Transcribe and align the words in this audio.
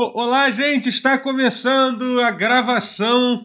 Olá, 0.00 0.48
gente! 0.52 0.88
Está 0.88 1.18
começando 1.18 2.20
a 2.20 2.30
gravação 2.30 3.44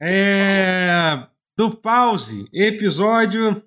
é, 0.00 1.26
do 1.58 1.76
Pause, 1.76 2.48
episódio 2.52 3.60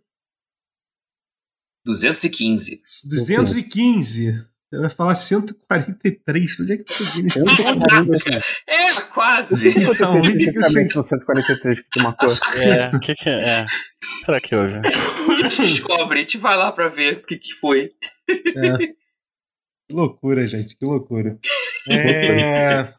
215. 1.86 2.80
215. 3.10 4.48
Eu 4.72 4.84
ia 4.84 4.90
falar 4.90 5.14
143. 5.14 6.60
Onde 6.62 6.72
é 6.72 6.78
que 6.78 6.86
tu 6.86 7.04
viu 7.04 7.28
É, 8.66 9.02
quase. 9.14 9.76
Não, 10.00 10.22
especificamente 10.22 10.96
no 10.96 11.04
143 11.04 11.76
que 11.76 11.90
tu 11.92 12.02
marcou. 12.02 12.30
É, 12.64 12.96
o 12.96 13.00
que, 13.02 13.14
que 13.14 13.28
é? 13.28 13.50
é? 13.60 13.66
Será 14.24 14.40
que 14.40 14.56
hoje? 14.56 14.78
A 14.78 15.50
gente 15.50 15.64
descobre, 15.64 16.20
a 16.20 16.22
gente 16.22 16.38
vai 16.38 16.56
lá 16.56 16.72
pra 16.72 16.88
ver 16.88 17.18
o 17.18 17.26
que, 17.26 17.38
que 17.38 17.54
foi. 17.56 17.92
É. 18.30 18.78
Que 19.90 19.96
loucura, 19.96 20.48
gente, 20.48 20.78
que 20.78 20.86
loucura. 20.86 21.38
É... 21.90 22.94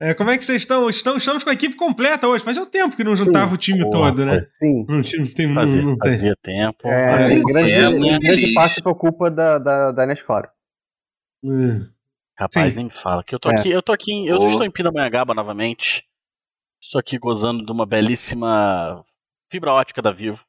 é... 0.00 0.14
como 0.14 0.30
é 0.30 0.38
que 0.38 0.44
vocês 0.44 0.62
estão? 0.62 0.88
estão? 0.88 1.16
Estamos 1.16 1.42
com 1.42 1.50
a 1.50 1.54
equipe 1.54 1.74
completa 1.74 2.28
hoje. 2.28 2.44
Fazia 2.44 2.64
tempo 2.66 2.96
que 2.96 3.04
não 3.04 3.16
juntava 3.16 3.48
sim. 3.48 3.54
o 3.54 3.58
time 3.58 3.80
Boa, 3.80 3.92
todo, 3.92 4.24
né? 4.24 4.46
Sim. 4.48 4.84
Não, 4.88 4.96
não 4.96 5.34
tem, 5.34 5.54
fazia, 5.54 5.82
não, 5.82 5.90
não 5.90 5.96
fazia 5.96 6.34
tempo. 6.42 6.88
É, 6.88 7.34
é 7.34 7.38
grande, 7.40 7.72
é, 7.72 8.18
grande 8.18 8.54
parte 8.54 8.82
por 8.82 8.94
culpa 8.94 9.30
da, 9.30 9.58
da, 9.58 9.92
da. 9.92 10.04
É. 11.44 12.00
Rapaz, 12.38 12.72
Sim. 12.72 12.76
nem 12.78 12.84
me 12.86 12.90
fala. 12.90 13.22
Que 13.22 13.34
eu 13.34 13.38
tô 13.38 13.50
é. 13.50 13.54
aqui, 13.54 13.70
eu 13.70 13.82
tô 13.82 13.92
aqui, 13.92 14.12
em, 14.12 14.26
eu 14.26 14.38
oh. 14.38 14.46
estou 14.46 14.64
em 14.64 14.70
Pindamonhangaba 14.70 15.34
novamente. 15.34 16.04
Estou 16.82 16.98
aqui 16.98 17.18
gozando 17.18 17.64
de 17.64 17.70
uma 17.70 17.84
belíssima 17.84 19.04
fibra 19.50 19.72
ótica 19.72 20.00
da 20.00 20.10
Vivo. 20.10 20.42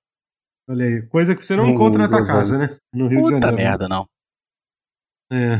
Olha 0.69 0.85
aí, 0.85 1.01
coisa 1.07 1.35
que 1.35 1.45
você 1.45 1.55
não 1.55 1.67
encontra 1.67 2.03
na 2.03 2.09
tua 2.09 2.25
casa, 2.25 2.57
né? 2.57 2.77
No 2.93 3.07
Rio 3.07 3.23
Puta 3.23 3.35
de 3.35 3.41
Janeiro. 3.41 3.55
merda, 3.57 3.89
não. 3.89 4.07
É. 5.29 5.57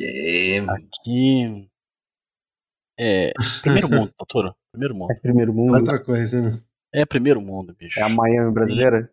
é. 0.00 0.58
Aqui. 0.60 1.68
É. 2.98 3.32
Primeiro 3.62 3.88
mundo, 3.88 4.12
doutor. 4.18 4.56
Primeiro 4.72 4.94
mundo. 4.94 5.12
É 5.12 5.14
primeiro 5.14 5.54
mundo. 5.54 5.74
Outra 5.74 6.02
coisa, 6.02 6.40
né? 6.40 6.60
É 6.92 7.04
primeiro 7.04 7.40
mundo, 7.40 7.74
bicho. 7.74 7.98
É 8.00 8.02
a 8.02 8.08
Miami 8.08 8.52
brasileira? 8.52 9.10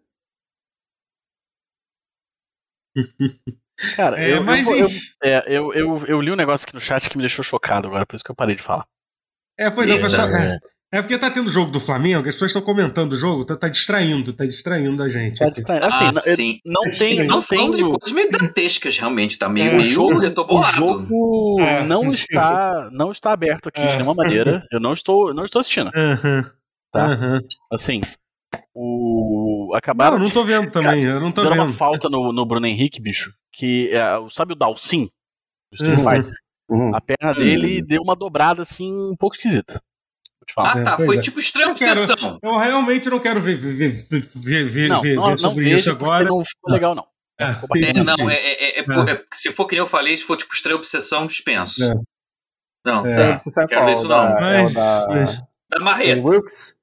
Cara, 3.96 4.24
é, 4.24 4.34
eu, 4.34 4.44
mas 4.44 4.68
eu, 4.70 4.78
eu, 4.78 4.88
é, 5.22 5.44
eu, 5.48 5.74
eu, 5.74 6.06
eu, 6.08 6.22
li 6.22 6.32
um 6.32 6.36
negócio 6.36 6.66
aqui 6.66 6.74
no 6.74 6.80
chat 6.80 7.10
que 7.10 7.18
me 7.18 7.24
deixou 7.24 7.44
chocado 7.44 7.88
agora, 7.88 8.06
por 8.06 8.16
isso 8.16 8.24
que 8.24 8.32
eu 8.32 8.36
parei 8.36 8.56
de 8.56 8.62
falar. 8.62 8.88
É, 9.58 9.70
pois 9.70 9.90
é, 9.90 10.00
pessoal. 10.00 10.30
É, 10.30 10.60
é 10.94 11.02
porque 11.02 11.18
tá 11.18 11.30
tendo 11.30 11.50
jogo 11.50 11.72
do 11.72 11.80
Flamengo, 11.80 12.28
as 12.28 12.36
pessoas 12.36 12.52
estão 12.52 12.62
comentando 12.62 13.14
o 13.14 13.16
jogo, 13.16 13.44
tá, 13.44 13.56
tá, 13.56 13.68
distraindo, 13.68 14.32
tá 14.32 14.46
distraindo 14.46 15.02
a 15.02 15.10
gente. 15.10 15.40
Tá 15.40 15.50
distraindo. 15.50 15.86
Assim, 15.86 16.06
ah, 16.06 16.12
não, 16.12 16.22
sim. 16.24 16.62
não 16.64 16.82
tem. 16.98 17.18
Não, 17.18 17.26
não 17.26 17.42
falando 17.42 17.76
tem... 17.76 17.84
de 17.84 17.90
coisas 17.90 18.12
meio 18.12 18.30
dantescas, 18.32 18.98
realmente, 18.98 19.38
tá 19.38 19.50
meio. 19.50 19.72
É, 19.72 19.78
meio 19.78 19.84
jogo, 19.84 20.24
eu 20.24 20.34
tô 20.34 20.46
bolado. 20.46 20.68
O 20.68 20.98
jogo 21.00 21.60
é. 21.60 21.84
não, 21.84 22.12
está, 22.12 22.90
não 22.92 23.12
está 23.12 23.34
aberto 23.34 23.68
aqui 23.68 23.82
de 23.82 23.94
nenhuma 23.94 24.14
maneira. 24.14 24.66
Eu 24.72 24.80
não 24.80 24.94
estou, 24.94 25.34
não 25.34 25.44
estou 25.44 25.60
assistindo. 25.60 25.92
Uhum. 25.96 26.44
Tá? 26.92 27.08
Uhum. 27.08 27.42
Assim, 27.74 28.02
o. 28.74 29.74
Acabaram. 29.76 30.18
Não, 30.18 30.26
não 30.26 30.32
tô 30.32 30.46
vendo 30.46 30.72
também. 30.72 31.04
eu 31.04 31.20
não 31.20 31.32
tô 31.32 31.42
vendo. 31.42 31.54
uma 31.56 31.68
falta 31.68 32.08
no, 32.10 32.32
no 32.32 32.46
Bruno 32.46 32.68
Henrique, 32.68 33.02
bicho. 33.02 33.34
Que 33.52 33.92
é, 33.92 34.04
sabe 34.30 34.54
o 34.54 34.56
Dalcin? 34.56 35.10
Do 35.72 35.76
Street 35.76 36.00
Uhum. 36.00 36.10
Fighter? 36.10 36.34
Uhum. 36.70 36.96
A 36.96 37.02
perna 37.02 37.34
dele 37.34 37.82
deu 37.82 38.02
uma 38.02 38.16
dobrada 38.16 38.62
assim, 38.62 38.92
um 38.92 39.16
pouco 39.18 39.36
esquisita. 39.36 39.82
Vou 40.46 40.48
te 40.48 40.54
falar. 40.54 40.78
Ah, 40.82 40.84
tá. 40.98 41.06
Foi 41.06 41.18
é. 41.18 41.22
tipo 41.22 41.40
extrema 41.40 41.72
Eu 41.72 41.76
quero- 41.76 42.02
obsessão. 42.02 42.40
Eu 42.42 42.58
realmente 42.58 43.10
não 43.10 43.20
quero 43.20 43.40
ver, 43.42 43.56
ver, 43.58 43.92
ver, 43.92 44.66
ver, 44.68 44.88
não, 44.90 45.02
ver, 45.02 45.16
não, 45.16 45.30
não 45.30 45.38
sobre 45.38 45.64
vejo 45.64 45.76
isso 45.78 45.90
agora. 45.92 46.26
Não 46.30 46.44
ficou 46.46 46.72
legal, 46.74 46.94
não. 46.96 47.06
É, 47.40 47.46
É, 47.90 47.94
não, 48.04 48.30
é, 48.30 48.36
é, 48.36 48.80
é, 48.80 48.80
é, 48.80 49.12
é- 49.12 49.24
se 49.34 49.52
for 49.52 49.66
que 49.68 49.76
nem 49.76 49.80
eu 49.82 49.86
falei, 49.86 50.16
se 50.16 50.24
for 50.24 50.38
tipo 50.38 50.54
extrema 50.54 50.78
obsessão, 50.80 51.26
dispenso. 51.28 51.84
É. 51.84 51.94
Não, 52.86 53.06
É. 53.06 53.34
tá. 53.34 53.40
Sabe 53.40 53.68
Quero 53.68 53.82
qual? 53.82 53.86
ver 53.88 53.94
isso 54.00 54.08
da, 54.08 54.40
não. 54.40 54.48
é 54.48 54.60
o 54.60 54.64
Mas- 54.64 54.74
da, 54.74 55.08
mas- 55.10 55.44
Da 55.70 55.80
marreta. 55.80 56.22
Wilkes? 56.22 56.76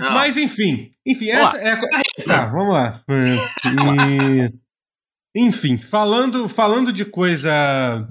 Não. 0.00 0.10
Mas 0.12 0.36
enfim, 0.36 0.92
enfim, 1.06 1.30
Vamos 1.30 1.48
essa 1.54 1.58
é 1.58 1.70
a... 1.72 1.80
Tá, 2.26 2.46
vamos 2.50 2.74
lá. 2.74 3.00
E- 3.08 4.52
Enfim, 5.36 5.76
falando, 5.78 6.48
falando 6.48 6.92
de 6.92 7.04
coisa 7.04 8.08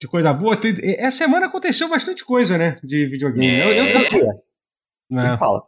de 0.00 0.08
coisa 0.08 0.32
boa, 0.32 0.58
essa 0.98 1.18
semana 1.18 1.46
aconteceu 1.46 1.88
bastante 1.88 2.24
coisa, 2.24 2.56
né, 2.56 2.76
de 2.82 3.06
videogame. 3.06 3.58
Eu- 3.60 3.72
eu- 3.72 3.84
É. 3.86 3.98
O 4.02 4.08
quê? 4.08 4.20
né? 5.10 5.32
Me 5.32 5.38
fala. 5.38 5.62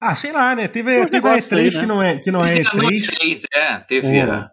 Ah, 0.00 0.14
sei 0.14 0.32
lá, 0.32 0.54
né? 0.54 0.68
Teve, 0.68 1.00
um 1.02 1.06
teve 1.06 1.26
a 1.26 1.30
negócio 1.32 1.56
aí, 1.56 1.64
E3 1.68 1.74
né? 1.74 1.80
que 1.80 1.86
não 1.86 2.02
é, 2.02 2.18
que 2.18 2.30
não 2.30 2.44
é 2.44 2.54
Teve 2.56 2.68
a 2.68 2.74
noite 2.74 3.08
E3. 3.10 3.16
3, 3.18 3.42
é. 3.54 3.78
Teve 3.80 4.06
Hum. 4.08 4.30
a 4.32 4.50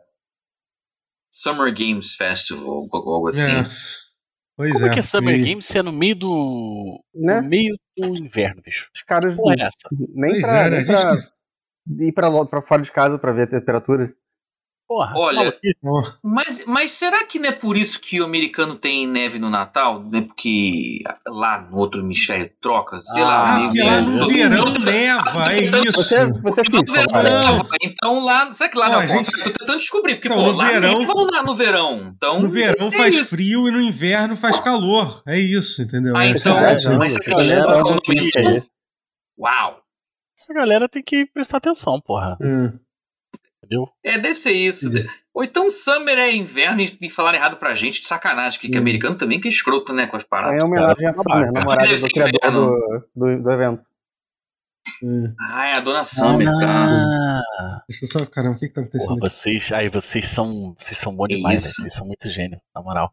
Summer 1.32 1.74
Games 1.74 2.16
Festival, 2.16 2.88
ou 2.92 3.14
algo 3.14 3.30
assim. 3.30 3.42
É. 3.42 3.64
Pois 4.56 4.72
Como 4.74 4.86
é 4.86 4.90
que 4.90 4.96
é 4.98 5.00
é 5.00 5.02
Summer 5.04 5.36
e- 5.40 5.44
Games 5.44 5.66
se 5.66 5.78
é 5.78 5.84
no 5.84 5.92
meio 5.92 6.16
do. 6.16 7.04
Né? 7.16 7.42
No 7.42 7.48
meio 7.50 7.76
do 7.98 8.08
inverno, 8.24 8.62
bicho? 8.62 8.90
Os 8.96 9.02
caras 9.02 9.36
Porra, 9.36 9.56
é 9.58 9.62
essa? 9.66 9.90
nem 10.14 10.32
Pois 10.32 10.42
pra, 10.44 10.58
é, 10.66 10.70
né? 10.70 10.76
nem 10.78 10.86
gente 10.86 11.02
pra 11.02 12.06
ir 12.06 12.12
pra, 12.14 12.46
pra 12.46 12.62
fora 12.62 12.82
de 12.82 12.92
casa 12.92 13.18
pra 13.18 13.32
ver 13.34 13.44
a 13.44 13.48
temperatura. 13.48 14.14
Porra, 14.94 15.14
Olha, 15.16 15.38
maluquice. 15.38 15.80
Ó, 15.84 16.04
Mas, 16.22 16.66
mas 16.68 16.92
será 16.92 17.26
que 17.26 17.40
não 17.40 17.50
é 17.50 17.52
por 17.52 17.76
isso 17.76 18.00
que 18.00 18.22
o 18.22 18.26
americano 18.26 18.76
tem 18.76 19.08
neve 19.08 19.40
no 19.40 19.50
Natal? 19.50 20.04
Não 20.04 20.20
é 20.20 20.22
porque 20.22 21.02
lá 21.28 21.62
no 21.62 21.78
outro 21.78 22.00
hemisfério 22.02 22.48
troca? 22.62 23.00
Sei 23.00 23.24
Ah, 23.24 23.26
lá. 23.26 23.56
Ah, 23.56 23.60
porque 23.62 23.82
lá 23.82 24.02
no 24.02 24.28
verão 24.28 24.74
neva, 24.86 25.52
é 25.52 25.60
isso. 25.64 25.94
Você, 25.94 26.26
você 26.42 26.62
é 26.62 26.64
no 26.66 26.86
físico. 26.86 27.10
Então 27.82 28.24
lá. 28.24 28.54
Será 28.54 28.70
que 28.70 28.78
lá 28.78 28.86
Não, 28.86 28.94
não? 28.98 29.00
a 29.02 29.06
gente- 29.08 29.32
Tô 29.32 29.50
tentando 29.50 29.78
descobrir. 29.80 30.16
Porque, 30.16 30.30
Não, 30.30 30.36
pô, 30.36 30.52
no 30.52 30.58
lá 30.58 30.68
verão- 30.70 31.00
neva 31.00 31.14
no, 31.16 31.44
no 31.44 31.56
verão. 31.56 32.14
Então, 32.16 32.40
No 32.40 32.50
verão 32.50 32.92
faz 32.92 33.16
isso. 33.16 33.36
frio 33.36 33.68
e 33.68 33.72
no 33.72 33.82
inverno 33.82 34.38
faz 34.38 34.60
calor. 34.60 35.24
É 35.28 35.40
isso, 35.40 35.82
entendeu? 35.82 36.16
Ah, 36.16 36.26
Essa 36.28 36.50
então, 36.52 36.60
é 36.60 36.74
é, 36.74 36.98
mas 37.00 37.16
é 37.16 37.20
disso? 38.14 38.68
Uau! 39.40 39.80
Essa 40.38 40.54
galera 40.54 40.88
tem 40.88 41.02
que 41.02 41.26
prestar 41.26 41.58
atenção, 41.58 42.00
porra. 42.00 42.38
É. 42.42 42.72
Entendeu? 43.74 43.90
É, 44.04 44.18
deve 44.20 44.36
ser 44.36 44.54
isso. 44.54 44.88
Entendi. 44.88 45.10
Ou 45.34 45.44
então 45.44 45.72
Summer 45.72 46.18
é 46.20 46.32
inverno 46.34 46.82
e, 46.82 47.10
falaram 47.10 47.38
errado 47.40 47.58
pra 47.58 47.74
gente 47.74 48.02
de 48.02 48.08
sacanagem, 48.08 48.60
que, 48.60 48.70
que 48.70 48.78
Hum. 48.78 48.82
americano 48.82 49.18
também 49.18 49.40
que 49.42 49.48
é 49.48 49.52
escroto, 49.52 49.92
né, 49.92 50.06
com 50.08 50.16
as 50.18 50.24
paradas. 50.24 50.62
É 50.62 50.66
homenagem 50.66 51.08
à 51.08 51.12
namorada 51.52 51.96
do 51.96 52.08
criador 52.08 52.52
do, 52.52 53.08
do, 53.16 53.42
do 53.44 53.52
evento. 53.52 53.82
É. 55.04 55.34
Ah, 55.40 55.66
é 55.68 55.74
a 55.78 55.80
dona 55.80 56.04
Summer, 56.04 56.48
tá? 56.60 57.42
Ah, 57.60 57.82
Deixa 57.90 58.06
eu 58.06 58.10
só. 58.10 58.26
Caramba, 58.26 58.56
o 58.56 58.60
que, 58.60 58.68
que 58.68 58.74
tá 58.74 58.82
porra, 58.82 58.88
acontecendo 58.88 59.12
aqui? 59.18 59.30
vocês, 59.30 59.72
aí 59.72 59.90
vocês 59.90 60.28
são, 60.28 60.76
vocês 60.78 60.98
são 60.98 61.16
bons 61.16 61.28
demais, 61.30 61.64
né? 61.64 61.70
Vocês 61.70 61.94
são 61.94 62.06
muito 62.06 62.30
gênio, 62.30 62.60
na 62.76 62.82
moral. 62.82 63.12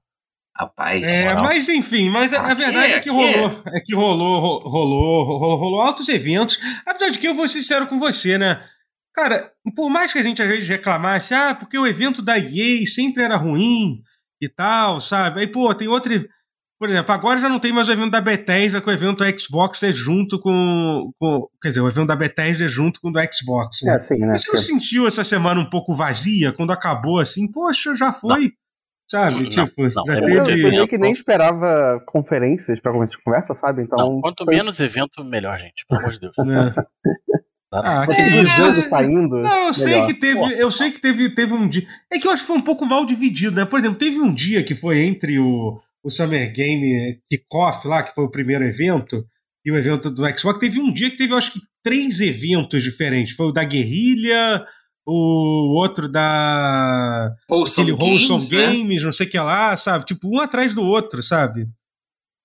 Rapaz. 0.54 1.02
É, 1.02 1.24
moral. 1.28 1.44
mas 1.44 1.68
enfim, 1.68 2.10
mas 2.10 2.32
a, 2.34 2.42
a 2.50 2.54
verdade 2.54 2.92
é 2.92 2.96
é, 2.96 3.00
que 3.00 3.04
que 3.04 3.10
rolou, 3.10 3.62
é 3.68 3.80
que 3.80 3.94
rolou, 3.94 4.40
ro- 4.40 4.68
rolou, 4.68 5.24
rolou, 5.24 5.56
rolou 5.56 5.80
altos 5.80 6.08
eventos. 6.08 6.58
Apesar 6.84 7.10
de 7.10 7.18
que 7.18 7.26
eu 7.28 7.34
vou 7.34 7.48
ser 7.48 7.60
sincero 7.60 7.86
com 7.86 7.98
você, 7.98 8.36
né? 8.36 8.62
Cara, 9.14 9.50
por 9.74 9.90
mais 9.90 10.12
que 10.12 10.18
a 10.18 10.22
gente 10.22 10.40
às 10.42 10.48
vezes 10.48 10.68
reclamasse, 10.68 11.34
ah, 11.34 11.54
porque 11.54 11.78
o 11.78 11.86
evento 11.86 12.22
da 12.22 12.38
EA 12.38 12.86
sempre 12.86 13.22
era 13.24 13.36
ruim 13.36 14.00
e 14.40 14.48
tal, 14.48 15.00
sabe? 15.00 15.40
Aí, 15.40 15.46
pô, 15.46 15.74
tem 15.74 15.88
outro. 15.88 16.12
Por 16.78 16.88
exemplo, 16.88 17.12
agora 17.12 17.38
já 17.38 17.46
não 17.48 17.58
tem 17.60 17.72
mais 17.74 17.88
o 17.88 17.92
evento 17.92 18.10
da 18.12 18.22
Bethesda, 18.22 18.80
que 18.80 18.88
o 18.88 18.92
evento 18.92 19.22
do 19.22 19.38
Xbox 19.40 19.82
é 19.82 19.92
junto 19.92 20.38
com, 20.40 21.10
com. 21.18 21.46
Quer 21.60 21.68
dizer, 21.68 21.80
o 21.82 21.88
evento 21.88 22.06
da 22.06 22.16
Bethesda 22.16 22.64
é 22.64 22.68
junto 22.68 23.00
com 23.02 23.08
o 23.08 23.12
do 23.12 23.20
Xbox. 23.30 23.80
Né? 23.82 23.92
É 23.92 23.94
assim, 23.96 24.16
né? 24.18 24.38
Você 24.38 24.50
não 24.50 24.58
sentiu 24.58 25.06
essa 25.06 25.22
semana 25.22 25.60
um 25.60 25.68
pouco 25.68 25.92
vazia 25.92 26.52
quando 26.52 26.72
acabou 26.72 27.18
assim? 27.18 27.50
Poxa, 27.50 27.94
já 27.94 28.12
foi. 28.12 28.52
Sabe? 29.10 29.34
Não, 29.34 29.42
tipo, 29.42 29.82
não, 29.82 29.90
já 29.90 30.14
é 30.14 30.18
Eu, 30.20 30.28
eu 30.28 30.44
teve. 30.44 30.70
meio 30.70 30.86
que 30.88 30.96
nem 30.96 31.12
esperava 31.12 32.00
conferências 32.06 32.78
pra 32.80 32.92
começar 32.92 33.16
de 33.16 33.22
conversa, 33.24 33.54
sabe? 33.56 33.82
Então, 33.82 33.98
Não, 33.98 34.20
quanto 34.20 34.44
foi- 34.44 34.54
menos 34.54 34.78
evento, 34.80 35.22
melhor, 35.24 35.58
gente. 35.58 35.84
Pelo 35.86 36.00
amor 36.00 36.12
de 36.12 36.20
Deus. 36.20 36.32
né? 36.46 36.72
Tá? 37.70 38.02
Ah, 38.02 38.06
Você 38.06 38.24
que 38.24 38.30
isso. 38.30 38.56
jogo 38.56 38.74
saindo. 38.74 39.36
Não, 39.42 39.66
eu 39.66 39.72
sei 39.72 39.92
melhor. 39.92 40.06
que 40.08 40.14
teve, 40.14 40.40
Pô. 40.40 40.48
eu 40.48 40.70
sei 40.72 40.90
que 40.90 41.00
teve, 41.00 41.34
teve 41.34 41.52
um 41.54 41.68
dia. 41.68 41.86
É 42.12 42.18
que 42.18 42.26
eu 42.26 42.32
acho 42.32 42.42
que 42.42 42.48
foi 42.48 42.56
um 42.56 42.62
pouco 42.62 42.84
mal 42.84 43.06
dividido, 43.06 43.54
né? 43.54 43.64
Por 43.64 43.78
exemplo, 43.78 43.96
teve 43.96 44.18
um 44.18 44.34
dia 44.34 44.64
que 44.64 44.74
foi 44.74 45.00
entre 45.02 45.38
o, 45.38 45.80
o 46.02 46.10
Summer 46.10 46.52
Game 46.52 47.20
Kickoff 47.30 47.86
lá, 47.86 48.02
que 48.02 48.12
foi 48.12 48.24
o 48.24 48.30
primeiro 48.30 48.64
evento, 48.64 49.24
e 49.64 49.70
o 49.70 49.76
evento 49.76 50.10
do 50.10 50.22
Xbox. 50.36 50.58
Teve 50.58 50.80
um 50.80 50.92
dia 50.92 51.10
que 51.10 51.16
teve, 51.16 51.32
eu 51.32 51.38
acho 51.38 51.52
que, 51.52 51.60
três 51.82 52.20
eventos 52.20 52.82
diferentes. 52.82 53.34
Foi 53.34 53.46
o 53.46 53.52
da 53.52 53.62
Guerrilha, 53.62 54.64
o 55.06 55.76
outro 55.78 56.08
da. 56.08 57.32
Wholesome 57.48 57.92
Wholesome 57.92 58.48
Games, 58.48 58.50
né? 58.50 58.66
Games, 58.78 59.02
não 59.04 59.12
sei 59.12 59.28
o 59.28 59.30
que 59.30 59.38
lá, 59.38 59.76
sabe? 59.76 60.04
Tipo, 60.06 60.28
um 60.28 60.40
atrás 60.40 60.74
do 60.74 60.82
outro, 60.82 61.22
sabe? 61.22 61.68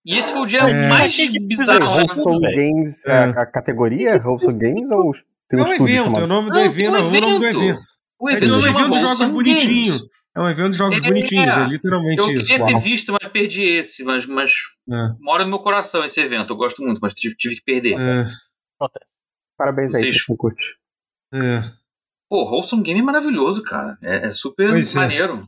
E 0.06 0.18
esse 0.18 0.32
foi 0.32 0.42
o 0.42 0.46
dia 0.46 0.60
É. 0.60 0.88
mais 0.88 1.16
bizarro. 1.18 1.80
né? 2.00 2.06
velho. 2.40 2.56
Games, 2.56 3.06
É. 3.06 3.24
a, 3.24 3.46
categoria 3.46 4.22
Wholesome 4.24 4.60
Games 4.60 4.92
ou 4.92 5.14
tem 5.50 5.60
É 5.60 5.64
um 5.64 5.66
um 5.66 5.72
estúdio 5.72 5.96
evento, 5.96 6.20
é 6.20 6.24
o 6.24 6.28
nome 6.28 6.52
do 6.52 6.60
evento, 6.60 6.92
um 6.92 6.96
é 6.96 7.00
o 7.00 7.04
nome 7.04 7.20
do 7.20 7.26
evento. 7.46 7.60
evento. 7.64 7.82
O 8.20 8.30
É 8.30 8.34
evento 8.34 8.56
um 8.56 8.60
chama 8.60 8.70
evento 8.80 8.94
de 8.94 9.00
jogos 9.02 9.20
Wholesome 9.20 9.32
bonitinho. 9.34 9.94
Games. 9.98 10.10
É 10.38 10.42
um 10.42 10.50
evento 10.50 10.72
de 10.72 10.78
jogos 10.78 10.98
É, 10.98 11.02
bonitinhos, 11.08 11.58
é 11.58 11.64
literalmente 11.66 12.22
Eu 12.22 12.32
isso. 12.32 12.50
queria 12.52 12.66
ter 12.66 12.72
uau. 12.74 12.82
visto, 12.82 13.14
mas 13.20 13.32
perdi 13.32 13.64
esse. 13.64 14.04
Mas, 14.04 14.26
mas 14.26 14.52
É, 14.92 14.96
mora 15.20 15.44
no 15.44 15.50
meu 15.50 15.60
coração 15.60 16.04
esse 16.04 16.20
evento. 16.22 16.52
Eu 16.54 16.58
gosto 16.58 16.82
muito, 16.84 17.00
mas 17.02 17.14
tive, 17.14 17.36
tive 17.36 17.56
que 17.56 17.64
perder. 17.64 17.94
é, 18.00 18.26
Acontece. 18.80 19.14
Parabéns 19.58 19.96
aí, 19.96 20.02
Vocês- 20.02 20.22
você 20.26 20.36
curte. 20.38 20.76
é. 21.34 21.64
Pô, 22.30 22.44
Wholesome 22.44 22.84
Game 22.84 23.00
é 23.00 23.04
maravilhoso, 23.04 23.64
cara. 23.64 23.98
É, 24.02 24.28
é 24.28 24.32
super 24.32 24.70
Pois 24.72 24.94
é. 24.96 25.00
maneiro. 25.00 25.48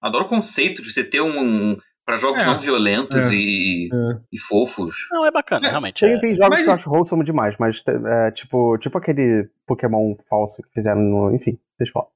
Adoro 0.00 0.24
o 0.26 0.28
conceito 0.28 0.80
de 0.82 0.92
você 0.92 1.02
ter 1.04 1.20
um. 1.20 1.72
um 1.72 1.78
para 2.06 2.16
jogos 2.16 2.42
É. 2.42 2.46
não 2.46 2.58
violentos 2.58 3.30
É. 3.32 3.34
e, 3.34 3.88
É. 3.92 4.20
e 4.32 4.38
fofos. 4.38 4.94
Não, 5.12 5.24
é 5.26 5.30
bacana, 5.30 5.66
É, 5.66 5.70
realmente. 5.70 6.00
Tem, 6.00 6.14
é. 6.14 6.20
tem 6.20 6.34
jogos 6.34 6.56
Mas- 6.56 6.64
que 6.64 6.70
eu 6.70 6.74
acho 6.74 6.90
wholesome 6.90 7.24
demais, 7.24 7.54
mas 7.58 7.82
é, 7.86 8.30
tipo, 8.32 8.76
tipo 8.78 8.98
aquele 8.98 9.48
Pokémon 9.66 10.14
falso 10.28 10.62
que 10.62 10.70
fizeram 10.72 11.00
no. 11.00 11.34
Enfim, 11.34 11.58
deixa 11.78 11.90
eu 11.90 11.92
falar. 11.92 12.08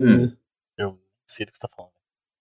Hum, 0.00 0.32
Eu 0.78 0.98
sei 1.28 1.44
do 1.44 1.52
que 1.52 1.58
você 1.58 1.66
tá 1.66 1.74
falando. 1.74 1.92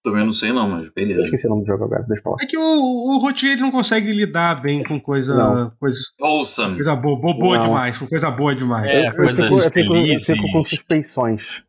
também 0.03 0.23
não 0.25 0.31
sei 0.31 0.53
não, 0.53 0.69
mas 0.69 0.85
Eu 0.85 0.93
beleza. 0.93 1.21
esqueci 1.25 1.47
o 1.47 1.49
nome 1.49 1.63
do 1.63 1.67
jogo 1.67 1.83
agora, 1.83 2.03
deixa 2.03 2.19
eu 2.19 2.23
falar. 2.23 2.37
É 2.41 2.45
que 2.45 2.57
o, 2.57 2.61
o 2.61 3.17
Rotier 3.19 3.53
ele 3.53 3.61
não 3.61 3.71
consegue 3.71 4.13
lidar 4.13 4.61
bem 4.61 4.81
com 4.83 4.97
coisa, 5.01 5.35
Não. 5.35 5.69
coisa, 5.71 5.99
Wholesome. 6.21 6.75
coisa 6.75 6.95
boa, 6.95 7.19
boa, 7.19 7.33
boa 7.37 7.59
demais, 7.59 7.97
com 7.97 8.07
coisa 8.07 8.31
boa 8.31 8.55
demais. 8.55 8.95
É, 8.95 9.09
eu, 9.09 9.15
coisas 9.15 9.43
fico, 9.43 9.57
eu, 9.59 9.71
fico, 9.71 9.95
eu 9.95 10.19
fico 10.19 10.51
com 10.53 10.63
suspeições. 10.63 11.63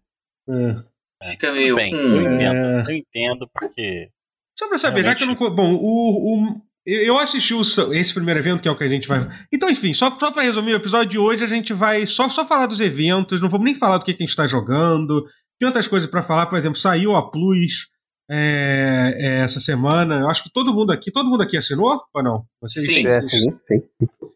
É. 0.49 1.31
Fica 1.31 1.51
meio. 1.53 1.75
Bem, 1.75 1.93
hum, 1.93 1.99
eu 2.15 2.33
entendo. 2.33 2.91
Eu 2.91 2.97
entendo 2.97 3.49
porque. 3.53 4.09
Só 4.59 4.69
pra 4.69 4.79
saber, 4.79 5.05
já 5.05 5.15
que 5.15 5.23
eu 5.23 5.27
não. 5.27 5.35
Bom, 5.35 5.75
o. 5.75 6.37
o 6.55 6.69
eu 6.91 7.19
assisti 7.19 7.53
o 7.53 7.61
esse 7.93 8.15
primeiro 8.15 8.41
evento, 8.41 8.63
que 8.63 8.69
é 8.69 8.71
o 8.71 8.77
que 8.77 8.83
a 8.85 8.89
gente 8.89 9.07
vai. 9.07 9.29
Então, 9.53 9.69
enfim, 9.69 9.93
só, 9.93 10.17
só 10.19 10.31
pra 10.31 10.43
resumir 10.43 10.73
o 10.73 10.77
episódio 10.77 11.11
de 11.11 11.19
hoje, 11.19 11.45
a 11.45 11.47
gente 11.47 11.75
vai 11.75 12.07
só, 12.07 12.31
só 12.31 12.47
falar 12.47 12.65
dos 12.65 12.81
eventos, 12.81 13.43
não 13.43 13.49
vamos 13.51 13.67
nem 13.67 13.75
falar 13.75 13.99
do 13.99 14.05
que, 14.05 14.15
que 14.15 14.23
a 14.23 14.27
gente 14.27 14.35
tá 14.35 14.47
jogando. 14.47 15.23
Tem 15.61 15.67
outras 15.67 15.87
coisas 15.87 16.09
pra 16.09 16.23
falar, 16.23 16.47
por 16.47 16.57
exemplo, 16.57 16.79
saiu 16.79 17.15
a 17.15 17.31
Plus 17.31 17.89
é, 18.31 19.13
é, 19.17 19.41
essa 19.41 19.61
semana. 19.61 20.21
Eu 20.21 20.31
acho 20.31 20.43
que 20.43 20.51
todo 20.53 20.73
mundo 20.73 20.91
aqui. 20.91 21.11
Todo 21.13 21.29
mundo 21.29 21.43
aqui 21.43 21.57
assinou 21.59 22.01
ou 22.15 22.23
não? 22.23 22.45
Vocês- 22.63 22.87
Sim. 22.87 23.07
É, 23.07 23.21
sim, 23.21 23.51
sim. 23.67 23.81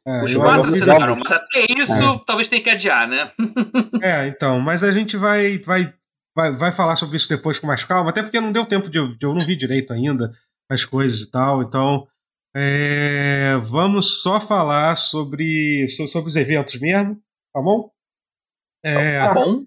É, 0.06 0.22
Os 0.22 0.34
quatro 0.34 0.68
assinaram, 0.68 1.16
mas 1.16 1.32
até 1.32 1.64
isso 1.80 2.18
talvez 2.26 2.48
tenha 2.48 2.62
que 2.62 2.68
adiar, 2.70 3.08
né? 3.08 3.30
É, 4.02 4.26
então, 4.28 4.60
mas 4.60 4.82
a 4.82 4.90
gente 4.90 5.16
vai, 5.16 5.58
vai, 5.60 5.92
vai, 6.36 6.54
vai 6.56 6.72
falar 6.72 6.96
sobre 6.96 7.16
isso 7.16 7.28
depois 7.28 7.58
com 7.58 7.66
mais 7.66 7.84
calma, 7.84 8.10
até 8.10 8.22
porque 8.22 8.40
não 8.40 8.52
deu 8.52 8.66
tempo 8.66 8.88
de, 8.90 8.98
eu- 8.98 9.16
de 9.16 9.24
eu 9.26 9.34
não 9.34 9.44
vi 9.44 9.56
direito 9.56 9.92
ainda 9.92 10.32
as 10.70 10.84
coisas 10.84 11.20
e 11.20 11.30
tal, 11.30 11.62
então 11.62 12.06
é, 12.54 13.56
vamos 13.62 14.22
só 14.22 14.38
falar 14.40 14.94
sobre, 14.96 15.86
so- 15.88 16.06
sobre 16.06 16.28
os 16.30 16.36
eventos 16.36 16.78
mesmo, 16.80 17.14
tá 17.52 17.60
bom? 17.62 17.90
É, 18.84 19.18
Tá 19.20 19.34
bom? 19.34 19.64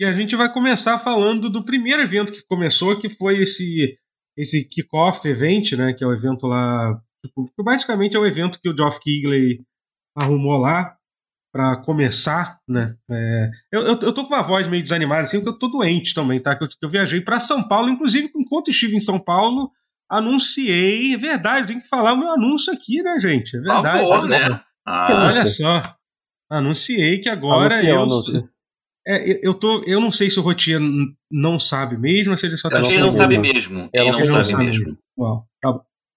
e 0.00 0.04
a 0.04 0.12
gente 0.12 0.36
vai 0.36 0.52
começar 0.52 0.98
falando 0.98 1.50
do 1.50 1.64
primeiro 1.64 2.00
evento 2.02 2.32
que 2.32 2.42
começou, 2.46 2.98
que 2.98 3.08
foi 3.10 3.42
esse 3.42 3.98
esse 4.36 4.64
kickoff 4.64 5.26
event, 5.26 5.72
né, 5.72 5.92
que 5.92 6.04
é 6.04 6.06
o 6.06 6.12
evento 6.12 6.46
lá, 6.46 6.96
tipo, 7.26 7.46
que 7.52 7.60
basicamente 7.64 8.16
é 8.16 8.20
o 8.20 8.24
evento 8.26 8.60
que 8.60 8.68
o 8.68 8.76
Geoff 8.76 9.00
Keighley 9.00 9.60
arrumou 10.16 10.56
lá 10.58 10.96
para 11.52 11.76
começar, 11.78 12.58
né? 12.68 12.94
É, 13.10 13.50
eu, 13.72 13.80
eu, 13.82 13.98
eu 14.02 14.12
tô 14.12 14.26
com 14.26 14.34
uma 14.34 14.42
voz 14.42 14.68
meio 14.68 14.82
desanimada, 14.82 15.22
assim, 15.22 15.38
porque 15.38 15.50
eu 15.50 15.58
tô 15.58 15.68
doente 15.68 16.12
também, 16.14 16.40
tá? 16.40 16.54
Que 16.56 16.64
eu, 16.64 16.68
que 16.68 16.76
eu 16.82 16.88
viajei 16.88 17.20
para 17.20 17.38
São 17.40 17.66
Paulo, 17.66 17.88
inclusive, 17.90 18.30
enquanto 18.36 18.68
estive 18.68 18.96
em 18.96 19.00
São 19.00 19.18
Paulo, 19.18 19.70
anunciei, 20.10 21.14
é 21.14 21.16
verdade, 21.16 21.66
tem 21.68 21.78
que 21.80 21.88
falar 21.88 22.12
o 22.12 22.18
meu 22.18 22.30
anúncio 22.30 22.72
aqui, 22.72 23.02
né, 23.02 23.16
gente? 23.20 23.56
É 23.56 23.60
Por 23.60 23.66
verdade. 23.66 23.98
favor, 24.04 24.20
olha 24.20 24.30
só. 24.38 24.48
né? 24.50 24.60
Ah, 24.86 25.26
Olha 25.26 25.46
só. 25.46 25.82
Anunciei 26.50 27.18
que 27.18 27.28
agora 27.28 27.74
Anunciou, 27.76 28.34
eu. 28.34 28.48
É, 29.06 29.46
eu- 29.46 29.54
tô, 29.54 29.82
eu 29.86 30.00
não 30.00 30.12
sei 30.12 30.28
se 30.30 30.38
o 30.38 30.42
Rotier 30.42 30.80
não 31.30 31.58
sabe 31.58 31.96
mesmo, 31.96 32.32
ou 32.32 32.36
se 32.36 32.46
ele 32.46 32.56
só 32.58 32.68
tá 32.68 32.78
ele 32.78 33.00
não 33.00 33.12
sabe 33.12 33.38
mesmo. 33.38 33.88
Ele 33.92 34.10
não 34.10 34.42
sabe 34.44 34.64
mesmo. 34.64 34.84
mesmo. 34.84 34.98
Bom. 35.16 35.44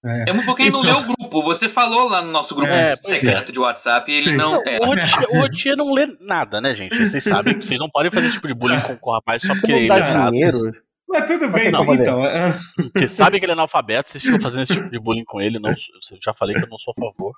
É. 0.04 0.30
É 0.30 0.34
muito 0.34 0.46
porque 0.46 0.64
ele 0.64 0.72
não 0.72 0.82
leu 0.82 0.92
Então- 1.00 1.14
o 1.14 1.16
grupo. 1.18 1.44
Você 1.44 1.70
falou 1.70 2.10
lá 2.10 2.22
no 2.24 2.32
nosso 2.32 2.56
grupo 2.56 2.72
É, 2.72 2.96
pois 2.96 3.20
secreto 3.20 3.52
de 3.52 3.60
WhatsApp 3.60 4.12
e 4.12 4.16
ele 4.16 4.30
Sim. 4.32 4.36
não. 4.36 4.56
É. 4.68 4.80
O 4.80 4.86
Rotier- 4.86 5.30
Rotier 5.42 5.76
não 5.78 5.94
lê 5.94 6.08
nada, 6.20 6.60
né, 6.60 6.74
gente? 6.74 6.96
Vocês 6.98 7.24
sabem 7.24 7.56
vocês 7.62 7.80
não 7.80 7.90
podem 7.90 8.12
fazer 8.12 8.26
esse 8.26 8.36
tipo 8.36 8.48
de 8.48 8.54
bullying 8.54 8.80
com, 8.82 8.98
com 8.98 9.10
o 9.12 9.14
rapaz 9.14 9.42
só 9.44 9.54
porque 9.54 9.72
ele 9.72 9.86
é 9.86 9.88
dá 9.88 10.30
dinheiro. 10.30 10.74
Mas 11.08 11.28
tudo 11.28 11.50
bem, 11.50 11.72
Não, 11.72 11.84
então. 11.84 11.94
então 11.96 12.26
é, 12.26 12.58
Vocês 12.96 13.12
sabem 13.12 13.40
que 13.40 13.46
ele 13.46 13.52
é 13.52 13.54
analfabeto, 13.54 14.10
vocês 14.12 14.24
ficam 14.24 14.40
fazendo 14.42 14.64
esse 14.64 14.74
tipo 14.74 14.90
de 14.90 14.98
bullying 15.00 15.26
com 15.26 15.42
ele. 15.42 15.60
Não, 15.60 15.70
eu 15.70 15.76
já 16.24 16.34
falei 16.34 16.56
que 16.56 16.64
eu 16.64 16.70
não 16.70 16.78
sou 16.78 16.94
a 16.98 17.02
favor. 17.02 17.34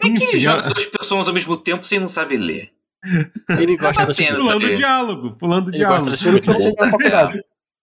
Como 0.00 0.14
é 0.14 0.18
que 0.18 0.24
enfim, 0.24 0.38
joga 0.40 0.66
é- 0.66 0.68
duas 0.68 0.86
pessoas 0.86 1.28
ao 1.28 1.34
mesmo 1.34 1.56
tempo 1.56 1.84
sem 1.86 1.98
não 2.00 2.08
saber 2.08 2.36
ler? 2.38 2.70
Ele 3.58 3.76
gosta 3.76 4.04
tipo 4.06 4.36
pulando 4.36 4.60
saber. 4.60 4.72
o 4.72 4.76
diálogo, 4.76 5.30
pulando 5.38 5.68
o 5.68 5.74
Ele 5.74 5.84
gosta 5.84 6.10
diálogo. 6.10 6.10
desse 6.10 6.24
Por 6.24 6.36
isso 6.36 6.46
que 6.46 6.50
eu 6.52 6.58
não 6.58 7.32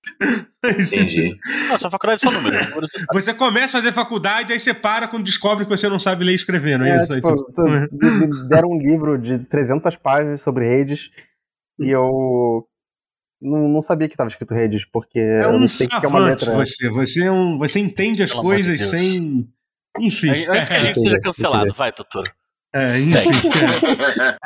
faculdade. 0.62 0.96
Entendi. 0.96 1.38
Não, 1.70 1.78
sua 1.80 1.92
faculdade 1.92 2.26
é 2.26 2.30
só 2.30 2.32
número. 2.36 2.56
você. 2.82 3.06
Você 3.14 3.34
começa 3.34 3.78
a 3.78 3.82
fazer 3.82 3.92
faculdade, 3.92 4.54
aí 4.54 4.60
você 4.60 4.74
para 4.74 5.08
quando 5.08 5.24
descobre 5.24 5.66
que 5.66 5.70
você 5.70 5.88
não 5.90 6.00
sabe 6.00 6.24
ler 6.24 6.32
e 6.32 6.36
escrever, 6.36 6.78
não 6.80 6.86
é, 6.86 6.92
É, 6.98 7.04
isso? 7.04 7.14
Aí, 7.14 7.22
tipo, 7.22 7.36
tipo, 7.36 7.54
tu- 7.54 7.64
me 8.28 8.48
deram 8.50 8.70
um 8.70 8.78
livro 8.80 9.18
de 9.18 9.40
300 9.40 9.96
páginas 9.98 10.42
sobre 10.42 10.68
redes 10.68 11.10
e 11.80 11.90
eu 11.90 12.66
não, 13.42 13.68
não 13.68 13.82
sabia 13.82 14.08
que 14.08 14.14
estava 14.14 14.30
escrito 14.30 14.54
redes, 14.54 14.86
porque 14.86 15.20
é 15.20 15.44
eu 15.44 15.50
um 15.50 15.60
não 15.60 15.68
sei 15.68 15.88
o 15.88 15.90
que 16.00 16.06
é 16.06 16.10
uma 16.10 16.20
letra. 16.20 16.52
você. 16.54 16.90
Você, 16.90 17.24
é 17.26 17.32
um, 17.32 17.58
você 17.58 17.80
entende 17.80 18.24
as 18.24 18.32
Pelo 18.32 18.42
de 18.42 18.48
coisas 18.48 18.80
Deus. 18.80 18.90
sem. 18.92 19.48
Enfim. 20.00 20.30
Antes 20.50 20.70
que 20.70 20.76
a 20.76 20.80
gente 20.82 21.00
seja 21.00 21.20
cancelado, 21.20 21.74
vai, 21.74 21.92
Totoro. 21.92 22.30
É, 22.74 23.00
enfim. 23.00 23.30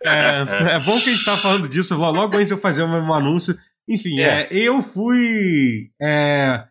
É, 0.05 0.75
é 0.75 0.79
bom 0.79 0.99
que 1.01 1.09
a 1.09 1.13
gente 1.13 1.25
tá 1.25 1.37
falando 1.37 1.67
disso 1.67 1.95
lo- 1.95 2.11
logo 2.11 2.35
antes 2.35 2.47
de 2.47 2.53
eu 2.53 2.57
fazer 2.57 2.83
um, 2.83 2.91
um 3.07 3.13
anúncio. 3.13 3.55
Enfim, 3.89 4.19
É. 4.21 4.43
é, 4.43 4.47
eu 4.51 4.81
fui. 4.81 5.89
é, 6.01 6.63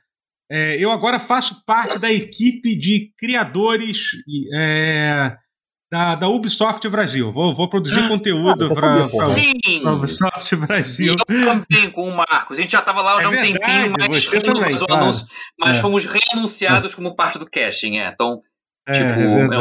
é, 0.51 0.77
eu 0.83 0.91
agora 0.91 1.19
faço 1.19 1.63
parte 1.67 1.99
da 1.99 2.11
equipe 2.13 2.77
de 2.77 3.13
criadores 3.19 4.11
é, 4.55 5.37
da, 5.91 6.15
da 6.15 6.29
Ubisoft 6.29 6.89
Brasil. 6.89 7.33
Vou, 7.33 7.55
vou 7.55 7.69
produzir 7.69 8.01
Ah, 8.01 8.09
conteúdo 8.09 8.73
para. 8.75 8.91
Sim! 8.93 9.87
Ubisoft 9.87 10.53
E 10.53 10.57
Brasil. 10.57 11.17
eu 11.19 11.25
também 11.67 11.91
com 11.91 12.09
o 12.09 12.17
Marcos. 12.17 12.57
A 12.59 12.61
gente 12.61 12.73
já 12.73 12.81
tava 12.83 13.03
lá 13.03 13.19
É 13.19 13.23
já 13.23 13.27
há 13.27 13.31
um 13.31 13.33
verdade, 13.35 13.59
tempinho, 13.59 13.93
mas, 13.99 14.31
também, 14.31 14.77
claro. 14.77 15.03
anúncio, 15.03 15.27
mas 15.59 15.77
É. 15.77 15.81
fomos 15.81 16.05
reanunciados 16.05 16.95
como 16.95 17.15
parte 17.17 17.39
do 17.39 17.49
casting, 17.51 17.99
é. 17.99 18.09
Então, 18.09 18.41
É, 18.87 18.93
tipo, 19.07 19.21
é 19.21 19.23
é, 19.23 19.27
um 19.27 19.49
verdade, 19.49 19.61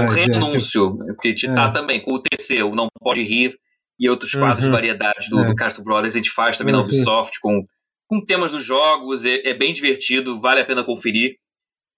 é, 0.55 0.59
tipo. 0.59 1.05
Porque 1.07 1.27
a 1.27 1.31
gente 1.31 1.47
É. 1.47 1.53
tá 1.53 1.69
também 1.71 2.01
com 2.01 2.13
o 2.13 2.19
TC, 2.19 2.63
o 2.63 2.73
Não 2.75 2.87
Pode 3.01 3.23
Rir, 3.23 3.53
e 3.99 4.09
outros 4.09 4.31
quadros 4.33 4.63
Uhum. 4.63 4.69
de 4.69 4.75
variedades 4.75 5.29
do, 5.29 5.39
É. 5.43 5.47
do 5.47 5.55
Castro 5.55 5.83
Brothers. 5.83 6.13
A 6.13 6.17
gente 6.17 6.31
faz 6.31 6.57
também 6.57 6.73
na 6.73 6.79
Uhum. 6.79 6.85
Ubisoft 6.85 7.39
com, 7.39 7.65
com 8.07 8.23
temas 8.23 8.51
dos 8.51 8.63
jogos. 8.63 9.25
É, 9.25 9.47
é 9.49 9.53
bem 9.53 9.73
divertido, 9.73 10.39
vale 10.39 10.61
a 10.61 10.65
pena 10.65 10.83
conferir. 10.83 11.35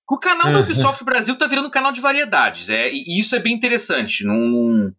O 0.09 0.17
canal 0.17 0.51
da 0.51 0.57
Uhum. 0.59 0.63
Ubisoft 0.63 1.03
Brasil 1.03 1.37
tá 1.37 1.45
virando 1.45 1.67
um 1.67 1.71
canal 1.71 1.91
de 1.91 2.01
variedades. 2.01 2.69
É, 2.69 2.89
e 2.91 3.19
isso 3.19 3.35
é 3.35 3.39
bem 3.39 3.53
interessante. 3.53 4.23
Não. 4.25 4.91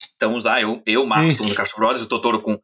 Estamos 0.00 0.44
lá, 0.44 0.60
eu, 0.60 0.82
eu 0.86 1.04
Marcos, 1.06 1.36
do 1.36 1.54
Castro 1.54 1.78
Brothers, 1.78 2.02
o 2.02 2.08
Totoro 2.08 2.40
com. 2.42 2.58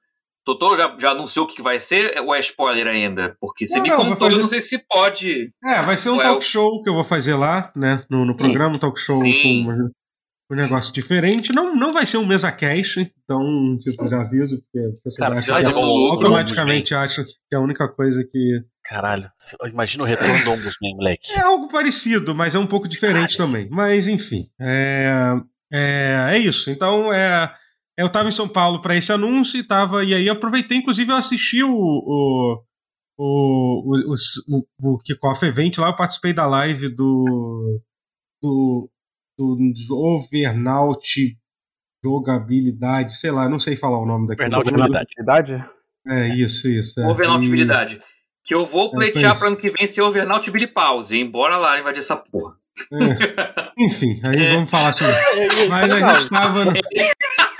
Totoro 0.44 0.76
já, 0.76 0.94
já 0.98 1.10
anunciou 1.12 1.46
o 1.46 1.48
que 1.48 1.62
vai 1.62 1.80
ser 1.80 2.18
ou 2.20 2.34
é 2.34 2.38
spoiler 2.40 2.86
ainda? 2.86 3.34
Porque 3.40 3.66
você 3.66 3.76
Não, 3.76 3.82
me 3.82 3.88
não, 3.88 3.96
contou, 3.96 4.16
fazer- 4.28 4.34
eu 4.34 4.40
não 4.42 4.48
sei 4.48 4.60
se 4.60 4.78
pode. 4.86 5.50
É, 5.64 5.80
vai 5.82 5.96
ser 5.96 6.10
um 6.10 6.16
Well- 6.16 6.32
talk 6.34 6.44
show 6.44 6.82
que 6.82 6.88
eu 6.90 6.92
vou 6.94 7.02
fazer 7.04 7.34
lá, 7.34 7.72
né? 7.74 8.04
No, 8.10 8.26
no 8.26 8.36
programa, 8.36 8.74
um 8.76 8.78
talk 8.78 9.00
show 9.00 9.22
Sim. 9.22 9.64
com 9.64 9.90
um, 10.54 10.62
negócio 10.62 10.92
diferente. 10.92 11.52
Não, 11.52 11.74
não 11.74 11.92
vai 11.92 12.06
ser 12.06 12.16
um 12.16 12.26
mesa 12.26 12.50
cash, 12.50 12.96
então, 12.96 13.78
tipo, 13.78 14.08
já 14.08 14.20
aviso, 14.20 14.62
porque 14.62 14.78
a 14.78 15.02
pessoa 15.02 15.30
Cara, 15.30 15.42
que 15.42 15.72
Lobo, 15.72 16.12
automaticamente 16.12 16.94
acha 16.94 17.24
que 17.24 17.32
é 17.52 17.56
a 17.56 17.60
única 17.60 17.88
coisa 17.88 18.24
que. 18.24 18.62
Caralho, 18.84 19.30
imagina 19.70 20.04
o 20.04 20.06
retorno 20.06 20.44
do 20.44 20.52
Ombudsman, 20.52 20.96
moleque. 20.96 21.32
É 21.32 21.40
algo 21.40 21.68
parecido, 21.68 22.34
mas 22.34 22.54
é 22.54 22.58
um 22.58 22.66
pouco 22.66 22.88
diferente 22.88 23.36
Cara, 23.36 23.48
também. 23.48 23.68
Mas, 23.70 24.06
enfim. 24.06 24.46
É, 24.60 25.34
é, 25.72 26.28
é 26.32 26.38
isso. 26.38 26.70
Então, 26.70 27.12
é. 27.12 27.52
Eu 27.96 28.08
tava 28.08 28.28
em 28.28 28.32
São 28.32 28.48
Paulo 28.48 28.82
para 28.82 28.96
esse 28.96 29.12
anúncio 29.12 29.58
e 29.58 29.62
tava. 29.62 30.02
E 30.04 30.12
aí 30.12 30.28
aproveitei, 30.28 30.78
inclusive, 30.78 31.10
eu 31.10 31.16
assisti 31.16 31.62
o. 31.62 31.70
o 31.70 32.64
o, 33.16 33.94
o, 33.94 34.14
o, 34.48 34.94
o 34.94 34.98
Kickoff 34.98 35.44
Event 35.44 35.78
lá, 35.78 35.88
eu 35.88 35.96
participei 35.96 36.32
da 36.32 36.46
live 36.46 36.88
do. 36.88 37.80
do, 38.42 38.90
do, 39.38 39.56
Overnaut 39.90 41.36
Jogabilidade, 42.04 43.16
sei 43.16 43.30
lá, 43.30 43.48
não 43.48 43.58
sei 43.58 43.76
falar 43.76 43.98
o 43.98 44.06
nome 44.06 44.26
daquele 44.28 44.48
Overnaut 44.54 44.68
jogo. 44.68 44.78
Jogabilidade. 44.82 45.10
Idade? 45.18 45.64
É, 46.06 46.28
isso, 46.34 46.68
isso. 46.68 47.00
É. 47.00 47.06
Overnautibilidade. 47.06 48.00
Que 48.44 48.54
eu 48.54 48.66
vou 48.66 48.84
Eu 48.86 48.90
pleitear 48.90 49.22
conheço. 49.32 49.40
pro 49.40 49.48
ano 49.48 49.56
que 49.56 49.70
vem 49.70 49.86
ser 49.86 50.02
Overnaut 50.02 50.50
Billy 50.50 50.66
Pause. 50.66 51.18
Embora 51.18 51.56
lá 51.56 51.78
invadir 51.80 52.00
essa 52.00 52.14
porra. 52.16 52.54
É. 52.92 53.72
Enfim, 53.78 54.20
aí 54.26 54.36
É. 54.44 54.52
vamos 54.54 54.70
falar 54.70 54.92
sobre 54.92 55.12
isso. 55.12 55.22
É, 55.38 55.64
é 55.64 55.68
Mas 55.68 55.92
a 55.94 56.12
gente 56.20 56.28
tava. 56.28 56.64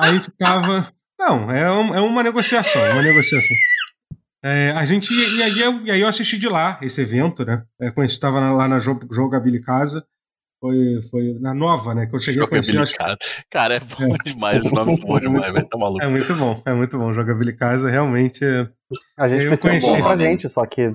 A 0.00 0.12
gente 0.12 0.36
tava. 0.36 0.88
Não, 1.18 1.50
é, 1.50 1.72
um- 1.72 1.94
é 1.94 2.00
uma 2.02 2.22
negociação, 2.22 2.82
uma 2.92 3.00
negociação. 3.02 3.56
É, 4.44 4.72
a 4.72 4.84
gente. 4.84 5.10
E 5.14 5.42
aí, 5.42 5.58
eu, 5.60 5.80
e 5.86 5.90
aí 5.90 6.00
eu 6.02 6.08
assisti 6.08 6.36
de 6.36 6.48
lá 6.48 6.78
esse 6.82 7.00
evento, 7.00 7.46
né? 7.46 7.62
É, 7.80 7.90
conheci, 7.90 8.20
tava 8.20 8.40
na- 8.40 8.52
lá 8.52 8.68
na 8.68 8.78
Jo- 8.78 9.00
Jogabili 9.10 9.62
Casa. 9.62 10.04
Foi, 10.64 11.02
foi 11.10 11.34
na 11.40 11.52
nova, 11.52 11.94
né? 11.94 12.06
Que 12.06 12.14
eu 12.16 12.18
cheguei 12.18 12.42
a 12.42 12.48
conhecer. 12.48 12.80
Acho, 12.80 12.96
Cara, 12.96 13.16
cara, 13.50 13.74
é 13.74 13.80
bom 13.80 14.16
demais, 14.24 14.64
os 14.64 14.72
nomes 14.72 14.96
são 14.96 15.06
bons 15.06 15.20
demais, 15.20 15.52
velho. 15.52 15.68
Tá 15.68 15.76
maluco. 15.76 16.02
é 16.02 16.08
muito 16.08 16.34
bom, 16.36 16.62
é 16.64 16.72
muito 16.72 16.98
bom. 16.98 17.12
Jogabili 17.12 17.54
Casa 17.54 17.90
realmente. 17.90 18.42
é- 18.42 18.66
A 19.18 19.28
gente 19.28 19.44
Eu 19.44 19.58
conheci. 19.58 19.86
bom 19.92 20.02
pra 20.02 20.16
gente, 20.16 20.48
só 20.48 20.64
que, 20.64 20.90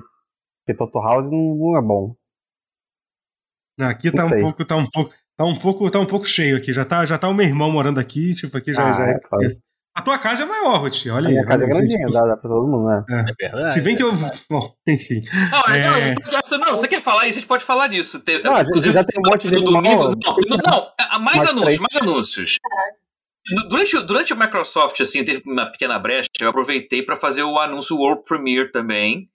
que 0.66 0.74
Toto 0.74 0.98
House 0.98 1.30
não, 1.30 1.76
é 1.76 1.80
bom. 1.80 2.16
Aqui 3.78 4.10
tá 4.10 4.22
Não 4.22 4.26
um 4.26 4.28
sei. 4.30 4.40
pouco, 4.40 4.64
tá 4.64 4.74
um 4.76 4.86
pouco. 4.90 5.14
Tá 5.36 5.44
um 5.44 5.54
pouco, 5.56 5.90
tá 5.90 6.00
um 6.00 6.06
pouco 6.06 6.26
cheio 6.26 6.56
aqui. 6.56 6.72
Já 6.72 6.84
tá, 6.84 7.04
já 7.04 7.16
tá 7.16 7.28
o 7.28 7.32
meu 7.34 7.46
irmão 7.46 7.70
morando 7.70 8.00
aqui, 8.00 8.34
tipo, 8.34 8.56
aqui 8.58 8.74
já, 8.74 8.90
Ah, 8.90 8.92
já 8.92 9.06
é, 9.06 9.18
claro. 9.20 9.56
A 9.94 10.02
tua 10.02 10.18
casa 10.18 10.44
é 10.44 10.46
maior, 10.46 10.76
Ruth. 10.80 11.06
Olha 11.06 11.26
a 11.26 11.28
aí. 11.28 11.34
minha 11.34 11.44
casa 11.44 11.64
é 11.64 11.66
aí, 11.66 11.72
grandinha, 11.72 12.06
dá, 12.12 12.20
dá 12.20 12.36
pra 12.36 12.48
todo 12.48 12.66
mundo, 12.66 12.88
né? 12.88 13.04
É. 13.10 13.30
É 13.30 13.34
verdade. 13.50 13.74
Se 13.74 13.80
bem 13.80 13.96
que 13.96 14.02
eu. 14.02 14.16
Se 14.16 14.22
bem 14.22 14.30
que 14.30 14.36
eu. 14.54 14.60
Bom, 14.60 14.74
enfim. 14.86 15.20
Não, 15.50 15.74
É. 15.74 16.14
não, 16.14 16.38
essa- 16.38 16.58
não, 16.58 16.70
você 16.76 16.86
quer 16.88 17.02
falar 17.02 17.26
isso? 17.26 17.38
A 17.38 17.40
gente 17.40 17.48
pode 17.48 17.64
falar 17.64 17.88
disso. 17.88 18.20
Te- 18.20 18.42
Não, 18.42 18.60
inclusive, 18.60 18.94
já 18.94 19.04
tem 19.04 19.20
um 19.20 19.28
monte 19.30 19.48
de 19.48 19.54
no 19.56 19.64
domingo. 19.64 20.14
Não, 20.48 20.56
não, 20.58 20.92
há 20.98 21.18
mais 21.18 21.38
Mais 21.38 21.50
anúncios, 21.50 21.64
três. 21.64 21.78
mais 21.80 21.96
anúncios. 21.96 22.56
Durante, 23.68 23.96
o- 23.96 24.02
durante 24.06 24.32
a 24.32 24.36
Microsoft, 24.36 25.00
assim, 25.00 25.24
teve 25.24 25.42
uma 25.44 25.66
pequena 25.66 25.98
brecha, 25.98 26.28
eu 26.40 26.48
aproveitei 26.50 27.02
para 27.02 27.16
fazer 27.16 27.42
o 27.42 27.58
anúncio 27.58 27.96
World 27.96 28.22
Premiere 28.24 28.70
também, 28.70 29.28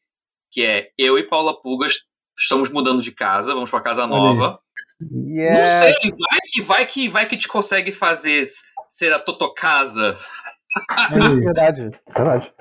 que 0.51 0.63
é 0.65 0.89
eu 0.97 1.17
e 1.19 1.23
Paula 1.23 1.59
Pugas 1.61 1.95
estamos 2.39 2.69
mudando 2.69 3.01
de 3.01 3.11
casa, 3.11 3.53
vamos 3.53 3.69
para 3.69 3.81
casa 3.81 4.07
nova. 4.07 4.59
E 5.01 5.35
Não 5.35 5.41
é. 5.41 5.65
sei, 5.91 5.93
vai 6.29 6.39
que 6.49 6.61
vai 6.61 6.85
que 6.85 7.09
vai 7.09 7.25
que 7.27 7.35
te 7.37 7.47
consegue 7.47 7.91
fazer 7.91 8.45
ser 8.87 9.11
a 9.11 9.19
Totocasa 9.19 10.15
Sim, 11.11 11.39
verdade. 11.39 11.89
Verdade. 12.15 12.53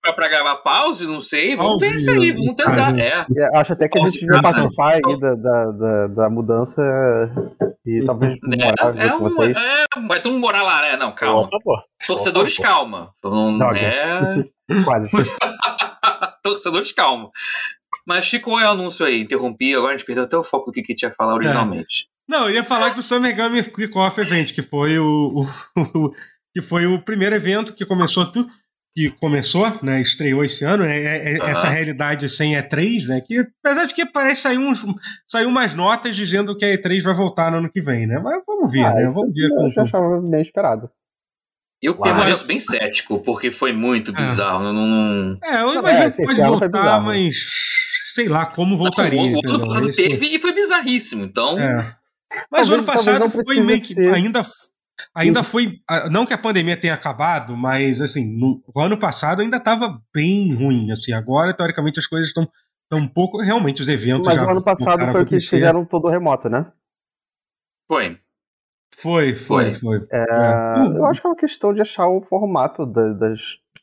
pra, 0.00 0.12
pra 0.14 0.28
gravar 0.28 0.56
pause, 0.56 1.06
não 1.06 1.20
sei. 1.20 1.54
Vamos 1.56 1.78
ver 1.78 1.90
Pause, 1.90 2.02
isso 2.02 2.10
aí, 2.10 2.32
vamos 2.32 2.54
tentar. 2.54 2.98
É. 2.98 3.26
Eu 3.36 3.58
acho 3.58 3.72
até 3.74 3.88
que 3.88 3.98
a 3.98 4.02
gente 4.02 4.20
devia 4.20 4.40
participar 4.40 4.94
aí 4.94 5.20
da, 5.20 5.34
da, 5.34 5.64
da, 5.72 6.06
da 6.08 6.30
mudança 6.30 6.82
e 7.84 8.02
talvez 8.06 8.38
morar 8.42 8.96
É, 8.96 9.06
é 9.06 9.10
com 9.10 9.18
vocês. 9.20 9.56
é, 9.56 10.00
vai 10.06 10.22
todo 10.22 10.32
mundo 10.32 10.40
morar 10.40 10.62
lá, 10.62 10.80
né? 10.82 10.96
Não, 10.96 11.10
Por 11.12 11.18
calma. 11.18 11.48
favor. 11.48 11.82
Torcedores, 12.06 12.56
calma. 12.58 13.10
Não 13.22 13.70
é. 13.72 13.94
Quase. 14.84 15.10
Torcedores, 16.42 16.92
calma. 16.92 17.30
Mas 18.06 18.28
ficou 18.28 18.54
o 18.54 18.58
anúncio 18.58 19.04
aí, 19.06 19.20
interrompi, 19.22 19.74
agora 19.74 19.94
a 19.94 19.96
gente 19.96 20.06
perdeu 20.06 20.24
até 20.24 20.36
o 20.36 20.42
foco 20.42 20.66
do 20.66 20.72
que 20.72 20.82
que 20.82 20.94
tinha 20.94 21.10
falado 21.10 21.36
originalmente. 21.36 22.06
Não, 22.28 22.48
eu 22.48 22.54
ia 22.54 22.64
falar 22.64 22.90
do 22.94 23.02
Summer 23.02 23.34
Game 23.36 23.62
Kickoff 23.62 24.18
Event, 24.20 24.52
que 24.54 24.62
foi 24.62 24.98
o, 24.98 25.42
o- 25.76 26.10
que 26.54 26.62
foi 26.62 26.86
o 26.86 27.02
primeiro 27.02 27.34
evento 27.34 27.74
que 27.74 27.84
começou 27.84 28.24
tudo. 28.30 28.48
Que 28.96 29.10
começou, 29.10 29.76
né? 29.82 30.00
Estreou 30.00 30.44
esse 30.44 30.64
ano, 30.64 30.84
né? 30.84 30.96
é- 30.96 31.32
é- 31.34 31.40
Aham. 31.40 31.50
Essa 31.50 31.68
realidade 31.68 32.28
sem 32.28 32.54
E3, 32.54 33.08
né? 33.08 33.20
Que 33.26 33.44
apesar 33.64 33.86
de 33.86 33.92
que 33.94 34.06
parece 34.06 34.42
sair 34.42 34.56
uns, 34.56 34.86
saiu 35.26 35.48
umas 35.48 35.74
notas 35.74 36.14
dizendo 36.14 36.56
que 36.56 36.64
a 36.64 36.68
E3 36.72 37.02
vai 37.02 37.12
voltar 37.12 37.50
no 37.50 37.58
ano 37.58 37.68
que 37.68 37.80
vem, 37.82 38.06
né? 38.06 38.20
Mas 38.22 38.40
vamos 38.46 38.70
ver, 38.70 38.84
Ah, 38.84 38.94
né? 38.94 39.06
Vamos 39.12 39.34
ver 39.34 39.50
eu 39.50 39.72
já 39.72 39.82
achava 39.82 40.20
bem 40.30 40.40
esperado. 40.42 40.88
Eu 41.82 41.94
Uau. 41.94 42.02
permaneço 42.04 42.46
bem 42.46 42.60
cético, 42.60 43.18
porque 43.18 43.50
foi 43.50 43.72
muito 43.72 44.12
É. 44.12 44.14
bizarro. 44.14 44.62
Não, 44.62 44.72
não- 44.72 45.38
É, 45.42 45.60
eu 45.60 45.70
É, 45.70 45.74
imagino 45.78 46.04
esse 46.06 46.16
que 46.18 46.26
pode 46.28 46.40
voltar, 46.40 47.00
mas 47.02 47.36
sei 48.14 48.28
lá 48.28 48.46
como 48.46 48.76
voltaria. 48.76 49.20
Não, 49.20 49.40
o, 49.40 49.48
ano 49.56 49.66
passado 49.66 49.88
Esse- 49.88 50.08
teve 50.08 50.26
e 50.36 50.38
foi 50.38 50.54
bizarríssimo. 50.54 51.24
Então, 51.24 51.58
É. 51.58 51.66
Talvez- 51.74 51.96
Mas 52.50 52.68
o 52.68 52.74
ano 52.74 52.84
passado 52.84 53.28
foi 53.28 53.60
meio 53.60 53.80
que 53.80 53.92
ser. 53.92 54.12
Ainda 55.14 55.40
ainda 55.40 55.42
foi 55.42 55.80
ah, 55.88 56.08
não 56.08 56.24
que 56.26 56.32
a 56.32 56.38
pandemia 56.38 56.78
tenha 56.78 56.94
acabado, 56.94 57.56
mas 57.56 58.00
assim 58.00 58.36
no 58.38 58.62
o 58.74 58.80
ano 58.80 58.98
passado 58.98 59.42
ainda 59.42 59.56
estava 59.56 60.00
bem 60.14 60.54
ruim 60.54 60.90
assim. 60.92 61.12
Agora 61.12 61.52
teoricamente 61.54 61.98
as 61.98 62.06
coisas 62.06 62.28
estão 62.28 62.48
estão 62.84 62.98
um 63.04 63.08
pouco 63.08 63.40
realmente 63.40 63.80
os 63.82 63.88
eventos 63.88 64.26
Mas 64.26 64.36
já 64.36 64.46
o 64.46 64.50
ano 64.50 64.62
passado 64.62 65.10
foi 65.10 65.22
o 65.22 65.26
que 65.26 65.34
eles 65.34 65.48
fizeram 65.48 65.84
todo 65.84 66.08
remoto, 66.08 66.48
né? 66.48 66.70
foi. 67.88 68.18
Foi, 68.96 69.34
foi, 69.34 69.74
foi. 69.74 70.06
É, 70.12 70.24
É. 70.30 70.98
Eu 70.98 71.06
acho 71.06 71.20
que 71.20 71.26
é 71.26 71.30
uma 71.30 71.36
questão 71.36 71.74
de 71.74 71.80
achar 71.80 72.06
o 72.08 72.22
formato 72.22 72.86
da- 72.86 73.12
das, 73.14 73.40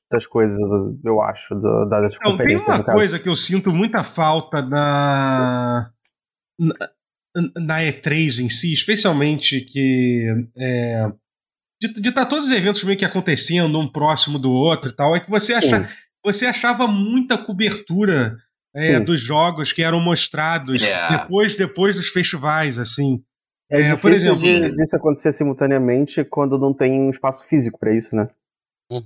das 0.10 0.26
coisas, 0.26 0.58
eu 1.04 1.22
acho, 1.22 1.54
das 1.90 2.14
Não, 2.14 2.20
tem 2.20 2.32
conferências, 2.32 2.68
uma 2.68 2.78
no 2.78 2.84
caso. 2.86 2.98
coisa 2.98 3.20
que 3.20 3.28
eu 3.28 3.36
sinto 3.36 3.72
muita 3.74 4.04
falta 4.06 4.62
na, 4.62 5.92
na, 7.36 7.62
na 7.66 7.80
E3 7.82 8.40
em 8.44 8.50
si, 8.50 8.74
especialmente 8.74 9.62
que 9.62 10.26
é, 10.58 11.12
de 12.00 12.10
estar 12.10 12.26
todos 12.26 12.46
os 12.46 12.52
eventos 12.52 12.84
meio 12.84 12.98
que 12.98 13.06
acontecendo 13.06 13.80
um 13.80 13.92
próximo 13.92 14.38
do 14.38 14.52
outro 14.52 14.92
e 14.92 14.96
tal, 14.96 15.16
é 15.16 15.20
que 15.20 15.30
você, 15.30 15.54
acha, 15.54 15.84
Sim. 15.88 15.94
você 16.24 16.46
achava 16.46 16.88
muita 16.88 17.38
cobertura 17.38 18.38
é, 18.76 19.00
dos 19.00 19.20
jogos 19.20 19.74
que 19.74 19.82
eram 19.84 20.00
mostrados 20.00 20.82
É. 20.84 21.10
depois, 21.10 21.56
depois 21.56 21.96
dos 21.96 22.10
festivais, 22.10 22.78
assim. 22.80 23.22
É, 23.70 23.82
É, 23.82 23.96
por 23.96 24.12
difícil 24.12 24.32
exemplo- 24.32 24.70
de, 24.72 24.76
disso 24.78 24.96
acontecer 24.96 25.34
simultaneamente 25.34 26.24
quando 26.26 26.58
não 26.60 26.74
tem 26.74 26.92
um 26.94 27.10
espaço 27.10 27.46
físico 27.48 27.80
pra 27.80 27.94
isso, 27.96 28.16
né? 28.16 28.28
Uhum. 28.92 29.02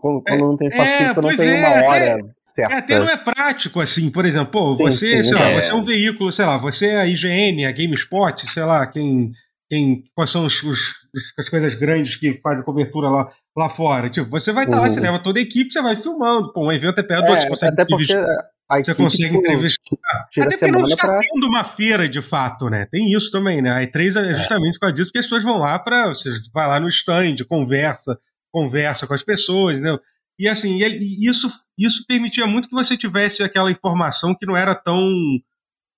Quando, 0.00 0.22
quando 0.22 0.38
não 0.40 0.56
tem 0.56 0.68
espaço 0.68 0.88
é, 0.90 0.98
físico, 0.98 1.14
não 1.20 1.28
pois 1.28 1.36
tem 1.36 1.48
é, 1.50 1.68
uma 1.68 1.86
hora 1.88 2.04
É, 2.04 2.18
certa. 2.44 2.76
até 2.78 2.98
não 2.98 3.08
é 3.08 3.16
prático, 3.16 3.80
assim, 3.80 4.10
por 4.10 4.24
exemplo, 4.24 4.50
pô, 4.50 4.76
Sim, 4.76 4.82
você, 4.84 5.22
sim, 5.22 5.28
sei 5.28 5.38
lá, 5.38 5.50
é. 5.50 5.60
você 5.60 5.70
é 5.70 5.74
um 5.74 5.82
veículo, 5.84 6.32
sei 6.32 6.46
lá, 6.46 6.56
você 6.56 6.86
é 6.88 6.96
a 7.00 7.06
IGN, 7.06 7.66
a 7.66 7.72
GameSpot, 7.72 8.48
sei 8.50 8.62
lá, 8.64 8.86
quem, 8.86 9.30
quem 9.70 10.02
quais 10.14 10.30
são 10.30 10.46
os, 10.46 10.62
os- 10.62 10.94
as 11.38 11.48
coisas 11.48 11.74
grandes 11.74 12.16
que 12.16 12.40
fazem 12.42 12.64
cobertura 12.64 13.08
lá, 13.10 13.30
lá 13.56 13.68
fora. 13.68 14.08
Tipo, 14.08 14.30
você 14.30 14.50
vai 14.52 14.64
estar 14.64 14.76
lá, 14.80 14.86
Uhum. 14.88 14.94
você 14.94 15.00
leva 15.00 15.18
toda 15.18 15.38
a 15.38 15.42
equipe, 15.42 15.70
você 15.72 15.82
vai 15.82 15.94
filmando, 15.94 16.52
pô, 16.52 16.66
um 16.66 16.72
evento 16.72 16.98
é 16.98 17.02
perto, 17.02 17.26
você 17.28 17.44
É, 17.44 17.48
consegue 17.50 17.72
até 17.74 17.84
porque 17.84 18.04
entrevistar. 18.04 18.44
a 18.70 18.74
Você 18.76 18.90
equipe, 18.92 19.02
consegue 19.02 19.24
tipo, 19.28 19.38
entrevistar. 19.40 19.96
Até 20.40 20.56
porque 20.56 20.70
não 20.72 20.84
está 20.84 21.06
pra... 21.06 21.18
tendo 21.18 21.46
uma 21.46 21.64
feira 21.64 22.08
de 22.08 22.22
fato, 22.22 22.70
né? 22.70 22.86
Tem 22.90 23.12
isso 23.12 23.30
também, 23.30 23.60
né? 23.60 23.72
A 23.72 23.82
E3 23.82 24.16
é 24.30 24.34
justamente 24.34 24.74
por 24.74 24.80
causa 24.80 24.94
disso 24.94 25.10
que 25.12 25.18
as 25.18 25.24
pessoas 25.26 25.42
vão 25.44 25.58
lá 25.58 25.78
para. 25.78 26.08
Você 26.08 26.30
vai 26.54 26.66
lá 26.68 26.78
no 26.80 26.88
stand, 26.88 27.36
conversa, 27.48 28.18
conversa 28.52 29.06
com 29.06 29.14
as 29.14 29.22
pessoas, 29.22 29.78
entendeu? 29.78 29.98
E 30.38 30.48
assim, 30.48 30.80
ele- 30.82 31.16
isso, 31.28 31.48
isso 31.76 32.04
permitia 32.06 32.46
muito 32.46 32.68
que 32.68 32.74
você 32.74 32.96
tivesse 32.96 33.42
aquela 33.42 33.70
informação 33.70 34.34
que 34.34 34.46
não 34.46 34.56
era 34.56 34.74
tão. 34.74 35.02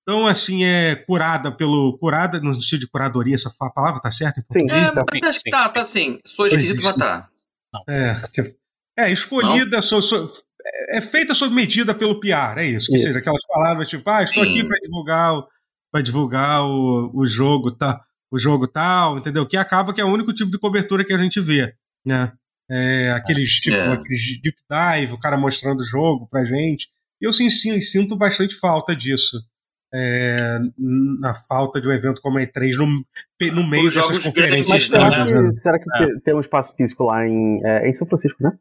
Tão 0.03 0.25
assim, 0.25 0.63
é 0.63 0.95
curada 0.95 1.51
pelo. 1.51 1.95
Curada 1.99 2.39
no 2.39 2.53
sentido 2.55 2.79
de 2.81 2.87
curadoria, 2.89 3.35
essa 3.35 3.53
palavra 3.75 4.01
tá 4.01 4.09
certa 4.09 4.39
em 4.39 4.43
Sim, 4.43 4.47
português? 4.65 4.83
É, 4.87 4.91
tá. 4.91 5.05
mas 5.11 5.23
acho 5.29 5.39
que 5.43 5.51
tá, 5.51 5.69
tá 5.69 5.81
assim. 5.81 6.19
Sou 6.25 6.47
esquisito, 6.47 6.83
mas 6.83 6.93
tá. 6.95 7.29
É, 7.87 8.15
tipo, 8.33 8.49
é 8.97 9.11
escolhida, 9.11 9.79
so- 9.81 10.01
so- 10.01 10.27
é 10.65 10.97
é 10.97 11.01
feita 11.01 11.33
sob 11.35 11.53
medida 11.53 11.93
pelo 11.93 12.19
PR, 12.19 12.57
é 12.61 12.65
isso. 12.65 12.87
Que 12.89 12.95
Isso. 12.95 13.05
seja 13.05 13.19
aquelas 13.19 13.45
palavras 13.47 13.87
tipo, 13.89 14.07
ah, 14.09 14.23
estou 14.23 14.43
Sim. 14.43 14.49
aqui 14.49 14.67
para 14.67 14.77
divulgar, 14.79 15.33
o, 15.35 15.47
pra 15.91 16.01
divulgar 16.01 16.63
o, 16.63 17.11
o 17.13 17.25
jogo, 17.25 17.71
tá, 17.71 18.03
o 18.31 18.37
jogo 18.39 18.67
tal, 18.67 19.17
entendeu? 19.19 19.47
Que 19.47 19.55
acaba 19.57 19.93
que 19.93 20.01
é 20.01 20.05
o 20.05 20.11
único 20.11 20.33
tipo 20.33 20.49
de 20.51 20.57
cobertura 20.59 21.05
que 21.05 21.13
a 21.13 21.17
gente 21.17 21.39
vê, 21.39 21.73
né? 22.05 22.33
É, 22.71 23.11
aqueles 23.11 23.49
tipo, 23.59 23.75
É. 23.75 23.93
aqueles 23.93 24.41
deep 24.41 24.57
dive, 24.69 25.13
o 25.13 25.19
cara 25.19 25.35
mostrando 25.37 25.81
o 25.81 25.85
jogo 25.85 26.27
pra 26.27 26.45
gente. 26.45 26.87
Eu 27.19 27.33
sim, 27.33 27.49
sim, 27.49 27.79
sinto 27.81 28.15
bastante 28.15 28.55
falta 28.55 28.95
disso. 28.95 29.37
É, 29.93 30.57
na 30.77 31.33
falta 31.33 31.81
de 31.81 31.87
um 31.89 31.91
evento 31.91 32.21
como 32.21 32.37
a 32.37 32.41
E3 32.41 32.77
no, 32.77 32.85
no 33.53 33.67
meio 33.69 33.89
Os 33.89 33.93
dessas 33.95 34.19
conferências. 34.19 34.69
Mas 34.69 34.89
grandes, 34.89 34.89
será 34.89 35.25
né? 35.25 35.41
que, 35.49 35.53
será 35.53 35.79
que 35.79 35.85
É. 36.03 36.05
te- 36.07 36.19
tem 36.21 36.33
um 36.33 36.39
espaço 36.39 36.73
físico 36.77 37.03
lá 37.03 37.27
em, 37.27 37.59
é, 37.65 37.89
em 37.89 37.93
São 37.93 38.07
Francisco, 38.07 38.41
né? 38.41 38.57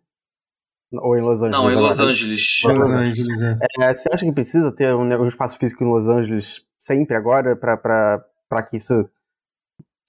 Ou 0.92 1.16
em 1.16 1.20
Los 1.22 1.40
Angeles? 1.40 1.52
Não, 1.52 1.70
em 1.70 1.76
Los 1.76 1.94
agora? 2.00 2.10
Angeles. 2.10 2.60
Los 2.64 2.78
Los 2.80 2.90
Angeles, 2.90 3.36
né? 3.38 3.58
É, 3.78 3.94
você 3.94 4.08
acha 4.12 4.24
que 4.26 4.32
precisa 4.32 4.74
ter 4.74 4.92
um, 4.92 5.02
um 5.04 5.28
espaço 5.28 5.56
físico 5.56 5.84
em 5.84 5.88
Los 5.88 6.08
Angeles 6.08 6.66
sempre 6.80 7.14
agora 7.14 7.54
pra 7.54 8.62
que 8.68 8.78
isso 8.78 9.08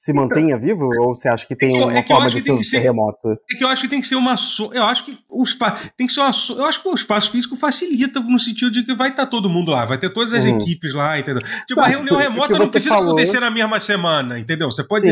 se 0.03 0.11
mantenha 0.13 0.57
vivo? 0.57 0.89
Ou 0.99 1.15
você 1.15 1.29
acha 1.29 1.45
que 1.45 1.55
tem 1.55 1.77
É 1.77 1.79
eu- 1.79 1.87
uma 1.89 1.97
é 1.99 2.01
que 2.01 2.07
forma 2.11 2.27
de 2.27 2.41
tem 2.43 2.63
ser, 2.63 2.79
remoto? 2.79 3.19
É 3.51 3.55
que 3.55 3.63
eu 3.63 3.67
acho 3.67 3.83
que 3.83 3.87
tem 3.87 4.01
que 4.01 4.07
ser 4.07 4.15
uma. 4.15 4.35
so- 4.35 4.71
Eu 4.73 4.83
acho 4.85 5.05
que 5.05 5.15
o 5.29 5.43
espaço. 5.43 5.89
Tem 5.95 6.07
que 6.07 6.13
ser 6.13 6.21
uma. 6.21 6.33
so- 6.33 6.55
Eu 6.57 6.65
acho 6.65 6.81
que 6.81 6.89
o 6.89 6.95
espaço 6.95 7.29
físico 7.29 7.55
facilita 7.55 8.19
no 8.19 8.39
sentido 8.39 8.71
de 8.71 8.83
que 8.83 8.95
vai 8.95 9.09
estar 9.09 9.27
todo 9.27 9.47
mundo 9.47 9.69
lá, 9.69 9.85
vai 9.85 9.99
ter 9.99 10.09
todas 10.09 10.33
as 10.33 10.43
Uhum. 10.45 10.57
equipes 10.57 10.95
lá, 10.95 11.19
entendeu? 11.19 11.41
Tipo, 11.67 11.81
a 11.81 11.87
reunião 11.87 12.17
remota 12.17 12.53
você 12.53 12.59
não 12.59 12.69
precisa 12.69 12.95
falou- 12.95 13.09
acontecer 13.11 13.39
na 13.39 13.51
mesma 13.51 13.79
semana, 13.79 14.39
entendeu? 14.39 14.71
Você 14.71 14.83
pode. 14.83 15.07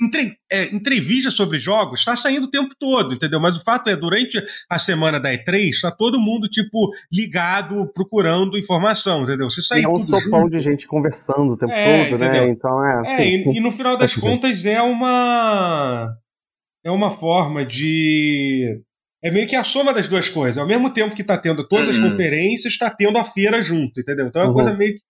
Entre, 0.00 0.36
é, 0.52 0.74
entrevista 0.74 1.30
sobre 1.30 1.58
jogos 1.58 2.00
está 2.00 2.14
saindo 2.14 2.44
o 2.44 2.50
tempo 2.50 2.74
todo, 2.78 3.14
entendeu? 3.14 3.40
Mas 3.40 3.56
o 3.56 3.62
fato 3.64 3.88
é, 3.90 3.96
durante 3.96 4.40
a 4.70 4.78
semana 4.78 5.18
da 5.18 5.32
E3, 5.32 5.70
está 5.70 5.90
todo 5.90 6.20
mundo, 6.20 6.48
tipo, 6.48 6.90
ligado, 7.12 7.90
procurando 7.94 8.56
informação, 8.58 9.22
entendeu? 9.22 9.48
Se 9.50 9.60
E 9.60 9.62
sair 9.64 9.84
é 9.84 9.88
um 9.88 10.02
sopão 10.02 10.42
junto, 10.42 10.50
de 10.50 10.60
gente 10.60 10.86
conversando 10.86 11.52
o 11.52 11.56
tempo 11.56 11.72
É, 11.72 12.04
todo, 12.08 12.18
né? 12.20 12.26
entendeu? 12.26 12.48
Então 12.52 12.84
é. 12.84 13.02
É, 13.06 13.16
sim. 13.16 13.50
e, 13.50 13.56
e 13.58 13.60
no 13.60 13.70
final 13.70 13.96
das 13.96 14.11
Sentido. 14.14 14.30
contas 14.30 14.64
é 14.66 14.80
uma. 14.82 16.16
É 16.84 16.90
uma 16.90 17.10
forma 17.10 17.64
de. 17.64 18.80
É 19.22 19.30
meio 19.30 19.46
que 19.46 19.54
a 19.54 19.62
soma 19.62 19.92
das 19.92 20.08
duas 20.08 20.28
coisas. 20.28 20.58
Ao 20.58 20.66
mesmo 20.66 20.92
tempo 20.92 21.14
que 21.14 21.22
está 21.22 21.38
tendo 21.38 21.66
todas 21.66 21.88
as 21.88 21.96
Uhum. 21.96 22.10
conferências, 22.10 22.72
está 22.72 22.90
tendo 22.90 23.18
a 23.18 23.24
feira 23.24 23.62
junto, 23.62 24.00
entendeu? 24.00 24.26
Então 24.26 24.42
é 24.42 24.44
uma 24.46 24.50
Uhum. 24.50 24.54
coisa 24.54 24.74
meio 24.76 24.94
que 24.94 25.02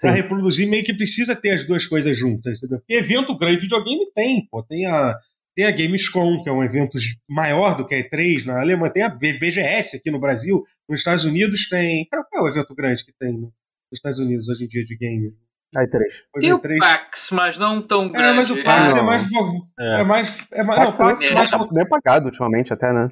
para 0.00 0.10
reproduzir, 0.12 0.66
meio 0.68 0.82
que 0.84 0.94
precisa 0.94 1.36
ter 1.36 1.50
as 1.50 1.64
duas 1.64 1.84
coisas 1.86 2.18
juntas, 2.18 2.58
entendeu? 2.58 2.78
Porque 2.78 2.94
evento 2.94 3.36
grande 3.36 3.56
de 3.58 3.62
videogame 3.62 4.10
tem, 4.14 4.46
pô. 4.50 4.62
Tem 4.62 4.86
a, 4.86 5.16
tem 5.54 5.66
a 5.66 5.70
Gamescom, 5.70 6.42
que 6.42 6.48
é 6.48 6.52
um 6.52 6.64
evento 6.64 6.96
maior 7.28 7.76
do 7.76 7.84
que 7.86 7.94
a 7.94 7.98
E3 8.02 8.44
na 8.46 8.58
Alemanha, 8.60 8.90
tem 8.92 9.02
a 9.02 9.08
BGS 9.10 9.96
aqui 9.98 10.10
no 10.10 10.18
Brasil, 10.18 10.62
nos 10.88 11.00
Estados 11.00 11.24
Unidos 11.24 11.68
tem. 11.68 12.06
Cara, 12.08 12.24
qual 12.24 12.46
é 12.46 12.48
o 12.48 12.52
evento 12.52 12.74
grande 12.74 13.04
que 13.04 13.12
tem 13.20 13.32
nos 13.32 13.52
Estados 13.92 14.18
Unidos 14.18 14.48
hoje 14.48 14.64
em 14.64 14.68
dia 14.68 14.82
de 14.84 14.96
game? 14.96 15.30
Foi 15.74 16.40
Tem 16.40 16.52
o 16.52 16.58
E3. 16.60 16.78
PAX, 16.78 17.30
mas 17.32 17.58
não 17.58 17.80
tão 17.80 18.08
grande. 18.08 18.28
É, 18.28 18.32
mas 18.34 18.50
o 18.50 18.62
PAX 18.62 18.94
é 18.94 19.02
mais. 19.02 19.22
É. 19.78 20.00
É 20.00 20.04
mais. 20.04 20.46
É 20.52 20.62
mais 20.62 20.80
não, 20.80 20.88
o 20.88 20.96
Pax 20.96 20.98
PAX 20.98 21.24
é 21.24 21.28
é 21.28 21.34
mais. 21.34 21.50
tá 21.50 21.66
bem 21.70 21.82
apagado 21.82 22.26
ultimamente, 22.26 22.72
até, 22.72 22.92
né? 22.92 23.08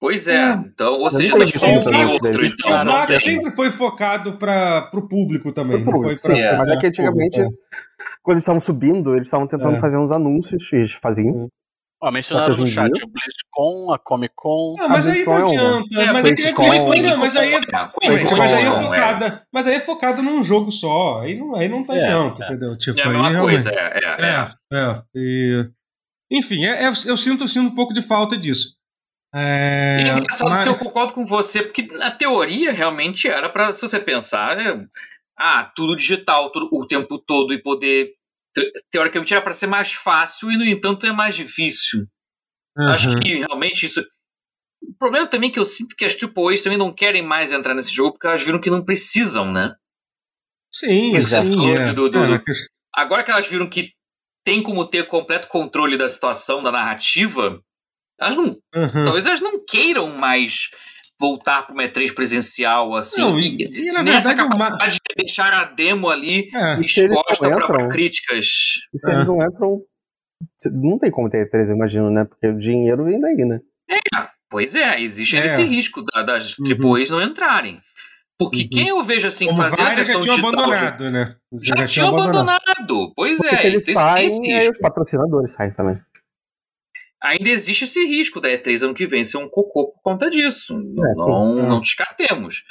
Pois 0.00 0.28
é. 0.28 0.34
É. 0.36 0.52
Então, 0.52 0.94
ou 0.94 1.04
Eu 1.06 1.10
seja, 1.10 1.38
tá 1.38 1.44
tipo 1.46 1.64
um 1.64 1.70
e 1.70 2.04
outro, 2.06 2.44
então. 2.46 2.82
o 2.82 2.86
PAX 2.86 3.06
tem. 3.22 3.34
sempre 3.36 3.50
foi 3.50 3.70
focado 3.70 4.36
para 4.36 4.90
o 4.92 5.08
público 5.08 5.50
também, 5.52 5.82
Pro 5.82 5.92
não 5.92 5.92
foi 6.00 6.16
público, 6.16 6.22
para. 6.22 6.34
sim. 6.36 6.40
é, 6.40 6.56
Mas 6.56 6.68
é 6.68 6.76
que 6.76 6.86
antigamente, 6.86 7.36
público, 7.38 7.62
quando 8.22 8.34
eles 8.36 8.44
estavam 8.44 8.60
subindo, 8.60 9.14
eles 9.14 9.26
estavam 9.28 9.46
tentando 9.46 9.76
É. 9.76 9.78
fazer 9.80 9.96
uns 9.96 10.12
anúncios, 10.12 10.72
e 10.72 10.76
eles 10.76 10.92
faziam. 10.92 11.48
Ó, 12.04 12.10
mencionaram 12.10 12.54
no 12.54 12.66
chat 12.66 12.90
o 13.02 13.06
BlizzCon, 13.06 13.90
a 13.90 13.98
Comic 13.98 14.34
Con. 14.36 14.74
Não, 14.76 14.90
mas 14.90 15.06
aí 15.06 15.24
não 15.24 15.32
é 15.32 15.42
adianta. 15.42 16.02
É, 16.02 16.12
mas, 16.12 16.26
é, 16.26 17.02
não, 17.02 17.16
mas 17.16 17.34
aí 17.34 17.54
é, 17.54 17.60
mas 18.36 18.52
aí 18.52 18.64
é 18.66 18.70
focada. 18.70 19.46
Mas 19.50 19.66
aí 19.66 19.74
é 19.76 19.80
focado 19.80 20.22
num 20.22 20.44
jogo 20.44 20.70
só. 20.70 21.20
Aí 21.22 21.34
não, 21.34 21.56
aí 21.56 21.66
não 21.66 21.82
tá 21.82 21.94
é, 21.94 22.04
adianta, 22.04 22.44
entendeu? 22.44 22.76
Tipo, 22.76 23.00
é 23.00 23.04
a 23.04 23.08
mesma 23.08 23.40
coisa, 23.40 23.70
é. 23.70 24.00
É, 24.20 24.76
é. 24.76 25.02
E, 25.14 25.66
enfim, 26.30 26.66
é, 26.66 26.86
eu 26.86 27.16
sinto, 27.16 27.48
sinto 27.48 27.72
um 27.72 27.74
pouco 27.74 27.94
de 27.94 28.02
falta 28.02 28.36
disso. 28.36 28.76
É, 29.34 30.04
é 30.06 30.18
engraçado 30.18 30.50
mas... 30.50 30.64
que 30.64 30.68
eu 30.68 30.76
concordo 30.76 31.14
com 31.14 31.24
você, 31.24 31.62
porque 31.62 31.88
na 31.96 32.10
teoria 32.10 32.70
realmente 32.70 33.28
era 33.28 33.48
para, 33.48 33.72
se 33.72 33.80
você 33.80 33.98
pensar, 33.98 34.60
é, 34.60 34.78
ah, 35.38 35.72
tudo 35.74 35.96
digital 35.96 36.52
tudo, 36.52 36.68
o 36.70 36.86
tempo 36.86 37.16
todo 37.18 37.54
e 37.54 37.62
poder 37.62 38.12
teoricamente 38.90 39.32
era 39.32 39.42
para 39.42 39.52
ser 39.52 39.66
mais 39.66 39.92
fácil 39.92 40.50
e, 40.50 40.56
no 40.56 40.64
entanto, 40.64 41.06
é 41.06 41.12
mais 41.12 41.34
difícil. 41.34 42.06
Uhum. 42.76 42.88
Acho 42.88 43.16
que 43.16 43.36
realmente 43.36 43.86
isso. 43.86 44.04
O 44.82 44.94
problema 44.98 45.26
também 45.26 45.50
é 45.50 45.52
que 45.52 45.58
eu 45.58 45.64
sinto 45.64 45.96
que 45.96 46.04
as 46.04 46.14
AAAs 46.14 46.62
também 46.62 46.78
não 46.78 46.92
querem 46.92 47.22
mais 47.22 47.52
entrar 47.52 47.74
nesse 47.74 47.92
jogo 47.92 48.12
porque 48.12 48.26
elas 48.26 48.42
viram 48.42 48.60
que 48.60 48.70
não 48.70 48.84
precisam, 48.84 49.50
né? 49.50 49.74
Sim, 50.72 51.18
sim. 51.18 51.72
É. 51.72 51.92
Do, 51.92 52.10
do, 52.10 52.18
é. 52.18 52.42
Agora 52.94 53.22
que 53.22 53.30
elas 53.30 53.46
viram 53.48 53.68
que 53.68 53.92
tem 54.44 54.62
como 54.62 54.84
ter 54.86 55.06
completo 55.06 55.48
controle 55.48 55.96
da 55.96 56.08
situação, 56.08 56.62
da 56.62 56.70
narrativa, 56.70 57.62
elas 58.20 58.36
não. 58.36 58.44
Uhum. 58.74 59.04
Talvez 59.04 59.24
elas 59.26 59.40
não 59.40 59.64
queiram 59.64 60.08
mais 60.08 60.70
voltar 61.18 61.62
para 61.62 61.72
uma 61.72 61.84
E3 61.84 62.12
presencial, 62.14 62.94
assim. 62.94 63.20
Não, 63.20 63.38
e, 63.38 63.56
e, 63.56 63.88
e 63.88 63.92
nessa 64.02 64.34
capacidade 64.34 64.82
uma... 64.84 64.88
de 64.88 64.98
deixar 65.16 65.52
a 65.52 65.64
demo 65.64 66.08
ali 66.08 66.48
é, 66.54 66.80
exposta 66.80 67.50
para 67.50 67.88
críticas. 67.88 68.46
E 68.92 69.00
se 69.00 69.10
é. 69.10 69.14
eles 69.14 69.26
não 69.26 69.36
entram, 69.36 69.82
não 70.72 70.98
tem 70.98 71.10
como 71.10 71.30
ter 71.30 71.48
E3, 71.48 71.68
eu 71.68 71.76
imagino, 71.76 72.10
né? 72.10 72.24
Porque 72.24 72.46
o 72.46 72.58
dinheiro 72.58 73.04
vem 73.04 73.20
daí, 73.20 73.44
né? 73.44 73.60
É, 73.88 73.98
pois 74.50 74.74
é, 74.74 75.00
existe 75.00 75.36
é. 75.36 75.46
esse 75.46 75.62
risco 75.62 76.02
da, 76.02 76.22
das 76.22 76.58
uhum. 76.58 76.94
AAAs 76.94 77.10
não 77.10 77.22
entrarem. 77.22 77.80
Porque 78.38 78.62
uhum. 78.62 78.68
quem 78.70 78.88
eu 78.88 79.02
vejo 79.02 79.28
assim 79.28 79.46
Como 79.46 79.62
fazer 79.62 79.82
a 79.82 79.94
versão 79.94 80.22
já 80.22 80.32
digital. 80.32 80.50
Abandonado, 80.50 81.10
né? 81.10 81.36
Já, 81.60 81.74
já 81.78 81.86
tinha 81.86 82.08
abandonado. 82.08 82.60
abandonado. 82.66 83.12
Pois 83.14 83.38
Porque 83.38 83.54
é. 83.54 83.58
Se 83.58 83.66
eles 83.66 83.84
saem, 83.84 84.54
aí 84.54 84.68
os 84.68 84.78
patrocinadores 84.78 85.52
saem 85.52 85.72
também 85.72 86.00
ainda 87.24 87.48
existe 87.48 87.84
esse 87.84 88.04
risco 88.04 88.38
da 88.38 88.50
E3 88.50 88.82
ano 88.82 88.94
que 88.94 89.06
vem 89.06 89.24
ser 89.24 89.38
um 89.38 89.48
cocô 89.48 89.92
por 89.92 90.02
conta 90.02 90.28
disso. 90.28 90.74
É, 90.74 91.14
não, 91.16 91.54
não 91.54 91.80
descartemos. 91.80 92.64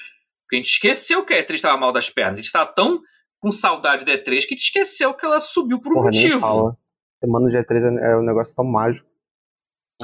Porque 0.54 0.58
a 0.58 0.60
gente 0.60 0.74
esqueceu 0.74 1.26
que 1.26 1.34
a 1.34 1.44
E3 1.44 1.56
estava 1.56 1.78
mal 1.78 1.92
das 1.92 2.12
pernas. 2.12 2.34
A 2.34 2.36
gente 2.38 2.46
estava 2.46 2.72
tão 2.72 3.02
com 3.40 3.52
saudade 3.52 4.06
da 4.06 4.12
E3 4.12 4.24
que 4.24 4.54
a 4.54 4.58
gente 4.58 4.66
esqueceu 4.66 5.14
que 5.16 5.26
ela 5.26 5.40
subiu 5.40 5.82
por 5.82 5.92
um 5.92 5.96
Porra, 5.96 6.06
motivo. 6.06 6.78
Semana 7.20 7.50
de 7.50 7.58
E3 7.58 8.00
é, 8.00 8.12
é 8.12 8.18
um 8.18 8.22
negócio 8.22 8.56
tão 8.56 8.64
mágico. 8.64 9.08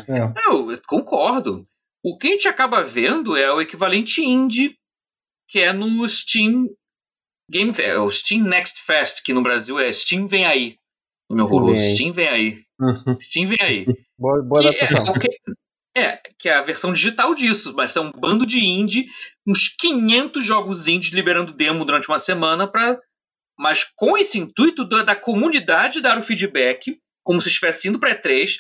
É. 0.08 0.48
Eu, 0.48 0.72
eu 0.72 0.82
concordo. 0.88 1.68
O 2.04 2.18
que 2.18 2.28
a 2.28 2.32
gente 2.32 2.48
acaba 2.48 2.82
vendo 2.82 3.38
é 3.38 3.52
o 3.54 3.62
equivalente 3.62 4.24
indie, 4.26 4.76
que 5.48 5.60
é 5.60 5.72
no 5.72 6.08
Steam 6.08 6.68
Game 7.52 7.74
é 7.80 8.00
o 8.00 8.10
Steam 8.10 8.44
Next 8.44 8.82
Fest, 8.82 9.24
que 9.24 9.34
no 9.34 9.44
Brasil 9.44 9.80
é 9.80 9.92
Steam 9.92 10.28
Vem 10.28 10.46
Aí. 10.46 10.78
O 11.30 11.36
meu 11.36 11.46
rolo, 11.46 11.76
Steam 11.76 12.12
Vem 12.12 12.28
Aí. 12.28 12.64
Steam 13.22 13.48
Vem 13.48 13.58
Aí. 13.62 13.86
Boa, 14.18 14.42
boa 14.42 14.62
que 14.62 14.68
é, 14.70 14.84
é, 14.84 15.20
que, 15.20 15.30
é, 15.96 16.20
que 16.38 16.48
é 16.48 16.56
a 16.56 16.62
versão 16.62 16.94
digital 16.94 17.34
disso, 17.34 17.74
mas 17.76 17.96
é 17.96 18.02
um 18.02 18.12
bando 18.12 18.46
de 18.46 18.60
indie, 18.60 19.08
uns 19.48 19.68
500 19.80 20.44
jogos 20.44 20.88
indies 20.88 21.12
liberando 21.12 21.54
demo 21.54 21.84
durante 21.86 22.08
uma 22.08 22.20
semana 22.20 22.68
para 22.68 23.00
mas 23.58 23.84
com 23.84 24.18
esse 24.18 24.40
intuito 24.40 24.88
da, 24.88 25.04
da, 25.04 25.16
comunidade 25.18 26.00
dar 26.00 26.18
o 26.18 26.22
feedback, 26.22 26.98
como 27.22 27.42
se 27.42 27.50
estivesse 27.50 27.90
indo 27.90 28.00
para 28.00 28.16
E3, 28.16 28.56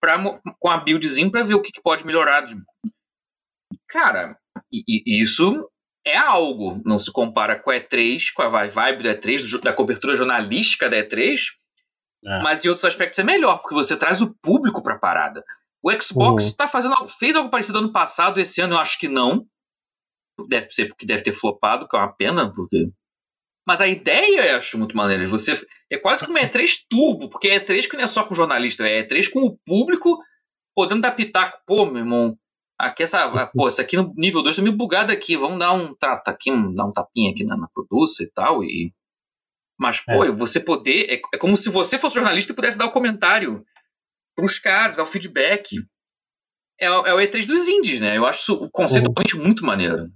pra, 0.00 0.16
com 0.58 0.70
a 0.70 0.78
buildzinho 0.78 1.30
para 1.30 1.42
ver 1.42 1.52
o 1.52 1.60
que, 1.60 1.70
que, 1.70 1.82
pode 1.82 2.06
melhorar. 2.06 2.46
Cara, 3.86 4.38
e, 4.72 4.82
e, 4.88 5.22
isso 5.22 5.70
é 6.06 6.16
algo, 6.16 6.80
não 6.86 6.98
se 6.98 7.12
compara 7.12 7.60
com 7.60 7.70
a 7.70 7.74
E3, 7.74 8.32
com 8.34 8.40
a 8.40 8.48
vibe 8.48 9.02
da 9.02 9.14
E3, 9.14 9.60
da 9.60 9.74
cobertura 9.74 10.14
jornalística 10.14 10.88
da 10.88 10.96
E3, 10.96 11.36
é. 12.26 12.42
Mas 12.42 12.64
em 12.64 12.68
outros 12.68 12.84
aspectos 12.84 13.18
é 13.18 13.22
melhor, 13.22 13.58
porque 13.60 13.74
você 13.74 13.96
traz 13.96 14.20
o 14.20 14.34
público 14.42 14.82
pra 14.82 14.98
parada. 14.98 15.44
O 15.82 15.90
Xbox 15.92 16.46
uhum. 16.46 16.52
tá 16.52 16.68
fazendo 16.68 16.94
algo, 16.94 17.08
fez 17.08 17.34
algo 17.34 17.50
parecido 17.50 17.78
ano 17.78 17.92
passado, 17.92 18.40
esse 18.40 18.60
ano 18.60 18.74
eu 18.74 18.78
acho 18.78 18.98
que 18.98 19.08
não. 19.08 19.46
Deve 20.48 20.68
ser 20.70 20.88
porque 20.88 21.06
deve 21.06 21.22
ter 21.22 21.32
flopado, 21.32 21.88
que 21.88 21.96
é 21.96 21.98
uma 21.98 22.12
pena, 22.12 22.52
porque. 22.54 22.90
Mas 23.66 23.80
a 23.80 23.86
ideia 23.86 24.52
eu 24.52 24.56
acho 24.56 24.78
muito 24.78 24.96
maneira. 24.96 25.26
Você 25.26 25.60
é 25.90 25.98
quase 25.98 26.24
como 26.24 26.38
E3 26.38 26.84
turbo, 26.88 27.28
porque 27.28 27.48
é 27.48 27.60
E3 27.60 27.88
que 27.88 27.96
não 27.96 28.04
é 28.04 28.06
só 28.06 28.24
com 28.24 28.34
jornalista, 28.34 28.88
é 28.88 29.02
E3 29.02 29.30
com 29.30 29.40
o 29.40 29.58
público 29.64 30.18
podendo 30.74 31.02
dar 31.02 31.12
pitaco. 31.12 31.58
Pô, 31.66 31.84
meu 31.86 31.98
irmão, 31.98 32.36
aqui 32.78 33.02
essa, 33.02 33.46
pô, 33.48 33.68
essa 33.68 33.82
aqui 33.82 33.96
no 33.96 34.12
nível 34.16 34.42
2 34.42 34.56
tá 34.56 34.62
meio 34.62 34.76
bugada 34.76 35.12
aqui, 35.12 35.36
vamos 35.36 35.58
dar 35.58 35.72
um 35.72 35.94
trata 35.94 36.30
aqui, 36.30 36.50
um, 36.50 36.74
dar 36.74 36.86
um 36.86 36.92
tapinha 36.92 37.30
aqui 37.30 37.44
na, 37.44 37.56
na 37.56 37.68
produção 37.68 38.24
e 38.24 38.30
tal, 38.30 38.64
e 38.64 38.92
mas, 39.80 39.98
pô, 40.04 40.22
é. 40.22 40.30
você 40.30 40.60
poder. 40.60 41.06
É, 41.08 41.20
é, 41.34 41.38
como 41.38 41.56
se 41.56 41.70
você 41.70 41.98
fosse 41.98 42.16
jornalista 42.16 42.52
e 42.52 42.54
pudesse 42.54 42.76
dar 42.76 42.84
o 42.84 42.88
um 42.88 42.92
comentário 42.92 43.64
pros 44.40 44.58
caras, 44.58 44.96
dar 44.96 45.02
o 45.02 45.06
feedback. 45.06 45.76
É, 46.80 46.86
é, 46.86 46.90
o 46.90 47.18
E3 47.18 47.46
dos 47.46 47.68
indies, 47.68 48.00
né? 48.00 48.16
Eu 48.16 48.26
acho 48.26 48.40
isso 48.40 48.70
conceitualmente 48.72 49.36
uhum. 49.36 49.44
muito 49.44 49.64
maneiro. 49.64 50.08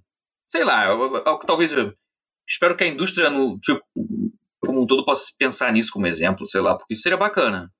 Sei 0.46 0.64
lá, 0.64 0.86
eu, 0.86 1.16
eu, 1.16 1.38
talvez. 1.40 1.72
Eu 1.72 1.92
espero 2.48 2.76
que 2.76 2.84
a 2.84 2.88
indústria, 2.88 3.30
no, 3.30 3.58
tipo, 3.58 3.82
como 4.60 4.82
um 4.82 4.86
todo, 4.86 5.04
possa 5.04 5.32
pensar 5.38 5.72
nisso 5.72 5.92
como 5.92 6.06
exemplo, 6.06 6.46
sei 6.46 6.60
lá, 6.60 6.76
porque 6.76 6.94
isso 6.94 7.02
seria 7.02 7.18
bacana. 7.18 7.70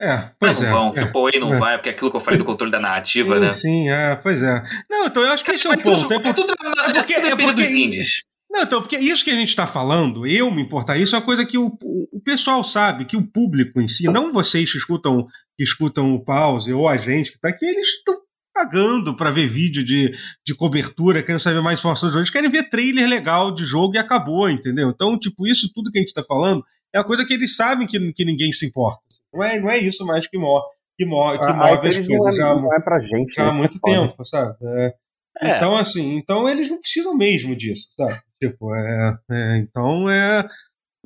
É, 0.00 0.30
pois 0.38 0.60
não 0.60 0.68
é. 0.68 0.70
Vão, 0.70 0.88
é, 0.90 1.04
tipo, 1.04 1.26
aí 1.26 1.40
não 1.40 1.54
é. 1.54 1.58
vai, 1.58 1.76
porque 1.76 1.88
é 1.88 1.92
aquilo 1.92 2.10
que 2.10 2.16
eu 2.16 2.20
falei 2.20 2.38
do 2.38 2.44
controle 2.44 2.70
da 2.70 2.78
narrativa, 2.78 3.34
sim, 3.34 3.40
né? 3.40 3.52
Sim, 3.52 3.90
é, 3.90 4.14
pois 4.16 4.40
é. 4.40 4.62
Não, 4.88 5.06
então 5.06 5.22
eu 5.22 5.32
acho 5.32 5.44
que 5.44 5.50
esse 5.50 5.66
é 5.66 5.70
um 5.70 5.76
ponto. 5.76 6.12
É 6.12 6.20
porque, 6.20 6.28
é 6.28 6.94
porque, 6.94 7.14
é 7.14 7.36
porque, 7.36 7.52
dos 7.52 7.70
indies. 7.70 8.22
Não, 8.48 8.62
então, 8.62 8.80
porque 8.80 8.96
isso 8.96 9.24
que 9.24 9.30
a 9.30 9.34
gente 9.34 9.48
está 9.48 9.66
falando, 9.66 10.26
eu 10.26 10.50
me 10.50 10.62
importar, 10.62 10.96
isso 10.96 11.14
é 11.14 11.18
uma 11.18 11.24
coisa 11.24 11.44
que 11.44 11.58
o, 11.58 11.76
o, 11.82 12.07
pessoal 12.28 12.62
sabe, 12.62 13.06
que 13.06 13.16
o 13.16 13.26
público 13.26 13.80
em 13.80 13.88
si, 13.88 14.04
não 14.04 14.30
vocês 14.30 14.70
que 14.70 14.76
escutam, 14.76 15.24
que 15.56 15.64
escutam 15.64 16.14
o 16.14 16.22
pause 16.22 16.70
ou 16.72 16.86
a 16.86 16.96
gente 16.96 17.30
que 17.30 17.36
está 17.36 17.48
aqui, 17.48 17.64
eles 17.64 17.86
estão 17.86 18.18
pagando 18.52 19.16
para 19.16 19.30
ver 19.30 19.46
vídeo 19.46 19.82
de, 19.82 20.12
de 20.44 20.54
cobertura, 20.54 21.22
querendo 21.22 21.40
saber 21.40 21.62
mais 21.62 21.78
informações 21.78 22.14
eles 22.14 22.28
querem 22.28 22.50
ver 22.50 22.68
trailer 22.68 23.08
legal 23.08 23.50
de 23.50 23.64
jogo 23.64 23.94
e 23.94 23.98
acabou, 23.98 24.50
entendeu? 24.50 24.90
Então, 24.90 25.18
tipo, 25.18 25.46
isso 25.46 25.72
tudo 25.72 25.90
que 25.90 25.98
a 25.98 26.00
gente 26.00 26.08
está 26.08 26.22
falando 26.22 26.62
é 26.94 26.98
uma 26.98 27.06
coisa 27.06 27.24
que 27.24 27.32
eles 27.32 27.56
sabem 27.56 27.86
que, 27.86 28.12
que 28.12 28.24
ninguém 28.24 28.52
se 28.52 28.66
importa. 28.66 29.00
Não 29.32 29.42
é, 29.42 29.58
não 29.58 29.70
é 29.70 29.78
isso 29.78 30.04
mais 30.04 30.26
que 30.26 30.36
move, 30.36 30.66
que 30.98 31.06
move, 31.06 31.38
que 31.38 31.44
ah, 31.46 31.54
move 31.54 31.88
as 31.88 31.96
coisas. 31.96 32.08
Não 32.08 32.28
é, 32.28 32.32
já, 32.32 32.54
não 32.54 32.74
é 32.74 32.80
pra 32.80 33.00
gente. 33.00 33.34
Já 33.34 33.44
há 33.44 33.52
né? 33.52 33.58
muito 33.58 33.80
tempo, 33.80 34.22
sabe? 34.24 34.54
É. 34.62 34.94
É. 35.40 35.56
Então, 35.56 35.76
assim, 35.76 36.16
então 36.16 36.48
eles 36.48 36.68
não 36.68 36.80
precisam 36.80 37.16
mesmo 37.16 37.54
disso, 37.54 37.88
sabe? 37.96 38.20
Tipo, 38.42 38.74
é, 38.74 39.18
é 39.30 39.58
então 39.58 40.10
é, 40.10 40.48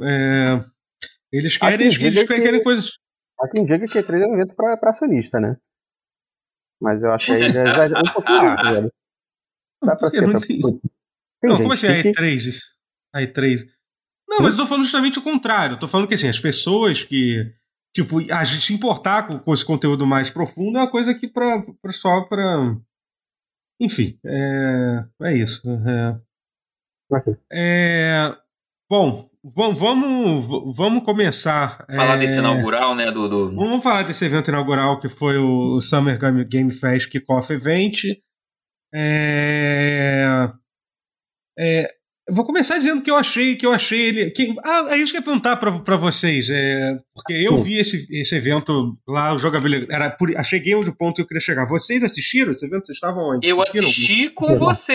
é, 0.01 0.65
Eles 1.33 1.57
querem, 1.57 1.87
eles, 1.87 1.99
eles 1.99 2.23
que, 2.23 2.41
querem 2.41 2.63
coisas. 2.63 2.99
Há 3.41 3.49
quem 3.49 3.65
diga 3.65 3.87
que 3.87 3.99
E3 3.99 4.21
é 4.21 4.27
um 4.27 4.35
evento 4.35 4.55
pra, 4.55 4.77
pra 4.77 4.91
acionista, 4.91 5.41
né? 5.41 5.57
Mas 6.81 7.03
eu 7.03 7.13
acho 7.13 7.27
que 7.27 7.33
aí 7.33 7.53
já, 7.53 7.65
já 7.65 7.85
é 7.85 8.01
um 8.01 8.13
pouquinho 8.13 8.51
ah, 8.59 8.71
velho. 8.71 8.93
Dá 9.85 9.97
pra 9.97 10.11
ser. 10.11 10.21
Não, 10.21 10.31
pra... 10.31 10.41
não 11.45 11.57
como 11.57 11.73
assim 11.73 11.87
a 11.87 12.03
E3? 12.03 12.59
A 13.15 13.21
E3. 13.21 13.67
Não, 14.29 14.41
mas 14.41 14.53
eu 14.53 14.59
tô 14.59 14.67
falando 14.67 14.85
justamente 14.85 15.19
o 15.19 15.23
contrário. 15.23 15.75
Eu 15.75 15.79
tô 15.79 15.89
falando 15.89 16.09
que 16.09 16.15
assim, 16.15 16.29
as 16.29 16.41
pessoas 16.41 17.03
que. 17.03 17.55
Tipo, 17.95 18.19
a 18.33 18.43
gente 18.45 18.63
se 18.63 18.73
importar 18.73 19.27
com, 19.27 19.39
com 19.39 19.53
esse 19.53 19.65
conteúdo 19.65 20.07
mais 20.07 20.31
profundo 20.31 20.79
é 20.79 20.81
uma 20.81 20.91
coisa 20.91 21.15
que 21.15 21.29
pra, 21.29 21.63
pra 21.81 21.93
só 21.93 22.23
pra. 22.23 22.77
Enfim, 23.81 24.19
é, 24.25 25.05
é 25.23 25.37
isso. 25.37 25.63
É, 25.69 26.21
é, 27.53 28.37
bom, 28.89 29.29
vamos, 29.45 30.47
vamos 30.77 31.05
começar. 31.05 31.85
Falar 31.87 32.17
é, 32.17 32.19
desse 32.19 32.39
inaugural, 32.39 32.95
né? 32.95 33.11
Do, 33.11 33.29
do, 33.29 33.55
Vamos 33.55 33.83
falar 33.83 34.03
desse 34.03 34.25
evento 34.25 34.49
inaugural 34.49 34.99
que 34.99 35.09
foi 35.09 35.37
o 35.37 35.81
Summer 35.81 36.19
Game 36.49 36.73
Fest 36.73 37.11
Kickoff 37.11 37.53
Event. 37.53 38.05
É, 38.95 40.51
é, 41.59 41.89
vou 42.31 42.45
começar 42.45 42.79
dizendo 42.79 43.03
que 43.03 43.11
eu 43.11 43.17
achei 43.17 43.57
que 43.57 43.67
eu 43.67 43.73
achei 43.73 44.01
ele. 44.01 44.31
Que, 44.31 44.55
ah, 44.65 44.87
é 44.91 44.99
isso 44.99 45.13
que 45.13 45.19
eu 45.19 45.21
ia 45.21 45.25
perguntar 45.25 45.57
para 45.57 45.97
vocês. 45.97 46.49
É, 46.49 46.99
porque 47.15 47.33
eu 47.33 47.59
vi 47.59 47.79
esse, 47.79 48.07
esse 48.11 48.35
evento 48.37 48.93
lá, 49.09 49.35
o 49.35 49.39
jogabilidade. 49.39 49.93
Era 49.93 50.11
por, 50.11 50.31
cheguei 50.45 50.75
onde 50.75 50.91
o 50.91 50.97
ponto 50.97 51.17
que 51.17 51.23
eu 51.23 51.27
queria 51.27 51.41
chegar. 51.41 51.67
Vocês 51.67 52.03
assistiram 52.03 52.53
esse 52.53 52.65
evento? 52.65 52.87
Vocês 52.87 52.97
estavam 52.97 53.37
onde? 53.37 53.49
Eu 53.49 53.61
assisti 53.61 54.31
com 54.31 54.55
você. 54.57 54.95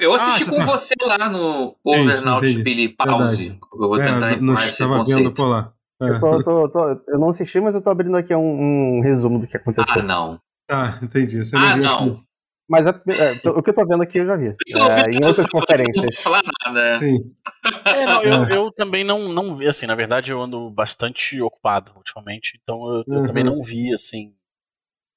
Eu 0.00 0.14
assisti 0.14 0.42
ah, 0.42 0.50
com 0.50 0.56
tá... 0.56 0.64
você 0.64 0.94
lá 1.00 1.28
no 1.28 1.76
Overnaut 1.84 2.62
Billy 2.62 2.88
Pause. 2.88 3.36
Verdade. 3.36 3.60
Eu 3.72 3.78
vou 3.78 3.96
tentar 3.96 4.32
é, 4.32 4.36
mais 4.40 4.66
esse 4.66 4.84
conceito. 4.84 5.18
Vendo 5.18 5.32
por 5.32 5.46
lá. 5.46 5.72
É. 6.00 6.10
Eu, 6.10 6.20
tô, 6.20 6.42
tô, 6.42 6.68
tô, 6.68 7.00
eu, 7.08 7.18
não 7.18 7.30
assisti, 7.30 7.60
mas 7.60 7.74
eu 7.74 7.82
tô 7.82 7.90
abrindo 7.90 8.16
aqui 8.16 8.34
um, 8.34 8.98
um, 8.98 9.00
resumo 9.00 9.38
do 9.38 9.46
que 9.46 9.56
aconteceu. 9.56 10.00
Ah, 10.00 10.02
não. 10.02 10.40
Ah, 10.68 10.98
entendi. 11.02 11.38
Você 11.38 11.56
ah, 11.56 11.76
não. 11.76 12.10
Mas 12.68 12.86
é, 12.86 12.90
é, 12.90 13.48
o 13.48 13.62
que 13.62 13.70
eu 13.70 13.74
tô 13.74 13.86
vendo 13.86 14.02
aqui 14.02 14.18
eu 14.18 14.26
já 14.26 14.36
vi. 14.36 14.44
É, 14.44 15.10
em 15.10 15.24
outras 15.24 15.46
conferências. 15.46 16.04
Não 16.04 16.12
falar 16.22 16.42
nada. 16.66 16.98
Sim. 16.98 17.34
É, 17.86 18.04
não, 18.04 18.22
eu, 18.22 18.44
eu, 18.44 18.72
também 18.72 19.02
não, 19.02 19.32
não 19.32 19.56
vi, 19.56 19.66
assim, 19.66 19.86
na 19.86 19.94
verdade 19.94 20.30
eu 20.30 20.42
ando 20.42 20.68
bastante 20.70 21.40
ocupado 21.40 21.92
ultimamente, 21.96 22.60
então 22.62 22.76
eu, 22.86 23.04
eu 23.06 23.20
uhum. 23.20 23.26
também 23.26 23.42
não 23.42 23.62
vi, 23.62 23.92
assim. 23.92 24.34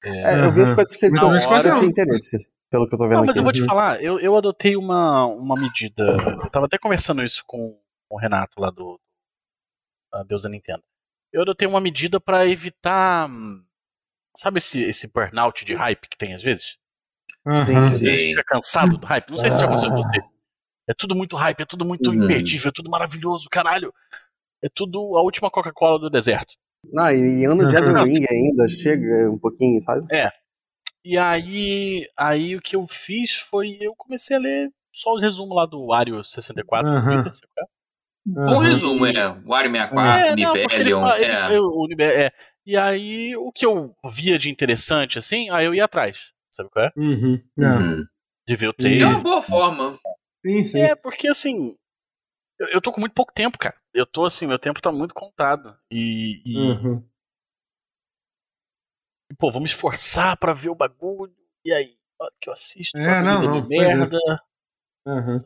É, 0.02 0.46
eu 0.46 0.50
vi 0.50 0.62
as 0.62 0.72
coisas 0.72 0.96
que 0.96 1.10
não, 1.10 1.28
coisas 1.28 1.78
tinha 1.78 1.84
interesse, 1.84 2.50
pelo 2.72 2.88
que 2.88 2.94
eu 2.94 2.98
tô 2.98 3.04
vendo 3.04 3.18
não, 3.18 3.26
mas 3.26 3.30
aqui. 3.30 3.38
eu 3.40 3.44
vou 3.44 3.52
te 3.52 3.64
falar, 3.66 4.02
eu, 4.02 4.18
eu 4.18 4.34
adotei 4.34 4.76
uma, 4.76 5.26
uma 5.26 5.54
medida, 5.54 6.16
eu 6.42 6.50
tava 6.50 6.64
até 6.64 6.78
conversando 6.78 7.22
isso 7.22 7.44
com, 7.46 7.78
o 8.08 8.18
Renato 8.18 8.60
lá 8.60 8.70
do 8.70 8.98
Deus 10.26 10.42
da 10.42 10.48
Nintendo. 10.48 10.82
Eu 11.32 11.42
adotei 11.42 11.68
uma 11.68 11.80
medida 11.80 12.18
para 12.18 12.46
evitar, 12.46 13.28
sabe 14.36 14.58
esse, 14.58 14.82
esse 14.82 15.06
burnout 15.06 15.64
de 15.64 15.74
hype 15.74 16.08
que 16.08 16.16
tem 16.16 16.34
às 16.34 16.42
vezes? 16.42 16.78
Sim, 17.46 17.80
sim. 17.80 17.80
Você 17.80 18.28
fica 18.28 18.44
cansado 18.44 18.98
do 18.98 19.06
hype. 19.06 19.30
Não 19.30 19.38
sei 19.38 19.50
se 19.50 19.58
já 19.58 19.66
aconteceu 19.66 19.90
com 19.90 19.96
você. 19.96 20.18
É 20.88 20.94
tudo 20.94 21.14
muito 21.14 21.36
hype, 21.36 21.60
é 21.60 21.64
tudo 21.64 21.84
muito 21.84 22.10
uhum. 22.10 22.24
imperdível, 22.24 22.68
é 22.68 22.72
tudo 22.74 22.90
maravilhoso, 22.90 23.48
caralho. 23.50 23.92
É 24.62 24.68
tudo 24.74 25.16
a 25.16 25.22
última 25.22 25.50
Coca-Cola 25.50 25.98
do 25.98 26.10
deserto. 26.10 26.54
Não, 26.92 27.10
e 27.10 27.44
ano 27.44 27.68
de 27.68 27.76
Elden 27.76 28.04
Ring 28.04 28.26
ainda, 28.28 28.68
chega 28.68 29.30
um 29.30 29.38
pouquinho, 29.38 29.80
sabe? 29.82 30.06
É. 30.14 30.30
E 31.04 31.18
aí, 31.18 32.08
aí 32.16 32.56
o 32.56 32.60
que 32.60 32.76
eu 32.76 32.86
fiz 32.86 33.34
foi, 33.34 33.76
eu 33.80 33.94
comecei 33.96 34.36
a 34.36 34.40
ler 34.40 34.70
só 34.92 35.14
os 35.14 35.22
resumos 35.22 35.56
lá 35.56 35.66
do 35.66 35.86
Wario 35.86 36.22
64 36.22 36.92
uhum. 36.92 37.22
Twitter, 37.22 37.32
Uhum. 38.24 38.46
Bom 38.46 38.58
resumo, 38.58 39.04
é. 39.04 39.36
Wario 39.44 39.72
64, 39.72 40.00
é, 40.00 40.36
Nibelion. 40.36 41.00
Fala, 41.00 41.18
é. 41.18 41.46
Ele, 41.46 41.58
o, 41.58 41.86
é. 42.00 42.30
E 42.64 42.76
aí, 42.76 43.36
o 43.36 43.50
que 43.50 43.66
eu 43.66 43.96
via 44.08 44.38
de 44.38 44.48
interessante, 44.48 45.18
assim, 45.18 45.50
aí 45.50 45.66
eu 45.66 45.74
ia 45.74 45.84
atrás. 45.84 46.30
Sabe 46.52 46.70
qual 46.70 46.84
é? 46.84 46.92
Uhum. 46.96 47.42
uhum. 47.58 48.04
De 48.46 48.56
ver 48.56 48.68
o 48.68 48.72
trailer. 48.72 49.02
É 49.02 49.10
uma 49.10 49.18
boa 49.18 49.42
forma. 49.42 49.98
Sim, 50.46 50.64
sim. 50.64 50.80
É, 50.80 50.94
porque 50.94 51.28
assim. 51.28 51.74
Eu, 52.58 52.68
eu 52.68 52.80
tô 52.80 52.92
com 52.92 53.00
muito 53.00 53.14
pouco 53.14 53.32
tempo, 53.32 53.58
cara. 53.58 53.74
Eu 53.92 54.06
tô 54.06 54.24
assim, 54.24 54.46
meu 54.46 54.58
tempo 54.58 54.80
tá 54.80 54.92
muito 54.92 55.14
contado. 55.14 55.76
E. 55.90 56.42
e... 56.44 56.56
Uhum. 56.58 57.04
E 59.32 59.34
pô, 59.34 59.50
me 59.58 59.64
esforçar 59.64 60.36
pra 60.36 60.52
ver 60.52 60.68
o 60.68 60.74
bagulho. 60.74 61.32
E 61.64 61.72
aí? 61.72 61.94
Que 62.40 62.50
eu 62.50 62.52
assisto. 62.52 62.96
É, 62.96 63.22
não, 63.22 63.42
não. 63.42 63.58
É. 63.58 63.66
Merda. 63.68 64.16
É. 64.16 65.10
Uhum. 65.10 65.36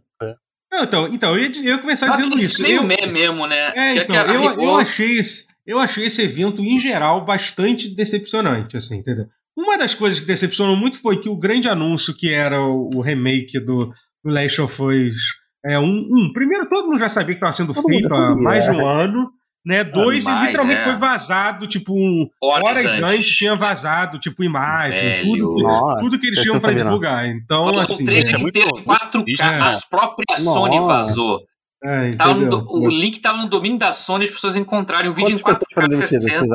Não, 0.70 0.82
então, 0.82 1.08
então, 1.08 1.38
eu 1.38 1.44
ia, 1.44 1.56
eu 1.56 1.76
ia 1.76 1.78
começar 1.78 2.08
dizendo 2.08 2.34
isso. 2.34 2.60
Meio 2.60 2.82
eu, 2.82 3.12
mesmo, 3.12 3.46
né? 3.46 3.72
É, 3.74 3.96
então, 3.96 4.16
eu, 4.16 4.60
eu, 4.60 4.76
achei 4.76 5.18
esse, 5.18 5.46
eu 5.64 5.78
achei 5.78 6.06
esse 6.06 6.20
evento, 6.20 6.60
em 6.60 6.78
geral, 6.78 7.24
bastante 7.24 7.88
decepcionante, 7.94 8.76
assim, 8.76 8.98
entendeu? 8.98 9.26
Uma 9.56 9.78
das 9.78 9.94
coisas 9.94 10.20
que 10.20 10.26
decepcionou 10.26 10.76
muito 10.76 10.98
foi 10.98 11.20
que 11.20 11.30
o 11.30 11.38
grande 11.38 11.68
anúncio, 11.68 12.14
que 12.14 12.30
era 12.30 12.60
o, 12.60 12.90
o 12.94 13.00
remake 13.00 13.58
do, 13.58 13.86
do 14.22 14.30
Last 14.30 14.60
of 14.60 14.82
Us 14.82 15.16
é, 15.64 15.78
um, 15.78 16.08
um, 16.10 16.32
Primeiro, 16.32 16.68
todo 16.68 16.86
mundo 16.86 16.98
já 16.98 17.08
sabia 17.08 17.34
que 17.34 17.38
estava 17.38 17.54
sendo 17.54 17.74
todo 17.74 17.86
feito 17.88 18.12
há 18.14 18.36
mais 18.36 18.64
de 18.64 18.70
um 18.70 18.86
ano. 18.86 19.32
Né? 19.66 19.82
Dois, 19.82 20.22
mais, 20.22 20.46
literalmente 20.46 20.82
é. 20.82 20.84
foi 20.84 20.94
vazado, 20.94 21.66
tipo, 21.66 21.92
um, 21.92 22.30
horas, 22.40 22.64
horas 22.64 22.84
antes. 22.86 23.02
antes. 23.02 23.36
tinha 23.36 23.56
vazado, 23.56 24.16
tipo, 24.20 24.44
imagem, 24.44 25.24
tudo, 25.24 25.60
Nossa, 25.60 26.00
tudo 26.00 26.20
que 26.20 26.28
eles 26.28 26.40
tinham 26.40 26.60
para 26.60 26.72
divulgar. 26.72 27.26
Então, 27.26 27.64
Falou 27.64 27.80
assim. 27.80 28.04
Um 28.04 28.06
trailer 28.06 28.34
é 28.34 28.38
muito 28.38 28.60
4K, 28.60 29.24
é. 29.40 29.60
as 29.60 29.84
próprias 29.84 30.44
Nossa. 30.44 30.60
Sony 30.60 30.78
vazou. 30.78 31.40
É, 31.82 32.14
no, 32.14 32.64
o 32.70 32.88
link 32.88 33.16
estava 33.16 33.38
no 33.38 33.48
domínio 33.48 33.78
da 33.78 33.90
Sony, 33.90 34.24
as 34.24 34.30
pessoas 34.30 34.54
encontrarem 34.54 35.10
o 35.10 35.12
vídeo 35.12 35.34
em 35.34 35.38
4K 35.38 35.92
60. 35.92 36.46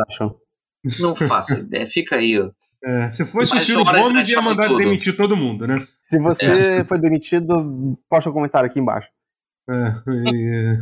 Não 1.01 1.13
faço 1.13 1.53
ideia, 1.59 1.85
fica 1.85 2.15
aí, 2.15 2.39
ó. 2.39 2.49
É, 2.83 3.11
se 3.11 3.25
fosse 3.25 3.55
o 3.55 3.59
Ciro 3.59 3.83
Gomes, 3.83 4.27
ia 4.29 4.41
mandar 4.41 4.67
demitir 4.69 5.15
todo 5.15 5.37
mundo, 5.37 5.67
né? 5.67 5.85
Se 5.99 6.17
você 6.17 6.79
é. 6.79 6.83
foi 6.85 6.97
demitido, 6.97 7.97
posta 8.09 8.29
um 8.29 8.33
comentário 8.33 8.67
aqui 8.67 8.79
embaixo. 8.79 9.07
É, 9.69 10.01
e, 10.33 10.79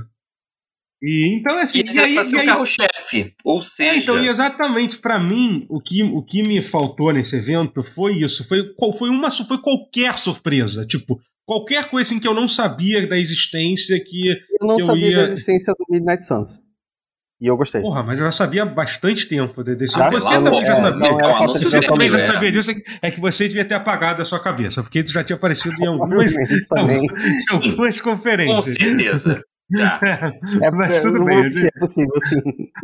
e 1.02 1.38
então, 1.38 1.58
assim. 1.58 1.80
E, 1.80 1.94
e 1.94 2.00
aí, 2.00 2.16
e 2.16 2.40
aí, 2.40 2.46
carro-chefe, 2.46 3.34
ou 3.44 3.62
seja. 3.62 3.92
É, 3.92 3.98
então, 3.98 4.18
exatamente, 4.18 4.98
para 4.98 5.18
mim, 5.18 5.66
o 5.70 5.82
que, 5.82 6.04
o 6.04 6.22
que 6.22 6.44
me 6.44 6.62
faltou 6.62 7.14
nesse 7.14 7.38
evento 7.38 7.82
foi 7.82 8.18
isso. 8.18 8.46
Foi, 8.48 8.60
foi, 8.98 9.10
uma, 9.10 9.32
foi 9.32 9.58
qualquer 9.62 10.18
surpresa. 10.18 10.86
Tipo, 10.86 11.20
qualquer 11.46 11.90
coisa 11.90 12.10
assim, 12.10 12.20
que 12.20 12.28
eu 12.28 12.34
não 12.34 12.48
sabia 12.48 13.08
da 13.08 13.18
existência 13.18 13.98
que. 14.04 14.30
Eu 14.60 14.68
não 14.68 14.76
que 14.76 14.84
sabia 14.84 15.06
eu 15.06 15.12
ia... 15.12 15.28
da 15.28 15.34
existência 15.34 15.74
do 15.74 15.86
Midnight 15.90 16.26
Suns. 16.26 16.62
E 17.42 17.48
eu 17.48 17.56
gostei. 17.56 17.80
Porra, 17.80 18.04
mas 18.04 18.20
eu 18.20 18.26
já 18.26 18.32
sabia 18.34 18.64
há 18.64 18.66
bastante 18.66 19.26
tempo 19.26 19.64
desse 19.64 19.98
ah, 19.98 20.10
Você 20.10 20.34
não, 20.34 20.44
também 20.44 20.66
já 20.66 20.76
sabia. 20.76 21.12
Não, 21.12 21.18
não, 21.18 21.54
você 21.54 21.80
também 21.80 22.10
já 22.10 22.20
sabia 22.20 22.52
disso. 22.52 22.72
É 23.02 23.10
que 23.10 23.22
você 23.22 23.48
devia 23.48 23.64
ter 23.64 23.76
apagado 23.76 24.22
a 24.22 24.26
sua 24.26 24.42
cabeça, 24.42 24.84
porque 24.84 25.00
isso 25.00 25.14
já 25.14 25.24
tinha 25.24 25.38
aparecido 25.38 25.74
em 25.82 25.88
algumas, 25.88 26.34
em 26.34 27.44
algumas 27.56 28.02
conferências. 28.02 28.78
Com 28.78 28.86
certeza. 28.86 29.42
É, 30.64 30.72
mas 30.72 31.02
tudo 31.02 31.24
bem. 31.24 31.68
É 31.68 31.80
possível, 31.80 32.20
sim. 32.22 32.42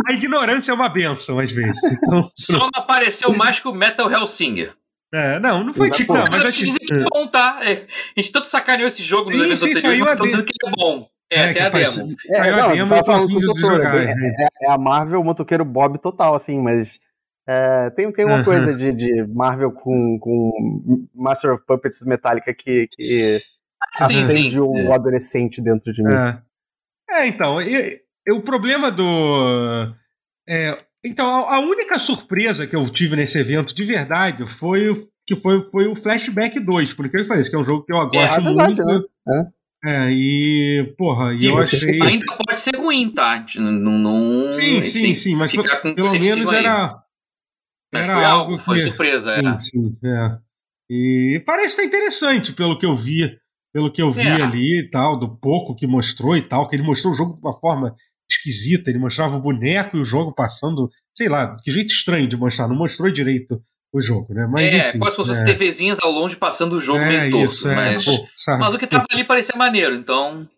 A 0.07 0.13
ignorância 0.13 0.71
é 0.71 0.75
uma 0.75 0.89
benção, 0.89 1.39
às 1.39 1.51
vezes. 1.51 1.81
Então, 1.83 2.31
Só 2.35 2.59
não 2.59 2.69
apareceu 2.75 3.33
mais 3.33 3.59
que 3.59 3.67
o 3.67 3.73
Metal 3.73 4.09
Hellsinger. 4.11 4.73
É, 5.13 5.39
não, 5.39 5.63
não 5.63 5.73
foi 5.73 5.89
tipo. 5.89 6.13
Mas 6.13 6.43
eu 6.43 6.51
te 6.51 6.65
dizer 6.65 6.79
que 6.79 6.99
é 6.99 7.03
bom, 7.11 7.27
tá? 7.27 7.59
É, 7.61 7.85
a 8.17 8.21
gente 8.21 8.31
tanto 8.31 8.47
sacaneou 8.47 8.87
esse 8.87 9.01
jogo 9.01 9.31
sim, 9.31 9.37
no 9.37 9.45
evento 9.45 9.65
anterior, 9.65 10.05
mas 10.05 10.21
dizendo 10.21 10.45
que 10.45 10.67
é 10.67 10.71
bom. 10.77 11.07
É, 11.31 11.39
é 11.39 11.49
até 11.49 11.61
a 11.63 11.69
demo. 11.69 12.15
É, 12.29 12.51
não, 12.51 12.97
a 12.97 13.25
demo 13.25 13.57
jogar, 13.59 13.95
é, 13.95 14.11
é, 14.11 14.47
é, 14.63 14.71
a 14.71 14.77
Marvel 14.77 15.23
motoqueiro 15.23 15.65
Bob 15.65 15.97
total, 15.99 16.35
assim, 16.35 16.59
mas 16.61 16.99
é, 17.47 17.89
tem, 17.91 18.11
tem 18.11 18.25
uma 18.25 18.37
uh 18.37 18.39
-huh. 18.41 18.45
coisa 18.45 18.75
de, 18.75 18.91
de 18.91 19.27
Marvel 19.27 19.71
com, 19.71 20.19
com 20.19 21.07
Master 21.13 21.53
of 21.53 21.63
Puppets 21.65 22.05
Metallica 22.05 22.53
que, 22.53 22.87
que 22.97 23.37
ah, 23.99 24.07
sim, 24.07 24.21
acende 24.21 24.51
sim. 24.51 24.59
um 24.59 24.91
é. 24.91 24.93
adolescente 24.93 25.61
dentro 25.61 25.93
de 25.93 26.03
mim. 26.03 26.13
É, 26.13 26.37
é 27.09 27.27
então, 27.27 27.61
e, 27.61 28.01
e, 28.27 28.33
o 28.33 28.41
problema 28.41 28.91
do... 28.91 29.93
então, 31.03 31.27
a, 31.27 31.55
a, 31.55 31.59
única 31.59 31.97
surpresa 31.99 32.65
que 32.65 32.75
eu 32.75 32.87
tive 32.89 33.15
nesse 33.15 33.37
evento, 33.37 33.75
de 33.75 33.83
verdade, 33.83 34.45
foi 34.45 34.91
que 35.25 35.35
foi, 35.35 35.61
foi 35.71 35.87
o 35.87 35.95
Flashback 35.95 36.59
2, 36.59 36.93
porque 36.93 37.17
eu 37.17 37.25
falei, 37.25 37.43
que 37.43 37.55
é 37.55 37.59
um 37.59 37.63
jogo 37.63 37.83
que 37.83 37.91
eu 37.91 38.09
gosto 38.09 38.17
é, 38.17 38.39
muito. 38.39 38.55
Verdade, 38.55 39.05
né? 39.25 39.51
É, 39.83 40.09
e, 40.09 40.95
porra, 40.97 41.35
e 41.35 41.45
eu 41.45 41.59
achei. 41.59 42.01
Ainda 42.01 42.25
pode 42.37 42.59
ser 42.59 42.75
ruim, 42.75 43.09
tá? 43.11 43.45
Não, 43.57 43.71
não, 43.71 44.51
sim, 44.51 44.83
sim, 44.83 45.15
sim, 45.15 45.35
mas 45.35 45.51
pelo 45.51 46.11
menos 46.11 46.51
era. 46.51 47.03
Mas 47.93 48.05
era 48.05 48.13
foi 48.15 48.25
algo, 48.25 48.57
foi 48.57 48.79
surpresa, 48.79 49.33
é. 49.33 49.57
Sim, 49.57 49.91
sim, 49.93 49.99
é. 50.03 50.37
E 50.89 51.41
parece 51.45 51.73
estar 51.73 51.83
interessante 51.83 52.51
pelo 52.53 52.77
que 52.77 52.85
eu 52.85 52.95
vi, 52.95 53.39
pelo 53.75 53.91
que 53.91 54.01
eu 54.01 54.09
vi 54.09 54.21
é. 54.21 54.41
ali 54.41 54.79
e 54.79 54.89
tal, 54.89 55.19
do 55.19 55.27
pouco 55.27 55.75
que 55.75 55.85
mostrou 55.85 56.37
e 56.37 56.41
tal, 56.41 56.65
que 56.65 56.77
ele 56.77 56.81
mostrou 56.81 57.11
o 57.11 57.15
jogo 57.15 57.33
de 57.33 57.41
uma 57.41 57.51
forma 57.59 57.93
esquisita, 58.31 58.89
ele 58.89 58.97
mostrava 58.97 59.35
o 59.35 59.41
boneco 59.41 59.97
e 59.97 59.99
o 59.99 60.05
jogo 60.05 60.33
passando, 60.33 60.89
sei 61.13 61.27
lá, 61.27 61.57
que 61.61 61.69
jeito 61.69 61.91
estranho 61.91 62.25
de 62.25 62.37
mostrar, 62.37 62.69
não 62.69 62.75
mostrou 62.77 63.11
direito 63.11 63.61
o 63.93 63.99
jogo, 63.99 64.33
né? 64.33 64.47
Mas, 64.49 64.73
é, 64.73 64.77
enfim, 64.77 64.99
quase 64.99 65.17
como 65.17 65.25
se 65.25 65.41
fossem 65.41 65.53
é. 65.53 65.53
TVzinhas 65.53 65.99
ao 65.99 66.09
longe 66.09 66.37
passando 66.37 66.77
o 66.77 66.79
jogo 66.79 66.99
é, 66.99 67.07
meio 67.09 67.31
torto. 67.31 67.53
Isso, 67.53 67.67
é, 67.67 67.75
mas, 67.75 68.05
pô, 68.05 68.11
mas 68.57 68.73
o 68.73 68.79
que 68.79 68.87
tava 68.87 69.05
ali 69.11 69.25
parecia 69.25 69.57
maneiro, 69.57 69.93
então. 69.93 70.49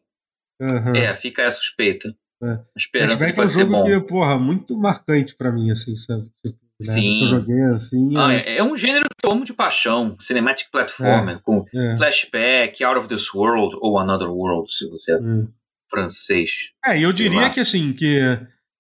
Uhum. 0.62 0.96
É, 0.96 1.16
fica 1.16 1.48
a 1.48 1.52
suspeita. 1.52 2.16
É. 2.44 2.60
Esperança 2.78 3.26
que 3.26 3.34
vai 3.34 3.46
é 3.46 3.48
um 3.48 3.52
jogo 3.52 3.84
que, 3.84 4.00
porra, 4.02 4.38
muito 4.38 4.78
marcante 4.78 5.36
pra 5.36 5.52
mim, 5.52 5.72
assim, 5.72 5.96
sabe? 5.96 6.30
Tipo, 6.46 6.60
né? 6.82 6.94
Sim. 6.94 7.24
Eu 7.24 7.40
joguei, 7.40 7.62
assim, 7.74 8.18
ah, 8.18 8.34
é... 8.34 8.58
é... 8.58 8.64
um 8.64 8.76
gênero 8.76 9.08
que 9.18 9.26
eu 9.26 9.32
amo 9.32 9.44
de 9.44 9.54
paixão. 9.54 10.16
Cinematic 10.20 10.70
Platformer, 10.72 11.40
com 11.42 11.66
flashback, 11.98 12.84
Out 12.84 13.00
of 13.00 13.08
This 13.08 13.34
World 13.34 13.76
ou 13.82 14.00
Another 14.00 14.30
World, 14.30 14.72
se 14.72 14.90
você 14.90 15.14
é 15.14 15.18
hum. 15.18 15.48
francês. 15.90 16.70
É, 16.86 17.00
eu 17.00 17.12
diria 17.12 17.50
que 17.50 17.60
assim, 17.60 17.94
que 17.94 18.20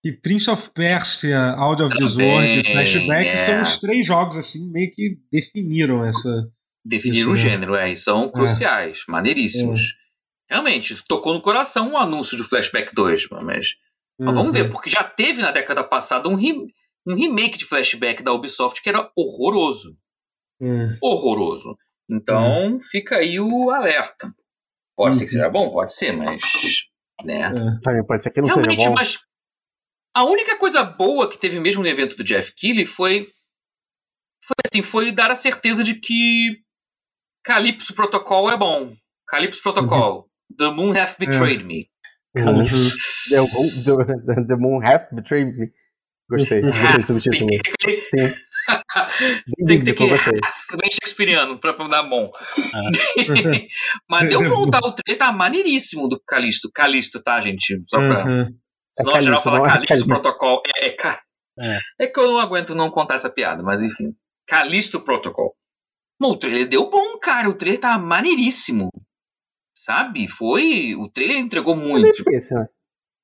que 0.03 0.11
Prince 0.11 0.49
of 0.49 0.69
Persia, 0.71 1.55
Out 1.57 1.83
of 1.83 1.97
This 1.97 2.15
World 2.15 2.59
e 2.59 2.63
Flashback 2.71 3.29
é. 3.29 3.33
são 3.33 3.61
os 3.61 3.77
três 3.77 4.05
jogos 4.05 4.37
assim 4.37 4.71
meio 4.71 4.91
que 4.91 5.17
definiram 5.31 6.05
essa 6.05 6.47
definiram 6.87 7.31
o 7.31 7.35
gênero, 7.35 7.75
é, 7.75 7.91
e 7.91 7.95
são 7.95 8.25
é. 8.25 8.31
cruciais, 8.31 9.03
maneiríssimos. 9.07 9.81
É. 10.49 10.53
Realmente, 10.53 10.95
tocou 11.05 11.33
no 11.33 11.41
coração 11.41 11.89
o 11.89 11.91
um 11.93 11.97
anúncio 11.97 12.37
do 12.37 12.45
Flashback 12.45 12.95
2, 12.95 13.27
mas, 13.29 13.67
mas 14.17 14.29
uhum. 14.29 14.33
vamos 14.33 14.53
ver, 14.53 14.69
porque 14.69 14.89
já 14.89 15.03
teve 15.03 15.41
na 15.41 15.51
década 15.51 15.83
passada 15.83 16.29
um, 16.29 16.35
re, 16.35 16.53
um 17.07 17.15
remake 17.15 17.57
de 17.57 17.65
Flashback 17.65 18.21
da 18.21 18.33
Ubisoft 18.33 18.81
que 18.81 18.89
era 18.89 19.09
horroroso. 19.15 19.97
Uhum. 20.59 20.97
Horroroso. 21.01 21.77
Então, 22.09 22.73
uhum. 22.73 22.79
fica 22.79 23.17
aí 23.17 23.39
o 23.39 23.69
alerta. 23.69 24.33
Pode 24.95 25.17
ser 25.17 25.25
que 25.25 25.31
seja 25.31 25.49
bom, 25.49 25.71
pode 25.71 25.93
ser, 25.93 26.11
mas. 26.11 26.41
Né? 27.23 27.41
É. 27.41 28.03
Pode 28.03 28.23
ser 28.23 28.31
que 28.31 28.41
não 28.41 28.47
Realmente, 28.47 28.75
seja 28.75 28.89
bom. 28.89 28.95
Mas 28.95 29.19
a 30.15 30.23
única 30.23 30.57
coisa 30.57 30.83
boa 30.83 31.29
que 31.29 31.37
teve 31.37 31.59
mesmo 31.59 31.83
no 31.83 31.87
evento 31.87 32.15
do 32.15 32.23
Jeff 32.23 32.53
Keighley 32.55 32.85
foi 32.85 33.31
foi 34.43 34.55
assim, 34.65 34.81
foi 34.81 35.11
dar 35.11 35.29
a 35.29 35.35
certeza 35.35 35.83
de 35.83 35.95
que 35.95 36.57
Calypso 37.43 37.93
Protocol 37.93 38.49
é 38.49 38.57
bom. 38.57 38.95
Calypso 39.27 39.61
Protocol. 39.61 40.29
Uhum. 40.49 40.57
The 40.57 40.69
Moon 40.71 40.97
Hath 40.97 41.17
Betrayed 41.19 41.61
é. 41.61 41.65
Me. 41.65 41.89
Uhum. 42.35 42.63
the, 42.63 44.05
the, 44.25 44.47
the, 44.47 44.55
Moon 44.55 44.81
Hath 44.81 45.13
Betrayed 45.13 45.53
Me. 45.55 45.71
Gostei. 46.29 46.61
Gostei 46.61 46.97
do 46.97 47.05
subtítulo. 47.05 47.47
Tem 47.47 47.59
que, 47.59 48.01
Sim. 48.07 48.33
tem 49.65 49.79
que 49.79 49.85
ter 49.85 49.93
que 49.93 50.05
bem 50.05 50.91
shakespeariano 50.91 51.57
pra, 51.59 51.73
pra 51.73 51.87
dar 51.87 52.03
bom. 52.03 52.31
Ah. 52.73 52.79
Mas 54.09 54.29
deu 54.29 54.43
bom, 54.43 54.69
tá? 54.69 54.79
O 54.79 54.91
trailer 54.91 55.17
tá 55.17 55.31
maneiríssimo 55.31 56.07
do 56.07 56.21
Calisto. 56.25 56.69
Calisto, 56.73 57.21
tá, 57.21 57.39
gente? 57.39 57.81
Só 57.87 57.97
pra. 57.97 58.25
Uhum. 58.25 58.57
Senão 58.93 59.15
é 59.15 59.21
geral 59.21 59.41
fala 59.41 59.67
Calisto, 59.67 59.93
é 59.93 60.07
Protocol. 60.07 60.61
É, 60.77 60.87
é, 60.89 60.95
é. 61.59 61.79
é 62.01 62.07
que 62.07 62.19
eu 62.19 62.27
não 62.27 62.39
aguento 62.39 62.75
não 62.75 62.89
contar 62.89 63.15
essa 63.15 63.29
piada, 63.29 63.63
mas 63.63 63.81
enfim. 63.81 64.13
Calisto 64.47 65.01
Protocol. 65.01 65.55
Bom, 66.19 66.31
o 66.31 66.37
trailer 66.37 66.67
deu 66.67 66.89
bom, 66.89 67.17
cara. 67.19 67.47
O 67.47 67.53
trailer 67.53 67.79
tá 67.79 67.97
maneiríssimo. 67.97 68.89
Sabe? 69.77 70.27
Foi. 70.27 70.95
O 70.95 71.09
trailer 71.09 71.37
entregou 71.37 71.75
é 71.75 71.77
muito. 71.77 72.09
É 72.09 72.13
Space, 72.13 72.53
né? 72.53 72.67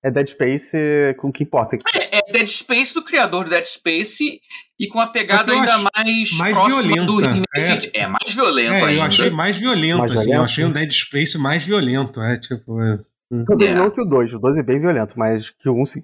É 0.03 0.11
Dead 0.11 0.27
Space 0.27 0.77
com 1.17 1.29
o 1.29 1.31
que 1.31 1.43
importa. 1.43 1.77
É, 1.95 2.17
é, 2.17 2.31
Dead 2.31 2.47
Space 2.47 2.93
do 2.93 3.03
criador 3.03 3.45
de 3.45 3.51
Dead 3.51 3.63
Space 3.63 4.41
e 4.77 4.87
com 4.87 4.99
a 4.99 5.07
pegada 5.07 5.53
ainda 5.53 5.77
mais, 5.77 6.37
mais 6.37 6.53
próxima 6.53 6.81
violenta, 6.81 7.05
do 7.05 7.17
remake. 7.19 7.91
É. 7.93 7.99
é, 8.01 8.07
mais 8.07 8.35
violento 8.35 8.73
é, 8.73 8.83
ainda. 8.83 8.91
Eu 8.91 9.03
achei 9.03 9.29
mais 9.29 9.57
violento, 9.57 9.99
mais 9.99 10.11
assim. 10.11 10.23
Violento? 10.23 10.39
Eu 10.39 10.43
achei 10.43 10.65
um 10.65 10.71
Dead 10.71 10.91
Space 10.91 11.37
mais 11.37 11.65
violento, 11.65 12.21
é, 12.21 12.37
tipo. 12.37 12.81
É. 12.81 12.93
é. 12.95 13.73
Não 13.75 13.89
que 13.89 14.01
o 14.01 14.05
2, 14.05 14.33
o 14.33 14.39
2 14.39 14.57
é 14.57 14.63
bem 14.63 14.81
violento, 14.81 15.13
mas 15.17 15.49
que 15.49 15.69
o 15.69 15.73
1 15.73 15.81
um, 15.81 15.85
sim. 15.85 16.01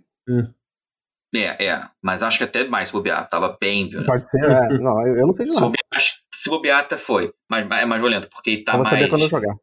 É, 1.35 1.65
é. 1.65 1.83
Mas 2.01 2.23
acho 2.23 2.37
que 2.37 2.45
até 2.45 2.65
mais 2.69 2.87
se 2.87 2.93
bobear. 2.93 3.29
Tava 3.29 3.57
bem 3.59 3.89
violento. 3.89 4.07
Pode 4.07 4.29
ser, 4.29 4.43
é. 4.43 4.69
Não, 4.79 5.07
eu 5.07 5.25
não 5.25 5.33
sei 5.33 5.45
de 5.45 5.51
nada. 5.51 5.59
Se 5.59 5.61
bobear, 5.61 6.03
se 6.33 6.49
bobear 6.49 6.79
até 6.79 6.95
foi. 6.95 7.33
Mas 7.49 7.69
é 7.69 7.85
mais 7.85 8.01
violento, 8.01 8.29
porque 8.29 8.63
tá 8.63 8.71
eu 8.71 8.77
vou 8.77 8.85
mais. 8.85 8.89
saber 8.89 9.09
quando 9.09 9.23
eu 9.23 9.29
jogar. 9.29 9.55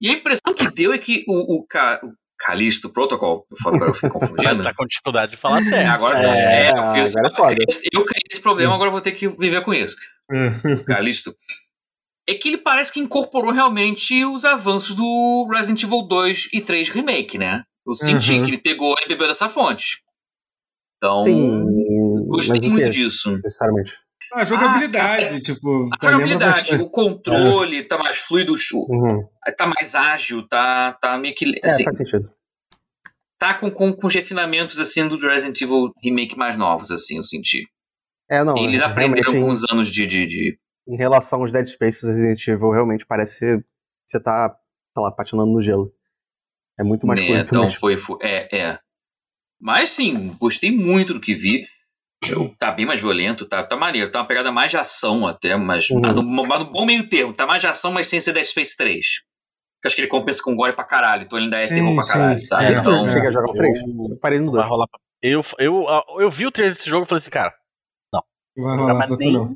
E 0.00 0.08
a 0.08 0.12
impressão 0.12 0.54
que 0.54 0.70
deu 0.70 0.92
é 0.92 0.98
que 0.98 1.24
o, 1.26 1.56
o, 1.56 1.60
o 1.62 2.14
Calisto 2.38 2.90
Protocol, 2.90 3.46
eu 3.50 3.56
falo 3.56 3.76
agora 3.76 3.90
eu 3.90 3.94
fiquei 3.94 4.10
confundindo. 4.10 4.62
tá 4.62 4.74
com 4.74 4.86
dificuldade 4.86 5.32
de 5.32 5.36
falar 5.36 5.62
certo. 5.62 5.90
Agora, 5.90 6.18
é, 6.18 6.66
é, 6.66 6.70
eu, 6.70 6.92
fiz, 6.92 7.16
agora 7.16 7.52
eu, 7.52 7.66
criei, 7.66 7.90
eu 7.92 8.04
criei 8.04 8.22
esse 8.30 8.40
problema, 8.40 8.74
agora 8.74 8.88
eu 8.88 8.92
vou 8.92 9.00
ter 9.00 9.12
que 9.12 9.28
viver 9.28 9.62
com 9.62 9.72
isso. 9.72 9.96
Calisto. 10.86 11.34
É 12.26 12.34
que 12.34 12.48
ele 12.48 12.58
parece 12.58 12.92
que 12.92 13.00
incorporou 13.00 13.52
realmente 13.52 14.24
os 14.24 14.44
avanços 14.44 14.96
do 14.96 15.48
Resident 15.50 15.82
Evil 15.82 16.02
2 16.02 16.48
e 16.54 16.60
3 16.60 16.88
Remake, 16.88 17.36
né? 17.36 17.62
Eu 17.86 17.94
senti 17.94 18.32
uhum. 18.32 18.42
que 18.42 18.50
ele 18.50 18.58
pegou 18.58 18.94
e 19.04 19.08
bebeu 19.08 19.28
dessa 19.28 19.48
fonte. 19.48 20.02
Então, 20.96 21.20
Sim, 21.20 21.66
gostei 22.26 22.60
muito 22.62 22.88
disso. 22.88 23.30
Necessariamente. 23.30 23.92
A 24.34 24.44
jogabilidade, 24.44 25.36
ah, 25.36 25.40
tipo. 25.40 25.88
A 26.00 26.10
jogabilidade, 26.10 26.74
o 26.74 26.90
controle 26.90 27.78
é. 27.78 27.82
tá 27.84 27.96
mais 27.96 28.16
fluido, 28.16 28.52
uhum. 28.88 29.28
tá 29.56 29.66
mais 29.66 29.94
ágil, 29.94 30.46
tá, 30.48 30.92
tá 30.94 31.16
meio 31.16 31.34
que. 31.34 31.60
É, 31.62 31.66
assim, 31.66 31.82
é, 31.82 31.84
faz 31.84 31.96
sentido. 31.96 32.30
Tá 33.38 33.54
com, 33.54 33.70
com, 33.70 33.92
com 33.92 34.06
os 34.06 34.14
refinamentos 34.14 34.80
assim 34.80 35.06
do 35.06 35.16
Resident 35.18 35.60
Evil 35.60 35.92
Remake 36.02 36.36
mais 36.36 36.56
novos, 36.56 36.90
assim, 36.90 37.18
eu 37.18 37.24
senti. 37.24 37.68
É, 38.28 38.42
não. 38.42 38.56
Eles 38.56 38.82
aprenderam 38.82 39.32
com 39.32 39.50
os 39.50 39.62
anos 39.70 39.88
de, 39.88 40.06
de, 40.06 40.26
de, 40.26 40.58
Em 40.88 40.96
relação 40.96 41.40
aos 41.40 41.52
Dead 41.52 41.66
Space 41.66 42.04
Resident 42.04 42.48
Evil, 42.48 42.70
realmente 42.70 43.06
parece 43.06 43.38
que 43.38 43.64
você 44.06 44.20
tá, 44.20 44.56
sei 44.94 45.02
lá, 45.02 45.12
patinando 45.12 45.52
no 45.52 45.62
gelo. 45.62 45.92
É 46.78 46.82
muito 46.82 47.06
mais 47.06 47.20
é, 47.20 47.26
fluido. 47.26 47.42
Então, 47.42 47.70
foi, 47.70 47.96
foi. 47.96 48.18
É, 48.20 48.56
é. 48.56 48.78
Mas 49.60 49.90
sim, 49.90 50.34
gostei 50.40 50.72
muito 50.72 51.14
do 51.14 51.20
que 51.20 51.34
vi 51.34 51.66
tá 52.58 52.70
bem 52.70 52.86
mais 52.86 53.00
violento, 53.00 53.46
tá, 53.46 53.62
tá 53.62 53.76
maneiro. 53.76 54.10
Tá 54.10 54.20
uma 54.20 54.26
pegada 54.26 54.50
mais 54.52 54.70
de 54.70 54.76
ação 54.76 55.26
até, 55.26 55.56
mas, 55.56 55.88
uhum. 55.90 56.00
mas, 56.04 56.14
no, 56.14 56.22
mas 56.22 56.58
no 56.60 56.70
bom 56.70 56.84
meio 56.84 57.08
termo. 57.08 57.32
Tá 57.32 57.46
mais 57.46 57.60
de 57.60 57.66
ação, 57.66 57.92
mas 57.92 58.06
sem 58.06 58.20
ser 58.20 58.32
Dead 58.32 58.44
Space 58.44 58.76
3. 58.76 59.06
Porque 59.76 59.88
acho 59.88 59.96
que 59.96 60.02
ele 60.02 60.08
compensa 60.08 60.42
com 60.42 60.56
gore 60.56 60.74
pra 60.74 60.84
caralho, 60.84 61.24
então 61.24 61.38
ele 61.38 61.46
ainda 61.46 61.58
é 61.58 61.62
sim, 61.62 61.74
terror 61.74 61.94
pra 61.94 62.06
caralho, 62.06 62.40
sim. 62.40 62.46
sabe? 62.46 62.64
É, 62.64 62.72
então, 62.78 63.08
chega 63.08 63.28
a 63.28 63.30
jogar 63.30 63.50
o 63.50 63.54
3. 63.54 63.80
Eu 64.10 64.18
parei 64.20 64.38
no 64.38 64.50
2. 64.50 64.66
Eu, 65.22 65.40
eu, 65.58 65.82
eu 66.18 66.30
vi 66.30 66.46
o 66.46 66.50
trailer 66.50 66.74
desse 66.74 66.88
jogo 66.88 67.04
e 67.04 67.08
falei 67.08 67.18
assim, 67.18 67.30
cara, 67.30 67.54
não. 68.12 68.22
Vai 68.56 68.76
rolar, 68.76 68.94
mais 68.94 69.18
nem... 69.18 69.32
não. 69.32 69.54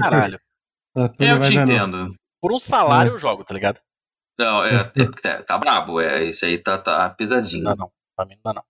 Caralho. 0.00 0.40
É, 0.96 1.30
eu 1.30 1.40
te 1.40 1.54
entendo. 1.54 2.12
Por 2.40 2.52
um 2.52 2.58
salário 2.58 3.12
é. 3.12 3.14
eu 3.14 3.18
jogo, 3.18 3.44
tá 3.44 3.54
ligado? 3.54 3.78
Não, 4.36 4.64
é, 4.64 4.90
é, 4.96 5.28
é, 5.28 5.42
tá 5.42 5.58
brabo, 5.58 6.00
é, 6.00 6.24
isso 6.24 6.44
aí 6.44 6.58
tá, 6.58 6.78
tá 6.78 7.10
pesadinho. 7.10 7.64
Não, 7.64 7.76
não, 7.76 7.92
pra 8.16 8.24
mim 8.24 8.34
não 8.36 8.52
dá 8.52 8.60
não. 8.60 8.64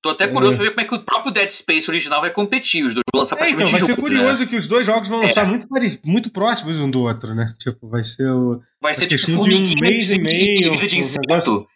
Tô 0.00 0.10
até 0.10 0.28
curioso 0.28 0.54
é. 0.54 0.56
pra 0.56 0.64
ver 0.64 0.70
como 0.70 0.80
é 0.80 0.84
que 0.84 0.94
o 0.94 1.04
próprio 1.04 1.32
Dead 1.32 1.50
Space 1.50 1.90
original 1.90 2.20
vai 2.20 2.30
competir. 2.30 2.84
Os 2.84 2.94
dois 2.94 3.02
vão 3.12 3.20
lançar 3.20 3.40
é, 3.40 3.50
então, 3.50 3.66
vai 3.66 3.80
ser 3.80 3.96
curioso 3.96 4.44
né? 4.44 4.48
que 4.48 4.56
os 4.56 4.66
dois 4.68 4.86
jogos 4.86 5.08
vão 5.08 5.22
lançar 5.22 5.44
é. 5.44 5.48
muito, 5.48 5.66
muito 6.04 6.30
próximos 6.30 6.78
um 6.78 6.88
do 6.88 7.02
outro, 7.02 7.34
né? 7.34 7.48
Tipo, 7.58 7.88
vai 7.88 8.04
ser 8.04 8.30
o. 8.30 8.60
Vai 8.80 8.94
ser 8.94 9.08
tipo 9.08 9.26
de 9.26 9.54
um 9.54 9.74
mês 9.80 10.12
e 10.12 10.20
meio. 10.20 10.72
Vida 10.72 10.86
de 10.86 10.98
inseto. 10.98 11.66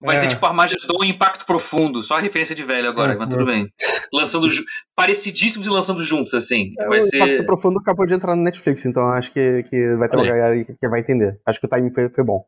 Vai 0.00 0.16
é. 0.16 0.18
ser 0.20 0.28
tipo 0.28 0.44
Armagedon 0.46 1.02
e 1.02 1.08
Impacto 1.08 1.44
Profundo. 1.44 2.02
Só 2.02 2.16
a 2.16 2.20
referência 2.20 2.54
de 2.54 2.62
velho 2.62 2.88
agora, 2.88 3.14
é, 3.14 3.16
mas 3.16 3.28
tudo 3.30 3.46
bem. 3.46 3.68
Lançando 4.12 4.46
parecidíssimos 4.94 5.66
e 5.66 5.70
lançando 5.70 6.04
juntos, 6.04 6.34
assim. 6.34 6.72
É, 6.78 6.86
vai 6.86 7.00
o 7.00 7.02
ser... 7.02 7.16
Impacto 7.16 7.46
Profundo 7.46 7.80
acabou 7.80 8.06
de 8.06 8.14
entrar 8.14 8.36
no 8.36 8.42
Netflix, 8.42 8.84
então 8.84 9.08
acho 9.08 9.32
que, 9.32 9.64
que 9.64 9.96
vai 9.96 10.08
ter 10.08 10.16
uma 10.16 10.26
galera 10.26 10.64
que 10.64 10.88
vai 10.88 11.00
entender. 11.00 11.40
Acho 11.46 11.58
que 11.58 11.66
o 11.66 11.68
timing 11.68 11.92
foi, 11.92 12.08
foi 12.10 12.24
bom. 12.24 12.44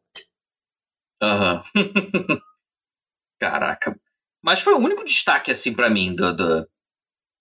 Aham. 1.21 1.63
Caraca. 3.41 3.97
Mas 4.49 4.61
foi 4.61 4.73
o 4.73 4.79
único 4.79 5.05
destaque, 5.05 5.51
assim, 5.51 5.75
para 5.75 5.91
mim. 5.91 6.15
Do, 6.15 6.35
do... 6.35 6.67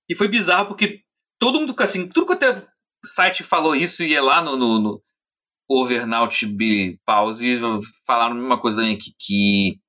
E 0.10 0.14
foi 0.14 0.28
bizarro 0.28 0.68
porque 0.68 1.04
todo 1.40 1.58
mundo, 1.58 1.74
assim, 1.80 2.06
tudo 2.06 2.26
quanto 2.26 2.44
é 2.44 2.68
site 3.06 3.44
falou 3.44 3.74
isso 3.74 4.04
e 4.04 4.14
é 4.14 4.20
lá 4.20 4.42
no, 4.42 4.58
no, 4.58 4.78
no 4.78 5.04
Overnaut 5.70 6.46
Pause 7.06 7.62
falaram 8.06 8.34
a 8.34 8.36
mesma 8.36 8.60
coisa 8.60 8.82
também, 8.82 8.98
que, 8.98 9.12
que 9.18 9.80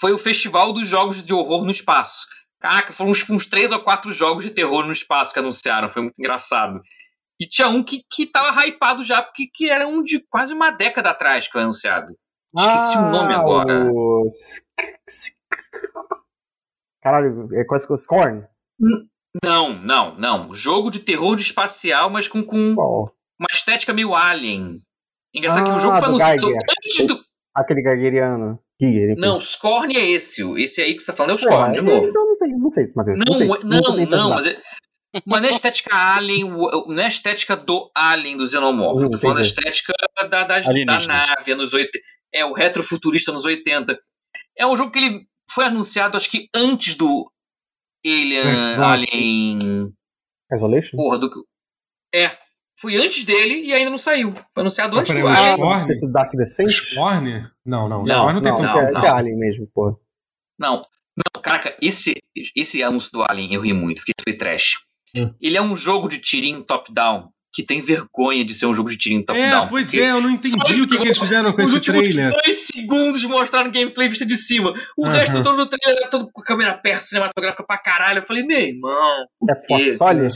foi 0.00 0.12
o 0.12 0.18
festival 0.18 0.72
dos 0.72 0.88
jogos 0.88 1.22
de 1.22 1.32
horror 1.32 1.64
no 1.64 1.70
espaço. 1.70 2.26
Caraca, 2.58 2.92
foram 2.92 3.12
uns, 3.12 3.30
uns 3.30 3.46
três 3.46 3.70
ou 3.70 3.78
quatro 3.78 4.12
jogos 4.12 4.44
de 4.44 4.50
terror 4.50 4.84
no 4.84 4.92
espaço 4.92 5.32
que 5.32 5.38
anunciaram, 5.38 5.88
foi 5.88 6.02
muito 6.02 6.18
engraçado. 6.18 6.80
E 7.38 7.46
tinha 7.46 7.68
um 7.68 7.84
que, 7.84 8.02
que 8.10 8.26
tava 8.26 8.66
hypado 8.66 9.04
já, 9.04 9.22
porque 9.22 9.46
que 9.54 9.70
era 9.70 9.86
um 9.86 10.02
de 10.02 10.26
quase 10.28 10.52
uma 10.52 10.72
década 10.72 11.10
atrás 11.10 11.46
que 11.46 11.52
foi 11.52 11.62
anunciado. 11.62 12.12
Esqueci 12.58 12.96
ah, 12.96 13.02
o 13.02 13.10
nome 13.12 13.32
agora. 13.32 13.92
O... 13.92 14.26
Caralho, 17.02 17.48
é 17.54 17.64
quase 17.64 17.86
que 17.86 17.92
o 17.92 17.96
Scorn? 17.96 18.44
Não, 19.44 19.72
não, 19.74 20.18
não. 20.18 20.54
Jogo 20.54 20.90
de 20.90 21.00
terror 21.00 21.36
de 21.36 21.42
espacial, 21.42 22.10
mas 22.10 22.26
com, 22.26 22.42
com 22.42 22.74
uma 23.38 23.48
estética 23.50 23.92
meio 23.92 24.14
alien. 24.14 24.80
Engraçado 25.34 25.66
ah, 25.66 25.70
que 25.70 25.76
o 25.76 25.80
jogo 25.80 25.94
ah, 25.94 25.98
foi 25.98 26.08
anunciado 26.08 26.48
antes 26.48 27.06
do. 27.06 27.24
Aquele 27.54 27.82
Geigeriano. 27.82 28.58
Não, 29.18 29.40
Scorn 29.40 29.96
é 29.96 30.10
esse. 30.10 30.42
Esse 30.60 30.82
aí 30.82 30.94
que 30.94 31.00
você 31.00 31.06
tá 31.06 31.16
falando 31.16 31.32
é 31.32 31.34
o 31.34 31.38
Scorn, 31.38 31.74
de 31.74 31.80
novo. 31.80 32.06
Então 32.06 32.26
não 32.26 32.36
sei, 32.36 32.48
não 32.48 32.72
sei, 32.72 32.92
Matheus. 32.94 33.18
Não, 33.18 33.38
não, 33.38 33.46
não, 33.62 33.96
não, 33.96 34.06
não 34.06 34.30
mas, 34.30 34.46
é, 34.46 34.62
mas 35.24 35.40
não 35.40 35.48
é 35.48 35.50
estética 35.50 35.94
alien, 35.94 36.48
não 36.48 36.98
é 37.00 37.08
estética 37.08 37.56
do 37.56 37.90
alien 37.94 38.36
do 38.36 38.48
xenomorfo. 38.48 39.10
Tô 39.10 39.18
falando 39.18 39.36
da 39.36 39.42
estética 39.42 39.92
da, 40.16 40.26
da, 40.26 40.44
da 40.44 41.06
nave, 41.06 41.52
anos 41.52 41.72
80. 41.72 41.98
É 42.32 42.44
o 42.44 42.52
retrofuturista 42.52 43.32
nos 43.32 43.44
80. 43.44 43.98
É 44.58 44.66
um 44.66 44.76
jogo 44.76 44.90
que 44.90 44.98
ele 44.98 45.26
foi 45.56 45.64
anunciado, 45.64 46.18
acho 46.18 46.30
que 46.30 46.50
antes 46.54 46.94
do 46.94 47.32
Alien. 48.04 48.74
Alien. 48.76 49.94
Isolation? 50.52 50.96
Porra, 50.98 51.18
do. 51.18 51.30
É. 52.14 52.36
Foi 52.78 52.94
antes 52.96 53.24
dele 53.24 53.62
e 53.62 53.72
ainda 53.72 53.88
não 53.90 53.96
saiu. 53.96 54.34
Foi 54.34 54.60
anunciado 54.60 54.98
antes 54.98 55.10
do 55.10 55.26
Alien. 55.26 55.56
Scorn? 55.56 55.90
Esse 55.90 56.12
Dark 56.12 56.30
Descent? 56.32 56.70
Scorn? 56.70 57.50
Não, 57.64 57.88
não. 57.88 58.04
Não, 58.04 58.16
Scorn 58.16 58.34
não 58.34 58.42
tem 58.42 58.52
não, 58.52 58.62
não, 58.62 58.92
não, 58.92 59.02
é 59.02 59.08
Alien 59.08 59.38
mesmo, 59.38 59.66
porra. 59.74 59.96
Não. 60.58 60.84
Não, 61.16 61.42
caraca, 61.42 61.74
esse, 61.80 62.22
esse 62.54 62.82
anúncio 62.82 63.10
do 63.10 63.22
Alien 63.22 63.54
eu 63.54 63.62
ri 63.62 63.72
muito, 63.72 64.00
porque 64.00 64.12
foi 64.22 64.36
trash. 64.36 64.84
Hum. 65.16 65.34
Ele 65.40 65.56
é 65.56 65.62
um 65.62 65.74
jogo 65.74 66.06
de 66.06 66.20
tirinho 66.20 66.62
top-down 66.62 67.32
que 67.56 67.62
tem 67.62 67.80
vergonha 67.80 68.44
de 68.44 68.54
ser 68.54 68.66
um 68.66 68.74
jogo 68.74 68.90
de 68.90 68.98
tirinho 68.98 69.24
top-down. 69.24 69.64
É, 69.64 69.68
pois 69.70 69.94
é, 69.94 70.10
eu 70.10 70.20
não 70.20 70.28
entendi 70.28 70.82
o 70.82 70.86
que, 70.86 70.98
que, 70.98 71.08
eles 71.08 71.18
fizeram 71.18 71.54
com 71.54 71.62
esse 71.62 71.80
trailer. 71.80 72.28
Os 72.28 72.42
dois 72.44 72.66
segundos 72.66 73.24
mostraram 73.24 73.70
gameplay 73.70 74.10
vista 74.10 74.26
de 74.26 74.36
cima. 74.36 74.74
O 74.94 75.08
resto 75.08 75.42
todo 75.42 75.56
do 75.56 75.66
trailer 75.66 76.02
era 76.02 76.10
todo 76.10 76.30
com 76.30 76.42
a 76.42 76.44
câmera 76.44 76.74
perto, 76.74 77.04
cinematográfica 77.04 77.64
pra 77.66 77.78
caralho. 77.78 78.18
Eu 78.18 78.22
falei, 78.22 78.42
meu 78.42 78.60
irmão. 78.60 79.24
É 79.48 79.54
forte, 79.66 79.96
olha. 80.00 80.28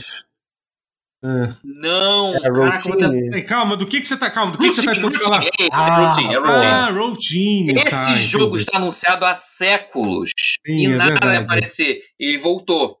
É. 1.23 1.53
Não, 1.63 2.35
é 2.35 2.41
caraca, 2.41 2.89
Ei, 3.35 3.43
calma, 3.43 3.77
do 3.77 3.85
que, 3.85 4.01
que 4.01 4.07
você 4.07 4.17
tá. 4.17 4.27
Calma, 4.27 4.53
do 4.53 4.57
que, 4.57 4.65
routine, 4.65 4.95
que 4.95 5.01
você 5.01 5.19
tá 5.19 5.19
falando? 5.19 5.45
É, 5.45 5.67
ah, 5.71 6.07
routine, 6.07 6.33
é 6.33 6.37
routine. 6.39 6.65
Ah, 6.65 6.89
routine. 6.89 7.73
Esse 7.73 7.89
tá, 7.91 8.15
jogo 8.15 8.45
entendi. 8.55 8.63
está 8.63 8.77
anunciado 8.79 9.25
há 9.27 9.35
séculos. 9.35 10.31
Sim, 10.65 10.75
e 10.75 10.85
é 10.87 10.95
nada 10.95 11.19
vai 11.23 11.35
aparecer. 11.35 12.01
Ele 12.19 12.39
voltou. 12.39 12.97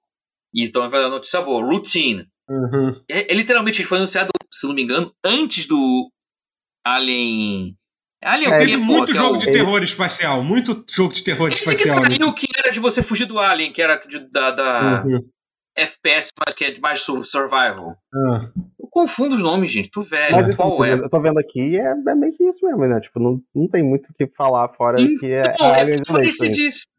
E 0.53 0.63
então 0.63 0.87
vai 0.87 1.01
dar 1.01 1.09
notícia 1.09 1.41
boa. 1.41 1.65
Routine. 1.65 2.27
Uhum. 2.51 3.01
É, 3.09 3.31
é, 3.31 3.35
literalmente, 3.35 3.81
ele 3.81 3.87
foi 3.87 3.97
anunciado, 3.97 4.29
se 4.51 4.67
não 4.67 4.75
me 4.75 4.81
engano, 4.83 5.13
antes 5.23 5.65
do 5.65 6.11
Alien. 6.85 7.77
Alien 8.21 8.51
é, 8.51 8.57
teve 8.59 8.77
muito 8.77 9.13
jogo 9.13 9.35
é 9.35 9.37
o... 9.37 9.39
de 9.39 9.51
terror 9.51 9.81
espacial, 9.81 10.43
muito 10.43 10.83
jogo 10.89 11.13
de 11.13 11.23
terror 11.23 11.47
Esse 11.47 11.59
espacial. 11.59 11.97
Esse 11.97 12.09
que 12.09 12.17
saiu 12.17 12.33
que 12.33 12.47
era 12.57 12.71
de 12.71 12.79
você 12.79 13.01
fugir 13.01 13.25
do 13.25 13.39
Alien, 13.39 13.71
que 13.71 13.81
era 13.81 13.95
de, 13.95 14.19
da, 14.29 14.51
da 14.51 15.03
uhum. 15.05 15.19
FPS, 15.75 16.29
mas 16.45 16.53
que 16.53 16.65
é 16.65 16.71
de 16.71 16.81
mais 16.81 17.01
survival. 17.01 17.95
Uhum. 18.13 18.51
Eu 18.79 18.87
confundo 18.91 19.35
os 19.35 19.41
nomes, 19.41 19.71
gente, 19.71 19.89
tu 19.89 20.01
velho. 20.01 20.35
Mas 20.35 20.49
assim, 20.49 20.63
é? 20.83 20.93
eu 20.93 21.09
tô 21.09 21.21
vendo 21.21 21.39
aqui 21.39 21.79
é, 21.79 21.85
é 21.85 22.15
meio 22.15 22.33
que 22.33 22.43
isso 22.43 22.65
mesmo, 22.65 22.85
né? 22.85 22.99
Tipo, 22.99 23.19
não, 23.19 23.41
não 23.55 23.67
tem 23.69 23.81
muito 23.81 24.09
o 24.09 24.13
que 24.13 24.27
falar 24.35 24.67
fora 24.73 25.01
então, 25.01 25.17
que 25.19 25.27
é 25.27 25.55
Alien 25.59 25.97
é 25.97 26.01
Isolation. 26.01 26.90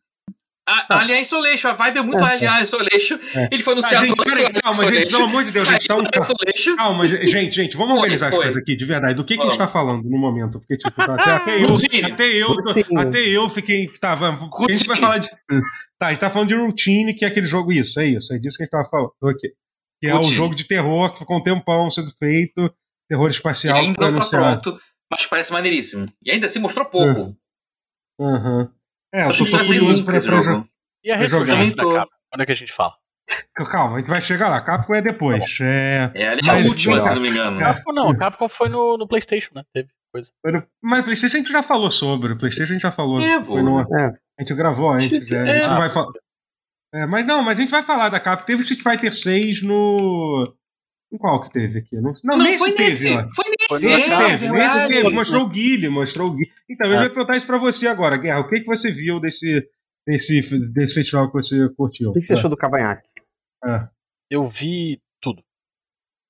A, 0.65 1.01
Alien 1.01 1.21
Isolation, 1.21 1.71
a 1.71 1.73
vibe 1.73 1.99
é 1.99 2.03
muito 2.03 2.25
é, 2.25 2.35
Alien 2.35 2.63
Isolation. 2.63 3.19
É. 3.35 3.49
Ele 3.51 3.63
foi 3.65 3.73
anunciado. 3.73 4.05
Ah, 4.05 4.07
gente, 4.07 4.25
peraí, 4.25 4.53
calma, 4.53 4.87
gente, 4.87 5.11
pelo 5.11 5.25
amor 5.25 5.45
de 5.45 5.53
Deus, 5.53 5.69
gente, 5.69 5.89
tá 5.89 5.97
um... 5.97 6.77
calma, 6.77 7.09
gente, 7.09 7.55
gente, 7.55 7.77
vamos 7.77 7.97
organizar 7.97 8.29
as 8.29 8.37
coisas 8.37 8.57
aqui, 8.57 8.77
de 8.77 8.85
verdade. 8.85 9.15
Do 9.17 9.25
que, 9.25 9.37
que 9.37 9.43
a 9.43 9.47
gente 9.47 9.59
tá 9.59 9.67
falando 9.67 10.05
no 10.05 10.17
momento? 10.17 10.61
Porque, 10.61 10.77
tipo, 10.77 10.95
tá, 10.95 11.15
até, 11.15 11.31
até, 11.33 11.65
eu, 11.65 11.75
até 12.13 12.29
eu, 12.29 12.99
até 12.99 13.19
eu 13.19 13.49
fiquei. 13.49 13.89
Tá, 14.01 14.15
vamos, 14.15 14.41
a 14.43 14.73
gente 14.73 14.87
vai 14.87 14.97
falar 14.99 15.19
de. 15.19 15.29
Tá, 15.99 16.07
a 16.07 16.11
gente 16.11 16.21
tá 16.21 16.31
falando 16.31 16.49
de 16.49 16.55
Routine, 16.55 17.15
que 17.15 17.25
é 17.25 17.29
aquele 17.29 17.47
jogo, 17.47 17.73
isso, 17.73 17.99
é 17.99 18.07
isso, 18.07 18.33
é 18.33 18.39
disso 18.39 18.57
que 18.57 18.63
a 18.63 18.67
gente 18.67 18.73
tava 18.73 18.89
falando. 18.89 19.13
Ok. 19.21 19.51
Que 20.01 20.09
é 20.09 20.15
o 20.15 20.23
jogo 20.23 20.55
de 20.55 20.65
terror 20.65 21.13
que 21.13 21.19
ficou 21.19 21.39
um 21.39 21.43
tempão 21.43 21.91
sendo 21.91 22.11
feito, 22.17 22.73
terror 23.09 23.29
espacial. 23.29 23.77
E 23.79 23.81
ainda 23.81 24.11
não 24.11 24.21
tá 24.21 24.29
pronto, 24.29 24.81
mas 25.11 25.27
parece 25.27 25.53
maneiríssimo. 25.53 26.13
E 26.25 26.31
ainda 26.31 26.47
assim 26.47 26.61
mostrou 26.61 26.87
pouco. 26.87 27.37
Aham. 28.21 28.59
Uhum. 28.59 28.82
É, 29.13 29.29
eu 29.29 29.37
tô, 29.37 29.45
tô 29.45 29.59
curioso 29.59 30.05
pra, 30.05 30.21
pra, 30.21 30.41
jogo. 30.41 30.69
E 31.05 31.11
a 31.11 31.17
ressurgência 31.17 31.77
da 31.77 31.85
Capcom? 31.85 32.17
Quando 32.31 32.41
é 32.43 32.47
que 32.47 32.53
a 32.53 32.57
gente 32.57 32.73
fala? 32.73 32.95
Calma, 33.71 33.97
a 33.97 33.99
gente 34.01 34.09
vai 34.09 34.23
chegar 34.23 34.49
lá. 34.49 34.61
Capcom 34.61 34.95
é 34.95 35.03
depois. 35.03 35.59
Tá 35.59 35.65
é, 35.65 36.11
é 36.15 36.33
a 36.33 36.37
mas, 36.43 36.67
última, 36.67 37.01
se 37.01 37.15
não 37.15 37.21
me 37.21 37.29
engano. 37.29 37.59
Capcom 37.59 37.93
não, 37.93 38.11
a 38.11 38.17
Capcom 38.17 38.49
foi 38.49 38.69
no, 38.69 38.97
no 38.97 39.07
PlayStation, 39.07 39.51
né? 39.55 39.63
Teve 39.73 39.89
coisa. 40.13 40.31
No, 40.45 40.63
mas 40.83 41.01
o 41.01 41.05
PlayStation 41.05 41.37
a 41.37 41.41
gente 41.41 41.53
já 41.53 41.63
falou 41.63 41.91
sobre. 41.91 42.33
O 42.33 42.39
PlayStation 42.39 42.73
a 42.73 42.75
gente 42.75 42.83
já 42.83 42.93
falou. 42.93 43.21
É, 43.21 43.43
foi 43.43 43.63
no, 43.63 43.81
é. 43.81 44.07
A 44.39 44.43
gente 44.43 44.55
gravou 44.55 44.91
antes. 44.91 45.31
É, 45.31 45.41
a 45.41 45.55
gente 45.57 45.69
não 45.69 45.79
vai 45.79 45.91
falar. 45.91 46.13
É, 46.95 47.07
mas 47.07 47.27
não, 47.27 47.43
mas 47.43 47.59
a 47.59 47.61
gente 47.61 47.71
vai 47.71 47.83
falar 47.83 48.09
da 48.09 48.21
Capcom. 48.21 48.47
Teve 48.47 48.63
Street 48.63 48.83
Fighter 48.83 49.15
6 49.15 49.63
no. 49.63 50.55
Qual 51.19 51.43
que 51.43 51.51
teve 51.51 51.81
aqui? 51.81 51.97
Não, 51.97 52.13
não, 52.25 52.39
não 52.39 52.45
nesse 52.45 52.59
foi 52.59 52.73
teve, 52.73 52.85
nesse. 52.85 53.13
Ó. 53.13 53.29
Foi 53.35 53.51
nesse. 53.81 54.09
Foi 54.09 54.17
nesse, 54.19 54.39
teve, 54.39 54.49
nesse 54.51 54.89
teve. 54.89 55.09
Mostrou 55.11 55.45
o 55.45 55.49
Guile, 55.49 55.89
mostrou 55.89 56.29
o 56.29 56.33
Guile. 56.33 56.51
Então, 56.69 56.91
eu 56.91 56.97
é. 56.97 57.01
vou 57.01 57.11
perguntar 57.11 57.37
isso 57.37 57.47
pra 57.47 57.59
você 57.59 57.87
agora, 57.87 58.17
Guerra. 58.17 58.41
O 58.41 58.49
que, 58.49 58.61
que 58.61 58.67
você 58.67 58.91
viu 58.91 59.21
desse, 59.21 59.69
desse, 60.07 60.59
desse 60.73 60.95
festival 60.95 61.31
que 61.31 61.35
você 61.35 61.69
curtiu? 61.71 62.11
O 62.11 62.13
que, 62.13 62.21
que 62.21 62.27
você 62.27 62.35
é. 62.35 62.37
achou 62.37 62.51
do 62.51 62.57
Cavanhaque? 62.57 63.09
É. 63.65 63.89
Eu 64.31 64.47
vi 64.49 65.01
tudo. 65.21 65.43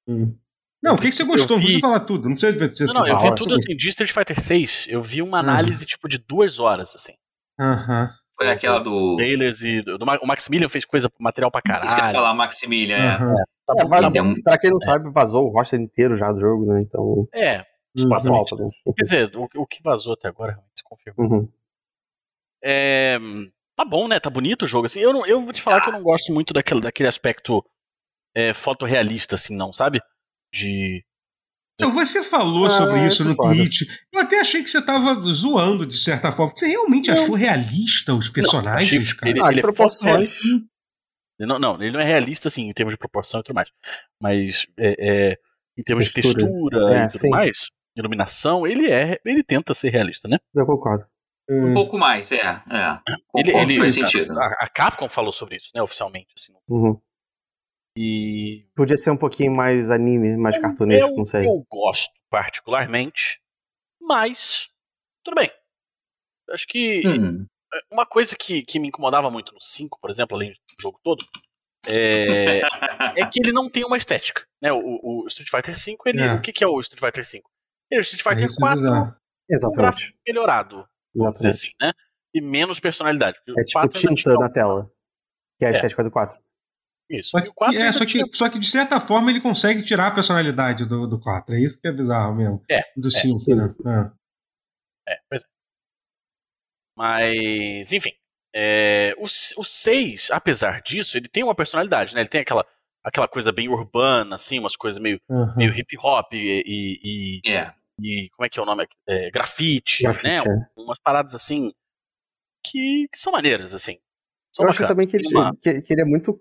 Hum. 0.08 0.36
Não, 0.82 0.94
o 0.94 0.98
que, 0.98 1.08
que 1.08 1.14
você 1.14 1.24
gostou? 1.24 1.56
Vi... 1.58 1.62
Não 1.62 1.66
precisa 1.66 1.80
falar 1.80 2.00
tudo. 2.00 2.28
Não 2.28 2.36
precisa 2.36 2.86
Não, 2.86 2.94
não, 2.94 3.06
eu 3.06 3.18
vi 3.20 3.34
tudo 3.36 3.54
assim, 3.54 3.76
de 3.76 3.88
Street 3.88 4.10
Fighter 4.10 4.40
6. 4.40 4.86
Eu 4.88 5.00
vi 5.00 5.22
uma 5.22 5.38
análise, 5.38 5.86
tipo, 5.86 6.08
de 6.08 6.18
duas 6.18 6.58
horas, 6.58 6.94
assim. 6.96 7.12
Aham. 7.58 8.10
Foi 8.44 8.52
aquela 8.52 8.78
do. 8.78 9.16
Trailers 9.16 9.62
e. 9.62 9.82
Do, 9.82 9.98
do, 9.98 10.04
o 10.04 10.26
Maximilian 10.26 10.68
fez 10.68 10.84
coisa, 10.84 11.10
material 11.18 11.50
pra 11.50 11.62
caralho. 11.62 11.86
Isso 11.86 11.94
que 11.94 12.00
eu 12.00 12.06
ia 12.06 12.12
falar, 12.12 12.34
Maximilian, 12.34 13.18
uhum. 13.20 13.32
é. 13.38 13.44
Tá 13.66 13.74
é, 13.74 13.76
tá 13.76 14.42
pra 14.42 14.58
quem 14.58 14.70
não 14.70 14.78
é. 14.78 14.84
sabe, 14.84 15.10
vazou 15.10 15.46
o 15.46 15.50
roster 15.50 15.80
inteiro 15.80 16.16
já 16.16 16.32
do 16.32 16.40
jogo, 16.40 16.66
né? 16.66 16.82
Então. 16.82 17.28
É, 17.32 17.64
supostamente. 17.96 18.54
Uhum. 18.54 18.70
Quer 18.96 19.02
dizer, 19.04 19.36
o, 19.36 19.48
o, 19.56 19.66
que 19.66 19.82
vazou 19.82 20.14
até 20.14 20.28
agora 20.28 20.52
realmente 20.52 20.72
se 20.76 20.84
confirmou. 20.84 21.26
Uhum. 21.26 21.48
É, 22.62 23.18
tá 23.76 23.84
bom, 23.84 24.08
né? 24.08 24.18
Tá 24.18 24.30
bonito 24.30 24.62
o 24.62 24.66
jogo. 24.66 24.86
Assim, 24.86 25.00
eu, 25.00 25.12
não, 25.12 25.26
eu 25.26 25.40
vou 25.40 25.52
te 25.52 25.62
falar 25.62 25.78
ah. 25.78 25.80
que 25.80 25.88
eu 25.88 25.92
não 25.92 26.02
gosto 26.02 26.32
muito 26.32 26.52
daquele, 26.52 26.80
daquele 26.80 27.08
aspecto 27.08 27.64
é, 28.34 28.52
fotorrealista, 28.52 29.36
assim, 29.36 29.56
não, 29.56 29.72
sabe? 29.72 30.00
De. 30.52 31.04
Então, 31.74 31.90
você 31.92 32.22
falou 32.22 32.66
ah, 32.66 32.70
sobre 32.70 33.06
isso 33.06 33.24
no 33.24 33.34
Twitch. 33.34 33.82
Eu 34.12 34.20
até 34.20 34.40
achei 34.40 34.62
que 34.62 34.70
você 34.70 34.80
tava 34.80 35.18
zoando 35.22 35.86
de 35.86 35.98
certa 35.98 36.30
forma. 36.30 36.52
Você 36.54 36.66
realmente 36.66 37.10
não. 37.10 37.20
achou 37.20 37.34
realista 37.34 38.14
os 38.14 38.28
personagens, 38.28 39.08
não, 39.08 39.16
cara? 39.16 39.30
Ele, 39.30 39.40
ah, 39.40 39.44
as 39.44 39.50
ele 39.50 39.58
é 39.58 39.62
proporções. 39.62 40.38
Não, 41.40 41.58
não, 41.58 41.82
ele 41.82 41.90
não 41.90 42.00
é 42.00 42.04
realista, 42.04 42.48
assim, 42.48 42.68
em 42.68 42.72
termos 42.72 42.94
de 42.94 42.98
proporção 42.98 43.40
e 43.40 43.42
tudo 43.42 43.56
mais. 43.56 43.68
Mas 44.20 44.66
é, 44.78 44.94
é, 44.98 45.38
em 45.76 45.82
termos 45.82 46.12
textura. 46.12 46.38
de 46.38 46.44
textura 46.44 46.94
é, 46.94 47.04
e 47.04 47.06
tudo 47.08 47.20
sim. 47.20 47.30
mais, 47.30 47.58
iluminação, 47.96 48.66
ele 48.66 48.90
é. 48.90 49.18
Ele 49.24 49.42
tenta 49.42 49.74
ser 49.74 49.90
realista, 49.90 50.28
né? 50.28 50.38
Eu 50.54 50.66
concordo. 50.66 51.04
Um 51.50 51.70
hum. 51.70 51.74
pouco 51.74 51.98
mais, 51.98 52.30
é. 52.30 52.38
é. 52.38 52.98
Ele, 53.34 53.56
ele, 53.56 53.78
faz 53.78 53.94
sentido. 53.94 54.38
A, 54.38 54.46
a, 54.60 54.68
Capcom 54.68 55.08
falou 55.08 55.32
sobre 55.32 55.56
isso, 55.56 55.70
né, 55.74 55.82
oficialmente. 55.82 56.32
Assim. 56.36 56.52
Uhum. 56.68 57.00
E. 57.96 58.66
Podia 58.74 58.96
ser 58.96 59.10
um 59.10 59.16
pouquinho 59.16 59.52
mais 59.52 59.90
anime, 59.90 60.36
mais 60.36 60.58
cartunesco, 60.58 61.14
não 61.16 61.26
sei. 61.26 61.46
Eu 61.46 61.66
gosto 61.70 62.12
particularmente, 62.30 63.40
mas. 64.00 64.70
Tudo 65.24 65.36
bem. 65.36 65.50
Acho 66.50 66.66
que. 66.66 67.02
Uhum. 67.06 67.46
Uma 67.90 68.04
coisa 68.04 68.36
que, 68.36 68.62
que 68.62 68.78
me 68.78 68.88
incomodava 68.88 69.30
muito 69.30 69.54
no 69.54 69.60
5, 69.60 69.98
por 69.98 70.10
exemplo, 70.10 70.36
além 70.36 70.50
do 70.50 70.56
jogo 70.78 71.00
todo, 71.02 71.24
é, 71.88 72.60
é 73.16 73.26
que 73.26 73.40
ele 73.40 73.50
não 73.50 73.68
tem 73.68 73.84
uma 73.84 73.96
estética. 73.96 74.46
Né? 74.60 74.70
O, 74.72 75.00
o 75.02 75.26
Street 75.26 75.50
Fighter 75.50 75.74
V, 75.74 75.96
ele, 76.06 76.20
é. 76.20 76.34
o 76.34 76.40
que, 76.42 76.52
que 76.52 76.62
é 76.62 76.66
o 76.66 76.78
Street 76.80 77.00
Fighter 77.00 77.24
V? 77.24 77.42
Ele 77.90 77.98
é 77.98 77.98
o 77.98 78.02
Street 78.02 78.22
Fighter 78.22 78.48
4 78.58 79.22
um 79.50 79.74
gráfico 79.74 80.18
melhorado, 80.26 80.86
vamos 81.14 81.34
dizer 81.34 81.48
assim, 81.48 81.70
né? 81.80 81.92
E 82.34 82.40
menos 82.40 82.80
personalidade. 82.80 83.38
É 83.58 83.64
tipo 83.64 83.88
tinta 83.88 84.34
na 84.34 84.48
tela, 84.48 84.90
que 85.58 85.64
é 85.64 85.68
a 85.68 85.70
é. 85.70 85.74
estética 85.74 86.02
do 86.02 86.10
4. 86.10 86.41
Isso. 87.12 87.30
Só 87.30 87.40
que, 87.40 87.76
é, 87.76 87.92
só, 87.92 88.06
que, 88.06 88.24
só 88.32 88.48
que 88.48 88.58
de 88.58 88.66
certa 88.66 88.98
forma 88.98 89.30
ele 89.30 89.40
consegue 89.40 89.82
tirar 89.82 90.06
a 90.08 90.10
personalidade 90.10 90.86
do, 90.86 91.06
do 91.06 91.20
4. 91.20 91.54
É 91.54 91.60
isso 91.60 91.78
que 91.78 91.86
é 91.86 91.92
bizarro 91.92 92.34
mesmo. 92.34 92.62
É. 92.70 92.80
Do 92.96 93.10
5, 93.10 93.52
é. 93.52 93.54
né? 93.54 93.74
É. 95.06 95.12
é, 95.12 95.20
pois 95.28 95.42
é. 95.42 95.46
Mas, 96.96 97.92
enfim. 97.92 98.12
É, 98.54 99.14
o, 99.18 99.24
o 99.24 99.64
6, 99.64 100.30
apesar 100.30 100.82
disso, 100.82 101.16
ele 101.16 101.28
tem 101.28 101.42
uma 101.42 101.54
personalidade, 101.54 102.14
né? 102.14 102.20
Ele 102.20 102.28
tem 102.28 102.40
aquela, 102.42 102.66
aquela 103.04 103.28
coisa 103.28 103.50
bem 103.50 103.68
urbana, 103.68 104.34
assim, 104.34 104.58
umas 104.58 104.76
coisas 104.76 105.00
meio, 105.00 105.18
uhum. 105.28 105.56
meio 105.56 105.74
hip 105.74 105.96
hop 105.98 106.32
e, 106.34 106.62
e, 106.66 107.00
e, 107.02 107.48
yeah. 107.48 107.74
e, 107.98 108.28
como 108.36 108.46
é 108.46 108.48
que 108.50 108.58
é 108.58 108.62
o 108.62 108.66
nome? 108.66 108.86
É, 109.08 109.30
grafite, 109.30 110.02
grafite 110.02 110.26
né? 110.26 110.38
É. 110.38 110.80
Umas 110.80 110.98
paradas 110.98 111.34
assim 111.34 111.72
que, 112.62 113.08
que 113.10 113.18
são 113.18 113.32
maneiras, 113.32 113.74
assim. 113.74 113.98
São 114.54 114.66
Eu 114.66 114.70
acho 114.70 114.86
também 114.86 115.06
que 115.06 115.16
ele, 115.16 115.24
que, 115.62 115.80
que 115.80 115.92
ele 115.94 116.02
é 116.02 116.04
muito 116.04 116.38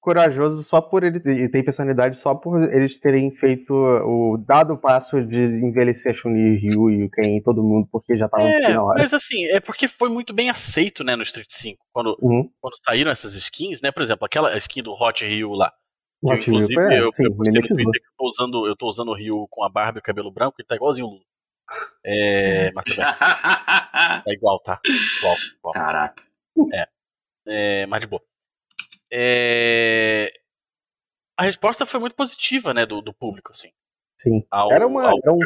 corajoso 0.00 0.62
só 0.62 0.80
por 0.80 1.04
ele 1.04 1.18
e 1.18 1.48
tem 1.48 1.62
personalidade 1.62 2.18
só 2.18 2.34
por 2.34 2.62
eles 2.72 2.98
terem 2.98 3.30
feito 3.30 3.72
o 3.72 4.38
dado 4.38 4.76
passo 4.76 5.22
de 5.22 5.38
envelhecer 5.38 6.12
a 6.12 6.14
Chun-Li, 6.14 6.56
Ryu 6.56 6.90
e 6.90 7.10
Ken 7.10 7.40
todo 7.42 7.62
mundo 7.62 7.86
porque 7.92 8.16
já 8.16 8.28
tava 8.28 8.42
é, 8.44 8.72
na 8.72 8.82
hora. 8.82 8.98
Mas 8.98 9.12
assim, 9.12 9.44
é 9.46 9.60
porque 9.60 9.86
foi 9.86 10.08
muito 10.08 10.32
bem 10.32 10.48
aceito, 10.48 11.04
né, 11.04 11.14
no 11.14 11.22
Street 11.22 11.50
5, 11.50 11.84
quando, 11.92 12.16
uhum. 12.20 12.50
quando 12.60 12.74
saíram 12.82 13.10
essas 13.10 13.34
skins, 13.34 13.82
né, 13.82 13.92
por 13.92 14.02
exemplo, 14.02 14.24
aquela 14.24 14.56
skin 14.56 14.82
do 14.82 14.92
Hot 14.92 15.24
Ryu 15.24 15.52
lá. 15.52 15.72
Que, 16.20 16.32
Hot 16.32 16.50
inclusive, 16.50 16.80
Ryu, 16.80 16.90
é, 16.90 17.00
eu, 17.00 17.12
sim, 17.12 17.24
eu 17.24 17.36
Twitter 17.36 17.62
que 17.66 18.08
eu 18.08 18.12
tô 18.16 18.26
usando, 18.26 18.66
eu 18.66 18.76
tô 18.76 18.88
usando 18.88 19.08
o 19.10 19.14
Ryu 19.14 19.46
com 19.50 19.62
a 19.64 19.68
barba 19.68 19.98
e 19.98 20.00
o 20.00 20.02
cabelo 20.02 20.32
branco 20.32 20.56
e 20.58 20.64
tá 20.64 20.74
igualzinho 20.74 21.06
o 21.06 21.10
Lula. 21.10 21.24
É, 22.04 22.72
mas 22.74 22.84
também. 22.84 23.12
tá 23.12 24.24
igual, 24.26 24.58
tá? 24.60 24.80
Igual, 25.18 25.36
igual. 25.58 25.74
Caraca. 25.74 26.22
É. 26.72 26.88
é. 27.46 27.86
Mas 27.86 28.00
de 28.00 28.06
boa. 28.06 28.22
É... 29.12 30.32
A 31.36 31.44
resposta 31.44 31.86
foi 31.86 31.98
muito 31.98 32.14
positiva, 32.14 32.74
né, 32.74 32.84
do, 32.84 33.00
do 33.00 33.14
público, 33.14 33.50
assim. 33.50 33.70
Sim. 34.18 34.44
Ao, 34.50 34.70
era, 34.70 34.86
uma, 34.86 35.10
ao... 35.10 35.18
era 35.22 35.32
um 35.32 35.38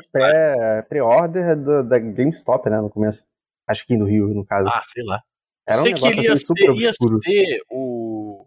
pré-order 0.89 1.57
da 1.85 1.99
GameStop, 1.99 2.69
né, 2.69 2.81
no 2.81 2.91
começo. 2.91 3.27
Acho 3.69 3.87
que 3.87 3.97
no 3.97 4.05
Rio, 4.05 4.29
no 4.35 4.45
caso. 4.45 4.69
Ah, 4.69 4.83
sei 4.83 5.05
lá. 5.05 5.23
Era 5.67 5.81
sei 5.81 5.93
um 5.93 5.95
que 5.95 6.03
ia, 6.03 6.33
assim, 6.33 6.55
ser, 6.55 6.75
ia 6.75 6.93
ser 6.93 7.65
o. 7.71 8.47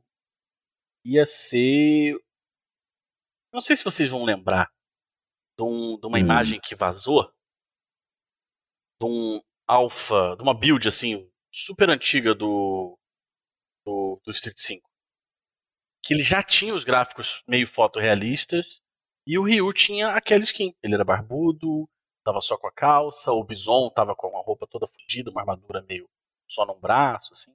Ia 1.05 1.25
ser. 1.25 2.15
Não 3.51 3.61
sei 3.61 3.75
se 3.75 3.83
vocês 3.83 4.09
vão 4.09 4.23
lembrar 4.23 4.69
de, 5.57 5.63
um, 5.63 5.97
de 5.97 6.05
uma 6.05 6.17
hum. 6.17 6.21
imagem 6.21 6.59
que 6.61 6.75
vazou. 6.75 7.31
De 9.01 9.07
um 9.07 9.41
alpha, 9.67 10.35
de 10.35 10.43
uma 10.43 10.53
build 10.53 10.87
assim, 10.87 11.29
super 11.51 11.89
antiga 11.89 12.35
do, 12.35 12.97
do, 13.85 14.19
do 14.23 14.31
Street 14.31 14.57
5 14.57 14.86
que 16.07 16.13
ele 16.13 16.23
já 16.23 16.41
tinha 16.41 16.73
os 16.73 16.85
gráficos 16.85 17.43
meio 17.45 17.67
fotorrealistas 17.67 18.81
e 19.27 19.37
o 19.37 19.43
Ryu 19.43 19.73
tinha 19.73 20.11
aquela 20.11 20.41
skin. 20.41 20.73
Ele 20.81 20.95
era 20.95 21.03
barbudo, 21.03 21.85
tava 22.23 22.39
só 22.39 22.57
com 22.57 22.65
a 22.65 22.71
calça, 22.71 23.33
o 23.33 23.43
Bison 23.43 23.89
tava 23.89 24.15
com 24.15 24.29
uma 24.29 24.41
roupa 24.41 24.65
toda 24.65 24.87
fodida, 24.87 25.29
uma 25.29 25.41
armadura 25.41 25.81
meio 25.81 26.09
só 26.49 26.65
num 26.65 26.79
braço, 26.79 27.33
assim. 27.33 27.53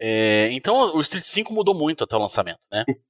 É, 0.00 0.50
então 0.50 0.96
o 0.96 1.00
Street 1.00 1.24
5 1.24 1.52
mudou 1.52 1.76
muito 1.76 2.02
até 2.02 2.16
o 2.16 2.20
lançamento, 2.20 2.60
né? 2.70 2.84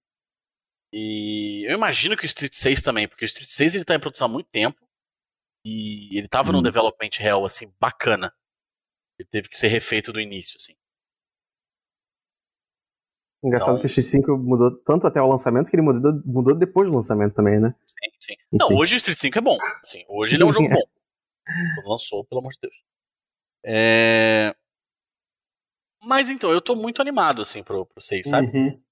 E 0.90 1.70
eu 1.70 1.74
imagino 1.74 2.16
que 2.16 2.24
o 2.24 2.26
Street 2.26 2.54
6 2.54 2.80
também, 2.80 3.06
porque 3.06 3.22
o 3.22 3.26
Street 3.26 3.50
6 3.50 3.74
ele 3.74 3.84
tá 3.84 3.94
em 3.94 4.00
produção 4.00 4.24
há 4.24 4.30
muito 4.30 4.48
tempo 4.48 4.88
e 5.62 6.16
ele 6.16 6.26
tava 6.26 6.48
hum. 6.48 6.52
num 6.54 6.62
development 6.62 7.10
real 7.18 7.44
assim 7.44 7.70
bacana. 7.78 8.34
Ele 9.18 9.28
teve 9.28 9.50
que 9.50 9.56
ser 9.56 9.68
refeito 9.68 10.14
do 10.14 10.18
início, 10.18 10.56
assim. 10.56 10.74
Engraçado 13.42 13.78
então, 13.78 13.88
que 13.88 14.00
o 14.00 14.02
X5 14.02 14.36
mudou 14.36 14.76
tanto 14.78 15.06
até 15.06 15.22
o 15.22 15.28
lançamento 15.28 15.70
que 15.70 15.76
ele 15.76 15.82
mudou, 15.82 16.20
mudou 16.24 16.54
depois 16.56 16.88
do 16.88 16.94
lançamento 16.94 17.34
também, 17.34 17.60
né? 17.60 17.72
Sim, 17.86 18.10
sim. 18.18 18.32
Enfim. 18.32 18.56
Não, 18.58 18.76
hoje 18.76 18.96
o 18.96 18.98
Street 18.98 19.18
5 19.18 19.38
é 19.38 19.40
bom. 19.40 19.56
Sim, 19.82 20.04
hoje 20.08 20.30
sim, 20.30 20.36
ele 20.36 20.42
é 20.42 20.46
um 20.46 20.52
jogo 20.52 20.66
é. 20.66 20.74
bom. 20.74 20.82
Quando 21.76 21.88
lançou, 21.88 22.24
pelo 22.24 22.40
amor 22.40 22.52
de 22.52 22.58
Deus. 22.62 22.74
É... 23.64 24.54
Mas 26.02 26.28
então, 26.28 26.50
eu 26.50 26.60
tô 26.60 26.74
muito 26.74 27.00
animado, 27.00 27.40
assim, 27.40 27.62
pro, 27.62 27.86
pro 27.86 28.00
6, 28.00 28.28
sabe? 28.28 28.56
Uhum. 28.56 28.82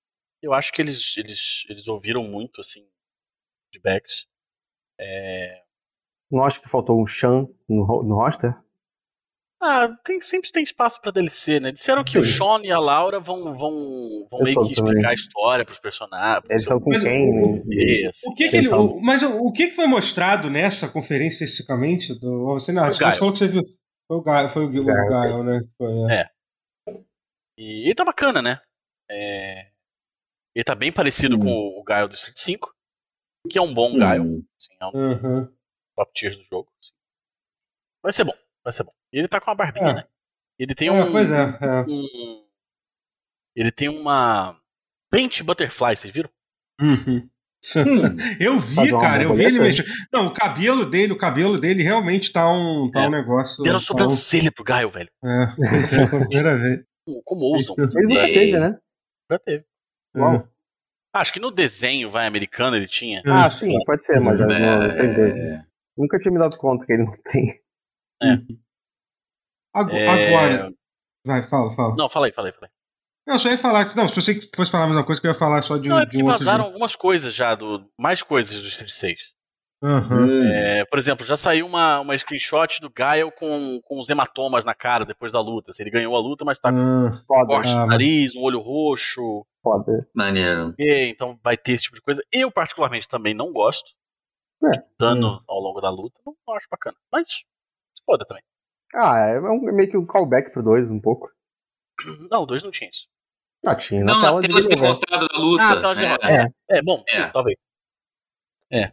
Eu 0.41 0.53
acho 0.53 0.73
que 0.73 0.81
eles, 0.81 1.17
eles, 1.17 1.65
eles 1.69 1.89
ouviram 1.89 2.23
muito, 2.23 2.61
assim, 2.61 2.87
feedbacks. 3.73 4.29
É... 4.99 5.63
Não 6.31 6.45
acho 6.45 6.61
que 6.61 6.69
faltou 6.69 7.01
um 7.01 7.07
Shan 7.07 7.49
no, 7.69 8.03
no 8.03 8.15
roster? 8.15 8.57
Ah, 9.61 9.89
tem, 10.05 10.21
sempre 10.21 10.53
tem 10.53 10.63
espaço 10.63 11.01
pra 11.01 11.11
DLC, 11.11 11.59
né? 11.59 11.73
Disseram 11.73 12.05
que 12.05 12.13
Sim. 12.13 12.19
o 12.19 12.25
Sean 12.25 12.61
e 12.63 12.71
a 12.71 12.79
Laura 12.79 13.19
vão, 13.19 13.43
vão, 13.57 14.29
vão 14.31 14.43
meio 14.43 14.63
que 14.63 14.73
explicar 14.73 14.95
também. 14.95 15.07
a 15.07 15.15
história 15.15 15.65
pros 15.65 15.79
personagens. 15.79 16.45
Eles 16.51 16.65
são 16.65 16.79
com 16.79 16.91
quem? 16.91 17.31
O, 17.31 17.63
o, 17.63 18.35
que 18.35 18.49
que 18.51 18.57
ele, 18.57 18.69
o, 18.69 19.01
mas 19.01 19.23
o, 19.23 19.47
o, 19.47 19.53
que, 19.53 19.69
que 19.69 19.75
foi 19.75 19.87
mostrado 19.87 20.51
nessa 20.51 20.89
conferência 20.89 21.45
especificamente? 21.45 22.19
Do, 22.21 22.45
você, 22.49 22.71
não, 22.71 22.85
você 22.85 22.99
falou 23.13 23.33
que 23.33 23.39
você 23.39 23.49
viu. 23.49 23.63
Foi 24.07 24.19
o 24.19 24.23
Gaio, 24.23 24.51
foi 24.51 24.67
o, 24.67 24.69
o 24.69 24.85
Gaio, 24.85 25.43
né? 25.43 25.61
Foi, 25.79 25.91
é. 26.11 26.21
é. 26.21 26.31
E 27.59 27.87
ele 27.87 27.95
tá 27.95 28.05
bacana, 28.05 28.43
né? 28.43 28.61
É... 29.11 29.71
Ele 30.55 30.65
tá 30.65 30.75
bem 30.75 30.93
parecido 30.93 31.37
hum. 31.37 31.41
com 31.41 31.81
o 31.81 31.83
Gaio 31.83 32.09
do 32.09 32.15
Street 32.15 32.37
5, 32.37 32.75
que 33.51 33.59
é 33.59 33.63
um 33.63 33.73
bom 33.73 33.95
hum. 33.95 33.99
Gaio. 33.99 34.23
Assim, 34.57 34.77
é 34.81 34.87
um 34.87 34.91
uhum. 34.93 35.49
top 35.97 36.13
tiers 36.15 36.37
do 36.37 36.45
jogo. 36.45 36.69
Assim. 36.79 36.93
Vai 38.03 38.13
ser 38.13 38.25
bom, 38.25 38.35
vai 38.67 38.73
ser 38.73 38.83
bom. 38.83 38.93
Ele 39.13 39.29
tá 39.29 39.41
com 39.41 39.49
uma 39.49 39.57
barbinha, 39.57 39.91
é. 39.91 39.95
né? 39.95 40.05
Ele 40.59 40.75
tem 40.75 40.89
é, 40.89 40.93
um, 40.93 41.13
pois 41.13 41.31
é, 41.31 41.59
é. 41.61 41.81
um, 41.87 42.45
Ele 43.55 43.71
tem 43.71 43.89
uma. 43.89 44.59
Paint 45.11 45.43
Butterfly, 45.43 45.95
vocês 45.95 46.13
viram? 46.13 46.29
Uhum. 46.81 47.19
Hum. 47.19 47.29
eu 48.41 48.59
vi, 48.59 48.91
cara, 48.91 49.23
eu 49.23 49.35
vi 49.35 49.45
ele 49.45 49.61
mexer. 49.61 49.85
Não, 50.13 50.27
o 50.27 50.35
cabelo 50.35 50.85
dele, 50.85 51.13
o 51.13 51.19
cabelo 51.19 51.59
dele 51.59 51.83
realmente 51.83 52.33
tá 52.33 52.51
um, 52.51 52.91
tá 52.91 53.03
é. 53.03 53.07
um 53.07 53.11
negócio. 53.11 53.63
Deram 53.63 53.79
sobrancelha 53.79 54.51
pro 54.51 54.65
Gaio, 54.65 54.91
velho. 54.91 55.11
É, 55.25 55.83
foi 55.83 56.03
a 56.03 56.09
primeira 56.09 56.57
vez. 56.59 56.85
Como 57.25 57.43
ousam? 57.43 57.77
Ele 57.79 58.15
nunca 58.15 58.27
teve, 58.27 58.59
né? 58.59 58.79
Já 59.31 59.39
teve. 59.39 59.65
Uau. 60.17 60.35
É. 60.37 60.45
Acho 61.15 61.33
que 61.33 61.41
no 61.41 61.51
desenho 61.51 62.11
vai 62.11 62.27
americano 62.27 62.77
ele 62.77 62.89
tinha. 62.89 63.23
Ah, 63.25 63.49
sim, 63.49 63.73
pode 63.87 64.05
ser, 64.05 64.21
mas 64.21 64.39
já 64.39 64.45
é... 64.45 65.59
não, 65.59 65.65
Nunca 65.97 66.19
tinha 66.19 66.33
me 66.33 66.39
dado 66.39 66.59
conta 66.59 66.85
que 66.85 66.93
ele 66.93 67.05
não 67.05 67.17
tem. 67.31 67.61
É. 68.23 68.39
Agora. 69.75 70.73
Vai, 71.27 71.43
fala, 71.43 71.71
fala. 71.71 71.95
Não, 71.97 72.09
fala 72.09 72.27
aí, 72.27 72.33
fala 72.33 72.49
aí, 72.49 72.53
fala 72.53 72.67
aí. 72.67 72.73
Não, 73.27 73.39
só 73.39 73.51
ia 73.51 73.59
falar. 73.59 73.95
Não, 73.97 74.07
se 74.07 74.15
você 74.15 74.41
fosse 74.55 74.71
falar 74.71 74.85
a 74.85 74.87
mesma 74.87 75.05
coisa, 75.05 75.21
que 75.21 75.27
eu 75.27 75.33
ia 75.33 75.39
falar 75.39 75.61
só 75.61 75.77
de, 75.77 75.89
não, 75.89 75.99
é 75.99 76.07
de 76.07 76.23
um 76.23 76.27
vazaram 76.27 76.59
jogo. 76.59 76.69
algumas 76.69 76.95
coisas 76.95 77.35
já, 77.35 77.55
do, 77.57 77.85
mais 77.99 78.23
coisas 78.23 78.63
do 78.63 78.69
Street 78.69 78.91
6. 78.91 79.37
Uhum. 79.83 80.45
É, 80.51 80.85
por 80.87 80.99
exemplo, 80.99 81.27
já 81.27 81.37
saiu 81.37 81.67
uma, 81.67 82.01
uma 82.01 82.17
screenshot 82.17 82.81
do 82.81 82.89
Gael 82.89 83.31
com, 83.31 83.81
com 83.85 83.99
os 83.99 84.09
hematomas 84.09 84.65
na 84.65 84.75
cara 84.75 85.05
depois 85.05 85.33
da 85.33 85.41
luta. 85.41 85.71
Assim, 85.71 85.83
ele 85.83 85.91
ganhou 85.91 86.17
a 86.17 86.21
luta, 86.21 86.45
mas 86.45 86.59
tá 86.59 86.71
uhum. 86.71 87.11
com 87.27 87.43
um 87.43 87.47
corte 87.47 87.75
no 87.75 87.87
nariz, 87.87 88.37
um 88.37 88.43
olho 88.43 88.61
roxo. 88.61 89.45
Foda. 89.63 90.09
Maneiro. 90.15 90.75
Então 90.79 91.39
vai 91.43 91.57
ter 91.57 91.73
esse 91.73 91.85
tipo 91.85 91.97
de 91.97 92.03
coisa. 92.03 92.23
Eu, 92.33 92.51
particularmente, 92.51 93.09
também 93.09 93.35
não 93.35 93.53
gosto. 93.53 93.91
É. 94.65 94.71
Dano 94.99 95.43
ao 95.47 95.61
longo 95.61 95.81
da 95.81 95.91
luta. 95.91 96.21
Não, 96.25 96.35
não 96.47 96.55
acho 96.55 96.69
bacana. 96.71 96.97
Mas 97.13 97.45
foda 98.07 98.25
também. 98.25 98.43
Ah, 98.95 99.19
é, 99.19 99.41
um, 99.41 99.69
é 99.69 99.73
meio 99.73 99.91
que 99.91 99.97
um 99.97 100.07
callback 100.07 100.51
pro 100.53 100.63
2, 100.63 100.91
um 100.91 101.01
pouco. 101.01 101.31
Não, 102.31 102.43
o 102.43 102.47
2 102.47 102.63
não 102.63 102.71
tinha 102.71 102.89
isso. 102.89 103.07
Ah, 103.67 103.75
tinha. 103.75 104.05
Não, 104.05 104.15
na 104.15 104.27
tela, 104.27 104.41
tela 104.41 104.61
de 104.61 104.69
derrotado 104.69 105.29
da 105.29 105.39
luta. 105.39 105.65
Ah, 105.65 105.81
tela 105.81 105.95
de 105.95 106.01
derrotado. 106.01 106.33
É. 106.33 106.79
é, 106.79 106.83
bom, 106.83 107.03
é. 107.09 107.13
sim, 107.13 107.31
talvez. 107.33 107.59
É. 108.71 108.93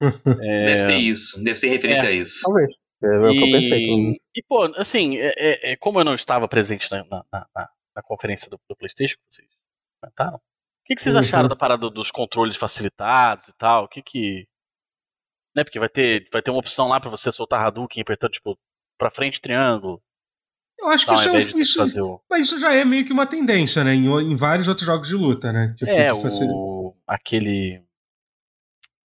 é. 0.00 0.64
Deve 0.66 0.78
ser 0.78 0.96
isso. 0.96 1.42
Deve 1.42 1.58
ser 1.58 1.68
referência 1.68 2.06
é. 2.06 2.08
a 2.08 2.12
isso. 2.12 2.40
Talvez. 2.42 2.70
É, 3.02 3.06
é 3.06 3.18
o 3.18 3.32
que 3.32 3.38
eu 3.38 3.60
pensei. 3.60 4.20
E, 4.34 4.42
pô, 4.48 4.64
assim, 4.76 5.16
é, 5.18 5.72
é, 5.72 5.76
como 5.76 6.00
eu 6.00 6.04
não 6.04 6.14
estava 6.14 6.48
presente 6.48 6.90
na, 6.90 7.04
na, 7.04 7.24
na, 7.32 7.68
na 7.96 8.02
conferência 8.02 8.50
do, 8.50 8.60
do, 8.68 8.76
PlayStation 8.76 9.16
que 9.16 9.34
vocês 9.34 9.48
comentaram, 10.00 10.36
o 10.36 10.40
que, 10.84 10.94
que 10.94 11.02
vocês 11.02 11.14
uhum. 11.14 11.20
acharam 11.20 11.48
da 11.48 11.56
parada 11.56 11.88
dos 11.90 12.10
controles 12.10 12.56
facilitados 12.56 13.48
e 13.48 13.54
tal? 13.56 13.84
O 13.84 13.88
que 13.88 14.02
que. 14.02 14.46
Né, 15.54 15.64
porque 15.64 15.80
vai 15.80 15.88
ter, 15.88 16.28
vai 16.32 16.40
ter 16.40 16.50
uma 16.50 16.60
opção 16.60 16.88
lá 16.88 17.00
para 17.00 17.10
você 17.10 17.32
soltar 17.32 17.66
Hadouken 17.66 18.02
apertando, 18.02 18.30
tipo, 18.30 18.58
pra 18.96 19.10
frente 19.10 19.40
triângulo. 19.40 20.00
Eu 20.78 20.88
acho 20.88 21.06
que 21.06 21.12
isso, 21.12 21.28
é, 21.28 21.40
isso, 21.40 22.06
o... 22.06 22.20
mas 22.30 22.46
isso 22.46 22.58
já 22.58 22.72
é 22.72 22.84
meio 22.84 23.04
que 23.04 23.12
uma 23.12 23.26
tendência, 23.26 23.84
né? 23.84 23.94
Em, 23.94 24.06
em 24.06 24.36
vários 24.36 24.66
outros 24.66 24.86
jogos 24.86 25.08
de 25.08 25.14
luta, 25.14 25.52
né? 25.52 25.74
Tipo, 25.76 25.90
é, 25.90 26.10
o... 26.12 26.94
aquele 27.06 27.82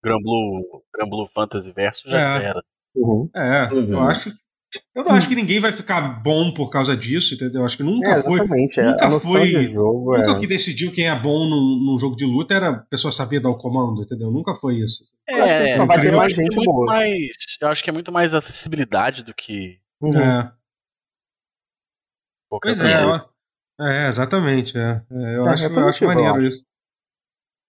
Grand 0.02 0.22
Blue, 0.22 0.84
Grand 0.94 1.08
Blue 1.08 1.28
Fantasy 1.28 1.72
Verso 1.72 2.08
já 2.08 2.38
é. 2.38 2.44
era. 2.44 2.64
Uhum. 2.94 3.28
É, 3.34 3.68
uhum. 3.72 3.92
eu 3.92 4.02
acho 4.02 4.32
eu 4.94 5.04
não 5.04 5.12
acho 5.12 5.28
que 5.28 5.34
ninguém 5.34 5.60
vai 5.60 5.72
ficar 5.72 6.00
bom 6.22 6.52
por 6.52 6.70
causa 6.70 6.96
disso, 6.96 7.34
entendeu? 7.34 7.60
Eu 7.60 7.66
acho 7.66 7.76
que 7.76 7.82
nunca 7.82 8.10
é, 8.10 8.22
foi. 8.22 8.40
Nunca 8.40 9.20
foi. 9.20 9.68
Jogo, 9.68 10.16
nunca 10.16 10.38
é. 10.38 10.40
que 10.40 10.46
decidiu 10.46 10.92
quem 10.92 11.08
é 11.08 11.14
bom 11.14 11.48
num, 11.48 11.84
num, 11.84 11.98
jogo 11.98 12.16
de 12.16 12.24
luta 12.24 12.54
era 12.54 12.70
a 12.70 12.78
pessoa 12.78 13.12
saber 13.12 13.40
dar 13.40 13.50
o 13.50 13.58
comando, 13.58 14.02
entendeu? 14.02 14.30
Nunca 14.30 14.54
foi 14.54 14.76
isso. 14.76 15.04
É, 15.28 15.38
eu 15.38 15.44
acho 15.44 15.64
que 15.64 15.72
só 15.72 15.86
vai 15.86 16.00
ter 16.00 16.12
mais 16.12 16.32
gente 16.32 16.54
boa. 16.54 16.86
Mais, 16.86 17.28
eu 17.60 17.68
acho 17.68 17.84
que 17.84 17.90
é 17.90 17.92
muito 17.92 18.12
mais 18.12 18.34
acessibilidade 18.34 19.22
do 19.22 19.34
que. 19.34 19.78
Uhum. 20.00 20.18
É. 20.18 20.52
Pois 22.48 22.80
é, 22.80 23.02
é, 23.80 24.08
exatamente. 24.08 24.76
É. 24.76 25.02
É, 25.10 25.36
eu, 25.36 25.48
acho, 25.48 25.64
eu 25.64 25.88
acho 25.88 26.04
maneiro 26.06 26.46
isso. 26.46 26.64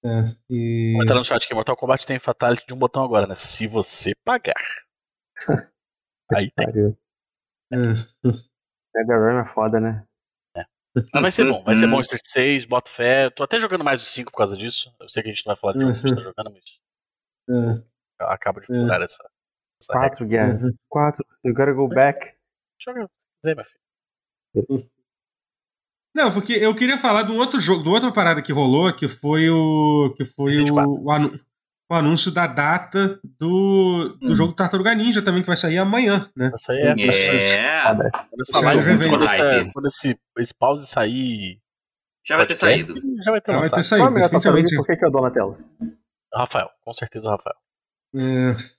É, 0.05 0.35
e... 0.49 0.93
Comentando 0.93 1.17
no 1.17 1.25
chat 1.25 1.47
que 1.47 1.53
Mortal 1.53 1.75
Kombat 1.75 2.05
tem 2.05 2.19
fatality 2.19 2.65
de 2.67 2.73
um 2.73 2.77
botão 2.77 3.03
agora, 3.03 3.27
né? 3.27 3.35
Se 3.35 3.67
você 3.67 4.13
pagar. 4.23 4.53
Aí 6.33 6.51
tem. 6.51 6.95
Mega 7.71 9.17
Run 9.17 9.39
é 9.39 9.45
foda, 9.45 9.79
né? 9.79 10.05
É. 10.55 10.65
Mas 11.13 11.21
vai 11.21 11.31
ser 11.31 11.45
bom, 11.45 11.63
vai 11.63 11.75
ser 11.75 11.87
bom 11.87 11.99
Street 12.01 12.25
6, 12.25 12.65
boto 12.65 12.89
fé. 12.89 13.29
Tô 13.29 13.43
até 13.43 13.59
jogando 13.59 13.83
mais 13.83 14.01
o 14.01 14.05
5 14.05 14.31
por 14.31 14.37
causa 14.37 14.57
disso. 14.57 14.93
Eu 14.99 15.09
sei 15.09 15.23
que 15.23 15.29
a 15.29 15.33
gente 15.33 15.45
não 15.45 15.51
vai 15.53 15.59
falar 15.59 15.73
de 15.73 15.81
jogo 15.81 15.93
que 15.93 15.99
a 15.99 16.09
gente 16.09 16.17
tá 16.17 16.23
jogando, 16.23 16.51
mas. 16.51 16.79
É. 17.49 17.83
Acaba 18.19 18.61
de 18.61 18.67
furar 18.67 19.01
essa. 19.01 19.23
essa 19.81 19.93
4, 19.93 20.25
Guerra. 20.25 20.59
4. 20.89 21.25
You 21.43 21.53
gotta 21.53 21.73
go 21.73 21.87
back. 21.87 22.35
Joga 22.79 23.07
se 23.17 23.25
quiser, 23.41 23.55
meu 23.55 23.65
filho. 23.65 24.89
Não, 26.15 26.31
porque 26.31 26.53
eu 26.53 26.73
queria 26.73 26.97
falar 26.97 27.23
de 27.23 27.31
um 27.31 27.37
outro 27.37 27.59
jogo, 27.59 27.83
de 27.83 27.89
outra 27.89 28.11
parada 28.11 28.41
que 28.41 28.51
rolou, 28.51 28.91
que 28.95 29.07
foi 29.07 29.49
o. 29.49 30.15
que 30.17 30.25
foi 30.25 30.51
o, 30.63 31.03
o, 31.03 31.11
anu, 31.11 31.39
o, 31.89 31.95
anúncio 31.95 32.31
da 32.31 32.47
data 32.47 33.19
do, 33.39 34.17
do 34.21 34.31
hum. 34.31 34.35
jogo 34.35 34.53
Tartaruga 34.53 34.93
Ninja 34.95 35.21
também, 35.21 35.41
que 35.41 35.47
vai 35.47 35.57
sair 35.57 35.77
amanhã, 35.77 36.29
né? 36.35 36.49
Vai 36.49 36.57
sair 36.57 36.81
essa. 36.81 37.11
É. 37.11 37.83
Quando 37.83 38.41
essa 38.41 38.59
live, 38.59 39.09
quando, 39.09 39.23
essa, 39.23 39.71
quando 39.73 39.85
esse, 39.87 40.19
esse 40.39 40.53
pause 40.53 40.87
sair. 40.87 41.59
Já 42.25 42.37
vai 42.37 42.45
ter 42.45 42.55
saído. 42.55 42.95
Já 43.23 43.31
vai 43.31 43.41
ter, 43.41 43.51
Já 43.51 43.59
vai 43.59 43.69
ter 43.69 43.83
saído. 43.83 44.13
definitivamente. 44.13 44.75
Por 44.75 44.85
que, 44.85 44.97
que 44.97 45.05
eu 45.05 45.11
dou 45.11 45.21
na 45.21 45.31
tela? 45.31 45.57
Rafael, 46.33 46.69
com 46.83 46.93
certeza 46.93 47.27
o 47.27 47.31
Rafael. 47.31 47.55
É. 48.15 48.77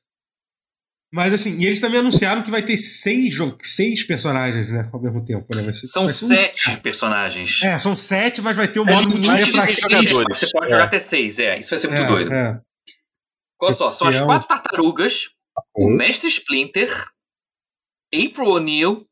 Mas 1.11 1.33
assim, 1.33 1.59
e 1.59 1.65
eles 1.65 1.81
também 1.81 2.01
anunciaram 2.01 2.43
que 2.43 2.51
vai 2.51 2.63
ter 2.63 2.77
seis, 2.77 3.35
seis 3.63 4.03
personagens, 4.03 4.71
né? 4.71 4.91
Ao 4.93 5.01
mesmo 5.01 5.25
tempo, 5.25 5.47
né? 5.57 5.73
Ser, 5.73 5.87
são 5.87 6.09
sete 6.09 6.71
um... 6.71 6.77
personagens. 6.77 7.63
É, 7.63 7.79
são 7.79 7.97
sete, 7.97 8.43
mas 8.43 8.57
vai 8.57 8.69
ter 8.69 8.81
um 8.81 8.87
é 8.87 8.93
modo 8.93 9.17
limite 9.17 9.51
de 9.51 9.97
jogadores. 9.97 10.39
Você 10.39 10.51
pode 10.53 10.67
é. 10.67 10.71
jogar 10.71 10.85
até 10.85 10.99
seis, 10.99 11.39
é. 11.39 11.59
Isso 11.59 11.71
vai 11.71 11.79
ser 11.79 11.89
muito 11.89 12.03
é, 12.03 12.07
doido. 12.07 12.33
É. 12.33 12.61
Olha 13.61 13.73
só, 13.73 13.91
são 13.91 14.09
as 14.09 14.21
quatro 14.21 14.47
tartarugas, 14.47 15.31
o 15.75 15.89
Mestre 15.89 16.29
Splinter, 16.29 16.91
April 18.15 18.49
O'Neil 18.49 19.07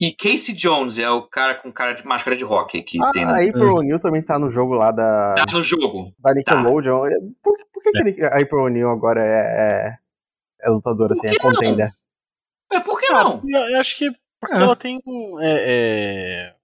e 0.00 0.12
Casey 0.12 0.54
Jones, 0.54 0.98
é 0.98 1.10
o 1.10 1.22
cara 1.22 1.54
com 1.54 1.70
cara 1.70 1.92
de 1.92 2.06
máscara 2.06 2.36
de 2.36 2.44
rock 2.44 2.82
que 2.82 2.98
ah, 3.02 3.10
tem. 3.12 3.24
A 3.24 3.36
April 3.46 3.74
O'Neil 3.74 4.00
também 4.00 4.22
tá 4.22 4.38
no 4.38 4.50
jogo 4.50 4.74
lá 4.74 4.90
da. 4.90 5.34
Tá 5.36 5.52
no 5.52 5.62
jogo. 5.62 6.14
Da 6.18 6.32
Nickelodeon. 6.32 7.02
Tá. 7.02 7.08
Por, 7.42 7.56
por 7.72 7.82
que, 7.82 8.12
que 8.12 8.22
a 8.22 8.40
April 8.40 8.64
O'Neil 8.64 8.88
agora 8.88 9.22
é 9.22 9.98
é 10.62 10.70
lutadora, 10.70 11.12
assim, 11.12 11.28
é 11.28 11.38
contender. 11.38 11.92
É, 12.72 12.80
por 12.80 13.00
que 13.00 13.06
ah, 13.12 13.24
não? 13.24 13.42
Eu 13.44 13.80
acho 13.80 13.96
que 13.96 14.10
porque 14.40 14.56
é. 14.56 14.62
ela 14.62 14.76
tem. 14.76 14.98
É, 15.40 16.52
é... 16.52 16.54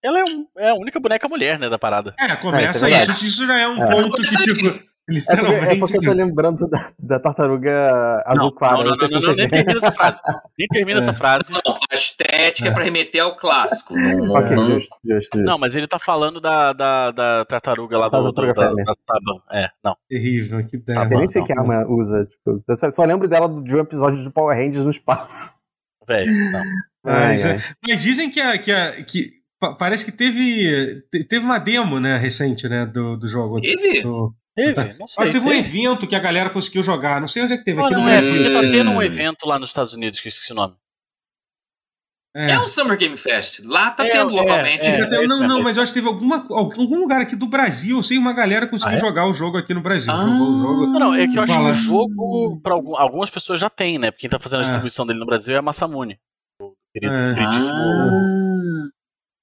Ela 0.00 0.20
é, 0.20 0.24
um, 0.24 0.46
é, 0.56 0.70
a 0.70 0.74
única 0.74 1.00
boneca 1.00 1.28
mulher, 1.28 1.58
né, 1.58 1.68
da 1.68 1.78
parada. 1.78 2.14
É, 2.18 2.36
começa 2.36 2.88
é, 2.88 2.98
isso, 2.98 3.10
isso, 3.10 3.24
isso 3.24 3.46
já 3.46 3.58
é 3.58 3.66
um 3.66 3.82
é. 3.82 3.90
ponto 3.90 4.22
que, 4.22 4.36
tipo. 4.36 4.87
Literalmente. 5.08 5.54
É 5.54 5.58
porque, 5.58 5.74
é 5.74 5.78
porque 5.78 5.96
eu 5.96 6.02
tô 6.02 6.12
lembrando 6.12 6.68
da, 6.68 6.92
da 6.98 7.18
tartaruga 7.18 8.22
azul 8.26 8.52
clara. 8.52 8.84
Não, 8.84 8.90
não, 8.90 8.96
não, 8.96 9.08
não, 9.08 9.20
não, 9.20 9.34
nem 9.34 9.48
termina 9.48 9.78
essa 9.78 9.92
frase. 9.92 10.20
Nem 10.58 10.68
termina 10.68 10.98
essa 10.98 11.12
frase. 11.14 11.52
Não, 11.52 11.60
a 11.90 11.94
estética 11.94 12.68
é 12.68 12.70
pra 12.70 12.84
remeter 12.84 13.22
ao 13.22 13.36
clássico. 13.36 13.94
Não, 13.94 14.34
okay, 14.34 14.56
não, 14.56 14.66
justo, 14.66 14.96
justo, 15.04 15.38
não, 15.40 15.58
mas 15.58 15.74
ele 15.74 15.86
tá 15.86 15.98
falando 15.98 16.40
da, 16.40 16.72
da, 16.72 17.10
da 17.10 17.44
tartaruga 17.46 17.96
lá 17.96 18.08
do, 18.08 18.32
do, 18.32 18.32
da, 18.32 18.52
da, 18.52 18.72
da 18.72 18.94
Saban. 19.06 19.42
É, 19.50 19.68
não. 19.82 19.96
Terrível, 20.08 20.66
que 20.66 20.76
ideia. 20.76 21.08
eu 21.10 21.18
nem 21.18 21.28
sei 21.28 21.42
que 21.42 21.52
arma 21.52 21.86
usa. 21.88 22.26
Tipo, 22.26 22.62
eu 22.68 22.76
só, 22.76 22.90
só 22.90 23.04
lembro 23.04 23.26
dela 23.26 23.48
de 23.48 23.74
um 23.74 23.80
episódio 23.80 24.22
de 24.22 24.30
Power 24.30 24.56
Rangers 24.56 24.84
no 24.84 24.90
espaço. 24.90 25.52
Velho, 26.06 26.32
não. 26.52 26.62
Mas, 27.04 27.44
ai, 27.44 27.52
ai. 27.52 27.62
mas 27.86 28.02
dizem 28.02 28.30
que, 28.30 28.40
a, 28.40 28.58
que, 28.58 28.72
a, 28.72 29.04
que 29.04 29.30
parece 29.78 30.04
que 30.04 30.12
teve, 30.12 31.02
teve 31.28 31.44
uma 31.44 31.58
demo, 31.58 31.98
né, 31.98 32.16
recente, 32.16 32.68
né, 32.68 32.86
do, 32.86 33.16
do 33.16 33.26
jogo. 33.26 33.60
Teve? 33.60 34.02
Do, 34.02 34.34
Teve? 34.58 34.94
Não 34.98 35.06
sei. 35.06 35.24
Mas 35.24 35.30
teve, 35.30 35.44
teve, 35.44 35.46
um 35.46 35.52
evento 35.52 36.06
que 36.06 36.16
a 36.16 36.18
galera 36.18 36.50
conseguiu 36.50 36.82
jogar. 36.82 37.20
Não 37.20 37.28
sei 37.28 37.44
onde 37.44 37.52
é 37.52 37.58
que 37.58 37.64
teve. 37.64 37.80
aqui 37.80 37.92
não, 37.92 38.02
no 38.02 38.08
é, 38.08 38.20
porque 38.20 38.50
tá 38.50 38.60
tendo 38.60 38.90
um 38.90 39.02
evento 39.02 39.46
lá 39.46 39.58
nos 39.58 39.70
Estados 39.70 39.94
Unidos, 39.94 40.20
que 40.20 40.26
eu 40.26 40.30
esqueci 40.30 40.52
o 40.52 40.56
nome. 40.56 40.74
É. 42.36 42.52
é 42.52 42.58
o 42.58 42.68
Summer 42.68 42.96
Game 42.96 43.16
Fest. 43.16 43.60
Lá 43.64 43.90
tá 43.90 44.04
é, 44.04 44.10
tendo 44.10 44.30
é, 44.30 44.36
novamente. 44.36 44.86
É, 44.86 45.06
tá 45.06 45.22
não, 45.22 45.48
não, 45.48 45.62
mas 45.62 45.76
eu 45.76 45.82
acho 45.82 45.92
que 45.92 45.98
teve 45.98 46.08
alguma, 46.08 46.46
algum 46.50 46.98
lugar 46.98 47.20
aqui 47.20 47.34
do 47.34 47.46
Brasil. 47.46 47.96
Eu 47.96 48.02
sei 48.02 48.18
uma 48.18 48.32
galera 48.32 48.66
conseguiu 48.66 48.94
ah, 48.94 48.98
é? 48.98 49.00
jogar 49.00 49.26
o 49.26 49.32
jogo 49.32 49.56
aqui 49.56 49.72
no 49.72 49.80
Brasil. 49.80 50.12
Ah, 50.12 50.24
jogou 50.24 50.50
o 50.50 50.60
jogo. 50.60 50.86
Não, 50.98 51.14
é 51.14 51.26
que 51.26 51.36
eu 51.36 51.42
acho 51.42 51.52
que 51.52 51.64
o 51.64 51.72
jogo, 51.72 52.60
pra 52.60 52.74
algumas 52.74 53.30
pessoas 53.30 53.58
já 53.58 53.70
tem, 53.70 53.98
né? 53.98 54.10
Porque 54.10 54.22
quem 54.22 54.30
tá 54.30 54.38
fazendo 54.38 54.60
a 54.60 54.64
distribuição 54.64 55.06
dele 55.06 55.18
no 55.18 55.26
Brasil 55.26 55.54
é 55.54 55.58
a 55.58 55.62
Massamune. 55.62 56.18
Querido, 56.92 57.12
é. 57.12 57.34
queridíssimo 57.34 57.78
ah, 57.78 58.88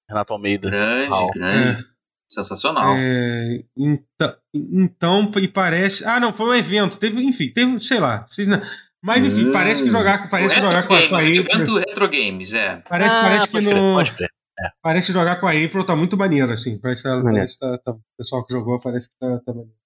Renato 0.09 0.33
Almeida. 0.33 0.69
Grande, 0.69 1.31
grande. 1.33 1.94
É. 2.29 2.33
Sensacional. 2.33 2.95
É, 2.97 3.63
então, 3.77 4.35
então, 4.53 5.31
e 5.37 5.47
parece. 5.47 6.05
Ah, 6.05 6.19
não, 6.19 6.33
foi 6.33 6.49
um 6.49 6.55
evento. 6.55 6.99
Teve, 6.99 7.23
enfim, 7.23 7.51
teve, 7.51 7.79
sei 7.79 7.99
lá. 7.99 8.25
Vocês 8.27 8.47
não, 8.47 8.59
mas 9.03 9.25
enfim, 9.25 9.49
hum, 9.49 9.51
parece 9.51 9.83
que 9.83 9.91
jogar, 9.91 10.29
parece 10.29 10.55
jogar 10.55 10.87
com, 10.87 10.95
a, 10.95 11.07
com 11.07 11.15
a 11.15 11.19
April. 11.19 11.41
Evento 11.41 11.77
Retro 11.77 12.09
Games, 12.09 12.53
é. 12.53 12.77
Parece, 12.89 13.15
ah, 13.15 13.21
parece 13.21 13.49
que 13.49 13.61
no. 13.61 14.03
Crer, 14.03 14.29
é. 14.59 14.69
Parece 14.81 15.13
jogar 15.13 15.39
com 15.39 15.47
a 15.47 15.51
April 15.51 15.85
tá 15.85 15.95
muito 15.95 16.17
maneiro, 16.17 16.51
assim. 16.51 16.79
Parece, 16.79 17.03
parece 17.03 17.59
tá, 17.59 17.77
tá, 17.77 17.91
o 17.91 18.01
pessoal 18.17 18.45
que 18.45 18.53
jogou 18.53 18.79
parece 18.79 19.09
que 19.09 19.15
tá, 19.19 19.39
tá 19.45 19.53
maneiro. 19.53 19.77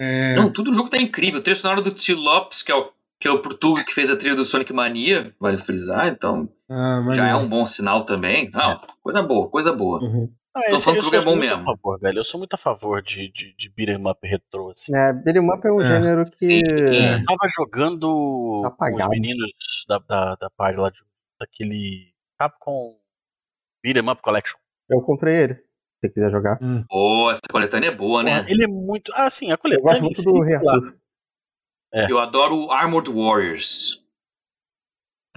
É... 0.00 0.34
Não, 0.34 0.52
tudo 0.52 0.72
o 0.72 0.74
jogo 0.74 0.88
tá 0.88 0.98
incrível. 0.98 1.38
O 1.38 1.42
trecho 1.42 1.60
sonoro 1.60 1.82
do 1.82 1.92
T. 1.92 2.14
Lopes, 2.14 2.62
que 2.62 2.72
é 2.72 2.74
o 2.74 2.90
que 3.22 3.28
é 3.28 3.30
o 3.30 3.40
Portuga 3.40 3.84
que 3.84 3.94
fez 3.94 4.10
a 4.10 4.16
trilha 4.16 4.34
do 4.34 4.44
Sonic 4.44 4.72
Mania, 4.72 5.32
vale 5.38 5.56
frisar, 5.56 6.08
então 6.08 6.48
ah, 6.68 7.00
já 7.12 7.28
é 7.28 7.36
um 7.36 7.48
bom 7.48 7.64
sinal 7.64 8.04
também. 8.04 8.50
Não, 8.50 8.80
coisa 9.00 9.22
boa, 9.22 9.48
coisa 9.48 9.72
boa. 9.72 10.02
Uhum. 10.02 10.28
Ah, 10.54 10.68
Tô 10.68 10.78
falando 10.78 11.00
que 11.00 11.06
o 11.06 11.10
jogo 11.10 11.16
é 11.16 11.24
bom 11.24 11.36
mesmo. 11.36 11.62
Favor, 11.62 11.98
velho. 11.98 12.18
Eu 12.18 12.24
sou 12.24 12.38
muito 12.38 12.52
a 12.54 12.58
favor 12.58 13.02
de, 13.02 13.28
de, 13.28 13.54
de 13.56 13.68
beat'em 13.70 14.06
up 14.06 14.18
retrô. 14.26 14.70
Assim. 14.70 14.94
É, 14.94 15.12
beat'em 15.12 15.50
up 15.50 15.66
é 15.66 15.72
um 15.72 15.80
é. 15.80 15.86
gênero 15.86 16.24
que. 16.24 16.44
Sim. 16.44 16.60
Eu 16.60 17.24
tava 17.24 17.48
jogando 17.48 18.62
Apagado. 18.66 18.98
com 18.98 19.04
os 19.04 19.10
meninos 19.10 19.52
da, 19.88 19.98
da, 19.98 20.34
da 20.34 20.50
parte 20.50 20.78
lá 20.78 20.90
de, 20.90 21.00
daquele 21.40 22.12
Capcom 22.38 22.96
Beat'em 23.82 24.10
Up 24.10 24.20
Collection. 24.20 24.58
Eu 24.90 25.00
comprei 25.00 25.36
ele. 25.36 25.54
Se 25.54 25.62
você 26.02 26.08
quiser 26.10 26.30
jogar. 26.30 26.58
Hum. 26.60 26.84
Pô, 26.88 27.30
essa 27.30 27.40
coletânea 27.50 27.88
é 27.88 27.94
boa, 27.94 28.22
né? 28.22 28.44
Ele 28.48 28.64
é 28.64 28.68
muito. 28.68 29.10
Ah, 29.14 29.30
sim, 29.30 29.52
a 29.52 29.56
coletânea. 29.56 29.80
Eu 29.80 29.88
gosto 29.88 30.02
muito 30.02 30.22
do 30.22 30.42
Reator. 30.42 30.94
É. 31.94 32.10
Eu 32.10 32.18
adoro 32.18 32.70
Armored 32.70 33.10
Warriors. 33.10 34.01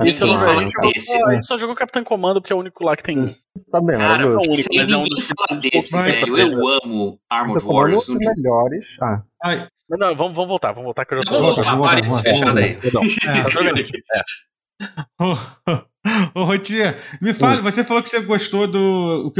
Esse 0.04 0.24
eu 0.24 0.28
não 0.28 0.38
fala 0.38 0.62
desse. 0.62 1.24
Ah, 1.24 1.41
só 1.41 1.58
jogou 1.58 1.74
Capitão 1.76 2.04
Comando 2.04 2.41
porque 2.41 2.52
é 2.52 2.56
o 2.56 2.60
único 2.60 2.84
lá 2.84 2.96
que 2.96 3.04
tem. 3.04 3.36
Tá 3.72 3.80
bem, 3.80 3.98
Cara, 3.98 4.24
é 4.24 4.26
o 4.26 4.38
único, 4.38 4.76
mas 4.76 4.91
é 4.91 4.98
um 4.98 5.06
dos 5.06 5.30
desse, 5.62 5.98
velho. 5.98 6.38
Eu 6.38 6.68
amo 6.84 7.18
Armored 7.30 7.66
Warriors. 7.66 8.10
Um 8.10 8.16
melhores. 8.16 8.86
Ah. 9.02 9.24
Ai. 9.41 9.70
Não, 9.89 9.98
não, 9.98 10.14
vamos, 10.16 10.36
vamos 10.36 10.50
voltar, 10.50 10.74
vamos 10.74 10.86
voltar 10.86 11.06
que 11.06 11.14
eu 11.14 11.20
já 11.20 11.24
tô. 11.24 11.32
Vamos 11.32 11.56
voltar, 11.56 11.80
para 11.80 12.02
esse 12.02 12.22
fechado 12.22 12.60
aí. 12.60 12.78
Ô, 16.36 16.43
Rotier, 16.43 17.00
me 17.22 17.34
fala, 17.34 17.62
você 17.62 17.82
falou 17.84 18.04
que 18.04 18.10
você 18.10 18.20
gostou 18.20 18.68
do. 18.68 19.32
Que 19.32 19.39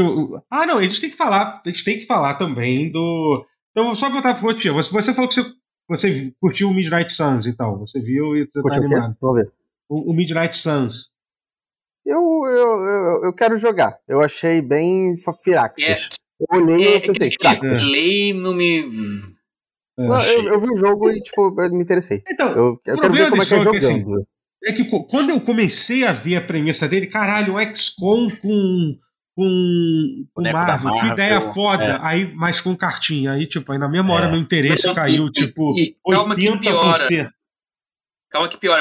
ah, 0.50 0.64
não, 0.64 0.78
a 0.78 0.82
gente 0.82 1.00
tem 1.00 1.10
que 1.10 1.16
falar, 1.16 1.60
a 1.64 1.68
gente 1.68 1.84
tem 1.84 1.98
que 1.98 2.06
falar 2.06 2.34
também 2.34 2.90
do. 2.90 3.44
Então, 3.72 3.94
só 3.94 4.08
botar 4.08 4.34
pro 4.34 4.46
Rotier, 4.46 4.72
você, 4.72 4.90
você 4.90 5.12
falou 5.12 5.28
que 5.28 5.36
você, 5.36 5.52
você 5.88 6.32
curtiu 6.40 6.70
o 6.70 6.74
Midnight 6.74 7.14
Suns, 7.14 7.46
então. 7.46 7.78
Você 7.80 8.00
viu 8.00 8.34
e 8.34 8.48
você 8.48 8.62
tá 8.62 8.76
animado. 8.76 9.14
Vamos 9.20 9.42
ver 9.42 9.52
o, 9.88 10.12
Midnight 10.12 10.56
Suns? 10.56 11.10
Eu, 12.04 12.20
eu, 12.46 12.80
eu, 12.80 13.24
eu, 13.24 13.32
quero 13.32 13.56
jogar. 13.56 13.98
Eu 14.06 14.20
achei 14.20 14.62
bem 14.62 15.16
Firaxis. 15.42 16.08
É, 16.10 16.14
eu 16.40 16.60
olhei 16.60 16.94
é, 16.94 16.96
e 16.96 17.00
pensei, 17.06 17.30
Firaxis. 17.30 17.82
Play 17.82 18.32
não 18.32 18.54
me. 18.54 18.82
Não, 19.98 20.22
eu, 20.22 20.44
eu, 20.44 20.60
vi 20.60 20.70
o 20.70 20.76
jogo 20.76 21.10
e, 21.10 21.20
tipo, 21.20 21.54
eu 21.60 21.70
me 21.70 21.82
interessei. 21.82 22.22
Então, 22.28 22.50
eu, 22.50 22.80
eu 22.84 23.00
quero 23.00 23.12
ver 23.12 23.30
como 23.30 23.42
é 23.42 23.46
que 23.46 23.54
é 23.54 23.62
jogando. 23.62 23.76
Assim, 23.76 24.04
é 24.64 24.72
que 24.72 24.84
quando 24.84 25.30
eu 25.30 25.40
comecei 25.40 26.04
a 26.04 26.12
ver 26.12 26.36
a 26.36 26.42
premissa 26.42 26.88
dele, 26.88 27.06
caralho, 27.06 27.54
o 27.54 27.74
XCOM 27.74 28.28
com 28.42 28.98
com 29.36 30.22
o 30.34 30.42
Marvel, 30.42 30.52
Marvel, 30.54 30.94
que 30.94 31.06
ideia 31.12 31.40
foda, 31.42 31.84
é. 31.84 31.98
aí, 32.00 32.34
mas 32.34 32.58
com 32.58 32.74
cartinha. 32.74 33.32
Aí, 33.32 33.46
tipo, 33.46 33.70
aí 33.70 33.78
na 33.78 33.88
mesma 33.88 34.14
hora 34.14 34.26
é. 34.26 34.30
meu 34.30 34.40
interesse 34.40 34.92
caiu, 34.94 35.26
e, 35.26 35.30
tipo, 35.30 35.78
e, 35.78 35.82
e, 35.82 36.10
80%. 36.10 36.14
Calma 36.14 36.34
que 36.34 36.58
piora, 36.58 37.34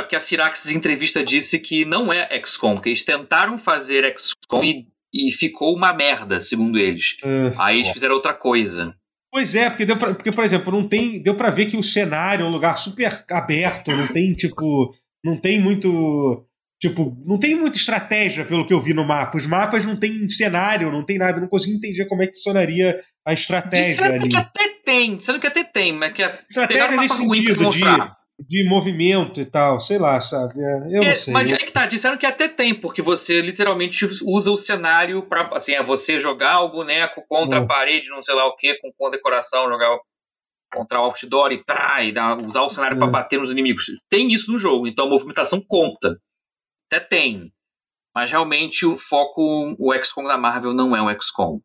porque 0.02 0.16
a 0.16 0.22
Firaxis 0.22 0.72
em 0.72 0.78
entrevista 0.78 1.24
disse 1.24 1.60
que 1.60 1.86
não 1.86 2.12
é 2.12 2.28
XCOM, 2.46 2.78
que 2.78 2.90
eles 2.90 3.04
tentaram 3.04 3.58
fazer 3.58 4.16
XCOM 4.18 4.64
e, 4.64 4.88
e 5.14 5.32
ficou 5.32 5.76
uma 5.76 5.94
merda, 5.94 6.40
segundo 6.40 6.78
eles. 6.78 7.18
Aí 7.58 7.80
eles 7.80 7.92
fizeram 7.92 8.16
outra 8.16 8.34
coisa. 8.34 8.96
Pois 9.36 9.54
é, 9.54 9.70
porque, 9.70 9.86
deu 9.86 9.98
pra, 9.98 10.14
porque, 10.14 10.32
por 10.32 10.46
exemplo, 10.46 10.72
não 10.72 10.88
tem. 10.88 11.22
Deu 11.22 11.36
pra 11.36 11.50
ver 11.50 11.66
que 11.66 11.76
o 11.76 11.84
cenário 11.84 12.46
é 12.46 12.48
um 12.48 12.52
lugar 12.52 12.78
super 12.78 13.26
aberto, 13.30 13.92
não 13.92 14.08
tem, 14.08 14.34
tipo. 14.34 14.96
Não 15.22 15.36
tem 15.36 15.60
muito. 15.60 16.48
Tipo, 16.80 17.18
não 17.26 17.38
tem 17.38 17.54
muita 17.54 17.76
estratégia 17.76 18.46
pelo 18.46 18.66
que 18.66 18.74
eu 18.74 18.80
vi 18.80 18.94
no 18.94 19.06
mapa. 19.06 19.36
Os 19.36 19.46
mapas 19.46 19.84
não 19.84 20.00
tem 20.00 20.26
cenário, 20.30 20.90
não 20.90 21.04
tem 21.04 21.18
nada. 21.18 21.38
Eu 21.38 21.42
não 21.42 21.50
consigo 21.50 21.76
entender 21.76 22.06
como 22.06 22.24
é 22.24 22.28
que 22.28 22.36
funcionaria 22.36 23.02
a 23.28 23.34
estratégia 23.34 24.06
ali. 24.06 24.30
que 24.30 24.38
até 24.38 24.70
tem, 24.86 25.18
disseram 25.18 25.40
que 25.40 25.48
até 25.48 25.66
tem, 25.66 25.92
mas 25.92 26.14
que 26.14 26.24
a 26.24 26.40
estratégia 26.50 26.96
nesse 26.96 27.18
sentido 27.18 27.70
de 27.70 27.84
de 28.40 28.68
movimento 28.68 29.40
e 29.40 29.46
tal, 29.46 29.80
sei 29.80 29.98
lá, 29.98 30.20
sabe? 30.20 30.62
É, 30.62 30.98
eu 30.98 31.04
é, 31.04 31.10
não 31.10 31.16
sei. 31.16 31.34
Mas 31.34 31.52
é 31.52 31.58
que 31.58 31.72
tá, 31.72 31.86
disseram 31.86 32.18
que 32.18 32.26
até 32.26 32.48
tem, 32.48 32.74
porque 32.74 33.02
você 33.02 33.42
literalmente 33.42 34.06
usa 34.24 34.52
o 34.52 34.58
cenário 34.58 35.24
para 35.24 35.48
assim, 35.56 35.74
é 35.74 35.84
você 35.84 36.20
jogar 36.20 36.62
o 36.62 36.72
boneco 36.72 37.26
contra 37.28 37.60
a 37.60 37.62
hum. 37.62 37.68
parede, 37.68 38.10
não 38.10 38.22
sei 38.22 38.36
lá 38.36 38.46
o 38.46 38.56
que, 38.56 38.76
com 38.76 38.92
condecoração, 38.98 39.70
jogar 39.70 39.98
contra 40.74 41.00
o 41.00 41.06
outdoor 41.06 41.54
e 41.54 41.64
trai, 41.64 42.14
usar 42.46 42.64
o 42.64 42.70
cenário 42.70 42.98
para 42.98 43.08
hum. 43.08 43.12
bater 43.12 43.40
nos 43.40 43.52
inimigos. 43.52 43.86
Tem 44.10 44.32
isso 44.34 44.52
no 44.52 44.60
jogo, 44.60 44.88
então 44.88 45.06
a 45.06 45.10
movimentação 45.10 45.62
conta. 45.66 46.18
Até 46.92 47.00
tem. 47.00 47.52
Mas 48.14 48.32
realmente 48.32 48.86
o 48.86 48.96
foco, 48.96 49.76
o 49.80 49.94
XCOM 49.94 50.24
da 50.24 50.38
Marvel 50.38 50.74
não 50.74 50.96
é 50.96 51.02
um 51.02 51.22
XCOM. 51.22 51.60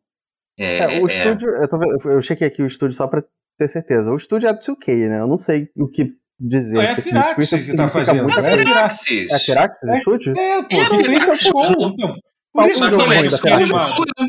É, 0.57 0.97
é, 0.97 1.01
o 1.01 1.09
é 1.09 1.13
estúdio, 1.13 1.49
eu, 1.49 1.67
tô, 1.67 2.09
eu 2.09 2.21
chequei 2.21 2.47
aqui 2.47 2.61
o 2.61 2.67
estúdio 2.67 2.95
só 2.95 3.07
pra 3.07 3.23
ter 3.57 3.67
certeza. 3.67 4.11
O 4.11 4.17
estúdio 4.17 4.47
é 4.47 4.53
do 4.53 4.59
2K, 4.59 5.09
né? 5.09 5.19
Eu 5.19 5.27
não 5.27 5.37
sei 5.37 5.69
o 5.75 5.87
que 5.87 6.13
dizer. 6.41 6.79
É 6.79 6.91
a 6.91 6.95
Firaxis 6.95 7.69
que 7.69 7.75
tá 7.75 7.87
fazendo. 7.87 8.29
É 8.29 8.33
a 8.33 8.57
Firaxis. 8.57 9.31
É 9.31 9.35
a 9.35 9.39
Firaxis 9.39 9.89
o 9.89 9.97
chute? 9.97 10.29
É, 10.31 10.63
pô. 10.63 10.75
É, 10.75 10.89
que 10.89 11.03
fez 11.03 11.43
que 11.43 11.51
Por 11.51 12.69
isso 12.69 12.89
que 12.89 12.95
não 12.95 13.11
é 13.11 14.27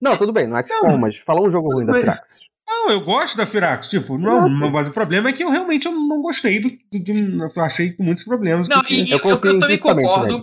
Não, 0.00 0.16
tudo 0.16 0.32
bem, 0.32 0.46
não 0.46 0.56
é 0.56 0.66
XCOM, 0.66 0.96
mas 0.96 1.16
fala 1.18 1.42
um 1.42 1.50
jogo 1.50 1.72
ruim 1.72 1.86
da 1.86 1.94
Firaxis. 1.94 2.46
Não, 2.68 2.90
eu 2.90 3.00
gosto 3.00 3.36
da 3.36 3.46
Firaxis, 3.46 3.90
tipo, 3.90 4.18
não, 4.18 4.48
não, 4.48 4.70
mas 4.70 4.88
o 4.88 4.92
problema 4.92 5.28
é 5.28 5.32
que 5.32 5.42
eu 5.42 5.50
realmente 5.50 5.86
eu 5.86 5.92
não 5.92 6.20
gostei 6.20 6.60
do, 6.60 6.68
do, 6.68 6.98
do 6.98 7.44
eu 7.44 7.62
achei 7.62 7.92
com 7.92 8.02
muitos 8.02 8.24
problemas. 8.24 8.66
Não, 8.66 8.82
e, 8.88 9.10
eu, 9.10 9.18
eu, 9.18 9.30
eu 9.30 9.58
também 9.58 9.78
concordo. 9.78 10.42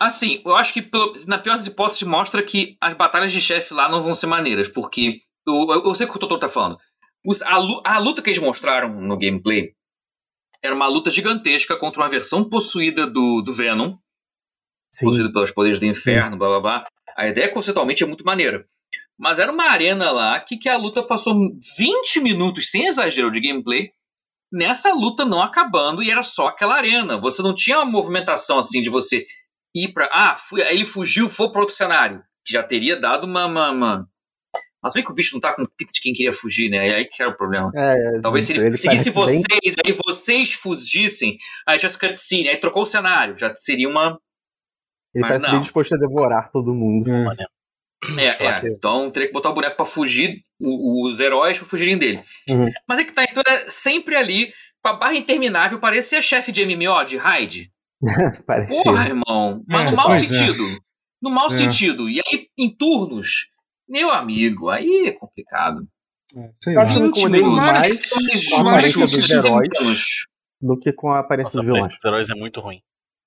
Assim, 0.00 0.40
eu 0.44 0.54
acho 0.56 0.72
que 0.72 0.82
pelo, 0.82 1.14
na 1.26 1.38
pior 1.38 1.56
das 1.56 1.66
hipóteses 1.66 2.02
mostra 2.02 2.42
que 2.42 2.76
as 2.80 2.94
batalhas 2.94 3.32
de 3.32 3.40
chefe 3.40 3.74
lá 3.74 3.88
não 3.88 4.02
vão 4.02 4.14
ser 4.14 4.26
maneiras, 4.26 4.68
porque 4.68 5.22
eu, 5.46 5.82
eu 5.84 5.94
sei 5.94 6.06
o 6.06 6.10
que 6.10 6.16
o 6.16 6.20
Totoro 6.20 6.40
tá 6.40 6.48
falando. 6.48 6.78
A, 7.44 7.94
a 7.94 7.98
luta 7.98 8.20
que 8.20 8.30
eles 8.30 8.40
mostraram 8.40 9.00
no 9.00 9.16
gameplay 9.16 9.72
era 10.62 10.74
uma 10.74 10.86
luta 10.86 11.10
gigantesca 11.10 11.76
contra 11.76 12.00
uma 12.00 12.08
versão 12.08 12.48
possuída 12.48 13.06
do, 13.06 13.42
do 13.42 13.52
Venom, 13.52 13.96
Sim. 14.92 15.06
possuída 15.06 15.32
pelos 15.32 15.50
poderes 15.50 15.78
do 15.78 15.86
inferno, 15.86 16.36
blá 16.36 16.48
blá 16.48 16.60
blá. 16.60 16.86
A 17.16 17.28
ideia 17.28 17.52
conceitualmente 17.52 18.02
é 18.02 18.06
muito 18.06 18.24
maneira. 18.24 18.66
Mas 19.18 19.38
era 19.38 19.52
uma 19.52 19.70
arena 19.70 20.10
lá 20.10 20.40
que, 20.40 20.56
que 20.56 20.68
a 20.68 20.76
luta 20.76 21.02
passou 21.02 21.34
20 21.78 22.20
minutos, 22.20 22.70
sem 22.70 22.86
exagero, 22.86 23.30
de 23.30 23.40
gameplay, 23.40 23.90
nessa 24.52 24.92
luta 24.92 25.24
não 25.24 25.42
acabando 25.42 26.02
e 26.02 26.10
era 26.10 26.22
só 26.22 26.48
aquela 26.48 26.76
arena. 26.76 27.18
Você 27.18 27.42
não 27.42 27.54
tinha 27.54 27.78
uma 27.78 27.90
movimentação 27.90 28.58
assim 28.58 28.82
de 28.82 28.90
você 28.90 29.26
ir 29.74 29.92
pra. 29.92 30.08
Ah, 30.12 30.36
fui, 30.36 30.62
aí 30.62 30.76
ele 30.76 30.84
fugiu, 30.84 31.28
foi 31.28 31.50
para 31.50 31.60
outro 31.60 31.74
cenário. 31.74 32.22
Que 32.44 32.52
já 32.52 32.62
teria 32.62 32.96
dado 32.96 33.24
uma, 33.24 33.46
uma, 33.46 33.70
uma, 33.70 34.08
mas 34.84 34.92
bem 34.92 35.02
que 35.02 35.10
o 35.10 35.14
bicho 35.14 35.32
não 35.32 35.40
tá 35.40 35.54
com 35.54 35.64
pinta 35.64 35.94
de 35.94 36.00
quem 36.02 36.12
queria 36.12 36.32
fugir, 36.34 36.68
né? 36.68 36.88
É 36.88 36.94
aí 36.96 37.04
que 37.06 37.22
era 37.22 37.30
o 37.30 37.34
problema. 37.34 37.72
É, 37.74 38.18
é 38.18 38.20
Talvez 38.20 38.44
se 38.44 38.52
ele, 38.52 38.66
ele 38.66 38.76
seguisse 38.76 39.08
vocês, 39.08 39.42
bem... 39.48 39.82
aí 39.86 39.98
vocês 40.04 40.52
fugissem, 40.52 41.38
aí 41.66 41.78
tivesse 41.78 41.98
cutscene, 41.98 42.50
aí 42.50 42.58
trocou 42.58 42.82
o 42.82 42.86
cenário, 42.86 43.38
já 43.38 43.54
seria 43.56 43.88
uma. 43.88 44.18
Ele 45.14 45.22
Mas 45.22 45.28
parece 45.28 45.46
não. 45.46 45.52
bem 45.52 45.60
disposto 45.62 45.94
a 45.94 45.98
devorar 45.98 46.50
todo 46.52 46.74
mundo. 46.74 47.10
Hum. 47.10 47.30
É, 48.18 48.26
é. 48.26 48.68
Então 48.68 49.10
teria 49.10 49.28
que 49.28 49.32
botar 49.32 49.48
o 49.48 49.54
boneco 49.54 49.74
pra 49.74 49.86
fugir, 49.86 50.42
os 50.60 51.18
heróis 51.18 51.56
pra 51.56 51.66
fugirem 51.66 51.96
dele. 51.96 52.22
Uhum. 52.46 52.70
Mas 52.86 52.98
é 52.98 53.04
que 53.04 53.12
tá, 53.12 53.24
então 53.24 53.42
é 53.48 53.70
sempre 53.70 54.14
ali, 54.14 54.52
com 54.82 54.90
a 54.90 54.92
barra 54.92 55.14
interminável, 55.14 55.78
parecia 55.78 56.20
chefe 56.20 56.52
de 56.52 56.62
MMO, 56.66 57.02
de 57.06 57.16
raid. 57.16 57.72
Porra, 58.68 59.06
irmão. 59.06 59.64
Mas 59.66 59.88
é, 59.88 59.90
no 59.90 59.96
mau 59.96 60.10
sentido. 60.10 60.62
É. 60.62 60.76
No 61.22 61.30
mau 61.30 61.46
é. 61.46 61.50
sentido. 61.50 62.10
E 62.10 62.20
aí, 62.20 62.48
em 62.58 62.68
turnos, 62.76 63.48
meu 63.88 64.10
amigo, 64.10 64.70
aí 64.70 65.08
é 65.08 65.12
complicado. 65.12 65.86
É, 66.36 66.50
sei 66.60 66.76
eu 66.76 66.80
acho 66.80 66.94
que 66.94 67.00
eu 67.00 67.06
incomodei 67.06 67.42
mais 67.42 68.00
com 68.06 68.16
a 68.56 68.60
aparência 68.60 69.06
dos 69.06 69.30
heróis 69.30 69.68
do 70.60 70.78
que 70.78 70.92
com 70.92 71.10
a 71.10 71.18
aparência 71.20 71.58
dos 71.58 71.64
vilões. 71.64 71.86
Os 71.86 72.04
heróis 72.04 72.30
é 72.30 72.34
muito 72.34 72.60
ruim. 72.60 72.80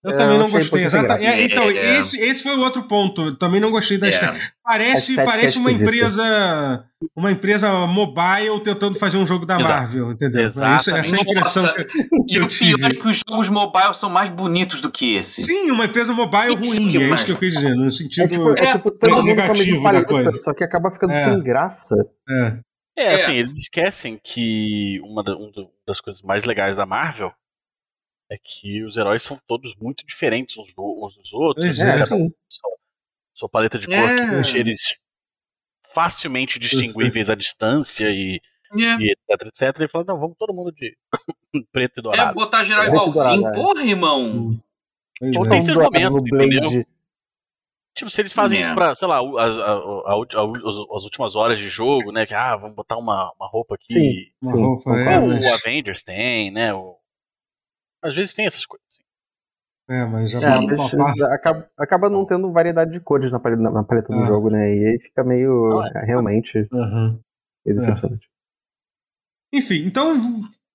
Eu 0.07 0.13
é, 0.13 0.17
também 0.17 0.35
eu 0.35 0.39
não 0.39 0.49
gostei. 0.49 0.83
É, 0.83 1.43
então, 1.43 1.63
é, 1.63 1.75
é. 1.75 1.99
Esse, 1.99 2.17
esse 2.17 2.41
foi 2.41 2.55
o 2.55 2.61
outro 2.61 2.83
ponto. 2.83 3.23
Eu 3.23 3.35
também 3.37 3.59
não 3.59 3.69
gostei 3.69 3.97
da 3.97 4.07
é. 4.07 4.09
estética. 4.11 4.53
Parece, 4.63 5.15
parece 5.15 5.57
uma 5.57 5.69
empresa. 5.69 6.85
Uma 7.15 7.31
empresa 7.31 7.69
mobile 7.85 8.63
tentando 8.63 8.97
fazer 8.97 9.17
um 9.17 9.25
jogo 9.25 9.45
da 9.45 9.59
Exato. 9.59 9.73
Marvel, 9.73 10.11
entendeu? 10.13 10.41
Exato. 10.41 10.89
Essa 10.89 10.91
é 10.91 11.17
a 11.17 11.21
impressão 11.21 11.63
Nossa. 11.63 11.83
que, 11.83 11.85
que 11.85 12.37
e 12.37 12.39
o 12.39 12.47
pior 12.47 12.91
é 12.91 12.93
que 12.95 13.07
os 13.07 13.21
jogos 13.29 13.49
mobile 13.49 13.93
são 13.93 14.09
mais 14.09 14.29
bonitos 14.29 14.81
do 14.81 14.89
que 14.89 15.15
esse. 15.15 15.43
Sim, 15.43 15.69
uma 15.69 15.85
empresa 15.85 16.11
mobile 16.11 16.55
ruim, 16.55 16.97
é 16.97 17.13
isso 17.13 17.25
que 17.25 17.31
eu 17.33 17.37
quis 17.37 17.53
dizer, 17.53 17.75
no 17.75 17.91
sentido 17.91 18.23
é 18.23 18.27
tipo, 18.27 18.57
é, 18.57 18.71
tipo 18.71 18.91
todo 18.91 19.21
negativo 19.23 19.83
da 19.83 20.03
coisa. 20.03 20.31
Só 20.37 20.53
que 20.55 20.63
acaba 20.63 20.89
ficando 20.89 21.13
sem 21.13 21.39
graça. 21.43 21.95
É. 22.27 22.57
É, 22.97 23.13
assim, 23.13 23.33
eles 23.33 23.55
esquecem 23.59 24.19
que 24.23 24.99
uma 25.03 25.23
das 25.85 26.01
coisas 26.01 26.23
mais 26.23 26.45
legais 26.45 26.77
da 26.77 26.85
Marvel 26.85 27.31
é 28.29 28.37
que 28.37 28.83
os 28.83 28.97
heróis 28.97 29.21
são 29.23 29.39
todos 29.47 29.75
muito 29.75 30.05
diferentes 30.05 30.57
uns, 30.57 30.73
uns 30.77 31.15
dos 31.17 31.33
outros. 31.33 31.79
É, 31.79 31.97
né? 31.97 32.05
sim. 32.05 32.29
sua, 32.49 32.71
sua 33.33 33.49
paleta 33.49 33.79
de 33.79 33.87
cor 33.87 33.95
É. 33.95 34.15
que 34.15 34.31
deixa 34.31 34.57
eles 34.57 34.97
facilmente 35.93 36.59
distinguíveis 36.59 37.29
à 37.29 37.35
distância 37.35 38.09
e, 38.09 38.39
É. 38.73 38.97
e 38.99 39.11
etc, 39.13 39.47
etc. 39.47 39.81
E 39.81 39.87
fala, 39.87 40.05
não, 40.07 40.19
vamos 40.19 40.35
todo 40.37 40.53
mundo 40.53 40.71
de 40.73 40.95
preto 41.71 41.97
e 41.97 41.99
É 41.99 42.03
dourado. 42.03 42.33
botar 42.35 42.63
geral 42.63 42.85
Muito 42.91 43.09
igualzinho. 43.09 43.41
dourado, 43.41 43.59
é. 43.59 43.61
Porra, 43.63 43.83
irmão. 43.85 44.59
Pois 45.19 45.35
Ou 45.37 45.45
é. 45.45 45.49
tem 45.49 45.61
seus 45.61 45.77
momentos, 45.77 46.21
no 46.21 46.29
Blade. 46.37 46.57
entendeu? 46.57 46.85
Tipo, 47.95 48.11
se 48.11 48.21
eles 48.21 48.31
fazem 48.33 48.59
É. 48.59 48.61
isso 48.61 48.75
pra, 48.75 48.93
sei 48.93 49.07
lá, 49.07 49.23
o- 49.23 49.39
a- 49.39 49.43
a- 49.43 49.47
a- 49.47 50.13
a- 50.13 50.69
as, 50.69 50.75
as 50.97 51.03
últimas 51.03 51.35
horas 51.35 51.57
de 51.57 51.67
jogo, 51.67 52.11
né? 52.11 52.27
Que, 52.27 52.33
ah, 52.35 52.55
vamos 52.55 52.75
botar 52.75 52.95
uma, 52.97 53.31
uma 53.39 53.47
roupa 53.49 53.73
aqui. 53.73 53.91
Sim. 53.91 54.25
Uma 54.43 54.51
Sim, 54.51 54.61
roupa, 54.61 54.91
é. 54.99 55.03
Como 55.15 55.27
mas, 55.29 55.45
o 55.45 55.53
Avengers 55.55 56.03
tem, 56.03 56.51
né? 56.51 56.71
O... 56.75 56.96
Às 58.03 58.15
vezes 58.15 58.33
tem 58.33 58.45
essas 58.45 58.65
coisas. 58.65 58.85
Assim. 58.87 59.03
é, 59.89 60.05
mas 60.05 60.43
É, 60.43 60.47
a- 60.49 60.61
mas 60.61 60.93
a 60.93 60.97
parte- 60.97 61.23
acaba, 61.23 61.69
acaba 61.77 62.09
não 62.09 62.25
tendo 62.25 62.51
variedade 62.51 62.91
de 62.91 62.99
cores 62.99 63.31
na 63.31 63.39
paleta, 63.39 63.61
na 63.61 63.83
paleta 63.83 64.13
do 64.13 64.21
Ah. 64.21 64.25
jogo, 64.25 64.49
né? 64.49 64.75
E 64.75 64.85
aí 64.85 64.99
fica 64.99 65.23
meio. 65.23 65.69
Não, 65.69 65.85
é, 65.85 66.05
realmente 66.05 66.67
Uhum. 66.71 67.19
meio 67.65 67.77
decepcionante. 67.79 68.27
Enfim, 69.53 69.85
então 69.85 70.19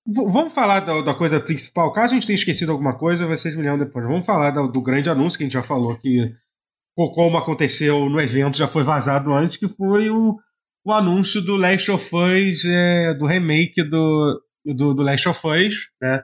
vamos 0.05 0.53
falar 0.53 0.79
da, 0.79 1.01
da 1.01 1.13
coisa 1.13 1.39
principal. 1.39 1.93
Caso 1.93 2.13
a 2.13 2.15
gente 2.17 2.25
tenha 2.27 2.35
esquecido 2.35 2.71
alguma 2.71 2.97
coisa, 2.97 3.25
vocês 3.27 3.55
me 3.55 3.61
lembram 3.63 3.85
depois. 3.85 4.05
Vamos 4.05 4.25
falar 4.25 4.51
da- 4.51 4.65
do 4.67 4.81
grande 4.81 5.09
anúncio 5.09 5.37
que 5.37 5.43
a 5.43 5.45
gente 5.45 5.53
já 5.53 5.63
falou, 5.63 5.95
que 5.97 6.35
co- 6.97 7.11
como 7.13 7.37
aconteceu 7.37 8.09
no 8.09 8.19
evento, 8.19 8.57
já 8.57 8.67
foi 8.67 8.83
vazado 8.83 9.31
antes, 9.31 9.57
que 9.57 9.67
foi 9.67 10.09
o, 10.09 10.39
o 10.85 10.91
anúncio 10.91 11.39
do 11.41 11.55
Last 11.55 11.89
of 11.91 12.03
Us, 12.15 12.65
é, 12.65 13.13
do 13.13 13.27
remake 13.27 13.83
do, 13.87 14.41
do, 14.65 14.93
do 14.95 15.03
Last 15.03 15.29
of 15.29 15.39
Us, 15.47 15.89
né? 16.01 16.23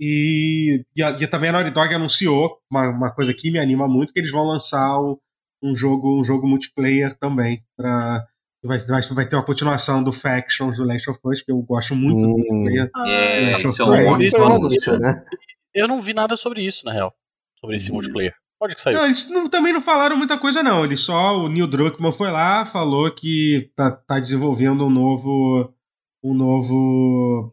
E, 0.00 0.84
e, 0.96 1.02
a- 1.02 1.10
e 1.20 1.26
também 1.26 1.50
a 1.50 1.52
Naughty 1.52 1.70
Dog 1.70 1.94
anunciou 1.94 2.58
uma, 2.70 2.88
uma 2.88 3.10
coisa 3.14 3.32
que 3.32 3.50
me 3.50 3.58
anima 3.58 3.86
muito, 3.86 4.12
que 4.12 4.18
eles 4.18 4.30
vão 4.32 4.44
lançar 4.46 4.98
o- 5.00 5.20
um 5.62 5.76
jogo 5.76 6.20
um 6.20 6.24
jogo 6.24 6.46
multiplayer 6.48 7.16
também 7.18 7.62
para 7.76 8.26
vai, 8.64 8.78
vai, 8.78 9.00
vai 9.02 9.26
ter 9.28 9.36
uma 9.36 9.44
continuação 9.44 10.02
do 10.02 10.10
Factions 10.12 10.76
do 10.76 10.84
Last 10.84 11.08
of 11.10 11.20
Us, 11.24 11.42
que 11.42 11.52
eu 11.52 11.58
gosto 11.62 11.94
muito 11.94 12.20
do 12.22 12.28
Hum. 12.30 12.38
multiplayer. 12.38 12.90
É, 13.06 13.50
Last 13.52 13.66
of 13.66 13.74
isso 13.74 13.82
é 13.82 13.86
um. 13.86 13.94
É, 13.94 14.04
bom 14.04 14.52
é 14.52 14.56
anúncio, 14.56 14.98
né? 14.98 15.24
Eu 15.74 15.86
não 15.88 16.02
vi 16.02 16.12
nada 16.14 16.36
sobre 16.36 16.62
isso, 16.64 16.84
na 16.84 16.92
real. 16.92 17.12
Sobre 17.60 17.76
esse 17.76 17.90
Hum. 17.90 17.94
multiplayer. 17.94 18.34
Pode 18.58 18.74
que 18.76 18.80
saiu. 18.80 18.96
Não, 18.98 19.04
eles 19.04 19.28
não- 19.28 19.48
também 19.48 19.72
não 19.72 19.80
falaram 19.80 20.16
muita 20.16 20.38
coisa, 20.38 20.62
não. 20.62 20.84
Eles 20.84 21.00
só, 21.00 21.36
o 21.38 21.48
Neil 21.48 21.66
Druckmann 21.66 22.12
foi 22.12 22.30
lá, 22.30 22.64
falou 22.64 23.12
que 23.12 23.70
tá, 23.74 23.90
tá 23.90 24.20
desenvolvendo 24.20 24.84
um 24.86 24.90
novo. 24.90 25.72
Um 26.22 26.34
novo. 26.34 27.52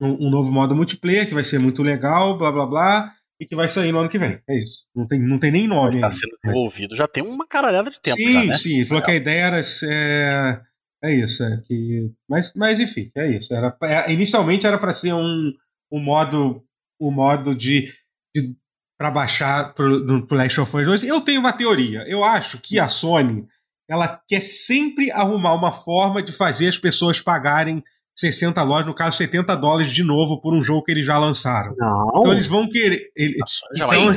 Um, 0.00 0.26
um 0.26 0.30
novo 0.30 0.50
modo 0.50 0.74
multiplayer 0.74 1.28
que 1.28 1.34
vai 1.34 1.44
ser 1.44 1.58
muito 1.58 1.82
legal, 1.82 2.38
blá 2.38 2.50
blá 2.50 2.66
blá, 2.66 3.12
e 3.40 3.46
que 3.46 3.56
vai 3.56 3.68
sair 3.68 3.90
no 3.90 4.00
ano 4.00 4.08
que 4.08 4.18
vem. 4.18 4.40
É 4.48 4.58
isso. 4.58 4.86
Não 4.94 5.06
tem, 5.06 5.18
não 5.18 5.38
tem 5.38 5.50
nem 5.50 5.66
nome. 5.66 5.94
Está 5.94 6.10
sendo 6.10 6.36
desenvolvido 6.42 6.94
já 6.94 7.08
tem 7.08 7.22
uma 7.22 7.46
caralhada 7.46 7.90
de 7.90 8.00
tempo 8.00 8.16
sim, 8.16 8.32
já, 8.32 8.44
né? 8.44 8.58
sim. 8.58 8.84
Falou 8.84 9.02
que 9.02 9.10
a 9.10 9.14
ideia 9.14 9.44
era. 9.44 9.60
É, 9.84 10.60
é 11.04 11.14
isso. 11.14 11.42
É 11.42 11.62
que, 11.64 12.12
mas, 12.28 12.52
mas 12.54 12.80
enfim, 12.80 13.10
é 13.16 13.36
isso. 13.36 13.54
Era, 13.54 13.76
é, 13.82 14.12
inicialmente 14.12 14.66
era 14.66 14.78
para 14.78 14.92
ser 14.92 15.14
um, 15.14 15.52
um 15.90 16.00
modo. 16.00 16.62
Um 17.00 17.10
modo 17.10 17.54
de. 17.54 17.88
de 18.36 18.54
para 18.98 19.10
baixar 19.10 19.72
pro, 19.72 20.04
no, 20.04 20.26
pro 20.26 20.36
Last 20.36 20.60
of 20.60 20.76
Us 20.76 20.86
2. 20.86 21.04
Eu 21.04 21.22
tenho 21.22 21.40
uma 21.40 21.54
teoria. 21.54 22.04
Eu 22.06 22.22
acho 22.22 22.58
que 22.58 22.78
a 22.78 22.86
Sony 22.86 23.46
ela 23.88 24.20
quer 24.28 24.40
sempre 24.40 25.10
arrumar 25.10 25.54
uma 25.54 25.72
forma 25.72 26.22
de 26.22 26.32
fazer 26.32 26.68
as 26.68 26.78
pessoas 26.78 27.20
pagarem 27.20 27.82
60 28.20 28.62
dólares, 28.64 28.86
no 28.86 28.94
caso 28.94 29.16
70 29.16 29.56
dólares 29.56 29.90
de 29.90 30.02
novo 30.02 30.40
por 30.40 30.54
um 30.54 30.62
jogo 30.62 30.82
que 30.84 30.92
eles 30.92 31.04
já 31.06 31.18
lançaram. 31.18 31.74
Não. 31.78 32.08
Então 32.20 32.32
eles 32.32 32.46
vão 32.46 32.68
querer. 32.68 33.00
ele- 33.16 33.36
A 33.42 33.46
Sony 33.46 33.76
já 33.76 33.84
então, 33.86 34.14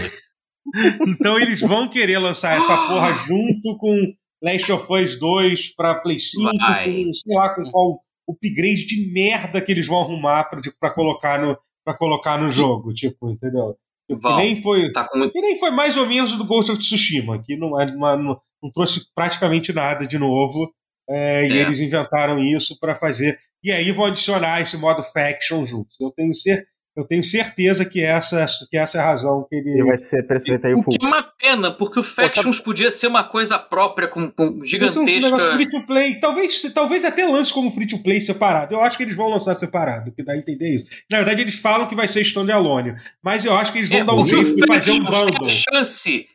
então 1.08 1.40
eles 1.40 1.62
vão 1.62 1.88
querer 1.90 2.18
lançar 2.20 2.58
essa 2.58 2.76
porra 2.88 3.14
junto 3.28 3.78
com 3.78 3.96
Last 4.44 4.72
of 4.72 4.94
Us 4.94 5.20
2 5.20 5.76
pra 5.76 5.96
Play 5.96 6.20
5, 6.20 6.58
Vai. 6.58 7.04
com, 7.06 7.14
sei 7.14 7.36
lá, 7.36 7.50
com 7.56 7.64
qual 7.72 8.00
upgrade 8.30 8.86
de 8.86 9.12
merda 9.12 9.62
que 9.62 9.72
eles 9.72 9.88
vão 9.88 10.02
arrumar 10.02 10.46
pra, 10.46 10.60
pra 10.80 10.90
colocar, 10.92 11.40
no, 11.42 11.58
pra 11.86 11.94
colocar 11.98 12.38
no 12.38 12.50
jogo, 12.50 12.94
tipo, 12.94 13.30
entendeu? 13.30 13.76
Tipo, 14.10 14.28
que 14.28 14.36
nem 14.36 14.56
foi. 14.62 14.92
Tá 14.92 15.08
com 15.08 15.18
muito. 15.18 15.38
E 15.38 15.42
nem 15.42 15.58
foi 15.60 15.72
mais 15.72 15.96
ou 15.98 16.06
menos 16.06 16.34
o 16.34 16.38
do 16.38 16.46
Ghost 16.46 16.72
of 16.72 16.80
Tsushima, 16.80 17.42
que 17.42 17.56
não, 17.56 17.80
é 17.80 17.86
não, 17.96 18.18
não 18.62 18.72
trouxe 18.74 19.02
praticamente 19.16 19.72
nada 19.74 20.06
de 20.06 20.18
novo. 20.18 20.74
é, 21.10 21.48
e 21.48 21.52
É. 21.54 21.62
eles 21.62 21.80
inventaram 21.82 22.40
isso 22.40 22.78
pra 22.80 22.96
fazer. 22.96 23.38
E 23.64 23.72
aí 23.72 23.92
vão 23.92 24.06
adicionar 24.06 24.62
esse 24.62 24.76
modo 24.78 25.02
faction 25.02 25.64
junto. 25.64 25.90
Eu 26.00 26.12
tenho, 26.12 26.34
cer 26.34 26.66
eu 26.96 27.04
tenho 27.08 27.24
certeza 27.24 27.84
que 27.84 28.04
essa, 28.04 28.46
que 28.70 28.78
essa 28.78 29.00
é 29.00 29.02
a 29.02 29.06
razão 29.06 29.48
que 29.50 29.56
ele. 29.56 29.72
Ele 29.72 29.84
vai 29.86 29.98
ser 29.98 30.28
preço 30.28 30.52
aí 30.52 30.74
O 30.76 30.84
full. 30.84 30.94
que 30.94 31.04
é 31.04 31.08
uma 31.08 31.24
pena, 31.24 31.72
porque 31.72 32.00
o 32.00 32.04
Factions 32.04 32.60
podia 32.60 32.92
ser 32.92 33.08
uma 33.08 33.24
coisa 33.24 33.58
própria, 33.58 34.08
com, 34.08 34.30
com 34.30 34.60
Vai 34.60 34.68
ser 34.68 35.00
um 35.00 35.04
negócio 35.04 35.04
gigantesca. 35.06 35.54
free 35.56 35.70
to 35.70 35.86
play. 35.88 36.20
Talvez, 36.20 36.62
talvez 36.74 37.04
até 37.04 37.26
lance 37.26 37.52
como 37.52 37.72
free 37.72 37.88
to 37.88 37.98
play 38.04 38.22
separado. 38.22 38.76
Eu 38.76 38.82
acho 38.84 38.96
que 38.96 39.04
eles 39.04 39.16
vão 39.16 39.28
lançar 39.30 39.56
separado, 39.56 40.12
que 40.12 40.22
dá 40.24 40.34
a 40.34 40.38
entender 40.38 40.76
isso. 40.76 40.86
Na 41.10 41.18
verdade, 41.18 41.42
eles 41.42 41.58
falam 41.58 41.88
que 41.88 41.96
vai 41.96 42.08
ser 42.08 42.22
standalone. 42.22 42.94
Mas 43.24 43.44
eu 43.44 43.56
acho 43.56 43.72
que 43.72 43.80
eles 43.80 43.90
vão 43.90 43.98
É, 44.00 44.04
dar 44.04 44.14
um 44.14 44.22
o 44.22 44.26
jeito 44.28 44.56
de 44.56 44.68
fazer 44.68 44.92
um 44.92 44.96
Factions 44.98 45.20
tem 45.24 45.32
bundle. 45.32 45.46
a 45.46 45.50
chance. 45.50 46.28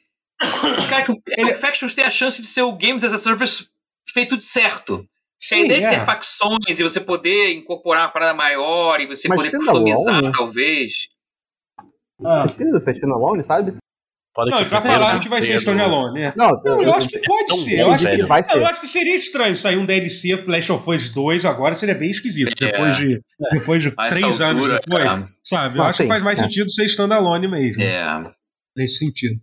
Cara, 0.88 1.04
que 1.04 1.12
o, 1.12 1.22
é 1.30 1.44
que 1.44 1.52
o 1.52 1.56
Factions 1.56 1.94
tem 1.94 2.04
a 2.04 2.10
chance 2.10 2.42
de 2.42 2.48
ser 2.48 2.62
o 2.62 2.72
Games 2.72 3.04
as 3.04 3.12
a 3.12 3.18
Service 3.18 3.68
feito 4.12 4.36
de 4.36 4.44
certo. 4.44 5.06
Se 5.40 5.54
a 5.54 5.58
Sim, 5.58 5.68
de 5.68 5.74
é. 5.74 5.82
ser 5.90 6.04
facções 6.04 6.78
e 6.78 6.82
você 6.82 7.00
poder 7.00 7.52
incorporar 7.52 8.02
uma 8.06 8.12
parada 8.12 8.34
maior 8.34 9.00
e 9.00 9.06
você 9.06 9.28
Mas 9.28 9.38
poder 9.38 9.56
customizar, 9.56 10.22
né? 10.22 10.32
talvez. 10.36 10.92
Ah. 12.24 12.42
Precisa 12.42 12.80
ser 12.80 12.92
standalone, 12.96 13.42
sabe? 13.44 13.74
Foda 14.34 14.50
Não, 14.50 14.56
que 14.58 14.62
eles 14.64 14.70
já 14.70 14.80
falaram 14.82 15.20
que 15.20 15.28
vai 15.28 15.40
ser 15.40 15.56
standalone. 15.56 16.20
né? 16.20 16.32
Não, 16.36 16.60
Não, 16.64 16.82
eu 16.82 16.92
acho 16.94 17.08
que 17.08 17.20
pode 17.20 17.60
ser. 17.60 17.78
Eu 17.80 17.90
acho 17.92 18.04
que 18.08 18.16
que, 18.16 18.22
vai 18.24 18.42
não, 18.42 18.50
eu 18.54 18.58
ser. 18.58 18.64
acho 18.64 18.80
que 18.80 18.86
seria 18.88 19.16
estranho 19.16 19.56
sair 19.56 19.76
um 19.76 19.86
DLC 19.86 20.36
Flash 20.38 20.70
of 20.70 20.90
Us 20.90 21.08
2 21.10 21.44
agora, 21.44 21.74
seria 21.74 21.94
bem 21.94 22.10
esquisito. 22.10 22.52
É. 22.64 22.70
Depois 22.72 22.96
de, 22.96 23.20
depois 23.52 23.82
de 23.82 23.88
essa 23.96 24.08
três 24.08 24.40
anos 24.40 24.62
altura, 24.62 24.80
depois. 24.84 25.04
cara. 25.04 25.28
Sabe? 25.44 25.78
Eu 25.78 25.82
Ah, 25.82 25.86
acho 25.86 25.96
que 25.98 26.02
sim, 26.02 26.08
faz 26.08 26.22
mais 26.22 26.38
é. 26.40 26.42
sentido 26.42 26.70
ser 26.70 26.84
standalone 26.86 27.46
mesmo. 27.48 27.82
É. 27.82 28.32
nesse 28.76 28.98
sentido. 28.98 29.40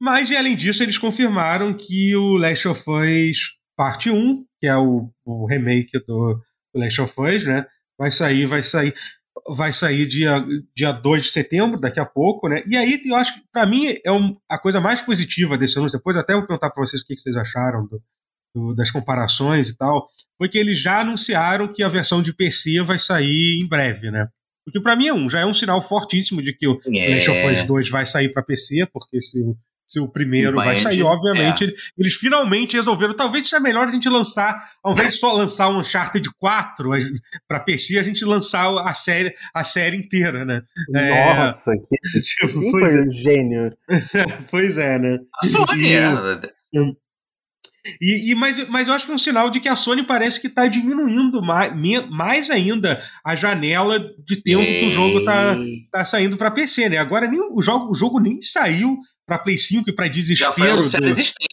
Mas, 0.00 0.30
e 0.30 0.36
além 0.36 0.56
disso, 0.56 0.82
eles 0.82 0.96
confirmaram 0.98 1.74
que 1.74 2.16
o 2.16 2.36
Last 2.38 2.66
of 2.68 2.82
Us 2.90 3.36
Parte 3.80 4.10
1, 4.10 4.44
que 4.60 4.66
é 4.66 4.76
o, 4.76 5.10
o 5.24 5.46
remake 5.46 5.98
do, 6.06 6.34
do 6.74 6.80
Last 6.80 7.00
of 7.00 7.14
Us, 7.18 7.46
né? 7.46 7.64
Vai 7.98 8.10
sair, 8.10 8.44
vai 8.44 8.62
sair. 8.62 8.92
Vai 9.56 9.72
sair 9.72 10.06
dia, 10.06 10.44
dia 10.76 10.92
2 10.92 11.22
de 11.22 11.30
setembro, 11.30 11.80
daqui 11.80 11.98
a 11.98 12.04
pouco, 12.04 12.46
né? 12.46 12.62
E 12.66 12.76
aí 12.76 13.00
eu 13.06 13.14
acho 13.16 13.34
que, 13.36 13.40
pra 13.50 13.64
mim, 13.64 13.94
é 14.04 14.12
um, 14.12 14.36
a 14.50 14.58
coisa 14.58 14.82
mais 14.82 15.00
positiva 15.00 15.56
desse 15.56 15.78
anúncio. 15.78 15.96
Depois 15.98 16.14
até 16.14 16.34
vou 16.34 16.46
perguntar 16.46 16.68
pra 16.68 16.84
vocês 16.84 17.00
o 17.00 17.06
que, 17.06 17.14
que 17.14 17.20
vocês 17.22 17.34
acharam 17.36 17.86
do, 17.86 18.02
do- 18.54 18.74
das 18.74 18.90
comparações 18.90 19.70
e 19.70 19.76
tal. 19.78 20.06
Foi 20.36 20.46
que 20.48 20.58
eles 20.58 20.78
já 20.78 21.00
anunciaram 21.00 21.72
que 21.72 21.82
a 21.82 21.88
versão 21.88 22.20
de 22.22 22.34
PC 22.34 22.82
vai 22.82 22.98
sair 22.98 23.62
em 23.64 23.66
breve, 23.66 24.10
né? 24.10 24.28
Porque 24.62 24.78
pra 24.78 24.94
mim 24.94 25.06
é 25.06 25.14
um, 25.14 25.26
já 25.30 25.40
é 25.40 25.46
um 25.46 25.54
sinal 25.54 25.80
fortíssimo 25.80 26.42
de 26.42 26.52
que 26.52 26.68
o, 26.68 26.78
É. 26.98 27.14
Last 27.14 27.30
of 27.30 27.46
Us 27.46 27.64
2 27.64 27.88
vai 27.88 28.04
sair 28.04 28.28
para 28.30 28.42
PC, 28.42 28.86
porque 28.92 29.22
se 29.22 29.40
o, 29.42 29.56
se 29.90 29.98
o 29.98 30.06
primeiro 30.08 30.54
Vai, 30.54 30.66
vai 30.66 30.76
sair, 30.76 31.02
obviamente, 31.02 31.64
ele- 31.64 31.74
eles 31.98 32.14
finalmente 32.14 32.76
resolveram. 32.76 33.12
Talvez 33.12 33.48
seja 33.48 33.58
melhor 33.58 33.88
a 33.88 33.90
gente 33.90 34.08
lançar, 34.08 34.56
ao 34.84 34.92
invés 34.92 35.14
de 35.14 35.18
só 35.18 35.32
lançar 35.32 35.68
um 35.68 35.80
Uncharted 35.80 36.30
4 36.38 36.90
para 37.48 37.58
PC, 37.58 37.98
a 37.98 38.02
gente 38.04 38.24
lançar 38.24 38.68
a 38.86 38.94
série, 38.94 39.34
a 39.52 39.64
série 39.64 39.96
inteira, 39.96 40.44
né? 40.44 40.62
É. 40.94 41.34
Nossa, 41.34 41.72
que... 41.76 41.96
Tipo, 42.22 42.60
pois, 42.70 42.92
foi 42.92 43.00
é, 43.00 43.02
o 43.02 43.12
gênio? 43.12 43.76
pois 44.48 44.78
é, 44.78 44.96
né? 44.96 45.18
A 45.42 45.46
Sony 45.46 45.82
E- 45.88 45.94
é. 45.96 46.10
E, 48.00 48.30
e- 48.30 48.34
mas, 48.34 48.68
mas 48.68 48.86
eu 48.86 48.94
acho 48.94 49.06
que 49.06 49.10
é 49.12 49.14
um 49.14 49.18
sinal 49.18 49.48
de 49.50 49.58
que 49.58 49.68
a 49.68 49.74
Sony 49.74 50.04
parece 50.04 50.38
que 50.40 50.46
está 50.48 50.66
diminuindo 50.66 51.42
mais, 51.42 51.72
mais 52.10 52.50
ainda 52.50 53.02
a 53.24 53.34
janela 53.34 53.98
de 54.24 54.36
tempo 54.40 54.64
que 54.66 54.86
o 54.86 54.90
jogo 54.90 55.18
está 55.20 55.56
tá 55.90 56.04
saindo 56.04 56.36
para 56.36 56.50
PC, 56.50 56.90
né? 56.90 56.98
Agora 56.98 57.26
nem, 57.26 57.40
o, 57.40 57.60
jogo, 57.62 57.90
o 57.90 57.94
jogo 57.94 58.20
nem 58.20 58.40
saiu 58.42 58.98
para 59.30 59.38
Play 59.38 59.56
5 59.56 59.88
e 59.88 59.92
para 59.92 60.06
Já 60.06 60.12
foi 60.12 60.20
desespero 60.20 60.76
do, 60.82 60.82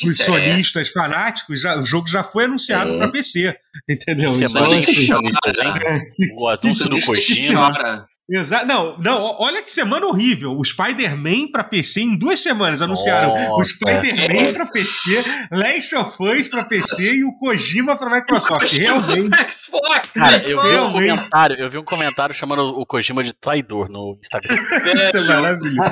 dos 0.10 0.20
é. 0.20 0.24
sonistas 0.24 0.90
fanáticos, 0.90 1.62
já- 1.62 1.78
o 1.78 1.86
jogo 1.86 2.08
já 2.08 2.24
foi 2.24 2.46
anunciado 2.46 2.96
É. 2.96 2.98
para 2.98 3.08
PC, 3.12 3.56
entendeu? 3.88 4.32
Que 4.32 4.38
Então, 4.38 4.50
semana 4.50 4.70
Sony 4.72 4.82
de 4.82 4.92
assim, 4.92 5.06
finalistas, 5.06 5.58
hein? 5.60 6.02
O 6.40 6.50
anúncio 6.50 6.90
do 6.90 7.00
Kojima. 7.02 8.08
Chora. 8.30 8.42
exa- 8.42 8.66
não, 8.66 8.98
não, 8.98 9.36
olha 9.40 9.62
que 9.64 9.72
semana 9.72 10.06
horrível. 10.06 10.58
O 10.58 10.64
Spider-Man 10.64 11.52
para 11.52 11.64
PC 11.64 12.02
em 12.02 12.18
duas 12.18 12.40
semanas 12.42 12.82
anunciaram 12.82 13.34
o 13.34 13.58
Nossa. 13.58 13.72
Spider-Man 13.74 14.54
para 14.54 14.66
PC, 14.68 15.24
Last 15.52 15.96
of 15.96 16.12
Us 16.24 16.48
para 16.50 16.64
PC 16.66 17.16
e 17.16 17.24
o 17.24 17.34
Kojima 17.38 17.98
para 17.98 18.10
Microsoft. 18.10 18.72
Realmente. 18.78 19.30
Xbox, 19.52 20.12
Cara, 20.14 20.38
eu 20.50 20.62
vi, 20.62 20.68
um 20.68 20.72
Realmente. 20.72 21.08
comentário, 21.10 21.56
eu 21.58 21.70
vi 21.70 21.78
um 21.78 21.84
comentário 21.84 22.36
chamando 22.36 22.62
o 22.80 22.86
Kojima 22.86 23.24
de 23.24 23.34
traidor 23.34 23.90
no 23.90 24.18
Instagram. 24.22 24.56
Isso 24.94 25.18
é 25.18 25.22
maravilhoso. 25.22 25.90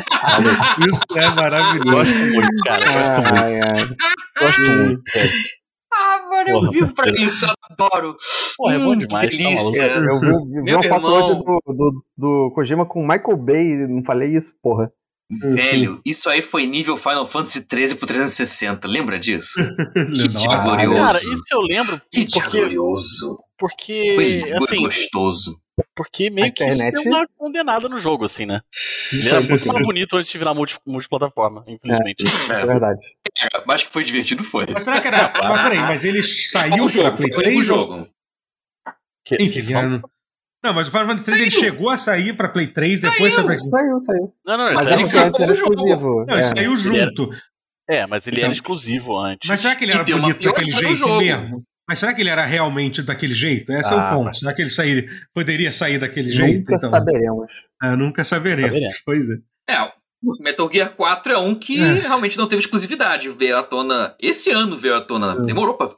Isso 0.90 1.18
é 1.18 1.30
maravilhoso. 1.32 1.92
Gosto 1.92 2.26
muito, 2.26 2.64
cara. 2.64 2.86
Gosto 2.86 3.22
muito. 3.22 3.96
Gosto 4.40 4.62
muito. 4.62 5.02
velho. 5.14 5.32
Ah, 6.06 6.22
Agora 6.26 6.50
eu 6.50 6.72
vivo 6.72 6.94
pra 6.94 7.10
isso, 7.12 7.46
eu 7.46 7.54
adoro. 7.70 8.16
Pô, 8.58 8.70
é 8.70 8.78
bom 8.78 8.92
hum, 8.92 8.98
demais, 8.98 9.30
que 9.30 9.38
delícia. 9.38 9.88
Tá 9.88 10.00
eu 10.00 10.20
vi, 10.20 10.54
vi 10.56 10.62
Meu 10.62 10.78
uma 10.78 10.90
foto 10.90 11.08
hoje 11.08 11.40
do, 11.40 11.74
do, 11.74 12.06
do 12.18 12.52
Kojima 12.54 12.86
com 12.86 13.02
Michael 13.02 13.38
Bay, 13.38 13.88
não 13.88 14.04
falei 14.04 14.36
isso, 14.36 14.56
porra. 14.62 14.92
Velho, 15.30 16.00
isso 16.06 16.30
aí 16.30 16.42
foi 16.42 16.68
nível 16.68 16.96
Final 16.96 17.26
Fantasy 17.26 17.68
13 17.68 17.96
pro 17.96 18.06
360, 18.06 18.88
lembra 18.88 19.18
disso? 19.18 19.60
que 19.94 20.28
dia 20.28 20.58
glorioso. 20.58 20.96
Cara, 20.96 21.18
isso 21.20 21.44
eu 21.52 21.62
lembro. 21.62 22.02
Que 22.12 22.26
dia 22.26 22.48
glorioso. 22.48 23.40
Porque, 23.58 24.14
foi 24.16 24.54
assim... 24.54 24.78
gostoso. 24.78 25.60
Porque 25.94 26.30
meio 26.30 26.54
que 26.54 26.64
internet... 26.64 26.96
isso 26.96 27.04
deu 27.04 27.12
uma 27.12 27.28
condenada 27.38 27.90
no 27.90 27.98
jogo, 27.98 28.26
assim, 28.26 28.46
né? 28.46 28.62
Ele 29.12 29.30
era 29.30 29.42
muito 29.42 29.68
mais 29.68 29.86
bonito 29.86 30.16
antes 30.16 30.32
de 30.32 30.38
virar 30.38 30.54
multi, 30.54 30.80
multiplataforma, 30.86 31.64
infelizmente. 31.68 32.24
É, 32.50 32.62
é 32.62 32.66
verdade. 32.66 33.00
É, 33.44 33.64
mas 33.66 33.84
que 33.84 33.90
foi 33.90 34.04
divertido, 34.04 34.44
foi. 34.44 34.68
Mas 34.72 34.84
será 34.84 35.02
que 35.02 35.08
era. 35.08 35.34
mas 35.44 35.64
peraí, 35.64 35.80
mas 35.80 36.06
ele 36.06 36.24
saiu 36.24 36.88
pra 36.90 37.12
Play 37.12 37.32
3? 37.32 37.58
o 37.58 37.62
jogo. 37.62 38.08
Que, 39.26 39.36
Enfim, 39.42 39.62
não, 40.66 40.74
mas 40.74 40.88
o 40.88 40.92
Final 40.92 41.06
Fantasy 41.08 41.26
3 41.26 41.42
ele 41.42 41.52
chegou 41.52 41.90
a 41.92 41.98
sair 41.98 42.36
pra 42.36 42.50
Play 42.50 42.66
3, 42.66 43.02
depois 43.02 43.36
saiu, 43.36 43.48
saiu, 43.48 43.70
saiu, 43.70 44.02
saiu. 44.02 44.34
Não, 44.44 44.58
não, 44.58 44.74
mas 44.74 44.92
ele 44.92 45.04
antes 45.04 45.40
era 45.40 45.52
exclusivo. 45.52 46.26
Não, 46.26 46.34
ele 46.34 46.40
é. 46.40 46.42
saiu 46.42 46.76
junto. 46.76 47.30
É, 47.88 48.08
mas 48.08 48.26
ele 48.26 48.38
então, 48.38 48.46
era 48.46 48.54
exclusivo 48.54 49.16
antes. 49.16 49.48
Mas 49.48 49.60
será 49.60 49.76
que 49.76 49.84
ele 49.84 49.92
era 49.92 50.04
bonito 50.04 50.44
daquele 50.44 50.72
jeito 50.72 51.18
mesmo? 51.18 51.64
Mas 51.88 52.00
será 52.00 52.14
que 52.14 52.22
ele 52.22 52.30
era 52.30 52.46
realmente 52.46 53.02
daquele 53.04 53.36
jeito? 53.36 53.72
Esse 53.72 53.94
ah, 53.94 53.94
é 53.94 53.98
o 53.98 54.00
ah, 54.00 54.10
ponto. 54.10 54.26
Mas... 54.26 54.40
Será 54.40 54.54
que 54.54 54.62
ele 54.62 54.70
sair, 54.70 55.28
poderia 55.34 55.72
sair 55.72 56.00
daquele 56.00 56.30
nunca 56.30 56.46
jeito? 56.46 56.60
Nunca 56.60 56.76
então? 56.76 56.90
saberemos. 56.90 57.48
Ah, 57.82 57.96
nunca 57.96 58.24
saberemos. 58.24 58.72
saberemos. 58.72 59.02
Pois 59.06 59.30
é. 59.30 59.36
É, 59.70 59.92
Metal 60.40 60.70
Gear 60.72 60.96
4 60.96 61.34
é 61.34 61.38
um 61.38 61.54
que 61.54 61.80
é. 61.80 61.94
realmente 61.94 62.38
não 62.38 62.48
teve 62.48 62.62
exclusividade. 62.62 63.30
Veio 63.30 63.58
à 63.58 63.64
tona. 63.64 64.16
Esse 64.20 64.50
ano 64.50 64.78
veio 64.78 64.96
à 64.96 65.02
tona. 65.02 65.34
É. 65.34 65.46
Demorou 65.46 65.76
pra. 65.76 65.90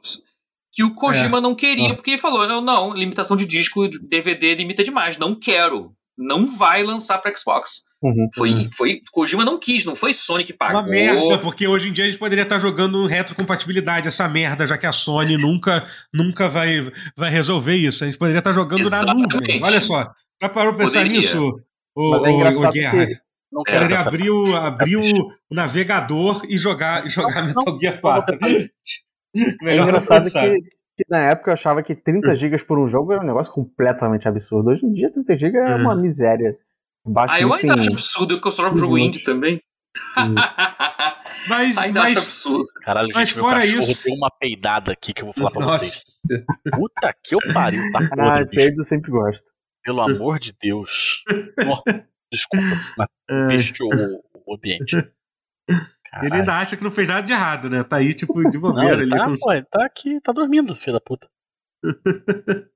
Que 0.72 0.84
o 0.84 0.94
Kojima 0.94 1.38
é. 1.38 1.40
não 1.40 1.54
queria, 1.54 1.88
Nossa. 1.88 1.96
porque 1.96 2.12
ele 2.12 2.20
falou: 2.20 2.46
não, 2.46 2.60
não, 2.60 2.92
limitação 2.92 3.36
de 3.36 3.46
disco, 3.46 3.88
DVD 3.88 4.54
limita 4.54 4.84
demais. 4.84 5.16
Não 5.16 5.34
quero. 5.34 5.92
Não 6.16 6.46
vai 6.46 6.82
lançar 6.82 7.18
pra 7.18 7.34
Xbox. 7.34 7.82
Uhum, 8.00 8.28
foi, 8.32 8.52
uhum. 8.52 8.70
foi. 8.72 9.00
Kojima 9.10 9.44
não 9.44 9.58
quis, 9.58 9.84
não 9.84 9.94
foi 9.94 10.14
Sony 10.14 10.44
que 10.44 10.52
pagou. 10.52 10.80
Uma 10.80 10.88
merda, 10.88 11.38
porque 11.38 11.66
hoje 11.66 11.88
em 11.88 11.92
dia 11.92 12.04
a 12.04 12.06
gente 12.06 12.18
poderia 12.18 12.42
estar 12.42 12.58
jogando 12.58 13.06
retrocompatibilidade, 13.06 14.06
essa 14.06 14.28
merda, 14.28 14.66
já 14.66 14.78
que 14.78 14.86
a 14.86 14.92
Sony 14.92 15.36
nunca, 15.36 15.84
nunca 16.14 16.48
vai, 16.48 16.90
vai 17.16 17.30
resolver 17.30 17.74
isso. 17.74 18.04
A 18.04 18.06
gente 18.06 18.18
poderia 18.18 18.38
estar 18.38 18.52
jogando 18.52 18.82
Exatamente. 18.82 19.34
na 19.34 19.40
nuvem. 19.40 19.62
Olha 19.64 19.80
só. 19.80 20.12
Já 20.40 20.48
parou 20.48 20.74
pra 20.74 20.84
pensar 20.84 21.00
poderia. 21.00 21.18
nisso, 21.18 21.60
o, 21.96 22.10
Mas 22.10 22.24
é 22.24 22.30
engraçado 22.30 22.68
o 22.68 22.72
Guerra? 22.72 23.06
Que... 23.06 23.28
Não 23.50 23.62
quero 23.62 23.80
Poderia 23.80 24.04
abrir, 24.04 24.30
o, 24.30 24.56
abrir 24.56 24.96
o, 24.96 25.32
navegador 25.50 26.42
e 26.48 26.58
jogar, 26.58 27.06
e 27.06 27.10
jogar 27.10 27.40
não, 27.40 27.48
Metal 27.48 27.80
Gear 27.80 28.00
4. 28.00 28.38
é 29.64 29.76
engraçado 29.76 30.30
que, 30.30 30.60
que, 30.60 31.04
na 31.08 31.30
época 31.30 31.50
eu 31.50 31.54
achava 31.54 31.82
que 31.82 31.94
30 31.94 32.34
GB 32.34 32.58
por 32.64 32.78
um 32.78 32.86
jogo 32.86 33.12
era 33.12 33.22
um 33.22 33.26
negócio 33.26 33.52
completamente 33.52 34.28
absurdo. 34.28 34.70
Hoje 34.70 34.84
em 34.84 34.92
dia 34.92 35.10
30 35.10 35.38
GB 35.38 35.58
é 35.58 35.74
uma 35.76 35.96
miséria. 35.96 36.56
Bate 37.06 37.34
ah, 37.34 37.40
eu 37.40 37.52
ainda 37.52 37.74
acho 37.74 37.92
absurdo 37.92 38.40
que 38.40 38.46
eu 38.46 38.52
só 38.52 38.64
jogo 38.64 38.78
jogo 38.78 38.98
indie 38.98 39.22
também. 39.24 39.60
mas, 41.48 41.78
ainda 41.78 42.00
mas, 42.02 42.18
acho 42.18 42.26
absurdo. 42.26 42.66
Caralho, 42.82 43.08
mas 43.14 43.28
gente, 43.28 43.40
fora 43.40 43.60
meu 43.60 43.78
isso... 43.78 44.04
deu 44.04 44.14
uma 44.14 44.30
peidada 44.30 44.92
aqui 44.92 45.12
que 45.12 45.22
eu 45.22 45.26
vou 45.26 45.34
falar 45.34 45.50
pra 45.50 45.60
Nossa. 45.60 45.78
vocês. 45.78 46.02
Puta 46.70 47.14
que 47.24 47.34
eu 47.34 47.38
pariu, 47.54 47.82
tá 47.92 47.98
Ah, 48.18 48.46
peido 48.46 48.84
sempre 48.84 49.10
gosto. 49.10 49.44
Pelo 49.82 50.02
amor 50.02 50.38
de 50.38 50.54
Deus. 50.60 51.24
desculpa, 52.30 52.66
mas 52.96 53.08
fechou 53.48 53.88
o 54.46 54.54
ambiente. 54.54 54.96
Caralho. 56.10 56.28
Ele 56.28 56.36
ainda 56.36 56.58
acha 56.58 56.76
que 56.76 56.84
não 56.84 56.90
fez 56.90 57.06
nada 57.06 57.22
de 57.22 57.32
errado, 57.32 57.68
né? 57.68 57.82
Tá 57.84 57.96
aí, 57.96 58.14
tipo, 58.14 58.42
de 58.50 58.58
bobeira. 58.58 59.04
Não, 59.04 59.08
tá, 59.08 59.28
ele, 59.28 59.38
pô, 59.38 59.52
ele 59.52 59.66
tá 59.70 59.84
aqui, 59.84 60.20
tá 60.20 60.32
dormindo, 60.32 60.74
filho 60.74 60.94
da 60.94 61.00
puta. 61.00 61.28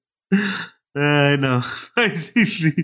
Ai, 0.97 1.36
não. 1.38 1.61
Mas 1.97 2.34
enfim, 2.36 2.74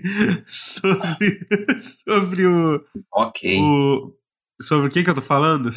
sobre, 0.47 1.47
sobre 1.77 2.47
o. 2.47 2.83
Ok. 3.13 3.59
O, 3.61 4.17
sobre 4.61 4.87
o 4.87 4.91
que, 4.91 5.03
que 5.03 5.09
eu 5.09 5.15
tô 5.15 5.21
falando? 5.21 5.71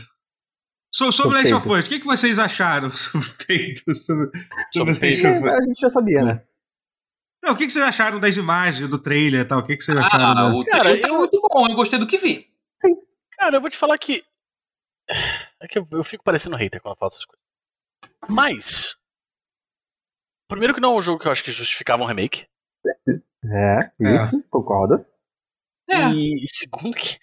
So, 0.94 1.10
sobre 1.10 1.38
Last 1.38 1.54
of 1.54 1.68
Us, 1.70 1.86
o 1.86 1.88
que, 1.88 2.00
que 2.00 2.06
vocês 2.06 2.38
acharam 2.38 2.90
sobre 2.92 3.26
o 3.26 3.46
peito? 3.46 3.94
Sobre, 3.94 4.30
sobre 4.74 4.92
Us? 4.92 5.24
A 5.24 5.62
gente 5.62 5.80
já 5.80 5.88
sabia, 5.88 6.22
né? 6.22 6.44
Não, 7.42 7.54
o 7.54 7.56
que, 7.56 7.66
que 7.66 7.72
vocês 7.72 7.84
acharam 7.84 8.20
das 8.20 8.36
imagens, 8.36 8.88
do 8.88 8.98
trailer 8.98 9.40
e 9.40 9.44
tal? 9.44 9.58
O 9.58 9.62
que, 9.64 9.76
que 9.76 9.82
vocês 9.82 9.96
acharam? 9.98 10.24
Ah, 10.24 10.50
do... 10.50 10.56
o 10.58 10.64
trailer 10.64 11.00
tá 11.00 11.08
muito 11.08 11.40
bom, 11.40 11.66
eu 11.68 11.74
gostei 11.74 11.98
do 11.98 12.06
que 12.06 12.16
vi. 12.16 12.48
Sim. 12.80 12.94
Cara, 13.32 13.56
eu 13.56 13.60
vou 13.60 13.68
te 13.68 13.76
falar 13.76 13.98
que. 13.98 14.22
É 15.60 15.66
que 15.66 15.78
eu, 15.78 15.88
eu 15.90 16.04
fico 16.04 16.22
parecendo 16.22 16.56
hater 16.56 16.80
quando 16.80 16.94
eu 16.94 16.98
falo 16.98 17.10
essas 17.10 17.24
coisas. 17.24 17.42
Mas, 18.28 18.96
Primeiro 20.52 20.74
que 20.74 20.80
não 20.80 20.94
é 20.94 20.96
um 20.98 21.02
jogo 21.02 21.18
que 21.18 21.26
eu 21.26 21.32
acho 21.32 21.42
que 21.42 21.50
justificava 21.50 22.02
um 22.02 22.06
remake. 22.06 22.46
É, 23.44 23.90
isso, 24.00 24.36
é. 24.36 24.42
concordo. 24.50 25.04
É. 25.88 26.08
E 26.10 26.44
segundo 26.46 26.94
que 26.94 27.18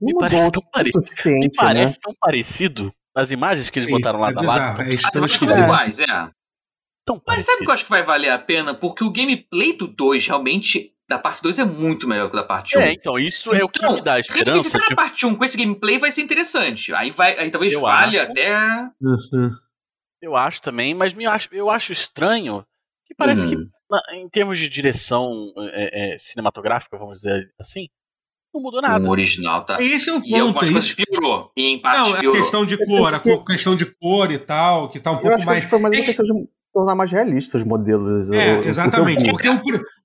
me 0.00 0.14
parece 0.14 0.50
tão 0.52 0.62
parecido. 0.70 1.38
Me 1.38 1.50
parece 1.50 1.94
né? 1.94 2.00
tão 2.02 2.14
parecido 2.18 2.94
as 3.14 3.30
imagens 3.30 3.70
que 3.70 3.78
eles 3.78 3.86
Sim, 3.86 3.94
botaram 3.94 4.20
lá 4.20 4.30
é 4.30 4.32
na 4.32 4.42
live. 4.42 4.82
É, 4.82 4.94
as 4.94 5.14
imagens 5.14 5.42
estão 5.42 5.64
iguais, 5.64 5.98
é. 5.98 6.30
Tão 7.06 7.20
Mas 7.26 7.44
sabe 7.44 7.58
o 7.58 7.64
que 7.64 7.70
eu 7.70 7.74
acho 7.74 7.84
que 7.84 7.90
vai 7.90 8.02
valer 8.02 8.30
a 8.30 8.38
pena? 8.38 8.74
Porque 8.74 9.04
o 9.04 9.12
gameplay 9.12 9.76
do 9.76 9.86
2 9.86 10.26
realmente 10.26 10.94
da 11.06 11.18
parte 11.18 11.42
2 11.42 11.58
é 11.58 11.64
muito 11.64 12.08
melhor 12.08 12.30
que 12.30 12.36
o 12.36 12.40
da 12.40 12.44
parte 12.44 12.78
1. 12.78 12.80
É, 12.80 12.92
então, 12.92 13.18
isso 13.18 13.52
é 13.54 13.62
o 13.62 13.68
que 13.68 13.78
então, 13.78 13.94
me 13.94 14.00
dá 14.00 14.18
esperança. 14.18 14.70
Se 14.70 14.78
tipo... 14.78 14.90
na 14.90 14.96
parte 14.96 15.26
1 15.26 15.34
com 15.34 15.44
esse 15.44 15.56
gameplay 15.56 15.98
vai 15.98 16.10
ser 16.10 16.22
interessante. 16.22 16.94
Aí, 16.94 17.10
vai, 17.10 17.38
aí 17.38 17.50
talvez 17.50 17.74
eu 17.74 17.82
valha 17.82 18.22
acho. 18.22 18.30
até. 18.30 18.56
Uhum. 19.02 19.50
Eu 20.22 20.34
acho 20.34 20.62
também, 20.62 20.94
mas 20.94 21.12
me 21.12 21.26
acho, 21.26 21.48
eu 21.52 21.68
acho 21.68 21.92
estranho 21.92 22.64
que 23.04 23.14
parece 23.14 23.48
que, 23.48 23.56
hum. 23.56 23.68
em 24.14 24.28
termos 24.28 24.58
de 24.58 24.68
direção 24.68 25.52
é, 25.58 26.14
é, 26.14 26.18
cinematográfica, 26.18 26.98
vamos 26.98 27.20
dizer 27.20 27.52
assim, 27.58 27.88
não 28.54 28.62
mudou 28.62 28.80
nada. 28.80 29.04
O 29.04 29.10
original 29.10 29.64
tá. 29.64 29.82
Esse 29.82 30.10
é 30.10 30.12
o 30.12 30.20
ponto. 30.20 30.64
E 30.64 30.78
isso 30.78 30.96
piorou. 30.96 31.50
E 31.56 31.66
em 31.66 31.80
parte 31.80 31.98
não, 31.98 32.20
piorou. 32.20 32.32
a 32.32 32.42
questão 32.42 32.66
de 32.66 32.76
cor, 32.86 33.14
a 33.14 33.20
questão 33.44 33.76
de 33.76 33.86
cor 33.86 34.30
e 34.30 34.38
tal, 34.38 34.88
que 34.88 35.00
tá 35.00 35.10
um 35.10 35.16
Eu 35.16 35.20
pouco 35.20 35.44
mais. 35.44 35.64
Que 35.64 35.70
foi 35.70 35.78
mais 35.80 35.96
uma 35.96 36.02
é 36.02 36.06
questão 36.06 36.24
de 36.24 36.48
tornar 36.72 36.94
mais 36.94 37.10
realistas 37.10 37.60
os 37.60 37.66
modelos. 37.66 38.30
É, 38.30 38.58
o, 38.58 38.64
exatamente. 38.64 39.28
Porque 39.28 39.48
o, 39.48 39.60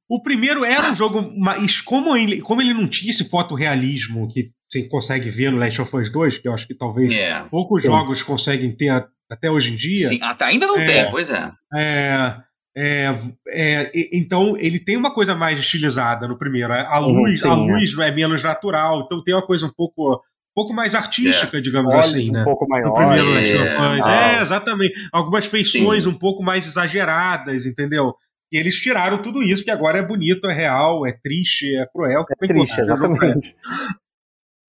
o, 0.10 0.22
primeiro 0.22 0.66
era 0.66 0.92
um 0.92 0.96
jogo, 0.96 1.32
mas 1.38 1.80
como 1.80 2.16
ele, 2.18 2.42
como 2.42 2.62
ele 2.62 2.74
não 2.74 2.88
tinha 2.88 3.12
esse 3.12 3.30
fotorrealismo 3.30 4.28
que 4.28 4.52
você 4.68 4.88
consegue 4.88 5.30
ver 5.30 5.52
no 5.52 5.58
Last 5.58 5.82
of 5.82 5.96
Us 5.96 6.12
2, 6.12 6.40
que 6.40 6.48
eu 6.48 6.54
acho 6.54 6.68
que 6.68 6.76
talvez 6.76 7.14
é. 7.14 7.44
poucos 7.50 7.84
Sim. 7.84 7.90
jogos 7.90 8.24
conseguem 8.24 8.76
ter 8.76 8.90
até 9.30 9.50
hoje 9.50 9.74
em 9.74 9.76
dia. 9.76 10.08
Sim, 10.08 10.20
até 10.22 10.46
ainda 10.46 10.66
não 10.66 10.78
é, 10.78 10.86
tem, 10.86 11.12
pois 11.12 11.30
é. 11.30 11.52
É. 11.76 12.36
É, 12.82 13.14
é, 13.50 13.92
então 14.14 14.56
ele 14.58 14.80
tem 14.80 14.96
uma 14.96 15.14
coisa 15.14 15.36
mais 15.36 15.60
estilizada 15.60 16.30
no 16.30 16.38
primeiro. 16.38 16.72
A 16.72 17.02
uhum, 17.02 17.24
luz, 17.24 17.42
sim, 17.42 17.48
a 17.48 17.54
luz 17.54 17.98
é. 18.00 18.08
é 18.08 18.12
menos 18.12 18.42
natural, 18.42 19.02
então 19.02 19.22
tem 19.22 19.36
uma 19.36 19.46
coisa 19.46 19.66
um 19.66 19.74
pouco, 19.76 20.14
um 20.14 20.20
pouco 20.56 20.74
mais 20.74 20.96
artística, 20.96 21.58
é. 21.58 21.62
digamos 21.62 21.94
Olhos 21.94 22.06
assim, 22.06 22.32
né? 22.32 22.42
Um 22.42 22.46
pouco 22.46 22.66
maior. 22.70 22.88
No 22.88 22.94
primeiro 22.94 23.38
é. 23.38 24.38
é, 24.38 24.42
exatamente. 24.42 24.94
Algumas 25.12 25.46
feições 25.46 26.04
sim. 26.04 26.10
um 26.10 26.18
pouco 26.18 26.42
mais 26.42 26.66
exageradas, 26.66 27.66
entendeu? 27.66 28.14
E 28.50 28.58
eles 28.58 28.78
tiraram 28.78 29.22
tudo 29.22 29.44
isso, 29.44 29.66
que 29.66 29.72
agora 29.72 30.00
é 30.00 30.06
bonito, 30.06 30.50
é 30.50 30.54
real, 30.54 31.06
é 31.06 31.12
triste, 31.12 31.66
é 31.76 31.86
cruel. 31.86 32.24
É 32.42 32.48
triste, 32.48 32.80
exatamente. 32.80 33.56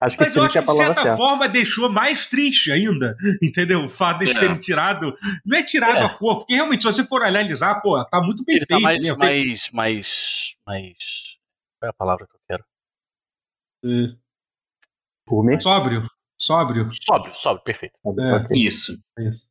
Acho 0.01 0.17
que 0.17 0.25
Mas 0.25 0.35
eu 0.35 0.43
acho 0.43 0.59
que, 0.59 0.67
de 0.67 0.77
certa 0.77 1.03
certa. 1.03 1.17
forma, 1.17 1.47
deixou 1.47 1.91
mais 1.91 2.25
triste 2.25 2.73
ainda, 2.73 3.15
entendeu? 3.43 3.85
O 3.85 3.89
fato 3.89 4.25
de 4.25 4.31
é. 4.31 4.41
terem 4.41 4.59
tirado. 4.59 5.15
Não 5.45 5.59
é 5.59 5.63
tirado 5.63 5.99
é. 5.99 6.05
a 6.05 6.09
cor, 6.09 6.39
porque 6.39 6.55
realmente, 6.55 6.83
se 6.83 6.87
você 6.87 7.05
for 7.05 7.23
analisar, 7.23 7.83
pô, 7.83 8.03
tá 8.07 8.21
muito 8.23 8.43
bem 8.43 8.57
Ele 8.57 8.67
feito. 8.67 8.81
Tá 8.81 8.89
mais, 8.89 9.05
né? 9.05 9.15
mais, 9.15 9.71
mais, 9.73 10.57
mais. 10.67 10.97
Qual 11.79 11.89
é 11.89 11.91
a 11.91 11.93
palavra 11.93 12.27
que 12.27 12.35
eu 12.35 12.41
quero? 12.49 12.65
Hum. 13.85 14.17
Gourmet? 15.29 15.61
Sóbrio. 15.61 16.03
Sóbrio. 16.39 16.89
Sóbrio, 16.91 17.35
sóbrio, 17.35 17.65
perfeito. 17.65 17.95
É. 18.19 18.59
Isso. 18.59 18.99
Isso. 19.19 19.47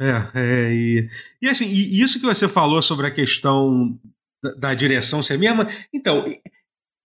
É, 0.00 0.40
é 0.40 0.72
e, 0.72 1.10
e 1.40 1.48
assim, 1.48 1.66
e 1.66 2.02
isso 2.02 2.18
que 2.18 2.26
você 2.26 2.48
falou 2.48 2.82
sobre 2.82 3.06
a 3.06 3.10
questão 3.12 3.96
da, 4.42 4.50
da 4.54 4.74
direção 4.74 5.22
ser 5.22 5.38
mesma. 5.38 5.68
Então, 5.94 6.24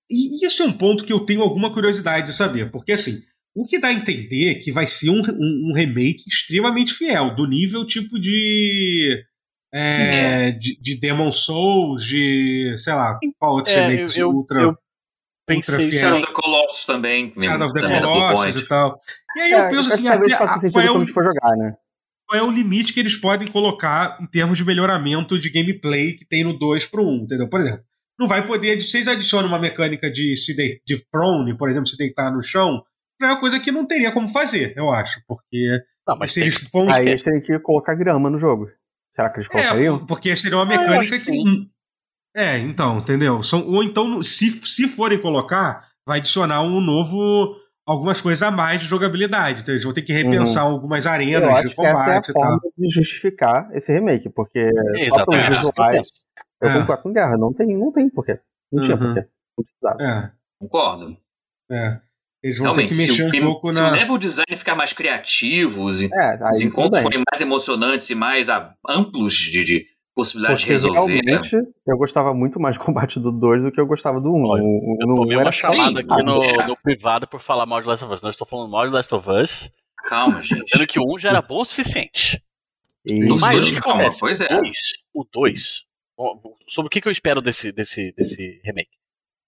e 0.10 0.46
isso 0.46 0.64
é 0.64 0.66
um 0.66 0.74
ponto 0.74 1.04
que 1.04 1.12
eu 1.12 1.20
tenho 1.20 1.42
alguma 1.42 1.72
curiosidade 1.72 2.28
de 2.28 2.34
saber, 2.36 2.72
porque 2.72 2.94
assim, 2.94 3.20
o 3.58 3.66
que 3.66 3.80
dá 3.80 3.88
a 3.88 3.94
entender 3.94 4.52
é 4.52 4.60
que 4.60 4.72
vai 4.72 4.86
ser 4.86 5.10
um, 5.10 5.20
um, 5.20 5.72
um 5.72 5.74
remake 5.74 6.24
extremamente 6.28 6.94
fiel, 6.94 7.34
do 7.36 7.48
nível 7.48 7.88
tipo 7.88 8.20
de. 8.20 9.26
É, 9.74 10.50
é. 10.50 10.52
De, 10.52 10.80
de 10.80 11.00
Demon 11.00 11.32
Souls, 11.32 12.06
de. 12.06 12.76
sei 12.78 12.94
lá, 12.94 13.20
qual 13.40 13.56
outro 13.56 13.74
é, 13.74 13.88
remakes 13.88 14.16
eu, 14.16 14.30
ultra. 14.30 14.62
Eu 14.62 14.78
pensei 15.48 15.92
Shadow 15.92 16.20
of 16.20 16.28
the 16.28 16.34
Colossus 16.34 16.86
também. 16.86 17.34
Shadow 17.42 17.68
of 17.68 17.74
the 17.74 18.02
Colossus 18.02 18.62
e 18.62 18.68
tal. 18.68 19.02
E 19.36 19.40
aí 19.40 19.52
eu 19.52 19.60
é, 19.60 19.70
penso 19.70 19.92
assim, 19.92 20.08
até, 20.08 20.28
sentido 20.60 20.74
qual 20.74 20.86
é 20.86 20.92
o, 20.92 20.94
quando 20.94 21.08
for 21.08 21.24
jogar, 21.24 21.58
né? 21.58 21.76
Qual 22.28 22.40
é 22.40 22.44
o 22.44 22.52
limite 22.52 22.94
que 22.94 23.00
eles 23.00 23.18
podem 23.18 23.48
colocar 23.48 24.20
em 24.22 24.28
termos 24.28 24.60
de 24.60 24.66
melhoramento 24.66 25.40
de 25.40 25.50
gameplay 25.50 26.14
que 26.14 26.26
tem 26.26 26.44
no 26.44 26.54
2 26.54 26.86
pro 26.86 27.04
1, 27.04 27.24
entendeu? 27.24 27.50
Por 27.50 27.62
exemplo, 27.62 27.84
não 28.20 28.28
vai 28.28 28.46
poder. 28.46 28.82
Se 28.82 28.90
vocês 28.90 29.08
adicionam 29.08 29.48
uma 29.48 29.60
mecânica 29.60 30.10
de, 30.10 30.36
se 30.38 30.56
de, 30.56 30.82
de 30.86 31.06
prone, 31.12 31.58
por 31.58 31.70
exemplo, 31.70 31.88
se 31.88 31.98
deitar 31.98 32.32
no 32.32 32.42
chão, 32.42 32.82
é 33.22 33.26
uma 33.26 33.40
coisa 33.40 33.60
que 33.60 33.72
não 33.72 33.86
teria 33.86 34.12
como 34.12 34.28
fazer, 34.28 34.74
eu 34.76 34.90
acho. 34.92 35.22
Porque 35.28 35.82
não, 36.08 36.18
mas 36.18 36.32
se 36.32 36.42
eles 36.42 36.58
vão. 36.72 36.90
Aí 36.90 37.10
eles 37.10 37.24
teriam 37.24 37.42
que 37.42 37.60
colocar 37.60 37.94
grama 37.96 38.30
no 38.30 38.40
jogo. 38.40 38.70
Será 39.12 39.30
que 39.30 39.40
eles 39.40 39.48
colocariam? 39.48 39.98
É, 39.98 40.06
porque 40.08 40.36
seria 40.36 40.58
uma 40.58 40.64
ah, 40.64 40.78
mecânica 40.78 41.16
ah, 41.16 41.20
que. 41.20 41.32
que 41.32 41.70
é, 42.36 42.58
então, 42.60 43.00
entendeu? 43.00 43.42
São, 43.42 43.68
ou 43.68 43.84
então, 43.84 44.22
se, 44.22 44.52
se 44.52 44.88
forem 44.88 45.20
colocar, 45.20 45.88
vai 46.08 46.20
adicionar 46.20 46.62
um 46.62 46.80
novo. 46.80 47.56
Algumas 47.86 48.20
coisas 48.20 48.44
a 48.44 48.52
mais 48.52 48.82
de 48.82 48.86
jogabilidade. 48.86 49.62
Então 49.62 49.74
eles 49.74 49.84
vão 49.86 49.94
ter 49.94 50.02
que 50.02 50.12
repensar 50.12 50.66
uhum. 50.66 50.74
algumas 50.74 51.06
arenas 51.06 51.42
eu 51.42 51.56
acho 51.56 51.70
de 51.70 51.76
combate. 51.76 51.96
Que 51.96 52.10
essa 52.12 52.12
é 52.12 52.18
a 52.18 52.34
forma 52.34 52.60
de 52.78 52.90
justificar 52.90 53.70
esse 53.72 53.94
remake, 53.94 54.30
porque 54.30 54.70
Exatamente. 54.98 55.58
visuais, 55.58 56.10
eu 56.62 56.70
é. 56.70 56.80
concordo 56.80 57.04
com 57.04 57.14
Guerra, 57.14 57.38
não 57.38 57.54
tem, 57.54 57.78
não 57.78 57.92
tem 57.92 58.10
porquê. 58.10 58.40
Não 58.72 58.84
tinha 58.84 58.98
uhum. 58.98 59.14
porquê. 59.14 59.28
Não 59.58 59.64
precisava. 59.64 60.04
É. 60.04 60.32
Concordo. 60.60 61.18
É. 61.72 62.00
Eles 62.44 62.58
vão 62.58 62.66
Realmente, 62.68 62.90
ter 62.90 62.96
que 62.96 63.10
mexer 63.10 63.30
se, 63.30 63.40
um 63.40 63.46
pouco 63.46 63.74
se 63.74 63.82
na. 63.82 63.90
Se 63.90 63.96
o 63.96 64.00
level 64.00 64.18
design 64.18 64.56
ficar 64.56 64.76
mais 64.76 64.94
criativo, 64.94 65.86
os, 65.86 66.02
é, 66.02 66.50
os 66.52 66.62
encontros 66.62 67.02
forem 67.02 67.24
mais 67.32 67.42
emocionantes 67.42 68.10
e 68.10 68.16
mais 68.16 68.48
amplos 68.88 69.34
de, 69.34 69.64
de 69.64 69.86
possibilidade 70.16 70.62
Porque 70.62 70.68
de 70.68 70.72
resolver. 70.74 71.22
Realmente, 71.26 71.56
eu 71.56 71.98
gostava 71.98 72.34
muito 72.34 72.60
mais 72.60 72.78
do 72.78 72.84
combate 72.84 73.20
do 73.20 73.32
2 73.32 73.64
do 73.64 73.72
que 73.72 73.80
eu 73.80 73.88
gostava 73.88 74.22
do 74.22 74.34
1. 74.34 74.36
Um. 74.36 74.98
eu 75.00 75.08
no 75.08 75.16
tomei 75.16 75.38
uma 75.38 75.52
chamada 75.52 76.00
aqui 76.00 76.24
no, 76.24 76.40
no, 76.68 76.76
privado 76.82 77.28
por 77.28 77.42
falar 77.42 77.66
mal 77.66 77.82
de 77.82 77.88
Last 77.88 78.06
of 78.06 78.14
Us. 78.14 78.22
Nós 78.22 78.36
estamos 78.36 78.50
falando 78.50 78.72
mal 78.72 78.88
de 78.88 78.94
Last 78.94 79.14
of 79.14 79.30
Us. 79.30 79.72
Calma, 80.06 80.40
gente. 80.40 80.70
Sendo 80.70 80.88
que 80.88 81.00
o 81.00 81.16
1 81.16 81.20
já 81.20 81.30
era 81.30 81.42
bom 81.42 81.62
o 81.62 81.66
suficiente. 81.66 82.42
E... 83.06 83.28
Mas 83.40 83.68
o 83.68 83.74
que 83.74 83.82
calma, 83.82 83.96
acontece? 83.96 84.20
Pois 84.20 84.42
é. 84.42 84.48
O 85.14 85.26
2. 85.32 85.87
Sobre 86.68 86.88
o 86.88 86.90
que, 86.90 87.02
que 87.02 87.08
eu 87.08 87.12
espero 87.12 87.42
desse, 87.42 87.72
desse, 87.72 88.12
desse 88.14 88.60
remake? 88.64 88.98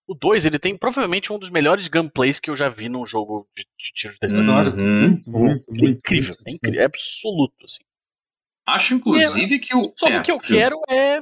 O 0.07 0.15
2, 0.15 0.45
ele 0.45 0.57
tem 0.57 0.75
provavelmente 0.75 1.31
um 1.31 1.37
dos 1.37 1.49
melhores 1.49 1.87
gameplays 1.87 2.39
que 2.39 2.49
eu 2.49 2.55
já 2.55 2.67
vi 2.67 2.89
num 2.89 3.05
jogo 3.05 3.47
de, 3.55 3.63
de 3.63 3.93
tiro 3.93 4.13
de 4.13 4.19
terceira 4.19 4.43
uhum. 4.43 5.21
uhum. 5.27 5.51
É 5.51 5.85
incrível, 5.85 6.33
é 6.47 6.51
incrível, 6.51 6.81
é 6.81 6.85
absoluto, 6.85 7.65
assim. 7.65 7.83
Acho, 8.67 8.95
inclusive, 8.95 9.55
é, 9.55 9.59
que 9.59 9.75
o. 9.75 9.81
Só 9.95 10.09
é, 10.09 10.19
o 10.19 10.23
que 10.23 10.31
eu 10.31 10.39
quero 10.39 10.79
é. 10.89 11.21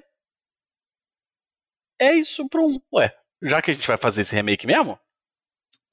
É 1.99 2.13
isso 2.15 2.47
pro 2.47 2.65
um. 2.65 2.79
Ué, 2.93 3.13
já 3.43 3.61
que 3.61 3.71
a 3.71 3.73
gente 3.73 3.87
vai 3.87 3.97
fazer 3.97 4.21
esse 4.21 4.35
remake 4.35 4.67
mesmo? 4.67 4.99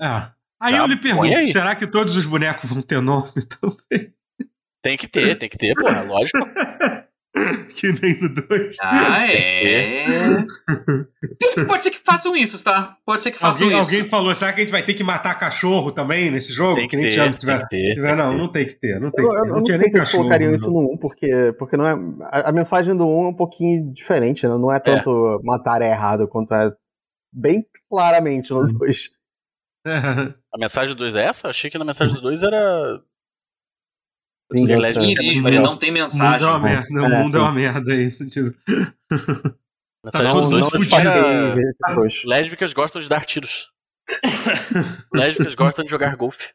Ah. 0.00 0.34
Aí 0.60 0.76
eu 0.76 0.86
lhe 0.86 0.96
pergunto: 0.96 1.34
aí. 1.34 1.46
será 1.46 1.74
que 1.76 1.86
todos 1.86 2.16
os 2.16 2.26
bonecos 2.26 2.70
vão 2.70 2.82
ter 2.82 3.00
nome 3.00 3.32
também? 3.60 4.14
Tem 4.82 4.96
que 4.96 5.08
ter, 5.08 5.36
tem 5.36 5.48
que 5.48 5.56
ter, 5.56 5.74
porra, 5.74 6.02
lógico. 6.02 6.38
que 7.74 7.88
nem 7.88 8.20
no 8.20 8.32
2. 8.32 8.76
Ah, 8.80 9.26
é. 9.26 10.06
Pode 11.66 11.82
ser 11.82 11.90
que 11.90 12.00
façam 12.04 12.36
isso, 12.36 12.62
tá? 12.62 12.96
Pode 13.04 13.22
ser 13.22 13.32
que 13.32 13.38
façam 13.38 13.66
alguém, 13.66 13.80
isso. 13.80 13.90
Alguém 13.90 14.08
falou, 14.08 14.34
será 14.34 14.52
que 14.52 14.60
a 14.60 14.64
gente 14.64 14.70
vai 14.70 14.84
ter 14.84 14.94
que 14.94 15.02
matar 15.02 15.34
cachorro 15.34 15.90
também 15.90 16.30
nesse 16.30 16.52
jogo? 16.52 16.76
Tem 16.76 16.88
que, 16.88 16.96
que 16.96 17.02
nem 17.02 17.10
ter, 17.10 17.38
tiver, 17.38 17.66
tem 17.68 17.80
tiver, 17.80 17.94
tiver, 17.94 18.16
não, 18.16 18.36
não 18.36 18.50
tem 18.50 18.66
que 18.66 18.74
ter, 18.74 19.00
não 19.00 19.10
tem 19.10 19.24
eu, 19.24 19.30
que 19.30 19.36
ter. 19.36 19.42
Eu, 19.42 19.46
não, 19.46 19.56
não 19.56 19.66
sei 19.66 19.88
se 19.88 19.96
eles 19.96 20.12
colocariam 20.12 20.54
isso 20.54 20.70
no 20.70 20.92
1, 20.94 20.98
porque, 20.98 21.54
porque 21.58 21.76
não 21.76 21.86
é, 21.86 21.92
a, 22.30 22.50
a, 22.50 22.52
mensagem 22.52 22.96
do 22.96 23.06
1 23.06 23.24
é 23.24 23.28
um 23.28 23.34
pouquinho 23.34 23.92
diferente, 23.92 24.46
né? 24.46 24.56
Não 24.56 24.72
é 24.72 24.78
tanto 24.78 25.40
é. 25.40 25.44
matar 25.44 25.82
é 25.82 25.90
errado, 25.90 26.28
quanto 26.28 26.54
é 26.54 26.72
bem 27.32 27.66
claramente 27.90 28.52
nos 28.52 28.70
uhum. 28.70 28.78
dois. 28.78 29.10
a 29.86 30.58
mensagem 30.58 30.94
do 30.94 30.98
2 30.98 31.16
é 31.16 31.24
essa? 31.24 31.46
Eu 31.48 31.50
achei 31.50 31.70
que 31.70 31.78
na 31.78 31.84
mensagem 31.84 32.14
do 32.14 32.20
2 32.20 32.42
era 32.42 33.00
Lirismo, 34.54 35.48
ele 35.48 35.58
não 35.58 35.76
tem 35.76 35.90
mensagem. 35.90 36.24
O 36.24 36.30
mundo 36.30 36.44
é 36.44 36.48
uma 36.48 36.60
merda, 36.60 36.92
o 36.92 37.04
é, 37.04 37.22
mundo 37.22 37.36
é 37.36 37.40
uma 37.40 37.52
merda, 37.52 37.92
é 37.92 37.96
isso, 37.96 38.28
tipo. 38.28 38.54
Tá 40.10 40.26
todo 40.28 40.50
mundo 40.50 40.70
fudido. 40.70 42.26
Lésbicas 42.26 42.72
gostam 42.72 43.00
de 43.00 43.08
dar 43.08 43.24
tiros. 43.24 43.72
Lésbicas 45.14 45.54
gostam 45.54 45.84
de 45.84 45.90
jogar 45.90 46.14
golfe. 46.16 46.52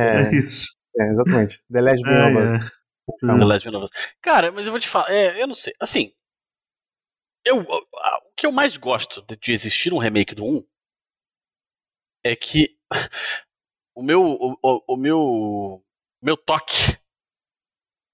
É, 0.00 0.28
é 0.28 0.34
isso. 0.34 0.74
É, 0.98 1.10
exatamente. 1.10 1.62
The 1.70 1.80
Lesbian 1.80 2.10
é, 2.10 2.32
Novas. 2.32 2.62
É. 2.62 3.38
The 3.38 3.44
Lesbian 3.44 3.72
Novas. 3.72 3.90
Cara, 4.22 4.50
mas 4.50 4.66
eu 4.66 4.72
vou 4.72 4.80
te 4.80 4.88
falar, 4.88 5.10
é, 5.10 5.42
eu 5.42 5.46
não 5.46 5.54
sei. 5.54 5.74
Assim, 5.78 6.12
eu, 7.44 7.60
o 7.60 8.34
que 8.36 8.46
eu 8.46 8.52
mais 8.52 8.76
gosto 8.76 9.22
de 9.22 9.52
existir 9.52 9.92
um 9.92 9.98
remake 9.98 10.34
do 10.34 10.44
1 10.44 10.66
é 12.24 12.36
que 12.36 12.76
o 13.94 14.02
meu, 14.02 14.22
o, 14.22 14.58
o, 14.62 14.94
o 14.94 14.96
meu, 14.96 15.84
meu 16.22 16.36
toque 16.36 16.98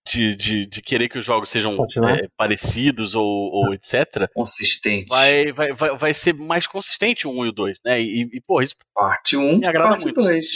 de, 0.07 0.37
de, 0.37 0.67
de 0.67 0.81
querer 0.81 1.09
que 1.09 1.19
os 1.19 1.25
jogos 1.25 1.49
sejam 1.49 1.77
é, 2.09 2.29
parecidos 2.37 3.15
ou, 3.15 3.25
ou 3.25 3.75
etc. 3.75 4.31
Consistente. 4.33 5.09
Vai, 5.09 5.53
vai, 5.53 5.73
vai, 5.73 5.97
vai 5.97 6.15
ser 6.15 6.33
mais 6.35 6.67
consistente 6.67 7.27
o 7.27 7.31
1 7.31 7.47
e 7.47 7.49
o 7.49 7.53
2, 7.53 7.81
né? 7.85 8.01
E, 8.01 8.29
e 8.33 8.41
pô, 8.41 8.63
isso 8.63 8.75
parte 8.95 9.37
1, 9.37 9.59
me 9.59 9.67
agrada 9.67 9.91
parte 9.91 10.05
muito. 10.05 10.21
2. 10.21 10.47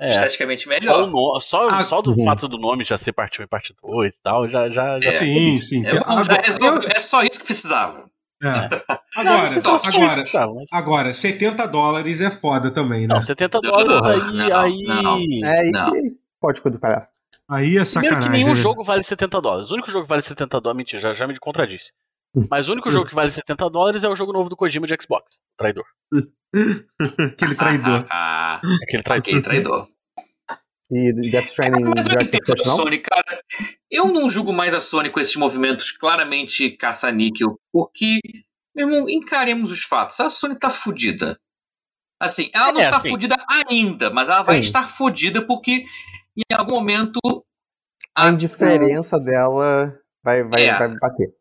É. 0.00 0.06
Esteticamente 0.06 0.68
melhor. 0.68 1.06
No, 1.06 1.38
só, 1.40 1.68
ah, 1.68 1.82
só 1.84 2.00
do 2.00 2.10
uhum. 2.12 2.24
fato 2.24 2.48
do 2.48 2.58
nome 2.58 2.84
já 2.84 2.96
ser 2.96 3.12
parte 3.12 3.40
1 3.40 3.44
e 3.44 3.46
parte 3.46 3.74
2 3.82 4.16
e 4.16 4.22
tal, 4.22 4.48
já. 4.48 4.68
já, 4.68 5.00
já 5.00 5.10
é, 5.10 5.12
sim, 5.12 5.54
sim. 5.60 5.84
É, 5.86 5.92
resolve, 6.44 6.86
é 6.94 7.00
só 7.00 7.22
isso 7.22 7.40
que 7.40 7.46
precisava. 7.46 8.10
É. 8.42 8.48
Agora, 9.14 9.50
não, 9.50 9.76
agora, 9.76 10.24
mas... 10.54 10.68
agora, 10.72 11.12
70 11.12 11.66
dólares 11.68 12.20
é 12.20 12.30
foda 12.30 12.72
também, 12.72 13.02
né? 13.02 13.14
Não, 13.14 13.20
70 13.20 13.60
dólares 13.60 14.04
aí. 14.04 14.32
Não, 14.32 14.56
aí... 14.58 14.82
Não, 14.84 15.18
é, 15.44 15.70
não. 15.70 15.92
pode 16.40 16.60
cuidar 16.60 16.76
do 16.76 16.80
palhaço. 16.80 17.10
Aí 17.52 17.76
é 17.76 17.84
sacanagem. 17.84 18.20
Primeiro 18.20 18.22
que 18.22 18.28
nenhum 18.30 18.48
né? 18.48 18.54
jogo 18.54 18.82
vale 18.82 19.02
70 19.02 19.40
dólares. 19.40 19.70
O 19.70 19.74
único 19.74 19.90
jogo 19.90 20.04
que 20.04 20.08
vale 20.08 20.22
70 20.22 20.60
dólares. 20.60 20.76
Mentira, 20.76 21.00
já, 21.00 21.12
já 21.12 21.26
me 21.26 21.38
contradisse. 21.38 21.92
Hum. 22.34 22.46
Mas 22.50 22.68
o 22.68 22.72
único 22.72 22.90
jogo 22.90 23.08
que 23.08 23.14
vale 23.14 23.30
70 23.30 23.68
dólares 23.68 24.04
é 24.04 24.08
o 24.08 24.16
jogo 24.16 24.32
novo 24.32 24.48
do 24.48 24.56
Kojima 24.56 24.86
de 24.86 24.96
Xbox. 25.00 25.36
O 25.36 25.56
traidor. 25.58 25.84
Aquele 27.32 27.54
traidor. 27.54 28.06
Aquele 28.82 29.02
traidor. 29.02 29.18
Aquele 29.18 29.42
traidor. 29.42 29.88
E 30.90 31.30
Death 31.30 31.46
Stranding 31.46 31.84
Mas 31.84 32.06
eu 32.06 32.20
entendo 32.20 32.60
a 32.60 32.64
Sony, 32.64 32.98
cara. 32.98 33.42
Eu 33.90 34.06
não 34.12 34.28
julgo 34.28 34.52
mais 34.52 34.74
a 34.74 34.80
Sony 34.80 35.08
com 35.08 35.20
esses 35.20 35.36
movimentos 35.36 35.90
claramente 35.90 36.70
caça-níquel, 36.70 37.58
porque, 37.72 38.20
meu 38.74 38.88
irmão, 38.88 39.08
encaremos 39.08 39.70
os 39.70 39.82
fatos. 39.82 40.20
A 40.20 40.28
Sony 40.28 40.58
tá 40.58 40.68
fudida. 40.68 41.38
Assim, 42.20 42.50
ela 42.54 42.72
não 42.72 42.80
é, 42.80 42.84
está 42.84 42.98
assim. 42.98 43.08
fudida 43.08 43.36
ainda, 43.48 44.10
mas 44.10 44.28
ela 44.28 44.42
vai 44.42 44.56
Sim. 44.56 44.64
estar 44.64 44.86
fudida 44.86 45.40
porque 45.42 45.86
em 46.36 46.54
algum 46.54 46.72
momento. 46.72 47.18
A, 48.14 48.26
a 48.26 48.30
indiferença 48.30 49.16
o... 49.16 49.20
dela 49.20 49.98
vai, 50.22 50.44
vai, 50.44 50.66
é, 50.66 50.78
vai 50.78 50.88
bater. 50.88 51.34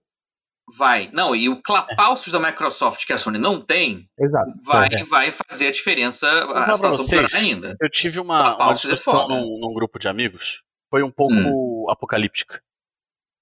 Vai. 0.78 1.10
Não, 1.12 1.36
e 1.36 1.50
o 1.50 1.62
clapalços 1.62 2.32
da 2.32 2.40
Microsoft 2.40 3.06
que 3.06 3.12
a 3.12 3.18
Sony 3.18 3.38
não 3.38 3.60
tem 3.60 4.10
Exato. 4.18 4.52
vai, 4.64 4.88
é. 4.92 5.04
vai 5.04 5.32
fazer 5.32 5.68
a 5.68 5.72
diferença, 5.72 6.28
a 6.54 6.74
situação 6.74 7.06
vocês, 7.06 7.34
ainda. 7.34 7.76
Eu 7.80 7.90
tive 7.90 8.20
uma, 8.20 8.56
uma 8.56 8.72
é 8.72 8.74
discussão 8.74 9.26
é 9.26 9.28
num, 9.28 9.60
num, 9.60 9.74
grupo 9.74 10.00
de 10.00 10.08
amigos, 10.08 10.64
foi 10.90 11.04
um 11.04 11.12
pouco 11.12 11.34
hum. 11.34 11.90
apocalíptica. 11.90 12.64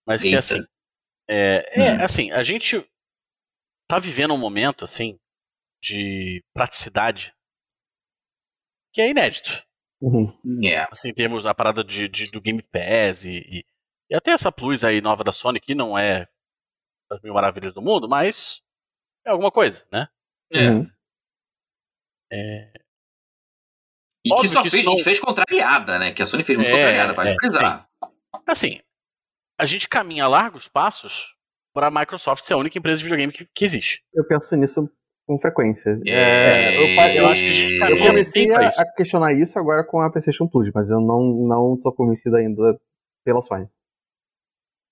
Mas 0.08 0.24
Eita. 0.24 0.34
que 0.34 0.38
assim. 0.38 0.66
É, 1.30 1.80
é 1.80 1.93
hum. 1.93 2.04
assim, 2.04 2.32
a 2.32 2.41
gente 2.41 2.84
tá 3.88 4.00
vivendo 4.00 4.34
um 4.34 4.38
momento 4.38 4.84
assim 4.84 5.20
de 5.82 6.43
praticidade 6.54 7.34
que 8.91 9.02
é 9.02 9.10
inédito. 9.10 9.64
Uhum. 10.02 10.34
Yeah. 10.62 10.89
Assim, 10.91 11.14
temos 11.14 11.45
a 11.45 11.54
parada 11.54 11.84
de, 11.84 12.08
de 12.08 12.32
do 12.32 12.41
Game 12.41 12.62
Pass 12.62 13.26
e, 13.26 13.38
e, 13.50 13.66
e, 14.10 14.16
até 14.16 14.32
essa 14.32 14.52
Plus 14.52 14.84
aí 14.84 15.02
nova 15.02 15.24
da 15.24 15.32
Sony, 15.32 15.60
que 15.60 15.76
não 15.76 15.97
é 15.97 16.28
as 17.12 17.22
mil 17.22 17.34
maravilhas 17.34 17.74
do 17.74 17.82
mundo, 17.82 18.08
mas 18.08 18.62
é 19.26 19.32
alguma 19.32 19.52
coisa, 19.52 19.86
né? 19.91 20.08
É. 20.52 20.70
Uhum. 20.70 20.89
é... 22.32 22.74
E 24.26 24.34
Óbvio 24.34 24.50
que 24.50 24.54
só 24.54 24.64
que 24.64 24.70
fez, 24.70 24.86
não... 24.86 24.97
fez 25.00 25.20
contrariada, 25.20 25.97
né? 25.97 26.12
Que 26.12 26.22
a 26.22 26.26
Sony 26.26 26.43
fez 26.43 26.58
muito 26.58 26.70
é, 26.70 26.74
contrariada, 26.74 27.14
vale 27.14 27.32
é, 27.32 27.36
frisar. 27.36 27.89
Assim, 28.45 28.82
a 29.58 29.66
gente 29.66 29.88
caminha 29.88 30.28
largos 30.28 30.68
passos 30.68 31.36
para 31.74 31.88
a 31.88 31.91
Microsoft 31.91 32.43
ser 32.43 32.54
a 32.54 32.58
única 32.58 32.78
empresa 32.78 33.00
de 33.00 33.04
videogame 33.06 33.32
que, 33.32 33.47
que 33.54 33.66
existe. 33.66 34.04
Eu 34.14 34.26
penso 34.26 34.56
nisso 34.56 34.91
com 35.30 35.38
frequência. 35.38 36.02
É, 36.08 36.74
é, 36.74 36.76
eu, 36.76 37.22
eu, 37.22 37.28
acho 37.28 37.44
que 37.44 37.50
a 37.50 37.52
gente 37.52 37.76
eu 37.76 38.08
comecei 38.08 38.52
a, 38.52 38.70
a, 38.70 38.86
questionar 38.94 39.32
isso 39.32 39.60
agora 39.60 39.84
com 39.84 40.02
a 40.02 40.10
PlayStation 40.10 40.48
Plus, 40.48 40.72
mas 40.74 40.90
eu 40.90 41.00
não, 41.00 41.22
não 41.48 41.80
tô 41.80 41.94
convencido 41.94 42.36
ainda 42.36 42.76
pela 43.24 43.40
Sony. 43.40 43.68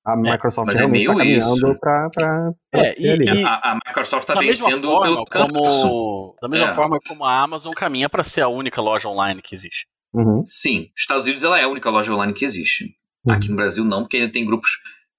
A 0.06 0.14
é, 0.14 0.16
Microsoft 0.16 0.72
realmente 0.72 1.02
está 1.02 1.16
caminhando 1.16 1.80
para 1.80 2.54
é, 2.72 2.86
ser 2.94 3.10
ali. 3.10 3.44
A, 3.44 3.72
a 3.72 3.80
Microsoft 3.88 4.30
está 4.30 4.40
vencendo 4.40 5.02
pelo 5.02 5.26
como, 5.26 6.36
Da 6.40 6.48
mesma 6.48 6.70
é. 6.70 6.74
forma 6.76 7.00
como 7.06 7.26
a 7.26 7.42
Amazon 7.42 7.74
caminha 7.74 8.08
para 8.08 8.24
ser 8.24 8.42
a 8.42 8.48
única 8.48 8.80
loja 8.80 9.10
online 9.10 9.42
que 9.42 9.56
existe. 9.56 9.88
Uhum. 10.14 10.44
Sim, 10.46 10.82
nos 10.92 11.02
Estados 11.02 11.24
Unidos 11.24 11.44
ela 11.44 11.60
é 11.60 11.64
a 11.64 11.68
única 11.68 11.90
loja 11.90 12.14
online 12.14 12.34
que 12.34 12.46
existe. 12.46 12.96
Uhum. 13.26 13.34
Aqui 13.34 13.50
no 13.50 13.56
Brasil 13.56 13.84
não, 13.84 14.02
porque 14.04 14.18
ainda 14.18 14.32
tem 14.32 14.46
grupos 14.46 14.70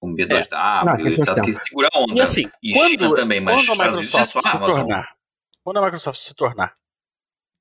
como 0.00 0.16
B2W, 0.16 0.46
é. 0.52 0.84
não, 0.84 1.06
etc., 1.06 1.44
que 1.44 1.54
segura 1.54 1.88
a 1.92 1.98
onda. 1.98 2.14
E 2.14 2.20
assim, 2.20 2.50
e 2.62 2.72
quando, 2.72 2.90
China 2.90 3.14
também, 3.14 3.40
mas 3.40 3.66
quando 3.66 3.80
a 3.80 3.86
é 3.86 3.90
Microsoft 3.90 4.36
é 4.36 4.40
se 4.40 4.60
tornar, 4.60 5.16
quando 5.64 5.76
a 5.78 5.82
Microsoft 5.82 6.18
se 6.18 6.34
tornar 6.34 6.74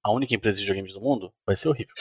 a 0.03 0.11
única 0.11 0.35
empresa 0.35 0.57
de 0.57 0.63
videogames 0.63 0.93
do 0.93 1.01
mundo, 1.01 1.33
vai 1.45 1.55
ser 1.55 1.69
horrível. 1.69 1.93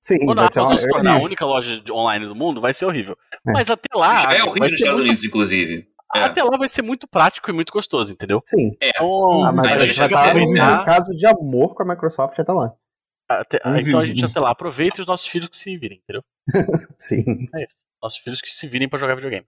Sim, 0.00 0.24
quando 0.24 0.38
a 0.38 0.46
Amazon 0.46 0.76
se 0.76 0.88
tornar 0.88 1.14
a 1.14 1.22
única 1.22 1.44
loja 1.44 1.82
online 1.90 2.26
do 2.26 2.34
mundo, 2.34 2.60
vai 2.60 2.72
ser 2.72 2.86
horrível. 2.86 3.16
É. 3.46 3.52
Mas 3.52 3.68
até 3.68 3.94
lá. 3.94 4.16
Já 4.16 4.34
é 4.34 4.42
horrível 4.42 4.62
nos 4.62 4.72
Estados 4.72 4.94
muito... 4.94 5.08
Unidos, 5.08 5.24
inclusive. 5.24 5.90
É. 6.14 6.22
Até 6.22 6.42
lá 6.42 6.56
vai 6.56 6.68
ser 6.68 6.82
muito 6.82 7.06
prático 7.06 7.50
e 7.50 7.52
muito 7.52 7.72
gostoso, 7.72 8.12
entendeu? 8.12 8.40
Sim. 8.44 8.76
É. 8.80 8.88
Então, 8.88 9.44
ah, 9.44 9.52
mas 9.52 9.72
a 9.72 9.78
gente 9.80 9.92
já 9.92 10.08
tá 10.08 10.34
no 10.34 10.84
caso 10.84 11.14
de 11.14 11.26
amor 11.26 11.74
com 11.74 11.82
a 11.82 11.86
Microsoft 11.86 12.36
tá 12.36 12.52
lá. 12.52 12.72
Até, 13.28 13.60
então 13.78 14.00
a 14.00 14.04
gente 14.04 14.24
até 14.24 14.40
lá 14.40 14.50
aproveita 14.50 15.00
e 15.00 15.02
os 15.02 15.06
nossos 15.06 15.28
filhos 15.28 15.48
que 15.48 15.56
se 15.56 15.76
virem, 15.76 16.02
entendeu? 16.02 16.24
Sim. 16.98 17.46
É 17.54 17.62
isso. 17.62 17.76
Nossos 18.02 18.18
filhos 18.18 18.40
que 18.40 18.50
se 18.50 18.66
virem 18.66 18.88
para 18.88 18.98
jogar 18.98 19.14
videogame. 19.14 19.46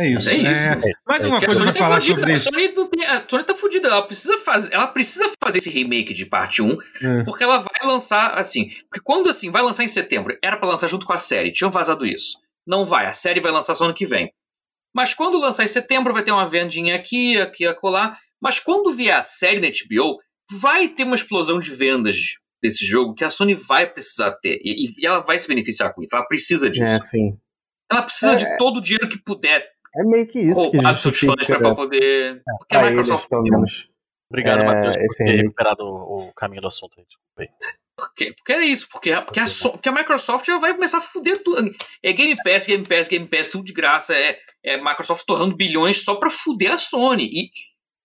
É 0.00 0.08
isso. 0.08 0.30
É 0.30 0.34
isso. 0.34 0.68
É... 0.68 0.80
Mais 1.06 1.22
uma 1.22 1.40
coisa 1.40 1.62
pra 1.62 1.74
falar 1.74 2.00
sobre 2.00 2.32
isso. 2.32 2.48
A 2.48 2.52
Sony, 2.52 2.68
tem, 2.68 3.04
a 3.04 3.28
Sony 3.28 3.44
tá 3.44 3.54
fudida. 3.54 3.88
Ela 3.88 4.02
precisa, 4.02 4.38
fazer, 4.38 4.72
ela 4.72 4.86
precisa 4.86 5.30
fazer 5.42 5.58
esse 5.58 5.68
remake 5.68 6.14
de 6.14 6.24
parte 6.24 6.62
1, 6.62 6.72
é. 6.72 7.24
porque 7.24 7.44
ela 7.44 7.58
vai 7.58 7.86
lançar, 7.86 8.38
assim... 8.38 8.70
Porque 8.88 9.00
quando, 9.04 9.28
assim, 9.28 9.50
vai 9.50 9.62
lançar 9.62 9.84
em 9.84 9.88
setembro, 9.88 10.36
era 10.42 10.56
para 10.56 10.68
lançar 10.68 10.86
junto 10.88 11.04
com 11.04 11.12
a 11.12 11.18
série. 11.18 11.52
Tinham 11.52 11.70
vazado 11.70 12.06
isso. 12.06 12.38
Não 12.66 12.86
vai. 12.86 13.06
A 13.06 13.12
série 13.12 13.40
vai 13.40 13.52
lançar 13.52 13.74
só 13.74 13.84
ano 13.84 13.94
que 13.94 14.06
vem. 14.06 14.32
Mas 14.94 15.12
quando 15.12 15.38
lançar 15.38 15.64
em 15.64 15.68
setembro, 15.68 16.14
vai 16.14 16.22
ter 16.22 16.32
uma 16.32 16.48
vendinha 16.48 16.96
aqui, 16.96 17.38
aqui, 17.38 17.66
acolá. 17.66 18.16
Mas 18.40 18.58
quando 18.58 18.92
vier 18.92 19.16
a 19.16 19.22
série 19.22 19.60
na 19.60 19.68
HBO, 19.68 20.18
vai 20.58 20.88
ter 20.88 21.04
uma 21.04 21.14
explosão 21.14 21.60
de 21.60 21.74
vendas 21.74 22.16
desse 22.62 22.84
jogo 22.84 23.14
que 23.14 23.24
a 23.24 23.30
Sony 23.30 23.54
vai 23.54 23.86
precisar 23.86 24.32
ter. 24.32 24.60
E, 24.64 24.92
e 24.98 25.06
ela 25.06 25.20
vai 25.20 25.38
se 25.38 25.46
beneficiar 25.46 25.94
com 25.94 26.02
isso. 26.02 26.14
Ela 26.14 26.26
precisa 26.26 26.70
disso. 26.70 26.84
É, 26.84 27.02
sim. 27.02 27.38
Ela 27.90 28.02
precisa 28.02 28.32
é, 28.32 28.36
de 28.36 28.58
todo 28.58 28.78
o 28.78 28.80
dinheiro 28.80 29.08
que 29.08 29.18
puder 29.18 29.66
é 29.94 30.04
meio 30.04 30.26
que 30.26 30.38
isso. 30.38 30.60
Roubar 30.60 30.94
que 30.94 31.00
seus 31.00 31.18
fãs 31.18 31.46
pra 31.46 31.74
poder. 31.74 32.36
É, 32.36 32.56
porque 32.58 32.76
a 32.76 32.82
Microsoft. 32.82 33.22
Eles, 33.22 33.28
pelo 33.28 33.42
menos. 33.42 33.90
Obrigado, 34.30 34.62
é, 34.62 34.64
Matheus, 34.64 34.96
por 34.96 35.16
ter 35.16 35.36
recuperado 35.36 35.84
o, 35.84 36.32
caminho 36.34 36.62
do 36.62 36.68
assunto 36.68 36.94
aí. 36.98 37.04
Desculpa 37.04 37.42
aí. 37.42 37.48
Porque, 37.96 38.32
porque 38.32 38.52
é 38.52 38.64
isso, 38.64 38.88
porque, 38.90 39.12
a, 39.12 39.20
porque, 39.20 39.40
a, 39.40 39.44
porque 39.72 39.88
a 39.88 39.92
Microsoft 39.92 40.46
já 40.46 40.56
vai 40.58 40.72
começar 40.72 40.98
a 40.98 41.02
fuder 41.02 41.42
tudo. 41.42 41.70
É 42.02 42.12
Game 42.12 42.36
Pass, 42.42 42.66
Game 42.66 42.86
Pass, 42.86 43.08
Game 43.08 43.26
Pass, 43.26 43.48
tudo 43.48 43.64
de 43.64 43.72
graça. 43.72 44.14
É, 44.14 44.38
é 44.64 44.76
Microsoft 44.76 45.24
torrando 45.26 45.56
bilhões 45.56 46.02
só 46.02 46.14
pra 46.14 46.30
fuder 46.30 46.72
a 46.72 46.78
Sony. 46.78 47.24
E, 47.24 47.50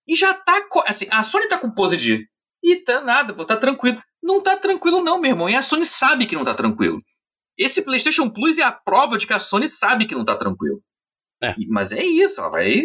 e 0.07 0.15
já 0.15 0.33
tá. 0.33 0.67
Assim, 0.87 1.07
a 1.11 1.23
Sony 1.23 1.47
tá 1.47 1.57
com 1.57 1.71
pose 1.71 1.95
de. 1.95 2.27
E 2.63 2.77
tá 2.77 3.01
nada, 3.01 3.33
pô, 3.33 3.45
tá 3.45 3.55
tranquilo. 3.55 4.01
Não 4.21 4.41
tá 4.41 4.57
tranquilo, 4.57 5.03
não, 5.03 5.19
meu 5.19 5.31
irmão. 5.31 5.47
E 5.47 5.55
a 5.55 5.61
Sony 5.61 5.85
sabe 5.85 6.25
que 6.25 6.35
não 6.35 6.43
tá 6.43 6.55
tranquilo. 6.55 6.99
Esse 7.57 7.83
PlayStation 7.83 8.29
Plus 8.29 8.57
é 8.57 8.63
a 8.63 8.71
prova 8.71 9.17
de 9.17 9.25
que 9.25 9.33
a 9.33 9.39
Sony 9.39 9.69
sabe 9.69 10.07
que 10.07 10.15
não 10.15 10.25
tá 10.25 10.35
tranquilo. 10.35 10.81
É. 11.45 11.55
Mas 11.67 11.91
é 11.91 12.03
isso, 12.03 12.41
ela 12.41 12.49
vai 12.49 12.81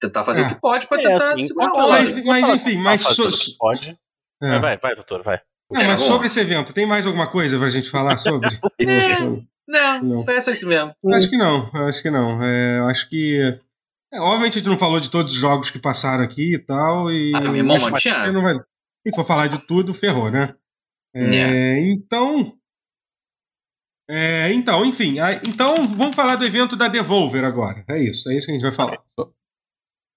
tentar 0.00 0.24
fazer 0.24 0.42
é. 0.42 0.46
o 0.46 0.48
que 0.48 0.60
pode 0.60 0.86
pra 0.86 1.00
é, 1.00 1.02
tentar 1.02 1.32
assim, 1.32 1.46
segurar 1.46 1.88
mas, 1.88 2.24
mas 2.24 2.48
enfim, 2.48 2.76
mas 2.78 3.00
so, 3.02 3.58
pode. 3.58 3.98
É. 4.42 4.58
Vai, 4.58 4.76
vai, 4.76 4.94
doutor, 4.94 5.22
vai. 5.22 5.40
Não, 5.70 5.84
mas 5.84 6.00
sobre 6.00 6.26
esse 6.26 6.38
evento, 6.40 6.74
tem 6.74 6.86
mais 6.86 7.06
alguma 7.06 7.30
coisa 7.30 7.58
pra 7.58 7.70
gente 7.70 7.90
falar 7.90 8.16
sobre? 8.18 8.48
não, 9.66 10.02
não, 10.02 10.24
é 10.28 10.40
só 10.40 10.50
isso 10.50 10.68
mesmo. 10.68 10.94
Acho 11.12 11.30
que 11.30 11.36
não, 11.36 11.70
acho 11.86 12.02
que 12.02 12.10
não. 12.10 12.42
É, 12.42 12.80
acho 12.90 13.08
que. 13.08 13.58
É, 14.12 14.20
obviamente 14.20 14.58
a 14.58 14.60
gente 14.60 14.68
não 14.68 14.78
falou 14.78 15.00
de 15.00 15.10
todos 15.10 15.32
os 15.32 15.38
jogos 15.38 15.70
que 15.70 15.78
passaram 15.78 16.22
aqui 16.22 16.54
e 16.54 16.58
tal. 16.58 17.10
E, 17.10 17.32
ah, 17.34 17.40
meu 17.40 17.56
irmão, 17.56 17.78
mas, 17.80 18.04
não 18.32 18.42
vai, 18.42 18.54
se 19.06 19.14
for 19.14 19.24
falar 19.24 19.48
de 19.48 19.58
tudo, 19.66 19.94
ferrou, 19.94 20.30
né? 20.30 20.54
É, 21.14 21.78
então, 21.80 22.54
é, 24.08 24.52
então, 24.52 24.84
enfim, 24.84 25.16
então 25.46 25.86
vamos 25.88 26.14
falar 26.14 26.36
do 26.36 26.44
evento 26.44 26.76
da 26.76 26.88
Devolver 26.88 27.44
agora. 27.44 27.84
É 27.88 28.02
isso, 28.02 28.28
é 28.30 28.36
isso 28.36 28.46
que 28.46 28.52
a 28.52 28.54
gente 28.54 28.62
vai 28.62 28.72
falar. 28.72 29.02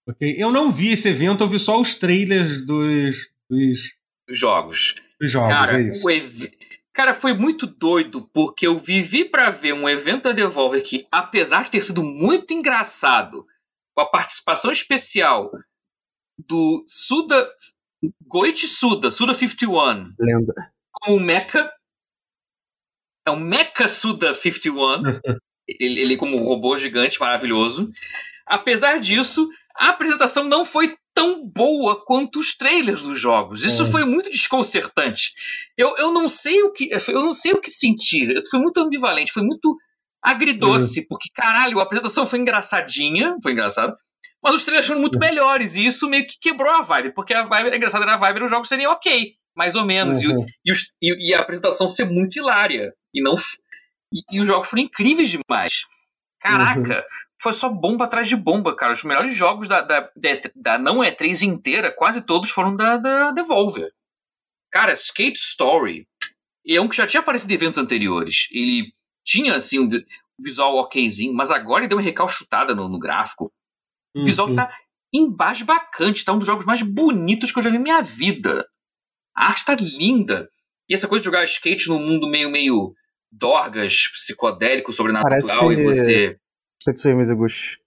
Ok, 0.10 0.36
eu 0.38 0.52
não 0.52 0.72
vi 0.72 0.94
esse 0.94 1.10
evento, 1.10 1.44
eu 1.44 1.50
vi 1.50 1.60
só 1.60 1.80
os 1.80 1.96
trailers 1.96 2.66
dos, 2.66 3.30
dos 3.50 3.94
jogos. 4.30 4.96
Dos 5.20 5.32
jogos, 5.32 5.54
Cara, 5.54 5.82
é 5.82 5.88
isso. 5.90 6.10
Ev... 6.10 6.50
Cara, 6.94 7.14
foi 7.14 7.34
muito 7.34 7.68
doido, 7.68 8.28
porque 8.34 8.66
eu 8.66 8.80
vivi 8.80 9.24
para 9.24 9.50
ver 9.50 9.74
um 9.74 9.88
evento 9.88 10.24
da 10.24 10.32
Devolver 10.32 10.84
que, 10.84 11.06
apesar 11.12 11.64
de 11.64 11.72
ter 11.72 11.82
sido 11.82 12.04
muito 12.04 12.54
engraçado, 12.54 13.46
com 13.96 14.02
a 14.02 14.06
participação 14.06 14.72
especial 14.72 15.52
do 16.38 16.84
Suda. 16.88 17.48
Goichi 18.28 18.68
Suda, 18.68 19.10
Suda 19.10 19.34
51. 19.34 20.14
Lenda. 20.20 20.72
Como 20.92 21.20
Mecha 21.20 21.72
é 23.28 23.32
um 23.32 23.40
Mecha 23.40 23.88
Suda 23.88 24.34
51. 24.34 25.20
ele, 25.68 26.02
ele 26.02 26.18
como 26.18 26.38
um 26.38 26.44
robô 26.44 26.78
gigante 26.78 27.20
maravilhoso. 27.20 27.92
Apesar 28.46 29.00
disso, 29.00 29.50
a 29.76 29.90
apresentação 29.90 30.46
não 30.46 30.64
foi 30.64 30.96
tão 31.14 31.46
boa 31.48 32.04
quanto 32.06 32.40
os 32.40 32.56
trailers 32.56 33.02
dos 33.02 33.20
jogos. 33.20 33.64
Isso 33.64 33.84
é. 33.84 33.86
foi 33.86 34.06
muito 34.06 34.30
desconcertante. 34.30 35.34
Eu, 35.78 35.96
eu 35.98 36.12
não 36.12 36.30
sei 36.30 36.64
o 36.64 36.72
que 36.72 36.90
eu 36.92 37.22
não 37.22 37.34
sei 37.34 37.54
o 37.54 37.62
que 37.62 37.72
sentir. 37.72 38.42
Foi 38.50 38.60
muito 38.60 38.80
ambivalente, 38.80 39.34
foi 39.34 39.44
muito 39.44 39.76
agridoce, 40.22 41.02
uhum. 41.02 41.06
porque 41.10 41.30
caralho, 41.34 41.80
a 41.80 41.84
apresentação 41.84 42.26
foi 42.26 42.40
engraçadinha, 42.40 43.36
foi 43.42 43.52
engraçado. 43.52 43.96
Mas 44.42 44.56
os 44.56 44.64
trailers 44.64 44.88
foram 44.88 45.02
muito 45.02 45.16
uhum. 45.16 45.20
melhores 45.20 45.76
e 45.76 45.86
isso 45.86 46.08
meio 46.08 46.26
que 46.26 46.40
quebrou 46.40 46.72
a 46.72 46.82
vibe, 46.82 47.14
porque 47.14 47.34
a 47.34 47.44
vibe 47.44 47.68
era 47.68 47.78
engraçada, 47.78 48.06
era 48.06 48.14
a 48.14 48.18
vibe 48.18 48.42
dos 48.42 48.50
jogos 48.50 48.70
seriam 48.70 48.92
ok, 48.92 49.34
mais 49.56 49.76
ou 49.76 49.84
menos, 49.84 50.24
uhum. 50.24 50.46
e, 50.66 50.72
e, 51.02 51.30
e, 51.30 51.34
a 51.34 51.40
apresentação 51.40 51.90
ser 51.90 52.06
muito 52.06 52.38
hilária. 52.38 52.94
E 53.14 53.22
não. 53.22 53.36
E, 54.14 54.22
e 54.32 54.42
os 54.42 54.48
jogos 54.48 54.70
foram 54.70 54.84
incríveis 54.84 55.30
demais. 55.30 55.86
Caraca, 56.40 57.00
uhum. 57.00 57.04
foi 57.42 57.54
só 57.54 57.70
bomba 57.70 58.06
atrás 58.06 58.28
de 58.28 58.36
bomba, 58.36 58.76
cara. 58.76 58.94
Os 58.94 59.04
melhores 59.04 59.36
jogos 59.36 59.68
da, 59.68 59.82
da, 59.82 60.00
da, 60.00 60.52
da 60.56 60.78
não 60.78 61.00
E3 61.00 61.42
inteira, 61.42 61.92
quase 61.92 62.22
todos 62.22 62.50
foram 62.50 62.76
da, 62.76 62.98
da 62.98 63.32
Devolver. 63.32 63.92
Cara, 64.72 64.94
Skate 64.94 65.40
Story 65.40 66.08
é 66.68 66.80
um 66.80 66.88
que 66.88 66.96
já 66.96 67.08
tinha 67.08 67.22
aparecido 67.22 67.52
em 67.52 67.56
eventos 67.56 67.78
anteriores. 67.78 68.48
Ele 68.52 68.92
tinha, 69.26 69.56
assim, 69.56 69.80
um 69.80 69.88
visual 70.40 70.78
okzinho, 70.78 71.34
mas 71.34 71.52
agora 71.52 71.82
ele 71.82 71.90
deu 71.90 71.98
uma 71.98 72.04
recalchutada 72.04 72.76
no, 72.76 72.88
no 72.88 73.00
gráfico. 73.00 73.52
O 74.16 74.24
visual 74.24 74.50
uhum. 74.50 74.56
tá 74.56 74.72
embasbacante, 75.14 76.24
tá 76.24 76.34
um 76.34 76.38
dos 76.38 76.48
jogos 76.48 76.66
mais 76.66 76.82
bonitos 76.82 77.52
que 77.52 77.60
eu 77.60 77.64
já 77.64 77.70
vi 77.70 77.78
na 77.78 77.84
minha 77.84 78.02
vida. 78.02 78.68
A 79.36 79.48
arte 79.48 79.66
tá 79.66 79.76
linda. 79.76 80.50
E 80.90 80.94
essa 80.94 81.08
coisa 81.08 81.22
de 81.22 81.26
jogar 81.26 81.44
skate 81.46 81.90
num 81.90 82.00
mundo 82.00 82.28
meio, 82.30 82.50
meio 82.50 82.94
dorgas, 83.32 84.08
psicodélico, 84.14 84.94
sobrenatural, 84.94 85.42
Parece... 85.42 85.82
e 85.82 85.84
você. 85.84 86.40
Tetsui 86.84 87.14
Mizuguchi. 87.14 87.78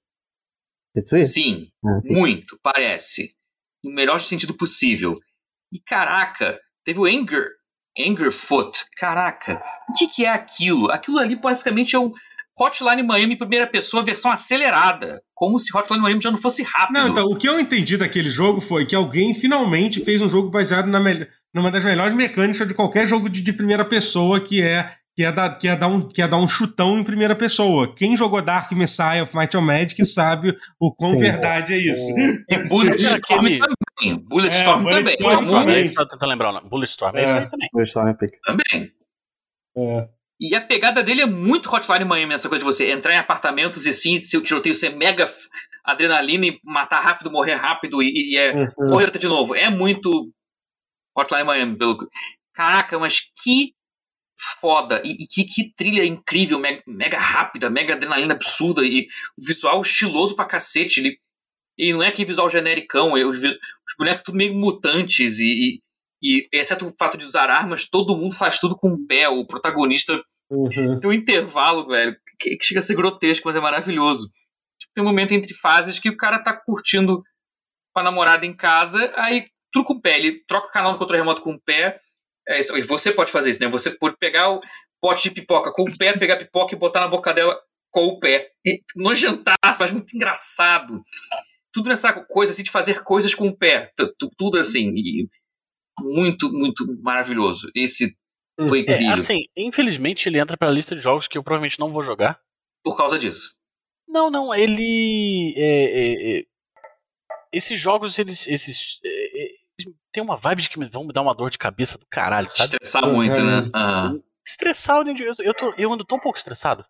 Tetsui? 0.94 1.20
Sim, 1.20 1.70
ah, 1.84 2.00
muito, 2.04 2.58
parece. 2.62 3.34
No 3.82 3.92
melhor 3.92 4.18
sentido 4.20 4.54
possível. 4.54 5.18
E 5.72 5.80
caraca, 5.80 6.60
teve 6.84 6.98
o 6.98 7.06
Anger. 7.06 7.48
Anger 7.98 8.30
Foot. 8.30 8.84
Caraca, 8.96 9.62
o 9.88 9.92
que, 9.92 10.06
que 10.06 10.24
é 10.24 10.28
aquilo? 10.28 10.90
Aquilo 10.90 11.18
ali 11.18 11.34
basicamente 11.34 11.96
é 11.96 11.98
o 11.98 12.12
Hotline 12.60 13.02
Miami 13.02 13.36
primeira 13.36 13.66
pessoa, 13.66 14.04
versão 14.04 14.30
acelerada. 14.30 15.22
Como 15.34 15.58
se 15.58 15.74
Hotline 15.74 16.02
Miami 16.02 16.20
já 16.20 16.30
não 16.30 16.38
fosse 16.38 16.62
rápido. 16.62 16.98
Não, 16.98 17.08
então, 17.08 17.26
o 17.26 17.36
que 17.36 17.48
eu 17.48 17.58
entendi 17.58 17.96
daquele 17.96 18.28
jogo 18.28 18.60
foi 18.60 18.84
que 18.84 18.94
alguém 18.94 19.34
finalmente 19.34 20.04
fez 20.04 20.20
um 20.20 20.28
jogo 20.28 20.50
baseado 20.50 20.86
na 20.86 21.00
melhor 21.00 21.26
numa 21.52 21.70
das 21.70 21.84
melhores 21.84 22.14
mecânicas 22.14 22.66
de 22.66 22.74
qualquer 22.74 23.06
jogo 23.06 23.28
de, 23.28 23.42
de 23.42 23.52
primeira 23.52 23.84
pessoa, 23.84 24.40
que 24.40 24.62
é 24.62 24.94
que 25.16 25.24
é, 25.24 25.32
dar, 25.32 25.58
que, 25.58 25.68
é 25.68 25.76
dar 25.76 25.88
um, 25.88 26.08
que 26.08 26.22
é 26.22 26.28
dar 26.28 26.38
um 26.38 26.48
chutão 26.48 26.98
em 26.98 27.04
primeira 27.04 27.34
pessoa. 27.34 27.92
Quem 27.94 28.16
jogou 28.16 28.40
Dark 28.40 28.70
Messiah 28.72 29.22
of 29.22 29.36
Might 29.36 29.54
and 29.54 29.60
Magic 29.60 30.06
sabe 30.06 30.56
o 30.78 30.94
quão 30.94 31.10
Sim, 31.10 31.18
verdade 31.18 31.74
é, 31.74 31.76
é 31.76 31.78
isso. 31.78 32.10
E 32.48 32.68
Bulletstorm 32.68 33.20
também. 33.28 33.60
Bulletstorm 34.22 34.88
é, 34.88 34.94
também. 34.94 35.16
Bulletstorm, 35.18 35.68
é 35.68 35.80
isso 35.82 36.06
tentando 36.06 36.30
lembrar. 36.30 36.60
Bulletstorm 36.62 37.16
é, 37.16 37.20
é 37.20 37.24
isso 37.24 37.36
aí 37.36 37.50
também. 37.50 37.68
Bulletstorm 37.72 38.08
é 38.08 38.14
pica. 38.14 38.38
Também. 38.44 38.92
É. 39.76 40.08
E 40.40 40.54
a 40.54 40.60
pegada 40.60 41.02
dele 41.02 41.20
é 41.20 41.26
muito 41.26 41.68
Hotline 41.68 42.04
Miami, 42.04 42.32
essa 42.32 42.48
coisa 42.48 42.64
de 42.64 42.72
você 42.72 42.90
entrar 42.90 43.12
em 43.12 43.18
apartamentos 43.18 43.84
e 43.84 43.92
sim, 43.92 44.24
seu 44.24 44.42
tiroteio 44.42 44.74
ser 44.74 44.96
mega 44.96 45.30
adrenalina 45.84 46.46
e 46.46 46.60
matar 46.64 47.00
rápido, 47.00 47.30
morrer 47.30 47.54
rápido 47.54 48.02
e, 48.02 48.32
e 48.32 48.36
é 48.36 48.54
uhum. 48.54 48.88
morrer 48.88 49.10
de 49.10 49.26
novo. 49.26 49.54
É 49.54 49.68
muito 49.68 50.32
Hotline 51.16 51.44
Miami. 51.44 51.76
Pelo... 51.76 52.08
Caraca, 52.54 52.98
mas 52.98 53.20
que 53.42 53.74
foda. 54.60 55.02
E, 55.04 55.24
e 55.24 55.26
que, 55.26 55.44
que, 55.44 55.74
trilha 55.74 56.04
incrível, 56.04 56.58
mega, 56.58 56.82
mega, 56.86 57.18
rápida, 57.18 57.68
mega 57.68 57.94
adrenalina 57.94 58.34
absurda. 58.34 58.84
E 58.84 59.06
o 59.38 59.46
visual 59.46 59.80
estiloso 59.82 60.34
pra 60.34 60.46
cacete. 60.46 61.00
Ele, 61.00 61.18
e 61.78 61.92
não 61.92 62.02
é 62.02 62.10
que 62.10 62.24
visual 62.24 62.48
genericão, 62.50 63.16
é, 63.16 63.24
os, 63.24 63.38
os 63.38 63.94
bonecos 63.98 64.22
tudo 64.22 64.36
meio 64.36 64.54
mutantes. 64.54 65.38
E, 65.38 65.44
e, 65.44 65.82
e, 66.22 66.48
exceto 66.52 66.86
o 66.86 66.94
fato 66.98 67.16
de 67.16 67.24
usar 67.24 67.50
armas, 67.50 67.88
todo 67.88 68.16
mundo 68.16 68.34
faz 68.34 68.58
tudo 68.58 68.76
com 68.76 68.90
o 68.90 69.06
pé. 69.06 69.28
O 69.28 69.46
protagonista 69.46 70.22
uhum. 70.50 70.98
tem 71.00 71.10
um 71.10 71.12
intervalo, 71.12 71.86
velho, 71.86 72.16
que, 72.38 72.56
que, 72.56 72.64
chega 72.64 72.80
a 72.80 72.82
ser 72.82 72.96
grotesco, 72.96 73.46
mas 73.46 73.56
é 73.56 73.60
maravilhoso. 73.60 74.28
Tipo, 74.78 74.92
tem 74.94 75.04
um 75.04 75.06
momento 75.06 75.32
entre 75.32 75.54
fases 75.54 75.98
que 75.98 76.08
o 76.08 76.16
cara 76.16 76.38
tá 76.38 76.52
curtindo 76.52 77.22
com 77.92 78.00
a 78.00 78.02
namorada 78.02 78.46
em 78.46 78.54
casa, 78.54 79.12
aí 79.16 79.46
com 79.72 79.94
o 79.94 80.00
pé. 80.00 80.16
Ele 80.16 80.44
troca 80.46 80.68
o 80.68 80.72
canal 80.72 80.92
do 80.92 80.98
controle 80.98 81.22
remoto 81.22 81.42
com 81.42 81.52
o 81.52 81.60
pé. 81.60 82.00
É, 82.48 82.58
e 82.58 82.82
você 82.82 83.12
pode 83.12 83.30
fazer 83.30 83.50
isso, 83.50 83.60
né? 83.60 83.68
Você 83.68 83.90
pode 83.90 84.16
pegar 84.18 84.50
o 84.50 84.60
pote 85.00 85.22
de 85.24 85.30
pipoca 85.30 85.72
com 85.72 85.82
o 85.82 85.96
pé, 85.96 86.16
pegar 86.18 86.34
a 86.34 86.38
pipoca 86.38 86.74
e 86.74 86.78
botar 86.78 87.00
na 87.00 87.08
boca 87.08 87.32
dela 87.32 87.58
com 87.90 88.06
o 88.06 88.18
pé. 88.18 88.50
Nojentaço, 88.96 89.80
mas 89.80 89.92
muito 89.92 90.14
engraçado. 90.14 91.02
Tudo 91.72 91.88
nessa 91.88 92.12
coisa 92.12 92.52
assim 92.52 92.62
de 92.62 92.70
fazer 92.70 93.02
coisas 93.02 93.34
com 93.34 93.48
o 93.48 93.56
pé. 93.56 93.92
Tudo 94.36 94.58
assim. 94.58 94.92
E 94.96 95.28
muito, 96.00 96.52
muito 96.52 96.84
maravilhoso. 97.02 97.70
Esse 97.74 98.16
foi 98.68 98.80
é, 98.80 98.82
incrível. 98.82 99.08
É, 99.08 99.12
assim, 99.12 99.38
infelizmente 99.56 100.28
ele 100.28 100.38
entra 100.38 100.56
pra 100.56 100.70
lista 100.70 100.94
de 100.94 101.00
jogos 101.00 101.28
que 101.28 101.38
eu 101.38 101.42
provavelmente 101.42 101.78
não 101.78 101.92
vou 101.92 102.02
jogar. 102.02 102.40
Por 102.82 102.96
causa 102.96 103.18
disso. 103.18 103.56
Não, 104.08 104.30
não, 104.30 104.54
ele. 104.54 105.54
É, 105.56 105.84
é, 105.84 106.40
é 106.40 106.44
esses 107.52 107.78
jogos, 107.78 108.18
eles. 108.18 108.46
Esses, 108.46 109.00
é, 109.04 109.50
tem 110.12 110.22
uma 110.22 110.36
vibe 110.36 110.62
de 110.62 110.70
que 110.70 110.84
vão 110.88 111.04
me 111.04 111.12
dar 111.12 111.22
uma 111.22 111.34
dor 111.34 111.50
de 111.50 111.58
cabeça 111.58 111.96
do 111.96 112.06
caralho, 112.06 112.50
sabe? 112.50 112.74
Estressar 112.74 113.06
muito, 113.08 113.40
né? 113.40 113.60
Uhum. 113.74 114.22
Estressar, 114.44 115.06
eu, 115.06 115.34
eu, 115.38 115.54
tô, 115.54 115.74
eu 115.78 115.92
ando 115.92 116.04
tão 116.04 116.18
pouco 116.18 116.38
estressado. 116.38 116.84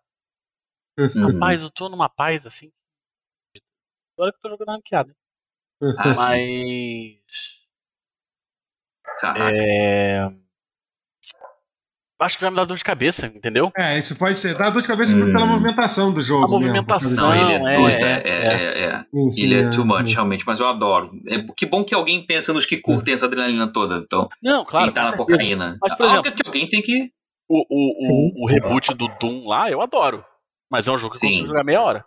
Uhum. 0.97 1.33
Rapaz, 1.33 1.61
eu 1.61 1.69
tô 1.69 1.87
numa 1.89 2.09
paz 2.09 2.45
assim. 2.45 2.71
Agora 4.17 4.31
que 4.31 4.37
eu 4.37 4.41
tô 4.41 4.49
jogando 4.49 4.75
ranqueada. 4.75 5.15
Ah, 5.97 6.13
Mas. 6.15 7.61
Caraca. 9.19 9.55
É 9.55 10.41
acho 12.21 12.37
que 12.37 12.43
vai 12.43 12.51
me 12.51 12.57
dar 12.57 12.65
dor 12.65 12.77
de 12.77 12.83
cabeça, 12.83 13.27
entendeu? 13.27 13.71
É, 13.75 13.97
isso 13.97 14.15
pode 14.15 14.39
ser. 14.39 14.55
Dá 14.55 14.69
dor 14.69 14.81
de 14.81 14.87
cabeça 14.87 15.15
hum. 15.15 15.31
pela 15.31 15.45
movimentação 15.45 16.13
do 16.13 16.21
jogo. 16.21 16.45
A 16.45 16.47
movimentação. 16.47 17.29
Não, 17.29 17.35
ele 17.35 17.53
é, 17.53 17.77
doido, 17.77 18.05
é, 18.05 18.21
é, 18.23 18.83
é, 18.83 19.05
Isso, 19.27 19.41
Ele 19.41 19.55
é, 19.55 19.69
too 19.69 19.85
much, 19.85 20.13
realmente, 20.13 20.43
mas 20.45 20.59
eu 20.59 20.67
adoro. 20.67 21.11
É, 21.27 21.43
que 21.57 21.65
bom 21.65 21.83
que 21.83 21.95
alguém 21.95 22.25
pensa 22.25 22.53
nos 22.53 22.65
que 22.65 22.77
curtem 22.77 23.13
essa 23.13 23.25
adrenalina 23.25 23.67
toda. 23.67 23.97
Então, 23.97 24.29
não, 24.41 24.63
claro. 24.63 24.85
Quem 24.85 24.93
tá 24.93 25.09
na 25.09 25.17
cocaína. 25.17 25.77
Mas, 25.81 25.95
por 25.95 26.05
exemplo, 26.05 26.31
que 26.31 26.47
alguém 26.47 26.69
tem 26.69 26.81
que. 26.81 27.11
O, 27.49 27.65
o, 27.69 28.43
o, 28.43 28.45
o, 28.45 28.47
reboot 28.47 28.93
do 28.93 29.09
Doom 29.19 29.45
lá, 29.45 29.69
eu 29.69 29.81
adoro. 29.81 30.23
Mas 30.71 30.87
é 30.87 30.91
um 30.91 30.97
jogo 30.97 31.13
que 31.13 31.19
Sim. 31.19 31.25
eu 31.25 31.31
consigo 31.31 31.47
jogar 31.47 31.65
meia 31.65 31.81
hora. 31.81 32.05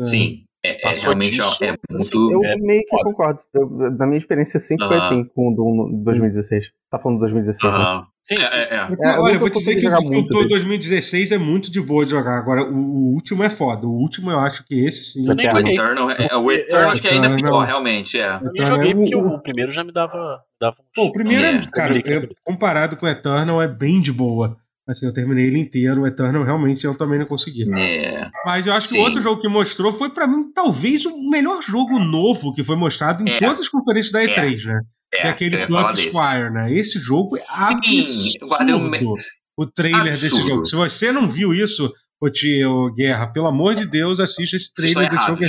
Sim. 0.00 0.44
É, 0.64 0.88
é 0.88 0.92
realmente 0.92 1.34
disso, 1.34 1.64
é 1.64 1.76
muito. 1.90 2.32
Eu 2.32 2.44
é 2.44 2.56
meio 2.56 2.82
que 2.82 3.02
concordo. 3.02 3.40
Eu, 3.52 3.68
na 3.98 4.06
minha 4.06 4.18
experiência 4.18 4.60
sempre 4.60 4.86
uh 4.86 4.90
-huh. 4.90 4.98
foi 4.98 4.98
assim 4.98 5.24
com 5.24 5.50
o 5.50 5.54
Doom 5.56 6.04
2016. 6.04 6.70
Tá 6.88 7.00
falando 7.00 7.18
2016, 7.18 7.72
uh 7.72 7.76
-huh. 7.76 8.00
né? 8.00 8.06
Sim, 8.22 8.38
sim. 8.38 8.58
É, 8.58 8.60
é. 8.60 8.88
é 9.00 9.18
olha, 9.18 9.34
eu 9.34 9.40
vou 9.40 9.50
dizer 9.50 9.74
que 9.74 9.88
o 9.88 10.22
Doom 10.22 10.46
2016 10.46 11.32
é 11.32 11.38
muito 11.38 11.68
de 11.68 11.80
boa 11.80 12.04
de 12.04 12.12
jogar. 12.12 12.38
Agora, 12.38 12.62
o, 12.62 12.76
o, 12.76 13.14
último 13.14 13.42
é 13.42 13.50
foda. 13.50 13.88
O 13.88 13.90
último 13.90 14.30
eu 14.30 14.38
acho 14.38 14.64
que 14.64 14.86
esse 14.86 15.04
sim. 15.04 15.28
Eu 15.28 15.34
nem 15.34 15.48
joguei. 15.48 15.74
Eternal, 15.74 16.10
é, 16.12 16.36
o 16.36 16.52
Eternal 16.52 16.90
acho 16.90 17.02
que 17.02 17.08
é 17.08 17.12
ainda 17.12 17.34
pior, 17.34 17.64
realmente. 17.64 18.20
É. 18.20 18.36
Eu 18.36 18.52
nem 18.52 18.64
joguei 18.64 18.94
porque 18.94 19.16
o, 19.16 19.26
o, 19.26 19.42
primeiro 19.42 19.72
já 19.72 19.82
me 19.82 19.92
dava. 19.92 20.40
dava 20.60 20.76
uns... 20.78 20.86
Pô, 20.94 21.06
o 21.06 21.12
primeiro, 21.12 21.44
é, 21.44 21.60
cara, 21.72 22.00
comparado 22.44 22.96
com 22.96 23.04
o 23.04 23.08
Eternal, 23.08 23.60
é 23.60 23.66
bem 23.66 24.00
de 24.00 24.12
boa. 24.12 24.56
Assim, 24.88 25.06
eu 25.06 25.14
terminei 25.14 25.46
ele 25.46 25.60
inteiro, 25.60 26.02
o 26.02 26.06
Eternal 26.06 26.42
realmente 26.42 26.84
eu 26.84 26.94
também 26.96 27.18
não 27.18 27.26
consegui. 27.26 27.72
É. 27.72 28.28
Mas 28.44 28.66
eu 28.66 28.72
acho 28.72 28.88
Sim. 28.88 28.96
que 28.96 29.00
o 29.00 29.04
outro 29.04 29.20
jogo 29.20 29.40
que 29.40 29.48
mostrou 29.48 29.92
foi 29.92 30.10
para 30.10 30.26
mim 30.26 30.50
talvez 30.52 31.06
o 31.06 31.30
melhor 31.30 31.62
jogo 31.62 32.00
novo 32.00 32.52
que 32.52 32.64
foi 32.64 32.74
mostrado 32.74 33.22
em 33.22 33.30
é. 33.30 33.38
todas 33.38 33.60
as 33.60 33.68
conferências 33.68 34.12
da 34.12 34.20
E3, 34.22 34.62
é. 34.62 34.66
né? 34.66 34.80
É, 35.14 35.26
é 35.26 35.30
aquele 35.30 35.66
Block 35.66 35.96
Squire, 35.96 36.50
né? 36.50 36.72
Esse 36.72 36.98
jogo 36.98 37.28
é 37.36 37.40
Sim, 37.40 38.34
absurdo. 38.40 39.16
O 39.56 39.66
trailer 39.66 40.14
absurdo. 40.14 40.36
desse 40.36 40.48
jogo. 40.48 40.64
Se 40.64 40.74
você 40.74 41.12
não 41.12 41.28
viu 41.28 41.54
isso, 41.54 41.92
ô 42.20 42.28
tio 42.28 42.92
Guerra, 42.94 43.26
pelo 43.28 43.46
amor 43.46 43.74
de 43.74 43.86
Deus, 43.86 44.18
assista 44.18 44.56
esse 44.56 44.72
trailer 44.74 45.10
desse 45.10 45.26
jogo. 45.26 45.44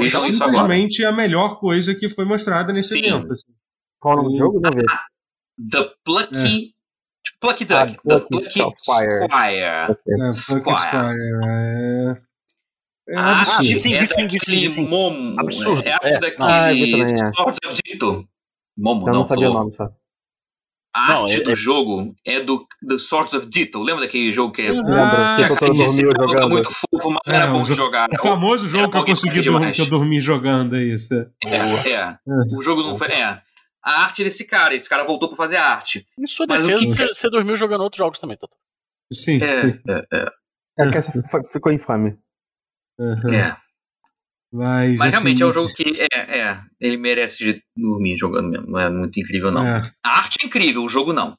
É 0.00 0.04
simplesmente 0.04 1.04
a 1.04 1.12
melhor 1.12 1.58
coisa 1.58 1.94
que 1.94 2.08
foi 2.08 2.24
mostrada 2.24 2.68
nesse 2.68 2.94
Sim. 2.94 3.06
evento. 3.06 3.32
Assim. 3.32 3.52
Qual 4.00 4.24
o 4.24 4.34
jogo? 4.34 4.60
Não 4.60 4.70
ver. 4.70 4.86
The 5.70 5.90
Plucky 6.04 6.72
Tipo, 7.24 7.38
Plucky 7.40 7.64
Duck. 7.64 7.98
Ah, 8.10 8.20
Plucky 8.20 8.50
Squire. 8.78 9.28
Squire. 9.28 10.32
Squire. 10.32 11.16
É... 11.46 12.32
É 13.08 13.16
ah, 13.16 13.44
sim, 13.60 13.76
sim, 13.76 13.94
é 13.94 14.04
sim, 14.04 14.28
sim, 14.38 14.68
sim. 14.68 14.86
Momo. 14.86 15.38
Absurdo. 15.38 15.82
É 15.84 15.92
arte 15.92 16.06
é. 16.06 16.20
daquele 16.20 17.02
ah, 17.02 17.32
Swords 17.34 17.58
of 17.66 17.80
Dito. 17.84 18.28
Momo, 18.78 19.02
Eu 19.02 19.06
não, 19.06 19.18
não 19.20 19.24
sabia 19.24 19.50
o 19.50 19.52
nome 19.52 19.72
só. 19.72 19.90
A 20.94 21.12
arte 21.12 21.36
não, 21.36 21.44
do 21.44 21.50
é... 21.50 21.54
jogo 21.54 22.14
é 22.24 22.40
do, 22.40 22.66
do 22.80 22.98
Swords 22.98 23.34
of 23.34 23.46
Ditto. 23.48 23.82
Lembra 23.82 24.02
daquele 24.02 24.30
jogo 24.30 24.52
que 24.52 24.62
é. 24.62 24.70
Lembro, 24.70 24.94
ah, 24.94 25.36
que 25.36 25.64
eu 25.64 25.74
dormiu 25.74 26.10
jogando. 26.16 26.48
muito 26.48 26.70
fofo, 26.70 27.10
mas 27.10 27.20
não 27.26 27.34
era 27.34 27.46
bom 27.48 27.62
de 27.62 27.74
jogar. 27.74 28.08
O 28.12 28.22
famoso 28.22 28.68
jogo 28.68 28.90
que 28.90 28.96
eu 28.98 29.04
consegui 29.04 29.42
dormir, 29.42 29.72
que 29.72 29.80
eu 29.80 29.86
dormi 29.86 30.20
jogando, 30.20 30.76
é 30.76 30.82
isso. 30.82 31.14
É, 31.44 31.90
é. 31.90 32.18
O 32.56 32.62
jogo 32.62 32.82
não 32.82 32.96
foi. 32.96 33.08
É 33.08 33.42
a 33.82 34.02
arte 34.02 34.22
desse 34.22 34.44
cara. 34.44 34.74
Esse 34.74 34.88
cara 34.88 35.04
voltou 35.04 35.28
pra 35.28 35.36
fazer 35.36 35.56
a 35.56 35.66
arte. 35.66 36.06
Em 36.18 36.26
sua 36.26 36.46
Mas 36.48 36.66
defesa, 36.66 37.06
que... 37.06 37.14
você 37.14 37.28
dormiu 37.28 37.56
jogando 37.56 37.82
outros 37.82 37.98
jogos 37.98 38.18
também, 38.18 38.36
Toto. 38.36 38.56
Sim, 39.12 39.42
é, 39.42 39.62
sim. 39.62 39.80
É, 39.88 40.06
é. 40.12 40.28
é 40.78 40.90
que 40.90 40.96
essa 40.96 41.12
ficou 41.52 41.72
infame. 41.72 42.16
Uhum. 42.98 43.32
É. 43.32 43.56
Mas, 44.52 44.98
Mas 44.98 45.10
realmente 45.12 45.42
é 45.42 45.46
um 45.46 45.52
jogo 45.52 45.72
que 45.74 45.84
é, 46.12 46.40
é, 46.40 46.60
ele 46.78 46.98
merece 46.98 47.38
de 47.38 47.62
dormir 47.74 48.18
jogando 48.18 48.50
mesmo. 48.50 48.66
Não 48.70 48.78
é 48.78 48.90
muito 48.90 49.18
incrível, 49.18 49.50
não. 49.50 49.66
É. 49.66 49.90
A 50.04 50.18
arte 50.18 50.38
é 50.42 50.46
incrível, 50.46 50.84
o 50.84 50.88
jogo 50.88 51.12
não. 51.12 51.36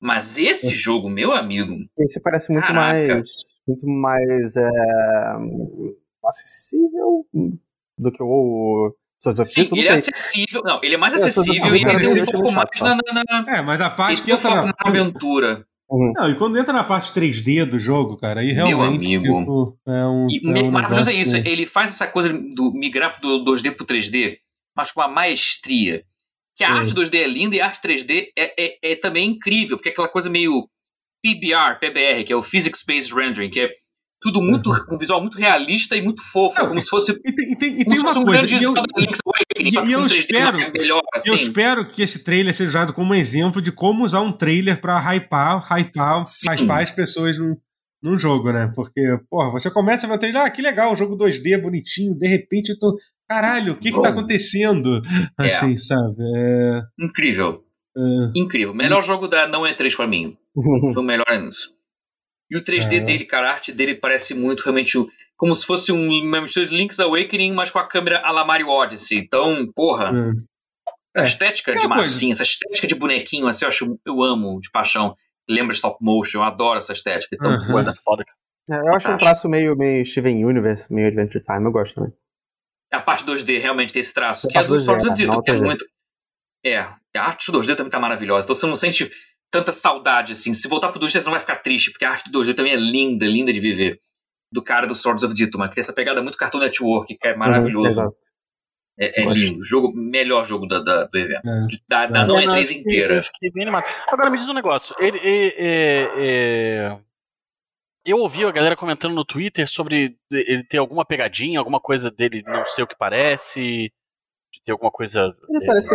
Mas 0.00 0.38
esse 0.38 0.68
é. 0.68 0.74
jogo, 0.74 1.10
meu 1.10 1.32
amigo. 1.32 1.74
Esse 1.98 2.20
parece 2.22 2.52
muito 2.52 2.66
caraca. 2.66 3.14
mais. 3.14 3.28
Muito 3.66 3.86
mais 3.86 4.56
é, 4.56 4.70
acessível 6.24 7.26
do 7.98 8.12
que 8.12 8.22
o 8.22 8.94
Sim, 9.44 9.68
ele 9.72 9.88
é 9.88 9.92
acessível. 9.92 10.62
Não, 10.64 10.80
ele 10.82 10.94
é 10.94 10.98
mais 10.98 11.14
é, 11.14 11.16
acessível 11.16 11.74
e 11.74 11.82
ele 11.82 11.90
tem 11.90 12.22
um 12.22 12.26
pouco 12.26 12.52
mais 12.52 12.68
na, 12.80 12.96
na, 12.96 13.24
na, 13.42 13.58
É, 13.58 13.62
mas 13.62 13.80
a 13.80 13.90
parte 13.90 14.22
que 14.22 14.32
entra 14.32 14.54
na, 14.54 14.66
na 14.66 14.72
aventura. 14.78 15.66
Uhum. 15.88 16.12
Não, 16.16 16.30
e 16.30 16.36
quando 16.36 16.58
entra 16.58 16.72
na 16.72 16.82
parte 16.82 17.12
3D 17.12 17.64
do 17.64 17.78
jogo, 17.78 18.16
cara, 18.16 18.40
aí 18.40 18.52
realmente. 18.52 19.08
Meu 19.08 19.36
amigo. 19.36 19.40
Tipo, 19.40 19.78
é 19.86 20.06
um. 20.06 20.26
E 20.28 20.40
é 20.44 20.62
um 20.62 20.70
maravilhoso 20.70 21.10
é 21.10 21.14
isso. 21.14 21.36
Ele 21.36 21.64
faz 21.64 21.90
essa 21.90 22.06
coisa 22.06 22.32
do 22.32 22.72
migrar 22.72 23.20
do 23.20 23.44
2D 23.44 23.72
pro 23.72 23.86
3D, 23.86 24.38
mas 24.76 24.90
com 24.90 25.00
uma 25.00 25.08
maestria. 25.08 26.04
Que 26.56 26.64
a 26.64 26.68
Sim. 26.68 26.74
arte 26.74 26.94
2D 26.94 27.14
é 27.16 27.26
linda 27.26 27.54
e 27.54 27.60
a 27.60 27.66
arte 27.66 27.86
3D 27.86 28.28
é, 28.36 28.64
é, 28.64 28.92
é 28.92 28.96
também 28.96 29.28
incrível, 29.28 29.76
porque 29.76 29.90
é 29.90 29.92
aquela 29.92 30.08
coisa 30.08 30.30
meio 30.30 30.68
PBR, 31.22 31.78
PBR, 31.78 32.24
que 32.24 32.32
é 32.32 32.36
o 32.36 32.42
Physics 32.42 32.82
Based 32.82 33.14
Rendering, 33.14 33.50
que 33.50 33.60
é 33.60 33.70
tudo 34.26 34.42
muito 34.42 34.70
uhum. 34.70 34.84
com 34.86 34.98
visual 34.98 35.20
muito 35.20 35.38
realista 35.38 35.96
e 35.96 36.02
muito 36.02 36.20
fofo, 36.20 36.58
não, 36.58 36.68
como 36.68 36.80
se 36.80 36.88
fosse 36.88 37.12
e 37.24 37.32
tem, 37.32 37.52
e 37.52 37.56
tem, 37.56 37.80
e 37.80 37.84
tem 37.84 37.98
uma 38.00 38.18
um 38.18 38.24
coisa 38.24 38.44
e 38.44 38.62
eu, 38.62 38.74
e, 39.86 39.92
eu 39.92 40.06
espero 40.06 40.58
melhor, 40.72 41.00
assim. 41.14 41.28
eu 41.28 41.34
espero 41.36 41.86
que 41.88 42.02
esse 42.02 42.24
trailer 42.24 42.52
seja 42.52 42.70
usado 42.70 42.92
como 42.92 43.14
exemplo 43.14 43.62
de 43.62 43.70
como 43.70 44.04
usar 44.04 44.20
um 44.20 44.32
trailer 44.32 44.80
para 44.80 44.98
hypar, 44.98 45.64
hypar, 45.64 46.24
hypar 46.50 46.82
as 46.82 46.90
pessoas 46.90 47.38
no, 47.38 47.56
no 48.02 48.18
jogo, 48.18 48.50
né? 48.50 48.72
Porque, 48.74 49.00
porra, 49.30 49.52
você 49.52 49.70
começa 49.70 50.06
a 50.06 50.08
ver 50.08 50.16
o 50.16 50.18
trailer, 50.18 50.42
ah, 50.42 50.50
que 50.50 50.60
legal, 50.60 50.92
o 50.92 50.96
jogo 50.96 51.16
2D 51.16 51.62
bonitinho, 51.62 52.18
de 52.18 52.26
repente 52.26 52.70
eu 52.70 52.78
tô, 52.78 52.98
caralho, 53.28 53.74
o 53.74 53.76
que 53.76 53.92
que 53.92 54.02
tá 54.02 54.08
acontecendo? 54.08 55.00
É. 55.38 55.46
Assim, 55.46 55.74
é. 55.74 55.76
sabe? 55.76 56.16
É... 56.36 56.82
Incrível. 56.98 57.62
É... 57.96 58.40
Incrível. 58.40 58.74
Melhor 58.74 59.02
jogo 59.02 59.28
da 59.28 59.46
não 59.46 59.64
é 59.64 59.72
3 59.72 59.94
para 59.94 60.08
mim. 60.08 60.36
Foi 60.92 61.02
o 61.02 61.06
melhor 61.06 61.26
anúncio. 61.28 61.75
E 62.50 62.56
o 62.56 62.62
3D 62.62 62.98
é. 62.98 63.00
dele, 63.00 63.24
cara, 63.24 63.50
a 63.50 63.52
arte 63.54 63.72
dele 63.72 63.94
parece 63.94 64.34
muito 64.34 64.62
realmente 64.62 64.96
como 65.36 65.54
se 65.54 65.66
fosse 65.66 65.92
um 65.92 66.08
uma 66.22 66.40
mistura 66.40 66.66
de 66.66 66.76
Link's 66.76 66.98
Awakening, 66.98 67.52
mas 67.52 67.70
com 67.70 67.78
a 67.78 67.88
câmera 67.88 68.20
a 68.24 68.30
la 68.30 68.44
Mario 68.44 68.68
Odyssey. 68.68 69.18
Então, 69.18 69.70
porra. 69.74 70.12
É. 71.14 71.20
A 71.20 71.24
estética 71.24 71.72
de 71.72 71.86
massinha, 71.88 72.32
essa 72.32 72.42
estética 72.42 72.86
de 72.86 72.94
bonequinho, 72.94 73.46
assim, 73.46 73.64
eu 73.64 73.68
acho, 73.68 73.98
eu 74.04 74.22
amo 74.22 74.60
de 74.60 74.70
paixão. 74.70 75.16
Lembra 75.48 75.72
stop 75.72 75.96
motion, 75.98 76.40
eu 76.40 76.42
adoro 76.42 76.78
essa 76.78 76.92
estética. 76.92 77.34
Então, 77.34 77.50
uhum. 77.50 77.66
foda, 77.66 77.94
foda. 78.04 78.24
É, 78.70 78.80
eu 78.80 78.94
acho 78.94 79.10
um 79.10 79.16
traço 79.16 79.48
meio, 79.48 79.74
meio 79.76 80.04
Steven 80.04 80.44
Universe, 80.44 80.92
meio 80.92 81.06
Adventure 81.06 81.42
Time, 81.42 81.64
eu 81.64 81.72
gosto 81.72 81.94
também. 81.94 82.12
A 82.92 83.00
parte 83.00 83.24
2D 83.24 83.60
realmente 83.60 83.92
tem 83.92 84.00
esse 84.00 84.12
traço, 84.12 84.46
que 84.48 84.58
é 84.58 84.64
do 84.64 84.74
of 84.74 85.14
Dito, 85.14 85.42
que 85.42 85.50
é 85.50 85.54
muito. 85.54 85.84
É, 86.64 86.78
a 86.78 86.98
arte 87.14 87.50
2D 87.50 87.76
também 87.76 87.90
tá 87.90 88.00
maravilhosa. 88.00 88.44
Então 88.44 88.54
você 88.54 88.66
não 88.66 88.76
sente 88.76 89.10
tanta 89.50 89.72
saudade, 89.72 90.32
assim. 90.32 90.54
Se 90.54 90.68
voltar 90.68 90.90
pro 90.90 91.00
2D, 91.00 91.10
você 91.10 91.24
não 91.24 91.32
vai 91.32 91.40
ficar 91.40 91.56
triste, 91.56 91.90
porque 91.90 92.04
a 92.04 92.10
arte 92.10 92.30
do 92.30 92.40
2D 92.40 92.54
também 92.54 92.72
é 92.72 92.76
linda, 92.76 93.26
linda 93.26 93.52
de 93.52 93.60
viver. 93.60 94.00
Do 94.52 94.62
cara 94.62 94.86
do 94.86 94.94
Swords 94.94 95.24
of 95.24 95.34
Dituma, 95.34 95.68
que 95.68 95.74
tem 95.74 95.82
essa 95.82 95.92
pegada 95.92 96.22
muito 96.22 96.38
Cartoon 96.38 96.60
Network, 96.60 97.16
que 97.16 97.28
é 97.28 97.32
uhum, 97.32 97.38
maravilhoso. 97.38 98.00
Uhum, 98.00 98.12
é, 98.98 99.22
é 99.22 99.26
lindo. 99.26 99.64
Jogo, 99.64 99.92
melhor 99.94 100.44
jogo 100.44 100.66
da, 100.66 100.80
da 100.80 101.04
do 101.04 101.18
evento. 101.18 101.46
É. 101.46 101.66
Da, 101.88 102.06
da 102.06 102.20
é. 102.20 102.26
não 102.26 102.36
E3 102.36 102.70
inteira. 102.70 103.20
Agora 104.08 104.30
me 104.30 104.38
diz 104.38 104.48
um 104.48 104.54
negócio. 104.54 104.94
Ele, 104.98 105.18
é, 105.22 106.96
eu 108.06 108.18
ouvi 108.18 108.44
a 108.44 108.52
galera 108.52 108.76
comentando 108.76 109.14
no 109.14 109.24
Twitter 109.24 109.68
sobre 109.68 110.16
ele 110.32 110.62
ter 110.64 110.78
alguma 110.78 111.04
pegadinha, 111.04 111.58
alguma 111.58 111.80
coisa 111.80 112.10
dele 112.10 112.42
não 112.46 112.64
ser 112.64 112.84
o 112.84 112.86
que 112.86 112.96
parece, 112.96 113.92
de 114.52 114.62
ter 114.64 114.72
alguma 114.72 114.92
coisa. 114.92 115.28
Ele 115.50 115.66
parece 115.66 115.94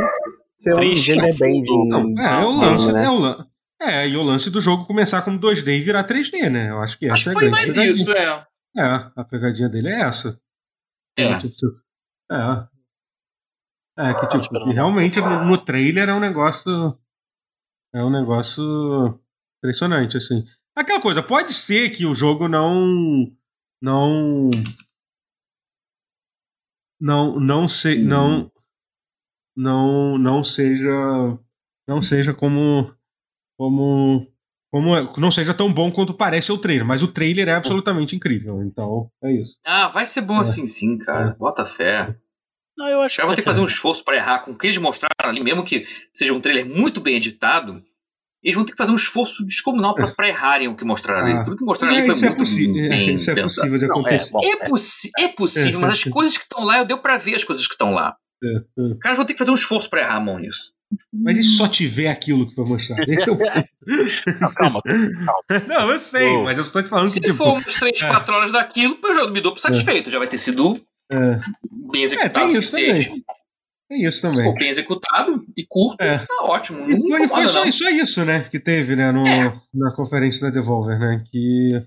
ser 0.57 0.75
triste, 0.75 1.13
um 1.13 1.37
bem 1.37 1.61
de, 1.61 1.87
não, 1.87 2.13
é, 2.19 2.41
é 2.41 2.45
o 2.45 2.51
lance, 2.51 2.91
né? 2.91 3.05
é, 3.05 3.09
o 3.09 3.17
lance, 3.17 3.49
é, 3.81 4.07
e 4.07 4.15
o 4.15 4.21
lance 4.21 4.51
do 4.51 4.61
jogo 4.61 4.85
começar 4.85 5.23
como 5.23 5.39
2D 5.39 5.67
e 5.75 5.81
virar 5.81 6.03
3D, 6.03 6.49
né? 6.49 6.69
Eu 6.69 6.79
acho 6.81 6.99
que 6.99 7.05
essa 7.05 7.13
acho 7.13 7.29
é 7.29 7.31
a 7.31 7.33
foi 7.33 7.49
mais 7.49 7.73
pegadinha. 7.73 7.91
isso, 7.91 8.11
é. 8.11 8.47
É, 8.77 9.11
a 9.15 9.23
pegadinha 9.23 9.67
dele 9.67 9.89
é 9.89 10.01
essa. 10.01 10.39
É. 11.17 11.23
É, 11.23 11.37
tipo, 11.39 11.55
é. 12.31 12.67
é 13.97 14.13
que 14.13 14.39
tipo, 14.39 14.63
que 14.65 14.71
realmente 14.71 15.19
no, 15.19 15.45
no 15.45 15.57
trailer 15.57 16.09
é 16.09 16.13
um 16.13 16.19
negócio. 16.19 16.97
É 17.93 18.03
um 18.03 18.11
negócio 18.11 19.19
impressionante, 19.57 20.15
assim. 20.15 20.45
Aquela 20.75 21.01
coisa, 21.01 21.21
pode 21.23 21.53
ser 21.53 21.89
que 21.89 22.05
o 22.05 22.13
jogo 22.13 22.47
não. 22.47 23.35
Não. 23.81 24.49
Não, 26.99 27.39
não, 27.39 27.67
se, 27.67 27.97
hum. 27.97 28.05
não, 28.05 28.51
não 29.57 30.17
não 30.19 30.43
seja 30.43 30.91
não 31.87 31.99
seja 31.99 32.31
como 32.31 32.95
como 33.61 34.25
como 34.71 34.95
é, 34.95 35.07
não 35.17 35.29
seja 35.29 35.53
tão 35.53 35.71
bom 35.71 35.91
quanto 35.91 36.13
parece 36.15 36.51
o 36.51 36.57
trailer, 36.57 36.85
mas 36.85 37.03
o 37.03 37.07
trailer 37.07 37.47
é 37.47 37.53
absolutamente 37.53 38.15
incrível, 38.15 38.63
então 38.63 39.11
é 39.21 39.33
isso. 39.33 39.59
Ah, 39.65 39.87
vai 39.87 40.05
ser 40.05 40.21
bom 40.21 40.37
é. 40.37 40.39
assim 40.39 40.65
sim, 40.65 40.97
cara. 40.97 41.31
É. 41.31 41.33
Bota 41.35 41.63
fé. 41.65 42.15
Não, 42.75 42.87
eu 42.87 43.01
acho 43.01 43.17
que 43.17 43.21
vou 43.21 43.35
ter 43.35 43.41
que 43.41 43.45
fazer 43.45 43.59
um 43.59 43.65
esforço 43.65 44.03
para 44.03 44.15
errar 44.15 44.39
com 44.39 44.51
o 44.51 44.57
que 44.57 44.65
eles 44.65 44.77
mostraram 44.77 45.29
ali, 45.29 45.43
mesmo 45.43 45.63
que 45.63 45.85
seja 46.13 46.33
um 46.33 46.39
trailer 46.39 46.65
muito 46.65 47.01
bem 47.01 47.17
editado. 47.17 47.83
eles 48.41 48.55
vão 48.55 48.65
ter 48.65 48.71
que 48.71 48.77
fazer 48.77 48.93
um 48.93 48.95
esforço 48.95 49.45
descomunal 49.45 49.93
para 49.93 50.25
é. 50.25 50.29
errarem 50.29 50.67
o 50.69 50.75
que 50.75 50.85
mostraram 50.85 51.25
ali. 51.25 51.33
Ah. 51.33 51.43
Tudo 51.43 51.57
que 51.57 51.65
mostraram 51.65 51.93
ali 51.93 52.05
foi 52.05 52.15
isso 52.15 52.25
muito 52.25 52.33
é 52.33 52.37
possível, 52.37 52.89
bem 52.89 53.13
Isso 53.13 53.29
é 53.29 53.41
possível 53.43 53.77
de 53.77 53.85
acontecer. 53.85 54.33
Não, 54.33 54.41
é, 54.41 54.47
é, 54.47 54.69
possi 54.69 55.11
é, 55.19 55.27
possível, 55.27 55.81
mas 55.81 55.91
as 55.91 56.03
coisas 56.09 56.35
que 56.35 56.43
estão 56.43 56.63
lá, 56.63 56.79
eu 56.79 56.85
deu 56.85 56.97
para 56.97 57.17
ver 57.17 57.35
as 57.35 57.43
coisas 57.43 57.67
que 57.67 57.73
estão 57.73 57.93
lá. 57.93 58.15
É, 58.43 58.47
é. 58.47 58.81
Os 58.93 58.99
caras 58.99 59.17
vão 59.17 59.27
ter 59.27 59.33
que 59.33 59.39
fazer 59.39 59.51
um 59.51 59.55
esforço 59.55 59.89
para 59.89 59.99
errar 60.01 60.15
a 60.15 60.21
mão 60.21 60.39
nisso. 60.39 60.73
Mas 61.13 61.37
e 61.37 61.43
se 61.43 61.57
só 61.57 61.67
tiver 61.67 62.09
aquilo 62.09 62.47
que 62.47 62.55
foi 62.55 62.65
mostrado? 62.65 63.01
Eu... 63.07 63.37
não, 64.39 64.53
calma, 64.53 64.81
calma. 64.81 65.61
Não, 65.67 65.91
eu 65.91 65.99
sei, 65.99 66.37
mas 66.43 66.57
eu 66.57 66.63
estou 66.63 66.81
te 66.81 66.89
falando 66.89 67.07
se 67.07 67.19
que. 67.19 67.27
Se 67.27 67.31
tipo... 67.33 67.43
for 67.43 67.53
umas 67.53 67.73
3, 67.75 68.01
4 68.01 68.33
horas 68.33 68.51
daquilo, 68.51 68.97
eu 69.03 69.13
já 69.13 69.29
me 69.29 69.41
dou 69.41 69.55
satisfeito. 69.57 70.11
Já 70.11 70.19
vai 70.19 70.27
ter 70.27 70.37
sido 70.37 70.79
bem 71.91 72.03
executado. 72.03 72.45
É, 72.45 72.49
tem 72.49 72.57
isso 72.57 72.71
também. 72.71 73.23
É 73.91 74.07
isso 74.07 74.21
também. 74.21 74.37
Se 74.37 74.43
for 74.43 74.53
bem 74.53 74.69
executado 74.69 75.45
e 75.57 75.65
curto, 75.67 76.01
é. 76.01 76.19
tá 76.19 76.43
ótimo. 76.43 76.89
E 76.89 76.97
foi, 76.97 77.27
foi 77.27 77.47
só, 77.47 77.69
só, 77.69 77.89
isso, 77.89 78.23
né? 78.23 78.47
Que 78.49 78.59
teve, 78.59 78.95
né? 78.95 79.11
No, 79.11 79.27
é. 79.27 79.53
Na 79.73 79.93
conferência 79.93 80.41
da 80.41 80.49
Devolver, 80.49 80.97
né? 80.97 81.23
Que. 81.29 81.81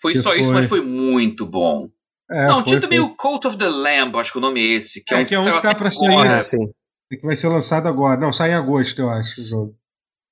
Foi 0.00 0.12
que 0.12 0.20
só 0.20 0.30
foi... 0.30 0.40
isso, 0.40 0.52
mas 0.52 0.66
foi 0.66 0.80
muito 0.80 1.46
bom. 1.46 1.88
É, 2.30 2.46
não, 2.46 2.56
foi, 2.56 2.64
tinha 2.64 2.80
também 2.80 3.00
o 3.00 3.14
Cult 3.14 3.46
of 3.46 3.56
the 3.56 3.68
Lamb, 3.68 4.16
acho 4.16 4.32
que 4.32 4.38
o 4.38 4.40
nome 4.40 4.60
é 4.60 4.72
esse. 4.74 5.02
Que 5.04 5.14
é, 5.14 5.18
é 5.18 5.20
um 5.20 5.24
que, 5.24 5.34
é 5.34 5.38
um 5.38 5.44
que 5.44 5.62
tá 5.62 5.74
pra 5.74 5.90
sair. 5.90 6.26
É, 6.26 6.68
que 7.16 7.26
vai 7.26 7.34
ser 7.34 7.48
lançado 7.48 7.88
agora. 7.88 8.20
Não, 8.20 8.32
sai 8.32 8.50
em 8.50 8.54
agosto, 8.54 9.00
eu 9.00 9.10
acho, 9.10 9.40
o 9.40 9.44
jogo. 9.44 9.76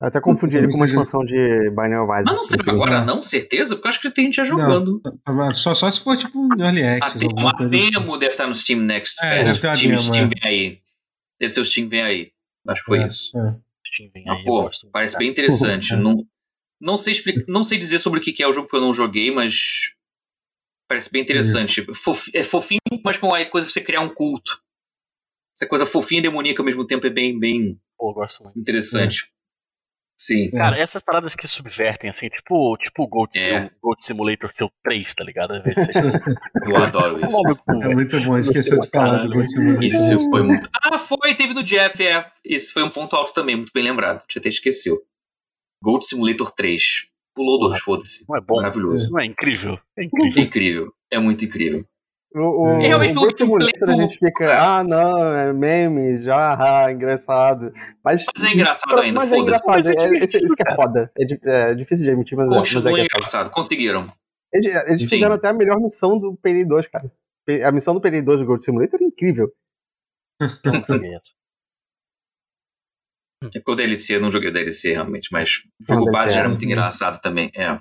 até 0.00 0.20
confundi 0.20 0.58
ele 0.58 0.68
com 0.68 0.76
uma 0.76 0.84
expansão 0.84 1.24
de 1.24 1.68
of 1.68 1.78
Isaac. 1.78 2.24
Mas 2.24 2.24
não 2.24 2.44
sei 2.44 2.58
agora, 2.66 3.04
não, 3.04 3.22
certeza? 3.22 3.74
Porque 3.74 3.88
eu 3.88 3.90
acho 3.90 4.00
que 4.00 4.10
tem 4.10 4.26
gente 4.26 4.36
já 4.36 4.44
jogando. 4.44 5.00
Não, 5.26 5.54
só, 5.54 5.74
só 5.74 5.90
se 5.90 6.00
for 6.00 6.16
tipo 6.16 6.38
um 6.38 6.48
Early 6.60 6.84
Access. 6.84 7.24
A, 7.24 7.28
uma 7.28 7.50
assim. 7.54 7.68
demo 7.68 8.10
assim. 8.10 8.18
deve 8.18 8.32
estar 8.32 8.46
no 8.46 8.54
Steam 8.54 8.80
Next 8.80 9.16
é, 9.24 9.46
Fest. 9.46 9.56
Steam, 9.56 9.74
demo, 9.74 10.02
Steam 10.02 10.24
é. 10.24 10.28
vem 10.28 10.50
aí. 10.50 10.78
Deve 11.40 11.50
ser 11.50 11.60
o 11.60 11.64
Steam 11.64 11.88
vem 11.88 12.02
aí. 12.02 12.32
Acho 12.68 12.80
que 12.82 12.86
foi 12.86 12.98
é, 12.98 13.06
isso. 13.06 13.38
É. 13.38 13.56
Steam 13.86 14.10
vem 14.12 14.28
aí. 14.28 14.44
pô, 14.44 14.70
parece 14.92 15.16
bem 15.16 15.30
interessante. 15.30 15.96
não, 15.96 16.26
não, 16.78 16.98
sei 16.98 17.12
explicar, 17.12 17.44
não 17.48 17.64
sei 17.64 17.78
dizer 17.78 17.98
sobre 17.98 18.20
o 18.20 18.22
que 18.22 18.42
é 18.42 18.46
o 18.46 18.52
jogo 18.52 18.66
porque 18.66 18.76
eu 18.76 18.86
não 18.86 18.92
joguei, 18.92 19.30
mas 19.30 19.94
parece 20.86 21.10
bem 21.10 21.22
interessante. 21.22 21.86
É 22.34 22.42
fofinho, 22.42 22.80
mas 23.02 23.16
com 23.16 23.34
a 23.34 23.44
coisa 23.46 23.66
de 23.66 23.72
você 23.72 23.80
criar 23.80 24.02
um 24.02 24.12
culto 24.12 24.65
essa 25.56 25.66
coisa 25.66 25.86
fofinha 25.86 26.20
e 26.20 26.22
demoníaca 26.22 26.60
ao 26.60 26.66
mesmo 26.66 26.86
tempo 26.86 27.06
é 27.06 27.10
bem, 27.10 27.38
bem 27.38 27.80
Pô, 27.96 28.12
gosto 28.12 28.44
muito. 28.44 28.58
interessante. 28.58 29.24
É. 29.32 29.36
Sim. 30.18 30.50
Cara, 30.50 30.78
essas 30.78 31.02
paradas 31.02 31.34
que 31.34 31.46
subvertem, 31.46 32.08
assim, 32.08 32.28
tipo, 32.28 32.74
tipo 32.78 33.02
o 33.02 33.06
Gold, 33.06 33.38
é. 33.38 33.70
Gold 33.82 34.00
Simulator 34.00 34.50
seu 34.50 34.70
3, 34.82 35.14
tá 35.14 35.22
ligado? 35.22 35.52
Eu 36.66 36.76
adoro 36.76 37.20
isso. 37.26 37.64
É 37.82 37.94
muito 37.94 38.18
bom, 38.20 38.38
esqueceu 38.38 38.80
de 38.80 38.88
falar 38.88 39.18
do 39.18 39.30
Gold 39.30 39.50
Simulator. 39.50 39.84
Isso 39.84 40.30
foi 40.30 40.42
muito. 40.42 40.70
Ah, 40.82 40.98
foi, 40.98 41.34
teve 41.34 41.52
no 41.52 41.62
Jeff, 41.62 42.02
é. 42.02 42.30
Isso 42.42 42.72
foi 42.72 42.82
um 42.82 42.88
ponto 42.88 43.14
alto 43.14 43.34
também, 43.34 43.56
muito 43.56 43.72
bem 43.74 43.84
lembrado. 43.84 44.24
Tinha 44.26 44.40
até 44.40 44.48
esqueceu. 44.48 45.02
Gold 45.82 46.06
Simulator 46.06 46.50
3. 46.50 47.08
Pulou 47.34 47.60
dois, 47.60 47.78
foda-se. 47.80 48.24
Não 48.26 48.36
é 48.36 48.40
bom. 48.40 48.56
Maravilhoso. 48.56 49.10
Não 49.10 49.20
é 49.20 49.26
incrível. 49.26 49.78
É 49.98 50.04
incrível. 50.04 50.42
É 50.42 50.46
incrível. 50.46 50.94
É 51.10 51.18
muito 51.18 51.44
incrível. 51.44 51.86
O, 52.34 52.64
o, 52.64 52.68
é, 52.80 52.88
realmente 52.88 53.16
o 53.16 53.34
Simulator 53.34 53.88
a 53.88 53.94
gente 53.94 54.18
fica, 54.18 54.58
ah, 54.60 54.84
não, 54.84 55.34
é 55.34 55.52
meme, 55.52 56.18
já, 56.18 56.84
ah, 56.84 56.92
engraçado. 56.92 57.72
Mas, 58.04 58.24
mas 58.34 58.44
é 58.44 58.52
engraçado 58.52 59.00
ainda, 59.00 59.20
Mas 59.20 59.32
é 59.32 59.38
engraçado, 59.38 59.90
é, 59.90 60.18
esse, 60.18 60.36
esse 60.36 60.54
que 60.54 60.68
é 60.68 60.74
foda. 60.74 61.10
É, 61.18 61.70
é, 61.70 61.74
difícil 61.74 62.04
de 62.04 62.10
admitir, 62.10 62.36
mas, 62.36 62.50
Continua 62.50 62.82
mas 62.90 62.98
é, 62.98 63.00
é 63.00 63.04
engraçado, 63.04 63.50
conseguiram. 63.50 64.12
Eles, 64.52 64.74
eles 64.88 65.04
fizeram 65.04 65.34
até 65.34 65.48
a 65.48 65.52
melhor 65.52 65.80
missão 65.80 66.18
do 66.18 66.36
Penny 66.36 66.64
2, 66.64 66.86
cara. 66.88 67.10
A 67.64 67.72
missão 67.72 67.94
do 67.94 68.00
Penny 68.00 68.20
2 68.20 68.40
do 68.40 68.46
Gold 68.46 68.64
Simulator 68.64 69.00
é 69.00 69.04
incrível. 69.04 69.52
É 73.54 73.60
que 73.60 73.70
o 73.70 73.74
DLC, 73.74 74.16
eu 74.16 74.20
não 74.20 74.32
joguei 74.32 74.48
o 74.48 74.52
DLC 74.52 74.92
realmente, 74.92 75.28
mas 75.30 75.62
o 75.82 75.92
jogo 75.92 76.10
base 76.10 76.38
era 76.38 76.48
muito 76.48 76.64
engraçado 76.64 77.20
também. 77.20 77.52
É. 77.54 77.78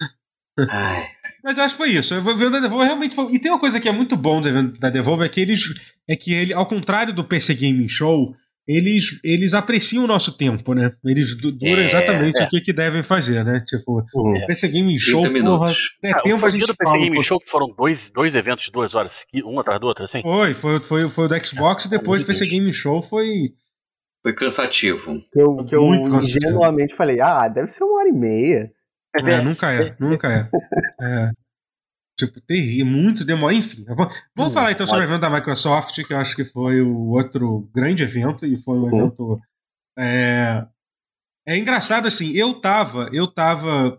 Ai. 0.70 1.19
Mas 1.42 1.58
eu 1.58 1.64
acho 1.64 1.74
que 1.74 1.82
foi 1.82 1.90
isso. 1.90 2.14
O 2.14 2.30
evento 2.30 2.50
da 2.50 2.60
Devolver 2.60 2.86
realmente 2.86 3.14
foi. 3.14 3.32
E 3.32 3.38
tem 3.38 3.50
uma 3.50 3.60
coisa 3.60 3.80
que 3.80 3.88
é 3.88 3.92
muito 3.92 4.16
bom 4.16 4.40
do 4.40 4.48
evento 4.48 4.78
da 4.78 4.90
Devolver 4.90 5.26
é 5.26 5.28
que 5.28 5.40
eles. 5.40 5.60
É 6.08 6.16
que 6.16 6.32
ele, 6.32 6.52
ao 6.52 6.66
contrário 6.66 7.12
do 7.12 7.24
PC 7.24 7.54
Gaming 7.54 7.88
Show, 7.88 8.34
eles, 8.66 9.18
eles 9.24 9.52
apreciam 9.52 10.04
o 10.04 10.06
nosso 10.06 10.36
tempo, 10.36 10.74
né? 10.74 10.92
Eles 11.04 11.34
duram 11.34 11.82
é, 11.82 11.84
exatamente 11.84 12.40
é. 12.40 12.44
o 12.44 12.48
que, 12.48 12.60
que 12.60 12.72
devem 12.72 13.02
fazer, 13.02 13.44
né? 13.44 13.60
Tipo, 13.66 14.04
o 14.14 14.36
é. 14.36 14.46
PC 14.46 14.68
Gaming 14.68 14.98
Show, 14.98 15.22
porra, 15.22 15.72
é 16.04 16.10
ah, 16.12 16.20
tempo 16.20 16.46
a 16.46 16.50
gente 16.50 16.66
do 16.66 16.76
PC 16.76 16.98
Gaming 16.98 17.22
Show 17.22 17.40
que 17.40 17.50
foram 17.50 17.66
dois, 17.76 18.10
dois 18.10 18.36
eventos 18.36 18.66
de 18.66 18.70
duas 18.70 18.94
horas, 18.94 19.26
um 19.44 19.58
atrás 19.58 19.80
do 19.80 19.86
outro, 19.86 20.04
assim? 20.04 20.22
Foi, 20.22 20.54
foi, 20.54 20.78
foi, 20.78 21.10
foi 21.10 21.24
o 21.24 21.28
do 21.28 21.44
Xbox 21.46 21.86
e 21.86 21.90
depois 21.90 22.20
do 22.20 22.26
PC 22.26 22.46
Gaming 22.46 22.72
Show 22.72 23.02
foi... 23.02 23.54
Foi 24.22 24.34
cansativo. 24.34 25.20
Que 25.32 25.40
eu, 25.40 25.56
que 25.64 25.74
eu 25.74 25.82
ingenuamente 26.18 26.94
falei, 26.94 27.20
ah, 27.20 27.48
deve 27.48 27.68
ser 27.68 27.82
uma 27.82 27.98
hora 27.98 28.08
e 28.08 28.12
meia. 28.12 28.70
É, 29.16 29.42
nunca 29.42 29.72
é, 29.72 29.96
nunca 29.98 30.28
é. 30.28 30.48
é. 31.00 31.30
Tipo, 32.18 32.40
terrível, 32.42 32.86
muito 32.86 33.24
demora. 33.24 33.54
Enfim, 33.54 33.84
vamos, 33.84 34.14
vamos 34.36 34.52
falar 34.52 34.72
então 34.72 34.86
sobre 34.86 35.04
o 35.04 35.08
evento 35.08 35.22
da 35.22 35.30
Microsoft, 35.30 36.04
que 36.04 36.12
eu 36.12 36.18
acho 36.18 36.36
que 36.36 36.44
foi 36.44 36.82
o 36.82 37.08
outro 37.08 37.70
grande 37.74 38.02
evento, 38.02 38.44
e 38.44 38.58
foi 38.58 38.76
um 38.76 38.82
uhum. 38.82 38.98
evento. 38.98 39.40
É, 39.98 40.66
é 41.46 41.56
engraçado 41.56 42.06
assim, 42.06 42.32
eu 42.32 42.60
tava, 42.60 43.08
eu 43.12 43.26
tava. 43.26 43.98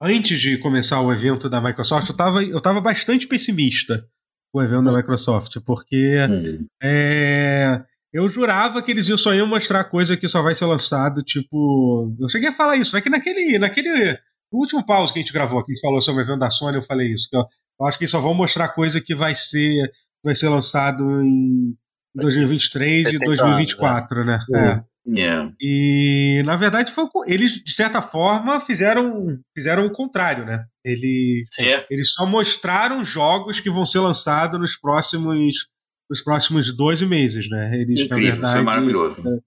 Antes 0.00 0.40
de 0.40 0.58
começar 0.58 1.00
o 1.00 1.12
evento 1.12 1.48
da 1.48 1.60
Microsoft, 1.60 2.08
eu 2.08 2.16
tava, 2.16 2.42
eu 2.42 2.60
tava 2.60 2.80
bastante 2.80 3.26
pessimista 3.26 4.06
com 4.52 4.58
o 4.58 4.62
evento 4.62 4.84
da 4.84 4.92
Microsoft, 4.92 5.58
porque 5.64 6.18
uhum. 6.28 6.66
é, 6.82 7.82
eu 8.12 8.28
jurava 8.28 8.82
que 8.82 8.90
eles 8.90 9.06
só 9.20 9.34
iam 9.34 9.46
mostrar 9.46 9.84
coisa 9.84 10.16
que 10.16 10.28
só 10.28 10.42
vai 10.42 10.54
ser 10.54 10.66
lançado, 10.66 11.22
tipo. 11.22 12.14
Eu 12.20 12.28
cheguei 12.28 12.50
a 12.50 12.52
falar 12.52 12.76
isso, 12.76 12.96
é 12.96 13.00
que 13.00 13.10
naquele. 13.10 13.58
naquele 13.58 14.18
no 14.52 14.58
último 14.58 14.84
pause 14.84 15.12
que 15.12 15.18
a 15.18 15.22
gente 15.22 15.32
gravou 15.32 15.58
aqui, 15.58 15.72
falou 15.80 16.00
sobre 16.00 16.22
o 16.22 16.24
evento 16.24 16.40
da 16.40 16.50
Sony, 16.50 16.76
eu 16.76 16.82
falei 16.82 17.10
isso. 17.10 17.26
Que 17.30 17.36
eu, 17.36 17.42
eu 17.80 17.86
acho 17.86 17.96
que 17.96 18.04
eles 18.04 18.10
só 18.10 18.20
vão 18.20 18.34
mostrar 18.34 18.68
coisa 18.68 19.00
que 19.00 19.14
vai 19.14 19.34
ser, 19.34 19.90
vai 20.22 20.34
ser 20.34 20.50
lançado 20.50 21.02
em 21.22 21.74
2023 22.14 23.14
e 23.14 23.18
2024, 23.18 24.20
anos, 24.20 24.26
né? 24.26 24.44
né? 24.50 24.84
É. 24.88 24.92
Yeah. 25.04 25.52
E 25.60 26.42
na 26.46 26.56
verdade 26.56 26.92
foi 26.92 27.06
eles 27.26 27.54
de 27.54 27.72
certa 27.72 28.00
forma 28.00 28.60
fizeram 28.60 29.36
fizeram 29.52 29.84
o 29.84 29.90
contrário, 29.90 30.44
né? 30.46 30.64
Eles, 30.84 31.48
é. 31.58 31.84
eles 31.90 32.12
só 32.12 32.24
mostraram 32.24 33.04
jogos 33.04 33.58
que 33.58 33.68
vão 33.68 33.84
ser 33.84 33.98
lançados 33.98 34.60
nos 34.60 34.76
próximos 34.76 35.66
nos 36.10 36.22
próximos 36.22 36.74
12 36.74 37.06
meses, 37.06 37.48
né? 37.48 37.74
Eles, 37.74 38.02
Incrível, 38.02 38.16
na 38.16 38.32
verdade, 38.32 38.54
foi 38.54 38.62
maravilhoso. 38.62 39.42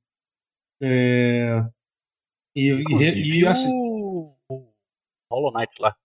É, 0.81 1.63
e, 2.55 2.71
e, 2.71 3.39
e 3.39 3.47
assim, 3.47 3.69
o, 3.73 4.35
Hollow 5.31 5.53
Knight 5.53 5.73
lá. 5.79 5.95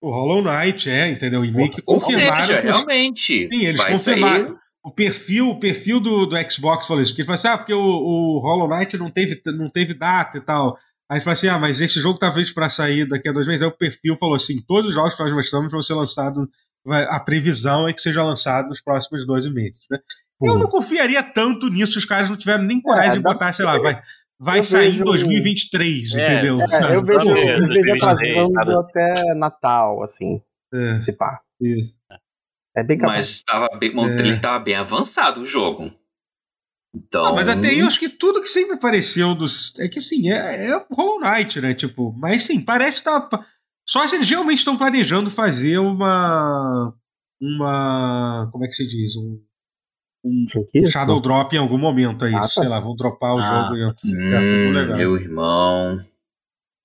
O 0.00 0.10
Hollow 0.10 0.42
Knight, 0.42 0.90
é, 0.90 1.10
entendeu? 1.10 1.44
E 1.44 1.52
meio 1.52 1.70
que 1.70 1.82
confirmaram. 1.82 2.46
Seja, 2.46 2.60
realmente. 2.60 3.48
Sim, 3.50 3.66
eles 3.66 3.82
confirmaram. 3.84 4.46
Sair... 4.48 4.58
O 4.84 4.92
perfil, 4.92 5.48
o 5.50 5.60
perfil 5.60 6.00
do, 6.00 6.26
do 6.26 6.50
Xbox 6.50 6.86
falou 6.86 7.02
isso. 7.02 7.14
Que 7.14 7.20
ele 7.20 7.26
falou 7.26 7.34
assim: 7.34 7.48
ah, 7.48 7.58
porque 7.58 7.74
o, 7.74 7.80
o 7.80 8.38
Hollow 8.40 8.68
Knight 8.68 8.96
não 8.96 9.10
teve, 9.10 9.40
não 9.46 9.70
teve 9.70 9.94
data 9.94 10.38
e 10.38 10.40
tal. 10.40 10.78
Aí 11.10 11.20
falou 11.20 11.32
assim: 11.32 11.48
ah, 11.48 11.58
mas 11.58 11.80
esse 11.80 12.00
jogo 12.00 12.18
tá 12.18 12.30
visto 12.30 12.54
para 12.54 12.68
sair 12.68 13.06
daqui 13.06 13.28
a 13.28 13.32
dois 13.32 13.46
meses. 13.46 13.62
Aí 13.62 13.68
o 13.68 13.76
perfil 13.76 14.16
falou 14.16 14.34
assim: 14.34 14.62
todos 14.66 14.88
os 14.88 14.94
jogos 14.94 15.14
que 15.14 15.22
nós 15.22 15.32
mostramos 15.32 15.72
vão 15.72 15.82
ser 15.82 15.94
lançados 15.94 16.46
a 16.92 17.20
previsão 17.20 17.88
é 17.88 17.92
que 17.92 18.00
seja 18.00 18.22
lançado 18.22 18.68
nos 18.68 18.80
próximos 18.80 19.26
12 19.26 19.50
meses. 19.50 19.84
Né? 19.90 19.98
Uhum. 20.40 20.52
Eu 20.52 20.58
não 20.58 20.68
confiaria 20.68 21.22
tanto 21.22 21.68
nisso 21.68 21.92
se 21.92 21.98
os 21.98 22.04
caras 22.04 22.30
não 22.30 22.36
tiveram 22.36 22.64
nem 22.64 22.80
coragem 22.80 23.12
é, 23.12 23.14
de 23.14 23.22
botar, 23.22 23.52
sei 23.52 23.64
lá, 23.64 23.78
vai, 23.78 24.00
vai 24.38 24.62
sair 24.62 24.90
vejo... 24.90 25.02
em 25.02 25.04
2023, 25.04 26.14
é, 26.14 26.24
entendeu? 26.24 26.60
É, 26.60 26.94
eu 26.94 27.04
vejo, 27.04 27.30
eu 27.30 27.68
vejo 27.68 28.04
atrasando 28.04 28.80
até 28.80 29.34
Natal, 29.34 30.02
assim. 30.02 30.40
É, 30.72 31.02
se 31.02 31.12
pá. 31.12 31.40
Isso. 31.60 31.96
É 32.76 32.82
bem 32.82 32.98
capaz. 32.98 33.16
Mas 33.16 33.42
tava 33.42 33.68
bem, 33.78 33.92
é. 33.92 34.36
tava 34.38 34.58
bem 34.60 34.76
avançado 34.76 35.40
o 35.40 35.46
jogo. 35.46 35.92
Então... 36.94 37.24
Não, 37.24 37.34
mas 37.34 37.48
até 37.48 37.68
aí 37.68 37.80
eu 37.80 37.86
acho 37.86 37.98
que 37.98 38.08
tudo 38.08 38.40
que 38.40 38.48
sempre 38.48 38.74
apareceu 38.74 39.34
dos. 39.34 39.78
É 39.78 39.88
que 39.88 39.98
assim, 39.98 40.30
é, 40.30 40.70
é 40.70 40.86
Hollow 40.90 41.20
Knight, 41.20 41.60
né? 41.60 41.74
Tipo, 41.74 42.14
mas 42.16 42.44
sim, 42.44 42.60
parece 42.60 42.98
que 42.98 43.04
tá 43.04 43.28
só 43.88 44.06
se 44.06 44.16
eles 44.16 44.28
realmente 44.28 44.58
estão 44.58 44.76
planejando 44.76 45.30
fazer 45.30 45.78
uma. 45.78 46.94
Uma. 47.40 48.48
Como 48.52 48.64
é 48.64 48.68
que 48.68 48.74
se 48.74 48.86
diz? 48.86 49.16
Um. 49.16 49.40
Um 50.24 50.46
Shadow 50.86 51.20
Drop 51.20 51.54
em 51.54 51.58
algum 51.58 51.78
momento 51.78 52.24
aí. 52.24 52.34
Ah, 52.34 52.40
tá. 52.40 52.48
Sei 52.48 52.68
lá, 52.68 52.80
vão 52.80 52.94
dropar 52.94 53.34
o 53.34 53.38
ah, 53.38 53.40
jogo 53.40 53.76
e 53.76 54.16
hum, 54.16 54.72
legal. 54.72 54.98
Meu 54.98 55.16
irmão. 55.16 56.04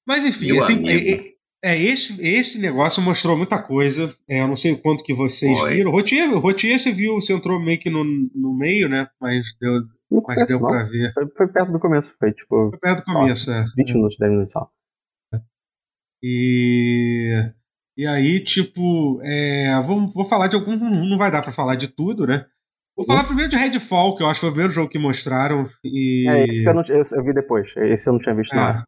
Mas 0.07 0.23
enfim, 0.23 0.57
é, 0.57 0.65
tem, 0.65 0.87
é, 0.87 1.11
é, 1.11 1.33
é, 1.63 1.81
esse, 1.81 2.21
esse 2.25 2.59
negócio 2.59 3.01
mostrou 3.01 3.35
muita 3.35 3.61
coisa. 3.61 4.15
É, 4.29 4.41
eu 4.41 4.47
não 4.47 4.55
sei 4.55 4.71
o 4.71 4.77
quanto 4.77 5.03
que 5.03 5.13
vocês 5.13 5.59
Oi. 5.59 5.73
viram. 5.73 5.91
O 5.91 5.93
Rotier, 5.93 6.29
Rotier 6.39 6.79
você 6.79 6.91
viu, 6.91 7.15
você 7.15 7.33
entrou 7.33 7.59
meio 7.59 7.79
que 7.79 7.89
no, 7.89 8.03
no 8.03 8.53
meio, 8.53 8.87
né? 8.87 9.07
Mas 9.19 9.47
deu, 9.59 9.81
mas 10.25 10.47
deu 10.47 10.59
pra 10.59 10.83
ver. 10.83 11.11
Foi, 11.13 11.27
foi, 11.35 11.47
perto 11.47 11.71
do 11.71 11.79
começo, 11.79 12.15
foi 12.17 12.31
tipo. 12.31 12.69
Foi 12.69 12.79
perto 12.79 12.99
do 12.99 13.13
começo, 13.13 13.51
ó, 13.51 13.55
é. 13.55 13.65
20 13.75 13.93
minutos, 13.93 14.17
10 14.19 14.31
minutos 14.31 14.53
só. 14.53 14.69
E, 16.23 17.51
e 17.97 18.07
aí, 18.07 18.39
tipo, 18.39 19.19
é, 19.21 19.81
vou, 19.85 20.07
vou 20.07 20.23
falar 20.23 20.47
de 20.47 20.55
algum. 20.55 20.77
Não 20.77 21.17
vai 21.17 21.29
dar 21.29 21.41
para 21.41 21.51
falar 21.51 21.75
de 21.75 21.89
tudo, 21.89 22.25
né? 22.25 22.45
Vou 22.95 23.05
falar 23.05 23.25
primeiro 23.25 23.49
de 23.49 23.57
Redfall, 23.57 24.15
que 24.15 24.23
eu 24.23 24.27
acho 24.27 24.35
que 24.35 24.41
foi 24.41 24.49
o 24.49 24.53
primeiro 24.53 24.73
jogo 24.73 24.89
que 24.89 24.99
mostraram. 24.99 25.65
E... 25.83 26.29
É, 26.29 26.45
esse 26.45 26.63
que 26.63 26.69
eu, 26.69 26.73
não, 26.73 26.83
eu, 26.83 27.03
eu, 27.11 27.23
vi 27.23 27.33
depois. 27.33 27.69
Esse 27.75 28.07
eu 28.07 28.13
não 28.13 28.19
tinha 28.19 28.35
visto, 28.35 28.53
é. 28.53 28.57
não. 28.57 28.83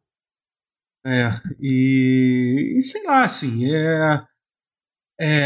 É, 1.07 1.30
e, 1.60 2.78
e 2.78 2.82
sei 2.82 3.03
lá, 3.03 3.26
assim, 3.26 3.72
é, 3.72 4.24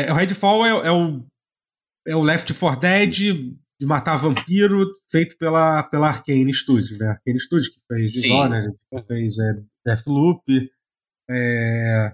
é 0.07 0.11
o 0.11 0.15
Redfall 0.15 0.65
é, 0.65 0.87
é, 0.87 0.91
o, 0.91 1.25
é 2.07 2.15
o 2.15 2.21
Left 2.21 2.53
4 2.53 2.79
Dead 2.79 3.13
de 3.79 3.85
matar 3.85 4.15
vampiro 4.15 4.85
feito 5.09 5.37
pela, 5.37 5.83
pela 5.83 6.09
Arkane 6.09 6.53
Studios, 6.53 6.97
né? 6.97 7.09
Arkane 7.09 7.39
Studios 7.39 7.69
que 7.69 7.79
fez 7.87 8.13
Dishonored, 8.13 8.73
que 8.89 9.01
fez 9.01 9.37
é, 9.39 9.53
Deathloop. 9.85 10.43
É, 11.29 12.13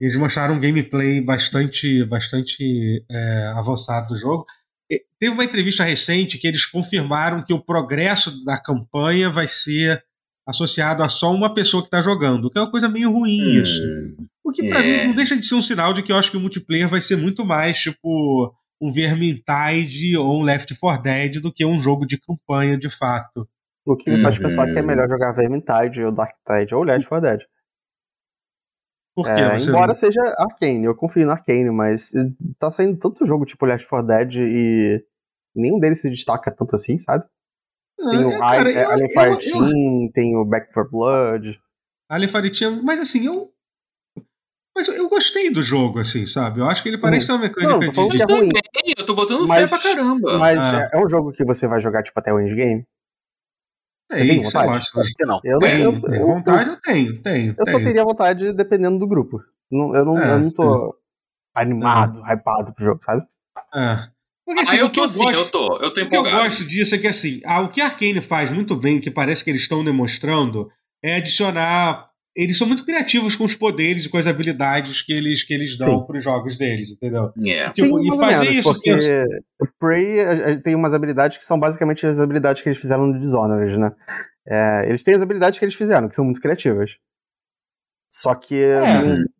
eles 0.00 0.16
mostraram 0.16 0.54
um 0.54 0.60
gameplay 0.60 1.20
bastante, 1.20 2.04
bastante 2.04 3.04
é, 3.10 3.46
avançado 3.56 4.08
do 4.08 4.16
jogo. 4.16 4.44
E 4.90 5.02
teve 5.18 5.32
uma 5.32 5.44
entrevista 5.44 5.84
recente 5.84 6.38
que 6.38 6.46
eles 6.46 6.66
confirmaram 6.66 7.42
que 7.42 7.52
o 7.52 7.64
progresso 7.64 8.44
da 8.44 8.58
campanha 8.58 9.30
vai 9.30 9.48
ser 9.48 10.04
associado 10.46 11.02
a 11.02 11.08
só 11.08 11.32
uma 11.32 11.54
pessoa 11.54 11.82
que 11.82 11.86
está 11.86 12.00
jogando, 12.00 12.50
que 12.50 12.58
é 12.58 12.60
uma 12.60 12.70
coisa 12.70 12.88
meio 12.88 13.10
ruim 13.10 13.42
hum, 13.42 13.62
isso. 13.62 13.82
O 14.44 14.52
que 14.52 14.68
para 14.68 14.84
é. 14.84 15.02
mim 15.02 15.08
não 15.08 15.14
deixa 15.14 15.36
de 15.36 15.42
ser 15.42 15.54
um 15.54 15.62
sinal 15.62 15.94
de 15.94 16.02
que 16.02 16.12
eu 16.12 16.16
acho 16.16 16.30
que 16.30 16.36
o 16.36 16.40
multiplayer 16.40 16.86
vai 16.86 17.00
ser 17.00 17.16
muito 17.16 17.44
mais 17.44 17.78
tipo 17.78 18.54
um 18.80 18.92
Vermintide 18.92 20.16
ou 20.18 20.40
um 20.40 20.42
Left 20.42 20.74
4 20.78 21.02
Dead 21.02 21.40
do 21.40 21.50
que 21.50 21.64
um 21.64 21.78
jogo 21.78 22.06
de 22.06 22.18
campanha 22.18 22.76
de 22.76 22.90
fato. 22.90 23.48
O 23.86 23.96
que 23.96 24.10
me 24.10 24.22
faz 24.22 24.38
pensar 24.38 24.66
que 24.66 24.78
é 24.78 24.80
uhum. 24.80 24.86
melhor 24.86 25.08
jogar 25.08 25.32
Vermintide 25.32 26.02
ou 26.02 26.12
Dark 26.12 26.34
Tide 26.46 26.74
ou 26.74 26.82
Left 26.82 27.08
4 27.08 27.26
Dead. 27.26 27.40
Por 29.14 29.26
quê? 29.26 29.30
É, 29.30 29.56
embora 29.58 29.88
não... 29.88 29.94
seja 29.94 30.20
Arcane, 30.38 30.84
eu 30.84 30.94
confio 30.94 31.24
no 31.24 31.32
Arcane, 31.32 31.70
mas 31.70 32.10
tá 32.58 32.70
saindo 32.70 32.98
tanto 32.98 33.24
jogo 33.24 33.44
tipo 33.44 33.64
Left 33.64 33.88
4 33.88 34.06
Dead 34.06 34.34
e 34.36 35.04
nenhum 35.54 35.78
deles 35.78 36.00
se 36.00 36.10
destaca 36.10 36.50
tanto 36.50 36.74
assim, 36.74 36.98
sabe? 36.98 37.24
Tem 37.96 38.24
o 38.24 38.32
é, 38.32 38.38
cara, 38.38 38.70
I, 38.70 38.74
eu, 38.74 38.90
Alien 38.90 39.08
Fire 39.08 39.52
Team, 39.52 40.10
tem 40.12 40.36
o 40.36 40.44
Back 40.44 40.72
for 40.72 40.90
Blood. 40.90 41.58
Alien 42.08 42.28
Fire 42.28 42.50
Team, 42.50 42.82
mas 42.82 43.00
assim, 43.00 43.26
eu. 43.26 43.50
Mas 44.76 44.88
eu 44.88 45.08
gostei 45.08 45.52
do 45.52 45.62
jogo, 45.62 46.00
assim, 46.00 46.26
sabe? 46.26 46.58
Eu 46.58 46.66
acho 46.66 46.82
que 46.82 46.88
ele 46.88 46.98
parece 46.98 47.24
hum. 47.24 47.28
ter 47.28 47.32
uma 47.34 47.38
mecânica 47.38 47.72
não, 47.72 47.78
de. 47.78 48.18
Eu, 48.18 48.28
é 48.28 48.38
ruim. 48.38 48.50
eu 48.98 49.06
tô 49.06 49.14
botando 49.14 49.46
mas, 49.46 49.70
fé 49.70 49.78
pra 49.78 49.94
caramba. 49.94 50.38
Mas 50.38 50.58
ah. 50.58 50.90
é 50.92 50.98
um 50.98 51.08
jogo 51.08 51.32
que 51.32 51.44
você 51.44 51.68
vai 51.68 51.80
jogar, 51.80 52.02
tipo, 52.02 52.18
até 52.18 52.32
o 52.32 52.40
endgame? 52.40 52.84
Você 54.10 54.26
tem 54.26 54.42
vontade? 54.42 54.68
Eu 54.68 54.74
acho, 54.74 55.14
que 55.14 55.26
não. 55.26 55.40
Eu, 55.42 55.58
tenho, 55.58 56.00
eu, 56.06 56.14
eu, 56.14 56.26
vontade 56.26 56.70
eu 56.70 56.80
tenho, 56.80 57.22
tenho. 57.22 57.54
Eu 57.58 57.64
tenho. 57.64 57.78
só 57.78 57.82
teria 57.82 58.04
vontade 58.04 58.52
dependendo 58.52 58.98
do 58.98 59.06
grupo. 59.06 59.40
Não, 59.70 59.94
eu, 59.94 60.04
não, 60.04 60.18
é, 60.18 60.32
eu 60.32 60.38
não 60.40 60.50
tô 60.50 60.96
animado, 61.54 62.22
é. 62.26 62.34
hypado 62.34 62.74
pro 62.74 62.84
jogo, 62.84 62.98
sabe? 63.02 63.22
É. 63.74 64.08
Porque, 64.44 64.60
assim, 64.60 64.76
ah, 64.76 64.80
eu 64.80 64.90
tô 64.90 65.08
sim, 65.08 65.30
eu 65.30 65.50
tô. 65.50 65.78
Eu 65.78 65.94
tô 65.94 66.02
O 66.02 66.08
que 66.08 66.16
eu 66.16 66.22
gosto 66.22 66.64
disso 66.64 66.94
é 66.94 66.98
que, 66.98 67.06
assim, 67.06 67.40
ah, 67.46 67.62
o 67.62 67.68
que 67.70 67.80
a 67.80 67.86
Arkane 67.86 68.20
faz 68.20 68.50
muito 68.50 68.76
bem, 68.76 69.00
que 69.00 69.10
parece 69.10 69.42
que 69.42 69.50
eles 69.50 69.62
estão 69.62 69.82
demonstrando, 69.82 70.70
é 71.02 71.16
adicionar. 71.16 72.10
Eles 72.36 72.58
são 72.58 72.66
muito 72.66 72.84
criativos 72.84 73.36
com 73.36 73.44
os 73.44 73.54
poderes 73.54 74.04
e 74.04 74.08
com 74.08 74.18
as 74.18 74.26
habilidades 74.26 75.02
que 75.02 75.12
eles, 75.12 75.44
que 75.44 75.54
eles 75.54 75.78
dão 75.78 76.04
para 76.04 76.16
os 76.16 76.24
jogos 76.24 76.56
deles, 76.56 76.90
entendeu? 76.90 77.32
Yeah. 77.38 77.72
Tipo, 77.72 77.98
sim, 77.98 78.12
e 78.12 78.18
fazer 78.18 78.44
menos, 78.44 78.58
isso. 78.58 78.72
Porque 78.72 78.90
pensa... 78.90 79.24
o 79.60 79.66
Prey 79.78 80.60
tem 80.64 80.74
umas 80.74 80.92
habilidades 80.92 81.38
que 81.38 81.44
são 81.44 81.60
basicamente 81.60 82.04
as 82.04 82.18
habilidades 82.18 82.60
que 82.60 82.68
eles 82.68 82.80
fizeram 82.80 83.06
no 83.06 83.20
Dishonored, 83.20 83.78
né? 83.78 83.92
É, 84.46 84.88
eles 84.88 85.04
têm 85.04 85.14
as 85.14 85.22
habilidades 85.22 85.58
que 85.58 85.64
eles 85.64 85.76
fizeram, 85.76 86.08
que 86.08 86.16
são 86.16 86.24
muito 86.24 86.40
criativas. 86.40 86.96
Só 88.10 88.34
que 88.34 88.56
é. 88.56 88.78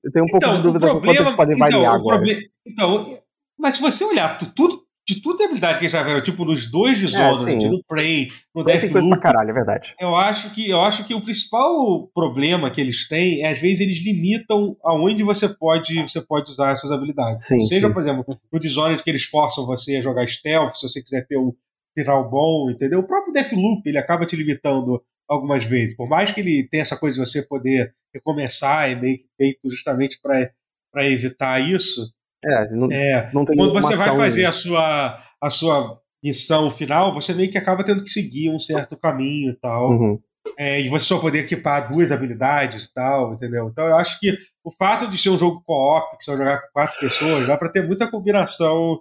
eu 0.03 0.13
tenho 0.13 0.25
um 0.25 0.29
pouco 0.29 0.47
então, 0.47 0.57
de 0.57 0.63
dúvida 0.63 0.87
problema, 0.87 1.15
quanto 1.15 1.21
eles 1.21 1.37
podem 1.37 1.57
então, 1.57 1.69
variar 1.69 1.95
agora. 1.95 2.17
Proble... 2.19 2.51
Então, 2.67 3.19
mas 3.59 3.77
se 3.77 3.83
você 3.83 4.05
olhar 4.05 4.39
tudo, 4.39 4.84
de 5.07 5.21
tudo 5.21 5.43
a 5.43 5.47
habilidade 5.47 5.79
que 5.79 5.85
eles 5.85 5.93
já 5.93 6.03
viram, 6.03 6.21
tipo 6.23 6.45
nos 6.45 6.71
dois 6.71 6.99
Zona, 6.99 7.51
é, 7.51 7.57
no 7.57 7.85
Prey, 7.85 8.29
no 8.55 8.65
Deathloop. 8.65 9.09
Pra 9.09 9.19
caralho, 9.19 9.51
é 9.51 9.53
verdade. 9.53 9.95
Eu 10.01 10.17
acho, 10.17 10.51
que, 10.51 10.71
eu 10.71 10.81
acho 10.81 11.05
que 11.05 11.15
o 11.15 11.21
principal 11.21 12.09
problema 12.15 12.71
que 12.71 12.81
eles 12.81 13.07
têm 13.07 13.43
é, 13.43 13.51
às 13.51 13.59
vezes, 13.59 13.81
eles 13.81 14.03
limitam 14.03 14.77
aonde 14.83 15.23
você 15.23 15.49
pode, 15.49 16.01
você 16.01 16.23
pode 16.23 16.51
usar 16.51 16.73
essas 16.73 16.91
habilidades. 16.91 17.45
Sim, 17.45 17.63
Seja, 17.65 17.89
sim. 17.89 17.93
por 17.93 18.01
exemplo, 18.01 18.25
no 18.51 18.59
Dishonored 18.59 19.03
que 19.03 19.11
eles 19.11 19.25
forçam 19.25 19.67
você 19.67 19.97
a 19.97 20.01
jogar 20.01 20.27
stealth, 20.27 20.75
se 20.75 20.89
você 20.89 21.03
quiser 21.03 21.27
ter 21.27 21.37
o 21.37 21.55
final 21.97 22.29
bom, 22.29 22.71
entendeu? 22.71 23.01
O 23.01 23.07
próprio 23.07 23.33
Deathloop, 23.33 23.83
ele 23.87 23.99
acaba 23.99 24.25
te 24.25 24.37
limitando 24.37 25.03
algumas 25.29 25.65
vezes. 25.65 25.97
Por 25.97 26.09
mais 26.09 26.33
que 26.33 26.41
ele 26.41 26.67
tenha 26.71 26.83
essa 26.83 26.97
coisa 26.97 27.23
de 27.23 27.29
você 27.29 27.47
poder 27.47 27.95
recomeçar, 28.13 28.91
é 28.91 28.95
meio 28.95 29.19
que 29.19 29.27
feito 29.37 29.69
justamente 29.69 30.19
para 30.21 31.11
evitar 31.11 31.61
isso, 31.61 32.11
é, 32.47 32.71
não, 32.71 32.93
é, 32.93 33.31
não 33.33 33.45
tem 33.45 33.57
quando 33.57 33.73
você 33.73 33.97
vai 33.97 34.17
fazer 34.17 34.47
a 34.47 34.53
sua, 34.53 35.23
a 35.41 35.51
sua 35.51 36.01
missão 36.23 36.71
final, 36.71 37.13
você 37.13 37.35
meio 37.35 37.51
que 37.51 37.59
acaba 37.59 37.85
tendo 37.85 38.03
que 38.03 38.11
seguir 38.11 38.51
um 38.51 38.59
certo 38.59 38.97
caminho 38.97 39.51
e 39.51 39.57
tal. 39.57 39.91
Uhum. 39.91 40.19
É, 40.59 40.81
e 40.81 40.89
você 40.89 41.07
só 41.07 41.19
poder 41.19 41.41
equipar 41.41 41.91
duas 41.91 42.13
habilidades 42.13 42.87
e 42.87 42.95
tal, 42.95 43.35
entendeu? 43.35 43.69
Então 43.69 43.87
eu 43.87 43.97
acho 43.97 44.19
que 44.21 44.37
o 44.63 44.71
fato 44.71 45.09
de 45.09 45.17
ser 45.17 45.31
um 45.31 45.39
jogo 45.39 45.63
co-op, 45.65 46.17
que 46.17 46.25
você 46.25 46.31
vai 46.33 46.39
jogar 46.39 46.63
com 46.63 46.73
quatro 46.73 47.01
pessoas, 47.01 47.47
dá 47.47 47.57
para 47.57 47.71
ter 47.71 47.87
muita 47.87 48.11
combinação, 48.11 49.01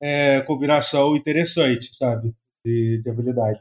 é, 0.00 0.40
combinação 0.42 1.16
interessante, 1.16 1.96
sabe? 1.96 2.32
De, 2.64 3.00
de 3.02 3.10
habilidade. 3.10 3.60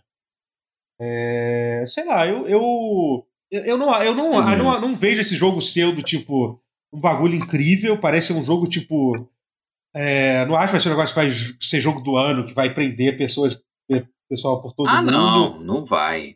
É, 0.99 1.83
sei 1.85 2.05
lá, 2.05 2.25
eu, 2.25 2.47
eu, 2.47 3.27
eu, 3.51 3.77
não, 3.77 4.03
eu, 4.03 4.15
não, 4.15 4.31
uhum. 4.31 4.51
eu 4.51 4.57
não, 4.57 4.81
não 4.81 4.95
vejo 4.95 5.21
esse 5.21 5.35
jogo 5.35 5.61
sendo 5.61 6.01
tipo 6.01 6.61
um 6.93 6.99
bagulho 6.99 7.35
incrível, 7.35 7.99
parece 7.99 8.33
um 8.33 8.43
jogo 8.43 8.67
tipo. 8.67 9.29
É, 9.95 10.45
não 10.45 10.55
acho 10.55 10.67
que 10.67 10.71
vai 10.73 10.81
ser 10.81 10.89
um 10.89 10.91
negócio 10.91 11.13
que 11.13 11.21
vai 11.21 11.29
ser 11.59 11.81
jogo 11.81 12.01
do 12.01 12.17
ano, 12.17 12.45
que 12.45 12.53
vai 12.53 12.73
prender 12.73 13.17
pessoas, 13.17 13.59
pessoal 14.29 14.61
por 14.61 14.73
todo 14.73 14.87
ah, 14.87 15.01
mundo. 15.01 15.11
Não, 15.11 15.59
não 15.63 15.85
vai. 15.85 16.35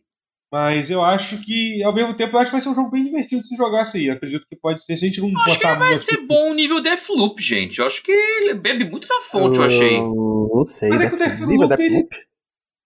Mas 0.51 0.89
eu 0.89 1.01
acho 1.01 1.37
que, 1.37 1.81
ao 1.81 1.95
mesmo 1.95 2.13
tempo, 2.15 2.35
eu 2.35 2.39
acho 2.39 2.49
que 2.49 2.55
vai 2.55 2.61
ser 2.61 2.69
um 2.69 2.75
jogo 2.75 2.91
bem 2.91 3.05
divertido 3.05 3.41
se 3.41 3.55
jogar 3.55 3.81
assim. 3.81 4.01
Eu 4.01 4.13
acredito 4.13 4.45
que 4.45 4.55
pode 4.55 4.83
ser, 4.83 4.97
se 4.97 5.05
a 5.05 5.07
gente 5.07 5.21
não 5.21 5.29
acho 5.29 5.53
botar. 5.53 5.69
Acho 5.69 5.79
que 5.79 5.85
vai 5.85 5.97
ser 5.97 6.17
bom 6.27 6.51
o 6.51 6.53
nível 6.53 6.81
Deathloop, 6.81 7.41
gente. 7.41 7.79
Eu 7.79 7.85
acho 7.85 8.03
que 8.03 8.11
ele 8.11 8.55
bebe 8.55 8.89
muito 8.89 9.07
na 9.07 9.21
fonte, 9.21 9.57
eu, 9.57 9.63
eu 9.63 9.67
achei. 9.67 10.01
Não 10.01 10.65
sei. 10.65 10.89
Mas 10.89 11.01
é 11.01 11.07
que 11.07 11.15
o 11.15 11.17
Deathloop, 11.17 11.81
ele, 11.81 12.07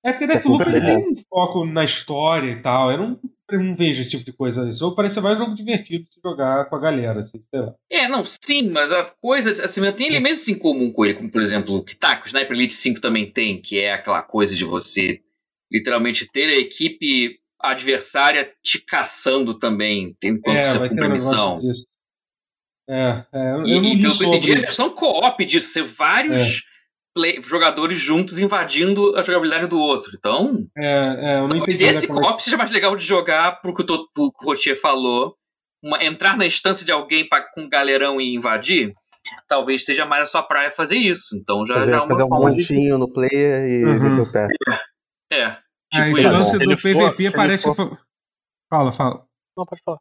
é 0.05 0.11
porque 0.11 0.27
Deathloop, 0.27 0.63
Deathloop 0.63 0.69
ele 0.69 0.91
é 0.91 0.95
tem 0.95 1.11
um 1.11 1.15
foco 1.27 1.65
na 1.65 1.83
história 1.83 2.51
e 2.51 2.61
tal. 2.61 2.91
Eu 2.91 2.97
não 2.97 3.19
eu 3.51 3.59
não 3.59 3.75
vejo 3.75 4.01
esse 4.01 4.11
tipo 4.11 4.25
de 4.25 4.33
coisa. 4.33 4.67
Esse 4.67 4.79
jogo 4.79 4.95
parece 4.95 5.21
mais 5.21 5.35
um 5.35 5.43
jogo 5.43 5.55
divertido 5.55 6.03
de 6.03 6.13
se 6.13 6.19
jogar 6.23 6.65
com 6.65 6.75
a 6.75 6.79
galera, 6.79 7.19
assim, 7.19 7.39
sei 7.41 7.61
lá. 7.61 7.75
É, 7.91 8.07
não, 8.07 8.23
sim, 8.25 8.69
mas 8.69 8.91
a 8.91 9.03
coisa, 9.21 9.63
assim, 9.63 9.81
tem 9.93 10.07
elementos 10.07 10.47
em 10.47 10.57
comum 10.57 10.91
com 10.91 11.05
ele, 11.05 11.13
como 11.13 11.29
por 11.29 11.41
exemplo, 11.41 11.83
que 11.83 11.95
tá, 11.95 12.15
que 12.15 12.25
o 12.25 12.27
Sniper 12.27 12.55
Elite 12.55 12.73
5 12.73 12.99
também 12.99 13.29
tem, 13.29 13.61
que 13.61 13.79
é 13.79 13.93
aquela 13.93 14.23
coisa 14.23 14.55
de 14.55 14.63
você 14.63 15.21
literalmente 15.71 16.27
ter 16.31 16.49
a 16.49 16.57
equipe 16.57 17.39
adversária 17.59 18.51
te 18.63 18.79
caçando 18.79 19.53
também, 19.53 20.15
enquanto 20.23 20.57
é, 20.57 20.65
você 20.65 20.89
cumpre 20.89 21.05
a 21.05 21.09
missão. 21.09 21.61
É, 22.87 23.25
é, 23.33 23.51
eu, 23.53 23.67
e, 23.67 23.71
eu 23.71 23.81
não 23.81 23.89
e 23.89 24.01
pelo 24.01 24.17
que 24.17 24.23
eu 24.23 24.27
entendi, 24.29 24.51
é 24.53 24.57
a 24.57 24.61
versão 24.61 24.89
co-op 24.89 25.45
disso, 25.45 25.71
ser 25.71 25.83
vários. 25.83 26.63
É 27.15 27.19
play, 27.19 27.41
jogadores 27.41 27.97
juntos 27.97 28.39
invadindo 28.39 29.15
a 29.15 29.21
jogabilidade 29.21 29.67
do 29.67 29.79
outro. 29.79 30.11
Então. 30.17 30.67
É, 30.77 31.01
é, 31.01 31.39
eu 31.39 31.47
não 31.47 31.57
talvez 31.59 31.81
esse 31.81 32.07
co-op 32.07 32.43
seja 32.43 32.57
mais 32.57 32.69
legal 32.69 32.95
de 32.95 33.03
jogar 33.03 33.61
pro 33.61 33.73
que 33.73 33.81
o, 33.81 33.85
pro 33.85 34.31
que 34.31 34.45
o 34.45 34.49
Rotier 34.49 34.79
falou. 34.79 35.35
Uma, 35.83 36.03
entrar 36.03 36.35
na 36.35 36.45
instância 36.45 36.85
de 36.85 36.91
alguém 36.91 37.27
pra, 37.27 37.41
com 37.41 37.61
um 37.61 37.69
galerão 37.69 38.19
e 38.19 38.35
invadir. 38.35 38.93
Talvez 39.47 39.85
seja 39.85 40.05
mais 40.05 40.23
a 40.23 40.25
sua 40.25 40.43
praia 40.43 40.69
fazer 40.69 40.97
isso. 40.97 41.35
Então 41.37 41.65
já, 41.65 41.75
fazer, 41.75 41.91
já 41.91 41.97
é 41.97 41.99
uma 41.99 42.07
fazer 42.07 42.23
um 42.23 42.29
montinho 42.29 42.93
de... 42.93 42.99
no 42.99 43.11
player 43.11 43.69
e 43.69 43.85
uhum. 43.85 44.21
o 44.21 44.31
pé. 44.31 44.47
É. 45.31 45.37
é. 45.37 45.57
Tipo, 45.91 46.17
esse 46.17 46.27
lance 46.27 46.59
do 46.59 46.75
PVP 46.75 47.31
parece 47.31 47.63
for... 47.63 47.97
Fala, 48.69 48.91
fala. 48.91 49.25
Não, 49.55 49.65
pode 49.65 49.81
falar. 49.83 49.99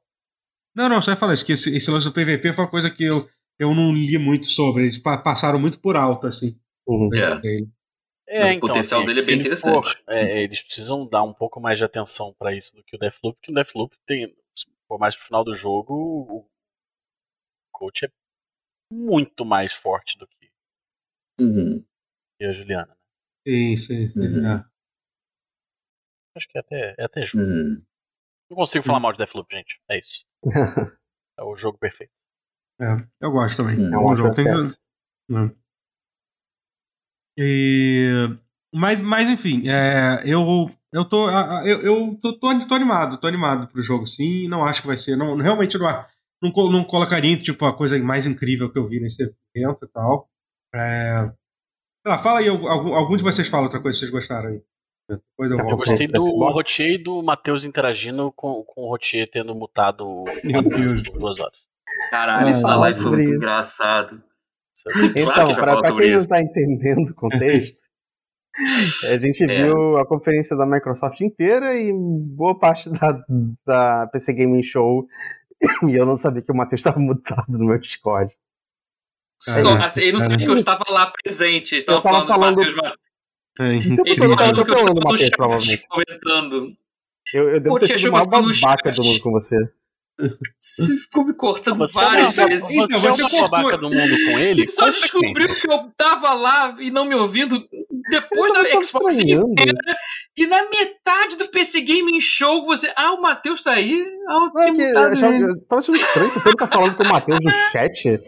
Não, 0.74 0.89
não, 0.89 1.01
só 1.01 1.12
ia 1.12 1.16
falar 1.16 1.35
isso, 1.35 1.45
que 1.45 1.53
esse, 1.53 1.77
esse 1.77 1.91
lance 1.91 2.07
do 2.07 2.12
PVP 2.12 2.53
foi 2.53 2.65
uma 2.65 2.70
coisa 2.70 2.91
que 2.91 3.05
eu, 3.05 3.28
eu 3.59 3.74
não 3.74 3.93
li 3.93 4.19
muito 4.19 4.47
sobre. 4.47 4.82
Eles 4.82 4.99
passaram 4.99 5.59
muito 5.59 5.81
por 5.81 5.97
alto, 5.97 6.27
assim. 6.27 6.59
Uhum. 6.86 7.11
É. 7.15 7.85
É, 8.27 8.52
então, 8.52 8.56
o 8.56 8.61
potencial 8.61 9.01
assim, 9.01 9.06
dele 9.06 9.20
é 9.20 9.27
bem 9.27 9.40
interessante. 9.40 9.73
For, 9.73 10.02
é, 10.09 10.43
eles 10.43 10.62
precisam 10.62 11.06
dar 11.06 11.23
um 11.23 11.35
pouco 11.35 11.61
mais 11.61 11.78
de 11.78 11.85
atenção 11.85 12.35
para 12.39 12.55
isso 12.55 12.74
do 12.74 12.82
que 12.82 12.97
o 12.97 12.98
Deathloop, 12.98 13.36
porque 13.36 13.52
o 13.52 13.55
Deathloop 13.55 13.97
tem, 14.06 14.35
por 14.89 14.98
mais 14.98 15.15
pro 15.15 15.27
final 15.27 15.44
do 15.44 15.55
jogo, 15.55 15.94
o 15.94 16.48
coach 17.70 18.06
é 18.06 18.12
muito 18.90 19.44
mais 19.44 19.74
forte 19.74 20.19
do 20.19 20.27
que, 20.27 20.51
uhum. 21.40 21.85
que 22.39 22.44
a 22.47 22.52
Juliana. 22.52 22.86
Né? 22.86 22.97
Sim, 23.47 23.77
sim. 23.77 24.12
Uhum. 24.19 24.47
É. 24.47 24.65
Acho 26.36 26.48
que 26.48 26.59
é 26.59 26.61
até, 26.61 26.94
é 26.98 27.05
até 27.05 27.23
justo. 27.23 27.39
Uhum. 27.39 27.85
Não 28.51 28.56
consigo 28.56 28.85
falar 28.85 29.01
mal 29.01 29.12
de 29.12 29.19
Deathloop, 29.19 29.55
gente. 29.55 29.81
É 29.89 29.98
isso. 29.98 30.24
é 31.39 31.43
o 31.43 31.55
jogo 31.56 31.78
perfeito. 31.78 32.19
É, 32.81 32.97
eu 33.20 33.31
gosto 33.31 33.59
também. 33.59 33.77
É 33.77 33.98
um 33.98 34.16
jogo. 34.16 34.35
Tem 34.35 34.44
que... 34.44 35.64
E, 37.39 38.28
mas, 38.74 39.01
mas 39.01 39.28
enfim, 39.28 39.69
é, 39.69 40.23
eu 40.24 40.70
eu 40.93 41.05
tô 41.05 41.28
eu, 41.65 41.81
eu 41.81 42.19
tô, 42.23 42.39
tô, 42.39 42.59
tô, 42.61 42.74
animado, 42.74 43.19
tô 43.19 43.27
animado 43.27 43.66
pro 43.69 43.82
jogo 43.82 44.06
sim, 44.06 44.47
não 44.48 44.65
acho 44.65 44.81
que 44.81 44.86
vai 44.86 44.97
ser, 44.97 45.16
não 45.16 45.36
realmente 45.36 45.77
não 45.77 45.86
não, 46.43 46.70
não 46.70 46.85
colocaria 46.85 47.36
tipo 47.39 47.65
a 47.65 47.77
coisa 47.77 47.98
mais 47.98 48.27
incrível 48.27 48.70
que 48.70 48.78
eu 48.78 48.86
vi 48.86 49.01
nesse 49.01 49.23
evento 49.55 49.85
e 49.85 49.89
tal. 49.89 50.28
É, 50.74 51.31
lá, 52.06 52.19
fala 52.19 52.40
aí, 52.40 52.48
algum, 52.48 52.94
algum 52.94 53.16
de 53.16 53.23
vocês 53.23 53.48
fala 53.48 53.65
outra 53.65 53.81
coisa 53.81 53.97
que 53.97 54.01
vocês 54.01 54.11
gostaram 54.11 54.51
aí. 54.51 54.62
Depois 55.09 55.51
eu, 55.51 55.59
eu 55.59 55.77
gostei 55.77 56.09
do 56.09 56.24
Rotier 56.24 56.94
e 56.94 56.98
do 56.98 57.23
Matheus 57.23 57.65
interagindo 57.65 58.32
com, 58.32 58.65
com 58.65 58.82
o 58.82 58.89
Rotier 58.89 59.31
tendo 59.31 59.55
mutado 59.55 60.06
o 60.06 60.24
Matheus 60.44 61.02
por 61.09 61.19
duas 61.19 61.39
horas. 61.39 61.59
Caralho, 62.11 62.51
isso 62.51 62.62
na 62.62 62.77
live 62.77 63.01
foi 63.01 63.11
muito 63.11 63.35
isso. 63.35 63.82
Então, 65.16 65.55
pra 65.55 65.96
quem 65.96 66.10
não 66.10 66.16
está 66.16 66.42
entendendo 66.42 67.10
o 67.10 67.14
contexto, 67.14 67.76
a 69.12 69.18
gente 69.18 69.44
é. 69.44 69.64
viu 69.64 69.96
a 69.98 70.06
conferência 70.06 70.56
da 70.56 70.66
Microsoft 70.66 71.20
inteira 71.20 71.74
e 71.74 71.92
boa 71.92 72.59
parte 72.59 72.90
da, 72.90 73.24
da 73.64 74.06
PC 74.09 74.34
Gaming 74.34 74.62
Show 74.62 75.06
e 75.88 75.94
eu 75.96 76.05
não 76.05 76.16
sabia 76.16 76.42
que 76.42 76.52
o 76.52 76.56
Matheus 76.56 76.80
estava 76.80 76.98
mutado 76.98 77.46
no 77.48 77.66
meu 77.66 77.78
Discord. 77.78 78.32
Só, 79.40 79.74
assim, 79.76 80.05
eu 80.05 80.14
não 80.14 80.20
sabia 80.20 80.38
que 80.38 80.51
eu 80.51 80.55
estava 80.55 80.84
lá 80.88 81.12
presente. 81.22 81.76
Estava 81.76 82.01
falando, 82.01 82.26
falando 82.26 82.64
do 82.64 82.76
Matheus. 82.76 82.98
É, 83.60 83.74
então, 83.74 84.05
ele 84.06 84.34
achou 84.34 84.64
que 84.64 84.70
eu 84.70 84.74
estava 84.74 84.94
no 84.94 85.18
chat 85.18 85.30
provavelmente. 85.30 85.86
comentando. 85.86 86.76
Eu, 87.32 87.48
eu 87.51 87.60
devo 87.60 87.74
Pô, 87.74 87.78
ter 87.78 87.98
sido 87.98 88.09
o 88.09 88.12
maior 88.12 88.26
babaca 88.26 88.90
do 88.90 89.05
mundo 89.05 89.20
com 89.20 89.30
você. 89.30 89.56
Você 90.61 90.97
ficou 90.97 91.24
me 91.24 91.35
cortando 91.35 91.78
você 91.78 91.95
várias 91.95 92.36
vezes. 92.36 92.65
Você, 92.65 92.74
então, 92.74 93.01
você, 93.01 93.23
você 93.23 93.36
é 93.36 93.39
o 93.39 93.49
babaca 93.49 93.78
do 93.78 93.91
mundo 93.91 94.16
com 94.27 94.39
ele? 94.39 94.66
Só 94.66 94.89
descobriu 94.89 95.49
que 95.49 95.70
eu 95.70 95.91
tava 95.97 96.32
lá 96.32 96.77
e 96.78 96.91
não 96.91 97.05
me 97.05 97.15
ouvindo 97.16 97.66
depois 98.11 98.53
da 98.53 98.82
Xbox 98.82 99.19
inteira. 99.19 99.74
E 100.36 100.47
na 100.47 100.69
metade 100.70 101.36
do 101.36 101.49
PC 101.49 101.81
Gaming 101.81 102.20
Show, 102.20 102.65
você. 102.65 102.93
Ah, 102.97 103.12
o 103.12 103.20
Matheus 103.20 103.62
tá 103.62 103.73
aí. 103.73 104.05
Ah, 104.28 104.51
é 104.59 104.73
que, 104.73 104.82
eu, 104.82 104.99
achava, 104.99 105.35
eu 105.35 105.66
tava 105.66 105.81
achando 105.81 105.97
estranho, 105.97 106.31
tu 106.31 106.57
tá 106.57 106.66
falando 106.66 106.97
com 106.97 107.03
o 107.03 107.09
Matheus 107.09 107.45
no 107.45 107.51
chat 107.73 108.20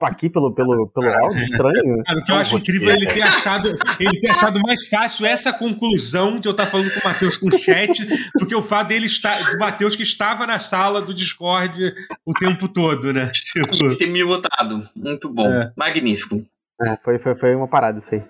aqui 0.00 0.30
pelo, 0.30 0.52
pelo, 0.52 0.88
pelo 0.88 1.08
áudio 1.08 1.42
estranho. 1.42 2.02
Cara, 2.04 2.18
o 2.18 2.24
que 2.24 2.32
eu 2.32 2.36
acho 2.36 2.56
incrível 2.56 2.90
é 2.90 2.94
ele 2.94 3.06
ter 3.06 3.22
achado, 3.22 3.68
ele 3.98 4.20
ter 4.20 4.30
achado 4.30 4.60
mais 4.60 4.86
fácil 4.86 5.26
essa 5.26 5.52
conclusão 5.52 6.38
de 6.38 6.48
eu 6.48 6.52
estar 6.52 6.66
falando 6.66 6.92
com 6.92 7.00
o 7.00 7.04
Matheus 7.04 7.36
com 7.36 7.48
o 7.48 7.58
chat, 7.58 8.06
do 8.38 8.46
que 8.46 8.54
o 8.54 8.62
fato 8.62 8.88
dele 8.88 9.06
estar, 9.06 9.52
do 9.52 9.58
Matheus 9.58 9.96
que 9.96 10.02
estava 10.02 10.46
na 10.46 10.58
sala 10.58 11.02
do 11.02 11.12
Discord 11.12 11.94
o 12.24 12.32
tempo 12.32 12.68
todo, 12.68 13.12
né? 13.12 13.30
Tipo... 13.34 13.96
ter 13.96 14.06
me 14.06 14.22
votado. 14.22 14.88
Muito 14.94 15.28
bom. 15.32 15.46
É. 15.46 15.72
Magnífico. 15.76 16.44
É, 16.80 16.96
foi, 17.02 17.18
foi, 17.18 17.34
foi 17.34 17.54
uma 17.54 17.68
parada 17.68 17.98
isso 17.98 18.14
aí. 18.14 18.22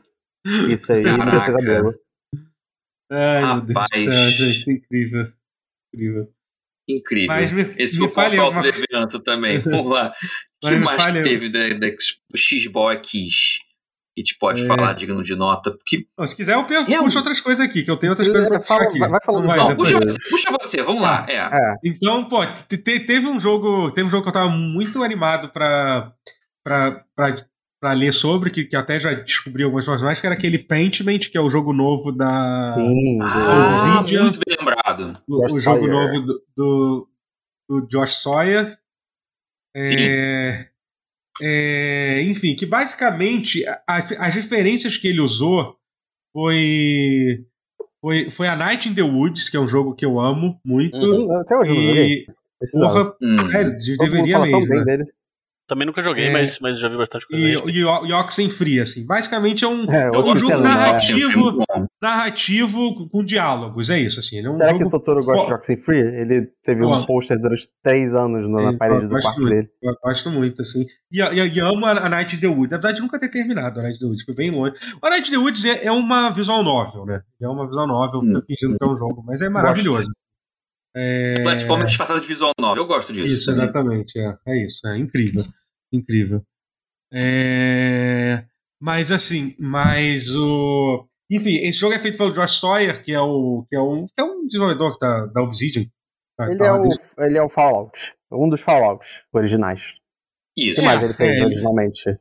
Isso 0.72 0.92
aí 0.92 1.02
Caraca. 1.02 1.24
me 1.24 1.30
deu 1.30 1.44
pesadelo. 1.44 1.94
Ai, 3.10 3.42
Rapaz. 3.42 3.64
meu 3.64 3.64
Deus 3.64 3.88
do 3.90 3.96
céu, 3.96 4.30
gente, 4.30 4.70
incrível. 4.70 5.32
Incrível. 5.92 6.32
Incrível. 6.88 7.28
Mas 7.28 7.52
me, 7.52 7.74
Esse 7.76 8.00
me 8.00 8.08
foi 8.08 8.38
o 8.38 8.42
ponto 8.42 8.62
do 8.62 8.66
evento 8.66 9.20
também. 9.20 9.58
Vamos 9.60 9.92
lá. 9.92 10.12
O 10.62 10.68
que 10.68 10.76
mais 10.76 11.06
que 11.06 11.22
teve 11.22 11.48
da, 11.48 11.68
da 11.74 11.86
Xbox 12.34 13.06
que 14.16 14.24
te 14.24 14.36
pode 14.36 14.64
é. 14.64 14.66
falar, 14.66 14.94
digno 14.94 15.22
de 15.22 15.36
nota? 15.36 15.70
Porque... 15.70 16.06
se 16.26 16.34
quiser, 16.34 16.54
eu 16.54 16.64
puxo 16.64 16.90
eu... 16.90 17.18
outras 17.18 17.40
coisas 17.40 17.64
aqui, 17.64 17.84
que 17.84 17.90
eu 17.90 17.96
tenho 17.96 18.12
outras 18.12 18.26
coisas 18.26 18.48
pra 18.48 18.58
puxar 18.58 18.82
aqui. 18.82 18.98
Vai, 18.98 19.10
vai 19.10 19.20
falando 19.24 19.46
Não, 19.46 19.76
puxa, 19.76 20.00
puxa, 20.28 20.50
você, 20.60 20.82
vamos 20.82 21.02
lá. 21.02 21.24
É. 21.28 21.36
É. 21.36 21.74
Então, 21.84 22.26
pô, 22.26 22.44
te, 22.46 22.78
teve 22.78 23.26
um 23.26 23.38
jogo. 23.38 23.92
Teve 23.92 24.08
um 24.08 24.10
jogo 24.10 24.24
que 24.24 24.30
eu 24.30 24.32
tava 24.32 24.48
muito 24.48 25.04
animado 25.04 25.50
pra, 25.50 26.12
pra, 26.64 27.04
pra, 27.14 27.36
pra 27.80 27.92
ler 27.92 28.12
sobre, 28.12 28.50
que, 28.50 28.64
que 28.64 28.76
até 28.76 28.98
já 28.98 29.14
descobri 29.14 29.62
algumas 29.62 29.84
coisas 29.84 30.02
mais, 30.02 30.20
que 30.20 30.26
era 30.26 30.34
aquele 30.34 30.58
Paintment, 30.58 31.20
que 31.30 31.38
é 31.38 31.40
o 31.40 31.48
jogo 31.48 31.72
novo 31.72 32.10
da 32.12 32.74
Sim, 32.74 33.18
ah, 33.22 34.00
Obsidian. 34.00 34.22
Muito 34.22 34.40
bem 34.46 34.56
lembrado. 34.58 35.22
O, 35.28 35.44
o 35.44 35.60
jogo 35.60 35.86
novo 35.86 36.20
do, 36.20 36.42
do, 36.56 37.08
do 37.68 37.86
Josh 37.88 38.16
Sawyer. 38.16 38.76
É, 39.76 40.68
é, 41.40 42.22
enfim, 42.22 42.56
que 42.56 42.66
basicamente 42.66 43.64
a, 43.66 43.98
as 44.18 44.34
referências 44.34 44.96
que 44.96 45.06
ele 45.06 45.20
usou 45.20 45.76
foi, 46.32 47.44
foi, 48.00 48.30
foi 48.30 48.48
a 48.48 48.56
Night 48.56 48.88
in 48.88 48.94
the 48.94 49.02
Woods, 49.02 49.48
que 49.48 49.56
é 49.56 49.60
um 49.60 49.68
jogo 49.68 49.94
que 49.94 50.04
eu 50.04 50.18
amo 50.18 50.60
muito. 50.64 50.96
Uhum, 50.96 51.32
até 51.40 51.56
hoje 51.56 51.72
e, 51.72 52.26
eu 52.28 52.80
porra, 52.80 53.16
hum. 53.22 53.36
é, 53.54 53.64
deveria 53.98 54.40
mesmo. 54.40 54.84
Dele. 54.84 55.04
Também 55.68 55.86
nunca 55.86 56.00
joguei, 56.00 56.28
é, 56.28 56.32
mas, 56.32 56.58
mas 56.60 56.78
já 56.78 56.88
vi 56.88 56.96
bastante 56.96 57.28
coisa. 57.28 57.44
E, 57.44 57.70
e, 57.70 57.80
e 57.80 58.12
Oxenfree, 58.14 58.80
assim. 58.80 59.04
Basicamente 59.04 59.66
é 59.66 59.68
um, 59.68 59.84
é, 59.84 60.06
é 60.06 60.18
um 60.18 60.34
jogo 60.34 60.56
narrativo, 60.60 61.62
é 61.70 61.84
narrativo 62.00 63.06
com 63.10 63.22
diálogos, 63.22 63.90
é 63.90 63.98
isso, 63.98 64.18
assim. 64.18 64.38
é 64.38 64.48
um 64.48 64.56
Será 64.56 64.70
jogo 64.70 64.78
que 64.78 64.86
o 64.86 64.90
Totoro 64.90 65.22
gosta 65.22 65.46
de 65.46 65.52
Oxenfree? 65.52 66.00
Ele 66.00 66.50
teve 66.62 66.82
um 66.82 67.04
pôster 67.04 67.38
durante 67.38 67.68
três 67.84 68.14
anos 68.14 68.50
na 68.50 68.78
parede 68.78 69.08
do 69.08 69.20
quarto 69.20 69.44
dele. 69.44 69.68
Eu 69.82 69.94
gosto 70.02 70.30
muito, 70.30 70.62
assim. 70.62 70.86
E, 71.12 71.20
e, 71.20 71.48
e 71.56 71.60
amo 71.60 71.84
a, 71.84 71.90
a 71.90 72.08
Night 72.08 72.34
in 72.34 72.40
the 72.40 72.48
Woods. 72.48 72.70
Na 72.70 72.78
verdade, 72.78 73.02
nunca 73.02 73.18
ter 73.18 73.28
terminado 73.28 73.78
a 73.78 73.82
Night 73.82 73.96
in 73.96 74.00
the 74.00 74.06
Woods, 74.06 74.24
foi 74.24 74.34
bem 74.34 74.50
longe. 74.50 74.74
A 75.02 75.10
Night 75.10 75.28
in 75.28 75.32
the 75.32 75.38
Woods 75.38 75.66
é, 75.66 75.84
é 75.84 75.92
uma 75.92 76.30
visual 76.30 76.64
novel, 76.64 77.04
né? 77.04 77.20
É 77.42 77.46
uma 77.46 77.66
visual 77.66 77.86
novel, 77.86 78.20
hum. 78.20 78.40
fingindo 78.46 78.78
que 78.78 78.82
é 78.82 78.88
um 78.88 78.96
jogo, 78.96 79.22
mas 79.22 79.42
é 79.42 79.50
maravilhoso. 79.50 80.10
É... 80.96 81.42
Plataforma 81.42 81.84
disfarçada 81.84 82.20
de 82.20 82.26
visual 82.26 82.52
novel, 82.58 82.84
eu 82.84 82.88
gosto 82.88 83.12
disso. 83.12 83.26
Isso, 83.26 83.50
exatamente, 83.50 84.18
é, 84.18 84.34
é 84.46 84.64
isso, 84.64 84.86
é 84.88 84.96
incrível 84.96 85.44
incrível. 85.92 86.42
É... 87.12 88.44
Mas 88.80 89.10
assim, 89.10 89.54
mas 89.58 90.34
o. 90.34 91.06
Enfim, 91.30 91.56
esse 91.66 91.78
jogo 91.78 91.94
é 91.94 91.98
feito 91.98 92.16
pelo 92.16 92.32
Josh 92.32 92.58
Sawyer, 92.58 93.02
que 93.02 93.12
é, 93.12 93.20
o, 93.20 93.66
que 93.68 93.76
é, 93.76 93.80
um, 93.80 94.06
que 94.06 94.20
é 94.20 94.24
um 94.24 94.46
desenvolvedor 94.46 94.96
da, 94.98 95.26
da 95.26 95.42
Obsidian. 95.42 95.84
Tá, 96.36 96.46
ele, 96.46 96.56
tá 96.58 96.66
é 96.66 96.72
o, 96.72 96.88
ele 97.18 97.38
é 97.38 97.42
o 97.42 97.48
Fallout. 97.50 98.14
Um 98.30 98.48
dos 98.48 98.60
Fallouts 98.60 99.24
originais. 99.32 99.82
Isso. 100.56 100.80
O 100.80 100.84
que 100.84 100.88
mais 100.88 101.02
ele 101.02 101.14
fez 101.14 101.38
é, 101.38 101.44
originalmente? 101.44 102.18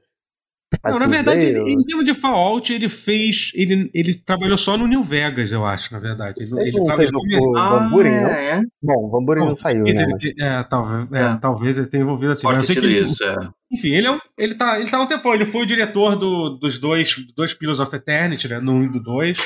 Não, 0.83 0.99
na 0.99 1.07
verdade, 1.07 1.45
ele, 1.45 1.59
em 1.71 1.81
termos 1.83 2.03
de 2.03 2.13
Fallout, 2.13 2.73
ele 2.73 2.89
fez. 2.89 3.51
Ele, 3.53 3.89
ele 3.93 4.13
trabalhou 4.13 4.57
só 4.57 4.77
no 4.77 4.85
New 4.85 5.01
Vegas, 5.01 5.51
eu 5.51 5.65
acho, 5.65 5.93
na 5.93 5.99
verdade. 5.99 6.43
Ele, 6.43 6.51
ele, 6.59 6.69
ele 6.69 6.83
trabalhou 6.83 7.11
no 7.13 7.57
ah, 7.57 7.69
Van 7.69 7.89
Buren, 7.89 8.21
não? 8.21 8.29
É. 8.29 8.61
Bom, 8.83 9.09
Van 9.09 9.23
Buren 9.23 9.45
não, 9.45 9.53
saiu, 9.53 9.83
né? 9.83 9.91
Ele, 9.91 10.33
é, 10.41 10.63
talvez, 10.63 11.11
é, 11.13 11.21
é, 11.21 11.37
talvez 11.37 11.77
ele 11.77 11.87
tenha 11.87 12.03
envolvido 12.03 12.33
assim. 12.33 12.43
Pode 12.43 12.57
mas 12.57 12.69
eu 12.69 12.75
sei 12.75 12.83
que 12.83 12.99
isso, 12.99 13.23
é. 13.23 13.49
Enfim, 13.71 13.89
ele, 13.91 14.07
é 14.07 14.11
um, 14.11 14.19
ele, 14.37 14.55
tá, 14.55 14.77
ele 14.77 14.89
tá 14.89 14.97
há 14.97 15.01
um 15.01 15.07
tempão. 15.07 15.33
Ele 15.33 15.45
foi 15.45 15.61
o 15.61 15.65
diretor 15.65 16.17
do, 16.17 16.57
dos 16.57 16.77
dois, 16.77 17.15
dois 17.33 17.53
Pillars 17.53 17.79
of 17.79 17.95
Eternity, 17.95 18.49
né? 18.49 18.59
No 18.59 18.73
1 18.73 18.83
e 18.83 18.91
do 18.91 19.01
2. 19.01 19.39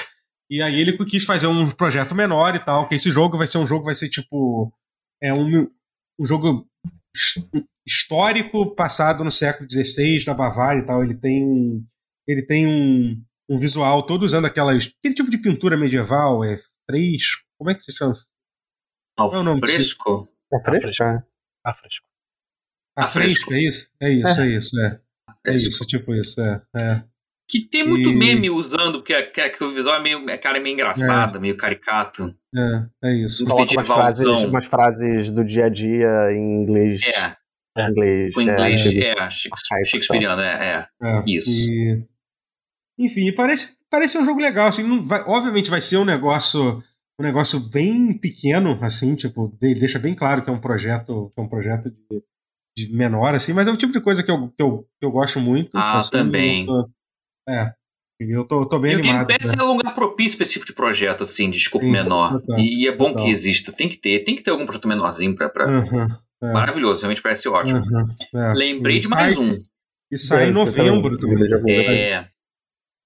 E 0.50 0.62
aí 0.62 0.82
ele 0.82 0.98
quis 1.06 1.24
fazer 1.24 1.46
um 1.46 1.70
projeto 1.70 2.16
menor 2.16 2.56
e 2.56 2.60
tal, 2.60 2.88
que 2.88 2.96
esse 2.96 3.12
jogo 3.12 3.38
vai 3.38 3.46
ser 3.46 3.60
um 3.60 3.68
jogo, 3.68 3.86
vai 3.86 3.96
ser 3.96 4.10
tipo. 4.10 4.74
É 5.22 5.32
um, 5.32 5.68
um 6.20 6.26
jogo 6.26 6.66
histórico 7.86 8.76
passado 8.76 9.24
no 9.24 9.32
século 9.32 9.70
XVI 9.70 10.24
na 10.26 10.34
Bavária 10.34 10.82
e 10.82 10.86
tal. 10.86 11.04
Ele 11.04 11.16
tem 11.16 11.86
ele 12.28 12.46
tem 12.46 12.68
um, 12.68 13.24
um 13.50 13.58
visual 13.58 14.04
todo 14.04 14.24
usando 14.24 14.46
aquelas 14.46 14.92
aquele 15.00 15.16
tipo 15.16 15.30
de 15.30 15.38
pintura 15.38 15.78
medieval, 15.78 16.44
é 16.44 16.56
fresco. 16.90 17.44
Como 17.58 17.70
é 17.70 17.76
que 17.76 17.84
se 17.84 17.92
chama? 17.92 18.14
Ao 19.18 19.30
é 19.30 19.58
fresco? 19.60 20.28
É 20.54 20.64
fresco? 20.64 20.88
Fresco. 21.74 22.08
A 22.96 23.08
fresco, 23.08 23.54
é 23.54 23.60
isso? 23.60 23.90
É 24.00 24.10
isso, 24.10 24.42
é, 24.42 24.46
é 24.46 24.58
isso, 24.58 24.82
é. 24.82 25.02
É 25.46 25.56
isso, 25.56 25.86
tipo 25.86 26.14
isso, 26.14 26.42
é. 26.42 26.62
é. 26.76 27.11
Que 27.52 27.60
tem 27.60 27.86
muito 27.86 28.10
e... 28.10 28.16
meme 28.16 28.50
usando, 28.50 29.00
porque 29.00 29.12
é, 29.12 29.24
que, 29.24 29.50
que 29.50 29.62
o 29.62 29.74
visual 29.74 29.98
é 29.98 30.02
meio, 30.02 30.30
é, 30.30 30.38
cara, 30.38 30.58
é 30.58 30.62
meio 30.62 30.74
engraçado, 30.74 31.38
é. 31.38 31.42
meio 31.42 31.58
caricato. 31.58 32.34
É, 32.56 33.10
é 33.10 33.14
isso. 33.26 33.46
Coloca 33.46 33.74
umas 33.74 33.88
frases, 33.88 34.26
umas 34.26 34.66
frases 34.66 35.32
do 35.32 35.44
dia 35.44 35.66
a 35.66 35.70
dia 35.70 36.32
em 36.32 36.64
inglês. 36.64 37.02
É. 37.04 37.36
É. 37.78 37.90
Inglês. 37.90 38.34
O 38.38 38.42
inglês, 38.42 38.86
é, 38.86 39.10
é 39.12 39.86
Shakespeareano, 39.86 40.42
é, 40.42 40.88
é, 41.02 41.08
é. 41.08 41.24
Isso. 41.28 41.70
E... 41.70 42.06
Enfim, 42.98 43.34
parece, 43.34 43.76
parece 43.90 44.18
um 44.18 44.24
jogo 44.24 44.40
legal, 44.40 44.68
assim, 44.68 44.84
não 44.84 45.04
vai, 45.04 45.22
obviamente 45.26 45.70
vai 45.70 45.82
ser 45.82 45.98
um 45.98 46.06
negócio 46.06 46.82
um 47.20 47.24
negócio 47.24 47.60
bem 47.70 48.18
pequeno, 48.18 48.78
assim, 48.82 49.16
tipo, 49.16 49.56
deixa 49.60 50.00
bem 50.00 50.16
claro 50.16 50.42
que 50.42 50.50
é 50.50 50.54
um 50.54 50.60
projeto, 50.60 51.32
que 51.36 51.40
é 51.40 51.44
um 51.44 51.48
projeto 51.48 51.92
de, 51.92 52.24
de 52.78 52.94
menor, 52.94 53.36
assim, 53.36 53.54
mas 53.54 53.68
é 53.68 53.72
o 53.72 53.78
tipo 53.78 53.94
de 53.94 54.02
coisa 54.02 54.24
que 54.24 54.32
eu, 54.32 54.50
que 54.50 54.64
eu, 54.64 54.88
que 55.00 55.06
eu 55.06 55.12
gosto 55.12 55.40
muito. 55.40 55.70
Ah, 55.74 56.00
assim, 56.00 56.12
também. 56.12 56.62
Eu 56.62 56.66
tô, 56.66 56.90
é, 57.52 57.74
eu 58.20 58.44
tô, 58.44 58.66
tô 58.68 58.80
bem 58.80 58.92
e 58.92 58.96
animado. 58.96 59.24
o 59.24 59.28
Game 59.28 59.40
Pass 59.40 59.52
né? 59.52 59.58
é 59.60 59.64
um 59.64 59.74
lugar 59.74 59.94
propício 59.94 60.38
para 60.38 60.44
esse 60.44 60.54
tipo 60.54 60.66
de 60.66 60.74
projeto, 60.74 61.24
assim, 61.24 61.50
de 61.50 61.58
escopo 61.58 61.86
Sim, 61.86 61.92
menor. 61.92 62.40
Total, 62.40 62.60
e 62.60 62.88
é 62.88 62.96
bom 62.96 63.10
total. 63.10 63.26
que 63.26 63.32
exista, 63.32 63.72
tem 63.72 63.90
que 63.90 63.98
ter, 63.98 64.24
tem 64.24 64.36
que 64.36 64.44
ter 64.44 64.52
algum 64.52 64.66
projeto 64.66 64.88
menorzinho 64.88 65.36
pra... 65.36 65.50
pra... 65.50 65.68
Uhum. 65.68 66.08
É. 66.44 66.54
Maravilhoso, 66.54 67.02
realmente 67.02 67.22
parece 67.22 67.48
ótimo. 67.48 67.80
Uhum, 67.80 68.40
é. 68.40 68.54
Lembrei 68.56 68.98
e 68.98 69.00
de 69.00 69.08
mais 69.08 69.38
um. 69.38 69.62
E 70.12 70.18
sai 70.18 70.50
em 70.50 70.52
novembro 70.52 71.16
também. 71.18 71.38
É. 71.70 72.28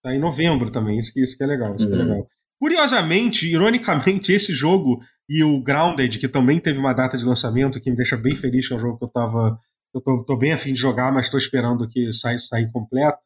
Sai 0.01 0.15
em 0.15 0.19
novembro 0.19 0.71
também, 0.71 0.99
isso, 0.99 1.11
isso 1.17 1.37
que 1.37 1.43
é 1.43 1.47
legal. 1.47 1.75
Isso 1.75 1.85
uhum. 1.85 1.91
que 1.91 1.99
é 1.99 2.03
uhum. 2.03 2.09
legal. 2.11 2.27
Curiosamente, 2.61 3.45
ironicamente, 3.45 4.31
esse 4.31 4.53
jogo 4.53 5.01
e 5.27 5.43
o 5.43 5.61
Grounded, 5.61 6.17
que 6.17 6.29
também 6.29 6.59
teve 6.59 6.79
uma 6.79 6.93
data 6.93 7.17
de 7.17 7.25
lançamento, 7.25 7.81
que 7.81 7.89
me 7.89 7.95
deixa 7.95 8.15
bem 8.15 8.35
feliz, 8.35 8.67
que 8.67 8.73
é 8.73 8.77
um 8.77 8.79
jogo 8.79 8.97
que 8.97 9.03
eu 9.03 9.09
tava. 9.09 9.59
Eu 9.93 10.01
tô, 10.01 10.23
tô 10.23 10.37
bem 10.37 10.53
afim 10.53 10.73
de 10.73 10.79
jogar, 10.79 11.11
mas 11.11 11.25
estou 11.25 11.37
esperando 11.37 11.87
que 11.87 12.11
saia 12.13 12.37
sair 12.39 12.71
completo. 12.71 13.19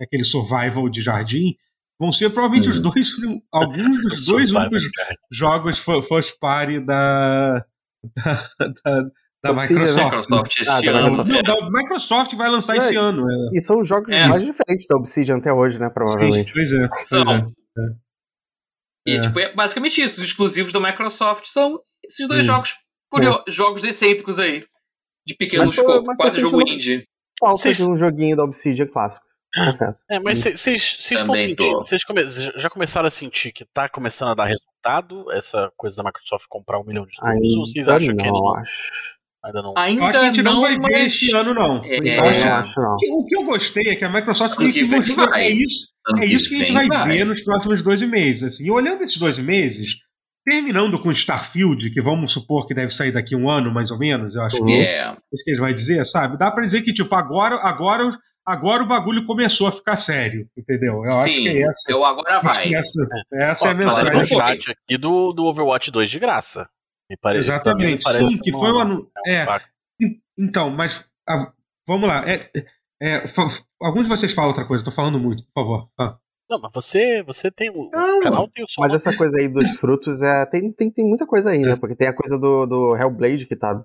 É 0.00 0.04
aquele 0.04 0.24
survival 0.24 0.88
de 0.88 1.00
jardim. 1.00 1.56
Vão 1.98 2.12
ser 2.12 2.30
provavelmente 2.30 2.68
os 2.68 2.76
uhum. 2.76 2.90
dois, 2.90 3.10
alguns 3.50 4.02
dos 4.02 4.26
dois 4.26 4.52
únicos 4.52 4.84
jogos 5.30 5.78
first 5.78 6.38
party 6.38 6.80
da, 6.84 7.64
da, 8.14 8.68
da 8.84 9.10
Da 9.42 9.52
Microsoft. 9.52 10.04
Microsoft 10.04 10.60
esse 10.60 10.88
ah, 10.88 10.96
ano. 10.98 11.24
Não, 11.24 11.42
da 11.42 11.70
Microsoft 11.70 12.34
vai 12.34 12.50
lançar 12.50 12.74
é, 12.74 12.78
esse 12.78 12.96
ano. 12.96 13.24
É. 13.30 13.58
E 13.58 13.60
são 13.60 13.80
os 13.80 13.88
jogos 13.88 14.14
é. 14.14 14.28
mais 14.28 14.42
diferentes 14.42 14.86
da 14.88 14.96
Obsidian 14.96 15.36
até 15.36 15.52
hoje, 15.52 15.78
né? 15.78 15.88
Provavelmente. 15.88 16.46
Sim, 16.46 16.52
pois 16.52 16.72
é. 16.72 16.88
São. 16.98 17.24
Pois 17.24 17.44
é. 17.44 18.06
E, 19.06 19.20
tipo, 19.20 19.38
é 19.38 19.54
basicamente 19.54 20.02
isso. 20.02 20.20
Os 20.20 20.26
exclusivos 20.26 20.72
da 20.72 20.80
Microsoft 20.80 21.46
são 21.46 21.80
esses 22.04 22.26
dois 22.26 22.44
jogos 22.44 22.74
curiosos, 23.08 23.54
jogos 23.54 23.84
excêntricos 23.84 24.38
aí. 24.38 24.64
De 25.24 25.34
pequenos, 25.34 25.76
mas, 25.76 26.02
mas 26.04 26.16
quase 26.18 26.40
jogo 26.40 26.60
indie. 26.62 27.04
Falta 27.38 27.60
Cês... 27.60 27.78
de 27.78 27.90
um 27.90 27.96
joguinho 27.96 28.36
da 28.36 28.44
Obsidian 28.44 28.86
clássico. 28.86 29.25
É, 30.10 30.18
mas 30.18 30.38
vocês 30.38 30.98
estão 31.10 31.34
sentindo. 31.34 31.76
Vocês 31.76 32.04
come, 32.04 32.22
já 32.28 32.68
começaram 32.68 33.06
a 33.06 33.10
sentir 33.10 33.52
que 33.52 33.64
tá 33.64 33.88
começando 33.88 34.30
a 34.30 34.34
dar 34.34 34.46
resultado 34.46 35.30
essa 35.32 35.72
coisa 35.76 35.96
da 35.96 36.04
Microsoft 36.04 36.46
comprar 36.48 36.78
um 36.78 36.84
milhão 36.84 37.06
de 37.06 37.12
estúdios? 37.12 37.56
Ou 37.56 37.66
vocês 37.66 37.88
acham 37.88 38.14
não, 38.14 38.24
que 38.24 38.30
não? 38.30 38.56
Acho. 38.56 39.16
Ainda 39.46 39.62
não. 39.62 39.74
Ainda 39.76 40.00
eu 40.00 40.06
acho 40.06 40.18
que 40.18 40.24
a 40.24 40.26
gente 40.26 40.42
não, 40.42 40.54
não 40.54 40.60
vai 40.62 40.72
ver 40.72 40.80
mas... 40.80 41.06
esse 41.06 41.34
ano, 41.36 41.54
não. 41.54 41.84
É, 41.84 42.18
acho, 42.18 42.48
acho 42.48 42.80
não. 42.80 42.96
O 43.12 43.26
que 43.26 43.36
eu 43.36 43.44
gostei 43.44 43.84
é 43.90 43.96
que 43.96 44.04
a 44.04 44.10
Microsoft 44.10 44.58
meio 44.58 44.72
que 44.72 44.84
mostrou 44.84 45.34
é 45.34 45.48
isso. 45.48 45.92
é 46.20 46.24
isso 46.24 46.48
que 46.48 46.56
a 46.56 46.58
gente 46.58 46.72
vai, 46.72 46.86
vai, 46.86 47.08
ver 47.08 47.24
nos 47.24 47.42
próximos 47.42 47.82
12 47.82 48.06
meses. 48.06 48.42
Assim, 48.42 48.66
e 48.66 48.70
olhando 48.70 49.04
esses 49.04 49.18
12 49.18 49.42
meses, 49.42 49.96
terminando 50.44 51.00
com 51.00 51.12
Starfield, 51.12 51.90
que 51.90 52.00
vamos 52.00 52.32
supor 52.32 52.66
que 52.66 52.74
deve 52.74 52.92
sair 52.92 53.12
daqui 53.12 53.36
um 53.36 53.48
ano, 53.48 53.72
mais 53.72 53.90
ou 53.90 53.98
menos, 53.98 54.34
eu 54.34 54.42
acho 54.42 54.64
que 54.64 54.72
é 54.72 55.12
isso 55.32 55.44
que 55.44 55.50
eles 55.50 55.60
vão 55.60 55.72
dizer, 55.72 56.04
sabe? 56.04 56.38
Dá 56.38 56.50
pra 56.50 56.64
dizer 56.64 56.82
que, 56.82 56.92
tipo, 56.92 57.14
agora, 57.14 57.56
agora, 57.62 58.08
agora 58.46 58.82
o 58.82 58.86
bagulho 58.86 59.26
começou 59.26 59.66
a 59.66 59.72
ficar 59.72 59.98
sério, 59.98 60.48
entendeu? 60.56 61.02
Eu 61.04 61.06
Sim, 61.06 61.18
acho 61.18 61.42
que 61.42 61.48
é 61.48 61.62
essa. 61.62 61.90
Eu 61.92 62.04
agora 62.04 62.40
vai. 62.40 62.72
Essa, 62.72 63.06
essa 63.32 63.68
é 63.68 63.70
a 63.72 63.74
mensagem. 63.74 64.22
O 64.22 64.24
chat 64.24 64.70
aqui 64.70 64.96
do, 64.96 65.32
do 65.32 65.44
Overwatch 65.44 65.90
2 65.90 66.08
de 66.08 66.18
graça. 66.18 66.68
Me 67.10 67.16
parece, 67.16 67.50
Exatamente, 67.50 68.04
sim, 68.10 68.38
que 68.38 68.50
foi 68.50 68.72
um, 68.72 69.06
é, 69.24 69.44
é 69.44 69.60
então, 70.36 70.70
mas 70.70 71.08
a, 71.28 71.52
vamos 71.86 72.08
lá. 72.08 72.28
É, 72.28 72.50
é, 73.00 73.24
alguns 73.80 74.04
de 74.04 74.08
vocês 74.08 74.32
falam 74.32 74.50
outra 74.50 74.64
coisa, 74.64 74.80
estou 74.80 74.92
falando 74.92 75.18
muito, 75.18 75.44
por 75.44 75.62
favor. 75.62 75.88
Ah. 75.98 76.18
Não, 76.48 76.60
mas 76.60 76.70
você, 76.72 77.22
você 77.22 77.50
tem 77.50 77.70
o, 77.70 77.82
o 77.82 78.20
canal 78.20 78.48
tem 78.48 78.64
o 78.64 78.66
Mas 78.78 78.94
essa 78.94 79.16
coisa 79.16 79.36
aí 79.36 79.48
dos 79.48 79.70
frutos 79.72 80.22
é, 80.22 80.46
tem, 80.46 80.72
tem, 80.72 80.90
tem 80.90 81.04
muita 81.04 81.26
coisa 81.26 81.50
aí, 81.50 81.58
né? 81.58 81.72
É. 81.72 81.76
Porque 81.76 81.96
tem 81.96 82.08
a 82.08 82.14
coisa 82.14 82.38
do, 82.38 82.66
do 82.66 82.96
Hellblade 82.96 83.46
que 83.46 83.56
tá 83.56 83.84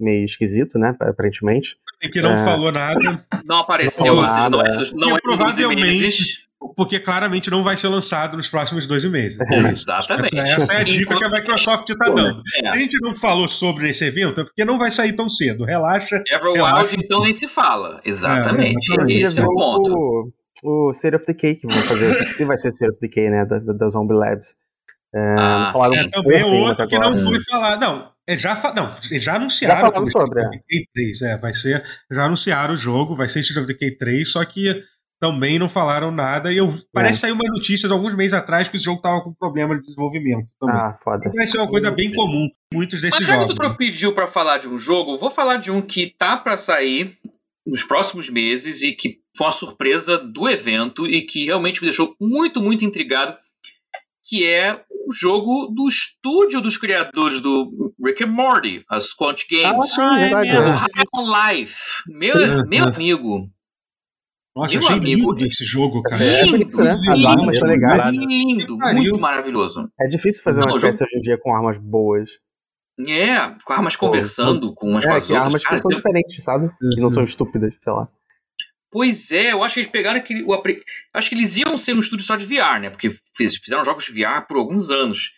meio 0.00 0.24
esquisito, 0.24 0.78
né? 0.78 0.96
Aparentemente. 1.00 1.76
E 2.02 2.08
que 2.08 2.20
não 2.22 2.32
é... 2.32 2.44
falou 2.44 2.72
nada. 2.72 3.24
Não 3.44 3.58
apareceu, 3.58 4.16
não, 4.16 4.22
nada, 4.22 4.48
não, 4.48 4.62
é, 4.62 4.90
não 4.94 5.16
é 5.16 5.20
provavelmente 5.20 6.50
porque 6.76 7.00
claramente 7.00 7.50
não 7.50 7.62
vai 7.62 7.76
ser 7.76 7.88
lançado 7.88 8.36
nos 8.36 8.48
próximos 8.48 8.86
dois 8.86 9.04
meses. 9.04 9.38
É 9.40 9.56
Exatamente. 9.60 10.38
Essa, 10.38 10.62
essa, 10.62 10.72
é 10.74 10.80
a 10.80 10.84
dica 10.84 11.02
Enquanto... 11.02 11.18
que 11.18 11.24
a 11.24 11.30
Microsoft 11.30 11.88
está 11.88 12.08
dando. 12.10 12.42
É. 12.62 12.68
A 12.68 12.78
gente 12.78 12.98
não 13.00 13.14
falou 13.14 13.48
sobre 13.48 13.88
esse 13.88 14.04
evento 14.04 14.42
é 14.42 14.44
porque 14.44 14.64
não 14.64 14.78
vai 14.78 14.90
sair 14.90 15.12
tão 15.12 15.28
cedo. 15.28 15.64
Relaxa. 15.64 16.22
Everwild, 16.30 16.96
então, 16.98 17.22
nem 17.22 17.32
se 17.32 17.48
fala. 17.48 18.00
Exatamente. 18.04 18.92
É, 18.92 19.12
Esse 19.12 19.40
é 19.40 19.44
o 19.44 19.54
ponto. 19.54 20.32
O, 20.62 20.88
o 20.88 20.90
State 20.90 21.16
of 21.16 21.26
Decay 21.26 21.54
que 21.56 21.66
vão 21.66 21.78
fazer. 21.78 22.12
se 22.14 22.44
vai 22.44 22.56
ser 22.56 22.68
State 22.68 22.92
of 22.92 23.00
Decay, 23.00 23.30
né? 23.30 23.44
Da, 23.46 23.58
da 23.58 23.88
Zombie 23.88 24.14
Labs. 24.14 24.54
É, 25.12 25.34
ah, 25.38 25.72
é 25.92 26.08
também 26.08 26.44
outro 26.44 26.86
que 26.86 26.98
não 26.98 27.16
foi 27.16 27.40
falar. 27.40 27.78
Não, 27.78 28.12
é 28.32 28.36
já, 28.36 28.54
não, 28.74 28.90
já 29.18 29.34
anunciaram. 29.36 29.76
Já 29.76 29.80
falaram 29.80 30.06
sobre. 30.06 30.42
Decay 30.42 30.86
3, 30.94 31.22
é, 31.22 31.36
vai 31.36 31.52
ser. 31.52 31.84
Já 32.10 32.24
anunciaram 32.24 32.74
o 32.74 32.76
jogo, 32.76 33.16
vai 33.16 33.28
ser 33.28 33.40
State 33.40 33.58
of 33.58 33.66
Decay 33.66 33.96
3, 33.96 34.30
só 34.30 34.44
que 34.44 34.84
também 35.20 35.58
não 35.58 35.68
falaram 35.68 36.10
nada. 36.10 36.52
E 36.52 36.56
eu, 36.56 36.68
parece 36.92 37.18
é. 37.18 37.20
sair 37.20 37.32
uma 37.32 37.48
notícia 37.48 37.90
alguns 37.90 38.14
meses 38.14 38.32
atrás 38.32 38.68
que 38.68 38.76
o 38.76 38.80
jogo 38.80 39.02
tava 39.02 39.20
com 39.22 39.34
problema 39.34 39.74
de 39.74 39.82
desenvolvimento. 39.82 40.52
Também. 40.58 40.76
Ah, 40.76 40.96
foda. 41.02 41.30
Parece 41.30 41.52
ser 41.52 41.58
uma 41.58 41.68
coisa 41.68 41.90
bem 41.90 42.12
comum. 42.14 42.48
Muitos 42.72 43.00
desses 43.00 43.20
Mas 43.20 43.28
já 43.28 43.34
jogos. 43.34 43.54
Mas 43.58 43.72
tu 43.72 43.76
pediu 43.76 44.14
para 44.14 44.26
falar 44.26 44.58
de 44.58 44.68
um 44.68 44.78
jogo, 44.78 45.18
vou 45.18 45.30
falar 45.30 45.56
de 45.56 45.70
um 45.70 45.82
que 45.82 46.14
tá 46.16 46.36
para 46.36 46.56
sair 46.56 47.18
nos 47.66 47.84
próximos 47.84 48.30
meses 48.30 48.82
e 48.82 48.92
que 48.92 49.18
foi 49.36 49.46
uma 49.46 49.52
surpresa 49.52 50.18
do 50.18 50.48
evento 50.48 51.06
e 51.06 51.22
que 51.22 51.46
realmente 51.46 51.80
me 51.80 51.88
deixou 51.88 52.14
muito, 52.20 52.62
muito 52.62 52.84
intrigado, 52.84 53.36
que 54.30 54.46
é 54.46 54.80
o 55.08 55.12
jogo 55.12 55.66
do 55.74 55.88
estúdio 55.88 56.60
dos 56.60 56.76
criadores 56.76 57.40
do 57.40 57.92
Rick 58.00 58.22
and 58.22 58.28
Morty, 58.28 58.84
a 58.88 59.00
Squanch 59.00 59.44
Games. 59.50 59.98
Ah, 59.98 60.14
sim, 60.14 60.18
verdade. 60.20 60.86
O 61.12 61.50
Life. 61.50 62.04
Meu, 62.06 62.64
meu 62.68 62.84
amigo, 62.84 63.50
nossa, 64.54 64.78
Meu 64.78 64.86
achei 64.86 64.98
amigo, 65.00 65.32
lindo 65.32 65.46
esse 65.46 65.64
jogo, 65.64 66.00
cara. 66.02 66.24
É, 66.24 66.42
lindo, 66.44 66.78
né? 66.78 66.96
As 67.08 67.24
armas 67.24 67.58
são 67.58 67.68
legais. 67.68 68.14
Lindo, 68.14 68.78
muito 68.78 69.20
maravilhoso. 69.20 69.90
É 70.00 70.06
difícil 70.06 70.44
fazer 70.44 70.62
uma 70.62 70.80
peça 70.80 71.04
hoje 71.04 71.16
em 71.16 71.20
dia 71.20 71.36
com 71.36 71.52
armas 71.52 71.76
boas. 71.78 72.30
É, 73.08 73.34
com 73.64 73.72
armas 73.72 73.96
conversando 73.96 74.72
com 74.74 74.90
umas 74.90 75.04
é, 75.04 75.08
com 75.08 75.14
as 75.14 75.22
outras. 75.24 75.46
armas 75.46 75.64
cara, 75.64 75.74
que 75.74 75.82
são 75.82 75.90
diferentes, 75.90 76.44
sabe? 76.44 76.66
Uhum. 76.66 76.90
Que 76.90 77.00
não 77.00 77.10
são 77.10 77.24
estúpidas, 77.24 77.74
sei 77.80 77.92
lá. 77.92 78.08
Pois 78.90 79.30
é, 79.30 79.52
eu 79.52 79.62
acho 79.62 79.74
que 79.74 79.80
eles 79.80 79.90
pegaram 79.90 80.18
aquele. 80.18 80.42
O, 80.42 80.62
acho 81.14 81.28
que 81.28 81.34
eles 81.34 81.56
iam 81.56 81.78
ser 81.78 81.94
um 81.94 82.00
estúdio 82.00 82.24
só 82.24 82.36
de 82.36 82.44
VR, 82.44 82.80
né? 82.80 82.90
Porque 82.90 83.16
fizeram 83.36 83.84
jogos 83.84 84.04
de 84.04 84.12
VR 84.12 84.46
por 84.46 84.56
alguns 84.56 84.90
anos. 84.90 85.32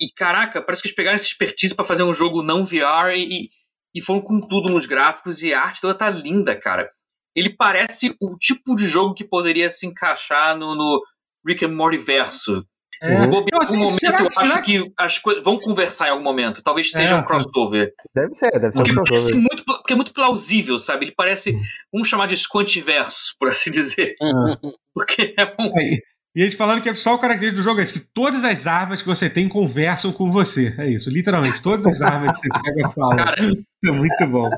E 0.00 0.10
caraca, 0.14 0.62
parece 0.62 0.82
que 0.82 0.88
eles 0.88 0.96
pegaram 0.96 1.16
essa 1.16 1.26
expertise 1.26 1.74
para 1.74 1.84
fazer 1.84 2.02
um 2.02 2.14
jogo 2.14 2.42
não 2.42 2.64
VR 2.64 3.14
e, 3.16 3.50
e 3.94 4.00
foram 4.02 4.22
com 4.22 4.40
tudo 4.40 4.72
nos 4.72 4.86
gráficos 4.86 5.42
e 5.42 5.52
a 5.52 5.62
arte 5.62 5.80
toda 5.80 5.94
tá 5.94 6.08
linda, 6.08 6.56
cara 6.56 6.90
ele 7.34 7.50
parece 7.50 8.16
o 8.20 8.36
tipo 8.38 8.74
de 8.76 8.86
jogo 8.86 9.14
que 9.14 9.24
poderia 9.24 9.68
se 9.68 9.86
encaixar 9.86 10.56
no, 10.56 10.74
no 10.74 11.02
Rick 11.44 11.64
and 11.64 11.74
Morty 11.74 11.98
verso. 11.98 12.64
É. 13.04 13.12
Se 13.12 13.26
bobear 13.26 13.60
em 13.60 13.66
algum 13.66 13.76
momento, 13.76 14.00
será, 14.00 14.18
eu 14.18 14.28
acho 14.28 14.62
que, 14.62 14.82
que 14.82 14.92
as 14.96 15.18
coisas 15.18 15.44
vão 15.44 15.58
conversar 15.58 16.08
em 16.08 16.10
algum 16.10 16.24
momento. 16.24 16.62
Talvez 16.62 16.90
seja 16.90 17.14
é. 17.14 17.18
um 17.18 17.22
crossover. 17.22 17.92
Deve 18.14 18.32
ser, 18.32 18.50
deve 18.52 18.72
ser 18.72 18.78
porque 18.78 18.92
um 18.92 19.04
crossover. 19.04 19.34
Muito, 19.34 19.64
porque 19.64 19.92
é 19.92 19.96
muito 19.96 20.14
plausível, 20.14 20.78
sabe? 20.78 21.04
Ele 21.04 21.14
parece, 21.14 21.54
hum. 21.54 21.60
vamos 21.92 22.08
chamar 22.08 22.26
de 22.26 22.36
squantiverso, 22.36 23.34
por 23.38 23.48
assim 23.48 23.70
dizer. 23.70 24.14
Uhum. 24.20 24.72
Porque 24.94 25.34
é 25.36 25.44
um... 25.60 25.72
E 26.36 26.42
eles 26.42 26.54
falaram 26.54 26.80
que 26.80 26.88
é 26.88 26.94
só 26.94 27.14
o 27.14 27.18
característico 27.18 27.60
do 27.60 27.64
jogo 27.64 27.78
é 27.78 27.84
isso, 27.84 27.92
que 27.92 28.06
todas 28.12 28.42
as 28.42 28.66
armas 28.66 29.00
que 29.00 29.06
você 29.06 29.30
tem 29.30 29.48
conversam 29.48 30.12
com 30.12 30.32
você. 30.32 30.74
É 30.78 30.90
isso, 30.90 31.08
literalmente. 31.08 31.62
Todas 31.62 31.86
as 31.86 32.02
armas 32.02 32.40
que 32.40 32.48
você 32.48 32.62
pega 32.62 32.88
falam. 32.90 33.16
Cara, 33.16 33.36
é 33.40 33.90
muito 33.92 34.26
bom. 34.26 34.50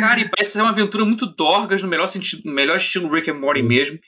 Cara, 0.00 0.20
e 0.20 0.28
parece 0.28 0.52
ser 0.52 0.60
uma 0.60 0.70
aventura 0.70 1.04
muito 1.06 1.24
dorgas, 1.24 1.82
no 1.82 1.88
melhor 1.88 2.06
sentido, 2.06 2.42
no 2.44 2.52
melhor 2.52 2.76
estilo 2.76 3.10
Rick 3.10 3.30
and 3.30 3.38
Morty 3.38 3.62
mesmo. 3.62 3.98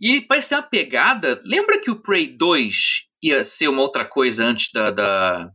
E 0.00 0.20
parece 0.20 0.50
ter 0.50 0.54
uma 0.56 0.62
pegada. 0.62 1.40
Lembra 1.44 1.80
que 1.80 1.90
o 1.90 2.00
Prey 2.00 2.26
2 2.26 2.74
ia 3.22 3.44
ser 3.44 3.68
uma 3.68 3.82
outra 3.82 4.04
coisa 4.04 4.44
antes 4.44 4.70
da. 4.72 4.90
da 4.90 5.50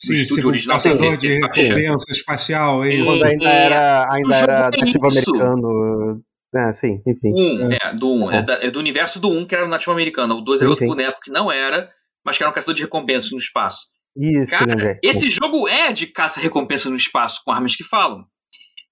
Sim, 0.00 0.14
estúdio 0.14 0.48
original 0.48 0.80
ser 0.80 1.16
de 1.16 1.28
recompensa 1.28 2.12
espacial. 2.12 2.84
É 2.84 3.04
Quando 3.04 3.24
ainda 3.24 3.48
era, 3.48 4.12
ainda 4.12 4.36
era 4.36 4.70
nativo 4.70 5.06
americano. 5.06 6.22
Ah, 6.54 6.72
sim, 6.72 7.00
enfim. 7.06 7.32
Um, 7.32 7.72
é, 7.72 7.78
é 7.80 7.94
do 7.94 8.12
1. 8.12 8.24
Um, 8.24 8.30
é, 8.30 8.46
é, 8.62 8.70
do 8.70 8.78
universo 8.78 9.20
do 9.20 9.30
1, 9.30 9.38
um, 9.38 9.46
que 9.46 9.54
era 9.54 9.64
o 9.64 9.68
nativo 9.68 9.92
americano. 9.92 10.36
O 10.36 10.40
2 10.40 10.60
era 10.60 10.70
outro 10.70 10.86
boneco 10.86 11.20
que 11.22 11.30
não 11.30 11.50
era, 11.50 11.88
mas 12.26 12.36
que 12.36 12.42
era 12.42 12.50
um 12.50 12.52
caçador 12.54 12.74
de 12.74 12.82
recompensas 12.82 13.30
no 13.30 13.38
espaço. 13.38 13.86
Isso, 14.14 14.50
Cara, 14.50 14.74
né, 14.74 14.98
esse 15.02 15.30
jogo 15.30 15.66
é 15.66 15.90
de 15.92 16.06
caça-recompensa 16.06 16.90
no 16.90 16.96
espaço, 16.96 17.40
com 17.44 17.50
armas 17.50 17.74
que 17.74 17.84
falam. 17.84 18.26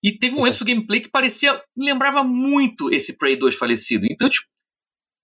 E 0.03 0.13
teve 0.13 0.35
um 0.35 0.39
momento 0.39 0.59
do 0.61 0.65
gameplay 0.65 1.01
que 1.01 1.11
parecia. 1.11 1.61
lembrava 1.77 2.25
muito 2.25 2.91
esse 2.91 3.19
Prey 3.19 3.37
2 3.37 3.55
falecido. 3.55 4.07
Então, 4.11 4.31
tipo, 4.31 4.47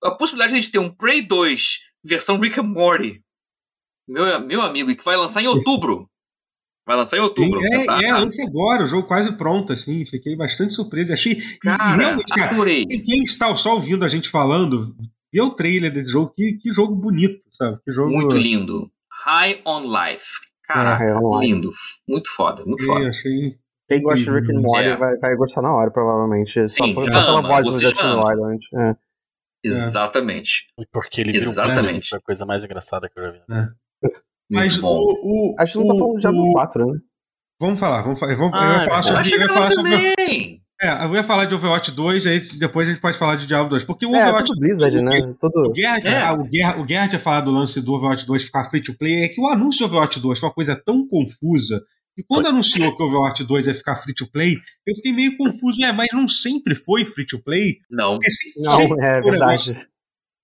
a 0.03 0.11
possibilidade 0.13 0.53
de 0.53 0.59
a 0.59 0.61
gente 0.61 0.73
ter 0.73 0.79
um 0.79 0.91
Prey 0.91 1.23
2 1.23 1.79
versão 2.05 2.39
Rick 2.39 2.61
and 2.61 2.65
Morty, 2.65 3.23
meu, 4.09 4.41
meu 4.41 4.63
amigo, 4.63 4.91
e 4.91 4.97
que 4.97 5.05
vai 5.05 5.17
lançar 5.17 5.43
em 5.43 5.49
outubro. 5.49 6.09
Vai 6.87 6.97
lançar 6.97 7.17
em 7.17 7.21
outubro. 7.21 7.61
É, 7.65 7.85
tá, 7.85 8.01
é, 8.01 8.13
lança 8.13 8.43
agora, 8.45 8.85
o 8.85 8.87
jogo 8.87 9.09
quase 9.09 9.37
pronto, 9.37 9.73
assim. 9.73 10.07
Fiquei 10.07 10.37
bastante 10.37 10.73
surpreso. 10.73 11.13
Achei. 11.13 11.37
Cara, 11.61 11.97
realmente, 11.97 12.33
cara, 12.33 12.53
adorei. 12.53 12.87
quem 12.87 13.25
está 13.25 13.53
só 13.57 13.75
ouvindo 13.75 14.05
a 14.05 14.09
gente 14.09 14.31
falando, 14.31 14.95
vê 15.33 15.43
o 15.43 15.51
trailer 15.51 15.93
desse 15.93 16.13
jogo, 16.13 16.33
que, 16.37 16.53
que 16.63 16.71
jogo 16.71 16.95
bonito, 16.95 17.41
sabe? 17.51 17.79
Que 17.85 17.91
jogo... 17.91 18.11
Muito 18.11 18.37
lindo. 18.37 18.89
High 19.11 19.63
on 19.67 19.81
Life. 19.81 20.27
Caraca, 20.63 21.05
é, 21.05 21.41
lindo. 21.41 21.73
Muito 22.09 22.31
foda, 22.31 22.65
muito 22.65 22.85
é, 22.85 22.87
foda. 22.87 23.09
Achei. 23.09 23.59
Quem 23.89 24.03
gosta 24.03 24.25
de 24.25 24.31
Rick 24.31 24.53
and 24.53 24.61
Morty 24.61 24.89
é. 24.89 24.97
vai, 24.97 25.17
vai 25.19 25.37
gostar 25.37 25.63
na 25.63 25.73
hora, 25.73 25.91
provavelmente. 25.91 26.67
Sim, 26.69 26.95
só, 26.95 27.11
só 27.11 27.25
pela 27.25 27.41
voz 27.41 27.67
do 27.67 27.81
Justin 27.81 28.15
Roiland. 28.15 28.59
É. 28.75 28.97
Exatamente. 29.67 30.67
Porque 30.93 31.21
ele 31.21 31.33
virou 31.33 31.49
Exatamente. 31.49 32.15
Um 32.15 32.19
a 32.19 32.21
coisa 32.21 32.47
mais 32.47 32.65
engraçada 32.65 33.09
que 33.09 33.19
eu 33.19 33.25
já 33.25 33.31
vi. 33.31 33.41
É. 33.51 33.69
Mas 34.51 34.79
o, 34.79 34.87
o. 34.87 35.55
Acho 35.59 35.73
que 35.73 35.79
não 35.79 35.89
tá 35.89 35.99
falando 35.99 36.15
de 36.15 36.21
Diablo 36.21 36.53
4, 36.53 36.87
né? 36.87 36.99
Vamos 37.61 37.81
falar, 37.81 38.03
vamos 38.03 38.19
falar. 38.19 38.35
Vamos, 38.35 38.55
ah, 38.55 38.65
eu 38.65 38.73
ia 38.73 38.85
falar 38.85 39.03
sobre. 39.03 39.35
Eu 39.35 39.41
ia 39.41 39.49
falar 39.49 39.71
sobre 39.73 40.63
é, 40.81 41.05
eu 41.07 41.15
ia 41.15 41.23
falar 41.23 41.47
de 41.47 41.55
Overwatch 41.55 41.91
2, 41.91 42.27
aí 42.27 42.39
depois 42.59 42.87
a 42.87 42.91
gente 42.93 43.01
pode 43.01 43.17
falar 43.17 43.37
de 43.37 43.47
Diablo 43.47 43.71
2. 43.71 43.83
Porque 43.85 44.05
o 44.05 44.15
é, 44.15 44.23
Overwatch. 44.23 44.49
Tudo 44.49 44.61
Blizzard, 44.61 45.01
né? 45.01 45.35
Todo... 45.41 45.71
O 45.71 45.73
Guerra, 45.73 45.99
é. 46.07 46.33
o, 46.33 46.45
Guerra, 46.45 46.81
o 46.81 46.85
Guerra 46.85 47.09
tinha 47.09 47.19
falado 47.19 47.47
do 47.47 47.51
lance 47.51 47.81
do 47.83 47.95
Overwatch 47.95 48.27
2 48.27 48.45
ficar 48.45 48.65
free 48.65 48.83
to 48.83 48.93
play. 48.95 49.25
É 49.25 49.29
que 49.29 49.41
o 49.41 49.49
anúncio 49.49 49.81
do 49.81 49.87
Overwatch 49.87 50.21
2 50.21 50.39
foi 50.39 50.49
uma 50.49 50.55
coisa 50.55 50.77
tão 50.77 51.09
confusa. 51.09 51.83
E 52.19 52.23
quando 52.25 52.43
foi. 52.45 52.51
anunciou 52.53 52.97
que 52.97 53.03
o 53.03 53.07
Overwatch 53.07 53.45
2 53.45 53.67
ia 53.67 53.75
ficar 53.75 53.97
free 53.97 54.15
to 54.15 54.27
play, 54.31 54.55
eu 54.87 54.95
fiquei 54.97 55.13
meio 55.13 55.37
confuso. 55.37 55.85
É, 55.85 55.93
mas 55.93 56.09
não 56.13 56.27
sempre 56.27 56.75
foi 56.75 57.05
free 57.05 57.27
to 57.27 57.43
play? 57.43 57.77
Não. 57.91 58.15
Porque 58.15 58.31
sempre, 58.31 58.63
não, 58.63 58.73
sempre 58.77 59.05
é 59.07 59.21
verdade. 59.21 59.89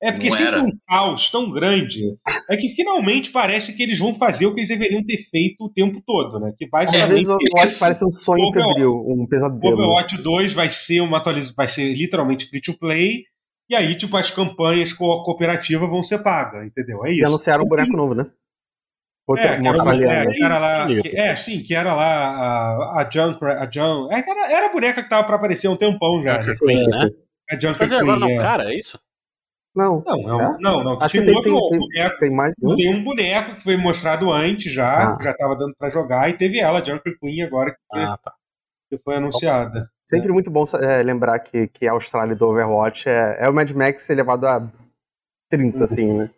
É 0.05 0.11
porque 0.11 0.31
Não 0.31 0.37
sempre 0.37 0.55
era. 0.57 0.63
um 0.65 0.71
caos 0.89 1.31
tão 1.31 1.49
grande. 1.53 2.03
É 2.51 2.57
que 2.57 2.69
finalmente 2.69 3.31
parece 3.31 3.73
que 3.77 3.83
eles 3.85 4.01
vão 4.01 4.13
fazer 4.13 4.47
o 4.47 4.53
que 4.53 4.59
eles 4.59 4.69
deveriam 4.69 5.01
ter 5.05 5.17
feito 5.17 5.65
o 5.65 5.71
tempo 5.73 6.03
todo, 6.05 6.41
né? 6.41 6.53
Que 6.59 6.65
Às 6.65 6.71
basicamente 6.73 7.09
vezes 7.11 7.29
eu 7.29 7.37
acho 7.37 7.65
esse- 7.67 7.75
que 7.75 7.81
parece 7.81 8.05
um 8.05 8.11
sonho 8.11 8.43
Overwatch- 8.49 8.73
febril, 8.75 9.05
um 9.07 9.27
pesadelo. 9.29 9.73
Overwatch 9.75 10.17
2 10.21 10.53
vai 10.53 10.69
ser 10.69 11.01
uma 11.03 11.19
atualização, 11.19 11.55
vai 11.57 11.69
ser 11.69 11.95
literalmente 11.95 12.47
free 12.49 12.61
to 12.61 12.77
play, 12.77 13.23
e 13.71 13.77
aí, 13.77 13.95
tipo, 13.95 14.17
as 14.17 14.29
campanhas 14.29 14.93
co 14.93 15.23
cooperativas 15.23 15.89
vão 15.89 16.03
ser 16.03 16.19
pagas, 16.19 16.67
entendeu? 16.67 17.07
É 17.07 17.11
E 17.13 17.19
isso. 17.19 17.27
anunciaram 17.27 17.63
um 17.65 17.69
boneco 17.69 17.97
novo, 17.97 18.13
né? 18.13 18.27
Outra, 19.27 19.45
É, 19.45 19.55
que 19.55 19.61
uma 19.61 19.69
era, 19.71 19.83
uma, 19.83 19.95
é, 19.95 20.27
que 20.27 20.43
era 20.43 20.59
lá. 20.59 20.87
Que- 20.87 21.17
é, 21.17 21.37
sim, 21.37 21.63
que 21.63 21.75
era 21.75 21.95
lá 21.95 22.05
a, 22.05 23.01
a 23.03 23.11
Junker. 23.11 23.49
A 23.51 23.71
Jun, 23.71 24.09
é, 24.11 24.19
era, 24.19 24.53
era 24.53 24.67
a 24.67 24.73
boneca 24.73 25.03
que 25.03 25.09
tava 25.09 25.25
pra 25.25 25.37
aparecer 25.37 25.69
há 25.69 25.71
um 25.71 25.77
tempão 25.77 26.21
já. 26.21 26.43
Junker 26.43 26.47
né? 26.47 26.53
Sim, 26.53 26.79
sim, 26.79 26.91
né? 26.91 27.07
sim. 27.09 27.15
A 27.51 27.55
Junker 27.61 27.77
Mas 27.81 27.93
agora 27.93 28.19
não, 28.19 28.27
Queen, 28.27 28.39
é. 28.39 28.43
cara, 28.43 28.73
é 28.73 28.79
isso? 28.79 28.99
Não, 29.75 30.03
Não, 30.07 30.17
não, 30.23 30.41
É? 30.41 30.57
não, 30.61 30.85
não. 30.85 31.01
acho 31.01 31.13
Tem 31.17 31.25
que 31.25 31.31
um 31.31 31.43
tem, 31.43 31.53
outro 31.53 31.69
tem, 31.71 31.79
boneco. 31.81 32.19
tem 32.19 32.31
mais 32.31 32.53
um. 32.63 32.77
Tem 32.77 32.95
um 32.95 33.03
boneco 33.05 33.55
que 33.55 33.63
foi 33.63 33.77
mostrado 33.77 34.31
antes 34.31 34.71
já, 34.73 35.13
Ah. 35.13 35.17
que 35.17 35.25
já 35.25 35.33
tava 35.35 35.57
dando 35.57 35.75
pra 35.79 35.89
jogar, 35.89 36.29
e 36.29 36.35
teve 36.35 36.59
ela, 36.59 36.81
a 36.81 36.85
Junker 36.85 37.17
Queen, 37.19 37.43
agora 37.43 37.71
que, 37.71 37.79
Ah, 37.99 38.19
tá. 38.23 38.33
que 38.91 38.99
foi 38.99 39.15
anunciada. 39.17 39.89
Sempre 40.05 40.31
muito 40.31 40.51
bom 40.51 40.65
é, 40.83 41.03
lembrar 41.03 41.39
que, 41.39 41.69
que 41.69 41.89
a 41.89 41.93
Austrália 41.93 42.35
do 42.37 42.47
Overwatch 42.47 43.09
é, 43.09 43.37
é 43.45 43.49
o 43.49 43.55
Mad 43.55 43.71
Max 43.71 44.11
elevado 44.11 44.47
a 44.47 44.63
30, 45.49 45.85
assim, 45.85 46.13
né? 46.19 46.31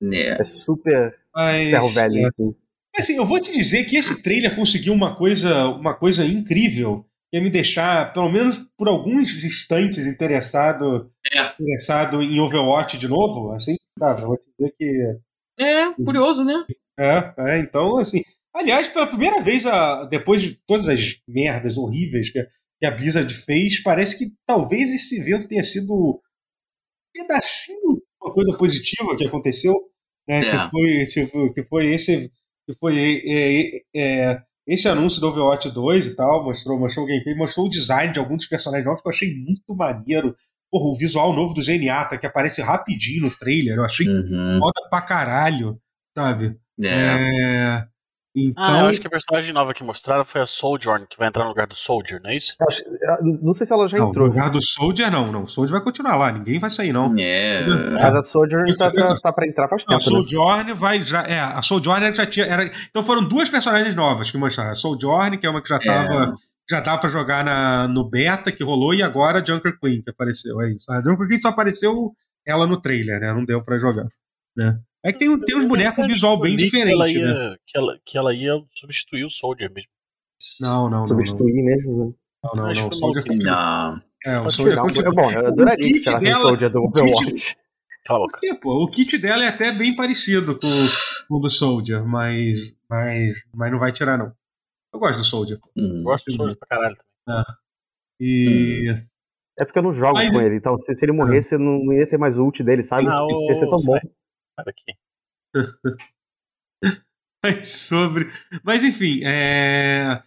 Né. 0.00 0.36
É 0.38 0.44
super 0.44 1.14
Mas, 1.34 1.70
ferro 1.70 1.88
velho. 1.90 2.18
é. 2.18 2.28
assim. 2.28 2.54
Assim, 2.96 3.16
eu 3.16 3.24
vou 3.26 3.40
te 3.40 3.52
dizer 3.52 3.84
que 3.84 3.96
esse 3.96 4.22
trailer 4.22 4.54
conseguiu 4.56 4.92
uma 4.92 5.16
coisa, 5.16 5.66
uma 5.68 5.94
coisa 5.94 6.24
incrível, 6.24 7.04
que 7.30 7.38
é 7.38 7.40
me 7.40 7.48
deixar, 7.48 8.12
pelo 8.12 8.30
menos 8.30 8.58
por 8.76 8.88
alguns 8.88 9.32
instantes, 9.44 10.06
interessado, 10.06 11.10
É. 11.32 11.40
interessado 11.52 12.20
em 12.20 12.40
Overwatch 12.40 12.98
de 12.98 13.06
novo. 13.06 13.52
Assim? 13.52 13.76
Eu 14.00 14.26
vou 14.26 14.36
te 14.36 14.48
dizer 14.58 14.74
que. 14.76 15.18
É, 15.62 15.92
curioso, 15.92 16.44
né? 16.44 16.64
É, 16.98 17.32
é, 17.38 17.58
então, 17.60 17.98
assim. 17.98 18.22
Aliás, 18.52 18.88
pela 18.88 19.06
primeira 19.06 19.40
vez, 19.40 19.64
a- 19.64 20.04
depois 20.06 20.42
de 20.42 20.58
todas 20.66 20.88
as 20.88 21.16
merdas 21.28 21.78
horríveis 21.78 22.30
que, 22.30 22.40
a- 22.40 22.46
que 22.80 22.86
a 22.86 22.90
Blizzard 22.90 23.32
fez, 23.32 23.80
parece 23.82 24.18
que 24.18 24.24
talvez 24.44 24.90
esse 24.90 25.20
evento 25.20 25.46
tenha 25.46 25.62
sido 25.62 25.92
um 25.94 26.18
pedacinho 27.14 27.99
uma 28.30 28.34
coisa 28.34 28.56
positiva 28.56 29.16
que 29.16 29.26
aconteceu, 29.26 29.74
né? 30.28 30.40
É. 30.40 30.50
Que 30.50 30.70
foi, 30.70 31.06
tipo, 31.06 31.52
que 31.52 31.62
foi 31.64 31.92
esse, 31.94 32.30
que 32.66 32.74
foi 32.78 32.98
é, 32.98 33.76
é, 33.76 33.82
é, 34.32 34.42
esse 34.66 34.88
anúncio 34.88 35.20
do 35.20 35.28
Overwatch 35.28 35.70
2 35.70 36.06
e 36.06 36.16
tal, 36.16 36.44
mostrou, 36.44 36.78
mostrou 36.78 37.04
o 37.04 37.08
gameplay, 37.08 37.34
mostrou 37.34 37.66
o 37.66 37.70
design 37.70 38.12
de 38.12 38.18
alguns 38.18 38.38
dos 38.38 38.46
personagens 38.48 38.84
novos 38.86 39.02
que 39.02 39.08
eu 39.08 39.12
achei 39.12 39.34
muito 39.34 39.74
maneiro. 39.74 40.34
Porra, 40.70 40.84
o 40.86 40.96
visual 40.96 41.32
novo 41.32 41.52
do 41.52 41.60
Zenyatta, 41.62 42.16
que 42.16 42.26
aparece 42.26 42.62
rapidinho 42.62 43.22
no 43.24 43.30
trailer, 43.36 43.76
eu 43.76 43.84
achei 43.84 44.06
Uhum. 44.06 44.58
foda 44.60 44.88
pra 44.88 45.02
caralho, 45.02 45.76
sabe? 46.16 46.56
É. 46.80 47.84
É, 48.36 48.40
Então, 48.40 48.64
Ah, 48.64 48.80
eu 48.82 48.86
acho 48.86 49.00
que 49.00 49.06
a 49.06 49.10
personagem 49.10 49.52
nova 49.52 49.74
que 49.74 49.82
mostraram 49.82 50.24
foi 50.24 50.40
a 50.40 50.46
Sojourn, 50.46 51.04
que 51.08 51.18
vai 51.18 51.26
entrar 51.28 51.42
no 51.42 51.48
lugar 51.50 51.66
do 51.66 51.74
Soldier, 51.74 52.20
não 52.22 52.30
é 52.30 52.36
isso? 52.36 52.54
Acho- 52.60 52.82
Não 53.42 53.52
sei 53.52 53.66
se 53.66 53.72
ela 53.72 53.88
já 53.88 53.98
não, 53.98 54.08
entrou, 54.08 54.28
no 54.28 54.32
lugar 54.34 54.50
do 54.50 54.60
Soldier 54.62 55.10
não, 55.10 55.32
não. 55.32 55.42
O 55.42 55.46
Soldier 55.48 55.72
vai 55.76 55.82
continuar 55.84 56.16
lá, 56.16 56.30
ninguém 56.30 56.58
vai 56.60 56.70
sair 56.70 56.92
não. 56.92 57.12
É. 57.18 57.66
mas 57.66 58.14
a 58.14 58.22
Sojourn 58.22 58.76
tá 58.76 58.90
pra, 58.90 59.14
tá 59.14 59.32
pra 59.32 59.46
entrar 59.48 59.68
faz 59.68 59.84
Não, 59.88 59.96
a 59.96 59.98
tempo, 59.98 60.64
né? 60.64 60.74
Vai 60.74 61.02
já. 61.02 61.22
É, 61.22 61.40
a 61.40 61.60
Sojourn 61.62 62.14
já 62.14 62.24
tinha. 62.26 62.46
Era, 62.46 62.70
então 62.88 63.02
foram 63.02 63.26
duas 63.26 63.50
personagens 63.50 63.94
novas 63.96 64.30
que 64.30 64.38
mostraram. 64.38 64.70
A 64.70 64.74
Sojourn, 64.74 65.36
que 65.38 65.46
é 65.46 65.50
uma 65.50 65.60
que 65.62 65.68
já 65.68 65.76
É. 65.76 65.78
tava. 65.84 66.34
Já 66.70 66.78
dava 66.78 67.00
pra 67.00 67.10
jogar 67.10 67.44
na, 67.44 67.88
no 67.88 68.08
beta 68.08 68.52
que 68.52 68.62
rolou, 68.62 68.94
e 68.94 69.02
agora 69.02 69.40
a 69.40 69.44
Junker 69.44 69.76
Queen 69.80 70.02
que 70.02 70.10
apareceu. 70.10 70.60
É 70.62 70.70
isso. 70.70 70.90
A 70.92 71.02
Junker 71.02 71.26
Queen 71.26 71.40
só 71.40 71.48
apareceu 71.48 72.12
ela 72.46 72.64
no 72.64 72.80
trailer, 72.80 73.18
né? 73.20 73.32
Não 73.32 73.44
deu 73.44 73.60
pra 73.60 73.76
jogar. 73.76 74.06
Né? 74.56 74.78
É 75.04 75.12
que 75.12 75.18
tem, 75.18 75.40
tem 75.40 75.56
uns 75.56 75.64
bonecos 75.64 75.96
com 75.96 76.06
visual 76.06 76.38
bem 76.38 76.52
Eu 76.52 76.58
li 76.58 76.70
que 76.70 76.76
ela 76.80 77.06
diferente, 77.06 77.18
ia, 77.18 77.50
né? 77.50 77.56
que, 77.66 77.78
ela, 77.78 77.98
que 78.04 78.18
ela 78.18 78.34
ia 78.34 78.52
substituir 78.74 79.24
o 79.24 79.30
Soldier 79.30 79.72
mesmo. 79.72 79.88
Não, 80.60 80.84
não, 80.84 80.90
não. 80.90 80.98
Não, 81.00 81.06
Substituir 81.06 81.62
mesmo. 81.62 82.06
né? 82.08 82.12
não, 82.44 82.54
não, 82.54 82.66
Acho 82.70 82.82
não. 82.82 82.88
que 82.90 82.94
O 82.96 82.98
Soldier, 82.98 83.24
foi 83.26 83.36
Não. 83.36 84.00
é, 84.26 84.40
o 84.40 84.52
Soldier 84.52 84.76
não. 84.76 84.86
É 84.88 85.10
bom, 85.14 85.30
eu 85.32 85.42
O 85.42 85.46
adoraria 85.46 85.92
que 86.02 86.10
o 86.10 86.18
dela- 86.18 86.38
Soldier 86.38 86.70
do 86.70 86.78
o 86.80 86.90
kit- 86.90 87.00
Overwatch. 87.00 87.56
Cala 88.04 88.18
a 88.18 88.22
boca. 88.22 88.40
É, 88.44 88.54
pô, 88.54 88.82
o 88.84 88.90
kit 88.90 89.18
dela 89.18 89.44
é 89.44 89.48
até 89.48 89.70
bem 89.72 89.94
parecido 89.96 90.54
com, 90.58 90.68
com 91.28 91.34
o 91.36 91.38
do 91.40 91.48
Soldier, 91.50 92.04
mas, 92.06 92.74
mas, 92.88 93.34
mas 93.54 93.70
não 93.72 93.78
vai 93.78 93.92
tirar, 93.92 94.16
não. 94.18 94.32
Eu 94.92 94.98
gosto 95.00 95.18
do 95.18 95.24
Soldier. 95.24 95.58
Hum. 95.76 96.02
Gosto 96.02 96.26
do 96.26 96.32
Soldier 96.32 96.58
pra 96.58 96.68
caralho 96.68 96.96
também. 97.26 97.44
E. 98.20 98.94
É 99.60 99.64
porque 99.64 99.78
eu 99.78 99.82
não 99.82 99.92
jogo 99.92 100.14
Mas- 100.14 100.32
com 100.32 100.40
ele, 100.40 100.56
então 100.56 100.78
se, 100.78 100.94
se 100.94 101.04
ele 101.04 101.12
morresse, 101.12 101.54
eu 101.54 101.58
não, 101.58 101.84
não 101.84 101.92
ia 101.92 102.06
ter 102.08 102.16
mais 102.18 102.38
ult 102.38 102.62
dele, 102.62 102.82
sabe? 102.82 103.06
Ah, 103.08 103.12
Tipo, 103.12 103.50
ia 103.50 103.56
ser 103.56 103.66
tão 103.68 103.76
bom. 103.84 103.98
Daqui. 104.64 104.94
Mas 107.42 107.68
sobre. 107.70 108.30
Mas 108.62 108.84
enfim, 108.84 109.20
é. 109.24 110.22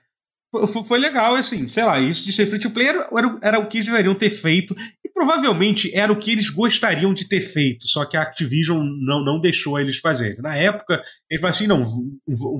Foi, 0.87 0.99
legal, 0.99 1.33
assim, 1.35 1.67
sei 1.67 1.83
lá, 1.83 1.99
isso 1.99 2.23
de 2.25 2.31
ser 2.31 2.45
free 2.45 2.59
to 2.59 2.69
play 2.69 2.87
era, 2.87 3.09
era, 3.41 3.59
o 3.59 3.67
que 3.67 3.77
eles 3.77 3.87
deveriam 3.87 4.13
ter 4.13 4.29
feito. 4.29 4.75
E 5.03 5.09
provavelmente 5.09 5.91
era 5.95 6.13
o 6.13 6.15
que 6.15 6.31
eles 6.31 6.51
gostariam 6.51 7.11
de 7.11 7.27
ter 7.27 7.41
feito, 7.41 7.87
só 7.87 8.05
que 8.05 8.15
a 8.15 8.21
Activision 8.21 8.85
não, 8.99 9.23
não 9.23 9.39
deixou 9.39 9.79
eles 9.79 9.97
fazerem. 9.97 10.41
Na 10.43 10.55
época, 10.55 11.03
eles 11.27 11.41
falaram 11.41 11.55
assim: 11.55 11.67
não, 11.67 11.83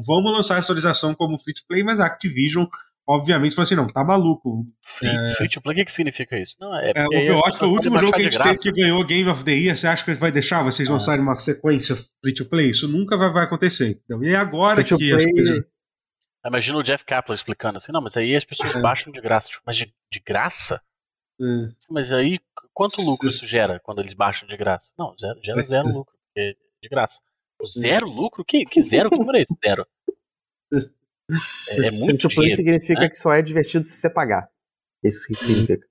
vamos 0.07 0.31
lançar 0.31 0.57
essa 0.57 0.65
atualização 0.65 1.13
como 1.13 1.37
free 1.37 1.53
to 1.53 1.61
play, 1.67 1.83
mas 1.83 1.99
a 1.99 2.07
Activision, 2.07 2.65
obviamente, 3.07 3.53
falou 3.55 3.63
assim: 3.63 3.75
não, 3.75 3.87
tá 3.87 4.03
maluco. 4.03 4.65
Free, 4.81 5.09
free 5.37 5.49
to 5.49 5.61
play, 5.61 5.73
o 5.73 5.77
que, 5.77 5.85
que 5.85 5.91
significa 5.91 6.37
isso? 6.39 6.55
Não, 6.59 6.75
é 6.75 6.91
É, 6.95 7.03
o 7.03 7.07
Overwatch 7.07 7.57
foi 7.57 7.67
último 7.67 7.97
jogo 7.99 8.13
que 8.13 8.21
a 8.21 8.23
gente 8.29 8.41
teve 8.41 8.59
que 8.59 8.71
ganhou 8.71 9.03
Game 9.05 9.29
of 9.29 9.43
the 9.43 9.51
Year. 9.51 9.75
Você 9.77 9.87
acha 9.87 10.03
que 10.05 10.13
vai 10.13 10.31
deixar 10.31 10.63
vocês 10.63 10.89
Ah. 10.89 10.93
lançarem 10.93 11.21
uma 11.23 11.37
sequência 11.37 11.95
free 12.23 12.33
to 12.33 12.45
play? 12.45 12.69
Isso 12.69 12.87
nunca 12.87 13.17
vai, 13.17 13.31
vai 13.31 13.43
acontecer, 13.45 13.89
entendeu? 13.91 14.23
E 14.23 14.33
é 14.33 14.35
agora 14.35 14.83
Free 14.85 14.97
que 14.97 15.13
as 15.13 15.25
coisas. 15.25 15.63
Imagina 16.45 16.77
o 16.77 16.83
Jeff 16.83 17.05
Kaplan 17.05 17.35
explicando 17.35 17.77
assim, 17.77 17.91
não, 17.93 18.01
mas 18.01 18.17
aí 18.17 18.35
as 18.35 18.43
pessoas 18.43 18.75
É. 18.75 18.81
baixam 18.81 19.13
de 19.13 19.21
graça. 19.21 19.47
Tipo, 19.49 19.63
mas 19.65 19.77
de, 19.77 19.93
de 20.11 20.19
graça? 20.19 20.81
É. 21.39 21.45
Mas 21.89 22.11
aí, 22.11 22.37
quanto 22.73 23.01
lucro 23.01 23.29
isso 23.29 23.47
gera 23.47 23.79
quando 23.79 23.99
eles 24.01 24.13
baixam 24.13 24.47
de 24.47 24.57
graça? 24.57 24.93
Não, 24.99 25.15
zero, 25.17 25.39
gera 25.41 25.63
zero 25.63 25.87
lucro, 25.87 26.13
porque 26.13 26.39
é 26.39 26.53
de 26.81 26.89
graça. 26.89 27.21
O 27.61 27.65
zero 27.65 28.07
lucro? 28.07 28.43
Que, 28.43 28.65
que 28.65 28.81
zero? 28.81 29.09
Número 29.09 29.37
é 29.37 29.41
esse? 29.41 29.55
Zero. 29.65 29.87
É, 31.69 31.87
é 31.87 31.89
Free 31.89 31.99
muito 31.99 32.21
to 32.21 32.29
play 32.35 32.49
dinheiro. 32.49 32.55
significa 32.57 32.99
né? 33.01 33.09
que 33.09 33.15
só 33.15 33.33
é 33.33 33.41
divertido 33.41 33.85
se 33.85 33.93
você 33.97 34.09
pagar. 34.09 34.47
Isso 35.03 35.27
que 35.27 35.35
significa. 35.35 35.85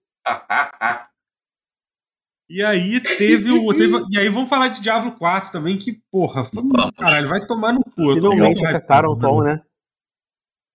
E 2.49 2.63
aí 2.63 3.01
teve 3.01 3.51
o. 3.51 3.75
teve- 3.75 4.05
e 4.11 4.19
aí 4.19 4.29
vamos 4.29 4.49
falar 4.51 4.69
de 4.69 4.81
Diablo 4.81 5.13
4 5.17 5.51
também, 5.53 5.79
que, 5.79 6.01
porra, 6.11 6.45
foi, 6.45 6.63
Vamos. 6.63 6.91
caralho, 6.99 7.29
vai 7.29 7.47
tomar 7.47 7.73
no 7.73 7.83
cu. 7.83 8.11
eu 8.11 8.15
Finalmente 8.15 8.65
acertaram 8.65 9.11
o 9.11 9.19
tom, 9.19 9.43
né? 9.43 9.61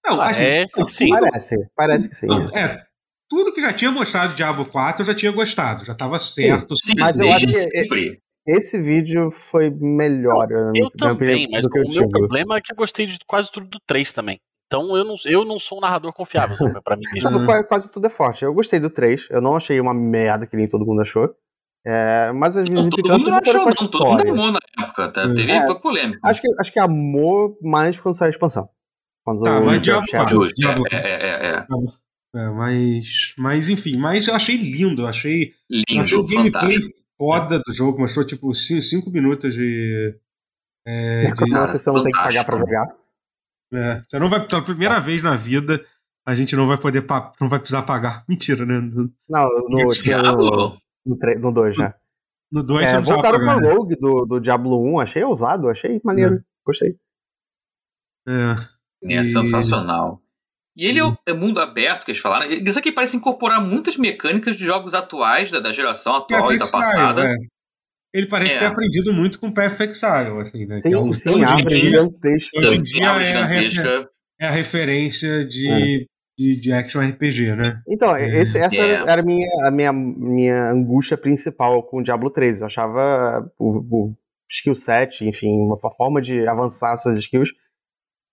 Não, 0.05 0.21
assim, 0.21 0.43
É, 0.45 0.65
não, 0.75 0.87
sim. 0.87 1.09
Parece, 1.09 1.55
parece 1.75 2.09
que 2.09 2.15
sim. 2.15 2.27
não, 2.27 2.49
é, 2.49 2.83
tudo 3.29 3.53
que 3.53 3.59
já 3.61 3.73
tinha 3.73 3.91
mostrado 3.91 4.33
Diablo 4.33 4.65
4 4.65 5.01
eu 5.03 5.05
já 5.07 5.13
tinha 5.13 5.31
gostado, 5.31 5.83
já 5.85 5.93
tava 5.93 6.17
certo. 6.17 6.75
Sim, 6.77 6.93
Mas 6.97 7.19
eu 7.19 7.31
acho 7.31 7.45
que-. 7.47 8.19
Esse 8.47 8.81
vídeo 8.81 9.29
foi 9.29 9.69
melhor, 9.69 10.49
Eu 10.49 10.71
minha 10.71 10.89
também, 10.91 11.43
opinião, 11.43 11.51
mas 11.51 11.63
do 11.65 11.69
que 11.69 11.79
o 11.79 11.87
meu 11.93 12.09
problema 12.09 12.55
é 12.55 12.61
que 12.61 12.71
eu 12.71 12.77
gostei 12.77 13.05
de 13.05 13.19
quase 13.27 13.51
tudo 13.51 13.67
do 13.67 13.77
3 13.85 14.13
também. 14.13 14.39
Então 14.67 14.95
eu 14.97 15.03
não, 15.05 15.15
eu 15.25 15.45
não 15.45 15.57
sou 15.59 15.77
um 15.77 15.81
narrador 15.81 16.11
confiável? 16.13 16.55
Pra 16.83 16.95
mim 16.97 17.03
mesmo. 17.13 17.45
Quase 17.67 17.91
tudo 17.91 18.05
é 18.07 18.09
forte. 18.09 18.43
Eu 18.43 18.53
gostei 18.53 18.79
do 18.79 18.89
3, 18.89 19.27
eu 19.31 19.41
não 19.41 19.55
achei 19.55 19.79
uma 19.79 19.93
merda 19.93 20.45
que 20.45 20.57
nem 20.57 20.67
todo 20.67 20.85
mundo 20.85 21.01
achou. 21.01 21.33
É, 21.85 22.31
mas 22.33 22.57
as 22.57 22.67
minhas 22.67 22.83
Não, 22.83 22.89
todo 22.89 22.99
implicâncias 22.99 23.31
mundo 23.31 23.31
não 23.31 23.39
achou, 23.39 23.65
não. 23.65 23.73
Todo 23.73 24.05
mundo 24.05 24.17
história. 24.19 24.31
amou 24.33 24.51
na 24.51 24.59
época. 24.85 25.11
tá? 25.13 25.25
Hum. 25.25 25.35
Teve 25.35 25.51
É. 25.53 25.73
polêmica. 25.75 26.19
Acho 26.21 26.41
que, 26.41 26.47
acho 26.59 26.73
que 26.73 26.79
amor 26.79 27.57
mais 27.61 27.97
quando 27.99 28.15
sai 28.17 28.27
a 28.27 28.29
expansão. 28.29 28.67
Quando 29.23 29.43
Tá, 29.43 29.59
o 29.59 29.65
mas 29.65 29.77
o 29.77 29.81
Diablo 29.81 30.07
Shadow- 30.09 30.25
4. 30.25 30.41
Justo. 30.41 30.55
Diablo. 30.57 30.83
É, 30.91 30.95
é, 30.95 31.13
é, 31.13 31.47
é. 31.49 31.65
É, 32.35 32.49
mas, 32.49 33.33
mas, 33.37 33.69
enfim, 33.69 33.95
mas 33.97 34.27
eu 34.27 34.35
achei 34.35 34.57
lindo, 34.57 35.03
eu 35.03 35.07
achei. 35.07 35.53
Eu 35.89 36.01
achei 36.01 36.17
o 36.17 36.21
Lindo, 36.21 36.35
gameplay 36.35 36.73
fantástico. 36.75 37.07
foda 37.17 37.59
do 37.65 37.73
jogo, 37.73 37.99
mostrou 37.99 38.25
tipo 38.25 38.53
5 38.53 39.09
minutos 39.09 39.53
de. 39.53 40.13
É, 40.85 41.31
de 41.31 41.49
você 41.51 41.79
você 41.79 41.89
não 41.91 42.03
tem 42.03 42.11
que 42.11 42.17
pagar 42.19 42.43
pra 42.45 42.57
jogar. 42.57 42.87
É, 43.73 44.01
você 44.07 44.19
não 44.19 44.29
vai, 44.29 44.45
pela 44.47 44.63
primeira 44.63 44.99
vez 44.99 45.21
na 45.23 45.35
vida, 45.35 45.83
a 46.25 46.33
gente 46.35 46.55
não 46.55 46.67
vai 46.67 46.77
poder, 46.77 47.05
não 47.39 47.49
vai 47.49 47.59
precisar 47.59 47.83
pagar. 47.83 48.23
Mentira, 48.29 48.65
né? 48.65 48.79
No- 48.79 49.11
Não, 49.29 49.49
no, 49.69 49.93
Diablo. 49.93 50.77
no, 51.05 51.17
tre- 51.17 51.35
no 51.39 51.51
2 51.51 51.75
já. 51.75 51.93
No 52.51 52.63
2 52.63 52.83
É, 52.85 52.89
você 52.89 52.95
não 52.95 53.03
voltaram 53.03 53.39
pagar. 53.39 53.59
com 53.61 53.67
a 53.67 53.85
né? 53.85 53.95
Do, 53.99 54.25
do 54.25 54.39
Diablo 54.39 54.81
1, 54.95 54.99
achei 54.99 55.23
ousado, 55.23 55.69
achei 55.69 55.99
maneiro. 56.03 56.41
Gostei. 56.65 56.95
É. 58.27 58.55
É 59.19 59.23
sensacional. 59.23 60.21
E 60.75 60.85
ele 60.85 60.99
é 60.99 61.03
o 61.05 61.17
é 61.25 61.33
mundo 61.33 61.59
aberto 61.59 62.05
que 62.05 62.11
eles 62.11 62.21
falaram. 62.21 62.45
Isso 62.51 62.77
aqui 62.77 62.91
parece 62.91 63.17
incorporar 63.17 63.59
muitas 63.59 63.97
mecânicas 63.97 64.55
de 64.55 64.63
jogos 64.65 64.93
atuais, 64.93 65.49
da, 65.49 65.59
da 65.59 65.71
geração 65.71 66.15
atual 66.15 66.53
e 66.53 66.59
da 66.59 66.65
passada. 66.65 67.21
Style, 67.21 67.33
é. 67.45 67.47
Ele 68.13 68.27
parece 68.27 68.55
É. 68.55 68.59
ter 68.59 68.65
aprendido 68.65 69.13
muito 69.13 69.39
com 69.39 69.51
Perfect 69.51 69.95
Style, 69.95 70.39
assim, 70.39 70.65
né? 70.65 70.77
que 70.77 70.83
Sim, 70.83 70.93
é 70.93 70.97
um- 70.97 71.11
sim, 71.11 71.29
hoje 71.29 71.39
em 71.39 71.43
árvore 71.45 71.69
dia- 71.69 71.79
gigantesca. 71.89 72.57
Hoje 72.59 72.75
em 72.75 72.83
dia 72.83 73.03
é 73.03 73.05
a, 73.07 73.13
refer- 73.17 73.69
gigantesca. 73.71 74.09
é 74.39 74.45
a 74.47 74.51
referência 74.51 75.45
de, 75.45 76.07
de, 76.37 76.55
de 76.61 76.73
action 76.73 77.01
RPG, 77.01 77.55
né? 77.55 77.81
Então, 77.87 78.15
esse, 78.17 78.57
essa 78.57 78.81
era 78.81 79.21
a 79.21 79.23
minha, 79.23 79.47
a 79.67 79.71
minha, 79.71 79.91
minha 79.93 80.71
angústia 80.71 81.17
principal 81.17 81.83
com 81.83 81.97
o 81.99 82.03
Diablo 82.03 82.29
3. 82.29 82.61
Eu 82.61 82.67
achava 82.67 83.51
o, 83.59 83.79
o 84.09 84.15
skill 84.49 84.75
set, 84.75 85.25
enfim, 85.25 85.49
uma 85.61 85.77
forma 85.91 86.21
de 86.21 86.47
avançar 86.47 86.95
suas 86.97 87.17
skills 87.19 87.49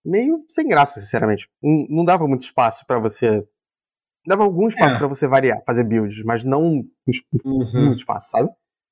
meio 0.05 0.45
sem 0.47 0.67
graça, 0.67 0.99
sinceramente. 1.01 1.49
Não, 1.61 1.85
não 1.89 2.05
dava 2.05 2.27
muito 2.27 2.43
espaço 2.43 2.85
para 2.87 2.99
você. 2.99 3.43
Dava 4.25 4.43
algum 4.43 4.67
espaço 4.67 4.95
é. 4.95 4.97
para 4.97 5.07
você 5.07 5.27
variar, 5.27 5.61
fazer 5.65 5.83
builds, 5.83 6.23
mas 6.23 6.43
não 6.43 6.83
uhum. 7.43 7.69
muito 7.73 7.97
espaço, 7.97 8.29
sabe? 8.31 8.49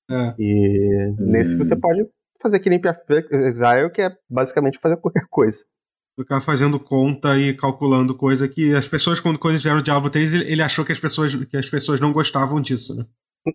É. 0.09 0.35
E 0.37 1.09
hum. 1.11 1.15
nesse 1.19 1.55
você 1.57 1.75
pode 1.75 2.05
fazer 2.41 2.59
que 2.59 2.69
nem 2.69 2.79
Perfect 2.79 3.33
Exile, 3.33 3.89
que 3.91 4.01
é 4.01 4.11
basicamente 4.29 4.79
fazer 4.79 4.97
qualquer 4.97 5.25
coisa. 5.29 5.65
Ficar 6.19 6.41
fazendo 6.41 6.79
conta 6.79 7.37
e 7.39 7.55
calculando 7.55 8.15
coisa 8.15 8.47
que 8.47 8.75
as 8.75 8.87
pessoas, 8.87 9.19
quando, 9.19 9.39
fizeram 9.41 9.77
o 9.77 9.81
Diablo 9.81 10.09
3, 10.09 10.33
ele, 10.35 10.61
achou 10.61 10.85
que 10.85 10.91
as, 10.91 10.99
pessoas, 10.99 11.33
que 11.33 11.57
as 11.57 11.67
pessoas 11.67 11.99
não 11.99 12.13
gostavam 12.13 12.61
disso, 12.61 12.95
né? 12.95 13.05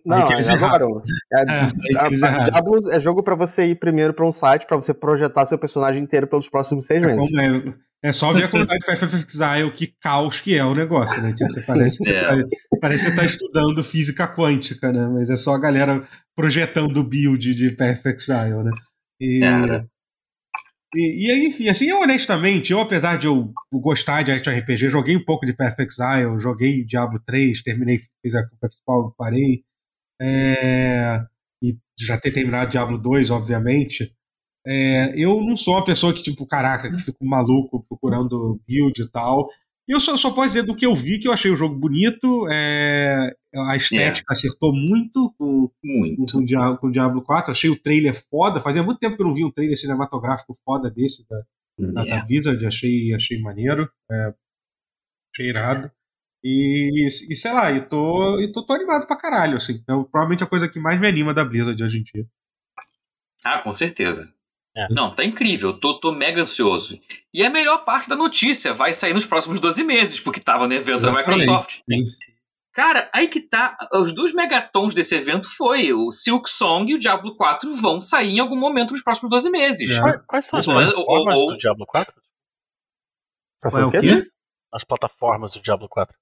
Não, 0.05 0.25
que 0.25 0.33
eles 0.33 0.49
erraram. 0.49 1.01
É, 1.33 1.41
é, 1.41 2.43
Diablo 2.43 2.79
é 2.91 2.99
jogo 2.99 3.23
para 3.23 3.33
você 3.35 3.67
ir 3.67 3.75
primeiro 3.75 4.13
para 4.13 4.27
um 4.27 4.31
site 4.31 4.67
para 4.67 4.77
você 4.77 4.93
projetar 4.93 5.45
seu 5.47 5.57
personagem 5.57 6.03
inteiro 6.03 6.27
pelos 6.27 6.47
próximos 6.47 6.85
seis 6.85 7.01
é 7.01 7.07
meses. 7.07 7.31
É, 7.33 7.73
é 8.03 8.13
só 8.13 8.31
ver 8.31 8.45
a 8.45 8.47
quantidade 8.47 8.79
de 8.79 8.85
Perfect 8.85 9.31
Exile, 9.31 9.71
que 9.71 9.87
caos 9.99 10.39
que 10.39 10.55
é 10.55 10.63
o 10.63 10.73
negócio, 10.73 11.21
né? 11.21 11.33
Tipo, 11.33 11.49
parece, 11.67 11.97
que 11.97 12.09
é. 12.09 12.23
tá, 12.23 12.47
parece 12.79 13.05
que 13.05 13.09
você 13.11 13.15
tá 13.15 13.25
estudando 13.25 13.83
física 13.83 14.27
quântica, 14.27 14.91
né? 14.91 15.07
Mas 15.07 15.29
é 15.29 15.37
só 15.37 15.53
a 15.53 15.59
galera 15.59 16.01
projetando 16.35 16.97
o 16.97 17.03
build 17.03 17.53
de 17.53 17.71
Perfect 17.71 18.21
Exile, 18.21 18.63
né? 18.63 18.71
E, 19.21 19.41
e, 20.95 21.29
e, 21.29 21.47
enfim, 21.47 21.67
assim, 21.67 21.87
eu 21.87 21.99
honestamente, 21.99 22.71
eu 22.71 22.79
apesar 22.79 23.17
de 23.17 23.27
eu 23.27 23.53
gostar 23.71 24.23
de 24.23 24.31
action 24.31 24.57
RPG, 24.57 24.89
joguei 24.89 25.15
um 25.15 25.25
pouco 25.25 25.45
de 25.45 25.53
Perfect 25.53 25.93
Exile, 25.93 26.39
joguei 26.39 26.85
Diablo 26.85 27.19
3, 27.25 27.61
terminei, 27.61 27.97
fiz 28.21 28.33
a 28.33 28.43
principal, 28.59 29.13
parei 29.17 29.63
é, 30.21 31.21
e 31.63 31.77
já 31.99 32.17
ter 32.17 32.31
terminado 32.31 32.71
Diablo 32.71 32.97
2, 32.97 33.31
obviamente, 33.31 34.13
é, 34.69 35.13
eu 35.15 35.41
não 35.41 35.57
sou 35.57 35.73
uma 35.73 35.83
pessoa 35.83 36.13
que, 36.13 36.21
tipo, 36.21 36.45
caraca, 36.45 36.91
que 36.91 36.99
fico 36.99 37.25
maluco 37.25 37.83
procurando 37.89 38.61
build 38.67 39.01
e 39.01 39.09
tal. 39.09 39.49
Eu 39.87 39.99
só, 39.99 40.15
só 40.15 40.29
posso 40.29 40.49
dizer 40.49 40.61
do 40.61 40.75
que 40.75 40.85
eu 40.85 40.95
vi, 40.95 41.17
que 41.17 41.27
eu 41.27 41.31
achei 41.31 41.49
o 41.49 41.55
jogo 41.55 41.75
bonito, 41.75 42.47
é, 42.51 43.33
a 43.55 43.75
estética 43.75 43.97
yeah. 43.97 44.25
acertou 44.29 44.71
muito 44.71 45.33
com, 45.39 45.71
muito. 45.83 46.33
Com, 46.33 46.45
com, 46.45 46.77
com 46.77 46.87
o 46.87 46.91
Diablo 46.91 47.23
4, 47.23 47.51
achei 47.51 47.71
o 47.71 47.81
trailer 47.81 48.15
foda, 48.29 48.59
fazia 48.59 48.83
muito 48.83 48.99
tempo 48.99 49.15
que 49.15 49.21
eu 49.23 49.25
não 49.25 49.33
vi 49.33 49.43
um 49.43 49.51
trailer 49.51 49.75
cinematográfico 49.75 50.53
foda 50.63 50.91
desse 50.91 51.27
da, 51.27 51.41
da, 51.79 52.05
da 52.05 52.25
Blizzard, 52.25 52.63
achei, 52.63 53.11
achei 53.15 53.41
maneiro, 53.41 53.89
é, 54.11 54.33
achei 55.33 55.49
irado. 55.49 55.91
E, 56.43 57.07
e 57.07 57.35
sei 57.35 57.51
lá, 57.51 57.71
e 57.71 57.81
tô, 57.81 58.39
e 58.39 58.51
tô, 58.51 58.63
tô 58.63 58.73
animado 58.73 59.07
pra 59.07 59.17
caralho, 59.17 59.57
assim. 59.57 59.73
Então, 59.73 60.03
provavelmente 60.03 60.43
a 60.43 60.47
coisa 60.47 60.69
que 60.69 60.79
mais 60.79 60.99
me 60.99 61.07
anima 61.07 61.33
da 61.33 61.43
Blizzard 61.43 61.83
hoje 61.83 61.97
em 61.97 62.03
dia. 62.03 62.27
Ah, 63.43 63.57
com 63.63 63.73
certeza. 63.73 64.31
É. 64.75 64.87
Não, 64.93 65.13
tá 65.13 65.23
incrível. 65.23 65.77
Tô, 65.77 65.99
tô 65.99 66.11
mega 66.11 66.41
ansioso. 66.41 66.99
E 67.33 67.43
a 67.43 67.49
melhor 67.49 67.83
parte 67.83 68.07
da 68.07 68.15
notícia 68.15 68.73
vai 68.73 68.93
sair 68.93 69.13
nos 69.13 69.25
próximos 69.25 69.59
12 69.59 69.83
meses, 69.83 70.19
porque 70.19 70.39
tava 70.39 70.67
no 70.67 70.73
evento 70.73 70.97
Exatamente. 70.97 71.25
da 71.25 71.31
Microsoft. 71.31 71.81
Sim. 71.89 72.03
Cara, 72.71 73.09
aí 73.13 73.27
que 73.27 73.41
tá. 73.41 73.75
Os 73.93 74.13
dois 74.13 74.33
megatons 74.33 74.93
desse 74.93 75.15
evento 75.15 75.49
foi 75.49 75.91
o 75.91 76.11
Silk 76.11 76.49
Song 76.49 76.89
e 76.89 76.95
o 76.95 76.99
Diablo 76.99 77.35
4 77.35 77.75
vão 77.75 77.99
sair 77.99 78.35
em 78.35 78.39
algum 78.39 78.55
momento 78.55 78.91
nos 78.91 79.03
próximos 79.03 79.29
12 79.29 79.49
meses. 79.49 79.91
É. 79.91 80.17
Quais, 80.25 80.45
são 80.45 80.59
as 80.59 80.65
plataformas 80.65 81.39
do 81.39 81.57
Diablo 81.57 81.85
4? 81.85 82.13
Quais 83.61 83.75
o 83.75 83.91
quê? 83.91 84.31
As 84.71 84.83
plataformas 84.83 85.53
do 85.53 85.61
Diablo 85.61 85.89
4. 85.89 86.15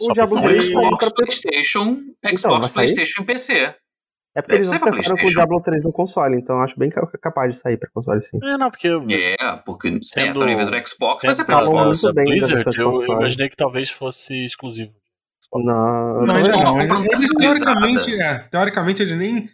É 0.00 0.04
o 0.04 0.12
Diablo 0.12 0.40
3 0.40 0.64
Xbox, 0.64 1.08
PlayStation, 1.10 1.98
então, 2.24 2.38
Xbox, 2.38 2.74
PlayStation 2.74 3.22
e 3.22 3.26
PC. 3.26 3.76
É 4.36 4.42
porque 4.42 4.58
Deve 4.58 4.68
eles 4.68 4.82
acertaram 4.82 5.16
com 5.16 5.26
o 5.26 5.30
Diablo 5.30 5.60
3 5.62 5.82
no 5.82 5.92
console, 5.92 6.36
então 6.36 6.60
acho 6.60 6.78
bem 6.78 6.90
capaz 7.20 7.52
de 7.52 7.58
sair 7.58 7.76
pra 7.76 7.88
console 7.90 8.22
sim. 8.22 8.38
É, 8.42 8.58
não, 8.58 8.70
porque. 8.70 8.88
É, 8.88 9.56
porque 9.64 9.98
sendo, 10.02 10.44
é, 10.44 10.64
do 10.64 10.88
Xbox 10.88 11.24
vai 11.24 11.34
ser 11.34 11.44
pra 11.44 11.62
Xbox. 11.62 12.02
Muito 12.02 12.14
bem 12.14 12.24
Blizzard, 12.26 12.78
eu, 12.78 12.90
eu 12.92 13.14
imaginei 13.14 13.48
que 13.48 13.56
talvez 13.56 13.90
fosse 13.90 14.44
exclusivo. 14.44 14.92
Não, 15.54 16.26
não, 16.26 16.26
não, 16.26 16.42
não, 16.42 16.86
não 16.86 17.04
eles, 17.04 17.30
teoricamente, 17.34 18.20
é, 18.20 18.38
teoricamente 18.50 19.02
eles 19.02 19.16
nem. 19.16 19.48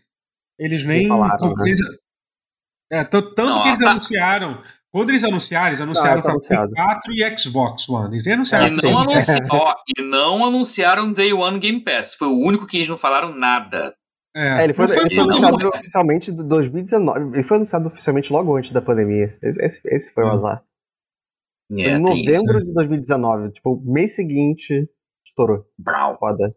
Eles 0.58 0.84
nem. 0.84 1.08
Falaram, 1.08 1.54
né? 1.54 1.74
é, 2.90 3.04
tanto 3.04 3.34
não, 3.36 3.62
que 3.62 3.68
eles 3.68 3.80
tá. 3.80 3.90
anunciaram 3.90 4.60
quando 4.94 5.10
eles 5.10 5.24
anunciaram, 5.24 5.66
eles 5.66 5.80
anunciaram 5.80 6.22
para 6.22 6.36
Play 6.38 6.68
4 6.72 7.12
e 7.12 7.36
Xbox 7.36 7.88
One. 7.88 8.14
Eles 8.14 8.24
anunciaram. 8.28 8.68
E 8.68 8.80
não, 8.80 9.00
anunci... 9.00 9.32
ó, 9.50 9.74
e 9.98 10.02
não 10.02 10.44
anunciaram 10.44 11.12
Day 11.12 11.32
One 11.32 11.58
Game 11.58 11.80
Pass. 11.80 12.14
Foi 12.14 12.28
o 12.28 12.38
único 12.38 12.64
que 12.64 12.76
eles 12.76 12.88
não 12.88 12.96
falaram 12.96 13.34
nada. 13.34 13.92
É, 14.36 14.60
é 14.60 14.64
ele 14.64 14.74
foi, 14.74 14.88
foi, 14.88 14.98
ele 14.98 15.14
foi 15.14 15.24
anunciado 15.24 15.68
oficialmente 15.68 16.30
em 16.30 16.34
2019. 16.34 17.20
Ele 17.34 17.42
foi 17.42 17.56
anunciado 17.56 17.86
oficialmente 17.86 18.32
logo 18.32 18.56
antes 18.56 18.72
da 18.72 18.82
pandemia. 18.82 19.36
Esse, 19.42 19.80
esse 19.86 20.12
foi 20.12 20.24
o 20.24 20.28
hum. 20.28 20.30
azar. 20.32 20.64
É, 21.72 21.74
em 21.74 21.98
novembro 21.98 22.32
isso, 22.32 22.46
né? 22.46 22.60
de 22.60 22.74
2019. 22.74 23.52
Tipo, 23.52 23.82
mês 23.84 24.14
seguinte, 24.14 24.88
estourou. 25.26 25.64
Brau. 25.78 26.18
Foda. 26.18 26.54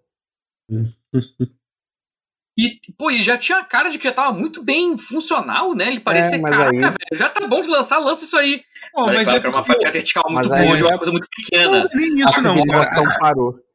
E, 2.60 2.80
pô, 2.98 3.12
e 3.12 3.22
já 3.22 3.38
tinha 3.38 3.60
a 3.60 3.64
cara 3.64 3.88
de 3.88 4.00
que 4.00 4.06
já 4.06 4.12
tava 4.12 4.36
muito 4.36 4.64
bem 4.64 4.98
funcional, 4.98 5.76
né? 5.76 5.90
Ele 5.90 6.00
parecia, 6.00 6.38
é, 6.38 6.42
caraca, 6.42 6.72
aí... 6.72 6.80
velho, 6.80 6.98
já 7.14 7.30
tá 7.30 7.46
bom 7.46 7.62
de 7.62 7.70
lançar, 7.70 8.00
lança 8.00 8.24
isso 8.24 8.36
aí. 8.36 8.64
Pô, 8.92 9.06
mas, 9.06 9.28
mas 9.28 9.44
é 9.46 9.48
uma 9.48 9.64
fatia 9.64 9.92
vertical 9.92 10.24
muito 10.28 10.50
boa, 10.50 10.76
de 10.76 10.84
uma 10.84 10.98
coisa 10.98 11.12
muito 11.12 11.28
pequena. 11.30 11.84
Não, 11.84 11.90
nem 11.94 12.14
isso, 12.20 12.40
a 12.40 12.42
não. 12.42 12.56
A 12.74 13.20
parou. 13.20 13.67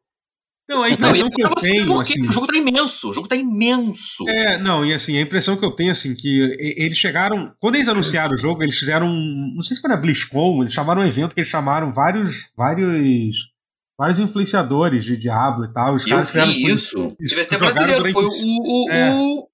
Não, 0.72 0.82
a 0.82 0.90
impressão 0.90 1.28
não, 1.28 1.30
que 1.30 1.44
eu 1.44 1.54
tenho. 1.54 1.86
Porque 1.86 2.12
assim, 2.14 2.26
o 2.26 2.32
jogo 2.32 2.46
tá 2.46 2.56
imenso, 2.56 3.10
o 3.10 3.12
jogo 3.12 3.28
tá 3.28 3.36
imenso. 3.36 4.28
É, 4.28 4.58
não, 4.58 4.84
e 4.84 4.94
assim, 4.94 5.18
a 5.18 5.20
impressão 5.20 5.56
que 5.56 5.64
eu 5.64 5.70
tenho, 5.72 5.92
assim, 5.92 6.14
que 6.14 6.56
eles 6.58 6.96
chegaram. 6.96 7.52
Quando 7.60 7.74
eles 7.74 7.88
anunciaram 7.88 8.32
o 8.32 8.36
jogo, 8.36 8.62
eles 8.62 8.78
fizeram. 8.78 9.08
Não 9.08 9.60
sei 9.60 9.76
se 9.76 9.82
foi 9.82 9.90
na 9.90 9.96
BlizzCon, 9.96 10.62
eles 10.62 10.72
chamaram 10.72 11.02
um 11.02 11.06
evento 11.06 11.34
que 11.34 11.40
eles 11.40 11.50
chamaram 11.50 11.92
vários. 11.92 12.50
vários 12.56 13.52
vários 13.98 14.18
influenciadores 14.18 15.04
de 15.04 15.16
Diablo 15.16 15.64
e 15.64 15.72
tal. 15.72 15.94
Os 15.94 16.06
eu 16.06 16.22
vi 16.24 16.66
isso. 16.66 17.14
isso. 17.20 17.36
Teve 17.36 17.42
até 17.42 17.58
brasileiro, 17.58 18.12
foi 18.12 18.24
o, 18.24 18.86
o, 18.86 18.90
é. 18.90 19.14
o, 19.14 19.48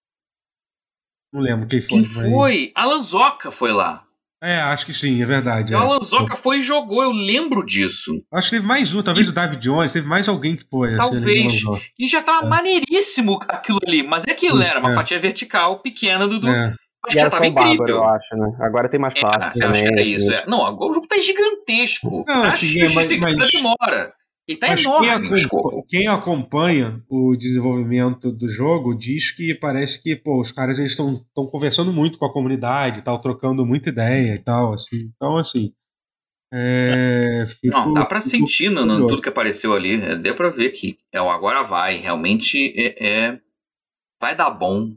Não 1.32 1.40
lembro 1.40 1.66
quem 1.66 1.80
foi. 1.80 1.88
Quem 1.88 2.04
foi? 2.04 2.72
Alan 2.74 3.02
Zoca 3.02 3.50
foi 3.50 3.72
lá. 3.72 4.07
É, 4.42 4.60
acho 4.60 4.86
que 4.86 4.92
sim, 4.92 5.20
é 5.20 5.26
verdade. 5.26 5.74
O 5.74 5.76
é. 5.76 5.80
Alan 5.80 6.00
Zoca 6.00 6.36
foi 6.36 6.58
e 6.58 6.62
jogou, 6.62 7.02
eu 7.02 7.10
lembro 7.10 7.64
disso. 7.66 8.12
Acho 8.32 8.50
que 8.50 8.56
teve 8.56 8.66
mais 8.66 8.94
um, 8.94 9.02
talvez 9.02 9.26
e... 9.26 9.30
o 9.30 9.32
David 9.32 9.60
Jones, 9.60 9.92
teve 9.92 10.06
mais 10.06 10.28
alguém 10.28 10.54
que 10.56 10.64
foi. 10.70 10.90
Assim, 10.90 10.98
talvez. 10.98 11.54
Assim, 11.54 11.80
e 11.98 12.06
já 12.08 12.22
tava 12.22 12.46
é. 12.46 12.48
maneiríssimo 12.48 13.40
aquilo 13.48 13.80
ali, 13.86 14.02
mas 14.02 14.24
é 14.26 14.30
aquilo, 14.30 14.58
né? 14.58 14.68
Era 14.68 14.80
uma 14.80 14.92
é. 14.92 14.94
fatia 14.94 15.18
vertical 15.18 15.80
pequena 15.80 16.28
do. 16.28 16.48
É. 16.48 16.74
Acho 17.06 17.16
que 17.16 17.22
já 17.22 17.30
tava 17.30 17.46
incrível. 17.46 17.76
Bárbaro, 17.78 17.92
eu 17.92 18.04
acho, 18.04 18.36
né? 18.36 18.56
Agora 18.60 18.88
tem 18.88 19.00
mais 19.00 19.14
fácil. 19.18 19.62
É, 19.62 19.66
acho 19.66 19.82
que 19.82 19.88
era 19.88 20.02
isso. 20.02 20.32
É. 20.32 20.44
Não, 20.46 20.66
agora 20.66 20.90
o 20.90 20.94
jogo 20.94 21.06
tá 21.06 21.18
gigantesco. 21.18 22.24
Não, 22.26 22.42
tá 22.42 22.48
assim, 22.48 22.80
é, 22.80 22.88
mas, 22.90 23.08
mas... 23.18 23.50
demora. 23.50 24.12
E 24.48 24.56
tá 24.56 24.68
Mas 24.68 24.80
enorme 24.80 25.06
quem, 25.06 25.14
acompanha, 25.14 25.84
quem 25.86 26.06
acompanha 26.08 27.04
o 27.06 27.36
desenvolvimento 27.36 28.32
do 28.32 28.48
jogo 28.48 28.94
diz 28.94 29.30
que 29.30 29.54
parece 29.54 30.02
que 30.02 30.16
pô, 30.16 30.40
os 30.40 30.50
caras 30.50 30.78
estão 30.78 31.20
conversando 31.34 31.92
muito 31.92 32.18
com 32.18 32.24
a 32.24 32.32
comunidade, 32.32 33.04
tal, 33.04 33.20
trocando 33.20 33.66
muita 33.66 33.90
ideia 33.90 34.34
e 34.34 34.38
tal. 34.38 34.72
Assim. 34.72 35.12
Então, 35.14 35.36
assim. 35.36 35.74
É, 36.50 37.44
fico, 37.46 37.76
Não, 37.76 37.92
dá 37.92 38.06
pra 38.06 38.22
sentir 38.22 38.70
no, 38.70 38.86
no, 38.86 39.06
tudo 39.06 39.20
que 39.20 39.28
apareceu 39.28 39.74
ali. 39.74 40.00
É, 40.00 40.16
deu 40.16 40.34
pra 40.34 40.48
ver 40.48 40.70
que 40.70 40.96
é 41.12 41.20
o 41.20 41.28
agora 41.28 41.62
vai. 41.62 41.98
Realmente 41.98 42.72
é, 42.74 43.06
é 43.06 43.40
vai 44.18 44.34
dar 44.34 44.48
bom. 44.48 44.94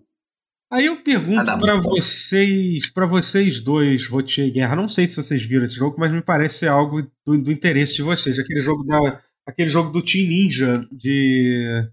Aí 0.72 0.86
eu 0.86 1.04
pergunto 1.04 1.44
para 1.60 1.78
vocês, 1.78 2.90
para 2.90 3.06
vocês 3.06 3.60
dois, 3.60 4.08
Rotier 4.08 4.48
e 4.48 4.52
Guerra, 4.52 4.78
não 4.78 4.88
sei 4.88 5.06
se 5.06 5.18
vocês 5.18 5.44
viram 5.44 5.66
esse 5.66 5.76
jogo, 5.76 5.98
mas 6.00 6.14
me 6.14 6.22
parece 6.22 6.60
ser 6.60 6.70
algo 6.70 7.02
do, 7.28 7.38
do 7.38 7.52
interesse 7.52 7.96
de 7.96 8.02
vocês. 8.02 8.40
Aquele 8.40 8.62
jogo 8.62 8.86
da 8.86 9.22
aquele 9.46 9.70
jogo 9.70 9.90
do 9.90 10.02
Team 10.02 10.28
Ninja 10.28 10.88
de. 10.92 11.90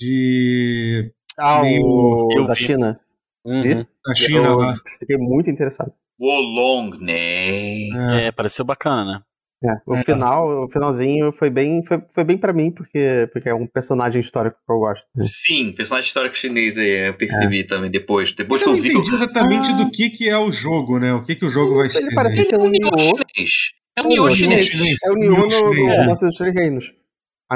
de. 0.00 1.12
Ah, 1.38 1.62
o 1.64 2.44
da 2.46 2.54
China. 2.54 3.00
Uhum. 3.44 3.84
Da 4.06 4.14
China 4.14 4.46
eu 4.46 4.56
lá. 4.58 4.76
Fiquei 4.98 5.16
muito 5.18 5.50
interessado. 5.50 5.92
Wolong, 6.18 6.98
né? 7.00 8.22
É. 8.22 8.26
é, 8.26 8.32
pareceu 8.32 8.64
bacana, 8.64 9.04
né? 9.04 9.20
É, 9.66 9.80
o 9.86 9.94
é. 9.94 10.04
final, 10.04 10.64
o 10.64 10.68
finalzinho 10.68 11.32
foi 11.32 11.48
bem, 11.48 11.82
foi, 11.84 12.02
foi 12.14 12.22
bem 12.22 12.36
para 12.36 12.52
mim 12.52 12.70
porque 12.70 13.28
porque 13.32 13.48
é 13.48 13.54
um 13.54 13.66
personagem 13.66 14.20
histórico 14.20 14.58
que 14.58 14.72
eu 14.72 14.78
gosto. 14.78 15.04
Sim, 15.18 15.72
personagem 15.72 16.06
histórico 16.06 16.36
chinês 16.36 16.76
aí, 16.76 17.08
eu 17.08 17.14
percebi 17.14 17.60
é. 17.60 17.64
também 17.64 17.90
depois, 17.90 18.32
depois 18.32 18.60
eu 18.60 18.68
que 18.68 18.78
eu 18.78 18.82
vi. 18.82 18.88
Eu 18.92 19.00
entendi 19.00 19.14
exatamente 19.14 19.70
ah. 19.70 19.76
do 19.76 19.90
que 19.90 20.10
que 20.10 20.28
é 20.28 20.36
o 20.36 20.52
jogo, 20.52 20.98
né? 20.98 21.14
O 21.14 21.22
que 21.22 21.34
que 21.34 21.46
o 21.46 21.50
jogo 21.50 21.76
vai 21.76 21.88
ser. 21.88 22.02
Ele 22.02 22.14
parece 22.14 22.42
ser 22.42 22.58
um 22.58 22.70
chinês. 22.70 23.72
É 23.96 24.02
o 24.02 24.08
Nioh 24.08 24.30
chinês. 24.30 24.70
É 25.04 25.10
o 25.10 25.14
Nioh 25.14 25.48
no, 25.48 25.74
no 25.74 25.96
Romance 25.96 26.24
dos 26.24 26.36
Três 26.36 26.54
Reinos. 26.54 26.92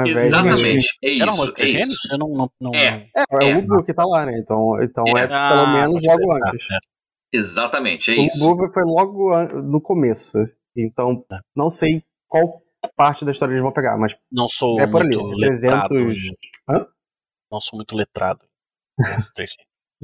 Exatamente, 0.05 0.97
é 1.03 1.09
isso. 1.09 1.61
É, 1.61 1.63
é 1.63 1.81
isso. 1.81 2.07
Eu 2.11 2.17
não, 2.17 2.29
não, 2.29 2.51
não... 2.59 2.71
É, 2.73 3.09
é, 3.15 3.23
é, 3.31 3.55
o 3.55 3.59
Ubu 3.59 3.83
que 3.83 3.93
tá 3.93 4.05
lá, 4.05 4.25
né? 4.25 4.39
Então, 4.39 4.81
então 4.81 5.03
é, 5.07 5.23
é 5.23 5.27
pelo 5.27 5.33
ah, 5.33 5.73
menos 5.73 6.03
logo 6.03 6.33
antes. 6.33 6.67
Exatamente, 7.33 8.11
é 8.11 8.15
o 8.15 8.25
isso. 8.25 8.47
O 8.47 8.51
Ubu 8.51 8.71
foi 8.71 8.83
logo 8.83 9.35
no 9.61 9.81
começo. 9.81 10.37
Então, 10.75 11.25
não 11.55 11.69
sei 11.69 12.03
qual 12.27 12.61
parte 12.95 13.25
da 13.25 13.31
história 13.31 13.53
eles 13.53 13.63
vão 13.63 13.73
pegar, 13.73 13.97
mas. 13.97 14.15
Não 14.31 14.47
sou 14.47 14.79
é 14.79 14.87
por 14.87 15.01
ali, 15.01 15.17
muito 15.17 15.37
300. 15.37 15.61
letrado. 15.61 15.95
Hã? 16.69 16.87
Não 17.51 17.59
sou 17.59 17.77
muito 17.77 17.95
letrado. 17.95 18.41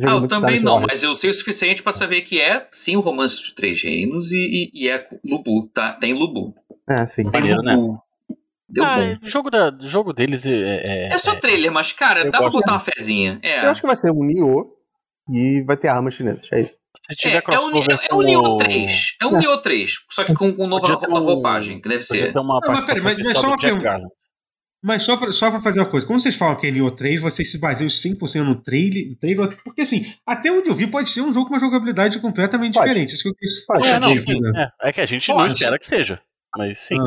Ah, 0.03 0.11
eu 0.11 0.27
também 0.27 0.59
não, 0.59 0.79
mas 0.81 1.03
eu 1.03 1.15
sei 1.15 1.29
o 1.29 1.33
suficiente 1.33 1.81
para 1.83 1.93
saber 1.93 2.21
que 2.21 2.41
é 2.41 2.67
sim 2.71 2.95
o 2.95 2.99
romance 2.99 3.37
dos 3.37 3.53
Três 3.53 3.81
Reinos 3.81 4.31
e, 4.31 4.71
e, 4.73 4.83
e 4.83 4.89
é 4.89 5.07
Lubu, 5.23 5.67
tá? 5.73 5.93
Tem 5.93 6.13
Lubu. 6.13 6.53
É, 6.89 7.05
sim. 7.05 7.23
Tem 7.23 7.31
Maneiro, 7.41 7.61
né? 7.61 7.75
Lubu. 7.75 8.01
Deu 8.67 8.83
ah, 8.83 8.97
bom. 8.97 9.15
o 9.23 9.27
jogo, 9.27 9.49
da, 9.51 9.69
o 9.69 9.87
jogo 9.87 10.11
deles 10.11 10.45
é. 10.45 10.51
É, 10.51 11.13
É 11.13 11.17
só 11.17 11.35
trailer, 11.35 11.71
mas, 11.71 11.91
cara, 11.91 12.21
Eu 12.25 12.31
dá 12.31 12.39
pra 12.39 12.49
botar 12.49 12.73
uma 12.73 12.79
fezinha. 12.79 13.39
É. 13.43 13.63
Eu 13.63 13.69
acho 13.69 13.79
que 13.79 13.87
vai 13.87 13.95
ser 13.95 14.11
um 14.11 14.23
Nioh 14.23 14.65
e 15.31 15.61
vai 15.63 15.77
ter 15.77 15.87
armas 15.87 16.15
chinesas. 16.15 16.47
É 16.51 16.61
isso. 16.61 16.73
Se 17.05 17.13
É, 17.13 17.15
tiver 17.15 17.35
é 17.35 17.39
o, 17.39 17.43
crossover 17.43 17.87
é, 17.91 17.93
é 17.93 18.07
o 18.07 18.09
com 18.17 18.21
Nioh 18.23 18.57
3. 18.57 19.17
É 19.21 19.25
o 19.27 19.35
É. 19.35 19.39
Nioh 19.39 19.57
3. 19.61 19.91
Só 20.09 20.23
que 20.23 20.33
com, 20.33 20.51
com 20.51 20.65
nova, 20.67 20.87
nova 20.87 21.07
um- 21.07 21.19
roupagem, 21.25 21.79
que 21.79 21.87
deve 21.87 22.01
ser. 22.03 22.35
uma 22.37 22.59
Não, 22.59 22.73
mas 22.73 22.83
peraí, 22.85 23.03
mas- 23.03 23.31
só 23.39 23.47
uma 23.47 23.57
pergunta. 23.57 23.99
Mas 24.85 25.01
só 25.01 25.17
pra, 25.17 25.31
só 25.31 25.49
pra 25.49 25.61
fazer 25.61 25.79
uma 25.79 25.89
coisa, 25.89 26.05
quando 26.05 26.19
vocês 26.21 26.35
falam 26.35 26.55
que 26.57 26.67
é 26.67 26.71
Nioh 26.71 26.91
3, 26.95 27.19
vocês 27.19 27.49
se 27.49 27.57
baseiam 27.59 27.87
100% 27.87 28.43
no 28.43 28.55
trailer, 28.61 29.09
no 29.09 29.15
trailer, 29.15 29.49
porque 29.63 29.81
assim, 29.81 30.05
até 30.25 30.51
onde 30.51 30.69
eu 30.69 30.75
vi 30.75 30.85
pode 30.85 31.09
ser 31.09 31.21
um 31.21 31.33
jogo 31.33 31.47
com 31.47 31.53
uma 31.55 31.59
jogabilidade 31.59 32.19
completamente 32.19 32.75
Pode. 32.75 32.87
diferente. 32.87 33.13
Isso 33.15 33.23
que 33.23 33.29
eu 33.29 33.35
quis 33.35 33.65
Pode. 33.65 33.87
É, 33.87 33.99
não, 33.99 34.13
né? 34.13 34.71
é, 34.81 34.89
é 34.89 34.93
que 34.93 35.01
a 35.01 35.05
gente 35.07 35.27
não 35.29 35.37
Pode. 35.37 35.53
espera 35.53 35.79
que 35.79 35.85
seja. 35.87 36.21
Mas 36.55 36.79
sim. 36.79 36.97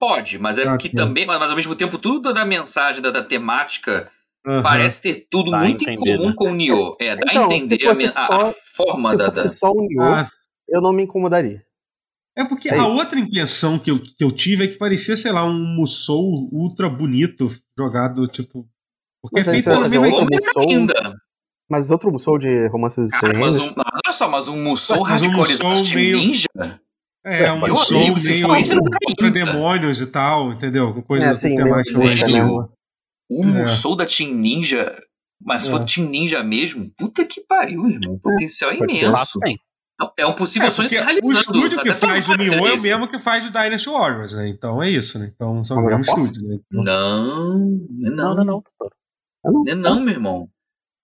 Pode, 0.00 0.38
mas 0.38 0.58
é 0.58 0.62
Ah, 0.64 0.70
porque 0.70 0.88
sim. 0.88 0.96
também, 0.96 1.26
mas, 1.26 1.38
mas 1.38 1.50
ao 1.50 1.56
mesmo 1.56 1.74
tempo, 1.74 1.98
tudo 1.98 2.32
da 2.32 2.44
mensagem, 2.44 3.02
da, 3.02 3.10
da 3.10 3.22
temática, 3.22 4.10
parece 4.62 5.02
ter 5.02 5.26
tudo 5.30 5.50
Dá 5.50 5.58
muito 5.58 5.82
entender, 5.82 6.12
em 6.14 6.16
comum 6.16 6.28
né? 6.30 6.34
com 6.36 6.50
o 6.50 6.54
Nioh. 6.54 6.96
É, 7.00 7.16
dá 7.16 7.22
Então, 7.28 7.46
a 7.46 7.50
se 7.50 7.56
entender 7.74 7.84
a, 7.84 7.88
fosse 7.90 8.02
men- 8.02 8.10
a- 8.16 8.26
só- 8.26 8.46
a 8.46 8.54
forma 8.76 9.10
Se 9.10 9.16
da. 9.16 9.24
fosse 9.26 9.44
da- 9.44 9.50
só 9.50 9.72
um 9.72 9.86
Nioh, 9.88 10.14
Ah, 10.14 10.30
eu 10.68 10.80
não 10.80 10.92
me 10.92 11.02
incomodaria. 11.02 11.62
É 12.38 12.44
porque 12.44 12.68
É 12.68 12.78
a 12.78 12.86
outra 12.86 13.18
impressão 13.18 13.78
que 13.78 13.90
eu, 13.90 13.98
que 14.00 14.22
eu 14.22 14.30
tive 14.30 14.64
é 14.64 14.68
que 14.68 14.78
parecia, 14.78 15.16
sei 15.16 15.32
lá, 15.32 15.44
um 15.44 15.74
Musou 15.76 16.48
ultra 16.52 16.88
bonito 16.88 17.48
jogado, 17.78 18.26
tipo. 18.26 18.66
Porque 19.22 19.40
Mas 19.40 19.48
é 19.48 19.50
feito 19.52 19.64
fazer 19.64 19.98
outro 19.98 20.22
equipe. 20.24 20.34
Musou? 20.36 20.62
ainda. 20.70 21.14
Mas 21.70 21.90
outro 21.90 22.10
Musou 22.12 22.38
de 22.38 22.66
romances 22.68 23.06
de 23.06 23.10
Cara, 23.20 23.38
mas 23.38 23.58
um, 23.58 23.66
olha 23.76 24.12
só, 24.12 24.28
mas 24.28 24.48
um 24.48 24.56
Musou 24.62 25.00
Mas 25.00 25.20
um 25.22 25.26
hardcore 25.26 25.52
Musou 25.64 25.82
Team 25.82 25.94
meio- 25.96 26.16
Ninja? 26.18 26.46
É, 27.26 27.52
um 27.52 27.60
Meu 27.60 27.74
Musou 27.74 27.98
meio 27.98 28.14
dá 28.14 28.98
contra 29.06 29.30
demônios 29.30 30.00
e 30.00 30.06
tal, 30.06 30.52
entendeu? 30.52 30.94
Com 30.94 31.02
coisa 31.02 31.26
É, 31.26 31.34
sim, 31.34 31.48
meio 31.54 31.64
temática 31.64 31.98
velho. 31.98 32.26
mesmo. 32.32 32.72
O 33.28 33.42
É. 33.44 33.46
Musou 33.46 33.94
da 33.96 34.06
Team 34.06 34.32
Ninja. 34.34 34.96
Mas 35.40 35.62
se 35.62 35.68
É. 35.68 35.70
for 35.72 35.84
Team 35.84 36.08
Ninja 36.08 36.42
mesmo, 36.42 36.90
puta 36.96 37.24
que 37.24 37.40
pariu, 37.42 37.86
irmão. 37.88 38.14
O 38.14 38.18
potencial 38.20 38.70
é 38.70 38.76
pode 38.78 38.94
ser. 38.96 39.04
imenso. 39.04 39.38
É 40.16 40.26
um 40.26 40.32
possível 40.34 40.68
É, 40.68 40.70
sonho 40.70 40.88
se 40.88 40.94
porque 40.96 41.10
o 41.10 41.12
realizando. 41.12 41.40
estúdio 41.40 41.82
que 41.82 41.92
faz 41.92 42.28
o 42.28 42.36
Nioh 42.36 42.68
é 42.68 42.72
o 42.74 42.80
mesmo 42.80 43.08
que 43.08 43.18
faz 43.18 43.44
o 43.44 43.50
Dynasty 43.50 43.88
Warriors, 43.88 44.32
né? 44.32 44.48
Então 44.48 44.80
é 44.82 44.88
isso, 44.88 45.18
né? 45.18 45.30
Então 45.34 45.64
são 45.64 45.78
o 45.78 45.84
mesmo 45.84 46.02
estúdio, 46.02 46.46
né? 46.48 46.58
Então- 46.70 46.84
Não, 46.84 47.58
não, 47.90 48.14
Não, 48.16 48.34
não, 48.36 48.44
não. 48.44 48.62
Não 49.44 49.64
é 49.66 49.74
não, 49.74 50.00
meu 50.00 50.14
irmão. 50.14 50.48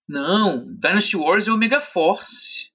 Não, 0.09 0.65
Dynasty 0.79 1.17
Wars 1.17 1.49
é 1.49 1.53
Omega 1.53 1.81
Force. 1.81 2.73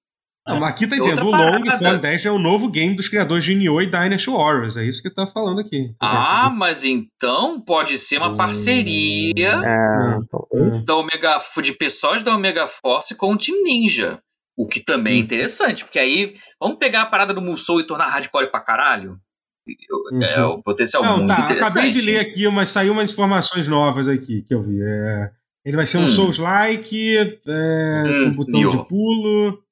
Não, 0.48 0.60
mas 0.60 0.72
aqui 0.72 0.88
tá 0.88 0.96
É 0.96 1.00
dizendo, 1.00 1.28
o 1.28 1.32
Long. 1.32 1.64
Fallen 1.78 2.00
10 2.00 2.26
é 2.26 2.32
o 2.32 2.40
novo 2.40 2.70
game 2.72 2.96
dos 2.96 3.08
criadores 3.08 3.44
de 3.44 3.54
Nioh 3.54 3.82
e 3.84 3.86
Dynasty 3.86 4.32
Warriors. 4.32 4.78
É 4.78 4.84
isso 4.84 5.02
que 5.04 5.10
tá 5.14 5.28
falando 5.28 5.60
aqui. 5.60 5.94
Ah, 6.02 6.50
mas 6.50 6.84
então 6.84 7.62
pode 7.62 8.00
ser 8.00 8.18
uma 8.18 8.36
parceria 8.36 9.52
é, 9.64 10.18
Hum. 10.18 10.26
talvez. 10.30 10.84
da 10.86 10.96
Omega, 10.96 11.38
de 11.62 11.74
pessoas 11.74 12.24
da 12.24 12.36
Omega 12.36 12.66
Force 12.68 13.14
com 13.16 13.34
o 13.34 13.38
Team 13.38 13.64
Ninja. 13.64 14.20
O 14.60 14.68
que 14.68 14.82
também 14.82 15.14
é 15.14 15.22
Hum. 15.22 15.24
interessante, 15.24 15.86
porque 15.86 15.98
aí 15.98 16.36
vamos 16.60 16.78
pegar 16.78 17.04
a 17.04 17.06
parada 17.06 17.34
do 17.34 17.42
Musou 17.42 17.80
e 17.80 17.88
tornar 17.88 18.10
hardcore 18.10 18.52
pra 18.52 18.60
caralho? 18.60 19.18
Eu- 19.66 20.22
É 20.22 20.44
Uhum. 20.44 20.56
um 20.56 20.62
potencial 20.62 21.02
Não, 21.04 21.18
muito 21.18 21.28
tá, 21.30 21.42
interessante. 21.46 21.72
acabei 21.72 21.92
de 21.92 22.02
ler 22.02 22.20
aqui, 22.20 22.46
mas 22.50 22.70
saiu 22.70 22.92
umas 22.92 23.12
informações 23.12 23.68
novas 23.68 24.08
aqui 24.10 24.42
que 24.42 24.54
eu 24.54 24.62
vi. 24.62 24.82
É, 24.82 25.30
ele 25.64 25.76
vai 25.78 25.86
ser 25.86 26.00
um 26.00 26.06
Hum. 26.06 26.10
Souls-like, 26.10 27.18
é, 27.18 28.04
Hum, 28.06 28.30
com 28.32 28.36
botão 28.36 28.60
Nioh. 28.60 28.72
de 28.78 28.88
pulo. 28.90 29.64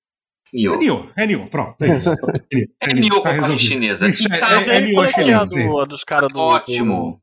É 0.53 0.57
Nioh. 0.57 0.77
Nioh, 0.77 1.09
é 1.17 1.27
Nioh, 1.27 1.47
pronto, 1.49 1.81
é 1.83 1.97
isso. 1.97 2.09
É 2.79 2.93
Nioh 2.93 3.15
com 3.17 3.21
tá 3.23 3.45
a 3.47 3.57
chinesa. 3.57 4.07
Isso, 4.07 4.23
E 4.23 4.27
é- 4.33 4.37
tá 4.39 4.61
é- 4.61 4.77
é 4.77 4.81
Nioh 4.81 5.03
é 5.03 5.05
é 5.05 5.09
a 5.09 5.13
chinês, 5.13 5.49
do- 5.49 5.81
a 5.81 5.85
dos 5.85 6.03
caras 6.05 6.31
do. 6.31 6.39
ótimo. 6.39 7.21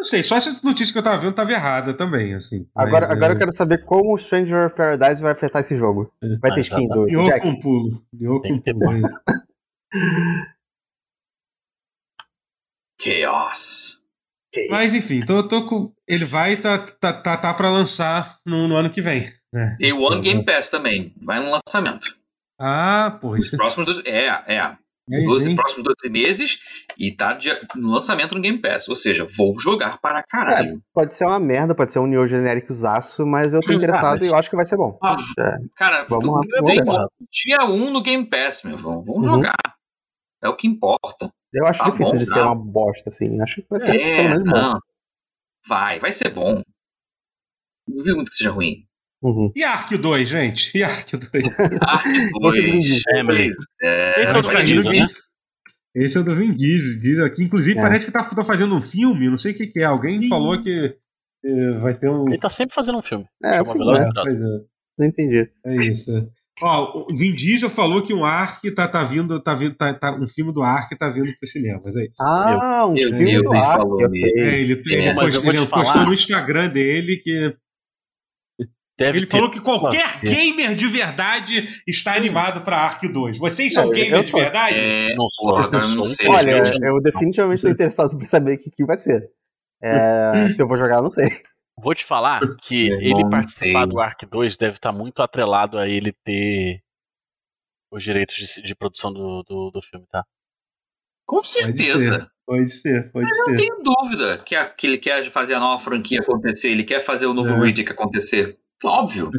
Não 0.00 0.04
sei, 0.04 0.22
só 0.22 0.38
essa 0.38 0.58
notícia 0.64 0.94
que 0.94 0.98
eu 0.98 1.02
tava 1.02 1.18
vendo 1.18 1.34
tava 1.34 1.52
errada 1.52 1.92
também, 1.92 2.32
assim. 2.32 2.66
Agora, 2.74 3.02
Mas, 3.06 3.10
agora 3.10 3.32
é, 3.32 3.34
eu 3.34 3.38
quero 3.38 3.52
saber 3.52 3.84
como 3.84 4.14
o 4.14 4.18
Stranger 4.18 4.68
of 4.68 4.74
Paradise 4.74 5.20
vai 5.20 5.32
afetar 5.32 5.60
esse 5.60 5.76
jogo. 5.76 6.10
Vai 6.40 6.52
ter 6.54 6.60
Ah, 6.60 6.62
skin 6.62 6.88
do 6.88 7.04
Nioh 7.04 7.26
Jack. 7.26 7.40
com 7.42 7.60
pulo. 7.60 8.02
Tem 8.40 8.62
com 8.62 8.78
pulo. 8.78 8.96
é 8.96 8.98
isso. 9.00 9.20
Chaos. 12.98 14.00
Mas 14.70 14.94
enfim, 14.94 15.20
tô, 15.24 15.46
tô 15.46 15.66
com. 15.66 15.92
Ele 16.08 16.24
vai 16.24 16.56
tá, 16.56 16.78
tá, 16.78 17.12
tá, 17.12 17.36
tá 17.36 17.52
pra 17.52 17.70
lançar 17.70 18.38
no, 18.46 18.66
no 18.68 18.76
ano 18.76 18.88
que 18.88 19.02
vem. 19.02 19.30
né? 19.52 19.76
Day 19.78 19.92
One 19.92 20.22
Game 20.22 20.42
Pass 20.46 20.70
também. 20.70 21.14
Vai 21.20 21.40
no 21.44 21.50
lançamento. 21.50 22.16
Ah, 22.58 23.18
pô, 23.20 23.32
Os 23.32 23.44
isso 23.44 23.56
próximos 23.58 23.84
dois. 23.84 23.98
É, 24.06 24.26
é. 24.54 24.76
É 25.12 25.24
12, 25.24 25.50
hein? 25.50 25.54
próximos 25.56 25.84
12 25.84 26.10
meses 26.10 26.58
e 26.98 27.10
tá 27.14 27.32
de- 27.32 27.50
no 27.76 27.90
lançamento 27.90 28.34
no 28.34 28.40
Game 28.40 28.58
Pass. 28.60 28.88
Ou 28.88 28.94
seja, 28.96 29.26
vou 29.36 29.58
jogar 29.60 29.98
para 30.00 30.22
caralho. 30.22 30.80
Pode 30.92 31.14
ser 31.14 31.24
uma 31.24 31.38
merda, 31.40 31.74
pode 31.74 31.92
ser 31.92 31.98
um 31.98 32.06
Nioh 32.06 32.26
genérico 32.26 32.72
zaço, 32.72 33.26
mas 33.26 33.52
eu 33.52 33.60
tô 33.60 33.72
Hum, 33.72 33.74
interessado 34.04 34.06
ah, 34.14 34.16
mas- 34.20 34.26
e 34.26 34.28
eu 34.28 34.36
acho 34.36 34.50
que 34.50 34.56
vai 34.56 34.66
ser 34.66 34.76
bom. 34.76 34.98
Ah, 35.02 35.16
É, 35.38 35.56
Cara, 35.76 36.06
Vamos 36.08 36.26
lá, 36.26 36.40
tu- 36.42 36.48
vamos 36.64 37.08
dia 37.30 37.64
1 37.64 37.90
no 37.90 38.02
Game 38.02 38.24
Pass, 38.28 38.62
meu. 38.64 38.76
Vamos, 38.76 39.06
vamos 39.06 39.26
Uhum. 39.26 39.34
jogar. 39.36 39.54
É 40.42 40.48
o 40.48 40.56
que 40.56 40.66
importa. 40.66 41.30
eu 41.52 41.66
acho 41.66 41.80
Tá 41.80 41.90
difícil 41.90 42.12
bom, 42.14 42.18
de 42.20 42.26
tá. 42.26 42.32
ser 42.34 42.40
uma 42.42 42.54
bosta, 42.54 43.04
assim. 43.08 43.40
Acho 43.42 43.56
que 43.62 43.66
vai 43.68 43.80
ser 43.80 43.94
É, 43.96 44.16
pelo 44.16 44.28
menos 44.30 44.44
bom. 44.44 44.56
não. 44.56 44.78
Vai, 45.68 45.98
vai 45.98 46.12
ser 46.12 46.30
bom. 46.32 46.62
Não 47.88 48.04
vi 48.04 48.12
muito 48.14 48.30
que 48.30 48.36
seja 48.36 48.50
ruim. 48.50 48.86
Uhum. 49.22 49.52
E 49.54 49.62
Ark 49.62 49.96
2, 49.96 50.28
gente? 50.28 50.76
E 50.76 50.82
Ark 50.82 51.16
2? 51.16 51.44
Ah, 51.82 52.02
Esse 52.06 52.26
é 52.26 52.30
do 52.30 52.52
Vin 52.52 52.72
dois. 52.72 52.84
Diesel. 52.84 53.02
Family. 53.16 53.52
É, 53.82 54.22
Esse 54.22 54.34
é 54.34 54.38
o 54.38 54.42
do 54.42 54.48
Vin 54.48 54.74
no- 54.74 54.82
né? 54.90 55.06
Esse 55.94 56.16
é 56.16 56.20
o 56.20 56.24
do 56.24 56.34
Vin 56.34 56.54
Diesel, 56.54 57.00
Diesel 57.00 57.24
aqui. 57.26 57.42
Inclusive, 57.42 57.78
É. 57.78 57.82
parece 57.82 58.06
que 58.06 58.12
tá, 58.12 58.22
tá 58.22 58.44
fazendo 58.44 58.74
um 58.74 58.80
filme, 58.82 59.28
não 59.28 59.36
sei 59.38 59.52
o 59.52 59.54
que, 59.56 59.66
que 59.66 59.80
é. 59.80 59.84
Alguém 59.84 60.28
falou 60.28 60.60
que 60.62 60.94
eh, 61.44 61.72
vai 61.80 61.94
ter 61.94 62.08
um. 62.08 62.28
Ele 62.28 62.38
tá 62.38 62.48
sempre 62.48 62.74
fazendo 62.74 62.98
um 62.98 63.02
filme. 63.02 63.24
É, 63.44 63.58
assim, 63.58 63.78
né? 63.78 64.08
Pois 64.14 64.40
é. 64.40 64.44
Não 64.98 65.06
entendi. 65.06 65.48
É 65.66 65.76
isso. 65.76 66.16
é. 66.16 66.26
Ó, 66.62 67.06
o 67.10 67.16
Vin 67.16 67.34
Diesel 67.34 67.70
falou 67.70 68.02
que 68.02 68.12
um 68.12 68.24
Ark 68.24 68.70
tá, 68.72 68.86
tá 68.86 69.02
vindo, 69.02 69.40
tá 69.42 69.54
vindo, 69.54 69.74
tá, 69.74 69.94
tá- 69.94 70.14
um 70.14 70.28
filme 70.28 70.52
do 70.52 70.62
Ark 70.62 70.94
tá 70.96 71.08
vindo 71.08 71.32
pros 71.38 71.50
cinemas, 71.50 71.96
é 71.96 72.02
isso. 72.04 72.12
Ah, 72.20 72.86
um 72.86 72.94
Eu- 72.96 73.08
filme 73.10 73.32
eu 73.34 73.42
do 73.42 73.54
Ark, 73.54 73.72
falou. 73.78 74.00
É, 74.02 74.04
ele, 74.60 74.74
ele, 74.74 74.94
É, 74.94 75.12
mas 75.14 75.34
ele 75.34 75.66
postou 75.66 76.04
no 76.04 76.12
Instagram 76.12 76.68
dele 76.68 77.16
que 77.16 77.56
Deve 79.00 79.18
ele 79.18 79.26
ter- 79.26 79.32
falou 79.32 79.50
que 79.50 79.60
qualquer 79.60 80.04
Nossa, 80.04 80.18
gamer 80.20 80.74
de 80.76 80.86
verdade 80.86 81.82
está 81.86 82.14
animado 82.14 82.60
pra 82.62 82.76
Ark 82.76 83.08
2. 83.08 83.38
Vocês 83.38 83.72
são 83.72 83.92
É, 83.92 83.96
gamers 83.96 84.26
de 84.26 84.32
tô. 84.32 84.38
verdade? 84.38 84.76
É, 84.78 85.14
Não 85.14 85.28
sou, 85.28 85.56
não 85.58 85.64
eu 85.64 85.70
não 85.70 86.04
sou. 86.04 86.06
sei. 86.06 86.28
Olha, 86.28 86.64
gente. 86.64 86.84
eu 86.84 87.00
definitivamente 87.00 87.62
tô 87.62 87.68
interessado 87.68 88.16
pra 88.16 88.26
saber 88.26 88.54
o 88.54 88.58
que, 88.58 88.70
que 88.70 88.84
vai 88.84 88.96
ser. 88.96 89.30
É, 89.82 90.30
se 90.54 90.62
eu 90.62 90.68
vou 90.68 90.76
jogar, 90.76 90.96
eu 90.96 91.02
não 91.02 91.10
sei. 91.10 91.28
Vou 91.82 91.94
te 91.94 92.04
falar 92.04 92.40
que 92.62 92.88
ele 92.88 93.22
não 93.22 93.30
participar 93.30 93.80
sei. 93.80 93.86
do 93.86 93.98
Ark 93.98 94.26
2 94.26 94.56
deve 94.58 94.74
estar 94.76 94.92
muito 94.92 95.22
atrelado 95.22 95.78
a 95.78 95.88
ele 95.88 96.12
ter 96.24 96.82
os 97.90 98.04
direitos 98.04 98.34
de, 98.36 98.62
de 98.62 98.74
produção 98.74 99.10
do, 99.12 99.42
do, 99.42 99.70
do 99.70 99.80
filme, 99.82 100.06
tá? 100.10 100.22
Com 101.26 101.36
Pode 101.36 101.48
certeza. 101.48 101.98
ser, 102.20 102.26
pode 102.46 102.68
ser, 102.70 103.10
pode 103.12 103.26
Não 103.30 103.46
ser. 103.46 103.56
tenho 103.56 103.82
dúvida 103.82 104.38
que, 104.44 104.54
a- 104.54 104.68
que 104.68 104.86
ele 104.86 104.98
quer 104.98 105.24
fazer 105.30 105.54
a 105.54 105.60
nova 105.60 105.82
franquia 105.82 106.20
acontecer, 106.20 106.70
ele 106.70 106.84
quer 106.84 107.00
fazer 107.00 107.24
o 107.26 107.32
novo 107.32 107.48
É. 107.50 107.60
Riddick 107.66 107.90
acontecer. 107.90 108.58
Óbvio. 108.84 109.30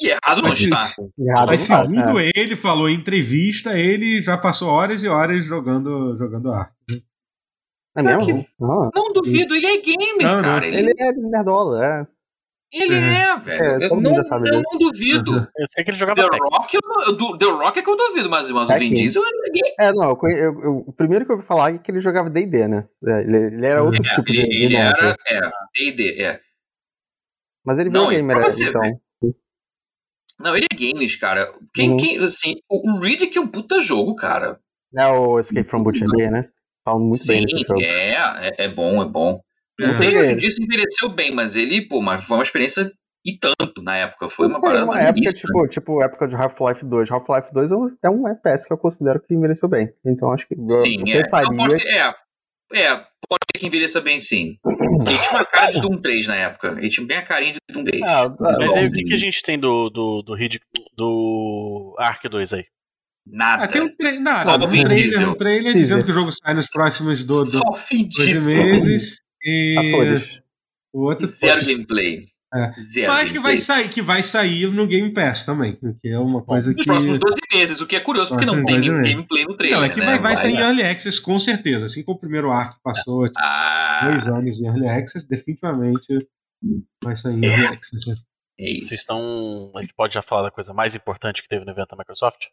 E 0.00 0.08
errado 0.08 0.42
não 0.42 0.48
Mas 0.48 0.60
está. 0.60 0.74
isso- 0.76 1.10
Errado 1.18 1.46
Mas 1.48 1.68
não 1.68 1.82
segundo 1.84 2.18
é. 2.20 2.30
ele, 2.34 2.56
falou 2.56 2.88
em 2.88 2.94
entrevista, 2.96 3.78
ele 3.78 4.20
já 4.22 4.36
passou 4.38 4.68
horas 4.68 5.02
e 5.04 5.08
horas 5.08 5.44
jogando, 5.44 6.16
jogando 6.16 6.52
Ark. 6.52 6.72
É 7.96 8.02
mesmo? 8.02 8.24
que- 8.24 8.46
Ah, 8.62 8.90
Não 8.94 9.12
duvido, 9.12 9.54
ele 9.54 9.66
é 9.66 9.76
gamer, 9.80 10.22
Não, 10.22 10.36
não. 10.36 10.42
cara. 10.42 10.66
Ele, 10.66 10.78
ele 10.78 10.94
é 10.98 11.12
nerdola, 11.12 11.84
é. 11.84 12.06
ele 12.72 12.94
é, 12.94 13.36
velho. 13.36 13.62
É, 13.62 13.84
eu, 13.84 13.88
todo 13.90 13.96
mundo 14.00 14.10
não, 14.30 14.46
eu 14.46 14.62
não 14.62 14.78
duvido. 14.78 15.46
Eu 15.58 15.66
sei 15.68 15.84
que 15.84 15.90
ele 15.90 15.98
The 15.98 16.06
jogava 16.06 16.22
Tekken. 16.22 16.40
Rock, 16.50 16.74
eu, 16.74 16.80
não- 16.82 17.04
eu 17.30 17.38
The 17.38 17.44
Rock 17.44 17.78
é 17.78 17.82
que 17.82 17.90
eu 17.90 17.96
duvido, 17.96 18.30
mas, 18.30 18.50
mas 18.50 18.68
o 18.70 18.72
É 18.72 18.78
Vin 18.78 18.94
Diesel 18.94 19.22
é 19.22 19.28
gamer. 19.28 19.74
É, 19.78 19.92
não, 19.92 20.18
eu, 20.22 20.28
eu- 20.30 20.62
eu- 20.64 20.84
o 20.86 20.92
primeiro 20.94 21.26
que 21.26 21.32
eu 21.32 21.36
ouvi 21.36 21.46
falar 21.46 21.74
é 21.74 21.78
que 21.78 21.90
ele 21.90 22.00
jogava 22.00 22.30
D&D, 22.30 22.66
né? 22.66 22.86
É, 23.06 23.20
Ele, 23.20 23.36
ele 23.36 23.66
era 23.66 23.84
outro 23.84 24.02
tipo 24.02 24.24
de, 24.24 24.40
ele, 24.40 24.48
de 24.48 24.64
ele 24.64 24.76
era. 24.76 25.16
É, 25.28 25.40
D&D, 25.76 26.22
é. 26.22 26.40
Mas 27.64 27.78
ele 27.78 27.90
Não, 27.90 28.08
virou 28.08 28.16
gamer, 28.16 28.36
pra 28.36 28.46
é, 28.46 28.50
você 28.50 28.68
então. 28.68 29.00
Não, 30.38 30.56
ele 30.56 30.66
é 30.72 30.74
games, 30.76 31.16
cara. 31.16 31.52
Quem, 31.72 31.90
Uhum. 31.92 31.96
quem, 31.96 32.18
assim, 32.24 32.56
o, 32.68 32.90
o 32.90 32.98
Riddick 33.00 33.36
é 33.36 33.40
um 33.40 33.46
puta 33.46 33.80
jogo, 33.80 34.14
cara. 34.16 34.58
É 34.96 35.06
o 35.06 35.38
Escape 35.38 35.68
from 35.68 35.82
Butcherbee, 35.84 36.30
né? 36.30 36.48
Falam 36.84 37.00
muito 37.00 37.18
Sim, 37.18 37.34
bem 37.34 37.44
desse 37.46 37.58
jogo. 37.64 37.80
é, 37.80 38.48
é, 38.48 38.64
é 38.64 38.68
bom, 38.68 39.00
é 39.02 39.06
bom. 39.06 39.40
Não 39.78 39.88
É. 39.88 39.92
sei 39.92 40.16
hoje 40.18 40.32
em 40.32 40.36
dia 40.36 40.50
se 40.50 40.62
envelheceu 40.62 41.08
bem, 41.08 41.32
mas 41.34 41.54
ele, 41.56 41.86
pô, 41.88 42.00
mas 42.02 42.24
foi 42.24 42.36
uma 42.36 42.42
experiência 42.42 42.90
e 43.24 43.38
tanto 43.38 43.80
na 43.82 43.96
época. 43.96 44.28
Foi 44.28 44.46
uma 44.46 44.54
sei, 44.54 44.62
parada 44.68 44.80
numa 44.84 44.96
época, 44.98 45.12
magnífica. 45.12 45.40
tipo, 45.46 45.68
tipo, 45.68 46.02
época 46.02 46.26
de 46.28 46.34
Half-Life 46.34 46.84
2. 46.84 47.10
Half-Life 47.10 47.52
2 47.54 47.70
é 47.70 47.76
um- 47.76 47.96
é 48.04 48.10
um 48.10 48.28
FPS 48.28 48.66
que 48.66 48.72
eu 48.72 48.78
considero 48.78 49.20
que 49.20 49.32
envelheceu 49.32 49.68
bem. 49.68 49.92
Então 50.04 50.32
acho 50.32 50.46
que 50.48 50.54
eu, 50.54 50.68
Sim, 50.68 51.00
eu 51.00 51.06
é. 51.06 51.12
pensaria 51.22 51.56
pode 51.56 51.76
ter- 51.76 51.86
é. 51.88 52.14
É, 52.74 53.06
que 53.52 53.66
envelheça 53.66 54.00
bem 54.00 54.18
sim. 54.18 54.58
Ele 55.06 55.18
tinha 55.18 55.30
uma 55.32 55.44
cara 55.44 55.72
de 55.72 55.80
Doom 55.80 56.00
3 56.00 56.26
na 56.26 56.36
época. 56.36 56.76
Ele 56.78 56.88
tinha 56.88 57.06
bem 57.06 57.16
a 57.16 57.22
carinha 57.22 57.52
de 57.52 57.58
Doom 57.72 57.84
3. 57.84 58.02
Ah, 58.02 58.34
mas 58.38 58.76
aí 58.76 58.86
o 58.86 58.90
que, 58.90 59.04
que 59.04 59.14
a 59.14 59.18
gente 59.18 59.42
tem 59.42 59.58
do, 59.58 59.90
do, 59.90 60.22
do, 60.22 60.36
do 60.96 61.96
Ark 61.98 62.28
2 62.28 62.54
aí? 62.54 62.64
Nada. 63.26 63.64
Ah, 63.64 63.68
tem 63.68 63.82
um, 63.82 63.96
tra 63.96 64.18
nada, 64.18 64.66
um 64.66 64.82
trailer, 64.82 65.28
um 65.28 65.34
trailer 65.34 65.74
dizendo 65.74 66.04
que 66.04 66.10
o 66.10 66.14
jogo 66.14 66.32
sai 66.32 66.54
nos 66.54 66.68
próximos 66.68 67.22
do, 67.22 67.40
do, 67.42 67.60
dois 68.16 68.46
meses. 68.46 69.20
E 69.44 69.76
Atores. 69.78 70.40
o 70.92 71.02
outro 71.02 71.26
Zero 71.28 71.64
gameplay. 71.64 72.31
É. 72.54 72.78
Zero 72.78 73.12
Mas 73.12 73.32
que 73.32 73.40
vai 73.40 73.56
sair, 73.56 73.88
que 73.88 74.02
vai 74.02 74.22
sair 74.22 74.70
no 74.70 74.86
Game 74.86 75.10
Pass 75.14 75.46
também, 75.46 75.74
que 75.74 76.08
é 76.08 76.18
uma 76.18 76.42
coisa 76.42 76.70
Nos 76.70 76.80
que... 76.80 76.84
próximos 76.84 77.18
12 77.18 77.36
meses, 77.50 77.80
o 77.80 77.86
que 77.86 77.96
é 77.96 78.00
curioso, 78.00 78.28
porque 78.28 78.44
não 78.44 78.62
tem 78.62 78.78
nenhum 78.78 79.02
gameplay 79.02 79.46
no 79.46 79.56
trailer, 79.56 79.78
Então, 79.78 79.84
é 79.84 79.88
que 79.88 80.00
né? 80.00 80.06
vai, 80.06 80.18
vai, 80.18 80.36
sair 80.36 80.52
em 80.52 80.58
Early 80.58 80.82
Access 80.82 81.18
com 81.18 81.38
certeza, 81.38 81.86
assim 81.86 82.04
como 82.04 82.18
o 82.18 82.20
primeiro 82.20 82.50
arco 82.50 82.78
passou 82.82 83.24
tipo, 83.24 83.38
ah. 83.38 84.06
dois 84.06 84.28
anos 84.28 84.60
em 84.60 84.66
Early 84.66 84.86
Access, 84.86 85.26
definitivamente 85.26 86.28
vai 87.02 87.16
sair 87.16 87.38
em 87.38 87.46
Early 87.46 87.66
Access. 87.68 88.10
Né? 88.10 88.16
É 88.60 88.70
isso. 88.70 88.88
Vocês 88.88 89.00
estão... 89.00 89.72
A 89.74 89.80
gente 89.80 89.94
pode 89.94 90.12
já 90.12 90.20
falar 90.20 90.42
da 90.42 90.50
coisa 90.50 90.74
mais 90.74 90.94
importante 90.94 91.42
que 91.42 91.48
teve 91.48 91.64
no 91.64 91.70
evento 91.70 91.88
da 91.88 91.96
Microsoft? 91.96 92.48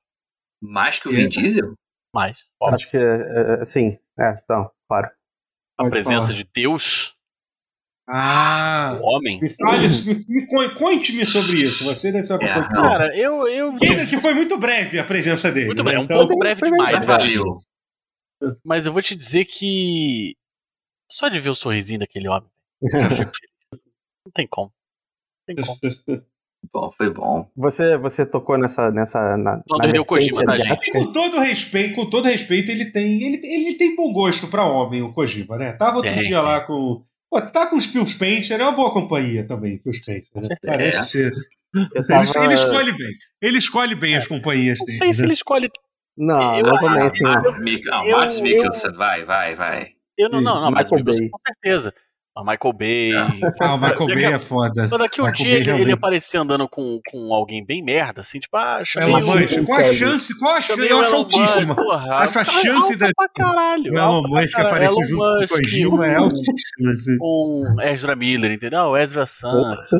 Mais 0.61 0.97
que 0.97 1.09
o 1.09 1.11
Vin 1.11 1.27
Diesel? 1.27 1.73
Mais. 2.15 2.38
Acho 2.67 2.89
que, 2.89 2.95
é, 2.95 3.61
é, 3.61 3.65
sim, 3.65 3.97
é, 4.17 4.34
então, 4.41 4.71
claro. 4.88 5.07
A 5.77 5.84
pode 5.84 5.89
presença 5.91 6.27
falar. 6.27 6.38
de 6.38 6.49
Deus 6.53 7.19
ah! 8.11 8.98
O 8.99 9.06
homem? 9.06 9.40
Me 9.40 9.49
fale, 9.49 9.88
me, 10.27 10.76
conte-me 10.76 11.23
sobre 11.26 11.61
isso. 11.61 11.86
Você 11.86 12.11
deve 12.11 12.23
ser 12.23 12.34
uma 12.34 12.40
pessoa 12.40 12.65
é, 12.65 12.68
que. 12.68 12.73
Cara, 12.73 13.15
eu. 13.15 13.48
eu... 13.48 13.76
Que, 13.77 14.07
que, 14.07 14.18
foi 14.18 14.34
muito 14.34 14.57
breve 14.57 14.99
a 14.99 15.03
presença 15.03 15.52
dele. 15.52 15.68
Muito 15.68 15.77
né? 15.77 15.84
breve, 15.84 16.02
um 16.02 16.03
então, 16.06 16.18
pouco 16.18 16.40
breve 16.40 16.60
demais. 16.60 17.06
Valeu. 17.06 17.60
Mas 18.64 18.88
eu 18.88 18.94
vou 18.94 19.02
te 19.02 19.15
dizer 19.15 19.45
que. 19.45 20.36
Só 21.11 21.30
de 21.30 21.40
ver 21.40 21.52
o 21.52 21.56
sorrisinho 21.56 21.99
daquele 21.99 22.27
homem. 22.27 22.49
Não 22.81 24.31
tem 24.34 24.48
como. 24.48 24.72
Não 25.48 25.56
tem 25.56 25.65
como. 25.65 25.80
Bom, 26.73 26.91
foi 26.91 27.10
bom. 27.10 27.49
Você, 27.56 27.98
você 27.98 28.26
tocou 28.26 28.57
nessa. 28.57 28.91
nessa 28.91 29.38
na, 29.38 29.64
Kojima 30.06 30.44
da 30.44 30.57
gente. 30.57 30.91
Com 30.91 31.11
todo 31.11 31.40
respeito, 31.40 31.95
com 31.95 32.10
todo 32.10 32.26
respeito, 32.26 32.69
ele 32.72 32.86
tem. 32.86 33.23
Ele, 33.23 33.40
ele 33.44 33.76
tem 33.76 33.95
bom 33.95 34.11
gosto 34.11 34.48
pra 34.48 34.65
homem, 34.65 35.02
o 35.02 35.14
Kojima, 35.14 35.57
né? 35.57 35.73
Tava 35.73 35.98
outro 35.98 36.11
é, 36.11 36.22
dia 36.22 36.41
lá 36.41 36.61
com 36.61 37.03
Pô, 37.30 37.41
tá 37.41 37.68
com 37.68 37.76
os 37.77 37.85
Phil 37.85 38.06
Spencer, 38.07 38.60
é 38.60 38.64
uma 38.64 38.72
boa 38.72 38.91
companhia 38.91 39.45
também, 39.45 39.77
Phil 39.80 39.93
Spencer. 39.93 40.31
Né? 40.35 40.56
Parece 40.65 40.97
é. 40.97 41.03
ser. 41.03 41.31
Tava... 42.07 42.23
Ele, 42.23 42.45
ele, 42.45 42.53
escolhe 42.53 42.97
bem. 42.97 43.11
Ele 43.41 43.57
escolhe 43.57 43.95
bem 43.95 44.14
é. 44.15 44.18
as 44.18 44.27
companhias 44.27 44.80
dele. 44.80 44.91
Não 44.91 44.97
sei 44.97 45.07
né? 45.07 45.14
se 45.14 45.23
ele 45.23 45.34
escolhe. 45.34 45.69
Não, 46.18 46.57
eu, 46.57 46.64
não 46.64 46.80
também 46.80 47.03
assim. 47.03 47.23
Mads 47.23 48.39
Mikkelsen, 48.41 48.93
vai, 48.93 49.23
vai, 49.23 49.56
vai. 49.56 49.93
Eu 50.18 50.30
não, 50.30 50.41
não, 50.41 50.61
não, 50.61 50.72
Mads 50.72 50.91
Mikkelsen 50.91 51.30
com 51.30 51.39
certeza. 51.45 51.93
A 52.35 52.43
Michael 52.43 52.73
Bay. 52.73 53.11
Ah, 53.60 53.73
o 53.73 53.77
Michael 53.77 54.07
Bay 54.15 54.26
é 54.26 54.39
foda. 54.39 54.88
Mas 54.89 54.99
daqui 54.99 55.22
um 55.22 55.31
dia 55.31 55.57
ele, 55.57 55.72
ele 55.72 55.91
aparecer 55.91 56.38
andando 56.38 56.69
com, 56.69 56.99
com 57.10 57.34
alguém 57.34 57.65
bem 57.65 57.84
merda, 57.84 58.22
assim, 58.22 58.39
tipo, 58.39 58.56
ah, 58.56 58.81
chamei 58.85 59.10
Elon 59.10 59.22
Musk. 59.22 59.65
Qual 59.65 59.80
a 59.80 59.93
chance? 59.93 60.39
Qual 60.39 60.56
a 60.56 60.61
chance? 60.61 60.89
Eu 60.89 60.99
acho 61.01 61.15
altíssima. 61.15 61.76
Acho 62.22 62.39
a 62.39 62.43
chance 62.43 62.95
da. 62.95 63.10
Pra 63.15 63.30
caralho. 63.30 63.91
O 63.91 63.97
Elon 63.97 64.23
Musk 64.27 64.57
aparecer 64.57 65.06
junto 65.06 65.23
com 65.23 65.43
o 65.43 65.47
Kojima 65.47 66.07
é 66.07 66.15
altíssima. 66.15 66.91
Assim. 66.91 67.18
Com 67.18 67.76
Ezra 67.81 68.15
Miller, 68.15 68.51
entendeu? 68.51 68.95
Ezra 68.95 69.26
Santos. 69.26 69.91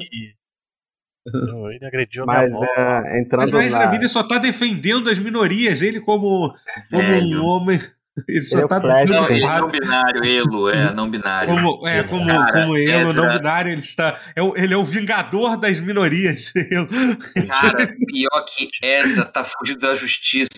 Ele 1.26 1.86
agrediu 1.86 2.26
Mas 2.26 2.54
é, 2.78 3.20
entrando 3.20 3.42
Mas 3.42 3.54
o 3.54 3.60
Ezra 3.60 3.92
Miller 3.92 4.10
só 4.10 4.24
tá 4.24 4.38
defendendo 4.38 5.10
as 5.10 5.20
minorias, 5.20 5.82
ele 5.82 6.00
como, 6.00 6.54
como 6.90 7.12
um 7.12 7.44
homem. 7.44 7.80
Ele 8.28 8.42
só 8.42 8.58
ele 8.58 8.66
é 8.66 8.68
tá 8.68 8.82
Flash, 8.82 9.10
não, 9.10 9.30
ele 9.30 9.44
é 9.44 9.60
não 9.60 9.70
binário, 9.70 10.26
Elo, 10.26 10.70
é 10.70 10.94
não 10.94 11.10
binário. 11.10 11.56
Como, 11.56 11.88
é, 11.88 12.04
como, 12.04 12.28
Cara, 12.28 12.62
como 12.62 12.78
Elo, 12.78 13.14
não 13.14 13.38
binário, 13.38 13.72
ele 13.72 13.82
está. 13.82 14.20
É 14.36 14.42
o, 14.42 14.56
ele 14.58 14.74
é 14.74 14.78
o 14.78 14.84
vingador 14.84 15.58
das 15.58 15.80
minorias. 15.80 16.52
Cara, 17.48 17.96
pior 18.08 18.46
que 18.48 18.68
essa 18.82 19.26
tá 19.26 19.44
fugindo 19.44 19.80
da 19.80 19.94
justiça. 19.94 20.50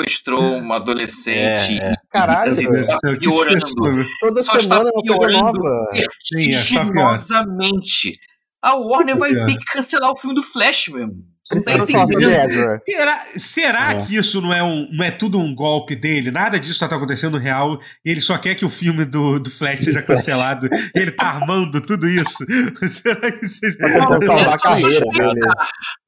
Sequestrou 0.00 0.56
uma 0.56 0.76
adolescente. 0.76 1.78
É, 1.78 1.92
é. 1.92 1.94
Caralho, 2.10 2.54
tá 2.54 2.62
piorando. 3.18 4.06
Toda 4.20 4.42
Só 4.42 4.56
está 4.56 4.82
piorando 5.02 5.60
vertiginosamente. 5.92 8.18
A 8.62 8.74
Warner 8.74 9.16
vai 9.16 9.32
ter 9.32 9.56
que 9.56 9.64
cancelar 9.72 10.10
o 10.10 10.16
filme 10.16 10.34
do 10.34 10.42
Flash 10.42 10.88
mesmo. 10.88 11.14
Será, 12.84 13.24
será 13.36 13.92
é. 13.92 14.04
que 14.04 14.16
isso 14.16 14.40
não 14.40 14.52
é, 14.52 14.62
um, 14.62 14.88
não 14.92 15.04
é 15.04 15.10
tudo 15.10 15.38
um 15.38 15.54
golpe 15.54 15.96
dele? 15.96 16.30
Nada 16.30 16.58
disso 16.58 16.72
está 16.72 16.86
acontecendo 16.86 17.38
real 17.38 17.80
e 18.04 18.10
ele 18.10 18.20
só 18.20 18.38
quer 18.38 18.54
que 18.54 18.64
o 18.64 18.70
filme 18.70 19.04
do, 19.04 19.38
do 19.38 19.50
Flash 19.50 19.84
seja 19.84 20.02
cancelado 20.02 20.68
e 20.94 20.98
ele 20.98 21.10
tá 21.10 21.26
armando 21.26 21.80
tudo 21.80 22.08
isso? 22.08 22.44
será 22.88 23.32
que 23.32 23.46
seja. 23.46 23.76
Salvar 23.80 24.54
a 24.54 24.58
carreira 24.58 25.06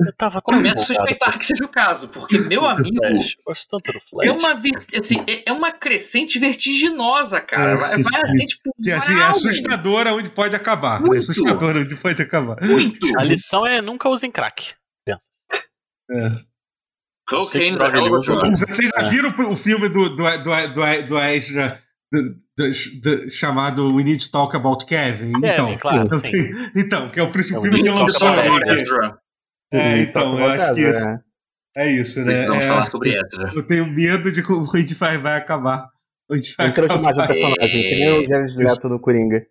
Eu 0.01 0.13
tava 0.17 0.43
Começo 0.43 0.81
a 0.81 0.85
suspeitar 0.85 1.39
que 1.39 1.47
seja 1.47 1.65
o 1.65 1.69
caso, 1.69 2.09
porque, 2.09 2.39
meu 2.49 2.67
amigo. 2.67 2.99
É 4.23 4.31
uma, 4.31 4.61
assim, 4.97 5.25
é, 5.27 5.51
é 5.51 5.53
uma 5.53 5.73
crescente 5.73 6.39
vertiginosa, 6.39 7.41
cara. 7.41 7.73
É, 7.73 7.77
vai, 7.77 8.03
vai 8.03 8.23
assim, 8.23 8.47
tipo. 8.47 8.71
Que, 8.83 8.91
assim, 8.91 9.19
é 9.19 9.23
assustadora 9.25 10.15
onde 10.15 10.31
pode 10.31 10.55
acabar. 10.55 11.03
É 11.13 11.19
assustadora 11.19 11.81
onde 11.81 11.95
pode 11.97 12.21
acabar. 12.21 12.57
Muito. 12.63 13.09
A 13.19 13.25
lição 13.25 13.67
é 13.67 13.81
nunca 13.81 14.09
usem 14.09 14.31
crack. 14.31 14.75
Pensa. 15.05 15.27
É. 16.11 16.53
Cocaine 17.29 17.77
Vocês 17.77 18.91
já 18.95 19.07
é. 19.07 19.11
viram 19.11 19.31
o 19.51 19.57
filme 19.57 19.89
do, 19.89 20.11
do, 20.11 20.17
do, 20.17 20.69
do, 20.75 21.07
do 21.09 21.19
Ezra 21.19 21.81
do, 22.11 22.35
do, 22.57 23.31
chamado 23.31 23.95
We 23.95 24.05
Need 24.05 24.27
to 24.27 24.33
Talk 24.33 24.55
About 24.55 24.85
Kevin? 24.85 25.33
É, 25.43 25.55
então, 25.55 25.79
claro, 25.79 26.07
então, 26.07 26.21
então, 26.77 27.11
que 27.11 27.19
é 27.19 27.23
o 27.23 27.33
principal 27.33 27.63
filme 27.63 27.83
que 27.83 27.89
lançou. 27.89 28.29
É, 29.73 30.03
então, 30.03 30.39
eu 30.39 30.47
acho 30.47 30.75
que 30.75 30.81
isso. 30.83 31.07
É 31.75 31.91
isso, 31.91 32.21
né? 32.21 32.27
Precisamos 32.27 32.63
é, 32.63 32.67
falar 32.67 32.87
sobre 32.87 33.15
Ezra. 33.15 33.51
Eu 33.55 33.67
tenho 33.67 33.87
medo 33.87 34.31
de 34.31 34.43
como 34.43 34.63
o 34.63 34.77
Ed 34.77 34.95
vai, 34.95 35.17
acabar. 35.39 35.89
O 36.29 36.35
Ed 36.35 36.55
vai 36.57 36.69
Entrou 36.69 36.87
demais 36.87 37.17
um 37.17 37.27
personagem, 37.27 37.83
que 37.83 37.95
nem 37.95 38.13
o 38.13 38.27
Jared 38.27 38.57
Leto 38.59 38.89
no 38.91 39.01
Coringa. 39.01 39.47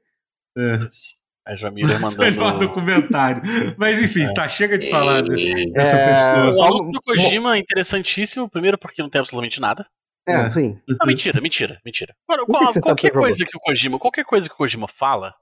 É. 0.55 0.79
A 1.45 1.55
Jamila 1.55 1.97
mandando. 1.99 2.21
Melhor 2.21 2.57
documentário. 2.57 3.41
Mas 3.77 3.99
enfim, 3.99 4.23
é. 4.23 4.33
tá, 4.33 4.47
chega 4.47 4.77
de 4.77 4.89
falar 4.89 5.23
dessa 5.23 5.97
é... 5.97 6.45
pessoa. 6.45 6.69
O 6.69 6.91
do 6.91 7.01
Kojima 7.01 7.55
é 7.55 7.59
interessantíssimo, 7.59 8.49
primeiro 8.49 8.77
porque 8.77 9.01
não 9.01 9.09
tem 9.09 9.19
absolutamente 9.19 9.59
nada. 9.59 9.85
É, 10.27 10.33
é. 10.33 10.49
sim. 10.49 10.79
Não, 10.87 11.07
mentira, 11.07 11.41
mentira, 11.41 11.81
mentira. 11.83 12.15
Mano, 12.29 12.45
qual, 12.45 12.67
que 12.71 12.79
qualquer 12.79 13.11
coisa 13.11 13.45
que 13.45 13.57
o 13.57 13.59
Kojima, 13.59 13.99
qualquer 13.99 14.23
coisa 14.23 14.47
que 14.47 14.53
o 14.53 14.57
Kojima 14.57 14.87
fala, 14.87 15.33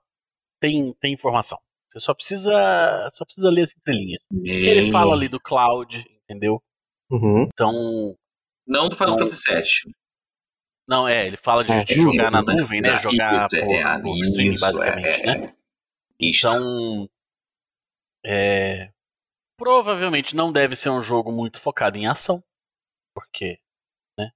tem, 0.61 0.93
tem 0.99 1.13
informação. 1.13 1.57
Você 1.91 1.99
só 1.99 2.13
precisa, 2.13 3.07
só 3.11 3.25
precisa 3.25 3.49
ler 3.49 3.63
as 3.63 3.75
entrelinhas. 3.75 4.21
Ele 4.43 4.91
fala 4.91 5.15
ali 5.15 5.27
do 5.27 5.39
cloud, 5.39 6.05
entendeu? 6.23 6.61
Uhum. 7.09 7.47
Então. 7.51 8.15
Não 8.67 8.87
do 8.87 8.95
Final 8.95 9.15
então, 9.15 9.27
Fantasy 9.27 9.85
VII. 9.85 9.93
Não, 10.87 11.07
é, 11.07 11.27
ele 11.27 11.37
fala 11.37 11.63
de, 11.63 11.83
de 11.83 11.95
jogar 11.95 12.31
na 12.31 12.41
nuvem, 12.41 12.81
né? 12.81 12.95
Jogar 12.97 13.47
por, 13.47 13.57
é, 13.57 14.01
por 14.01 14.17
streaming, 14.19 14.59
basicamente, 14.59 15.29
é, 15.29 15.53
né? 16.19 16.27
Então, 16.27 17.09
é, 18.25 18.91
provavelmente 19.57 20.35
não 20.35 20.51
deve 20.51 20.75
ser 20.75 20.89
um 20.89 21.01
jogo 21.01 21.31
muito 21.31 21.59
focado 21.59 21.97
em 21.97 22.07
ação, 22.07 22.43
porque, 23.13 23.59
né, 24.17 24.31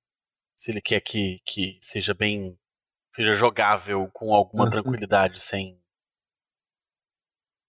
se 0.56 0.72
ele 0.72 0.82
quer 0.82 1.02
que, 1.02 1.40
que 1.46 1.78
seja 1.82 2.14
bem, 2.14 2.58
seja 3.14 3.34
jogável 3.34 4.10
com 4.14 4.34
alguma 4.34 4.66
uhum. 4.66 4.72
tranquilidade 4.72 5.40
sem 5.40 5.82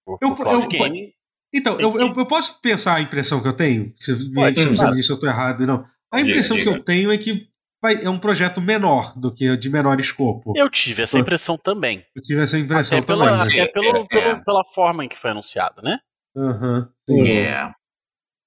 o, 0.07 0.19
eu, 0.21 0.37
eu, 0.37 0.69
game, 0.69 1.15
então, 1.53 1.81
eu, 1.81 1.99
eu, 1.99 2.15
eu, 2.15 2.27
posso 2.27 2.61
pensar 2.61 2.97
a 2.97 3.01
impressão 3.01 3.41
que 3.41 3.49
eu 3.49 3.57
tenho? 3.57 3.95
Se 3.99 4.13
Pode, 4.35 4.69
me 4.69 4.77
claro. 4.77 5.03
se 5.03 5.11
eu 5.11 5.15
estou 5.15 5.29
errado 5.29 5.67
não. 5.67 5.89
A 6.13 6.21
impressão 6.21 6.57
diga, 6.57 6.71
diga. 6.71 6.77
que 6.77 6.81
eu 6.81 6.85
tenho 6.85 7.13
é 7.13 7.17
que 7.17 7.49
é 7.93 8.09
um 8.09 8.19
projeto 8.19 8.61
menor 8.61 9.19
do 9.19 9.33
que 9.33 9.57
de 9.57 9.69
menor 9.69 9.99
escopo. 10.01 10.53
Eu 10.57 10.71
tive 10.71 11.03
essa 11.03 11.19
impressão 11.19 11.57
também. 11.57 12.05
Eu 12.15 12.23
tive 12.23 12.43
essa 12.43 12.59
impressão 12.59 12.99
até 12.99 13.07
também. 13.07 13.27
Pela, 13.27 13.43
até 13.43 13.67
pelo, 13.69 13.97
é, 13.99 14.07
pelo, 14.07 14.29
é. 14.29 14.45
pela 14.45 14.65
forma 14.65 15.05
em 15.05 15.09
que 15.09 15.19
foi 15.19 15.31
anunciado, 15.31 15.83
né? 15.83 15.99
Uhum, 16.35 16.89
é. 17.11 17.71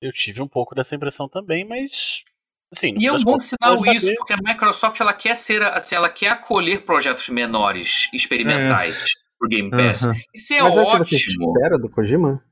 Eu 0.01 0.11
tive 0.11 0.41
um 0.41 0.47
pouco 0.47 0.75
dessa 0.75 0.95
impressão 0.95 1.27
também, 1.27 1.65
mas 1.65 2.23
Assim, 2.73 2.95
e 2.99 3.07
é 3.07 3.13
um 3.13 3.23
bom 3.23 3.39
sinal 3.39 3.75
isso, 3.95 4.13
porque 4.15 4.33
a 4.33 4.37
Microsoft 4.37 4.99
ela 4.99 5.13
quer 5.13 5.35
ser 5.35 5.61
assim, 5.63 5.95
ela 5.95 6.09
quer 6.09 6.29
acolher 6.29 6.83
projetos 6.83 7.29
menores, 7.29 8.09
experimentais 8.13 8.95
é. 8.95 9.05
pro 9.39 9.47
Game 9.47 9.71
Pass. 9.71 10.03
Uhum. 10.03 10.13
Isso 10.35 10.53
é 10.53 10.61
Mas 10.61 10.75
ótimo. 10.75 10.91
É 10.91 10.95
o 10.95 11.03
que 11.03 11.09
você 11.09 11.15
espera 11.15 11.77
do 11.79 11.89
Kojima? 11.89 12.43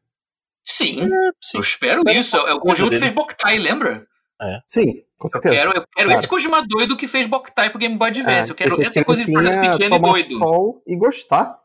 Sim, 0.64 1.02
é, 1.02 1.32
sim. 1.42 1.58
eu 1.58 1.62
espero 1.62 2.02
isso. 2.10 2.38
É 2.38 2.54
o 2.54 2.62
Kojima 2.62 2.90
que 2.90 2.98
fez 2.98 3.12
Boktai, 3.12 3.58
lembra? 3.58 4.08
É. 4.42 4.62
Sim, 4.68 5.04
com 5.18 5.28
certeza. 5.28 5.56
Eu 5.56 5.58
quero, 5.58 5.70
eu 5.70 5.88
quero 5.96 6.08
claro. 6.08 6.20
esse 6.20 6.28
Kojima 6.28 6.66
doido 6.68 6.98
que 6.98 7.08
fez 7.08 7.28
Boktai 7.28 7.70
pro 7.70 7.80
Game 7.80 7.98
Boy 7.98 8.10
Advance. 8.10 8.50
É, 8.50 8.52
eu 8.52 8.56
quero 8.56 8.82
essa 8.82 9.04
coisa 9.04 9.26
de 9.26 9.32
projeto 9.32 9.72
pequeno 9.72 9.96
e 9.96 10.00
doido. 10.00 10.38
sol 10.38 10.84
e 10.88 10.96
gostar. 10.96 11.58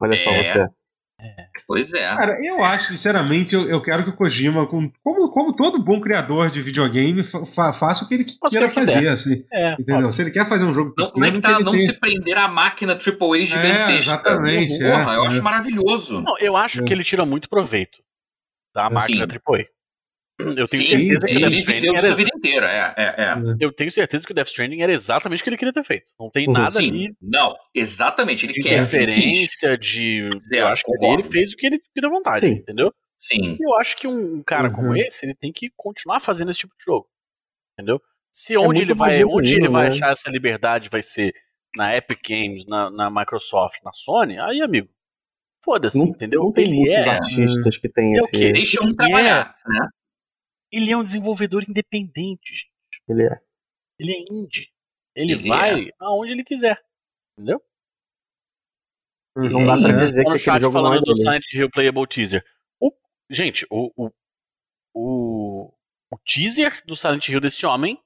Olha 0.00 0.14
é. 0.14 0.16
só 0.16 0.30
você. 0.32 0.58
É. 0.58 1.46
Pois 1.66 1.94
é. 1.94 2.00
Cara, 2.00 2.38
eu 2.44 2.62
acho, 2.62 2.88
sinceramente, 2.88 3.54
eu, 3.54 3.68
eu 3.68 3.80
quero 3.80 4.04
que 4.04 4.10
o 4.10 4.16
Kojima, 4.16 4.66
com, 4.66 4.90
como, 5.02 5.30
como 5.30 5.56
todo 5.56 5.82
bom 5.82 5.98
criador 6.00 6.50
de 6.50 6.60
videogame, 6.60 7.22
fa, 7.22 7.72
faça 7.72 8.04
o 8.04 8.08
que 8.08 8.14
ele 8.14 8.26
queira 8.50 8.68
fazer. 8.68 9.08
Assim, 9.08 9.44
é, 9.50 9.72
entendeu? 9.78 10.12
Se 10.12 10.20
ele 10.20 10.30
quer 10.30 10.46
fazer 10.46 10.64
um 10.64 10.74
jogo 10.74 10.92
não, 10.98 11.06
pequeno, 11.06 11.12
Como 11.12 11.24
é 11.24 11.30
que 11.30 11.40
tá, 11.40 11.60
não 11.60 11.72
tem... 11.72 11.86
se 11.86 11.92
prender 11.94 12.36
a 12.36 12.48
máquina 12.48 12.92
AAA 12.92 13.42
é, 13.42 13.46
gigantesca. 13.46 13.92
É, 13.92 13.98
exatamente. 13.98 14.78
Porra, 14.78 15.14
é, 15.14 15.16
eu 15.16 15.24
acho 15.24 15.42
maravilhoso. 15.42 16.20
Não, 16.20 16.34
eu 16.38 16.56
acho 16.56 16.82
que 16.84 16.92
ele 16.92 17.04
tira 17.04 17.24
muito 17.24 17.48
proveito 17.48 18.02
da 18.74 18.90
máquina 18.90 19.26
Sim. 19.26 19.38
AAA. 19.46 19.64
Eu 20.38 20.54
tenho 20.54 20.66
sim, 20.66 20.84
certeza 20.84 21.26
sim, 21.26 21.32
que 21.32 21.36
o 21.36 21.40
Death 21.40 21.52
Stranding 21.60 21.96
era... 21.96 22.14
vida 22.14 22.30
inteira. 22.34 22.66
É, 22.66 22.94
é, 22.96 23.24
é. 23.24 23.34
Eu 23.60 23.72
tenho 23.72 23.90
certeza 23.90 24.26
que 24.26 24.32
o 24.32 24.34
Death 24.34 24.48
Stranding 24.48 24.82
era 24.82 24.92
exatamente 24.92 25.40
o 25.40 25.44
que 25.44 25.50
ele 25.50 25.56
queria 25.56 25.72
ter 25.72 25.84
feito. 25.84 26.10
Não 26.18 26.28
tem 26.28 26.46
uhum. 26.48 26.52
nada 26.52 26.70
sim. 26.70 26.88
ali. 26.88 27.16
Não, 27.22 27.54
exatamente. 27.74 28.46
Ele 28.46 28.52
de 28.52 28.60
quer. 28.60 28.80
Referência, 28.80 29.78
de. 29.78 30.28
eu 30.52 30.66
acho 30.66 30.82
que 30.84 31.06
ele 31.06 31.24
fez 31.24 31.52
o 31.52 31.56
que 31.56 31.66
ele 31.66 31.80
deu 31.94 32.10
vontade, 32.10 32.40
sim. 32.40 32.52
entendeu? 32.52 32.92
Sim. 33.16 33.56
Eu 33.60 33.74
acho 33.76 33.96
que 33.96 34.08
um 34.08 34.42
cara 34.42 34.68
uhum. 34.68 34.74
como 34.74 34.96
esse, 34.96 35.24
ele 35.24 35.34
tem 35.34 35.52
que 35.52 35.70
continuar 35.76 36.20
fazendo 36.20 36.50
esse 36.50 36.60
tipo 36.60 36.74
de 36.76 36.84
jogo. 36.84 37.06
Entendeu? 37.72 38.00
Se 38.32 38.56
onde 38.56 38.80
é 38.80 38.84
ele 38.84 38.94
vai, 38.94 39.24
onde 39.24 39.54
ele 39.54 39.68
vai 39.68 39.88
né? 39.88 39.94
achar 39.94 40.10
essa 40.10 40.28
liberdade 40.28 40.88
vai 40.90 41.02
ser 41.02 41.32
na 41.76 41.96
Epic 41.96 42.18
Games, 42.28 42.66
na, 42.66 42.90
na 42.90 43.10
Microsoft, 43.10 43.80
na 43.84 43.92
Sony, 43.92 44.38
aí, 44.38 44.60
amigo, 44.60 44.88
foda-se, 45.64 45.98
entendeu? 45.98 46.42
Não 46.42 46.52
tem 46.52 46.64
ele 46.64 46.76
muitos 46.76 46.96
é, 46.96 47.08
artistas 47.08 47.76
que 47.76 47.88
tem 47.88 48.14
é 48.14 48.18
esse. 48.18 48.52
Deixa 48.52 48.82
um 48.82 48.94
trabalhar, 48.94 49.54
é, 49.66 49.68
né? 49.70 49.88
Ele 50.74 50.90
é 50.90 50.96
um 50.96 51.04
desenvolvedor 51.04 51.64
independente, 51.68 52.54
gente. 52.54 53.02
Ele 53.08 53.22
é. 53.24 53.40
Ele 53.98 54.12
é 54.12 54.24
indie. 54.32 54.72
Ele, 55.14 55.32
ele 55.32 55.48
vai 55.48 55.88
é. 55.88 55.90
aonde 56.00 56.32
ele 56.32 56.42
quiser. 56.42 56.82
Entendeu? 57.38 57.62
Não 59.36 59.66
dá 59.66 59.76
pra 59.76 60.04
dizer 60.04 60.24
que 60.24 60.32
aquele 60.32 60.60
jogo 60.60 60.72
falando 60.72 60.94
não 60.94 60.98
é 60.98 61.00
do 61.00 61.16
Silent 61.16 61.52
Hill 61.52 61.70
Playable 61.70 62.06
Teaser. 62.06 62.44
O, 62.80 62.92
gente, 63.28 63.66
o, 63.68 63.90
o, 63.96 64.10
o, 64.94 65.74
o 66.12 66.18
teaser 66.24 66.84
do 66.86 66.94
Silent 66.94 67.28
Hill 67.28 67.40
desse 67.40 67.66
homem 67.66 68.00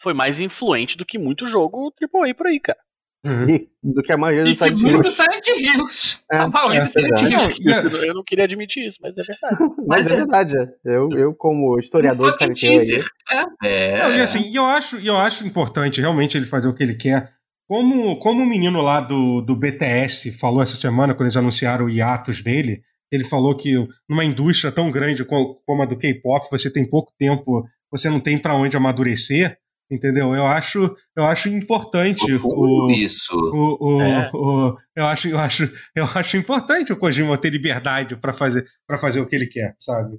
foi 0.00 0.12
mais 0.12 0.40
influente 0.40 0.96
do 0.96 1.06
que 1.06 1.18
muito 1.18 1.46
jogo 1.46 1.92
AAA 2.00 2.34
por 2.34 2.46
aí, 2.46 2.60
cara. 2.60 2.78
Uhum. 3.24 3.48
E, 3.48 3.68
do 3.82 4.02
que 4.02 4.12
a 4.12 4.16
maioria 4.16 4.44
dos 4.44 4.58
Silent 4.58 4.80
Hills. 4.80 5.12
Silent 5.12 5.46
Hills. 5.48 6.18
É, 6.30 6.38
a 6.38 6.48
maioria 6.48 6.82
dos 6.82 6.92
Silent 6.92 7.20
Hills. 7.20 8.06
Eu 8.06 8.14
não 8.14 8.22
queria 8.22 8.44
admitir 8.44 8.86
isso, 8.86 8.98
mas 9.02 9.18
é 9.18 9.22
verdade. 9.22 9.56
mas, 9.86 9.86
mas 9.86 10.10
é, 10.10 10.12
é, 10.12 10.16
verdade. 10.16 10.54
Eu, 10.84 11.10
eu 11.10 11.34
como 11.34 11.78
historiador 11.78 12.32
de 12.32 12.38
Silent 12.38 12.62
Hill. 12.62 13.04
É. 13.30 13.44
é. 13.64 14.02
Não, 14.02 14.14
e 14.14 14.20
assim, 14.20 14.54
eu 14.54 14.64
acho, 14.64 14.96
eu 14.98 15.16
acho 15.16 15.46
importante 15.46 16.00
realmente 16.00 16.36
ele 16.36 16.46
fazer 16.46 16.68
o 16.68 16.74
que 16.74 16.82
ele 16.82 16.94
quer. 16.94 17.32
Como, 17.68 18.18
como 18.18 18.42
o 18.42 18.46
menino 18.46 18.80
lá 18.80 19.00
do, 19.00 19.42
do 19.42 19.54
BTS 19.54 20.32
falou 20.32 20.62
essa 20.62 20.76
semana, 20.76 21.12
quando 21.12 21.26
eles 21.26 21.36
anunciaram 21.36 21.84
o 21.84 21.90
hiatus 21.90 22.42
dele, 22.42 22.82
ele 23.12 23.24
falou 23.24 23.54
que 23.56 23.74
numa 24.08 24.24
indústria 24.24 24.72
tão 24.72 24.90
grande 24.90 25.24
como 25.24 25.82
a 25.82 25.84
do 25.84 25.96
K-pop, 25.96 26.46
você 26.50 26.72
tem 26.72 26.88
pouco 26.88 27.12
tempo, 27.18 27.64
você 27.90 28.08
não 28.08 28.20
tem 28.20 28.38
para 28.38 28.54
onde 28.54 28.76
amadurecer. 28.76 29.58
Entendeu? 29.90 30.34
Eu 30.34 30.46
acho, 30.46 30.94
eu 31.16 31.24
acho 31.24 31.48
importante 31.48 32.22
o, 32.30 32.90
isso. 32.90 33.34
O, 33.34 33.96
o, 33.96 34.02
é. 34.02 34.30
o, 34.34 34.76
eu 34.94 35.06
acho, 35.06 35.28
eu 35.28 35.38
acho, 35.38 35.72
eu 35.96 36.04
acho 36.04 36.36
importante 36.36 36.92
o 36.92 36.96
Kojima 36.96 37.38
ter 37.38 37.48
liberdade 37.48 38.14
para 38.16 38.34
fazer, 38.34 38.66
para 38.86 38.98
fazer 38.98 39.20
o 39.20 39.26
que 39.26 39.34
ele 39.34 39.46
quer, 39.46 39.74
sabe? 39.78 40.16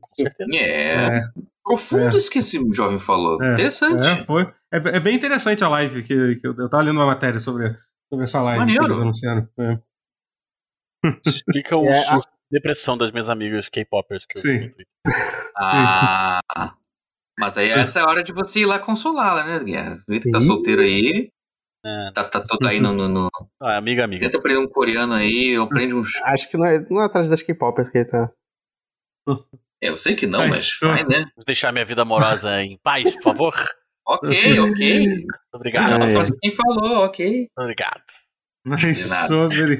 É. 0.54 1.18
é. 1.18 1.22
Profundo 1.64 2.16
é. 2.16 2.18
isso 2.18 2.32
que 2.32 2.40
esse 2.40 2.60
jovem 2.74 2.98
falou. 2.98 3.42
É. 3.44 3.54
Interessante. 3.54 4.08
É, 4.08 4.26
foi. 4.26 4.52
É, 4.74 4.78
é, 4.78 5.00
bem 5.00 5.16
interessante 5.16 5.64
a 5.64 5.70
live 5.70 6.02
que, 6.02 6.36
que 6.38 6.48
eu, 6.48 6.56
eu 6.58 6.68
tava 6.68 6.82
lendo 6.82 6.98
uma 6.98 7.06
matéria 7.06 7.40
sobre, 7.40 7.76
sobre 8.12 8.24
essa 8.24 8.42
live 8.42 8.60
Maneiro. 8.60 8.86
que 8.86 8.90
eles 8.90 9.02
anunciaram. 9.02 9.48
É. 9.60 9.80
Explica 11.28 11.78
o 11.78 11.86
é, 11.86 11.92
a... 11.92 12.22
depressão 12.52 12.98
das 12.98 13.12
minhas 13.12 13.30
amigas 13.30 13.70
K-popers 13.70 14.26
que 14.26 14.40
Sim. 14.40 14.74
eu 14.76 14.86
Ah. 15.56 16.74
Mas 17.40 17.58
aí 17.58 17.70
essa 17.70 18.00
é 18.00 18.04
a 18.04 18.06
hora 18.06 18.22
de 18.22 18.34
você 18.34 18.60
ir 18.60 18.66
lá 18.66 18.78
consolá-la, 18.78 19.46
né, 19.46 19.64
Guerra? 19.64 20.04
Vê 20.06 20.20
que 20.20 20.30
tá 20.30 20.42
solteiro 20.42 20.82
aí. 20.82 21.32
É. 21.86 22.12
Tá, 22.14 22.26
tá 22.26 22.42
todo 22.42 22.68
aí 22.68 22.82
no. 22.82 22.92
no, 22.92 23.08
no... 23.08 23.30
Ah, 23.64 23.78
amiga, 23.78 24.04
amiga. 24.04 24.26
Tenta 24.26 24.38
aprender 24.38 24.60
um 24.60 24.68
coreano 24.68 25.14
aí, 25.14 25.58
ou 25.58 25.64
aprende 25.64 25.94
uns. 25.94 26.14
Acho 26.28 26.50
que 26.52 26.58
não 26.58 26.66
é, 26.66 26.86
não 26.90 27.02
é 27.02 27.06
atrás 27.06 27.30
das 27.30 27.42
K-popers 27.42 27.90
que 27.90 28.00
ele 28.00 28.10
tá. 28.10 28.30
É, 29.82 29.88
eu 29.88 29.96
sei 29.96 30.18
que 30.18 30.28
não, 30.28 30.46
mas 30.50 30.70
vai, 30.82 31.06
né? 31.06 31.20
Vamos 31.34 31.46
deixar 31.46 31.72
minha 31.72 31.86
vida 31.86 32.02
amorosa 32.02 32.62
em 32.62 32.78
paz, 32.84 33.16
por 33.16 33.24
favor. 33.24 33.54
ok, 34.06 34.60
ok. 34.60 35.26
Obrigado. 35.54 36.04
É. 36.04 36.14
Quem 36.42 36.52
falou, 36.52 37.06
ok. 37.06 37.48
Obrigado. 37.58 38.04
Mas 38.66 38.82
sobre. 39.28 39.80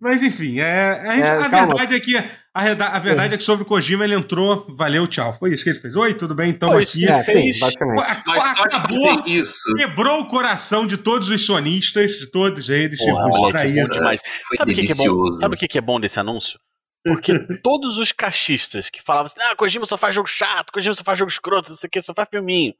Mas 0.00 0.22
enfim, 0.22 0.58
é, 0.58 0.90
a, 0.90 1.16
gente, 1.16 1.26
é, 1.26 1.30
a 1.30 1.48
verdade 1.48 1.94
é 1.94 2.00
que 2.00 2.16
a, 2.16 2.30
a 2.52 2.98
verdade 2.98 3.32
é. 3.32 3.34
é. 3.34 3.38
que 3.38 3.44
sobre 3.44 3.62
o 3.62 3.66
Kojima 3.66 4.04
ele 4.04 4.14
entrou, 4.14 4.66
valeu, 4.68 5.06
tchau. 5.06 5.34
Foi 5.34 5.52
isso 5.52 5.62
que 5.62 5.70
ele 5.70 5.78
fez. 5.78 5.94
Oi, 5.94 6.14
tudo 6.14 6.34
bem? 6.34 6.50
Então 6.50 6.76
aqui. 6.76 7.06
É, 7.06 7.22
sim, 7.22 7.50
basicamente. 7.60 8.00
acabou, 8.00 9.24
isso. 9.26 9.62
quebrou 9.76 10.22
o 10.22 10.28
coração 10.28 10.86
de 10.86 10.96
todos 10.96 11.28
os 11.28 11.46
sonistas, 11.46 12.12
de 12.12 12.26
todos 12.26 12.68
eles. 12.68 12.98
Pô, 12.98 13.04
tipo, 13.04 13.18
é 13.56 13.72
bom 13.72 13.88
demais. 13.88 14.20
Sabe 14.56 14.72
o 14.72 14.74
que, 14.74 14.86
que, 14.86 14.92
é 14.92 14.94
bom? 14.94 15.38
Sabe 15.38 15.54
o 15.54 15.58
que, 15.58 15.68
que 15.68 15.78
é 15.78 15.82
bom 15.82 16.00
desse 16.00 16.18
anúncio? 16.18 16.58
Porque 17.04 17.32
todos 17.62 17.98
os 17.98 18.12
cachistas 18.12 18.88
que 18.88 19.02
falavam 19.02 19.26
assim, 19.26 19.40
ah, 19.42 19.54
Kojima 19.54 19.86
só 19.86 19.98
faz 19.98 20.14
jogo 20.14 20.28
chato, 20.28 20.72
Kojima 20.72 20.94
só 20.94 21.04
faz 21.04 21.18
jogo 21.18 21.30
escroto, 21.30 21.68
não 21.68 21.76
sei 21.76 21.88
o 21.88 21.90
que, 21.90 22.02
só 22.02 22.14
faz 22.14 22.28
filminho. 22.30 22.74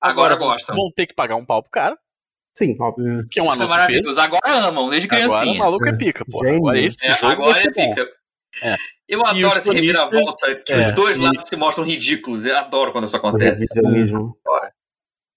Agora, 0.00 0.34
Agora 0.34 0.52
gostam. 0.52 0.76
Vão 0.76 0.90
ter 0.94 1.06
que 1.06 1.14
pagar 1.14 1.36
um 1.36 1.44
pau 1.44 1.62
pro 1.62 1.70
cara. 1.70 1.96
Sim, 2.58 2.74
óbvio. 2.80 3.24
Que 3.30 3.38
é 3.38 3.42
um 3.42 3.50
anúncio 3.50 3.68
maravilhoso. 3.68 4.20
Agora 4.20 4.40
amam, 4.44 4.90
desde 4.90 5.06
criancinha. 5.06 5.38
Agora 5.38 5.52
o 5.52 5.58
maluco 5.58 5.86
é, 5.86 5.90
é 5.90 5.96
pica, 5.96 6.24
pô. 6.28 6.44
Agora 6.44 6.80
esse 6.80 7.06
é, 7.06 7.14
jogo 7.14 7.32
agora 7.32 7.56
é 7.56 7.70
pica. 7.70 8.10
É. 8.64 8.76
Eu 9.06 9.20
e 9.20 9.22
adoro 9.24 9.58
esse 9.58 9.72
reviravolta, 9.72 10.56
que 10.56 10.72
é, 10.72 10.78
os 10.80 10.92
dois 10.92 11.16
e... 11.16 11.20
lados 11.20 11.44
se 11.48 11.54
mostram 11.54 11.84
ridículos. 11.84 12.44
Eu 12.44 12.56
adoro 12.56 12.90
quando 12.90 13.04
isso 13.04 13.16
acontece. 13.16 13.64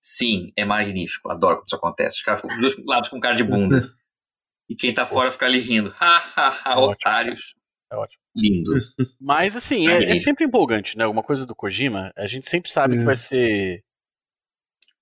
Sim, 0.02 0.52
é 0.58 0.66
magnífico. 0.66 1.30
Adoro 1.30 1.58
quando 1.58 1.68
isso 1.68 1.76
acontece. 1.76 2.16
Os 2.18 2.24
caras 2.24 2.42
ficam 2.42 2.60
dos 2.60 2.76
dois 2.76 2.88
lados 2.88 3.10
com 3.10 3.20
cara 3.20 3.36
de 3.36 3.44
bunda. 3.44 3.88
e 4.68 4.76
quem 4.76 4.92
tá 4.92 5.06
fora 5.06 5.32
fica 5.32 5.46
ali 5.46 5.60
rindo. 5.60 5.94
Ha, 6.00 6.80
otários. 6.80 7.54
É 7.92 7.96
ótimo. 7.96 8.20
Lindo. 8.36 8.72
Mas 9.20 9.56
assim, 9.56 9.88
é, 9.88 10.06
é, 10.06 10.16
sempre 10.16 10.44
empolgante, 10.44 10.98
né? 10.98 11.04
Alguma 11.04 11.22
coisa 11.22 11.46
do 11.46 11.54
Kojima, 11.54 12.12
a 12.18 12.26
gente 12.26 12.50
sempre 12.50 12.72
sabe 12.72 12.98
que 12.98 13.04
vai 13.04 13.16
ser 13.16 13.84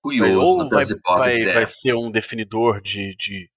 curioso 0.01 0.39
ou 0.39 0.69
vai, 0.69 0.84
vai, 1.17 1.41
é. 1.41 1.53
vai, 1.53 1.67
ser 1.67 1.93
um 1.93 2.11
definidor 2.11 2.81
de, 2.81 3.15
de, 3.15 3.49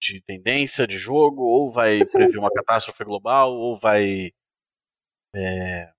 de, 0.00 0.20
tendência 0.22 0.86
de 0.86 0.96
jogo, 0.96 1.42
ou 1.42 1.70
vai 1.70 2.00
prever 2.12 2.38
uma 2.38 2.52
catástrofe 2.52 3.04
global, 3.04 3.52
ou 3.52 3.78
vai. 3.78 4.32
É, 5.34 5.92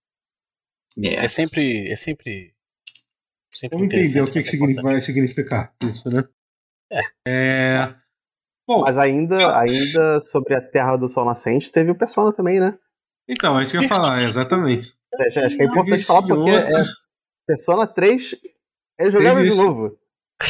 é 1.04 1.28
sempre. 1.28 1.92
É 1.92 1.96
sempre. 1.96 2.54
sempre 3.54 3.78
Vamos 3.78 3.94
entender 3.94 4.22
o 4.22 4.32
que, 4.32 4.44
que 4.44 4.50
significa, 4.50 4.82
vai 4.82 5.02
significar 5.02 5.74
isso, 5.84 6.10
né? 6.10 6.24
É. 6.92 7.02
é... 7.28 7.96
Bom, 8.68 8.82
Mas 8.82 8.98
ainda, 8.98 9.58
ainda 9.58 10.20
sobre 10.20 10.56
a 10.56 10.62
Terra 10.62 10.96
do 10.96 11.10
Sol 11.10 11.26
Nascente, 11.26 11.72
teve 11.72 11.92
o 11.92 11.98
Persona 11.98 12.32
também, 12.32 12.60
né? 12.60 12.78
Então, 13.28 13.60
é 13.60 13.64
isso 13.64 13.72
que 13.72 13.78
eu 13.78 13.82
ia 13.82 13.88
falar, 13.88 14.18
exatamente. 14.18 14.94
É, 15.14 15.46
acho 15.46 15.56
que 15.56 15.62
é 15.62 15.66
importante 15.66 16.04
falar 16.06 16.22
porque 16.22 16.50
é 16.50 16.84
Persona 17.48 17.88
3 17.88 18.36
é 19.08 19.12
jogável 19.12 19.48
de 19.48 19.56
novo. 19.56 19.98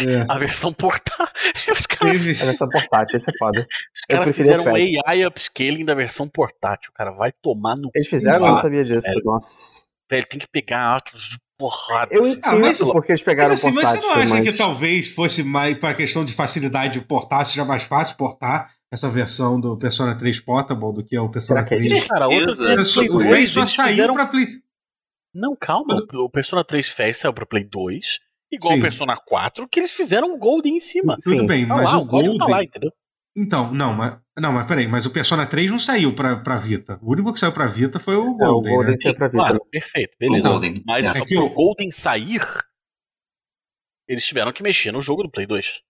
É. 0.07 0.25
A 0.27 0.37
versão 0.37 0.71
portátil. 0.71 1.25
Cara... 1.89 2.11
A 2.11 2.13
versão 2.13 2.69
portátil, 2.69 3.17
isso 3.17 3.29
é 3.29 3.33
foda. 3.37 3.67
Os 3.93 4.01
caras 4.09 4.35
fizeram 4.35 4.63
um 4.63 4.75
AI 4.75 5.25
upscaling 5.25 5.85
da 5.85 5.93
versão 5.93 6.27
portátil, 6.27 6.91
cara. 6.93 7.11
Vai 7.11 7.31
tomar 7.41 7.75
no. 7.77 7.89
Eles 7.93 8.07
fizeram? 8.07 8.45
Eu 8.45 8.51
não 8.51 8.57
sabia 8.57 8.83
disso. 8.83 9.07
É. 9.07 9.23
Nossa. 9.23 9.85
Velho, 10.09 10.27
tem 10.27 10.39
que 10.39 10.47
pegar 10.47 10.95
atos 10.95 11.29
de 11.29 11.37
porrada. 11.57 12.13
Eu 12.13 12.25
entendo 12.25 12.65
assim. 12.65 12.91
porque 12.91 13.11
eles 13.11 13.21
pegaram 13.21 13.51
mas, 13.51 13.63
assim, 13.63 13.73
portátil. 13.73 14.01
Mas 14.01 14.01
você 14.01 14.07
não 14.07 14.23
acha 14.23 14.35
mas... 14.35 14.49
que 14.49 14.57
talvez 14.57 15.09
fosse 15.09 15.43
mais, 15.43 15.77
para 15.77 15.93
questão 15.93 16.25
de 16.25 16.33
facilidade 16.33 16.99
de 16.99 17.05
portar, 17.05 17.45
seja 17.45 17.65
mais 17.65 17.83
fácil 17.83 18.17
portar 18.17 18.73
essa 18.91 19.07
versão 19.07 19.59
do 19.59 19.77
Persona 19.77 20.17
3 20.17 20.41
Portable 20.41 20.93
do 20.93 21.03
que 21.03 21.15
é 21.15 21.21
o 21.21 21.29
Persona 21.29 21.63
3? 21.63 21.83
Sim, 21.83 22.07
cara, 22.07 22.27
outra 22.27 22.51
o 22.51 23.19
3 23.19 23.49
só 23.49 23.65
saiu 23.65 23.89
fizeram... 23.89 24.13
pra 24.13 24.27
Play. 24.27 24.47
Não, 25.33 25.55
calma. 25.55 25.95
O 26.13 26.29
Persona 26.29 26.63
3 26.63 26.89
Fast 26.89 27.21
saiu 27.21 27.33
pra 27.33 27.45
Play 27.45 27.63
2 27.63 28.19
igual 28.51 28.77
o 28.77 28.81
Persona 28.81 29.15
4, 29.15 29.67
que 29.67 29.79
eles 29.79 29.91
fizeram 29.91 30.33
um 30.33 30.37
Golden 30.37 30.75
em 30.75 30.79
cima. 30.79 31.17
Tudo 31.23 31.39
Sim. 31.39 31.47
bem, 31.47 31.67
tá 31.67 31.75
mas 31.75 31.91
lá, 31.91 31.97
o 31.97 32.05
Golden... 32.05 32.37
Tá 32.37 32.45
lá, 32.45 32.63
entendeu? 32.63 32.91
Então, 33.35 33.73
não, 33.73 33.93
mas, 33.93 34.19
não, 34.37 34.51
mas 34.51 34.67
peraí, 34.67 34.87
mas 34.87 35.05
o 35.05 35.11
Persona 35.11 35.45
3 35.45 35.71
não 35.71 35.79
saiu 35.79 36.13
pra, 36.13 36.37
pra 36.37 36.57
Vita. 36.57 36.99
O 37.01 37.11
único 37.11 37.31
que 37.31 37.39
saiu 37.39 37.53
pra 37.53 37.65
Vita 37.65 37.97
foi 37.97 38.15
o 38.15 38.35
Golden. 38.35 38.71
É, 38.71 38.73
o 38.73 38.75
Golden 38.75 38.91
né? 38.91 38.97
saiu 38.97 39.15
pra 39.15 39.27
Vita. 39.27 39.37
Claro, 39.37 39.65
perfeito, 39.71 40.17
beleza. 40.19 40.49
O 40.49 40.51
Golden. 40.51 40.83
Mas 40.85 41.05
é. 41.05 41.13
pro 41.13 41.45
o 41.45 41.49
Golden 41.49 41.89
sair, 41.89 42.41
eles 44.07 44.25
tiveram 44.25 44.51
que 44.51 44.61
mexer 44.61 44.91
no 44.91 45.01
jogo 45.01 45.23
do 45.23 45.31
Play 45.31 45.47
2. 45.47 45.81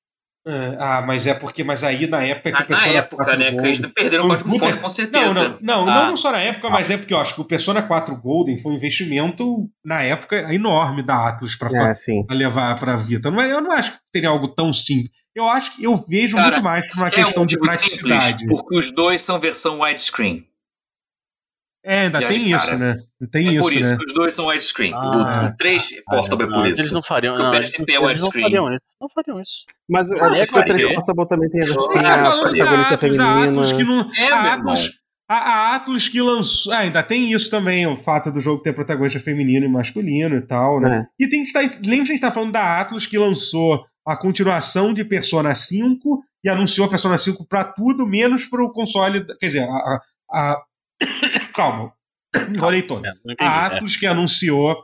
É, 0.45 0.75
ah, 0.79 1.03
mas 1.05 1.27
é 1.27 1.35
porque, 1.35 1.63
mas 1.63 1.83
aí 1.83 2.07
na 2.07 2.23
época 2.23 2.49
é 2.49 2.51
que 2.51 2.63
o 2.63 2.65
Persona 2.65 2.87
Na 2.87 2.97
época, 2.97 3.37
né? 3.37 3.51
Golden, 3.51 3.61
que 3.61 3.67
eles 3.67 3.93
perderam 3.93 4.25
o 4.25 4.27
código 4.29 4.57
fonte 4.57 4.77
com 4.77 4.89
certeza. 4.89 5.33
Não, 5.33 5.59
não, 5.61 5.85
não, 5.85 5.89
ah. 5.89 6.05
não 6.07 6.17
só 6.17 6.31
na 6.31 6.39
época, 6.39 6.67
mas 6.69 6.89
é 6.89 6.97
porque 6.97 7.13
eu 7.13 7.19
acho 7.19 7.35
que 7.35 7.41
o 7.41 7.45
Persona 7.45 7.83
4 7.83 8.15
Golden 8.15 8.57
foi 8.57 8.71
um 8.71 8.75
investimento 8.75 9.69
na 9.85 10.01
época 10.01 10.51
enorme 10.51 11.03
da 11.03 11.29
Atlus 11.29 11.55
para 11.55 11.69
é, 11.91 12.33
levar 12.33 12.79
para 12.79 12.95
Vita. 12.95 13.29
Não, 13.29 13.39
é, 13.39 13.51
eu 13.51 13.61
não 13.61 13.71
acho 13.71 13.91
que 13.91 13.97
teria 14.11 14.29
algo 14.29 14.47
tão 14.47 14.73
simples. 14.73 15.11
Eu 15.35 15.47
acho 15.47 15.75
que 15.75 15.83
eu 15.83 15.95
vejo 15.95 16.35
Cara, 16.35 16.51
muito 16.53 16.63
mais 16.63 16.89
por 16.89 17.03
uma 17.03 17.11
questão 17.11 17.43
é 17.43 17.43
um 17.43 17.47
de 17.47 17.57
praticidade. 17.57 18.39
Simples, 18.39 18.61
porque 18.61 18.77
os 18.77 18.91
dois 18.91 19.21
são 19.21 19.39
versão 19.39 19.79
widescreen. 19.79 20.50
É, 21.83 22.01
ainda 22.01 22.19
tem 22.27 22.53
isso, 22.53 22.77
né? 22.77 22.97
Tem 23.31 23.47
é 23.47 23.51
isso, 23.53 23.63
por 23.63 23.73
isso 23.73 23.91
né? 23.91 23.97
que 23.97 24.05
os 24.05 24.13
dois 24.13 24.35
são 24.35 24.45
widescreen. 24.47 24.93
Ah, 24.93 25.51
o 25.51 25.57
3 25.57 25.95
ah, 26.07 26.15
portable 26.15 26.47
por 26.47 26.67
isso. 26.67 26.79
Eles 26.79 26.91
não 26.91 27.01
fariam. 27.01 27.35
Não, 27.35 27.49
o 27.49 27.51
PSP 27.51 27.93
é 27.93 27.99
widescreen. 27.99 28.43
Não 28.43 28.49
fariam 28.49 28.73
isso. 28.73 28.83
Não 29.01 29.09
fariam 29.09 29.41
isso. 29.41 29.65
Mas 29.89 30.11
ah, 30.11 30.27
acho 30.27 30.51
que 30.51 30.59
o 30.59 30.65
3 30.65 30.93
portable 30.93 31.27
também 31.27 31.49
tem 31.49 31.61
a 31.61 31.65
versão 31.65 31.87
protagonista 31.87 32.97
feminina. 32.97 33.75
Que 33.75 33.83
não, 33.83 34.11
é, 34.13 34.31
a 34.31 34.53
Atlas, 34.53 34.89
a, 35.27 35.35
a 35.35 35.75
Atlas 35.75 36.07
que 36.07 36.21
lançou. 36.21 36.71
Ah, 36.71 36.79
ainda 36.79 37.01
tem 37.01 37.33
isso 37.33 37.49
também, 37.49 37.87
o 37.87 37.95
fato 37.95 38.31
do 38.31 38.39
jogo 38.39 38.61
ter 38.61 38.73
protagonista 38.73 39.19
feminino 39.19 39.65
e 39.65 39.69
masculino 39.69 40.35
e 40.35 40.41
tal, 40.41 40.79
né? 40.79 41.07
É. 41.19 41.25
E 41.25 41.27
tem 41.27 41.41
que 41.41 41.47
estar. 41.47 41.61
Lembra 41.61 41.79
que 41.79 41.93
a 41.93 42.05
gente 42.05 42.21
tá 42.21 42.31
falando 42.31 42.51
da 42.51 42.79
Atlas 42.79 43.07
que 43.07 43.17
lançou 43.17 43.83
a 44.05 44.15
continuação 44.15 44.93
de 44.93 45.03
Persona 45.03 45.55
5 45.55 46.23
e 46.43 46.49
anunciou 46.49 46.85
a 46.85 46.89
Persona 46.89 47.17
5 47.17 47.47
para 47.47 47.63
tudo, 47.63 48.05
menos 48.05 48.45
para 48.45 48.63
o 48.63 48.71
console. 48.71 49.25
Quer 49.39 49.47
dizer, 49.47 49.63
a, 49.63 49.99
a 50.31 50.61
calma, 51.53 51.93
enrolei 52.49 52.81
todo. 52.81 53.05
É, 53.05 53.11
a 53.39 53.45
é. 53.45 53.47
Atlus, 53.47 53.95
é. 53.95 53.99
que 53.99 54.05
anunciou 54.05 54.75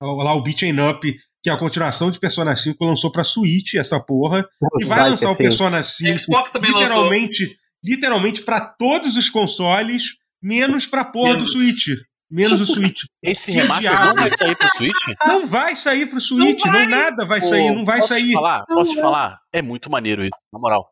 lá 0.00 0.34
o 0.34 0.42
Beat 0.42 0.62
Up, 0.90 1.16
que 1.42 1.50
é 1.50 1.52
a 1.52 1.58
continuação 1.58 2.10
de 2.10 2.18
Persona 2.18 2.54
5, 2.56 2.84
lançou 2.84 3.10
pra 3.10 3.24
Switch 3.24 3.74
essa 3.74 4.00
porra. 4.00 4.48
Nossa, 4.60 4.84
e 4.84 4.84
vai 4.84 5.10
lançar 5.10 5.30
o 5.30 5.36
Persona 5.36 5.82
5 5.82 6.12
literalmente, 6.60 7.42
lançou. 7.42 7.56
literalmente 7.84 8.42
para 8.42 8.60
todos 8.60 9.16
os 9.16 9.30
consoles, 9.30 10.16
menos 10.42 10.86
pra 10.86 11.04
porra 11.04 11.34
menos. 11.34 11.52
do 11.52 11.52
Switch. 11.52 11.98
Menos 12.30 12.62
o 12.62 12.64
Switch. 12.66 13.02
Esse 13.22 13.52
remaster 13.52 13.92
não 13.92 14.14
vai 14.14 14.30
sair 14.34 14.56
pro 14.56 14.68
Switch? 14.68 15.04
Não 15.26 15.46
vai 15.46 15.76
sair 15.76 16.06
pro 16.06 16.20
Switch, 16.20 16.64
não, 16.64 16.72
vai. 16.72 16.86
não 16.86 16.90
nada 16.90 17.24
vai 17.26 17.40
Pô, 17.40 17.48
sair, 17.48 17.70
não 17.70 17.84
vai 17.84 17.98
posso 17.98 18.14
sair. 18.14 18.28
Te 18.28 18.32
falar? 18.32 18.64
Posso 18.64 18.94
te 18.94 19.00
falar? 19.00 19.38
É 19.52 19.60
muito 19.60 19.90
maneiro 19.90 20.24
isso, 20.24 20.38
na 20.50 20.58
moral. 20.58 20.88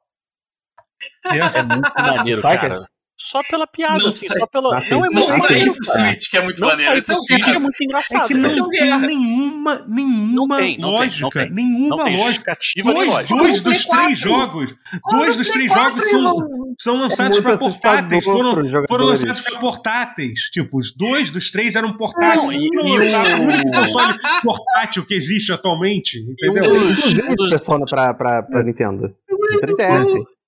É, 1.24 1.38
é 1.38 1.62
muito 1.62 1.92
maneiro, 1.96 2.42
cara 2.42 2.74
só 3.22 3.42
pela 3.42 3.66
piada, 3.66 3.98
não 3.98 4.08
assim, 4.08 4.26
só 4.32 4.46
pela. 4.46 4.78
Assim, 4.78 4.94
não 4.94 5.04
é 5.04 5.08
muito 5.10 5.38
maneiro. 5.38 5.72
o 5.72 5.84
Switch, 5.84 6.30
que 6.30 6.36
é 6.38 6.42
muito 6.42 6.60
não 6.60 6.68
maneiro. 6.68 6.96
Esse 6.96 7.14
Switch 7.14 7.48
é 7.48 7.58
muito 7.58 7.84
engraçado. 7.84 8.24
É 8.24 8.28
que 8.28 8.34
não 8.34 8.68
tem 8.70 8.98
nenhuma, 8.98 9.84
nenhuma 9.86 10.56
tem, 10.56 10.78
lógica. 10.80 11.30
Tem, 11.30 11.50
nenhuma 11.50 12.08
lógica. 12.08 12.56
Dois, 12.82 13.28
dois 13.28 13.60
dos 13.60 13.84
três 13.84 14.18
jogos. 14.18 14.74
Dois 15.10 15.36
dos 15.36 15.48
três 15.48 15.70
jogos 15.70 16.08
são, 16.08 16.36
são 16.78 16.96
lançados 16.96 17.38
é 17.38 17.42
para 17.42 17.58
portáteis. 17.58 18.24
Foram, 18.24 18.86
foram 18.88 19.04
lançados 19.04 19.42
para 19.42 19.58
portáteis. 19.58 20.40
Tipo, 20.50 20.78
os 20.78 20.94
dois 20.96 21.30
dos 21.30 21.50
três 21.50 21.76
eram 21.76 21.94
portáteis. 21.96 22.42
Não, 22.42 22.52
e, 22.52 22.68
e 22.68 23.34
o 23.34 23.42
único 23.42 23.70
console 23.70 24.18
portátil 24.42 25.04
que 25.04 25.14
existe 25.14 25.52
atualmente. 25.52 26.18
Entendeu? 26.18 26.74
Inclusive, 26.74 27.36
Persona 27.50 27.84
pra, 27.84 28.14
pra, 28.14 28.42
pra 28.42 28.62
Nintendo. 28.62 29.14
3DS. 29.62 30.39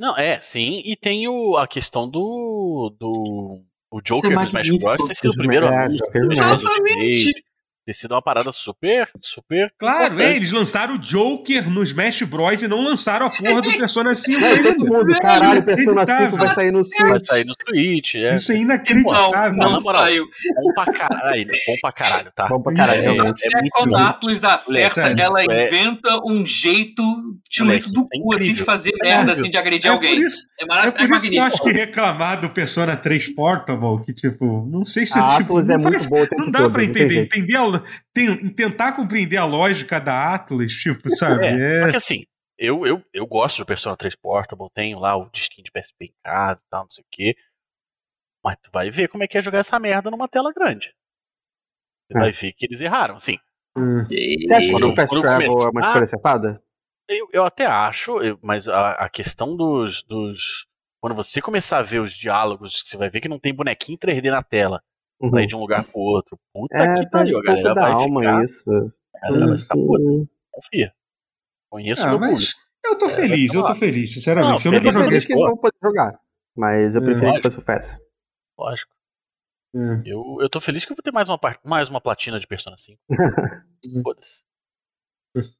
Não, 0.00 0.16
é, 0.16 0.40
sim, 0.40 0.80
e 0.82 0.96
tem 0.96 1.28
o, 1.28 1.58
a 1.58 1.68
questão 1.68 2.08
do. 2.08 2.96
do 2.98 3.62
o 3.90 4.00
Joker 4.02 4.34
do 4.34 4.42
Smash 4.44 4.70
Bros. 4.78 5.06
ter 5.06 5.14
sido 5.14 5.32
o 5.32 5.36
primeiro 5.36 5.66
anúncio 5.66 6.06
do 6.10 6.32
Exatamente 6.32 7.44
ter 7.90 7.94
sido 7.94 8.12
uma 8.12 8.22
parada 8.22 8.52
super, 8.52 9.08
super. 9.20 9.72
Claro, 9.76 10.20
é, 10.20 10.36
eles 10.36 10.52
lançaram 10.52 10.94
o 10.94 10.98
Joker 10.98 11.68
no 11.68 11.82
Smash 11.82 12.22
Bros. 12.22 12.62
e 12.62 12.68
não 12.68 12.82
lançaram 12.82 13.26
a 13.26 13.30
porra 13.30 13.60
do 13.60 13.72
Persona 13.72 14.14
5. 14.14 14.44
É, 14.44 14.62
todo 14.62 14.86
mundo, 14.86 15.18
caralho, 15.20 15.62
Persona 15.64 16.06
5 16.06 16.36
vai 16.36 16.48
sair 16.54 16.70
no 16.70 16.84
Switch. 16.84 17.08
Vai 17.08 17.20
sair 17.20 17.44
no 17.44 17.52
Switch, 17.54 18.14
é. 18.14 18.34
Isso 18.36 18.52
é 18.52 18.56
inacreditável. 18.56 19.52
Não, 19.52 19.64
não, 19.64 19.72
não 19.72 19.80
saiu. 19.80 20.24
Bom 20.24 20.74
pra 20.74 20.92
caralho, 20.92 21.50
bom 21.66 21.74
pra 21.80 21.92
caralho, 21.92 22.32
tá? 22.34 22.48
Bom 22.48 22.62
pra 22.62 22.74
caralho, 22.74 23.02
realmente. 23.02 23.44
É, 23.44 23.48
é, 23.48 23.68
quando 23.72 23.96
a 23.96 24.08
Atlus 24.08 24.44
acerta, 24.44 25.00
ela 25.18 25.40
é 25.40 25.66
inventa 25.66 26.20
um 26.24 26.46
jeito 26.46 27.02
tirulito 27.48 27.90
do 27.92 28.06
cu, 28.06 28.36
assim, 28.36 28.52
de 28.52 28.62
fazer 28.62 28.92
merda, 29.02 29.32
assim, 29.32 29.50
de 29.50 29.56
agredir 29.56 29.90
alguém. 29.90 30.20
é 30.60 30.66
maravilhoso. 30.66 31.04
É 31.04 31.08
por 31.08 31.16
isso 31.16 31.28
que 31.30 31.36
eu 31.36 31.42
acho 31.42 31.62
que 31.62 31.72
reclamar 31.72 32.40
do 32.40 32.50
Persona 32.50 32.96
3 32.96 33.34
Portable, 33.34 34.04
que 34.04 34.12
tipo, 34.12 34.66
não 34.70 34.84
sei 34.84 35.04
se... 35.04 35.18
A 35.18 35.38
tipo, 35.38 35.58
Atlus 35.58 35.68
é 35.68 35.76
muito 35.76 36.08
boa 36.08 36.28
Não 36.38 36.50
dá 36.50 36.70
pra 36.70 36.84
entender. 36.84 37.24
Entender 37.24 37.56
tem, 38.12 38.54
tentar 38.54 38.92
compreender 38.92 39.36
a 39.36 39.44
lógica 39.44 40.00
da 40.00 40.34
Atlas, 40.34 40.72
tipo, 40.72 41.08
sabe? 41.10 41.46
É, 41.46 41.78
é... 41.78 41.80
Porque 41.82 41.96
assim, 41.96 42.24
eu, 42.58 42.86
eu, 42.86 43.02
eu 43.12 43.26
gosto 43.26 43.58
do 43.58 43.66
Persona 43.66 43.96
3 43.96 44.14
Portable, 44.16 44.68
tenho 44.74 44.98
lá 44.98 45.16
o 45.16 45.30
disquinho 45.30 45.64
de 45.64 45.72
PSP 45.72 46.06
em 46.06 46.14
casa 46.22 46.62
e 46.64 46.68
tal, 46.68 46.82
não 46.82 46.90
sei 46.90 47.02
o 47.02 47.06
quê. 47.10 47.34
Mas 48.44 48.56
tu 48.62 48.70
vai 48.72 48.90
ver 48.90 49.08
como 49.08 49.24
é 49.24 49.26
que 49.26 49.38
é 49.38 49.42
jogar 49.42 49.58
essa 49.58 49.78
merda 49.78 50.10
numa 50.10 50.28
tela 50.28 50.52
grande. 50.52 50.94
Você 52.06 52.18
é. 52.18 52.20
vai 52.20 52.32
ver 52.32 52.52
que 52.52 52.66
eles 52.66 52.80
erraram, 52.80 53.16
assim. 53.16 53.38
Hum. 53.76 54.04
Você 54.04 54.54
acha 54.54 54.74
que 54.74 54.84
o 54.84 54.94
Fast 54.94 55.20
Travel 55.20 55.48
é 55.48 55.70
uma 55.70 55.80
escolha 55.80 56.02
acertada? 56.02 56.62
Eu, 57.08 57.28
eu 57.32 57.44
até 57.44 57.66
acho, 57.66 58.18
mas 58.42 58.68
a, 58.68 58.92
a 58.92 59.08
questão 59.08 59.56
dos, 59.56 60.02
dos. 60.02 60.66
Quando 61.00 61.14
você 61.14 61.40
começar 61.40 61.78
a 61.78 61.82
ver 61.82 62.00
os 62.00 62.12
diálogos, 62.12 62.82
você 62.84 62.96
vai 62.96 63.08
ver 63.08 63.20
que 63.20 63.28
não 63.28 63.38
tem 63.38 63.54
bonequinho 63.54 63.98
3D 63.98 64.30
na 64.30 64.42
tela 64.42 64.82
uhum. 65.20 65.30
pra 65.30 65.42
ir 65.42 65.46
de 65.46 65.56
um 65.56 65.60
lugar 65.60 65.84
pro 65.84 66.00
outro. 66.00 66.38
Puta 66.52 66.76
é, 66.76 66.94
que 66.94 67.10
pariu, 67.10 67.38
a 67.38 67.42
galera 67.42 67.74
vai 67.74 67.92
alma 67.92 68.20
ficar. 68.20 68.44
Isso. 68.44 68.70
A 69.16 69.28
galera 69.28 69.46
vai 69.48 69.58
ficar 69.58 69.74
puta. 69.74 70.02
Uhum. 70.02 70.28
Confia. 70.50 70.92
Conheço 71.70 72.06
ah, 72.06 72.10
meu 72.10 72.20
mas. 72.20 72.54
Eu 72.84 72.98
tô 72.98 73.06
é, 73.06 73.10
feliz, 73.10 73.54
eu 73.54 73.64
tô 73.64 73.74
feliz, 73.74 74.12
sinceramente. 74.12 74.64
Não, 74.64 74.72
eu 74.72 74.82
não 74.82 74.92
tô 74.92 75.04
feliz 75.04 75.24
que 75.24 75.34
não 75.34 75.56
pode 75.56 75.76
jogar. 75.82 76.18
Mas 76.56 76.96
eu 76.96 77.02
prefiro 77.02 77.28
é, 77.28 77.36
que 77.36 77.42
fosse 77.42 77.58
o 77.58 77.62
FES. 77.62 78.00
Lógico. 78.58 78.92
É. 79.74 80.02
Eu, 80.04 80.38
eu 80.40 80.48
tô 80.48 80.60
feliz 80.60 80.84
que 80.84 80.92
eu 80.92 80.96
vou 80.96 81.02
ter 81.02 81.12
mais 81.12 81.28
uma, 81.28 81.38
mais 81.64 81.88
uma 81.88 82.00
platina 82.00 82.40
de 82.40 82.46
Persona 82.46 82.76
5. 82.76 82.98
Foda-se. 84.02 84.44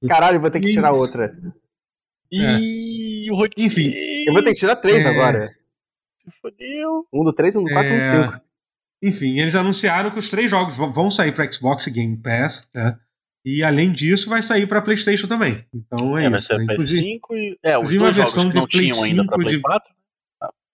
Caralho, 0.09 0.41
vou 0.41 0.51
ter 0.51 0.61
que 0.61 0.73
tirar 0.73 0.93
outra. 0.93 1.33
E 2.33 3.29
é. 3.29 3.33
o 3.33 3.47
Enfim, 3.57 3.93
eu 4.27 4.33
vou 4.33 4.43
ter 4.43 4.53
que 4.55 4.61
tirar 4.61 4.77
três 4.77 5.07
é. 5.07 5.11
agora. 5.11 5.55
Se 6.19 6.31
fodeu. 6.43 7.07
Um 7.13 7.25
do 7.25 7.33
3, 7.33 7.57
um 7.57 7.65
do 7.65 7.71
4 7.71 7.91
e 7.91 7.95
um 7.95 7.99
do 7.99 8.05
5. 8.05 8.50
É. 9.03 9.09
Enfim, 9.09 9.39
eles 9.39 9.55
anunciaram 9.55 10.11
que 10.11 10.19
os 10.19 10.29
três 10.29 10.51
jogos 10.51 10.77
vão 10.77 11.11
sair 11.11 11.33
para 11.33 11.51
Xbox 11.51 11.87
Game 11.89 12.17
Pass, 12.17 12.69
né? 12.75 12.99
E 13.45 13.63
além 13.63 13.91
disso, 13.91 14.29
vai 14.29 14.43
sair 14.43 14.67
para 14.67 14.83
PlayStation 14.83 15.27
também. 15.27 15.65
Então 15.73 16.17
é, 16.17 16.27
é 16.27 16.31
isso. 16.31 16.49
Vai 16.49 16.67
sair 16.67 16.67
né? 16.67 16.75
PS5 16.75 17.21
e. 17.33 17.59
É, 17.63 17.79
os 17.79 17.97
dois 17.97 18.15
jogos 18.15 18.35
que 18.35 18.55
não 18.55 18.67
tinham 18.67 19.03
ainda 19.03 19.25
para 19.25 19.39
Play 19.39 19.61
4. 19.61 19.95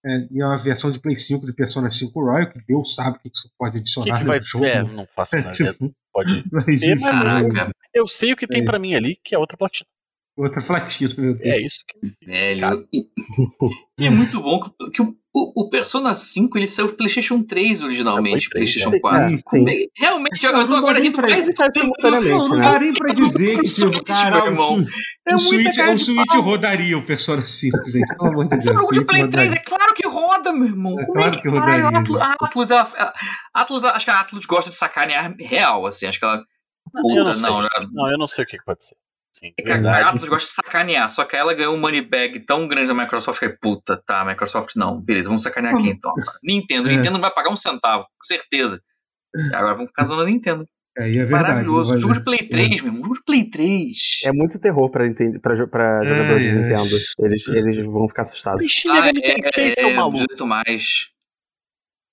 É, 0.05 0.29
e 0.31 0.43
uma 0.43 0.57
versão 0.57 0.91
de 0.91 1.01
Play 1.01 1.17
5 1.17 1.47
de 1.47 1.53
Persona 1.53 1.91
5 1.91 2.21
Royal, 2.21 2.49
que 2.49 2.61
Deus 2.67 2.95
sabe 2.95 3.17
o 3.17 3.21
que 3.21 3.31
isso 3.33 3.51
pode 3.59 3.79
adicionar 3.79 4.15
que 4.15 4.21
que 4.21 4.27
vai, 4.27 4.39
no 4.39 4.45
jogo. 4.45 4.65
É, 4.65 4.83
não 4.83 5.07
faço 5.07 5.37
nada. 5.37 5.51
tipo, 5.51 5.93
pode 6.13 6.45
mas, 6.53 6.81
ter, 6.81 6.95
mas 6.97 7.73
eu 7.93 8.07
sei 8.07 8.33
o 8.33 8.37
que 8.37 8.47
tem 8.47 8.63
é. 8.63 8.65
para 8.65 8.79
mim 8.79 8.95
ali, 8.95 9.19
que 9.25 9.35
é 9.35 9.39
outra 9.39 9.57
platina. 9.57 9.89
Outra 10.37 10.63
platina, 10.63 11.15
meu 11.19 11.35
Deus. 11.35 11.47
É 11.47 11.61
isso 11.61 11.81
que. 11.89 12.13
Velho. 12.25 12.87
E 12.93 14.07
é 14.07 14.11
muito 14.11 14.41
bom 14.41 14.61
que, 14.61 14.91
que 14.91 15.03
o 15.03 15.17
o, 15.39 15.65
o, 15.65 15.69
Persona 15.69 16.15
5 16.15 16.57
ele 16.57 16.67
saiu 16.67 16.89
PlayStation 16.95 17.43
3 17.43 17.83
originalmente, 17.83 18.47
é, 18.47 18.51
PlayStation 18.51 18.91
4. 18.99 19.35
É, 19.35 19.37
sim. 19.37 19.65
Realmente, 19.95 20.47
eu, 20.47 20.53
eu 20.53 20.67
tô 20.67 20.75
agora 20.75 20.99
rindo 20.99 21.21
mais. 21.21 21.47
Não, 22.23 22.49
não 22.49 22.59
dá 22.59 22.79
nem 22.79 22.95
pra 22.95 23.13
dizer 23.13 23.59
que 23.59 23.65
tipo, 23.65 24.03
cara, 24.03 24.51
o, 24.51 24.83
é 25.29 25.35
o, 25.35 25.39
Switch, 25.39 25.77
o 25.77 25.99
Switch 25.99 26.35
rodaria 26.37 26.97
o 26.97 27.05
Persona 27.05 27.45
5, 27.45 27.91
gente. 27.91 28.17
Pelo 28.17 28.31
amor 28.31 28.45
de 28.45 28.51
Deus. 28.57 28.65
Jogo 28.65 28.93
de 28.93 29.05
Play 29.05 29.29
3 29.29 29.53
é 29.53 29.59
claro 29.59 29.93
que 29.93 30.09
roda, 30.09 30.55
meu 30.55 30.65
irmão. 30.65 30.99
É 30.99 31.05
Como 31.05 31.19
claro 31.19 31.35
é 31.35 31.43
que, 31.43 31.49
rodaria. 31.49 31.89
Atlas, 31.89 32.23
a 32.23 32.33
Atlas, 32.33 32.71
a, 32.71 33.15
Atlas, 33.53 33.85
acho 33.85 34.05
que 34.07 34.11
a 34.11 34.21
Atlas 34.21 34.47
gosta 34.47 34.71
de 34.71 34.77
sacanear 34.77 35.35
real, 35.39 35.85
assim. 35.85 36.07
Acho 36.07 36.19
que 36.19 36.25
ela. 36.25 36.43
Puta, 36.91 37.35
não, 37.41 37.61
não, 37.61 37.69
não, 37.93 38.11
eu 38.11 38.17
não 38.17 38.27
sei 38.27 38.45
o 38.45 38.47
que 38.47 38.57
pode 38.65 38.87
ser. 38.87 38.97
Sim, 39.39 39.53
é 39.59 39.73
a 39.73 40.09
Atlas 40.09 40.29
gosta 40.29 40.49
de 40.49 40.55
sacanear, 40.55 41.11
só 41.11 41.25
que 41.25 41.37
ela 41.37 41.53
ganhou 41.53 41.75
um 41.75 41.79
money 41.79 42.01
bag 42.01 42.41
tão 42.41 42.67
grande 42.67 42.89
da 42.89 42.95
Microsoft 42.95 43.39
que 43.39 43.45
é 43.45 43.49
puta, 43.61 44.03
tá, 44.07 44.25
Microsoft 44.25 44.75
não, 44.77 44.99
beleza, 44.99 45.29
vamos 45.29 45.43
sacanear 45.43 45.75
aqui 45.75 45.91
então. 45.91 46.15
Nintendo, 46.43 46.89
é. 46.89 46.97
Nintendo 46.97 47.13
não 47.13 47.21
vai 47.21 47.31
pagar 47.31 47.51
um 47.51 47.57
centavo, 47.57 48.05
com 48.05 48.25
certeza. 48.25 48.81
Agora 49.53 49.75
vamos 49.75 49.91
ficar 49.91 50.05
zoando 50.05 50.23
a 50.23 50.27
Nintendo. 50.27 50.67
É, 50.97 51.11
e 51.11 51.19
é 51.19 51.25
verdade. 51.25 51.49
Maravilhoso. 51.49 51.99
Jogo 51.99 52.15
de 52.15 52.25
Play 52.25 52.49
3, 52.49 52.65
é. 52.65 52.69
meu 52.69 52.87
irmão. 52.87 53.03
Jogo 53.03 53.15
de 53.17 53.25
Play 53.25 53.51
3. 53.51 54.21
É 54.25 54.33
muito 54.33 54.59
terror 54.59 54.91
pra, 54.91 55.05
pra, 55.43 55.67
pra 55.67 56.01
é, 56.03 56.09
jogadores 56.09 56.43
de 56.43 56.53
Nintendo. 56.53 56.97
Eles, 57.19 57.49
eles 57.49 57.77
vão 57.85 58.09
ficar 58.09 58.23
assustados. 58.23 58.65
Os 58.65 58.73
Shin 58.73 58.89
Megami 58.89 59.19
ah, 59.19 59.23
Tensei 59.23 59.69
é, 59.69 59.71
são 59.73 59.93
malucos. 59.93 60.47
mais. 60.47 61.11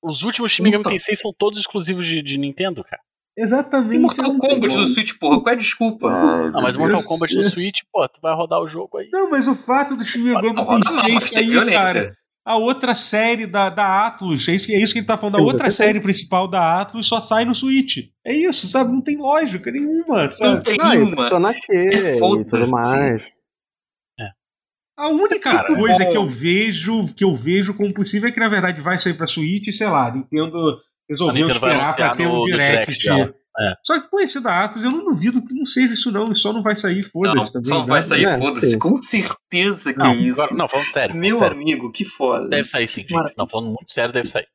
Os 0.02 0.24
últimos 0.24 0.52
Shin 0.52 0.64
Megami 0.64 0.84
Tensei 0.84 1.16
são 1.16 1.32
todos 1.32 1.60
exclusivos 1.60 2.06
de, 2.06 2.22
de 2.22 2.38
Nintendo, 2.38 2.84
cara. 2.84 3.02
Exatamente. 3.36 4.00
Mortal 4.00 4.38
Kombat 4.38 4.78
no 4.78 4.88
Switch, 4.88 5.14
porra. 5.20 5.42
Qual 5.42 5.50
é 5.50 5.56
a 5.56 5.60
desculpa? 5.60 6.08
Ah, 6.08 6.52
não, 6.52 6.62
mas 6.62 6.76
Mortal 6.76 7.04
Kombat 7.04 7.36
no 7.36 7.44
Switch, 7.44 7.82
pô, 7.92 8.08
tu 8.08 8.20
vai 8.22 8.36
rodar 8.36 8.62
o 8.62 8.68
jogo 8.68 8.98
aí. 8.98 9.10
Não, 9.12 9.30
mas 9.30 9.48
o 9.48 9.56
fato 9.56 9.96
do 9.96 10.04
Shin 10.04 10.24
Megami 10.24 10.56
Tensei 10.84 11.20
sair, 11.20 11.72
cara. 11.72 12.16
A 12.46 12.58
outra 12.58 12.94
série 12.94 13.48
da, 13.48 13.70
da 13.70 14.06
Atlus, 14.06 14.50
é 14.50 14.56
isso, 14.56 14.70
é 14.70 14.76
isso 14.76 14.92
que 14.92 15.00
ele 15.00 15.08
tá 15.08 15.16
falando, 15.16 15.38
a 15.38 15.42
outra 15.42 15.72
série 15.72 16.02
principal 16.02 16.46
da 16.46 16.82
Atlus 16.82 17.08
só 17.08 17.22
sai 17.22 17.46
no 17.46 17.56
Switch. 17.56 18.10
É 18.26 18.34
isso, 18.34 18.68
sabe? 18.68 18.92
Não 18.92 19.00
tem 19.00 19.18
lógica 19.18 19.72
nenhuma, 19.72 20.30
sabe? 20.30 20.56
Não 20.56 20.60
tem 20.60 20.78
nenhuma. 20.78 21.22
Só 21.22 21.40
na 21.40 21.52
é 21.52 22.06
e 22.06 22.46
tudo 22.46 22.70
mais. 22.70 23.24
A 24.96 25.08
única 25.08 25.40
Cara, 25.40 25.76
coisa 25.76 26.04
é... 26.04 26.06
que 26.06 26.18
eu 26.18 26.26
vejo 26.26 27.06
que 27.16 27.24
eu 27.24 27.34
vejo 27.34 27.74
como 27.74 27.94
possível 27.94 28.30
é 28.30 28.32
que 28.32 28.40
na 28.40 28.48
verdade 28.48 28.80
vai 28.80 29.00
sair 29.00 29.16
para 29.16 29.28
Switch, 29.28 29.74
sei 29.74 29.88
lá, 29.88 30.12
Nintendo 30.12 30.80
resolveu 31.10 31.48
esperar 31.48 31.96
para 31.96 32.16
ter 32.16 32.28
um 32.28 32.46
direct. 32.46 33.00
direct 33.00 33.44
é. 33.60 33.76
Só 33.84 34.00
que 34.00 34.10
conhecido 34.10 34.48
a 34.50 34.64
Atos, 34.64 34.84
eu 34.84 34.90
não 34.90 35.06
duvido 35.06 35.46
que 35.46 35.54
não 35.54 35.68
seja 35.68 35.94
isso, 35.94 36.12
não. 36.12 36.36
Só 36.36 36.52
não 36.52 36.62
vai 36.62 36.76
sair, 36.78 37.04
foda-se 37.04 37.54
também. 37.54 37.70
Só 37.70 37.80
não 37.80 37.86
vai 37.86 38.00
né? 38.00 38.02
sair, 38.02 38.26
é, 38.26 38.38
foda-se. 38.38 38.80
Com 38.80 38.96
certeza 38.96 39.94
que 39.94 40.00
não, 40.00 40.12
é 40.12 40.16
isso. 40.16 40.42
Agora, 40.42 40.58
não, 40.58 40.70
falando 40.70 40.92
sério. 40.92 41.16
Meu 41.16 41.36
sério. 41.36 41.56
amigo, 41.56 41.92
que 41.92 42.04
foda. 42.04 42.50
Deve 42.50 42.64
sair 42.64 42.88
sim, 42.88 43.02
gente. 43.02 43.34
Não, 43.38 43.48
falando 43.48 43.68
muito 43.68 43.94
sério, 43.94 44.12
deve 44.12 44.28
sair. 44.28 44.48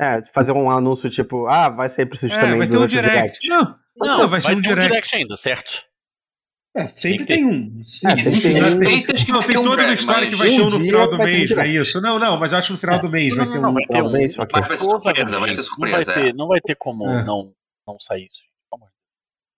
É, 0.00 0.22
fazer 0.32 0.52
um 0.52 0.70
anúncio 0.70 1.10
tipo, 1.10 1.46
ah, 1.46 1.68
vai 1.68 1.90
sair 1.90 2.06
pro 2.06 2.16
Switch 2.16 2.32
é, 2.32 2.40
também. 2.40 2.56
Vai 2.56 2.66
ter 2.66 2.78
um 2.78 2.86
direct. 2.86 3.40
direct. 3.40 3.48
Não, 3.48 3.76
não, 3.98 4.06
não, 4.06 4.18
vai, 4.20 4.28
vai 4.28 4.40
ser 4.40 4.56
um 4.56 4.60
direct. 4.60 4.86
um 4.86 4.88
direct 4.88 5.16
ainda, 5.16 5.36
certo? 5.36 5.82
É, 6.76 6.86
sempre 6.86 7.26
tem, 7.26 7.38
tem 7.38 7.46
um. 7.46 7.82
Sim, 7.84 8.12
Existem 8.12 8.52
suspeitas 8.52 9.24
que 9.24 9.32
não, 9.32 9.42
tem 9.42 9.60
toda 9.60 9.82
uma 9.82 9.92
história 9.92 10.28
que 10.28 10.36
vai 10.36 10.48
ter 10.48 10.60
um 10.60 10.70
no 10.70 10.78
final 10.78 11.10
do 11.10 11.18
mês, 11.18 11.50
não 11.50 11.62
é 11.62 11.68
isso? 11.68 12.00
Não, 12.00 12.18
não, 12.18 12.38
mas 12.38 12.52
acho 12.52 12.68
que 12.68 12.72
no 12.74 12.78
final 12.78 13.00
do 13.00 13.10
mês 13.10 13.34
vai 13.34 13.46
ter 13.46 13.58
um. 13.58 13.72
Vai 13.72 13.84
ter 13.84 14.02
um 14.02 14.12
mês, 14.12 14.36
vai 14.36 14.46
ser 14.46 14.76
surpresa, 14.76 15.40
vai 15.40 15.52
ser 15.52 15.62
surpresa. 15.62 16.32
Não 16.34 16.46
vai 16.46 16.60
ter 16.60 16.76
como 16.76 17.04
não 17.06 17.52
sair 17.98 18.26
isso. 18.26 18.50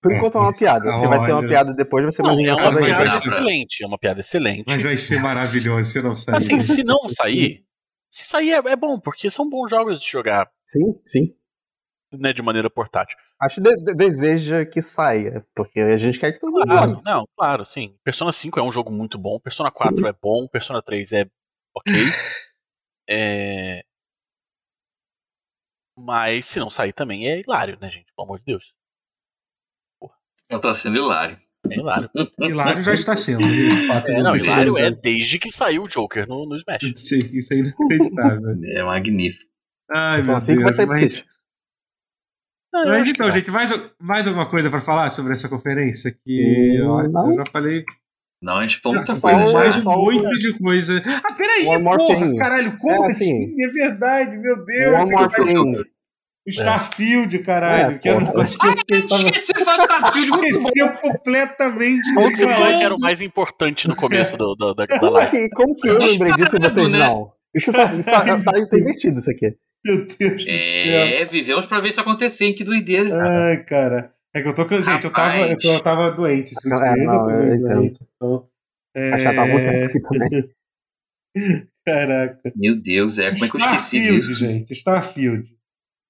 Por 0.02 0.12
é. 0.12 0.16
enquanto 0.16 0.36
é 0.36 0.40
uma 0.40 0.52
piada. 0.52 0.92
Se 0.94 1.06
vai 1.06 1.20
ser 1.20 1.32
uma 1.32 1.46
piada 1.46 1.72
depois, 1.72 2.02
vai 2.02 2.12
ser 2.12 2.22
mais 2.22 2.38
engraçado 2.38 2.76
ainda. 2.76 2.90
É 2.90 2.96
uma 2.96 3.04
piada 3.04 3.16
excelente, 3.16 3.84
é 3.84 3.86
uma 3.86 3.98
piada 3.98 4.20
excelente. 4.20 4.64
Mas 4.66 4.82
vai 4.82 4.96
ser 4.96 5.20
maravilhoso 5.20 5.90
se 5.92 6.02
não 6.02 6.16
sair. 6.16 6.36
Assim, 6.36 6.58
se 6.58 6.82
não 6.82 7.08
sair, 7.08 7.64
se 8.10 8.24
sair 8.24 8.50
é, 8.50 8.56
é 8.56 8.76
bom, 8.76 8.98
porque 8.98 9.30
são 9.30 9.48
bons 9.48 9.70
jogos 9.70 10.00
de 10.02 10.10
jogar. 10.10 10.50
Sim, 10.66 11.00
sim. 11.04 11.34
Né, 12.12 12.32
de 12.32 12.42
maneira 12.42 12.68
portátil. 12.68 13.16
Acho 13.42 13.60
que 13.60 13.76
de 13.76 13.94
deseja 13.94 14.64
que 14.64 14.80
saia, 14.80 15.44
porque 15.52 15.80
a 15.80 15.96
gente 15.96 16.16
quer 16.16 16.30
que 16.30 16.38
todo 16.38 16.52
mundo 16.52 16.64
claro, 16.64 16.90
jogue. 16.92 17.02
Não, 17.04 17.26
claro, 17.36 17.64
sim. 17.64 17.96
Persona 18.04 18.30
5 18.30 18.60
é 18.60 18.62
um 18.62 18.70
jogo 18.70 18.92
muito 18.92 19.18
bom, 19.18 19.40
Persona 19.40 19.68
4 19.68 19.96
sim. 19.96 20.06
é 20.06 20.12
bom, 20.12 20.46
Persona 20.46 20.80
3 20.80 21.12
é 21.12 21.26
ok. 21.74 21.92
é... 23.10 23.82
Mas 25.98 26.46
se 26.46 26.60
não 26.60 26.70
sair 26.70 26.92
também 26.92 27.28
é 27.28 27.40
hilário, 27.40 27.76
né, 27.80 27.90
gente? 27.90 28.12
Pelo 28.14 28.26
amor 28.26 28.38
de 28.38 28.44
Deus. 28.44 28.72
Está 30.48 30.72
sendo 30.72 30.98
hilário. 30.98 31.36
É 31.68 31.74
hilário. 31.74 32.10
hilário 32.38 32.84
já 32.84 32.94
está 32.94 33.16
sendo. 33.16 33.42
É, 33.42 34.22
não, 34.22 34.36
hilário 34.36 34.78
é 34.78 34.92
desde 34.92 35.40
que 35.40 35.50
saiu 35.50 35.82
o 35.82 35.88
Joker 35.88 36.28
no, 36.28 36.46
no 36.46 36.56
Smash. 36.56 36.82
Isso 36.84 37.52
é 37.52 37.56
inacreditável. 37.56 38.56
é 38.66 38.84
magnífico. 38.84 39.50
Ai, 39.90 40.22
Só 40.22 40.36
assim 40.36 40.54
Deus, 40.54 40.58
que 40.58 40.64
vai 40.64 40.72
sair 40.72 40.86
mas... 40.86 41.24
Não, 42.72 42.86
mas 42.86 43.06
então, 43.06 43.30
gente, 43.30 43.50
mais, 43.50 43.70
mais 44.00 44.26
alguma 44.26 44.48
coisa 44.48 44.70
para 44.70 44.80
falar 44.80 45.10
sobre 45.10 45.34
essa 45.34 45.48
conferência? 45.48 46.10
Que 46.24 46.80
hum, 46.82 47.00
eu, 47.02 47.30
eu, 47.30 47.34
já 47.36 47.44
falei. 47.52 47.84
Não, 48.40 48.56
a 48.56 48.62
gente 48.62 48.80
falou 48.80 48.96
muita 48.96 49.14
coisa. 49.20 49.52
Mais 49.52 49.76
um 49.76 49.90
monte 49.90 50.38
de 50.38 50.58
coisa. 50.58 51.02
Ah, 51.06 51.34
peraí, 51.34 51.64
porra, 51.64 52.36
caralho, 52.36 52.78
como 52.78 53.04
é, 53.04 53.08
assim, 53.08 53.38
assim? 53.38 53.64
É 53.64 53.68
verdade, 53.68 54.38
meu 54.38 54.64
Deus. 54.64 55.00
One 55.00 55.12
more 55.12 55.28
thing. 55.28 55.92
Starfield, 56.48 57.38
caralho, 57.38 57.94
é, 57.94 57.98
que 57.98 58.08
era 58.08 58.18
um 58.18 58.22
negócio 58.22 58.58
que 58.58 58.66
eu 58.66 59.06
tava... 59.06 59.22
Esqueci 59.22 59.52
de 59.52 59.64
falar 59.64 59.84
Starfield, 59.84 60.46
Esqueceu 60.46 60.92
completamente. 60.94 62.14
Como 62.14 62.30
que 62.30 62.36
você 62.36 62.48
falou 62.48 62.78
que 62.78 62.84
era 62.84 62.94
o 62.96 62.98
mais 62.98 63.20
importante 63.20 63.86
no 63.86 63.94
começo 63.94 64.36
do, 64.36 64.56
do, 64.56 64.74
da, 64.74 64.86
da 64.86 64.98
como 64.98 65.12
live? 65.12 65.30
Que, 65.30 65.48
como 65.50 65.76
que 65.76 65.88
eu 65.88 65.98
lembrei 65.98 66.32
disso 66.32 66.56
e 66.56 66.60
vocês 66.60 66.88
né? 66.88 66.98
não? 66.98 67.32
Isso 67.54 67.70
tá, 67.70 67.94
isso 67.94 68.10
tá, 68.10 68.24
tá, 68.24 68.42
tá 68.42 68.78
invertido, 68.78 69.20
isso 69.20 69.30
aqui. 69.30 69.54
Meu 69.84 70.06
Deus 70.06 70.46
É, 70.46 71.24
vivemos 71.24 71.66
pra 71.66 71.80
ver 71.80 71.88
isso 71.88 72.00
acontecer, 72.00 72.52
que 72.52 72.64
doideira. 72.64 73.10
Cara. 73.10 73.46
Ai, 73.46 73.64
cara. 73.64 74.14
É 74.34 74.40
que 74.40 74.48
eu 74.48 74.54
tô 74.54 74.64
com. 74.64 74.80
Gente, 74.80 75.04
eu 75.04 75.12
tava, 75.12 75.36
eu, 75.38 75.56
eu 75.62 75.80
tava 75.80 76.10
doente. 76.10 76.52
Isso 76.52 76.68
não, 76.68 76.82
é, 76.82 76.96
não, 76.96 77.30
eu 77.30 77.60
doente. 77.60 78.00
Então, 78.16 78.48
é... 78.94 79.10
Tá 79.10 79.84
aqui 79.86 80.00
também. 80.00 80.50
Caraca. 81.84 82.52
Meu 82.54 82.80
Deus, 82.80 83.18
é. 83.18 83.30
Como 83.32 83.44
é 83.44 83.48
que 83.48 83.56
eu 83.56 83.60
esqueci 83.60 84.00
disso? 84.00 84.34
gente. 84.34 84.72
Starfield. 84.72 85.46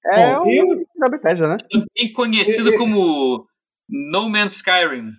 É 0.05 0.35
Bom, 0.35 0.45
eu... 0.47 0.87
da 0.99 1.09
Bethesda, 1.09 1.49
né? 1.49 1.57
Também 1.71 2.13
conhecido 2.13 2.73
eu, 2.73 2.79
como 2.79 3.47
No 3.89 4.29
Man's 4.29 4.57
Skyrim. 4.57 5.13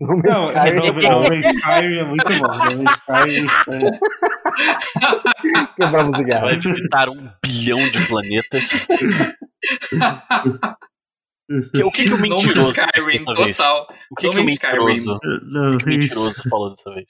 No 0.00 0.16
Man's 0.16 0.24
não, 0.24 0.48
Skyrim. 0.50 1.08
Não, 1.08 1.22
Man's 1.22 1.46
Skyrim 1.46 1.98
é 1.98 2.04
muito 2.04 2.26
bom. 2.26 2.56
No 2.56 2.82
Man's 2.82 2.92
Skyrim 2.92 3.46
é... 3.68 3.78
Quebramos 5.80 6.18
o 6.18 6.24
Vai 6.24 6.56
visitar 6.56 7.08
um 7.10 7.30
bilhão 7.44 7.90
de 7.90 8.06
planetas. 8.06 8.88
o 11.84 11.90
que, 11.90 12.04
que 12.04 12.14
o 12.14 12.18
mentiroso 12.18 12.70
Skyrim, 12.70 13.12
dessa 13.12 13.34
vez? 13.34 13.56
Total. 13.58 13.88
O 14.10 14.14
que, 14.14 14.30
que 14.30 14.38
o 14.38 14.44
mentiroso, 14.44 15.18
não, 15.42 15.74
o 15.74 15.78
que, 15.78 15.84
que 15.84 15.90
mentiroso 15.98 16.48
falou 16.48 16.70
dessa 16.70 16.90
vez? 16.94 17.06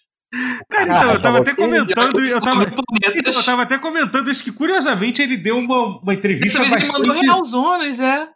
Cara, 0.69 0.85
então, 0.85 1.13
eu 1.13 1.23
tava 1.23 1.39
até 1.39 1.55
comentando. 1.55 2.21
Eu 2.21 2.41
tava, 2.41 2.63
então, 3.15 3.33
eu 3.35 3.45
tava 3.45 3.63
até 3.63 3.79
comentando 3.79 4.31
isso 4.31 4.43
que, 4.45 4.53
curiosamente, 4.53 5.23
ele 5.23 5.37
deu 5.37 5.57
uma, 5.57 6.01
uma 6.01 6.15
entrevista 6.15 6.59
Dessa 6.59 6.71
bastante. 6.77 6.97
Ele 6.97 7.07
mandou 7.07 7.23
realzones, 7.23 8.01
é. 8.01 8.29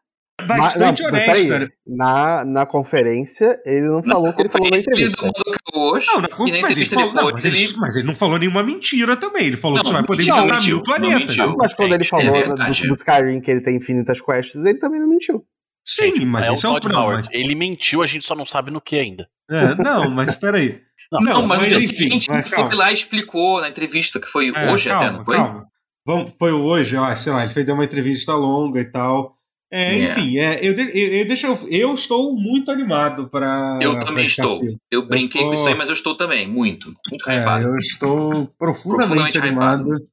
Bastante 0.42 1.02
não, 1.02 1.08
honesta. 1.10 1.72
Na, 1.86 2.44
na 2.44 2.66
conferência, 2.66 3.60
ele 3.64 3.82
não 3.82 4.02
falou 4.02 4.30
o 4.30 4.34
que 4.34 4.42
ele 4.42 4.48
falou 4.48 4.68
na 4.68 4.78
entrevista. 4.78 5.30
Hoje, 5.72 6.06
não, 6.08 6.20
na 6.20 6.28
conferência 6.28 6.80
ele 6.80 6.86
falou, 6.86 7.32
mas, 7.32 7.44
ele... 7.44 7.76
mas, 7.76 7.96
ele, 7.96 8.06
não 8.06 8.14
falou 8.14 8.38
nenhuma 8.38 8.62
mentira 8.62 9.16
também. 9.16 9.46
Ele 9.46 9.56
falou 9.56 9.76
não, 9.76 9.82
que 9.82 9.88
você 9.88 9.94
vai 9.94 10.04
poder 10.04 10.24
visitar 10.24 10.44
mentiu, 10.44 10.76
mil 10.76 10.82
planetas. 10.82 11.36
Mas 11.56 11.74
quando 11.74 11.92
é, 11.92 11.94
ele 11.94 12.04
falou 12.04 12.36
é 12.36 12.48
do, 12.48 12.56
do, 12.56 12.94
Skyrim 12.94 13.40
que 13.40 13.50
ele 13.50 13.60
tem 13.60 13.76
infinitas 13.76 14.20
quests, 14.20 14.56
ele 14.56 14.78
também 14.78 15.00
não 15.00 15.08
mentiu. 15.08 15.44
Sim, 15.86 16.24
mas 16.24 16.48
é 16.48 16.52
isso 16.52 16.66
é 16.66 16.70
o 16.70 16.80
problema. 16.80 17.22
Ele 17.30 17.54
mentiu, 17.54 18.02
a 18.02 18.06
gente 18.06 18.24
só 18.24 18.34
não 18.34 18.46
sabe 18.46 18.70
no 18.70 18.80
que 18.80 18.98
ainda. 18.98 19.28
É, 19.48 19.74
não, 19.76 20.10
mas 20.10 20.34
peraí. 20.34 20.82
Não, 21.12 21.20
não 21.20 21.46
mas, 21.46 21.60
mas 21.60 21.72
no 21.72 21.78
dia 21.78 21.86
seguinte 21.86 22.28
ele 22.28 22.42
foi 22.42 22.74
lá 22.74 22.90
e 22.90 22.94
explicou 22.94 23.60
na 23.60 23.68
entrevista, 23.68 24.18
que 24.18 24.26
foi 24.26 24.50
é, 24.52 24.72
hoje 24.72 24.88
calma, 24.88 25.06
até, 25.06 25.16
não 25.16 25.24
foi? 25.24 25.36
Calma. 25.36 25.66
Vamos, 26.04 26.32
foi 26.38 26.50
hoje, 26.50 26.96
ó, 26.96 27.14
sei 27.14 27.32
lá, 27.32 27.44
ele 27.44 27.52
fez 27.52 27.68
uma 27.68 27.84
entrevista 27.84 28.34
longa 28.34 28.80
e 28.80 28.90
tal. 28.90 29.36
É, 29.76 29.92
yeah. 29.92 30.20
Enfim, 30.20 30.38
é, 30.38 30.64
eu, 30.64 30.72
eu, 30.72 30.88
eu, 30.88 31.26
deixa 31.26 31.48
eu, 31.48 31.58
eu 31.68 31.94
estou 31.94 32.32
muito 32.36 32.70
animado 32.70 33.28
para. 33.28 33.76
Eu 33.82 33.98
também 33.98 34.26
estou. 34.26 34.62
Eu 34.88 35.04
brinquei 35.04 35.40
eu 35.40 35.46
tô... 35.46 35.50
com 35.50 35.54
isso 35.56 35.66
aí, 35.66 35.74
mas 35.74 35.88
eu 35.88 35.94
estou 35.94 36.16
também, 36.16 36.46
muito. 36.46 36.94
Muito 37.10 37.28
é, 37.28 37.64
Eu 37.64 37.76
estou 37.76 38.46
profundamente, 38.56 39.36
profundamente 39.36 39.38
animado. 39.38 40.08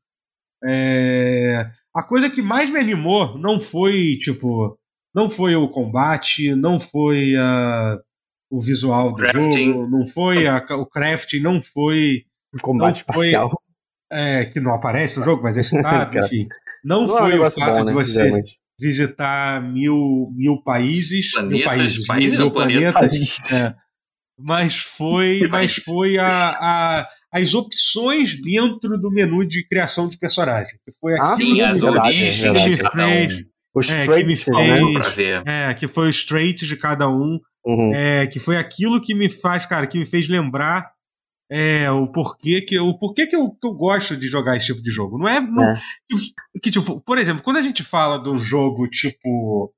É, 0.63 1.69
a 1.95 2.01
coisa 2.01 2.27
que 2.27 2.41
mais 2.41 2.71
me 2.71 2.79
animou 2.79 3.37
não 3.37 3.59
foi, 3.59 4.17
tipo, 4.23 4.79
não 5.13 5.29
foi 5.29 5.55
o 5.55 5.69
combate, 5.69 6.55
não 6.55 6.79
foi 6.79 7.35
a 7.37 7.99
o 8.49 8.59
visual 8.59 9.11
do 9.11 9.17
crafting. 9.17 9.73
jogo, 9.73 9.87
não 9.87 10.07
foi 10.07 10.47
a, 10.47 10.57
o 10.71 10.87
crafting, 10.87 11.39
não 11.39 11.61
foi. 11.61 12.23
O 12.51 12.59
combate 12.63 13.05
não 13.07 13.13
foi, 13.13 13.27
espacial. 13.27 13.61
É, 14.11 14.43
que 14.45 14.59
não 14.59 14.73
aparece 14.73 15.19
no 15.19 15.23
jogo, 15.23 15.43
mas 15.43 15.55
é 15.55 15.61
citado, 15.61 16.17
enfim. 16.17 16.47
Não, 16.83 17.05
não 17.05 17.15
foi 17.15 17.33
é 17.33 17.39
um 17.39 17.45
o 17.45 17.51
fato 17.51 17.75
bom, 17.75 17.79
de 17.81 17.85
né, 17.85 17.93
você 17.93 18.43
visitar 18.81 19.61
mil, 19.61 20.31
mil 20.35 20.61
países. 20.63 21.31
Planetas, 21.31 21.55
mil 21.55 21.65
países, 21.65 22.07
países 22.07 22.37
mil, 22.37 22.47
mil 22.47 22.51
planetas. 22.51 23.51
É, 23.53 23.75
mas 24.39 24.77
foi, 24.77 25.47
mas 25.49 25.75
foi 25.75 26.17
a, 26.17 26.49
a, 26.49 27.07
as 27.31 27.53
opções 27.53 28.41
dentro 28.41 28.97
do 28.99 29.11
menu 29.11 29.47
de 29.47 29.65
criação 29.67 30.09
de 30.09 30.17
personagem. 30.17 30.73
Que 30.83 30.91
foi 30.99 31.13
ah, 31.13 31.23
sim, 31.35 31.61
as 31.61 31.81
origens 31.81 32.41
que 32.41 32.77
fez. 32.89 33.45
Os 33.73 33.89
é, 33.89 34.03
traits, 34.03 34.45
que 34.45 35.11
fez, 35.11 35.45
né? 35.45 35.69
É, 35.69 35.73
que 35.73 35.87
foi 35.87 36.09
os 36.09 36.25
traits 36.25 36.67
de 36.67 36.75
cada 36.75 37.07
um. 37.07 37.39
Uhum. 37.63 37.93
É, 37.93 38.27
que 38.27 38.39
foi 38.39 38.57
aquilo 38.57 38.99
que 38.99 39.13
me 39.13 39.29
faz, 39.29 39.65
cara, 39.65 39.87
que 39.87 39.97
me 39.97 40.05
fez 40.05 40.27
lembrar 40.27 40.89
é, 41.51 41.91
o 41.91 42.09
porquê 42.09 42.61
que 42.61 42.79
o 42.79 42.97
porquê 42.97 43.27
que 43.27 43.35
eu, 43.35 43.51
que 43.51 43.67
eu 43.67 43.73
gosto 43.73 44.15
de 44.15 44.27
jogar 44.27 44.55
esse 44.55 44.67
tipo 44.67 44.81
de 44.81 44.89
jogo. 44.89 45.17
Não 45.17 45.27
é, 45.27 45.41
não, 45.41 45.63
é. 45.63 45.81
que 46.61 46.71
tipo, 46.71 47.01
por 47.01 47.17
exemplo, 47.17 47.43
quando 47.43 47.57
a 47.57 47.61
gente 47.61 47.83
fala 47.83 48.17
de 48.17 48.29
um 48.29 48.39
jogo 48.39 48.87
tipo 48.87 49.73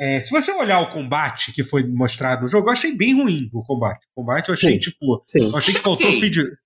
é, 0.00 0.20
se 0.20 0.30
você 0.30 0.50
olhar 0.52 0.80
o 0.80 0.90
combate 0.90 1.52
que 1.52 1.62
foi 1.62 1.86
mostrado 1.86 2.42
no 2.42 2.48
jogo, 2.48 2.68
eu 2.68 2.72
achei 2.72 2.92
bem 2.92 3.14
ruim 3.14 3.48
o 3.52 3.62
combate. 3.62 4.04
O 4.16 4.22
combate 4.22 4.48
eu 4.48 4.54
achei, 4.54 4.72
sim, 4.72 4.78
tipo. 4.78 5.22
Sim. 5.28 5.50
Eu 5.50 5.56
achei 5.56 5.74
que 5.74 5.80
faltou 5.80 6.12
feedback. 6.12 6.56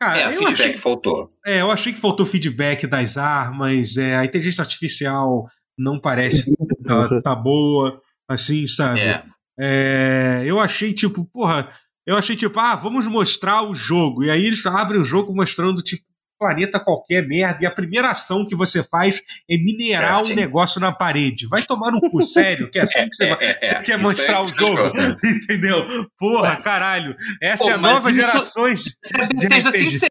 Cara, 0.00 0.20
é, 0.20 0.26
eu 0.26 0.32
feedback 0.32 0.52
achei, 0.52 0.76
faltou. 0.76 1.28
É, 1.44 1.60
eu 1.60 1.70
achei 1.70 1.92
que 1.92 2.00
faltou 2.00 2.24
feedback 2.24 2.86
das 2.86 3.16
armas, 3.16 3.96
é, 3.96 4.16
a 4.16 4.24
inteligência 4.24 4.62
artificial 4.62 5.46
não 5.76 5.98
parece 5.98 6.54
tá, 6.86 7.20
tá 7.22 7.34
boa, 7.34 8.00
assim, 8.28 8.66
sabe? 8.66 9.00
É. 9.00 9.24
É, 9.58 10.42
eu 10.46 10.58
achei 10.60 10.94
tipo, 10.94 11.24
porra, 11.24 11.70
eu 12.10 12.16
achei 12.16 12.34
tipo, 12.34 12.58
ah, 12.58 12.74
vamos 12.74 13.06
mostrar 13.06 13.62
o 13.62 13.72
jogo. 13.72 14.24
E 14.24 14.30
aí 14.30 14.44
eles 14.44 14.66
abrem 14.66 15.00
o 15.00 15.04
jogo 15.04 15.32
mostrando, 15.32 15.80
tipo, 15.80 16.02
planeta 16.36 16.80
qualquer 16.80 17.24
merda, 17.24 17.62
e 17.62 17.66
a 17.66 17.70
primeira 17.70 18.10
ação 18.10 18.44
que 18.44 18.56
você 18.56 18.82
faz 18.82 19.20
é 19.48 19.56
minerar 19.56 20.24
um 20.24 20.34
negócio 20.34 20.80
na 20.80 20.90
parede. 20.90 21.46
Vai 21.46 21.62
tomar 21.62 21.92
no 21.92 22.00
cu, 22.00 22.20
sério, 22.24 22.68
que 22.68 22.80
é 22.80 22.82
assim 22.82 23.08
que 23.08 23.14
você, 23.14 23.28
vai, 23.28 23.54
você 23.62 23.74
quer 23.84 23.96
mostrar 23.96 24.38
é 24.38 24.40
o 24.40 24.48
jogo. 24.48 24.90
Entendeu? 25.22 26.08
Porra, 26.18 26.56
caralho. 26.56 27.14
Essa 27.40 27.62
Pô, 27.62 27.70
é 27.70 27.72
a 27.74 27.78
nova 27.78 28.10
isso, 28.10 28.20
gerações. 28.20 28.82
Seja 29.04 29.70
sincera. 29.70 30.10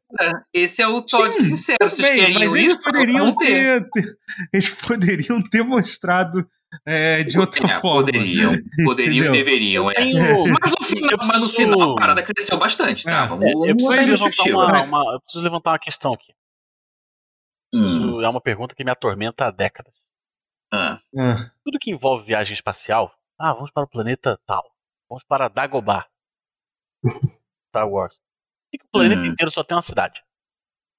Esse 0.53 0.81
é 0.81 0.87
o 0.87 1.01
Todd 1.01 1.33
sincero. 1.33 1.79
Vocês 1.81 2.07
bem, 2.07 2.19
querem 2.19 2.39
mas 2.39 2.55
eles 2.55 2.75
poderiam 2.77 3.35
ter, 3.35 3.89
ter, 3.91 4.17
eles 4.53 4.69
poderiam 4.69 5.41
ter 5.41 5.63
mostrado 5.63 6.47
é, 6.85 7.23
de 7.23 7.39
outra 7.39 7.65
é, 7.65 7.79
forma. 7.79 8.05
Poderiam, 8.05 8.53
poderiam 8.83 9.25
e 9.27 9.31
deveriam. 9.31 9.91
É. 9.91 9.93
Tenho... 9.95 10.45
Mas, 10.47 10.71
no 10.71 10.83
final, 10.83 11.17
preciso... 11.17 11.39
mas 11.39 11.41
no 11.41 11.49
final 11.49 11.91
a 11.91 11.95
parada 11.95 12.23
cresceu 12.23 12.57
bastante, 12.57 13.03
tá? 13.03 13.23
É, 13.23 13.27
Vamos, 13.27 13.45
eu, 13.67 13.75
preciso 13.75 14.11
levantar 14.11 14.49
uma, 14.49 14.83
uma, 14.83 15.13
eu 15.13 15.21
preciso 15.21 15.43
levantar 15.43 15.71
uma 15.71 15.79
questão 15.79 16.13
aqui. 16.13 16.33
Preciso, 17.71 18.17
hum. 18.17 18.21
É 18.21 18.29
uma 18.29 18.41
pergunta 18.41 18.75
que 18.75 18.83
me 18.83 18.91
atormenta 18.91 19.45
há 19.45 19.51
décadas. 19.51 19.93
Ah. 20.71 20.99
ah. 21.17 21.51
Tudo 21.63 21.79
que 21.79 21.91
envolve 21.91 22.25
viagem 22.25 22.53
espacial, 22.53 23.13
ah, 23.37 23.53
vamos 23.53 23.71
para 23.71 23.83
o 23.83 23.89
planeta 23.89 24.39
tal, 24.45 24.63
vamos 25.07 25.23
para 25.23 25.47
Dagobah, 25.47 26.07
Star 27.69 27.87
Wars. 27.87 28.15
Por 28.71 28.79
que, 28.79 28.85
o 28.85 28.91
planeta 28.91 29.21
hum. 29.21 29.25
inteiro 29.25 29.51
só 29.51 29.63
tem 29.63 29.75
uma 29.75 29.81
cidade? 29.81 30.23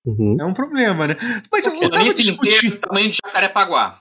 Uhum. 0.04 0.36
É 0.40 0.44
um 0.44 0.54
problema, 0.54 1.06
né? 1.06 1.16
Mas 1.52 1.66
eu, 1.66 1.74
eu 1.74 1.90
tava 1.90 2.14
discutindo... 2.14 2.74
o 2.74 2.78
tamanho 2.78 3.10
de 3.10 3.18
Jacarepaguá. 3.24 4.00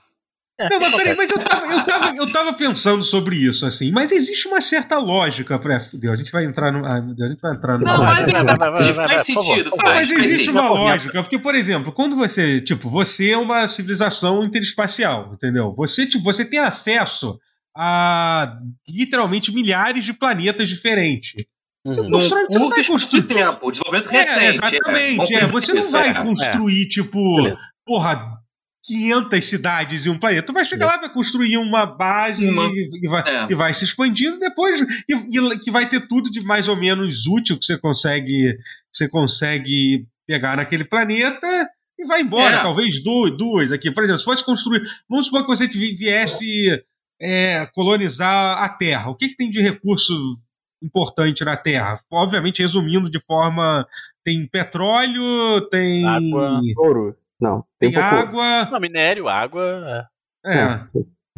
É. 0.60 0.68
Não, 0.68 0.78
mas 0.78 0.94
peraí, 0.94 1.16
mas 1.16 1.30
eu 1.30 1.38
tava, 1.38 1.66
eu, 1.72 1.84
tava, 1.86 2.16
eu 2.16 2.32
tava 2.32 2.52
pensando 2.52 3.02
sobre 3.02 3.34
isso, 3.36 3.64
assim, 3.64 3.90
mas 3.90 4.12
existe 4.12 4.46
uma 4.46 4.60
certa 4.60 4.98
lógica 4.98 5.58
pra. 5.58 5.80
Fudeu, 5.80 6.12
a 6.12 6.16
gente 6.16 6.30
vai 6.30 6.44
entrar 6.44 6.70
no. 6.70 6.84
Ai, 6.84 7.00
meu 7.00 7.14
Deus, 7.14 7.28
a 7.28 7.32
gente 7.32 7.40
vai 7.40 7.54
entrar 7.54 7.78
no. 7.78 7.84
Não, 7.86 8.04
mas 8.04 8.30
vai, 8.30 8.44
vai, 8.44 8.70
vai, 8.70 8.92
faz 8.92 9.24
sentido, 9.24 9.70
faz. 9.70 10.10
Mas 10.10 10.10
existe 10.10 10.50
uma 10.50 10.68
lógica, 10.68 11.22
porque, 11.22 11.38
por 11.38 11.54
exemplo, 11.54 11.92
quando 11.92 12.14
você. 12.14 12.60
Tipo, 12.60 12.90
você 12.90 13.30
é 13.30 13.38
uma 13.38 13.66
civilização 13.66 14.44
interespacial, 14.44 15.30
entendeu? 15.32 15.74
Você, 15.74 16.06
tipo, 16.06 16.22
você 16.22 16.44
tem 16.44 16.58
acesso 16.58 17.38
a 17.74 18.58
literalmente 18.86 19.50
milhares 19.50 20.04
de 20.04 20.12
planetas 20.12 20.68
diferentes. 20.68 21.46
Você 21.86 22.02
uhum. 22.02 22.10
constrói, 22.10 22.44
você 22.44 22.58
não 22.58 22.68
vai 22.68 22.84
construir 22.84 23.22
tempo, 23.22 23.72
desenvolvimento 23.72 24.14
é, 24.14 24.18
recente. 24.18 24.60
Exatamente. 24.62 25.34
É, 25.34 25.46
você 25.46 25.72
não 25.72 25.90
vai 25.90 26.10
é. 26.10 26.14
construir, 26.14 26.86
tipo, 26.88 27.36
Beleza. 27.36 27.60
porra, 27.86 28.39
500 28.84 29.44
cidades 29.44 30.06
em 30.06 30.10
um 30.10 30.18
planeta. 30.18 30.46
Tu 30.46 30.52
vai 30.52 30.64
chegar 30.64 30.86
é. 30.86 30.88
lá, 30.88 30.96
vai 30.98 31.12
construir 31.12 31.56
uma 31.58 31.84
base 31.84 32.48
uma... 32.48 32.66
E, 32.66 32.88
e, 33.02 33.08
vai, 33.08 33.22
é. 33.28 33.46
e 33.50 33.54
vai 33.54 33.74
se 33.74 33.84
expandindo 33.84 34.38
depois 34.38 34.80
e, 34.80 35.14
e, 35.14 35.58
que 35.58 35.70
vai 35.70 35.88
ter 35.88 36.06
tudo 36.08 36.30
de 36.30 36.40
mais 36.40 36.68
ou 36.68 36.76
menos 36.76 37.26
útil 37.26 37.58
que 37.58 37.66
você 37.66 37.78
consegue 37.78 38.56
você 38.92 39.08
consegue 39.08 40.06
pegar 40.26 40.56
naquele 40.56 40.84
planeta 40.84 41.68
e 41.98 42.06
vai 42.06 42.22
embora. 42.22 42.56
É. 42.56 42.62
Talvez 42.62 43.02
duas, 43.02 43.36
duas 43.36 43.72
aqui. 43.72 43.90
Por 43.90 44.02
exemplo, 44.02 44.18
se 44.18 44.24
fosse 44.24 44.44
construir. 44.44 44.82
Vamos 45.08 45.26
supor 45.26 45.42
que 45.42 45.48
você 45.48 45.66
viesse 45.66 46.82
é, 47.20 47.66
colonizar 47.74 48.62
a 48.62 48.68
Terra. 48.68 49.10
O 49.10 49.14
que, 49.14 49.28
que 49.28 49.36
tem 49.36 49.50
de 49.50 49.60
recurso 49.60 50.14
importante 50.82 51.44
na 51.44 51.56
Terra? 51.56 52.00
Obviamente, 52.10 52.62
resumindo 52.62 53.10
de 53.10 53.20
forma. 53.20 53.86
Tem 54.24 54.46
petróleo, 54.46 55.68
tem. 55.70 56.06
Água, 56.06 56.60
ouro. 56.76 57.16
Não, 57.40 57.64
tem, 57.78 57.92
tem 57.92 58.00
água. 58.00 58.68
Não, 58.70 58.80
minério, 58.80 59.28
água. 59.28 60.06
É. 60.44 60.58
é. 60.58 60.84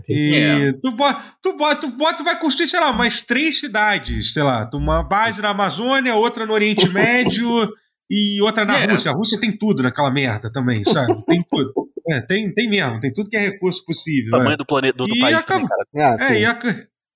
E 0.09 0.35
é. 0.35 0.73
tu, 0.73 0.91
bota, 0.93 1.23
tu, 1.43 1.57
bota, 1.57 1.81
tu 1.81 1.89
bota, 1.93 2.17
tu 2.19 2.25
vai 2.25 2.39
construir, 2.39 2.67
sei 2.67 2.81
lá, 2.81 2.93
mais 2.93 3.21
três 3.21 3.61
cidades, 3.61 4.33
sei 4.33 4.43
lá, 4.43 4.69
uma 4.75 5.03
base 5.03 5.41
na 5.41 5.51
Amazônia, 5.51 6.15
outra 6.15 6.45
no 6.45 6.53
Oriente 6.53 6.89
Médio 6.91 7.47
e 8.11 8.41
outra 8.43 8.65
na 8.65 8.79
é. 8.79 8.87
Rússia. 8.87 9.11
A 9.11 9.15
Rússia 9.15 9.39
tem 9.39 9.57
tudo 9.57 9.83
naquela 9.83 10.11
merda 10.11 10.51
também, 10.51 10.83
sabe? 10.85 11.15
Tem 11.25 11.45
tudo. 11.49 11.73
É, 12.09 12.21
tem, 12.21 12.53
tem 12.53 12.69
mesmo, 12.69 12.99
tem 13.01 13.13
tudo 13.13 13.31
que 13.31 13.37
é 13.37 13.41
recurso 13.41 13.85
possível. 13.85 14.29
O 14.29 14.33
tamanho 14.33 14.51
né? 14.51 14.57
do 14.57 14.67
planeta 14.67 14.99
do, 14.99 15.07
do 15.07 15.19
país 15.21 15.37
acabou, 15.37 15.69
também, 15.69 15.87
cara. 15.95 16.17
Ah, 16.21 16.33
é, 16.33 16.41
e, 16.41 16.45
a, 16.45 16.59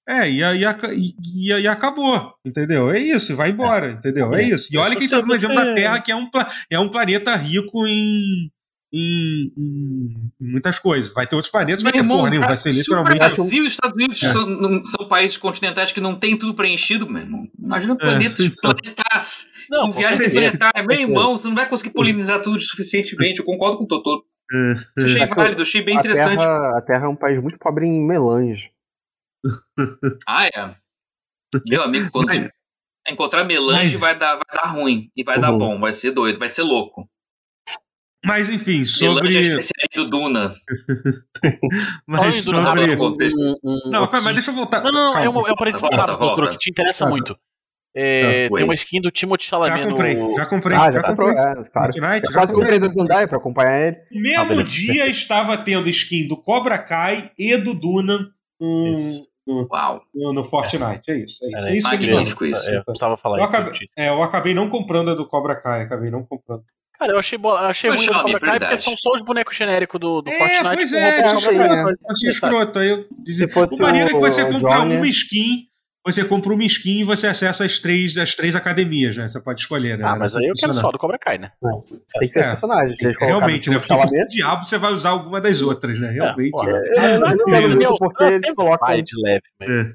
é, 0.09 0.31
e, 0.31 0.63
e, 0.95 1.53
e, 1.53 1.61
e, 1.63 1.67
acabou, 1.67 2.33
entendeu? 2.47 2.91
É 2.93 3.01
isso, 3.01 3.35
vai 3.35 3.51
embora, 3.51 3.91
entendeu? 3.91 4.33
É 4.33 4.43
isso. 4.45 4.73
E 4.73 4.79
olha 4.79 4.95
que 4.95 5.05
está 5.05 5.21
no 5.21 5.35
exemplo 5.35 5.57
da 5.57 5.75
Terra, 5.75 6.01
que 6.01 6.13
é 6.13 6.17
um, 6.17 6.31
é 6.71 6.79
um 6.79 6.89
planeta 6.89 7.35
rico 7.35 7.85
em, 7.89 8.49
em, 8.93 9.53
em, 9.57 10.33
muitas 10.41 10.79
coisas. 10.79 11.13
Vai 11.13 11.27
ter 11.27 11.35
outros 11.35 11.51
planetas, 11.51 11.83
vai 11.83 11.93
ter 11.93 11.99
irmão, 11.99 12.19
porra 12.19 12.31
nenhuma. 12.31 12.49
Vai 12.49 12.57
ser 12.57 12.73
literalmente. 12.73 13.13
Se 13.13 13.41
o 13.41 13.45
Brasil 13.45 13.63
e 13.63 13.67
os 13.67 13.73
Estados 13.73 13.95
Unidos 13.95 14.23
é. 14.23 14.33
são, 14.33 14.85
são, 14.85 15.09
países 15.09 15.37
continentais 15.37 15.93
que 15.93 16.01
não 16.01 16.15
tem 16.15 16.37
tudo 16.37 16.55
preenchido, 16.55 17.09
meu 17.09 17.23
irmão. 17.23 17.49
Imagina 17.59 17.95
é. 17.95 17.97
planetas, 17.97 18.47
então. 18.47 18.75
planetas, 18.75 19.51
não, 19.71 19.93
com 19.93 19.99
viagem 19.99 20.31
planetária. 20.31 20.83
Meu 20.83 21.01
irmão, 21.01 21.37
você 21.37 21.49
não 21.49 21.55
vai 21.55 21.69
conseguir 21.69 21.93
polinizar 21.93 22.41
tudo 22.41 22.61
suficientemente. 22.61 23.41
Eu 23.41 23.45
concordo 23.45 23.79
com 23.79 23.85
o 23.85 23.89
Totoro. 23.89 24.23
É. 24.53 24.73
Isso 24.97 25.07
achei 25.07 25.27
válido, 25.27 25.63
achei 25.63 25.83
bem 25.83 25.97
a 25.97 26.01
interessante. 26.01 26.39
Terra, 26.39 26.79
a 26.79 26.83
Terra 26.83 27.07
é 27.07 27.09
um 27.09 27.17
país 27.17 27.43
muito 27.43 27.59
pobre 27.59 27.87
em 27.87 28.07
melange. 28.07 28.71
ah, 30.29 30.47
é. 30.47 30.75
Meu 31.69 31.83
amigo, 31.83 32.11
quando 32.11 32.29
Mas... 32.29 32.49
encontrar 33.09 33.45
melange 33.45 33.93
Mas... 33.93 33.99
vai, 33.99 34.17
dar, 34.17 34.35
vai 34.35 34.63
dar 34.63 34.71
ruim. 34.71 35.11
E 35.17 35.25
vai 35.25 35.37
uhum. 35.37 35.43
dar 35.43 35.53
bom, 35.53 35.81
vai 35.81 35.93
ser 35.93 36.13
doido, 36.13 36.39
vai 36.39 36.49
ser 36.49 36.63
louco. 36.63 37.09
Mas 38.27 38.51
enfim, 38.51 38.85
sobre. 38.85 39.29
É 39.39 39.97
do 39.97 40.11
Duna. 40.11 40.53
mas 42.07 42.43
sobre. 42.43 42.97
Não, 43.87 44.07
calma, 44.09 44.25
mas 44.25 44.35
deixa 44.35 44.51
eu 44.51 44.55
voltar. 44.55 44.83
Não, 44.83 44.91
não, 44.91 45.13
calma. 45.13 45.41
eu, 45.41 45.47
eu 45.47 45.57
parei 45.57 45.73
de 45.73 45.81
voltar, 45.81 46.07
doutor, 46.07 46.51
que 46.51 46.59
te 46.59 46.71
interessa 46.71 47.07
muito. 47.07 47.39
É, 47.99 48.51
tem 48.51 48.65
uma 48.65 48.75
skin 48.75 49.01
do 49.01 49.11
Timothy 49.11 49.47
Chalamet 49.47 49.83
já 49.83 49.89
comprei, 49.89 50.15
no... 50.17 50.35
Já 50.35 50.45
comprei, 50.45 50.77
ah, 50.77 50.93
já, 50.93 51.01
já 51.01 51.03
comprei. 51.03 51.29
É, 51.31 51.65
claro. 51.73 51.93
Night, 51.99 52.27
já 52.27 52.33
quase 52.33 52.53
comprei 52.53 52.79
da 52.79 52.89
Zendaya 52.89 53.27
pra 53.27 53.39
acompanhar 53.39 53.89
ele. 53.89 53.97
No 54.13 54.21
mesmo 54.21 54.61
ah, 54.61 54.63
dia 54.63 55.07
estava 55.07 55.57
tendo 55.57 55.89
skin 55.89 56.29
do 56.29 56.37
Cobra 56.37 56.77
Kai 56.77 57.31
e 57.39 57.57
do 57.57 57.73
Duna 57.73 58.29
no, 58.61 58.95
no, 59.47 59.67
Uau. 59.73 60.03
no, 60.15 60.33
no 60.35 60.45
Fortnite. 60.45 61.11
É 61.11 61.17
isso. 61.17 61.43
É 61.43 61.49
isso, 61.49 61.69
é, 61.69 61.71
é 61.71 61.77
isso 61.77 61.89
magnífico 61.89 62.45
isso. 62.45 62.71
É, 62.71 62.77
eu 62.77 62.85
precisava 62.85 63.17
falar 63.17 63.39
eu 63.39 63.47
isso. 63.47 63.57
Acabei, 63.57 63.89
é, 63.97 64.09
eu 64.11 64.23
acabei 64.23 64.53
não 64.53 64.69
comprando 64.69 65.13
a 65.13 65.15
do 65.15 65.27
Cobra 65.27 65.57
Kai, 65.57 65.81
acabei 65.81 66.11
não 66.11 66.23
comprando. 66.23 66.65
Cara, 66.99 67.13
eu 67.13 67.19
achei, 67.19 67.39
achei 67.45 67.91
ruim 67.91 68.07
do 68.07 68.13
Cobra 68.13 68.41
Kai 68.41 68.59
porque 68.59 68.79
são 68.79 68.97
só 68.97 69.11
os 69.15 69.23
bonecos 69.23 69.57
genéricos 69.57 70.01
do, 70.01 70.23
do 70.23 70.31
é, 70.31 70.39
Fortnite. 70.39 70.77
Pois 70.77 70.93
é, 70.93 71.23
com 71.23 71.29
achei, 71.29 71.59
é. 71.59 71.85
achei 72.11 72.31
escroto. 72.31 72.79
Aí 72.79 72.89
eu 72.89 73.07
dizia, 73.25 73.47
o 73.47 73.83
maneiro 73.83 74.11
é 74.11 74.13
que 74.13 74.19
você 74.19 74.45
compra 74.45 74.77
Johnny... 74.77 74.97
uma 74.97 75.09
skin 75.09 75.69
você 76.07 76.25
compra 76.25 76.55
uma 76.55 76.63
skin 76.63 77.01
e 77.01 77.05
você 77.05 77.27
acessa 77.27 77.65
as 77.65 77.81
três, 77.81 78.17
as 78.17 78.33
três 78.33 78.55
academias, 78.55 79.17
né? 79.17 79.27
Você 79.27 79.41
pode 79.41 79.61
escolher, 79.61 79.99
né? 79.99 80.05
Ah, 80.07 80.15
mas 80.15 80.37
aí 80.37 80.47
eu 80.47 80.53
quero 80.55 80.73
só 80.73 80.93
do 80.93 80.99
Cobra 81.01 81.19
Kai, 81.19 81.37
né? 81.37 81.51
Não, 81.61 81.81
tem 82.21 82.29
que 82.29 82.33
ser 82.33 82.41
é, 82.41 82.45
personagem. 82.45 82.97
Realmente, 83.19 83.69
né? 83.69 83.81
Porque 83.81 83.93
o 83.93 84.29
diabo 84.29 84.65
você 84.65 84.79
vai 84.79 84.93
usar 84.93 85.11
alguma 85.11 85.41
das 85.41 85.61
outras, 85.63 85.99
né? 85.99 86.11
Realmente. 86.13 86.65
É, 86.65 87.15
é, 87.15 87.19
não 87.19 87.97
porque 87.97 88.23
eles 88.23 88.55
colocam... 88.55 88.87
Vai 88.87 89.03
de 89.03 89.21
leve 89.21 89.43
mesmo. 89.59 89.95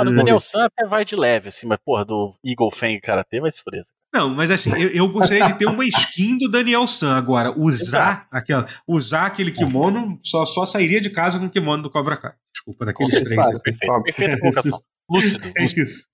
É. 0.00 0.08
Ah, 0.08 0.10
do 0.10 0.14
Daniel 0.14 0.40
San 0.40 0.64
até 0.64 0.86
vai 0.86 1.04
de 1.04 1.14
leve, 1.14 1.48
assim, 1.48 1.66
mas 1.66 1.78
porra, 1.84 2.04
do 2.04 2.34
Eagle 2.44 2.70
Fang 2.72 3.00
Karate 3.00 3.40
vai 3.40 3.50
se 3.50 3.62
fuder. 3.62 3.82
Não, 4.12 4.34
mas 4.34 4.50
assim, 4.50 4.70
eu, 4.80 4.88
eu, 4.88 5.08
gostaria 5.08 5.46
de 5.46 5.58
ter 5.58 5.66
uma 5.66 5.84
skin 5.84 6.38
do 6.38 6.48
Daniel 6.48 6.86
San. 6.86 7.16
Agora, 7.16 7.52
usar 7.56 8.26
aquela, 8.30 8.66
usar 8.86 9.26
aquele 9.26 9.52
kimono, 9.52 10.18
só, 10.22 10.44
só 10.44 10.66
sairia 10.66 11.00
de 11.00 11.10
casa 11.10 11.38
com 11.38 11.46
o 11.46 11.50
kimono 11.50 11.82
do 11.82 11.90
Cobra 11.90 12.16
Kai. 12.16 12.32
Desculpa, 12.52 12.86
daqueles 12.86 13.12
três. 13.12 13.34
Claro, 13.34 13.60
perfeito, 13.60 14.02
perfeita 14.02 14.40
colocação. 14.40 14.80
Lúcido. 15.10 15.52
É 15.56 15.64
isso. 15.64 16.08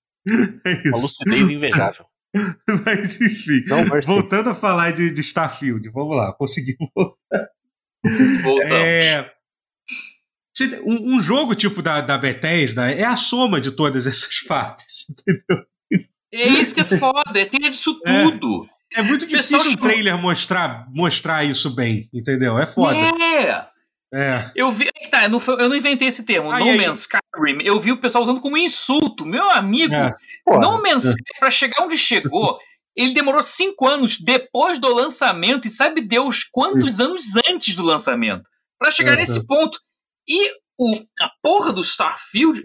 É 0.65 0.71
isso. 0.71 0.87
Uma 0.89 0.97
lucidez 0.99 1.49
invejável. 1.49 2.05
Mas 2.85 3.19
enfim, 3.21 3.63
Não, 3.67 3.85
voltando 4.01 4.49
a 4.49 4.55
falar 4.55 4.91
de, 4.91 5.11
de 5.11 5.21
Starfield, 5.21 5.89
vamos 5.89 6.15
lá, 6.15 6.33
conseguimos 6.33 6.89
voltar. 6.95 7.49
Voltamos. 8.43 8.71
É, 8.71 9.31
um, 10.83 11.15
um, 11.15 11.19
jogo 11.19 11.55
tipo 11.55 11.81
da, 11.81 12.01
da 12.01 12.17
Bethesda 12.17 12.91
é 12.91 13.03
a 13.03 13.15
soma 13.15 13.61
de 13.61 13.71
todas 13.71 14.07
essas 14.07 14.39
partes, 14.47 15.05
entendeu? 15.09 15.65
É 16.33 16.47
isso 16.47 16.73
que 16.73 16.81
é 16.81 16.85
foda, 16.85 17.39
é 17.39 17.45
tem 17.45 17.59
disso 17.61 17.99
é. 18.05 18.23
tudo. 18.23 18.67
É, 18.93 18.99
é 18.99 19.03
muito 19.03 19.25
difícil 19.25 19.71
o 19.71 19.77
trailer 19.77 20.17
mostrar, 20.17 20.87
mostrar 20.89 21.43
isso 21.43 21.69
bem, 21.69 22.09
entendeu? 22.13 22.57
É 22.57 22.65
foda. 22.65 22.97
É. 22.97 23.67
É. 24.13 24.49
Eu 24.55 24.71
vi. 24.71 24.89
Tá, 25.11 25.23
eu 25.23 25.29
não, 25.29 25.41
eu 25.59 25.69
não 25.69 25.75
inventei 25.75 26.07
esse 26.07 26.23
termo, 26.23 26.49
aí, 26.51 26.63
No 26.63 26.81
Man's 26.81 26.99
Skyrim. 26.99 27.61
Eu 27.63 27.79
vi 27.79 27.91
o 27.91 27.97
pessoal 27.97 28.23
usando 28.23 28.39
como 28.39 28.57
insulto. 28.57 29.25
Meu 29.25 29.49
amigo, 29.49 29.93
é. 29.93 30.15
No 30.47 30.81
Man's 30.81 31.03
Sky, 31.03 31.39
pra 31.39 31.51
chegar 31.51 31.83
onde 31.83 31.97
chegou, 31.97 32.57
ele 32.95 33.13
demorou 33.13 33.43
cinco 33.43 33.85
anos 33.87 34.17
depois 34.17 34.79
do 34.79 34.93
lançamento, 34.93 35.67
e 35.67 35.71
sabe 35.71 36.01
Deus 36.01 36.45
quantos 36.49 36.99
anos 36.99 37.35
antes 37.49 37.75
do 37.75 37.83
lançamento, 37.83 38.43
para 38.79 38.91
chegar 38.91 39.13
é, 39.13 39.17
nesse 39.17 39.45
ponto. 39.45 39.79
E 40.27 40.51
o, 40.79 40.95
a 41.21 41.29
porra 41.41 41.73
do 41.73 41.81
Starfield 41.81 42.63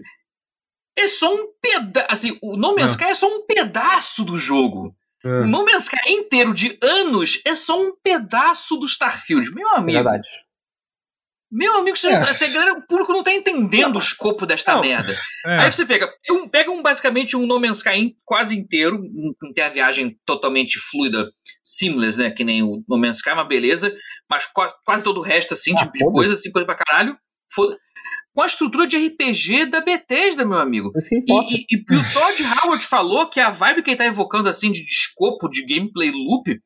é 0.97 1.07
só 1.07 1.33
um 1.33 1.47
pedaço. 1.61 2.07
Assim, 2.09 2.39
o 2.41 2.55
No 2.55 2.75
Man's 2.75 2.91
é. 2.91 2.93
Sky 2.93 3.03
é 3.05 3.15
só 3.15 3.27
um 3.27 3.45
pedaço 3.45 4.23
do 4.23 4.37
jogo. 4.37 4.95
É. 5.23 5.41
O 5.41 5.47
No 5.47 5.65
Man's 5.65 5.83
Sky 5.83 6.11
inteiro 6.11 6.53
de 6.53 6.77
anos 6.81 7.41
é 7.45 7.55
só 7.55 7.81
um 7.81 7.93
pedaço 8.03 8.77
do 8.77 8.85
Starfield. 8.85 9.53
Meu 9.53 9.69
amigo. 9.69 9.99
É 9.99 10.03
verdade. 10.03 10.27
Meu 11.55 11.77
amigo, 11.77 11.95
você, 11.95 12.07
é. 12.07 12.25
você, 12.25 12.45
o 12.71 12.81
público 12.87 13.13
não 13.13 13.23
tá 13.23 13.31
entendendo 13.31 13.95
o 13.95 13.99
escopo 13.99 14.43
desta 14.43 14.73
não. 14.73 14.81
merda. 14.81 15.13
É. 15.45 15.59
Aí 15.59 15.71
você 15.71 15.85
pega, 15.85 16.11
um, 16.31 16.49
pega 16.49 16.71
um, 16.71 16.81
basicamente 16.81 17.37
um 17.37 17.45
No 17.45 17.59
Man's 17.59 17.77
Sky 17.77 18.15
quase 18.25 18.57
inteiro, 18.57 18.99
não 19.39 19.53
tem 19.53 19.63
a 19.63 19.69
viagem 19.69 20.17
totalmente 20.25 20.79
fluida, 20.79 21.31
seamless, 21.63 22.17
né? 22.17 22.31
Que 22.31 22.43
nem 22.43 22.63
o 22.63 22.83
No 22.89 22.97
Man's 22.97 23.17
Sky, 23.17 23.33
uma 23.33 23.43
beleza, 23.43 23.95
mas 24.27 24.47
quase, 24.47 24.73
quase 24.83 25.03
todo 25.03 25.19
o 25.19 25.23
resto, 25.23 25.53
assim, 25.53 25.73
ah, 25.73 25.77
tipo 25.77 25.91
de 25.91 26.03
coisa, 26.05 26.33
assim, 26.33 26.51
coisa 26.51 26.65
pra 26.65 26.73
caralho. 26.75 27.15
Foda 27.53 27.77
com 28.33 28.41
a 28.41 28.45
estrutura 28.45 28.87
de 28.87 28.97
RPG 28.97 29.67
da 29.67 29.79
Bethesda, 29.79 30.43
meu 30.43 30.57
amigo. 30.57 30.91
E, 30.95 31.15
e, 31.15 31.65
e, 31.71 31.95
o 31.95 32.13
Todd 32.13 32.43
Howard 32.65 32.85
falou 32.85 33.27
que 33.27 33.39
a 33.39 33.49
vibe 33.49 33.83
que 33.83 33.91
ele 33.91 33.97
tá 33.97 34.05
evocando, 34.05 34.49
assim, 34.49 34.71
de 34.71 34.83
escopo, 34.83 35.47
de 35.47 35.65
gameplay 35.65 36.11
loop, 36.11 36.59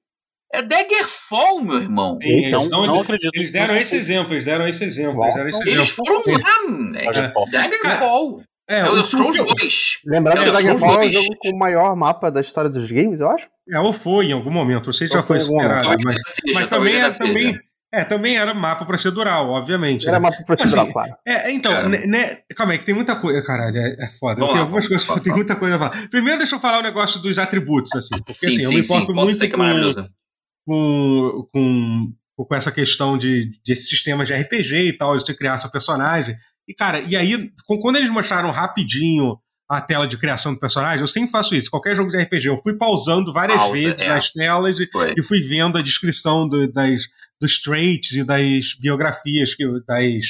É 0.53 0.61
Daggerfall, 0.61 1.61
meu 1.61 1.81
irmão. 1.81 2.17
Sim, 2.21 2.29
eles, 2.29 2.51
não, 2.51 2.87
não, 2.87 3.01
acredito. 3.01 3.31
Eles 3.35 3.51
deram 3.51 3.75
esse 3.75 3.95
exemplo, 3.97 4.33
eles 4.33 4.45
deram 4.45 4.65
esse 4.65 4.83
exemplo. 4.83 5.21
Eles, 5.23 5.35
deram 5.35 5.49
esse 5.49 5.69
eles 5.69 5.89
foram 5.89 6.23
lá, 6.25 6.63
moleque. 6.69 7.51
Daggerfall. 7.51 8.41
É, 8.69 8.79
é 8.79 8.89
o, 8.89 9.03
Thrones 9.03 9.37
2. 9.37 9.99
Lembrando 10.05 10.39
é, 10.39 10.43
que 10.43 10.49
o 10.49 10.53
Daggerfall 10.53 11.01
é 11.01 11.07
o 11.07 11.11
jogo 11.11 11.37
com 11.37 11.49
o 11.49 11.57
maior 11.57 11.95
mapa 11.95 12.29
da 12.29 12.41
história 12.41 12.69
dos 12.69 12.89
games, 12.89 13.19
eu 13.19 13.29
acho. 13.29 13.47
É, 13.69 13.79
ou 13.79 13.91
foi 13.91 14.27
em 14.27 14.31
algum 14.31 14.51
momento. 14.51 14.85
Não 14.85 14.93
sei 14.93 15.07
se 15.07 15.13
já 15.13 15.23
foi 15.23 15.39
superado. 15.39 15.97
Mas, 16.03 16.21
mas 16.53 16.67
também, 16.67 16.95
é, 16.95 17.09
também, 17.09 17.59
é, 17.93 18.03
também 18.03 18.37
era 18.37 18.53
mapa 18.53 18.85
procedural, 18.85 19.49
obviamente. 19.49 20.07
Era 20.07 20.19
né? 20.19 20.29
mapa 20.29 20.43
procedural, 20.43 20.83
assim, 20.83 20.93
claro. 20.93 21.15
É, 21.25 21.51
então, 21.51 21.87
né, 21.87 22.05
né, 22.05 22.37
calma 22.55 22.73
aí, 22.73 22.79
que 22.79 22.85
tem 22.85 22.93
muita 22.93 23.15
coisa. 23.15 23.41
Caralho, 23.41 23.77
é, 23.77 23.95
é 23.99 24.07
foda. 24.07 24.35
Vamos 24.35 24.49
tem 24.49 24.55
lá, 24.55 24.59
algumas 24.61 24.87
coisas, 24.87 25.21
tem 25.21 25.33
muita 25.33 25.55
coisa 25.55 25.75
a 25.77 25.79
falar. 25.79 26.09
Primeiro, 26.09 26.37
deixa 26.37 26.55
eu 26.55 26.59
falar 26.59 26.77
o 26.77 26.79
um 26.81 26.83
negócio 26.83 27.21
dos 27.21 27.39
atributos, 27.39 27.95
assim. 27.95 28.17
Porque 28.17 28.33
sim, 28.33 28.47
assim, 28.47 28.59
sim, 28.59 28.63
eu 28.63 28.69
me 28.71 28.79
importo 28.79 29.07
sim, 29.07 29.13
muito 29.13 29.43
é 29.43 29.49
com, 29.49 31.47
com, 31.53 32.13
com, 32.35 32.45
com, 32.45 32.55
essa 32.55 32.71
questão 32.73 33.17
de, 33.17 33.51
de 33.63 33.71
esse 33.71 33.87
sistema 33.87 34.25
de 34.25 34.33
RPG 34.33 34.89
e 34.89 34.97
tal, 34.97 35.15
de 35.15 35.25
você 35.25 35.33
criar 35.33 35.57
seu 35.57 35.71
personagem. 35.71 36.35
E, 36.67 36.73
cara, 36.73 36.99
e 36.99 37.15
aí, 37.15 37.49
quando 37.81 37.95
eles 37.95 38.09
mostraram 38.09 38.51
rapidinho 38.51 39.37
a 39.69 39.81
tela 39.81 40.07
de 40.07 40.17
criação 40.17 40.53
do 40.53 40.59
personagem, 40.59 41.01
eu 41.01 41.07
sempre 41.07 41.29
faço 41.29 41.53
isso. 41.55 41.69
Qualquer 41.69 41.95
jogo 41.95 42.09
de 42.09 42.17
RPG, 42.17 42.47
eu 42.47 42.57
fui 42.57 42.77
pausando 42.77 43.33
várias 43.33 43.61
Pausa, 43.61 43.73
vezes 43.73 43.99
é. 44.01 44.07
nas 44.07 44.31
telas 44.31 44.79
e, 44.79 44.89
e, 45.17 45.23
fui 45.23 45.41
vendo 45.41 45.77
a 45.77 45.81
descrição 45.81 46.47
do, 46.47 46.71
das, 46.71 47.01
dos 47.39 47.61
traits 47.61 48.13
e 48.13 48.23
das 48.23 48.73
biografias, 48.79 49.53
que, 49.53 49.65
das, 49.85 50.25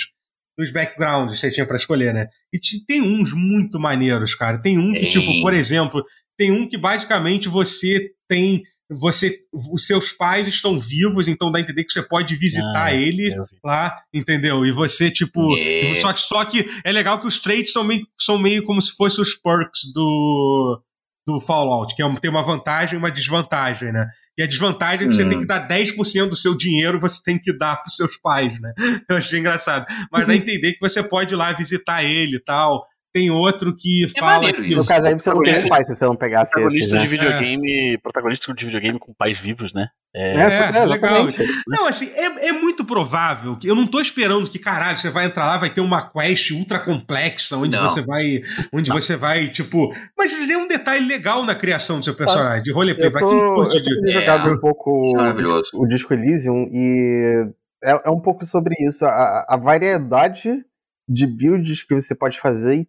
dos 0.57 0.71
backgrounds 0.71 1.35
que 1.35 1.41
você 1.41 1.51
tinha 1.51 1.67
para 1.67 1.75
escolher, 1.75 2.13
né? 2.13 2.27
E 2.51 2.59
tem 2.87 3.01
uns 3.01 3.31
muito 3.33 3.79
maneiros, 3.79 4.33
cara. 4.33 4.57
Tem 4.59 4.79
um 4.79 4.91
que, 4.91 5.07
tipo, 5.07 5.41
por 5.41 5.53
exemplo, 5.53 6.03
tem 6.35 6.51
um 6.51 6.67
que 6.67 6.77
basicamente 6.77 7.47
você 7.47 8.11
tem 8.27 8.63
você 8.89 9.37
os 9.73 9.85
seus 9.85 10.13
pais 10.13 10.47
estão 10.47 10.79
vivos, 10.79 11.27
então 11.27 11.51
dá 11.51 11.59
a 11.59 11.61
entender 11.61 11.83
que 11.83 11.91
você 11.91 12.01
pode 12.01 12.35
visitar 12.35 12.85
ah, 12.85 12.93
ele 12.93 13.35
lá, 13.63 13.97
entendeu? 14.13 14.65
E 14.65 14.71
você, 14.71 15.11
tipo. 15.11 15.55
Yeah. 15.55 15.99
Só, 15.99 16.13
que, 16.13 16.19
só 16.19 16.45
que 16.45 16.65
é 16.83 16.91
legal 16.91 17.19
que 17.19 17.27
os 17.27 17.39
traits 17.39 17.73
são 17.73 17.83
meio, 17.83 18.07
são 18.19 18.37
meio 18.37 18.63
como 18.63 18.81
se 18.81 18.95
fossem 18.95 19.21
os 19.21 19.35
perks 19.35 19.91
do, 19.93 20.81
do 21.27 21.41
Fallout, 21.41 21.95
que 21.95 22.01
é, 22.01 22.15
tem 22.15 22.31
uma 22.31 22.43
vantagem 22.43 22.95
e 22.95 22.97
uma 22.97 23.11
desvantagem, 23.11 23.91
né? 23.91 24.07
E 24.37 24.43
a 24.43 24.47
desvantagem 24.47 25.07
é 25.07 25.09
que 25.09 25.15
hum. 25.15 25.17
você 25.17 25.27
tem 25.27 25.39
que 25.39 25.47
dar 25.47 25.67
10% 25.67 26.29
do 26.29 26.35
seu 26.35 26.55
dinheiro, 26.55 26.99
você 26.99 27.21
tem 27.23 27.39
que 27.39 27.51
dar 27.57 27.75
para 27.77 27.89
os 27.89 27.95
seus 27.95 28.17
pais, 28.17 28.57
né? 28.61 28.71
Eu 29.09 29.17
achei 29.17 29.39
engraçado. 29.39 29.85
Mas 30.11 30.27
dá 30.27 30.33
a 30.33 30.35
entender 30.37 30.73
que 30.73 30.79
você 30.79 31.03
pode 31.03 31.33
ir 31.33 31.37
lá 31.37 31.51
visitar 31.51 32.03
ele 32.03 32.37
e 32.37 32.43
tal. 32.43 32.85
Tem 33.17 33.31
outro 33.31 33.75
que 33.75 34.05
é 34.05 34.19
fala 34.19 34.53
que. 34.53 34.75
No 34.75 34.85
caso 34.85 35.07
aí 35.07 35.13
você 35.15 35.33
não 35.33 35.41
tem 35.41 35.67
pai 35.67 35.83
se 35.83 35.95
você 35.95 36.05
não 36.05 36.15
pegasse 36.15 36.51
protagonista 36.51 36.95
esse, 36.95 37.03
de 37.03 37.03
né? 37.03 37.07
videogame, 37.07 37.93
é. 37.95 37.97
Protagonista 37.97 38.53
de 38.53 38.65
videogame 38.65 38.99
com 38.99 39.11
pais 39.11 39.39
vivos, 39.39 39.73
né? 39.73 39.87
É, 40.15 40.35
é, 40.35 40.41
é, 40.41 40.77
é 40.77 40.85
legal. 40.85 41.25
Não, 41.67 41.87
assim, 41.87 42.11
é, 42.13 42.49
é 42.49 42.53
muito 42.53 42.85
provável 42.85 43.57
que 43.57 43.67
eu 43.67 43.73
não 43.73 43.87
tô 43.87 43.99
esperando 43.99 44.47
que, 44.47 44.59
caralho, 44.59 44.99
você 44.99 45.09
vai 45.09 45.25
entrar 45.25 45.47
lá, 45.47 45.57
vai 45.57 45.71
ter 45.71 45.81
uma 45.81 46.11
quest 46.11 46.51
ultra 46.51 46.79
complexa, 46.79 47.57
onde 47.57 47.75
não. 47.75 47.87
você 47.87 48.01
vai. 48.01 48.41
Onde 48.71 48.91
não. 48.91 49.01
você 49.01 49.15
vai, 49.15 49.49
tipo. 49.49 49.91
Mas 50.15 50.35
tem 50.35 50.55
um 50.55 50.67
detalhe 50.67 51.03
legal 51.07 51.43
na 51.43 51.55
criação 51.55 51.97
do 51.97 52.05
seu 52.05 52.13
personagem, 52.13 52.61
de 52.61 52.71
roleplay. 52.71 53.09
Pra 53.09 53.27
quem 53.27 53.39
curte 53.55 53.81
de. 53.81 54.13
Eu 54.13 54.19
jogado 54.19 54.51
um 54.51 54.59
pouco 54.59 55.01
o, 55.03 55.81
o 55.81 55.87
Disco 55.87 56.13
Elysium 56.13 56.69
e 56.71 57.47
é, 57.83 57.99
é 58.05 58.09
um 58.11 58.19
pouco 58.19 58.45
sobre 58.45 58.75
isso. 58.87 59.03
A, 59.05 59.47
a 59.49 59.57
variedade 59.57 60.63
de 61.09 61.25
builds 61.25 61.83
que 61.83 61.95
você 61.95 62.13
pode 62.13 62.39
fazer 62.39 62.75
e 62.75 62.87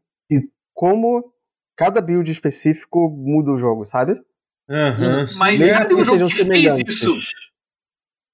como 0.79 1.35
cada 1.77 2.01
build 2.01 2.31
específico 2.31 3.11
muda 3.11 3.51
o 3.51 3.59
jogo, 3.59 3.85
sabe? 3.85 4.13
Uhum, 4.71 5.25
Mas 5.37 5.59
sabe 5.59 5.93
um 5.93 6.05
jogo 6.05 6.25
que 6.27 6.45
fez 6.45 6.79
isso? 6.87 7.13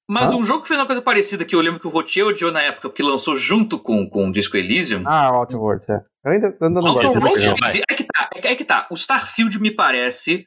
Mas 0.06 0.30
Hã? 0.30 0.36
um 0.36 0.44
jogo 0.44 0.60
que 0.60 0.68
fez 0.68 0.78
uma 0.78 0.84
coisa 0.84 1.00
parecida 1.00 1.42
que 1.42 1.54
eu 1.54 1.60
lembro 1.62 1.80
que 1.80 1.86
o 1.86 1.90
Rotier 1.90 2.26
odiou 2.26 2.52
na 2.52 2.60
época, 2.60 2.90
porque 2.90 3.02
lançou 3.02 3.34
junto 3.34 3.78
com, 3.78 4.06
com 4.10 4.28
o 4.28 4.32
Disco 4.32 4.58
Elysium. 4.58 5.04
Ah, 5.06 5.30
Outer 5.34 5.58
Worlds, 5.58 5.88
é. 5.88 6.04
Eu 6.22 6.32
ainda, 6.32 6.48
ainda 6.48 6.68
não 6.82 6.88
Outer 6.88 7.12
gosto. 7.12 7.38
Worlds, 7.38 7.82
é, 7.90 7.94
que 7.94 8.04
tá, 8.04 8.30
é 8.34 8.54
que 8.54 8.64
tá. 8.64 8.86
O 8.90 8.94
Starfield 8.94 9.58
me 9.58 9.70
parece 9.70 10.44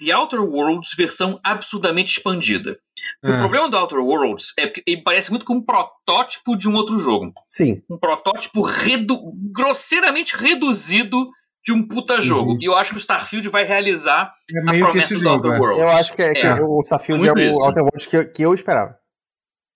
The 0.00 0.12
Outer 0.16 0.42
Worlds 0.42 0.94
versão 0.96 1.38
absurdamente 1.44 2.10
expandida. 2.10 2.76
O 3.24 3.30
ah. 3.30 3.38
problema 3.38 3.70
do 3.70 3.76
Outer 3.76 4.00
Worlds 4.00 4.52
é 4.58 4.66
que 4.66 4.82
ele 4.84 5.02
parece 5.02 5.30
muito 5.30 5.44
com 5.44 5.54
um 5.54 5.62
protótipo 5.62 6.56
de 6.56 6.68
um 6.68 6.74
outro 6.74 6.98
jogo. 6.98 7.32
Sim. 7.48 7.82
Um 7.88 7.96
protótipo 7.96 8.62
redu 8.62 9.32
grosseiramente 9.52 10.36
reduzido 10.36 11.30
de 11.66 11.72
um 11.72 11.82
puta 11.82 12.20
jogo. 12.20 12.52
Uhum. 12.52 12.58
E 12.60 12.64
eu 12.64 12.76
acho 12.76 12.92
que 12.92 12.96
o 12.96 13.00
Starfield 13.00 13.48
vai 13.48 13.64
realizar 13.64 14.32
é 14.48 14.60
a 14.60 14.78
promessa 14.78 15.18
do 15.18 15.28
Outer 15.28 15.50
é. 15.50 15.58
Worlds. 15.58 15.82
Eu 15.82 15.88
acho 15.88 16.12
que, 16.12 16.22
é, 16.22 16.32
que 16.32 16.46
é. 16.46 16.54
o 16.62 16.80
Starfield 16.82 17.24
é, 17.26 17.28
é 17.28 17.50
o 17.50 17.54
Outer 17.56 17.82
Worlds 17.82 18.06
que, 18.06 18.24
que 18.26 18.42
eu 18.42 18.54
esperava. 18.54 18.96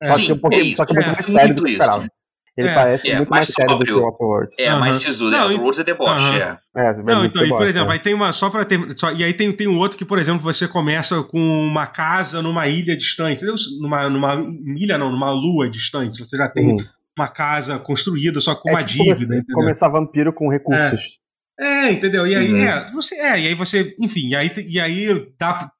Só 0.03 0.15
Sim, 0.15 0.27
que 0.27 0.33
um 0.33 0.39
pouquinho, 0.39 0.63
é 0.63 0.67
isso. 0.67 0.77
Só 0.77 0.87
que 0.87 0.93
um 0.93 1.03
pouco 1.03 1.13
mais 1.13 1.27
sério 1.27 1.55
do 1.55 1.63
que 1.65 1.69
eu 1.69 1.73
esperava. 1.73 2.09
Ele 2.57 2.69
é, 2.69 2.75
parece 2.75 3.11
é, 3.11 3.17
muito 3.17 3.31
mais, 3.31 3.47
mais 3.47 3.55
sério 3.55 3.79
do 3.79 3.85
que 3.85 3.93
o 3.93 4.05
Outer 4.05 4.27
Worlds. 4.27 4.59
É, 4.59 4.73
uhum. 4.73 4.81
mais 4.81 4.97
sisudo. 4.99 5.37
Outer 5.37 5.59
Worlds 5.59 5.81
é 5.81 5.85
deboche, 5.85 6.25
uhum. 6.25 6.35
é. 6.37 6.59
é 6.77 6.93
não, 7.03 7.25
então, 7.25 7.43
deboche, 7.43 7.57
por 7.57 7.67
exemplo, 7.67 7.91
é. 7.91 7.93
aí 7.95 7.99
tem 7.99 8.15
uma, 8.15 8.33
só 8.33 8.51
pra 8.51 8.65
ter, 8.65 8.79
só, 8.97 9.13
e 9.13 9.25
aí 9.25 9.35
tem, 9.35 9.51
tem 9.53 9.67
um 9.67 9.79
outro 9.79 9.99
que, 9.99 10.05
por 10.05 10.19
exemplo, 10.19 10.41
você 10.41 10.69
começa 10.69 11.23
com 11.25 11.39
uma 11.41 11.87
casa 11.87 12.41
numa 12.41 12.69
ilha 12.69 12.97
distante? 12.97 13.45
Numa, 13.81 14.09
numa 14.09 14.35
ilha 14.77 14.97
não, 14.97 15.11
numa 15.11 15.33
lua 15.33 15.69
distante, 15.69 16.21
você 16.21 16.37
já 16.37 16.49
tem 16.49 16.69
uhum. 16.69 16.77
uma 17.19 17.29
casa 17.29 17.79
construída 17.79 18.39
só 18.39 18.55
com 18.55 18.69
é 18.71 18.73
uma 18.75 18.85
tipo 18.85 19.03
dívida, 19.03 19.43
Começar 19.53 19.89
vampiro 19.89 20.33
com 20.33 20.49
recursos. 20.49 21.20
É. 21.61 21.93
entendeu? 21.93 22.27
E 22.27 22.35
aí, 22.35 22.53
uhum. 22.53 22.63
é, 22.63 22.91
você, 22.93 23.15
é, 23.17 23.41
e 23.41 23.47
aí 23.49 23.55
você, 23.55 23.95
enfim, 23.99 24.29
e 24.29 24.37
aí, 24.37 24.51
e 24.67 24.81
aí 24.81 25.33
dá 25.39 25.71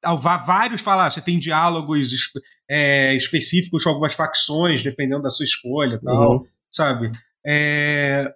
vários 0.45 0.81
falar, 0.81 1.09
você 1.09 1.21
tem 1.21 1.39
diálogos 1.39 2.09
é, 2.69 3.15
específicos 3.15 3.83
com 3.83 3.89
algumas 3.89 4.13
facções, 4.13 4.83
dependendo 4.83 5.23
da 5.23 5.29
sua 5.29 5.45
escolha 5.45 5.95
e 5.95 6.01
tal. 6.01 6.31
Uhum 6.33 6.51
sabe? 6.71 7.11
É, 7.45 8.33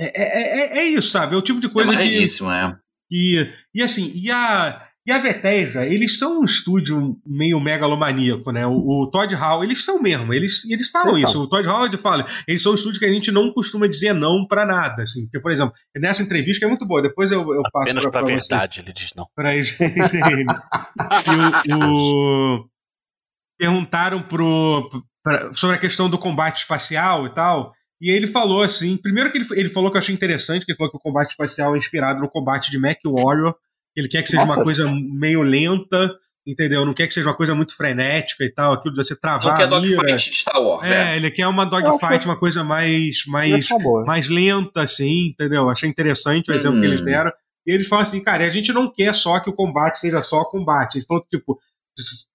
é, 0.00 0.06
é, 0.06 0.60
é, 0.60 0.78
é, 0.78 0.84
isso, 0.84 1.10
sabe? 1.10 1.34
É 1.34 1.38
o 1.38 1.42
tipo 1.42 1.60
de 1.60 1.68
coisa 1.68 1.94
é 1.94 1.96
que. 1.96 2.24
É. 2.24 2.76
E, 3.10 3.50
e 3.74 3.82
assim, 3.82 4.12
e 4.14 4.30
a, 4.30 4.87
e 5.08 5.10
a 5.10 5.18
Bethesda, 5.18 5.86
eles 5.86 6.18
são 6.18 6.42
um 6.42 6.44
estúdio 6.44 7.18
meio 7.26 7.58
megalomaníaco, 7.58 8.52
né? 8.52 8.66
O, 8.66 8.74
o 8.74 9.10
Todd 9.10 9.34
Howard, 9.34 9.64
eles 9.64 9.82
são 9.82 10.02
mesmo, 10.02 10.34
eles, 10.34 10.66
eles 10.70 10.90
falam 10.90 11.16
isso. 11.16 11.42
O 11.42 11.48
Todd 11.48 11.66
Howard 11.66 11.96
fala, 11.96 12.26
eles 12.46 12.62
são 12.62 12.72
um 12.72 12.74
estúdio 12.74 13.00
que 13.00 13.06
a 13.06 13.10
gente 13.10 13.32
não 13.32 13.50
costuma 13.50 13.86
dizer 13.86 14.12
não 14.12 14.46
para 14.46 14.66
nada, 14.66 15.04
assim. 15.04 15.22
Porque, 15.22 15.40
por 15.40 15.50
exemplo, 15.50 15.72
nessa 15.96 16.22
entrevista 16.22 16.58
que 16.58 16.66
é 16.66 16.68
muito 16.68 16.84
boa, 16.84 17.00
depois 17.00 17.32
eu, 17.32 17.40
eu 17.40 17.62
passo 17.72 17.84
Apenas 17.84 18.02
pra, 18.02 18.10
pra, 18.12 18.20
pra 18.20 18.28
verdade, 18.28 18.74
vocês, 18.74 18.86
ele 18.86 18.92
diz 18.92 19.14
não. 19.16 19.26
Pra 19.34 19.54
eles. 19.54 19.78
o, 21.72 21.74
o, 21.74 22.68
perguntaram 23.58 24.20
pro, 24.20 24.90
pra, 25.24 25.54
sobre 25.54 25.76
a 25.76 25.80
questão 25.80 26.10
do 26.10 26.18
combate 26.18 26.58
espacial 26.58 27.24
e 27.24 27.30
tal. 27.30 27.72
E 27.98 28.10
ele 28.10 28.26
falou 28.26 28.62
assim: 28.62 28.94
primeiro 28.98 29.32
que 29.32 29.38
ele, 29.38 29.46
ele 29.52 29.70
falou 29.70 29.90
que 29.90 29.96
eu 29.96 30.00
achei 30.00 30.14
interessante, 30.14 30.66
que 30.66 30.72
ele 30.72 30.76
falou 30.76 30.90
que 30.90 30.98
o 30.98 31.00
combate 31.00 31.30
espacial 31.30 31.74
é 31.74 31.78
inspirado 31.78 32.20
no 32.20 32.28
combate 32.28 32.70
de 32.70 32.78
Mac 32.78 32.98
Warrior. 33.06 33.54
Ele 33.98 34.08
quer 34.08 34.22
que 34.22 34.28
seja 34.28 34.42
Nossa. 34.42 34.58
uma 34.58 34.64
coisa 34.64 34.90
meio 34.94 35.42
lenta, 35.42 36.14
entendeu? 36.46 36.86
Não 36.86 36.94
quer 36.94 37.06
que 37.06 37.14
seja 37.14 37.28
uma 37.28 37.34
coisa 37.34 37.54
muito 37.54 37.76
frenética 37.76 38.44
e 38.44 38.50
tal, 38.50 38.72
aquilo 38.72 38.94
de 38.94 39.04
você 39.04 39.18
travar. 39.18 39.52
Não 39.52 39.58
quer 39.58 39.66
dogfight 39.66 40.30
de 40.30 40.36
Star 40.36 40.62
Wars. 40.62 40.88
É, 40.88 41.14
é. 41.14 41.16
ele 41.16 41.30
quer 41.30 41.48
uma 41.48 41.64
dogfight, 41.64 42.24
uma 42.24 42.38
coisa 42.38 42.62
mais, 42.62 43.24
mais, 43.26 43.68
mais 44.06 44.28
lenta, 44.28 44.82
assim, 44.82 45.28
entendeu? 45.28 45.68
Achei 45.68 45.88
interessante 45.88 46.50
o 46.50 46.54
exemplo 46.54 46.80
que 46.80 46.86
eles 46.86 47.00
hum. 47.00 47.06
deram. 47.06 47.32
E 47.66 47.72
eles 47.72 47.88
falam 47.88 48.02
assim, 48.02 48.22
cara, 48.22 48.46
a 48.46 48.50
gente 48.50 48.72
não 48.72 48.90
quer 48.90 49.14
só 49.14 49.40
que 49.40 49.50
o 49.50 49.54
combate 49.54 49.98
seja 49.98 50.22
só 50.22 50.44
combate. 50.44 50.96
Ele 50.96 51.04
falou 51.04 51.22
que, 51.22 51.36
tipo, 51.36 51.58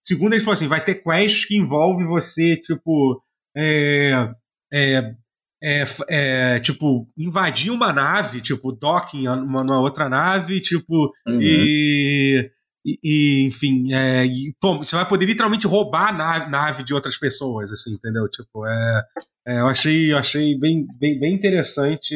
Segundo 0.03 0.33
eles 0.33 0.43
falaram 0.43 0.59
assim, 0.59 0.67
vai 0.67 0.83
ter 0.83 0.95
quests 0.95 1.45
que 1.45 1.55
envolvem 1.55 2.05
você, 2.05 2.57
tipo, 2.57 3.23
é, 3.55 4.29
é, 4.71 5.15
é, 5.63 5.85
é, 6.09 6.59
tipo, 6.59 7.07
invadir 7.17 7.71
uma 7.71 7.93
nave, 7.93 8.41
tipo, 8.41 8.71
docking 8.71 9.27
uma, 9.27 9.61
uma 9.61 9.79
outra 9.79 10.09
nave, 10.09 10.59
tipo, 10.61 11.13
uhum. 11.25 11.39
e, 11.41 12.51
e, 12.85 13.45
enfim, 13.47 13.93
é, 13.93 14.25
e, 14.25 14.53
você 14.61 14.95
vai 14.95 15.07
poder 15.07 15.25
literalmente 15.25 15.65
roubar 15.65 16.09
a 16.09 16.13
nave, 16.13 16.51
nave 16.51 16.83
de 16.83 16.93
outras 16.93 17.17
pessoas, 17.17 17.71
assim, 17.71 17.93
entendeu? 17.93 18.27
Tipo, 18.27 18.67
é, 18.67 19.03
é 19.47 19.59
eu 19.61 19.67
achei, 19.67 20.11
eu 20.11 20.17
achei 20.17 20.59
bem, 20.59 20.85
bem, 20.99 21.19
bem 21.19 21.33
interessante 21.33 22.15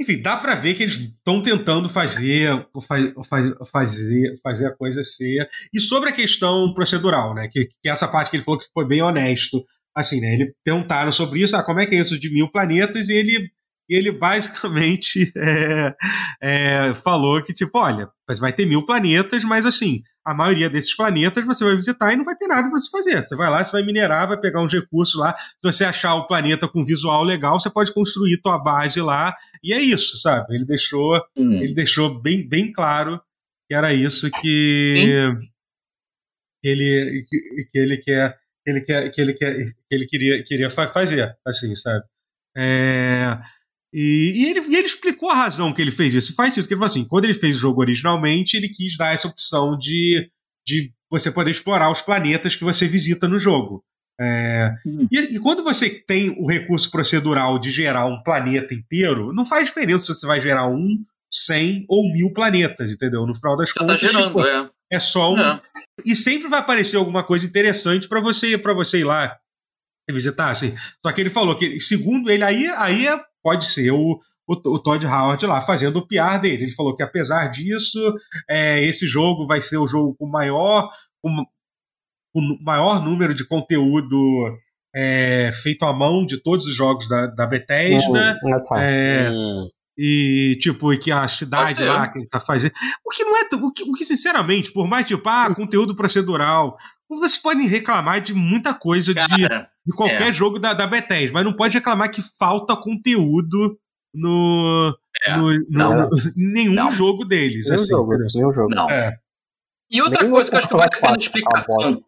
enfim, 0.00 0.22
dá 0.22 0.34
para 0.34 0.54
ver 0.54 0.72
que 0.72 0.82
eles 0.82 0.94
estão 0.94 1.42
tentando 1.42 1.86
fazer, 1.86 2.66
fazer, 3.70 4.34
fazer 4.42 4.66
a 4.66 4.74
coisa 4.74 5.04
ser. 5.04 5.46
E 5.74 5.78
sobre 5.78 6.08
a 6.08 6.12
questão 6.12 6.72
procedural, 6.72 7.34
né? 7.34 7.48
Que, 7.48 7.66
que 7.66 7.88
essa 7.88 8.08
parte 8.08 8.30
que 8.30 8.36
ele 8.36 8.42
falou 8.42 8.58
que 8.58 8.66
foi 8.72 8.88
bem 8.88 9.02
honesto. 9.02 9.62
Assim, 10.00 10.20
né? 10.20 10.34
Ele 10.34 10.54
perguntaram 10.64 11.12
sobre 11.12 11.42
isso, 11.42 11.56
ah, 11.56 11.62
como 11.62 11.80
é 11.80 11.86
que 11.86 11.94
é 11.94 12.00
isso 12.00 12.18
de 12.18 12.32
mil 12.32 12.50
planetas, 12.50 13.08
e 13.08 13.14
ele 13.14 13.50
ele 13.88 14.12
basicamente 14.12 15.32
é, 15.36 15.94
é, 16.40 16.94
falou 16.94 17.42
que, 17.42 17.52
tipo, 17.52 17.76
olha, 17.76 18.08
vai 18.38 18.52
ter 18.52 18.64
mil 18.64 18.86
planetas, 18.86 19.42
mas 19.42 19.66
assim, 19.66 20.02
a 20.24 20.32
maioria 20.32 20.70
desses 20.70 20.94
planetas 20.94 21.44
você 21.44 21.64
vai 21.64 21.74
visitar 21.74 22.12
e 22.12 22.16
não 22.16 22.24
vai 22.24 22.36
ter 22.36 22.46
nada 22.46 22.68
para 22.68 22.78
você 22.78 22.88
fazer. 22.88 23.20
Você 23.20 23.34
vai 23.34 23.50
lá, 23.50 23.64
você 23.64 23.72
vai 23.72 23.82
minerar, 23.82 24.28
vai 24.28 24.38
pegar 24.38 24.62
uns 24.62 24.72
recursos 24.72 25.18
lá. 25.18 25.36
Se 25.36 25.62
você 25.62 25.84
achar 25.84 26.14
o 26.14 26.26
planeta 26.28 26.68
com 26.68 26.84
visual 26.84 27.24
legal, 27.24 27.58
você 27.58 27.68
pode 27.68 27.92
construir 27.92 28.40
tua 28.40 28.58
base 28.58 29.00
lá. 29.00 29.34
E 29.62 29.72
é 29.72 29.80
isso, 29.80 30.18
sabe? 30.18 30.54
Ele 30.54 30.64
deixou, 30.64 31.16
hum. 31.36 31.54
ele 31.54 31.74
deixou 31.74 32.20
bem, 32.20 32.48
bem 32.48 32.72
claro 32.72 33.20
que 33.66 33.74
era 33.74 33.92
isso 33.92 34.30
que. 34.40 35.34
ele, 36.62 37.24
que, 37.28 37.64
que 37.70 37.78
ele 37.78 37.96
quer 37.96 38.38
que 38.62 38.70
ele 38.70 38.80
quer 38.82 39.10
que 39.10 39.20
ele 39.20 39.32
quer 39.32 39.54
que 39.56 39.74
ele 39.90 40.06
queria 40.06 40.42
queria 40.42 40.70
fazer 40.70 41.36
assim 41.46 41.74
sabe 41.74 42.04
é, 42.56 43.38
e, 43.92 44.32
e, 44.36 44.50
ele, 44.50 44.60
e 44.68 44.76
ele 44.76 44.86
explicou 44.86 45.30
a 45.30 45.34
razão 45.34 45.72
que 45.72 45.80
ele 45.80 45.90
fez 45.90 46.14
isso 46.14 46.34
faz 46.34 46.56
isso 46.56 46.66
que 46.66 46.74
ele 46.74 46.78
falou 46.78 46.90
assim 46.90 47.06
quando 47.06 47.24
ele 47.24 47.34
fez 47.34 47.56
o 47.56 47.60
jogo 47.60 47.80
originalmente 47.80 48.56
ele 48.56 48.68
quis 48.68 48.96
dar 48.96 49.12
essa 49.14 49.28
opção 49.28 49.76
de, 49.76 50.30
de 50.66 50.92
você 51.10 51.30
poder 51.30 51.50
explorar 51.50 51.90
os 51.90 52.02
planetas 52.02 52.56
que 52.56 52.64
você 52.64 52.86
visita 52.86 53.28
no 53.28 53.38
jogo 53.38 53.84
é, 54.20 54.74
hum. 54.86 55.08
e, 55.10 55.36
e, 55.36 55.40
quando 55.40 55.64
você 55.64 55.88
tem 55.88 56.28
o 56.38 56.46
recurso 56.46 56.90
procedural 56.90 57.58
de 57.58 57.70
gerar 57.70 58.04
um 58.04 58.22
planeta 58.22 58.74
inteiro, 58.74 59.32
não 59.32 59.46
faz 59.46 59.68
diferença 59.68 60.12
se 60.12 60.20
você 60.20 60.26
vai 60.26 60.38
gerar 60.38 60.66
um, 60.66 61.02
cem 61.30 61.86
ou 61.88 62.12
mil 62.12 62.32
planetas, 62.32 62.90
entendeu? 62.90 63.24
No 63.24 63.34
final 63.34 63.56
das 63.56 63.70
você 63.70 63.74
tá 63.74 63.80
contas. 63.80 64.00
Tá 64.00 64.06
gerando, 64.06 64.26
tipo, 64.26 64.46
é. 64.46 64.68
é 64.90 65.00
só 65.00 65.32
um. 65.32 65.40
É. 65.40 65.60
E 66.04 66.16
sempre 66.16 66.48
vai 66.48 66.58
aparecer 66.58 66.96
alguma 66.96 67.22
coisa 67.22 67.46
interessante 67.46 68.08
para 68.08 68.20
você 68.20 68.58
para 68.58 68.74
você 68.74 68.98
ir 68.98 69.04
lá 69.04 69.38
visitar. 70.10 70.50
Assim. 70.50 70.74
Só 71.04 71.12
que 71.12 71.20
ele 71.20 71.30
falou 71.30 71.56
que, 71.56 71.78
segundo 71.80 72.30
ele, 72.30 72.44
aí, 72.44 72.66
aí 72.68 73.06
é, 73.06 73.20
pode 73.42 73.66
ser 73.66 73.90
o, 73.90 74.20
o, 74.46 74.52
o, 74.52 74.78
Todd 74.78 75.04
Howard 75.06 75.44
lá 75.46 75.60
fazendo 75.60 75.98
o 75.98 76.06
PR 76.06 76.40
dele. 76.40 76.64
Ele 76.64 76.72
falou 76.72 76.94
que 76.94 77.02
apesar 77.02 77.48
disso, 77.48 78.14
é, 78.48 78.84
esse 78.84 79.06
jogo 79.06 79.46
vai 79.46 79.60
ser 79.60 79.78
o 79.78 79.86
jogo 79.86 80.14
com 80.18 80.26
maior, 80.26 80.90
com, 81.22 81.44
com 82.32 82.58
maior 82.62 83.04
número 83.04 83.34
de 83.34 83.46
conteúdo 83.46 84.16
é, 84.94 85.50
feito 85.52 85.84
à 85.84 85.92
mão 85.92 86.26
de 86.26 86.38
todos 86.38 86.66
os 86.66 86.74
jogos 86.74 87.08
da, 87.08 87.26
da 87.26 87.46
Bethesda. 87.46 88.38
Hum, 88.42 88.64
tá. 88.68 88.82
é, 88.82 89.30
hum. 89.30 89.68
E, 90.02 90.56
tipo, 90.60 90.94
e 90.94 90.98
que 90.98 91.12
a 91.12 91.28
cidade 91.28 91.84
lá 91.84 92.08
que 92.08 92.18
ele 92.18 92.26
tá 92.26 92.40
fazendo. 92.40 92.72
O 93.06 93.10
que 93.10 93.22
não 93.22 93.36
é. 93.36 93.42
O 93.52 93.70
que, 93.70 93.82
o 93.82 93.92
que, 93.92 94.04
sinceramente, 94.04 94.72
por 94.72 94.88
mais, 94.88 95.06
tipo, 95.06 95.28
ah, 95.28 95.52
conteúdo 95.54 95.94
procedural. 95.94 96.76
Vocês 97.10 97.38
podem 97.38 97.66
reclamar 97.66 98.20
de 98.20 98.32
muita 98.32 98.72
coisa 98.72 99.12
Cara, 99.12 99.28
de, 99.28 99.42
de 99.42 99.96
qualquer 99.96 100.28
é. 100.28 100.32
jogo 100.32 100.60
da, 100.60 100.72
da 100.72 100.86
Bethesda, 100.86 101.34
mas 101.34 101.44
não 101.44 101.52
pode 101.52 101.74
reclamar 101.74 102.08
que 102.08 102.22
falta 102.22 102.76
conteúdo 102.76 103.76
no. 104.14 104.96
É. 105.26 105.36
no, 105.36 105.52
no, 105.68 105.94
no 105.94 106.08
nenhum 106.36 106.72
não. 106.72 106.92
jogo 106.92 107.24
deles. 107.24 107.66
Nenhum 107.66 107.74
assim, 107.74 107.88
jogo, 107.88 108.16
nenhum 108.16 108.52
jogo. 108.52 108.74
Não. 108.74 108.88
É. 108.88 109.16
E 109.90 110.00
outra 110.00 110.22
Nem 110.22 110.30
coisa 110.30 110.48
que 110.48 110.54
eu 110.54 110.58
acho 110.60 110.68
que 110.68 110.76
vale 110.76 110.90
a 110.94 111.00
pena 111.00 111.16
explicação. 111.18 112.04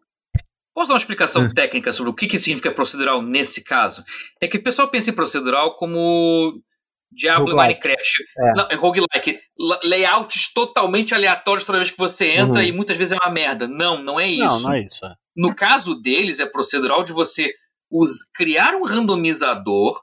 Posso 0.73 0.87
dar 0.87 0.93
uma 0.93 0.99
explicação 0.99 1.43
é. 1.43 1.53
técnica 1.53 1.91
sobre 1.91 2.09
o 2.09 2.15
que, 2.15 2.25
que 2.25 2.39
significa 2.39 2.71
procedural 2.71 3.21
nesse 3.21 3.61
caso? 3.61 4.03
É 4.41 4.47
que 4.47 4.57
o 4.57 4.63
pessoal 4.63 4.87
pensa 4.87 5.09
em 5.09 5.13
procedural 5.13 5.75
como 5.77 6.61
Diablo 7.15 7.51
e 7.51 7.55
Minecraft. 7.55 8.23
É. 8.37 8.53
Não, 8.53 8.67
é 8.69 8.75
roguelike. 8.75 9.39
Layouts 9.83 10.53
totalmente 10.53 11.13
aleatórios 11.13 11.63
toda 11.63 11.79
vez 11.79 11.91
que 11.91 11.97
você 11.97 12.31
entra 12.31 12.61
uhum. 12.61 12.67
e 12.67 12.71
muitas 12.71 12.97
vezes 12.97 13.13
é 13.13 13.17
uma 13.23 13.33
merda. 13.33 13.67
Não, 13.67 14.01
não 14.01 14.19
é 14.19 14.27
isso. 14.27 14.43
Não, 14.43 14.59
não 14.61 14.73
é 14.73 14.81
isso. 14.81 15.05
É. 15.05 15.13
No 15.35 15.55
caso 15.55 15.95
deles, 15.95 16.39
é 16.39 16.45
procedural 16.45 17.03
de 17.03 17.11
você 17.11 17.53
us 17.91 18.23
criar 18.33 18.75
um 18.75 18.85
randomizador 18.85 20.01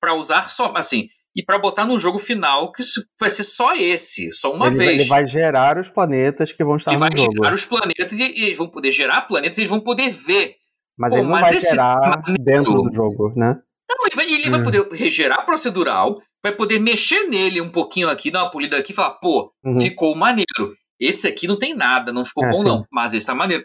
para 0.00 0.14
usar 0.14 0.48
só. 0.48 0.72
Assim, 0.76 1.08
e 1.34 1.42
para 1.42 1.58
botar 1.58 1.86
no 1.86 1.98
jogo 1.98 2.18
final 2.18 2.70
que 2.72 2.82
vai 3.18 3.30
ser 3.30 3.44
só 3.44 3.74
esse, 3.74 4.32
só 4.32 4.52
uma 4.52 4.66
ele, 4.66 4.76
vez. 4.76 4.90
Ele 5.00 5.04
vai 5.04 5.26
gerar 5.26 5.78
os 5.78 5.88
planetas 5.88 6.52
que 6.52 6.62
vão 6.62 6.76
estar 6.76 6.92
ele 6.92 7.00
no 7.00 7.06
jogo. 7.16 7.32
Ele 7.32 7.40
vai 7.40 7.44
gerar 7.44 7.54
os 7.54 7.64
planetas 7.64 8.18
e, 8.18 8.22
e, 8.22 8.44
eles 8.44 8.58
vão 8.58 8.68
poder 8.68 8.90
gerar 8.90 9.22
planetas 9.22 9.58
e 9.58 9.62
eles 9.62 9.70
vão 9.70 9.80
poder 9.80 10.10
ver. 10.10 10.56
Mas 10.96 11.10
Pô, 11.10 11.18
ele 11.18 11.24
não 11.24 11.32
mas 11.32 11.48
vai 11.48 11.58
gerar 11.58 12.22
dentro 12.38 12.74
do 12.74 12.92
jogo, 12.92 13.32
né? 13.34 13.58
Não, 13.88 14.06
ele 14.06 14.16
vai, 14.16 14.26
ele 14.26 14.50
vai 14.50 14.60
hum. 14.60 14.64
poder 14.64 14.88
regerar 14.92 15.44
procedural, 15.46 16.20
vai 16.42 16.54
poder 16.54 16.78
mexer 16.78 17.28
nele 17.28 17.60
um 17.60 17.70
pouquinho 17.70 18.08
aqui, 18.08 18.30
dar 18.30 18.44
uma 18.44 18.50
polida 18.50 18.76
aqui 18.76 18.92
e 18.92 18.94
falar, 18.94 19.12
pô, 19.12 19.52
uhum. 19.64 19.80
ficou 19.80 20.14
maneiro. 20.14 20.76
Esse 20.98 21.26
aqui 21.26 21.46
não 21.46 21.58
tem 21.58 21.74
nada, 21.74 22.12
não 22.12 22.24
ficou 22.24 22.44
é, 22.44 22.50
bom 22.50 22.60
sim. 22.60 22.64
não, 22.64 22.86
mas 22.90 23.14
esse 23.14 23.26
tá 23.26 23.34
maneiro. 23.34 23.64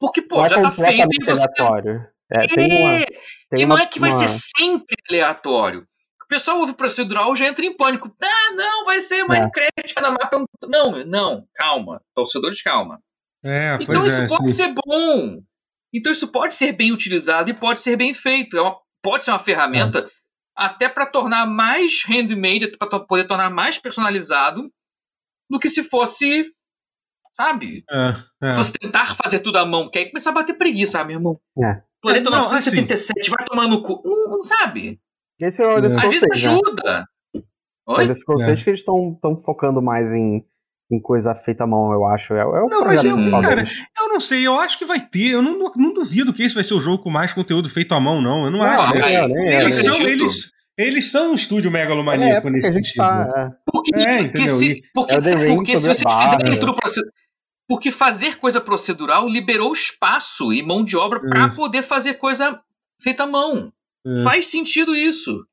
Porque, 0.00 0.20
pô, 0.20 0.40
não 0.40 0.48
já 0.48 0.58
é 0.58 0.62
tá 0.62 0.70
feito 0.70 1.08
e 1.10 1.24
você... 1.24 1.42
Aleatório. 1.42 2.06
É, 2.34 2.46
tem 2.46 2.64
uma, 2.64 3.04
tem 3.50 3.60
e 3.60 3.66
não 3.66 3.78
é 3.78 3.84
que 3.84 4.00
vai 4.00 4.10
ser 4.10 4.28
sempre 4.28 4.96
aleatório 5.10 5.86
pessoal 6.32 6.60
ouve 6.60 6.72
procedural 6.72 7.36
já 7.36 7.46
entra 7.46 7.62
em 7.62 7.76
pânico. 7.76 8.10
Ah, 8.22 8.54
não, 8.54 8.86
vai 8.86 9.00
ser 9.00 9.22
Minecraft, 9.24 9.70
é. 9.84 9.94
cada 9.94 10.10
mapa 10.10 10.30
é 10.32 10.38
um... 10.38 10.46
Não, 10.66 11.04
não, 11.04 11.46
calma. 11.54 12.00
Torcedores, 12.14 12.62
calma. 12.62 12.98
É, 13.44 13.76
então 13.78 14.06
isso 14.06 14.22
é, 14.22 14.28
pode 14.28 14.50
sim. 14.50 14.56
ser 14.56 14.74
bom. 14.74 15.42
Então 15.92 16.10
isso 16.10 16.28
pode 16.28 16.54
ser 16.54 16.72
bem 16.72 16.90
utilizado 16.90 17.50
e 17.50 17.54
pode 17.54 17.82
ser 17.82 17.96
bem 17.96 18.14
feito. 18.14 18.56
É 18.56 18.62
uma, 18.62 18.78
pode 19.02 19.24
ser 19.24 19.32
uma 19.32 19.38
ferramenta 19.38 19.98
é. 19.98 20.08
Até 20.56 20.88
para 20.88 21.06
tornar 21.06 21.46
mais 21.46 22.02
handmade, 22.08 22.76
para 22.76 23.00
poder 23.00 23.26
tornar 23.26 23.50
mais 23.50 23.78
personalizado 23.78 24.70
do 25.50 25.58
que 25.58 25.68
se 25.68 25.82
fosse, 25.82 26.50
sabe? 27.34 27.84
É, 27.90 28.48
é. 28.48 28.54
Se 28.54 28.58
você 28.58 28.72
tentar 28.72 29.14
fazer 29.16 29.40
tudo 29.40 29.58
à 29.58 29.64
mão, 29.64 29.90
que 29.90 29.98
aí 29.98 30.10
começar 30.10 30.30
a 30.30 30.34
bater 30.34 30.56
preguiça, 30.56 31.02
meu 31.04 31.16
irmão. 31.16 31.40
É. 31.62 31.82
Planeta 32.00 32.30
não, 32.30 32.38
977 32.38 33.20
assim, 33.20 33.30
vai 33.30 33.46
tomar 33.46 33.68
no 33.68 33.82
cu. 33.82 34.02
Não, 34.04 34.28
não 34.28 34.42
sabe? 34.42 35.00
Esse 35.40 35.62
é 35.62 35.66
o 35.66 35.70
Scrolls 35.70 35.98
Às 35.98 36.10
vezes 36.10 36.22
né? 36.22 36.28
ajuda. 36.32 37.08
O 37.86 38.00
Elder 38.00 38.16
Scrolls 38.16 38.44
6 38.44 38.60
é. 38.60 38.64
que 38.64 38.70
eles 38.70 38.80
estão 38.80 39.18
focando 39.44 39.82
mais 39.82 40.12
em, 40.12 40.44
em 40.94 41.00
coisa 41.00 41.34
feita 41.34 41.64
à 41.64 41.66
mão, 41.66 41.92
eu 41.92 42.04
acho. 42.06 42.34
É, 42.34 42.40
é 42.40 42.44
o 42.44 42.68
não, 42.68 42.84
mas 42.84 43.02
eu, 43.02 43.16
cara, 43.40 43.64
eu 43.98 44.08
não 44.08 44.20
sei, 44.20 44.46
eu 44.46 44.58
acho 44.58 44.78
que 44.78 44.84
vai 44.84 45.00
ter. 45.00 45.32
Eu 45.32 45.42
não, 45.42 45.58
não 45.76 45.92
duvido 45.92 46.32
que 46.32 46.42
esse 46.42 46.54
vai 46.54 46.64
ser 46.64 46.74
o 46.74 46.80
jogo 46.80 47.02
com 47.02 47.10
mais 47.10 47.32
conteúdo 47.32 47.68
feito 47.68 47.94
à 47.94 48.00
mão, 48.00 48.20
não. 48.20 48.44
Eu 48.44 48.50
não, 48.50 48.58
não 48.58 48.66
acho. 48.66 48.96
É, 48.96 49.14
é, 49.14 49.62
eles, 49.62 49.74
são, 49.76 50.00
eles, 50.00 50.50
eles 50.76 51.10
são 51.10 51.32
um 51.32 51.34
estúdio 51.34 51.70
megalomaníaco 51.70 52.48
é, 52.48 52.50
nesse 52.50 52.68
sentido. 52.68 52.96
Tá, 52.96 53.52
porque, 53.64 53.94
é, 53.96 54.28
porque, 54.28 54.48
se, 54.48 54.82
porque, 54.92 55.14
porque 55.56 55.76
se 55.76 55.88
vocês 55.88 56.14
fizerem 56.14 56.60
tudo 56.60 56.76
porque 57.68 57.90
fazer 57.90 58.38
coisa 58.38 58.60
procedural 58.60 59.26
liberou 59.26 59.72
espaço 59.72 60.52
e 60.52 60.62
mão 60.62 60.84
de 60.84 60.94
obra 60.94 61.20
para 61.20 61.48
poder 61.48 61.82
fazer 61.82 62.14
coisa 62.14 62.60
feita 63.00 63.22
à 63.22 63.26
mão. 63.26 63.72
É. 64.06 64.22
Faz 64.22 64.46
sentido 64.46 64.94
isso. 64.94 65.46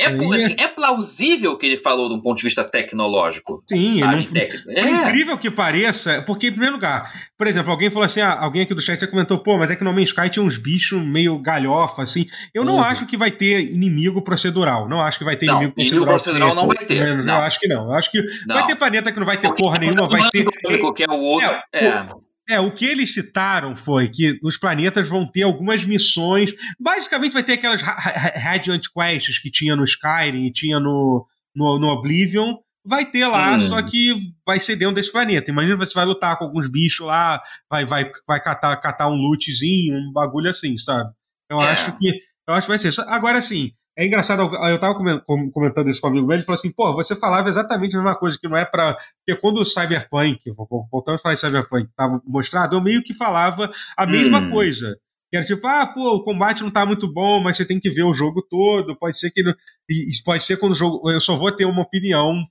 É, 0.00 0.06
assim, 0.06 0.54
é 0.56 0.68
plausível 0.68 1.52
o 1.52 1.58
que 1.58 1.66
ele 1.66 1.76
falou 1.76 2.08
de 2.08 2.14
um 2.14 2.20
ponto 2.20 2.38
de 2.38 2.44
vista 2.44 2.62
tecnológico. 2.62 3.64
Sim, 3.68 4.00
não, 4.00 4.22
por 4.22 4.38
é. 4.38 4.90
incrível 4.90 5.36
que 5.36 5.50
pareça, 5.50 6.22
porque, 6.22 6.46
em 6.46 6.52
primeiro 6.52 6.76
lugar, 6.76 7.12
por 7.36 7.48
exemplo, 7.48 7.72
alguém 7.72 7.90
falou 7.90 8.04
assim: 8.04 8.20
ah, 8.20 8.38
alguém 8.38 8.62
aqui 8.62 8.72
do 8.74 8.80
chat 8.80 9.00
já 9.00 9.08
comentou, 9.08 9.38
pô, 9.38 9.58
mas 9.58 9.72
é 9.72 9.76
que 9.76 9.82
no 9.82 9.92
Man's 9.92 10.10
Sky 10.10 10.30
tinha 10.30 10.44
uns 10.44 10.56
bichos 10.56 11.02
meio 11.02 11.36
galhofa, 11.40 12.02
assim. 12.02 12.26
Eu 12.54 12.64
não 12.64 12.74
uhum. 12.76 12.84
acho 12.84 13.06
que 13.06 13.16
vai 13.16 13.32
ter 13.32 13.60
inimigo 13.60 14.22
procedural. 14.22 14.88
Não 14.88 15.00
acho 15.00 15.18
que 15.18 15.24
vai 15.24 15.36
ter 15.36 15.46
não, 15.46 15.62
inimigo 15.62 15.74
procedural. 15.74 15.96
Inimigo 15.96 16.12
procedural 16.12 16.54
não 16.54 16.66
vai 16.68 16.86
ter. 16.86 17.24
Não. 17.24 17.34
Eu 17.34 17.42
acho 17.42 17.58
que 17.58 17.66
não. 17.66 17.84
Eu 17.86 17.92
acho 17.94 18.10
que 18.12 18.22
não. 18.46 18.54
vai 18.54 18.66
ter 18.66 18.76
planeta 18.76 19.10
que 19.10 19.18
não 19.18 19.26
vai 19.26 19.40
ter 19.40 19.52
porra 19.52 19.78
nenhuma, 19.80 20.06
vai 20.08 20.30
ter. 20.30 20.46
Que 20.94 21.02
é 21.02 21.10
o 21.10 21.20
outro. 21.20 21.58
É, 21.72 21.86
é. 21.86 22.08
É, 22.48 22.58
o 22.58 22.72
que 22.72 22.86
eles 22.86 23.12
citaram 23.12 23.76
foi 23.76 24.08
que 24.08 24.38
os 24.42 24.56
planetas 24.56 25.06
vão 25.06 25.30
ter 25.30 25.42
algumas 25.42 25.84
missões. 25.84 26.54
Basicamente, 26.80 27.34
vai 27.34 27.42
ter 27.42 27.54
aquelas 27.54 27.82
Radiant 27.82 28.86
Quests 28.94 29.38
que 29.38 29.50
tinha 29.50 29.76
no 29.76 29.84
Skyrim 29.84 30.46
e 30.46 30.52
tinha 30.52 30.80
no, 30.80 31.26
no, 31.54 31.78
no 31.78 31.88
Oblivion. 31.88 32.54
Vai 32.86 33.04
ter 33.04 33.26
lá, 33.26 33.54
hum. 33.54 33.58
só 33.58 33.82
que 33.82 34.14
vai 34.46 34.58
ser 34.58 34.76
dentro 34.76 34.94
desse 34.94 35.12
planeta. 35.12 35.50
Imagina 35.50 35.76
você 35.76 35.92
vai 35.92 36.06
lutar 36.06 36.38
com 36.38 36.44
alguns 36.44 36.68
bichos 36.68 37.06
lá, 37.06 37.38
vai, 37.68 37.84
vai, 37.84 38.10
vai 38.26 38.42
catar, 38.42 38.74
catar 38.78 39.08
um 39.08 39.16
lootzinho, 39.16 39.98
um 39.98 40.10
bagulho 40.10 40.48
assim, 40.48 40.78
sabe? 40.78 41.10
Eu 41.50 41.60
é. 41.60 41.70
acho 41.70 41.94
que. 41.98 42.08
Eu 42.46 42.54
acho 42.54 42.66
que 42.66 42.70
vai 42.70 42.78
ser. 42.78 42.94
Agora, 43.08 43.36
assim, 43.36 43.72
é 43.98 44.06
engraçado, 44.06 44.42
eu 44.68 44.78
tava 44.78 44.94
comentando 44.94 45.90
isso 45.90 46.00
com 46.00 46.06
um 46.06 46.10
amigo 46.10 46.26
meu, 46.26 46.36
ele 46.36 46.44
falou 46.44 46.56
assim, 46.56 46.70
pô, 46.70 46.92
você 46.92 47.16
falava 47.16 47.48
exatamente 47.48 47.96
a 47.96 47.98
mesma 47.98 48.16
coisa, 48.16 48.38
que 48.40 48.46
não 48.46 48.56
é 48.56 48.64
para 48.64 48.96
Porque 49.26 49.40
quando 49.40 49.58
o 49.58 49.64
Cyberpunk, 49.64 50.38
voltando 50.88 51.16
a 51.16 51.18
falar 51.18 51.34
em 51.34 51.36
Cyberpunk, 51.36 51.90
tava 51.96 52.22
mostrado, 52.24 52.76
eu 52.76 52.80
meio 52.80 53.02
que 53.02 53.12
falava 53.12 53.68
a 53.96 54.06
mesma 54.06 54.38
hum. 54.38 54.50
coisa. 54.50 54.96
Que 55.30 55.36
era 55.36 55.44
tipo, 55.44 55.66
ah, 55.66 55.84
pô, 55.84 56.14
o 56.14 56.22
combate 56.22 56.62
não 56.62 56.70
tá 56.70 56.86
muito 56.86 57.12
bom, 57.12 57.42
mas 57.42 57.56
você 57.56 57.66
tem 57.66 57.80
que 57.80 57.90
ver 57.90 58.04
o 58.04 58.14
jogo 58.14 58.40
todo. 58.40 58.96
Pode 58.96 59.18
ser 59.18 59.30
que. 59.30 59.42
E 59.86 60.08
pode 60.24 60.42
ser 60.42 60.56
quando 60.56 60.72
o 60.72 60.74
jogo. 60.74 61.10
Eu 61.10 61.20
só 61.20 61.34
vou 61.34 61.52
ter 61.52 61.66
uma 61.66 61.82
opinião 61.82 62.42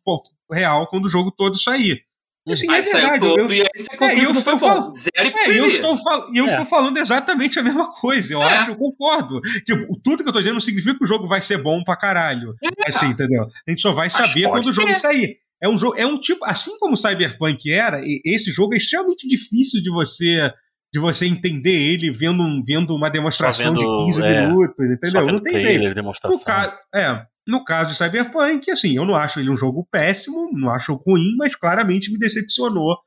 real 0.52 0.86
quando 0.88 1.06
o 1.06 1.10
jogo 1.10 1.32
todo 1.32 1.58
sair. 1.58 2.04
Assim, 2.52 2.70
aí 2.70 2.80
é 2.80 2.84
verdade. 2.84 3.20
Todo, 3.20 3.40
eu, 3.40 3.50
e 3.50 3.62
aí 3.62 3.68
você 3.76 4.04
é, 4.04 4.26
eu 4.26 4.32
estou 4.32 4.60
falando, 4.60 4.94
zero 4.96 5.38
é, 5.38 5.60
eu 5.60 5.68
estou, 5.68 5.98
fal 5.98 6.30
eu 6.34 6.46
é. 6.46 6.50
estou 6.50 6.66
falando 6.66 6.98
exatamente 6.98 7.60
a 7.60 7.64
mesma 7.64 7.92
coisa. 7.92 8.34
Eu 8.34 8.42
é. 8.42 8.46
acho, 8.46 8.72
eu 8.72 8.76
concordo. 8.76 9.42
Tipo, 9.66 9.88
tudo 10.04 10.18
que 10.18 10.24
eu 10.24 10.30
estou 10.30 10.42
dizendo 10.42 10.54
não 10.54 10.60
significa 10.60 10.98
que 10.98 11.04
o 11.04 11.08
jogo 11.08 11.28
vai 11.28 11.42
ser 11.42 11.62
bom 11.62 11.84
pra 11.84 11.96
caralho. 11.96 12.54
É. 12.64 12.88
Assim, 12.88 13.08
entendeu? 13.08 13.44
A 13.44 13.70
gente 13.70 13.82
só 13.82 13.92
vai 13.92 14.10
saber 14.10 14.48
quando 14.50 14.68
o 14.68 14.74
jogo 14.74 14.94
sair. 14.96 15.38
É 15.62 15.68
um 15.68 15.78
jogo, 15.78 15.98
é 15.98 16.06
um 16.06 16.18
tipo, 16.20 16.46
assim 16.46 16.78
como 16.80 16.94
o 16.94 16.98
Cyberpunk 16.98 17.72
era, 17.72 18.00
esse 18.24 18.52
jogo 18.52 18.76
é 18.76 18.78
extremamente 18.78 19.28
difícil 19.28 19.82
de 19.82 19.90
você 19.90 20.52
de 20.94 21.00
você 21.00 21.26
entender 21.26 21.76
ele 21.76 22.12
vendo, 22.12 22.44
vendo 22.66 22.96
uma 22.96 23.10
demonstração 23.10 23.74
vendo, 23.74 23.80
de 23.80 24.06
15 24.06 24.24
é, 24.24 24.48
minutos, 24.48 24.92
entendeu? 24.92 25.26
Não 25.26 25.40
tem 25.40 25.60
jeito. 25.60 25.94
Demonstração. 25.94 26.40
No 26.40 26.46
caso, 26.46 26.78
é, 26.96 27.26
no 27.48 27.64
caso 27.64 27.92
de 27.92 27.98
Cyberpunk, 27.98 28.70
assim, 28.70 28.96
eu 28.96 29.06
não 29.06 29.16
acho 29.16 29.40
ele 29.40 29.50
um 29.50 29.56
jogo 29.56 29.88
péssimo, 29.90 30.52
não 30.52 30.70
acho 30.70 30.94
ruim, 30.94 31.36
mas 31.38 31.56
claramente 31.56 32.12
me 32.12 32.20
decepcionou. 32.20 32.98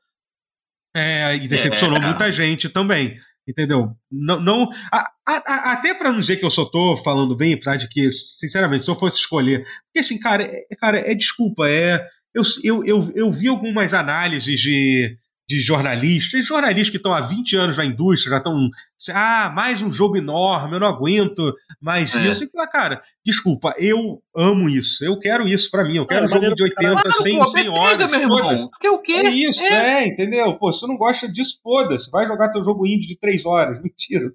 É, 0.95 1.35
e 1.35 1.47
decepcionou 1.47 1.99
é. 1.99 2.01
muita 2.01 2.31
gente 2.31 2.67
também. 2.67 3.17
Entendeu? 3.47 3.95
Não, 4.11 4.39
não 4.39 4.69
a, 4.91 5.11
a, 5.27 5.71
até 5.73 5.93
para 5.93 6.11
não 6.11 6.19
dizer 6.19 6.37
que 6.37 6.45
eu 6.45 6.49
só 6.49 6.63
tô 6.63 6.95
falando 6.95 7.35
bem, 7.35 7.53
apesar 7.53 7.75
de 7.75 7.87
que, 7.89 8.09
sinceramente, 8.09 8.83
se 8.83 8.91
eu 8.91 8.95
fosse 8.95 9.19
escolher. 9.19 9.63
Porque 9.85 9.99
assim, 9.99 10.19
cara, 10.19 10.43
é, 10.43 10.75
cara, 10.79 10.99
é 10.99 11.15
desculpa, 11.15 11.67
é. 11.67 12.05
Eu, 12.33 12.43
eu, 12.63 12.85
eu, 12.85 13.11
eu 13.13 13.31
vi 13.31 13.47
algumas 13.47 13.93
análises 13.93 14.59
de, 14.59 15.17
de 15.49 15.59
jornalistas, 15.59 16.45
jornalistas 16.45 16.89
que 16.89 16.97
estão 16.97 17.13
há 17.13 17.19
20 17.19 17.55
anos 17.57 17.77
na 17.77 17.85
indústria, 17.85 18.31
já 18.31 18.37
estão. 18.37 18.69
Ah, 19.09 19.51
mais 19.53 19.81
um 19.81 19.89
jogo 19.89 20.17
enorme, 20.17 20.75
eu 20.75 20.79
não 20.79 20.87
aguento 20.87 21.53
mais 21.81 22.15
é. 22.15 22.29
isso. 22.29 22.43
E 22.43 22.67
cara, 22.67 23.01
desculpa, 23.25 23.73
eu 23.77 24.21
amo 24.35 24.69
isso. 24.69 25.03
Eu 25.03 25.17
quero 25.19 25.47
isso 25.47 25.69
para 25.69 25.83
mim. 25.83 25.97
Eu 25.97 26.07
quero 26.07 26.21
é, 26.21 26.25
um 26.25 26.27
jogo 26.27 26.53
de 26.53 26.63
80, 26.63 26.95
cara, 26.95 27.13
100, 27.13 27.45
100 27.45 27.69
horas. 27.69 28.11
Meu 28.11 28.21
irmão. 28.21 28.69
Porque 28.69 28.89
o 28.89 28.99
quê? 28.99 29.13
É 29.13 29.29
isso, 29.29 29.63
é. 29.63 30.03
é, 30.03 30.07
entendeu? 30.07 30.57
Pô, 30.57 30.71
se 30.71 30.81
você 30.81 30.87
não 30.87 30.97
gosta 30.97 31.31
disso, 31.31 31.59
foda-se. 31.63 32.09
Vai 32.11 32.25
jogar 32.27 32.49
teu 32.49 32.63
jogo 32.63 32.85
indie 32.85 33.07
de 33.07 33.17
3 33.17 33.45
horas. 33.45 33.79
Mentira. 33.83 34.31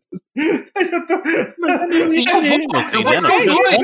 Mas 0.75 0.93
eu 0.93 1.07
tô. 1.07 1.15
Mas 1.59 2.13
sim, 2.13 2.25
eu 2.29 3.03
vou, 3.03 3.13
eu 3.15 3.55
vou, 3.55 3.67
é, 3.67 3.79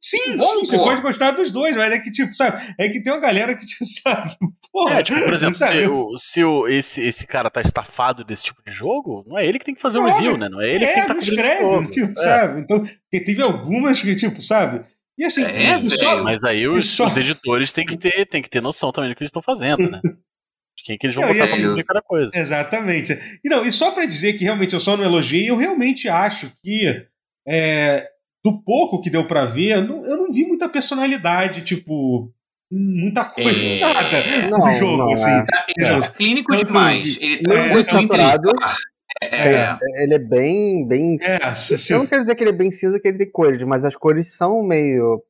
sim, 0.00 0.38
sim, 0.38 0.38
você 0.38 0.78
pode 0.78 1.00
gostar 1.00 1.32
dos 1.32 1.50
dois, 1.50 1.76
mas 1.76 1.92
é 1.92 1.98
que, 1.98 2.10
tipo, 2.10 2.32
sabe? 2.34 2.74
É 2.78 2.88
que 2.88 3.02
tem 3.02 3.12
uma 3.12 3.20
galera 3.20 3.56
que, 3.56 3.66
tipo, 3.66 3.84
sabe? 4.02 4.36
Porra, 4.72 5.00
é, 5.00 5.02
tipo, 5.02 5.20
por 5.20 5.34
exemplo, 5.34 5.54
se, 5.54 5.86
o, 5.86 6.16
se 6.16 6.44
o, 6.44 6.68
esse, 6.68 7.02
esse 7.02 7.26
cara 7.26 7.50
tá 7.50 7.60
estafado 7.60 8.24
desse 8.24 8.44
tipo 8.44 8.62
de 8.64 8.72
jogo, 8.72 9.24
não 9.26 9.38
é 9.38 9.46
ele 9.46 9.58
que 9.58 9.64
tem 9.64 9.74
que 9.74 9.80
fazer 9.80 9.98
o 9.98 10.02
um 10.02 10.15
review, 10.16 10.36
né? 10.36 10.48
Não 10.48 10.60
é 10.60 10.74
ele 10.74 10.84
é, 10.84 10.94
que 10.94 11.06
tá 11.06 11.18
escreve, 11.18 11.90
tipo, 11.90 12.12
é. 12.12 12.22
sabe? 12.22 12.60
Então, 12.60 12.84
teve 13.10 13.42
algumas 13.42 14.02
que, 14.02 14.14
tipo, 14.14 14.40
sabe? 14.40 14.84
E 15.18 15.24
assim, 15.24 15.44
é, 15.44 15.80
só, 15.80 16.22
mas 16.22 16.44
aí 16.44 16.68
os, 16.68 16.84
só... 16.90 17.06
os, 17.06 17.16
editores 17.16 17.72
têm 17.72 17.86
que, 17.86 17.96
ter, 17.96 18.26
têm 18.26 18.42
que 18.42 18.50
ter 18.50 18.60
noção 18.60 18.92
também 18.92 19.10
do 19.10 19.16
que 19.16 19.22
eles 19.22 19.30
estão 19.30 19.42
fazendo, 19.42 19.90
né? 19.90 20.00
De 20.76 20.82
quem 20.84 20.98
que 20.98 21.06
eles 21.06 21.16
vão 21.16 21.24
não, 21.24 21.32
botar 21.32 21.44
assim, 21.44 21.74
pra 21.74 21.84
cada 21.84 22.02
coisa. 22.02 22.30
Exatamente. 22.34 23.18
E 23.42 23.48
não, 23.48 23.64
e 23.64 23.72
só 23.72 23.92
para 23.92 24.04
dizer 24.04 24.34
que 24.34 24.44
realmente 24.44 24.74
eu 24.74 24.80
só 24.80 24.94
não 24.94 25.04
elogiei, 25.04 25.48
eu 25.48 25.56
realmente 25.56 26.06
acho 26.06 26.52
que 26.62 27.06
é, 27.48 28.06
do 28.44 28.62
pouco 28.62 29.00
que 29.00 29.08
deu 29.08 29.26
para 29.26 29.46
ver, 29.46 29.76
eu 29.76 29.82
não, 29.82 30.04
eu 30.04 30.16
não 30.18 30.30
vi 30.30 30.44
muita 30.44 30.68
personalidade, 30.68 31.62
tipo, 31.62 32.30
muita 32.70 33.24
coisa, 33.24 33.66
é... 33.66 33.80
nada 33.80 34.48
não, 34.50 34.66
no 34.66 34.72
jogo, 34.72 34.96
não, 34.98 35.12
assim. 35.12 35.44
É. 35.80 35.84
é 35.84 36.08
clínico 36.10 36.54
demais. 36.54 37.16
Ele 37.20 37.42
tá 37.42 37.54
é, 37.54 37.72
muito 37.72 37.86
saturado. 37.86 38.50
É. 39.22 39.54
é. 39.54 39.78
Ele 40.02 40.14
é 40.14 40.18
bem. 40.18 40.86
bem 40.86 41.18
é, 41.20 41.36
eu 41.90 41.98
não 41.98 42.06
quero 42.06 42.22
dizer 42.22 42.34
que 42.34 42.42
ele 42.42 42.50
é 42.50 42.54
bem 42.54 42.70
cinza, 42.70 43.00
que 43.00 43.08
ele 43.08 43.18
tem 43.18 43.30
cores, 43.30 43.62
mas 43.66 43.84
as 43.84 43.96
cores 43.96 44.28
são 44.28 44.62
meio. 44.62 45.22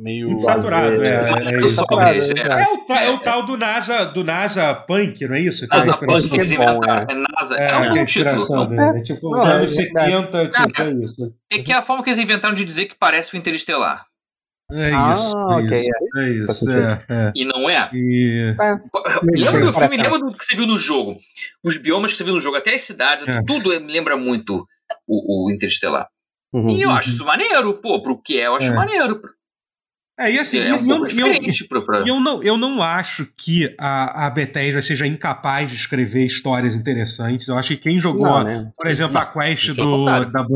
Meio 0.00 0.38
saturado, 0.38 1.02
é, 1.02 1.08
é, 1.08 1.10
é, 1.10 1.64
é, 1.64 1.66
saturado, 1.66 2.18
é, 2.20 2.66
o, 2.68 2.92
é 2.92 3.10
o 3.10 3.18
tal 3.18 3.44
do 3.44 3.56
NASA, 3.56 4.04
do 4.04 4.22
NASA 4.22 4.72
Punk, 4.72 5.26
não 5.26 5.34
é 5.34 5.40
isso? 5.40 5.66
NASA 5.68 5.96
Punk, 5.96 6.28
que 6.28 6.54
é, 6.54 6.56
bom, 6.56 6.80
é. 6.84 7.14
NASA, 7.36 7.56
é, 7.58 7.68
é 7.68 7.76
um 7.78 7.88
bom 7.88 8.04
título. 8.04 8.66
Dele. 8.66 8.80
É 8.80 9.02
tipo, 9.02 9.36
os 9.36 9.44
anos 9.44 9.74
70, 9.74 10.50
tipo, 10.50 10.82
é 10.82 10.92
isso. 11.02 11.34
É 11.50 11.58
que 11.58 11.72
é 11.72 11.74
a 11.74 11.82
forma 11.82 12.04
que 12.04 12.10
eles 12.10 12.22
inventaram 12.22 12.54
de 12.54 12.64
dizer 12.64 12.86
que 12.86 12.94
parece 12.94 13.34
o 13.34 13.36
Interestelar. 13.36 14.06
É 14.70 14.92
ah, 14.92 15.14
isso, 15.14 15.38
é 15.38 15.56
okay. 15.56 15.78
isso, 15.78 16.18
é 16.18 16.30
isso. 16.30 16.70
É, 16.70 17.04
é. 17.08 17.32
E 17.34 17.44
não 17.46 17.70
é? 17.70 17.88
E... 17.92 18.54
é. 18.60 18.80
Lembra 19.24 19.60
do 19.64 19.72
filme, 19.72 19.96
lembra 19.96 20.18
do 20.18 20.36
que 20.36 20.44
você 20.44 20.54
viu 20.54 20.66
no 20.66 20.76
jogo? 20.76 21.18
Os 21.64 21.78
biomas 21.78 22.12
que 22.12 22.18
você 22.18 22.24
viu 22.24 22.34
no 22.34 22.40
jogo, 22.40 22.56
até 22.56 22.74
as 22.74 22.82
cidades, 22.82 23.26
é. 23.26 23.40
tudo 23.46 23.70
me 23.80 23.90
lembra 23.90 24.14
muito 24.16 24.66
o, 25.06 25.46
o 25.46 25.50
Interestelar. 25.50 26.06
Uhum, 26.52 26.70
e 26.70 26.82
eu 26.82 26.90
uhum. 26.90 26.96
acho 26.96 27.10
isso 27.10 27.24
maneiro, 27.24 27.74
pô, 27.74 28.02
pro 28.02 28.20
que 28.20 28.38
é, 28.38 28.46
eu 28.46 28.56
acho 28.56 28.70
é. 28.70 28.74
maneiro. 28.74 29.20
É, 30.18 30.32
e 30.32 30.38
assim, 30.38 30.58
é 30.58 30.74
um 30.74 31.06
eu, 31.06 31.06
eu, 31.06 31.68
pra, 31.68 31.80
pra... 31.80 31.98
eu, 32.00 32.20
não, 32.20 32.42
eu 32.42 32.56
não 32.58 32.82
acho 32.82 33.24
que 33.36 33.72
a, 33.78 34.26
a 34.26 34.30
Bethesda 34.30 34.82
seja 34.82 35.06
incapaz 35.06 35.70
de 35.70 35.76
escrever 35.76 36.26
histórias 36.26 36.74
interessantes. 36.74 37.46
Eu 37.46 37.56
acho 37.56 37.68
que 37.68 37.76
quem 37.76 37.98
jogou, 37.98 38.28
não, 38.28 38.42
né? 38.42 38.72
por 38.76 38.88
exemplo, 38.88 39.14
não, 39.14 39.20
a 39.20 39.26
quest 39.26 39.68
do, 39.74 40.04
da, 40.06 40.46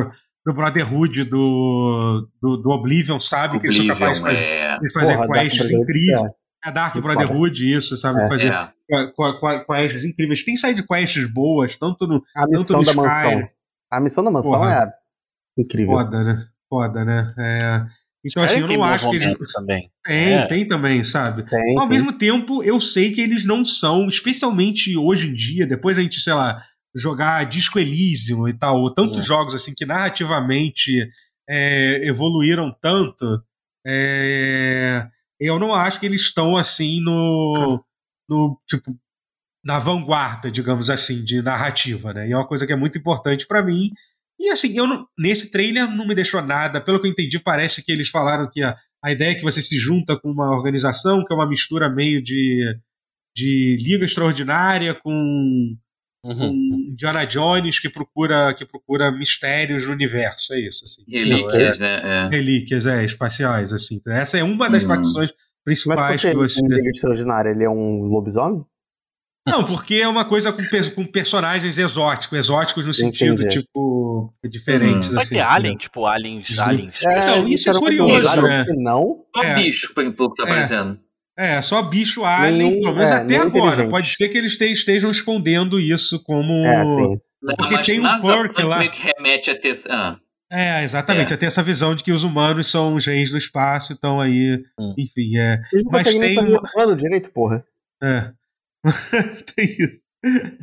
do 0.45 0.53
Brotherhood 0.53 1.25
do, 1.25 2.29
do, 2.41 2.57
do 2.57 2.71
Oblivion, 2.71 3.21
sabe? 3.21 3.57
Oblivion, 3.57 3.61
que 3.61 3.81
eles 3.81 3.87
são 3.87 3.99
capazes 3.99 4.19
de 4.19 4.29
fazer, 4.29 4.45
é. 4.45 4.79
de 4.79 4.93
fazer 4.93 5.17
Porra, 5.17 5.29
quests 5.29 5.71
incríveis. 5.71 6.23
É. 6.65 6.69
é 6.69 6.73
Dark 6.73 6.97
Brotherhood, 6.99 7.77
isso, 7.77 7.97
sabe? 7.97 8.23
É. 8.23 8.29
Fazer 8.29 8.53
é. 8.53 8.73
quests 9.67 10.05
incríveis. 10.05 10.45
Tem 10.45 10.57
side 10.57 10.87
quests 10.87 11.27
boas, 11.27 11.77
tanto 11.77 12.07
no. 12.07 12.23
A 12.35 12.47
missão 12.47 12.83
da 12.83 12.95
mansão. 12.95 13.49
A 13.91 14.01
missão 14.01 14.25
da 14.25 14.31
mansão 14.31 14.53
Porra. 14.53 14.93
é 15.57 15.61
incrível. 15.61 15.95
Foda, 15.95 16.25
né? 16.25 16.47
Foda, 16.69 17.05
né? 17.05 17.35
É. 17.39 18.03
Então, 18.25 18.43
assim, 18.45 18.61
eu 18.61 18.69
não 18.69 18.85
acho 18.85 19.11
que 19.11 19.17
eles. 19.17 19.53
Também. 19.53 19.91
Tem, 20.05 20.35
é. 20.35 20.47
tem 20.47 20.67
também, 20.67 21.03
sabe? 21.03 21.43
Tem, 21.43 21.77
Ao 21.77 21.85
sim. 21.85 21.91
mesmo 21.91 22.13
tempo, 22.13 22.63
eu 22.63 22.81
sei 22.81 23.13
que 23.13 23.21
eles 23.21 23.45
não 23.45 23.65
são, 23.65 24.07
especialmente 24.07 24.97
hoje 24.97 25.29
em 25.29 25.35
dia, 25.35 25.67
depois 25.67 25.99
a 25.99 26.03
gente, 26.03 26.21
sei 26.21 26.33
lá, 26.33 26.63
jogar 26.95 27.45
Disco 27.45 27.79
Elysium 27.79 28.49
e 28.49 28.53
tal, 28.53 28.81
ou 28.81 28.93
tantos 28.93 29.25
é. 29.25 29.27
jogos 29.27 29.55
assim 29.55 29.75
que 29.75 29.87
narrativamente 29.87 31.09
é, 31.49 32.07
evoluíram 32.07 32.75
tanto, 32.81 33.43
é, 33.87 35.07
eu 35.41 35.59
não 35.59 35.75
acho 35.75 35.99
que 35.99 36.07
eles 36.07 36.21
estão 36.21 36.57
assim 36.57 37.01
no, 37.01 37.83
no 38.29 38.61
tipo 38.69 38.97
na 39.65 39.79
vanguarda, 39.79 40.51
digamos 40.51 40.91
assim, 40.91 41.25
de 41.25 41.41
narrativa, 41.41 42.13
né? 42.13 42.29
E 42.29 42.33
é 42.33 42.37
uma 42.37 42.47
coisa 42.47 42.67
que 42.67 42.73
é 42.73 42.77
muito 42.77 42.99
importante 42.99 43.47
para 43.47 43.63
mim. 43.63 43.93
E 44.39 44.51
assim, 44.51 44.77
eu 44.77 44.89
não, 44.89 45.07
nesse 45.17 45.53
trailer 45.53 45.89
não 45.89 46.07
me 46.07 46.17
deixou 46.17 46.43
nada. 46.43 46.81
Pelo 46.81 47.01
que 47.01 47.07
eu 47.07 47.11
entendi, 47.11 47.39
parece 47.39 47.85
que 47.85 47.93
eles 47.93 48.09
falaram 48.09 48.51
que 48.51 48.61
a, 48.61 48.77
a 49.05 49.13
ideia 49.13 49.31
é 49.31 49.35
que 49.37 49.43
você 49.45 49.63
se 49.63 49.79
junta 49.79 50.19
com 50.19 50.33
uma 50.33 50.51
organização 50.51 51.25
que 51.25 51.33
é 51.33 51.37
uma 51.37 51.49
mistura 51.49 51.89
meio 51.89 52.21
de, 52.21 52.77
de 53.37 53.79
Liga 53.81 54.05
Extraordinária 54.05 54.95
com 54.97 55.77
Uhum. 56.25 56.82
Indiana 56.93 57.25
Jones 57.25 57.79
que 57.79 57.89
procura 57.89 58.55
que 58.55 58.65
procura 58.65 59.11
mistérios 59.11 59.87
no 59.87 59.93
universo, 59.93 60.53
é 60.53 60.61
isso. 60.61 60.85
Assim. 60.85 61.03
Relíquias, 61.09 61.81
é, 61.81 61.83
né? 61.83 62.27
É. 62.27 62.29
Relíquias, 62.29 62.87
é, 62.87 63.05
espaciais, 63.05 63.73
assim. 63.73 64.01
Essa 64.07 64.39
é 64.39 64.45
uma 64.45 64.69
das 64.69 64.83
uhum. 64.83 64.89
facções 64.91 65.33
principais 65.65 66.21
que 66.21 66.35
você. 66.35 66.61
Ele 66.65 66.87
é 66.87 66.91
extraordinário, 66.91 67.51
ele 67.51 67.65
é 67.65 67.71
um 67.71 68.05
lobisomem? 68.05 68.65
Não, 69.45 69.65
porque 69.65 69.97
é 69.97 70.07
uma 70.07 70.25
coisa 70.25 70.53
com, 70.53 70.63
com 70.95 71.05
personagens 71.05 71.77
exóticos, 71.77 72.39
exóticos 72.39 72.87
no 72.87 72.95
sentido, 72.95 73.43
Entendi. 73.43 73.61
tipo, 73.61 74.33
diferentes. 74.45 75.13
Hum. 75.13 75.19
Assim, 75.19 75.35
Vai 75.35 75.45
ter 75.45 75.53
Alien, 75.53 75.77
tipo, 75.77 76.07
aliens, 76.07 76.59
aliens. 76.61 77.03
É, 77.03 77.13
então, 77.13 77.49
isso 77.49 77.69
é 77.69 77.75
curioso, 77.75 78.43
né? 78.43 78.65
Não. 78.77 79.25
Só 79.35 79.43
é. 79.43 79.55
bicho, 79.57 79.95
pelo 79.95 80.13
que 80.13 80.37
tá 80.37 80.45
aparecendo. 80.45 81.01
É, 81.37 81.63
só 81.63 81.83
bicho 81.83 82.25
alien, 82.25 82.81
pelo 82.81 82.95
menos 82.95 83.11
é, 83.11 83.15
até 83.15 83.37
agora. 83.37 83.89
Pode 83.89 84.15
ser 84.15 84.29
que 84.29 84.37
eles 84.37 84.61
estejam 84.61 85.11
escondendo 85.11 85.81
isso 85.81 86.23
como. 86.23 86.67
É, 86.67 86.87
sim. 86.87 87.19
Porque 87.57 87.75
Não, 87.75 87.83
tem 87.83 88.01
um 88.01 88.21
perk 88.21 88.63
lá. 88.63 88.89
Que 88.89 89.13
remete 89.17 89.51
a 89.51 89.59
ter... 89.59 89.81
Ah. 89.89 90.17
É, 90.51 90.85
exatamente. 90.85 91.33
É. 91.33 91.35
Até 91.35 91.47
essa 91.47 91.63
visão 91.63 91.95
de 91.95 92.05
que 92.05 92.13
os 92.13 92.23
humanos 92.23 92.71
são 92.71 92.95
os 92.95 93.07
reis 93.07 93.31
do 93.31 93.39
espaço, 93.39 93.95
então 93.95 94.21
aí. 94.21 94.63
Hum. 94.79 94.95
Enfim, 94.99 95.39
é. 95.39 95.61
Eles 95.73 95.85
não 95.85 95.93
mas 95.93 96.05
tem. 96.05 96.39
Humano 96.39 96.97
direito, 96.97 97.31
porra. 97.31 97.65
É. 98.03 98.31
tem 99.57 99.65
isso. 99.65 100.03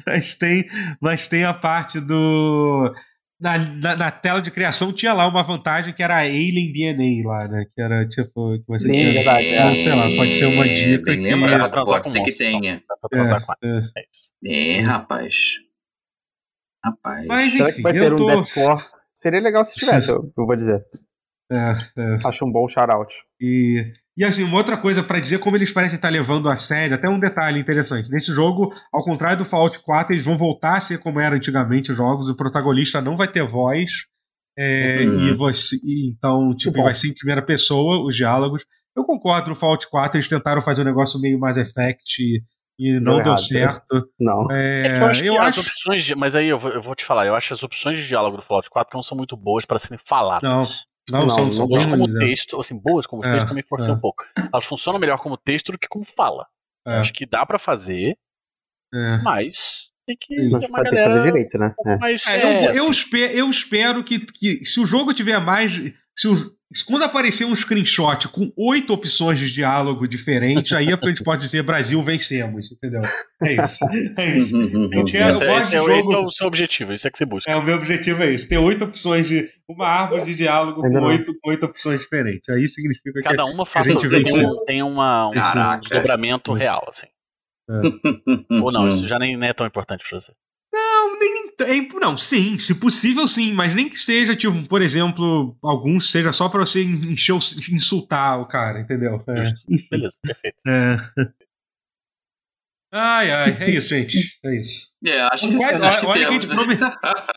Mas 0.06 0.36
tem, 0.36 0.66
mas 1.02 1.28
tem 1.28 1.44
a 1.44 1.54
parte 1.54 2.00
do 2.00 2.94
na, 3.40 3.58
na, 3.58 3.96
na, 3.96 4.12
tela 4.12 4.42
de 4.42 4.52
criação 4.52 4.92
tinha 4.92 5.14
lá 5.14 5.26
uma 5.28 5.42
vantagem 5.42 5.94
que 5.94 6.04
era 6.04 6.16
a 6.16 6.22
Alien 6.22 6.72
DNA 6.72 7.28
lá, 7.28 7.48
né? 7.48 7.66
Que 7.74 7.82
era 7.82 8.06
tipo. 8.08 8.60
Que 8.60 8.66
você 8.68 8.88
Sim, 8.88 8.94
tinha, 8.94 9.14
verdade. 9.14 9.48
É. 9.48 9.78
Sei 9.78 9.96
lá, 9.96 10.04
pode 10.16 10.34
ser 10.34 10.46
uma 10.46 10.68
dica. 10.68 11.12
que... 11.12 11.18
Lembra, 11.18 11.70
pode 11.70 12.12
ter 12.12 12.24
que 12.24 12.32
tenha. 12.34 12.84
É, 13.14 13.18
é. 13.18 13.82
é 13.98 14.06
isso. 14.12 14.34
É, 14.46 14.82
rapaz. 14.82 15.36
Rapaz. 16.84 17.26
Mas, 17.28 17.54
Será 17.54 17.72
que 17.72 17.82
vai 17.82 17.94
ter 17.94 18.16
tô... 18.16 18.24
um 18.24 18.28
Deathcore? 18.28 18.84
Seria 19.16 19.40
legal 19.42 19.66
se 19.66 19.76
tivesse, 19.76 20.10
eu, 20.10 20.32
eu 20.38 20.46
vou 20.46 20.56
dizer. 20.56 20.82
É, 21.52 21.72
é. 21.98 22.18
Acho 22.26 22.46
um 22.46 22.52
bom 22.52 22.68
shout-out. 22.68 23.14
E 23.42 23.94
e 24.20 24.26
assim, 24.26 24.44
uma 24.44 24.58
outra 24.58 24.76
coisa 24.76 25.02
para 25.02 25.18
dizer 25.18 25.40
como 25.40 25.56
eles 25.56 25.72
parecem 25.72 25.96
estar 25.96 26.10
levando 26.10 26.50
a 26.50 26.58
sério, 26.58 26.94
até 26.94 27.08
um 27.08 27.18
detalhe 27.18 27.58
interessante. 27.58 28.12
Nesse 28.12 28.34
jogo, 28.34 28.74
ao 28.92 29.02
contrário 29.02 29.38
do 29.38 29.46
Fallout 29.46 29.80
4, 29.80 30.14
eles 30.14 30.26
vão 30.26 30.38
voltar 30.38 30.76
a 30.76 30.82
ser 30.82 31.00
como 31.00 31.22
era 31.22 31.38
antigamente 31.38 31.92
os 31.92 31.96
jogos. 31.96 32.28
O 32.28 32.36
protagonista 32.36 33.00
não 33.00 33.16
vai 33.16 33.30
ter 33.30 33.46
voz. 33.46 33.90
É, 34.58 35.06
uhum. 35.06 35.26
E 35.26 35.32
você. 35.32 35.78
então, 36.10 36.54
tipo, 36.54 36.84
vai 36.84 36.94
ser 36.94 37.08
em 37.08 37.14
primeira 37.14 37.42
pessoa 37.42 38.06
os 38.06 38.14
diálogos. 38.14 38.66
Eu 38.94 39.06
concordo, 39.06 39.52
no 39.52 39.56
Fallout 39.56 39.90
4 39.90 40.18
eles 40.18 40.28
tentaram 40.28 40.62
fazer 40.62 40.82
um 40.82 40.86
negócio 40.86 41.18
meio 41.22 41.40
mais 41.40 41.56
effect 41.56 42.22
e, 42.22 42.44
e 42.78 43.00
não, 43.00 43.24
deu 43.24 43.38
certo. 43.38 44.06
Não. 44.20 44.52
É, 44.52 44.88
é 44.88 44.98
que 44.98 45.02
eu 45.02 45.08
acho 45.08 45.24
eu 45.24 45.34
que 45.36 45.40
acho... 45.40 45.60
as 45.62 45.66
opções 45.66 46.04
de, 46.04 46.14
Mas 46.14 46.36
aí 46.36 46.50
eu 46.50 46.60
vou, 46.60 46.72
eu 46.72 46.82
vou, 46.82 46.94
te 46.94 47.06
falar, 47.06 47.26
eu 47.26 47.36
acho 47.36 47.48
que 47.48 47.54
as 47.54 47.64
opções 47.64 47.98
de 47.98 48.06
diálogo 48.06 48.36
do 48.36 48.44
Fallout 48.44 48.70
4 48.70 48.98
não 48.98 49.02
são 49.02 49.16
muito 49.16 49.38
boas 49.38 49.64
para 49.64 49.80
serem 49.80 49.98
faladas. 50.06 50.44
Não. 50.44 50.68
Não, 51.12 51.26
não, 51.26 51.30
são, 51.30 51.50
são 51.50 51.68
boas 51.68 51.86
como 51.86 52.06
é. 52.06 52.20
texto, 52.20 52.60
assim, 52.60 52.78
boas 52.78 53.08
como 53.08 53.26
é, 53.26 53.32
texto 53.32 53.48
também 53.48 53.64
forçam 53.64 53.94
é. 53.94 53.98
um 53.98 54.00
pouco. 54.00 54.24
Elas 54.52 54.66
funcionam 54.66 55.00
melhor 55.00 55.20
como 55.20 55.38
texto 55.38 55.72
do 55.72 55.80
que 55.80 55.88
como 55.88 56.06
fala. 56.06 56.48
É. 56.88 56.98
Acho 56.98 57.14
que 57.14 57.26
dá 57.26 57.46
para 57.46 57.60
fazer, 57.60 58.18
é. 58.94 59.18
mas 59.24 59.90
tem 60.06 60.18
que 60.20 60.36
ter 60.36 60.48
uma 60.48 60.82
galera... 60.84 61.14
fazer 61.14 61.24
direito, 61.24 61.58
né? 61.58 61.76
Mas, 62.00 62.26
eu, 62.26 62.50
eu, 62.50 62.84
assim. 62.84 62.92
espero, 62.92 63.34
eu 63.34 63.50
espero 63.50 64.04
que, 64.04 64.20
que 64.20 64.66
se 64.66 64.80
o 64.80 64.86
jogo 64.86 65.14
tiver 65.14 65.40
mais, 65.40 65.74
se 66.18 66.28
os, 66.28 66.52
quando 66.86 67.04
aparecer 67.04 67.46
um 67.46 67.56
screenshot 67.56 68.28
com 68.28 68.52
oito 68.56 68.94
opções 68.94 69.40
de 69.40 69.52
diálogo 69.52 70.08
diferentes, 70.08 70.72
aí 70.72 70.90
é 70.90 70.94
a 70.94 71.08
gente 71.08 71.24
pode 71.24 71.42
dizer 71.42 71.64
Brasil 71.64 72.00
vencemos, 72.04 72.72
entendeu? 72.72 73.02
É 73.42 73.54
isso. 73.56 73.86
É 74.18 74.38
isso. 74.38 74.58
Eu 74.92 75.06
quero, 75.06 75.32
esse, 75.32 75.44
esse, 75.46 75.76
é, 75.76 75.80
jogo... 75.80 75.92
esse, 75.92 76.14
é, 76.14 76.18
o 76.18 76.30
seu 76.30 76.48
objetivo, 76.48 76.94
isso 76.94 77.08
é 77.08 77.12
que 77.12 77.18
você 77.18 77.26
busca. 77.26 77.52
É, 77.52 77.56
o 77.56 77.64
meu 77.64 77.78
objetivo 77.78 78.22
é 78.22 78.32
isso. 78.32 78.48
Ter 78.48 78.58
oito 78.58 78.86
opções 78.86 79.28
de. 79.28 79.50
Uma 79.68 79.88
árvore 79.88 80.24
de 80.24 80.36
diálogo 80.36 80.82
com 80.82 81.00
oito, 81.06 81.32
oito 81.46 81.66
opções 81.66 82.02
diferentes. 82.02 82.50
Aí 82.50 82.68
significa 82.68 83.22
Cada 83.24 83.46
que 83.46 83.52
uma 83.52 83.66
faz, 83.66 83.88
a 83.88 83.92
gente 83.92 84.10
tem, 84.10 84.66
tem 84.66 84.84
uma, 84.84 85.28
um, 85.28 85.32
um 85.32 85.80
desdobramento 85.80 86.54
real, 86.54 86.86
assim. 86.88 87.08
É. 87.70 88.56
Ou 88.62 88.72
não, 88.72 88.90
isso 88.90 89.08
já 89.08 89.20
nem 89.20 89.40
é 89.44 89.54
tão 89.54 89.68
importante 89.68 90.04
pra 90.08 90.20
você. 90.20 90.34
Nem, 91.60 91.88
não, 92.00 92.18
sim, 92.18 92.58
se 92.58 92.76
possível 92.76 93.28
sim, 93.28 93.54
mas 93.54 93.74
nem 93.74 93.90
que 93.90 94.00
seja, 94.00 94.36
tipo, 94.36 94.68
por 94.68 94.82
exemplo, 94.82 95.58
alguns 95.62 96.12
seja 96.12 96.32
só 96.32 96.48
pra 96.48 96.62
você 96.62 96.84
encher, 96.84 97.36
insultar 97.72 98.40
o 98.40 98.48
cara, 98.48 98.80
entendeu? 98.80 99.18
É. 99.28 99.52
Beleza, 99.92 100.18
perfeito. 100.22 100.58
É. 100.68 100.98
Ai, 102.92 103.30
ai, 103.30 103.58
é 103.60 103.70
isso, 103.70 103.90
gente. 103.90 104.40
É 104.44 104.60
isso. 104.60 104.88
É, 105.06 105.22
acho 105.22 105.48
que, 105.48 105.56
quase, 105.56 105.76
acho 105.76 106.00
que 106.00 106.06
olha 106.08 106.22
que 106.22 106.26
a 106.26 106.32
gente 106.32 106.48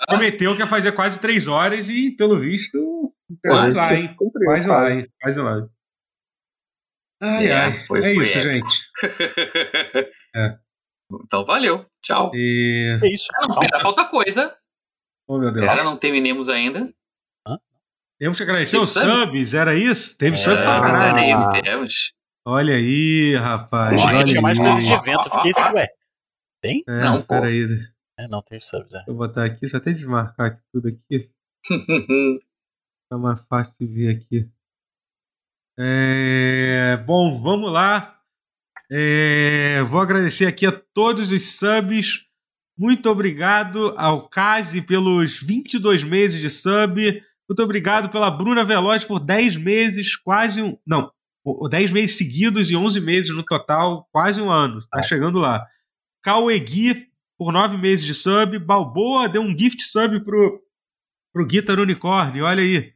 prometeu 0.06 0.54
que 0.54 0.62
ia 0.62 0.66
fazer 0.66 0.92
quase 0.92 1.20
três 1.20 1.46
horas 1.46 1.90
e, 1.90 2.10
pelo 2.12 2.40
visto, 2.40 3.12
quase 3.44 3.76
lá, 3.76 3.94
hein? 3.94 4.14
Quase 4.16 4.68
lá, 4.68 4.90
hein? 4.90 5.06
Quase 5.20 5.40
lá. 5.40 5.68
Ai, 7.20 7.46
é, 7.48 7.52
ai. 7.52 7.72
Foi, 7.86 7.98
é 7.98 8.14
foi 8.14 8.24
isso, 8.24 8.38
épico. 8.38 8.68
gente. 8.70 8.90
é. 10.34 10.58
Então, 11.24 11.44
valeu. 11.44 11.86
Tchau. 12.02 12.30
E... 12.34 12.98
É 13.02 13.12
isso. 13.12 13.28
Ah, 13.36 13.48
não, 13.48 13.80
falta 13.80 14.04
coisa. 14.04 14.56
Oh, 15.28 15.38
meu 15.38 15.52
Deus. 15.52 15.68
Ainda 15.68 15.84
não 15.84 15.96
terminemos 15.96 16.48
ainda. 16.48 16.92
Hã? 17.46 17.58
Temos 18.18 18.36
que 18.36 18.42
agradecer 18.42 18.78
os 18.78 18.92
subs, 18.92 19.54
era 19.54 19.74
isso? 19.74 20.16
Teve 20.16 20.36
é, 20.36 20.38
sub 20.38 20.56
pra 20.56 20.80
caralho. 20.80 21.18
Era 21.18 21.30
isso, 21.30 21.62
temos. 21.62 22.12
Olha 22.44 22.74
aí, 22.74 23.36
rapaz. 23.36 24.00
Olha, 24.00 24.18
olha 24.18 24.26
tinha 24.26 24.42
mais 24.42 24.58
coisa 24.58 24.80
de 24.80 24.92
evento. 24.92 25.30
Fiquei 25.30 25.50
assim, 25.56 25.74
ué. 25.74 25.88
Tem? 26.60 26.84
É, 26.88 27.04
não, 27.04 27.22
peraí. 27.22 27.66
É, 28.18 28.28
não, 28.28 28.42
tem 28.42 28.60
subs, 28.60 28.94
é. 28.94 29.04
Vou 29.06 29.16
botar 29.16 29.44
aqui, 29.44 29.68
só 29.68 29.76
até 29.76 29.90
desmarcar 29.90 30.48
aqui 30.48 30.62
tudo 30.72 30.88
aqui. 30.88 31.30
tá 33.10 33.18
mais 33.18 33.40
fácil 33.48 33.74
de 33.78 33.86
ver 33.86 34.16
aqui. 34.16 34.50
É... 35.78 36.96
Bom, 37.06 37.40
vamos 37.40 37.72
lá. 37.72 38.21
É... 38.94 39.82
Vou 39.84 40.00
agradecer 40.00 40.44
aqui 40.44 40.66
a 40.66 40.72
todos 40.72 41.32
os 41.32 41.58
subs. 41.58 42.26
Muito 42.76 43.08
obrigado 43.08 43.94
ao 43.96 44.28
Kazi 44.28 44.82
pelos 44.82 45.40
22 45.40 46.04
meses 46.04 46.40
de 46.40 46.50
sub. 46.50 47.22
Muito 47.48 47.62
obrigado 47.62 48.10
pela 48.10 48.30
Bruna 48.30 48.64
Veloz 48.64 49.04
por 49.04 49.18
10 49.18 49.56
meses, 49.56 50.14
quase 50.16 50.60
um. 50.60 50.76
Não, 50.86 51.10
10 51.70 51.90
meses 51.92 52.16
seguidos 52.16 52.70
e 52.70 52.76
11 52.76 53.00
meses 53.00 53.34
no 53.34 53.42
total, 53.42 54.06
quase 54.12 54.40
um 54.40 54.50
ano. 54.50 54.78
Tá 54.90 55.00
é. 55.00 55.02
chegando 55.02 55.38
lá. 55.38 55.66
Cauegui, 56.22 57.08
por 57.38 57.52
9 57.52 57.78
meses 57.78 58.04
de 58.04 58.14
sub. 58.14 58.58
Balboa 58.58 59.28
deu 59.28 59.42
um 59.42 59.56
gift 59.56 59.82
sub 59.82 60.20
pro, 60.24 60.62
pro 61.32 61.46
Guitar 61.46 61.80
Unicorn, 61.80 62.42
olha 62.42 62.62
aí. 62.62 62.92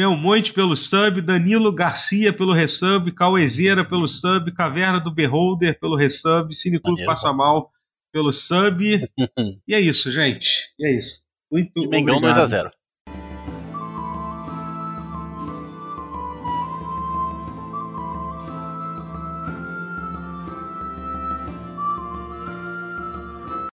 Belmonte 0.00 0.54
pelo 0.54 0.74
sub, 0.74 1.20
Danilo 1.20 1.70
Garcia 1.70 2.32
pelo 2.32 2.54
resub, 2.54 3.12
Cauezeira 3.12 3.84
pelo 3.84 4.08
sub, 4.08 4.50
Caverna 4.50 4.98
do 4.98 5.10
Beholder 5.10 5.78
pelo 5.78 5.94
resub, 5.94 6.54
Cineclube 6.54 7.04
Passa 7.04 7.34
Mal 7.34 7.70
pelo 8.10 8.32
sub. 8.32 8.82
e 9.68 9.74
é 9.74 9.78
isso, 9.78 10.10
gente. 10.10 10.72
E 10.78 10.86
é 10.86 10.96
isso. 10.96 11.26
Muito 11.52 11.84
e 11.84 11.86
Mengão 11.86 12.16
obrigado. 12.16 12.48
2x0. 12.48 12.70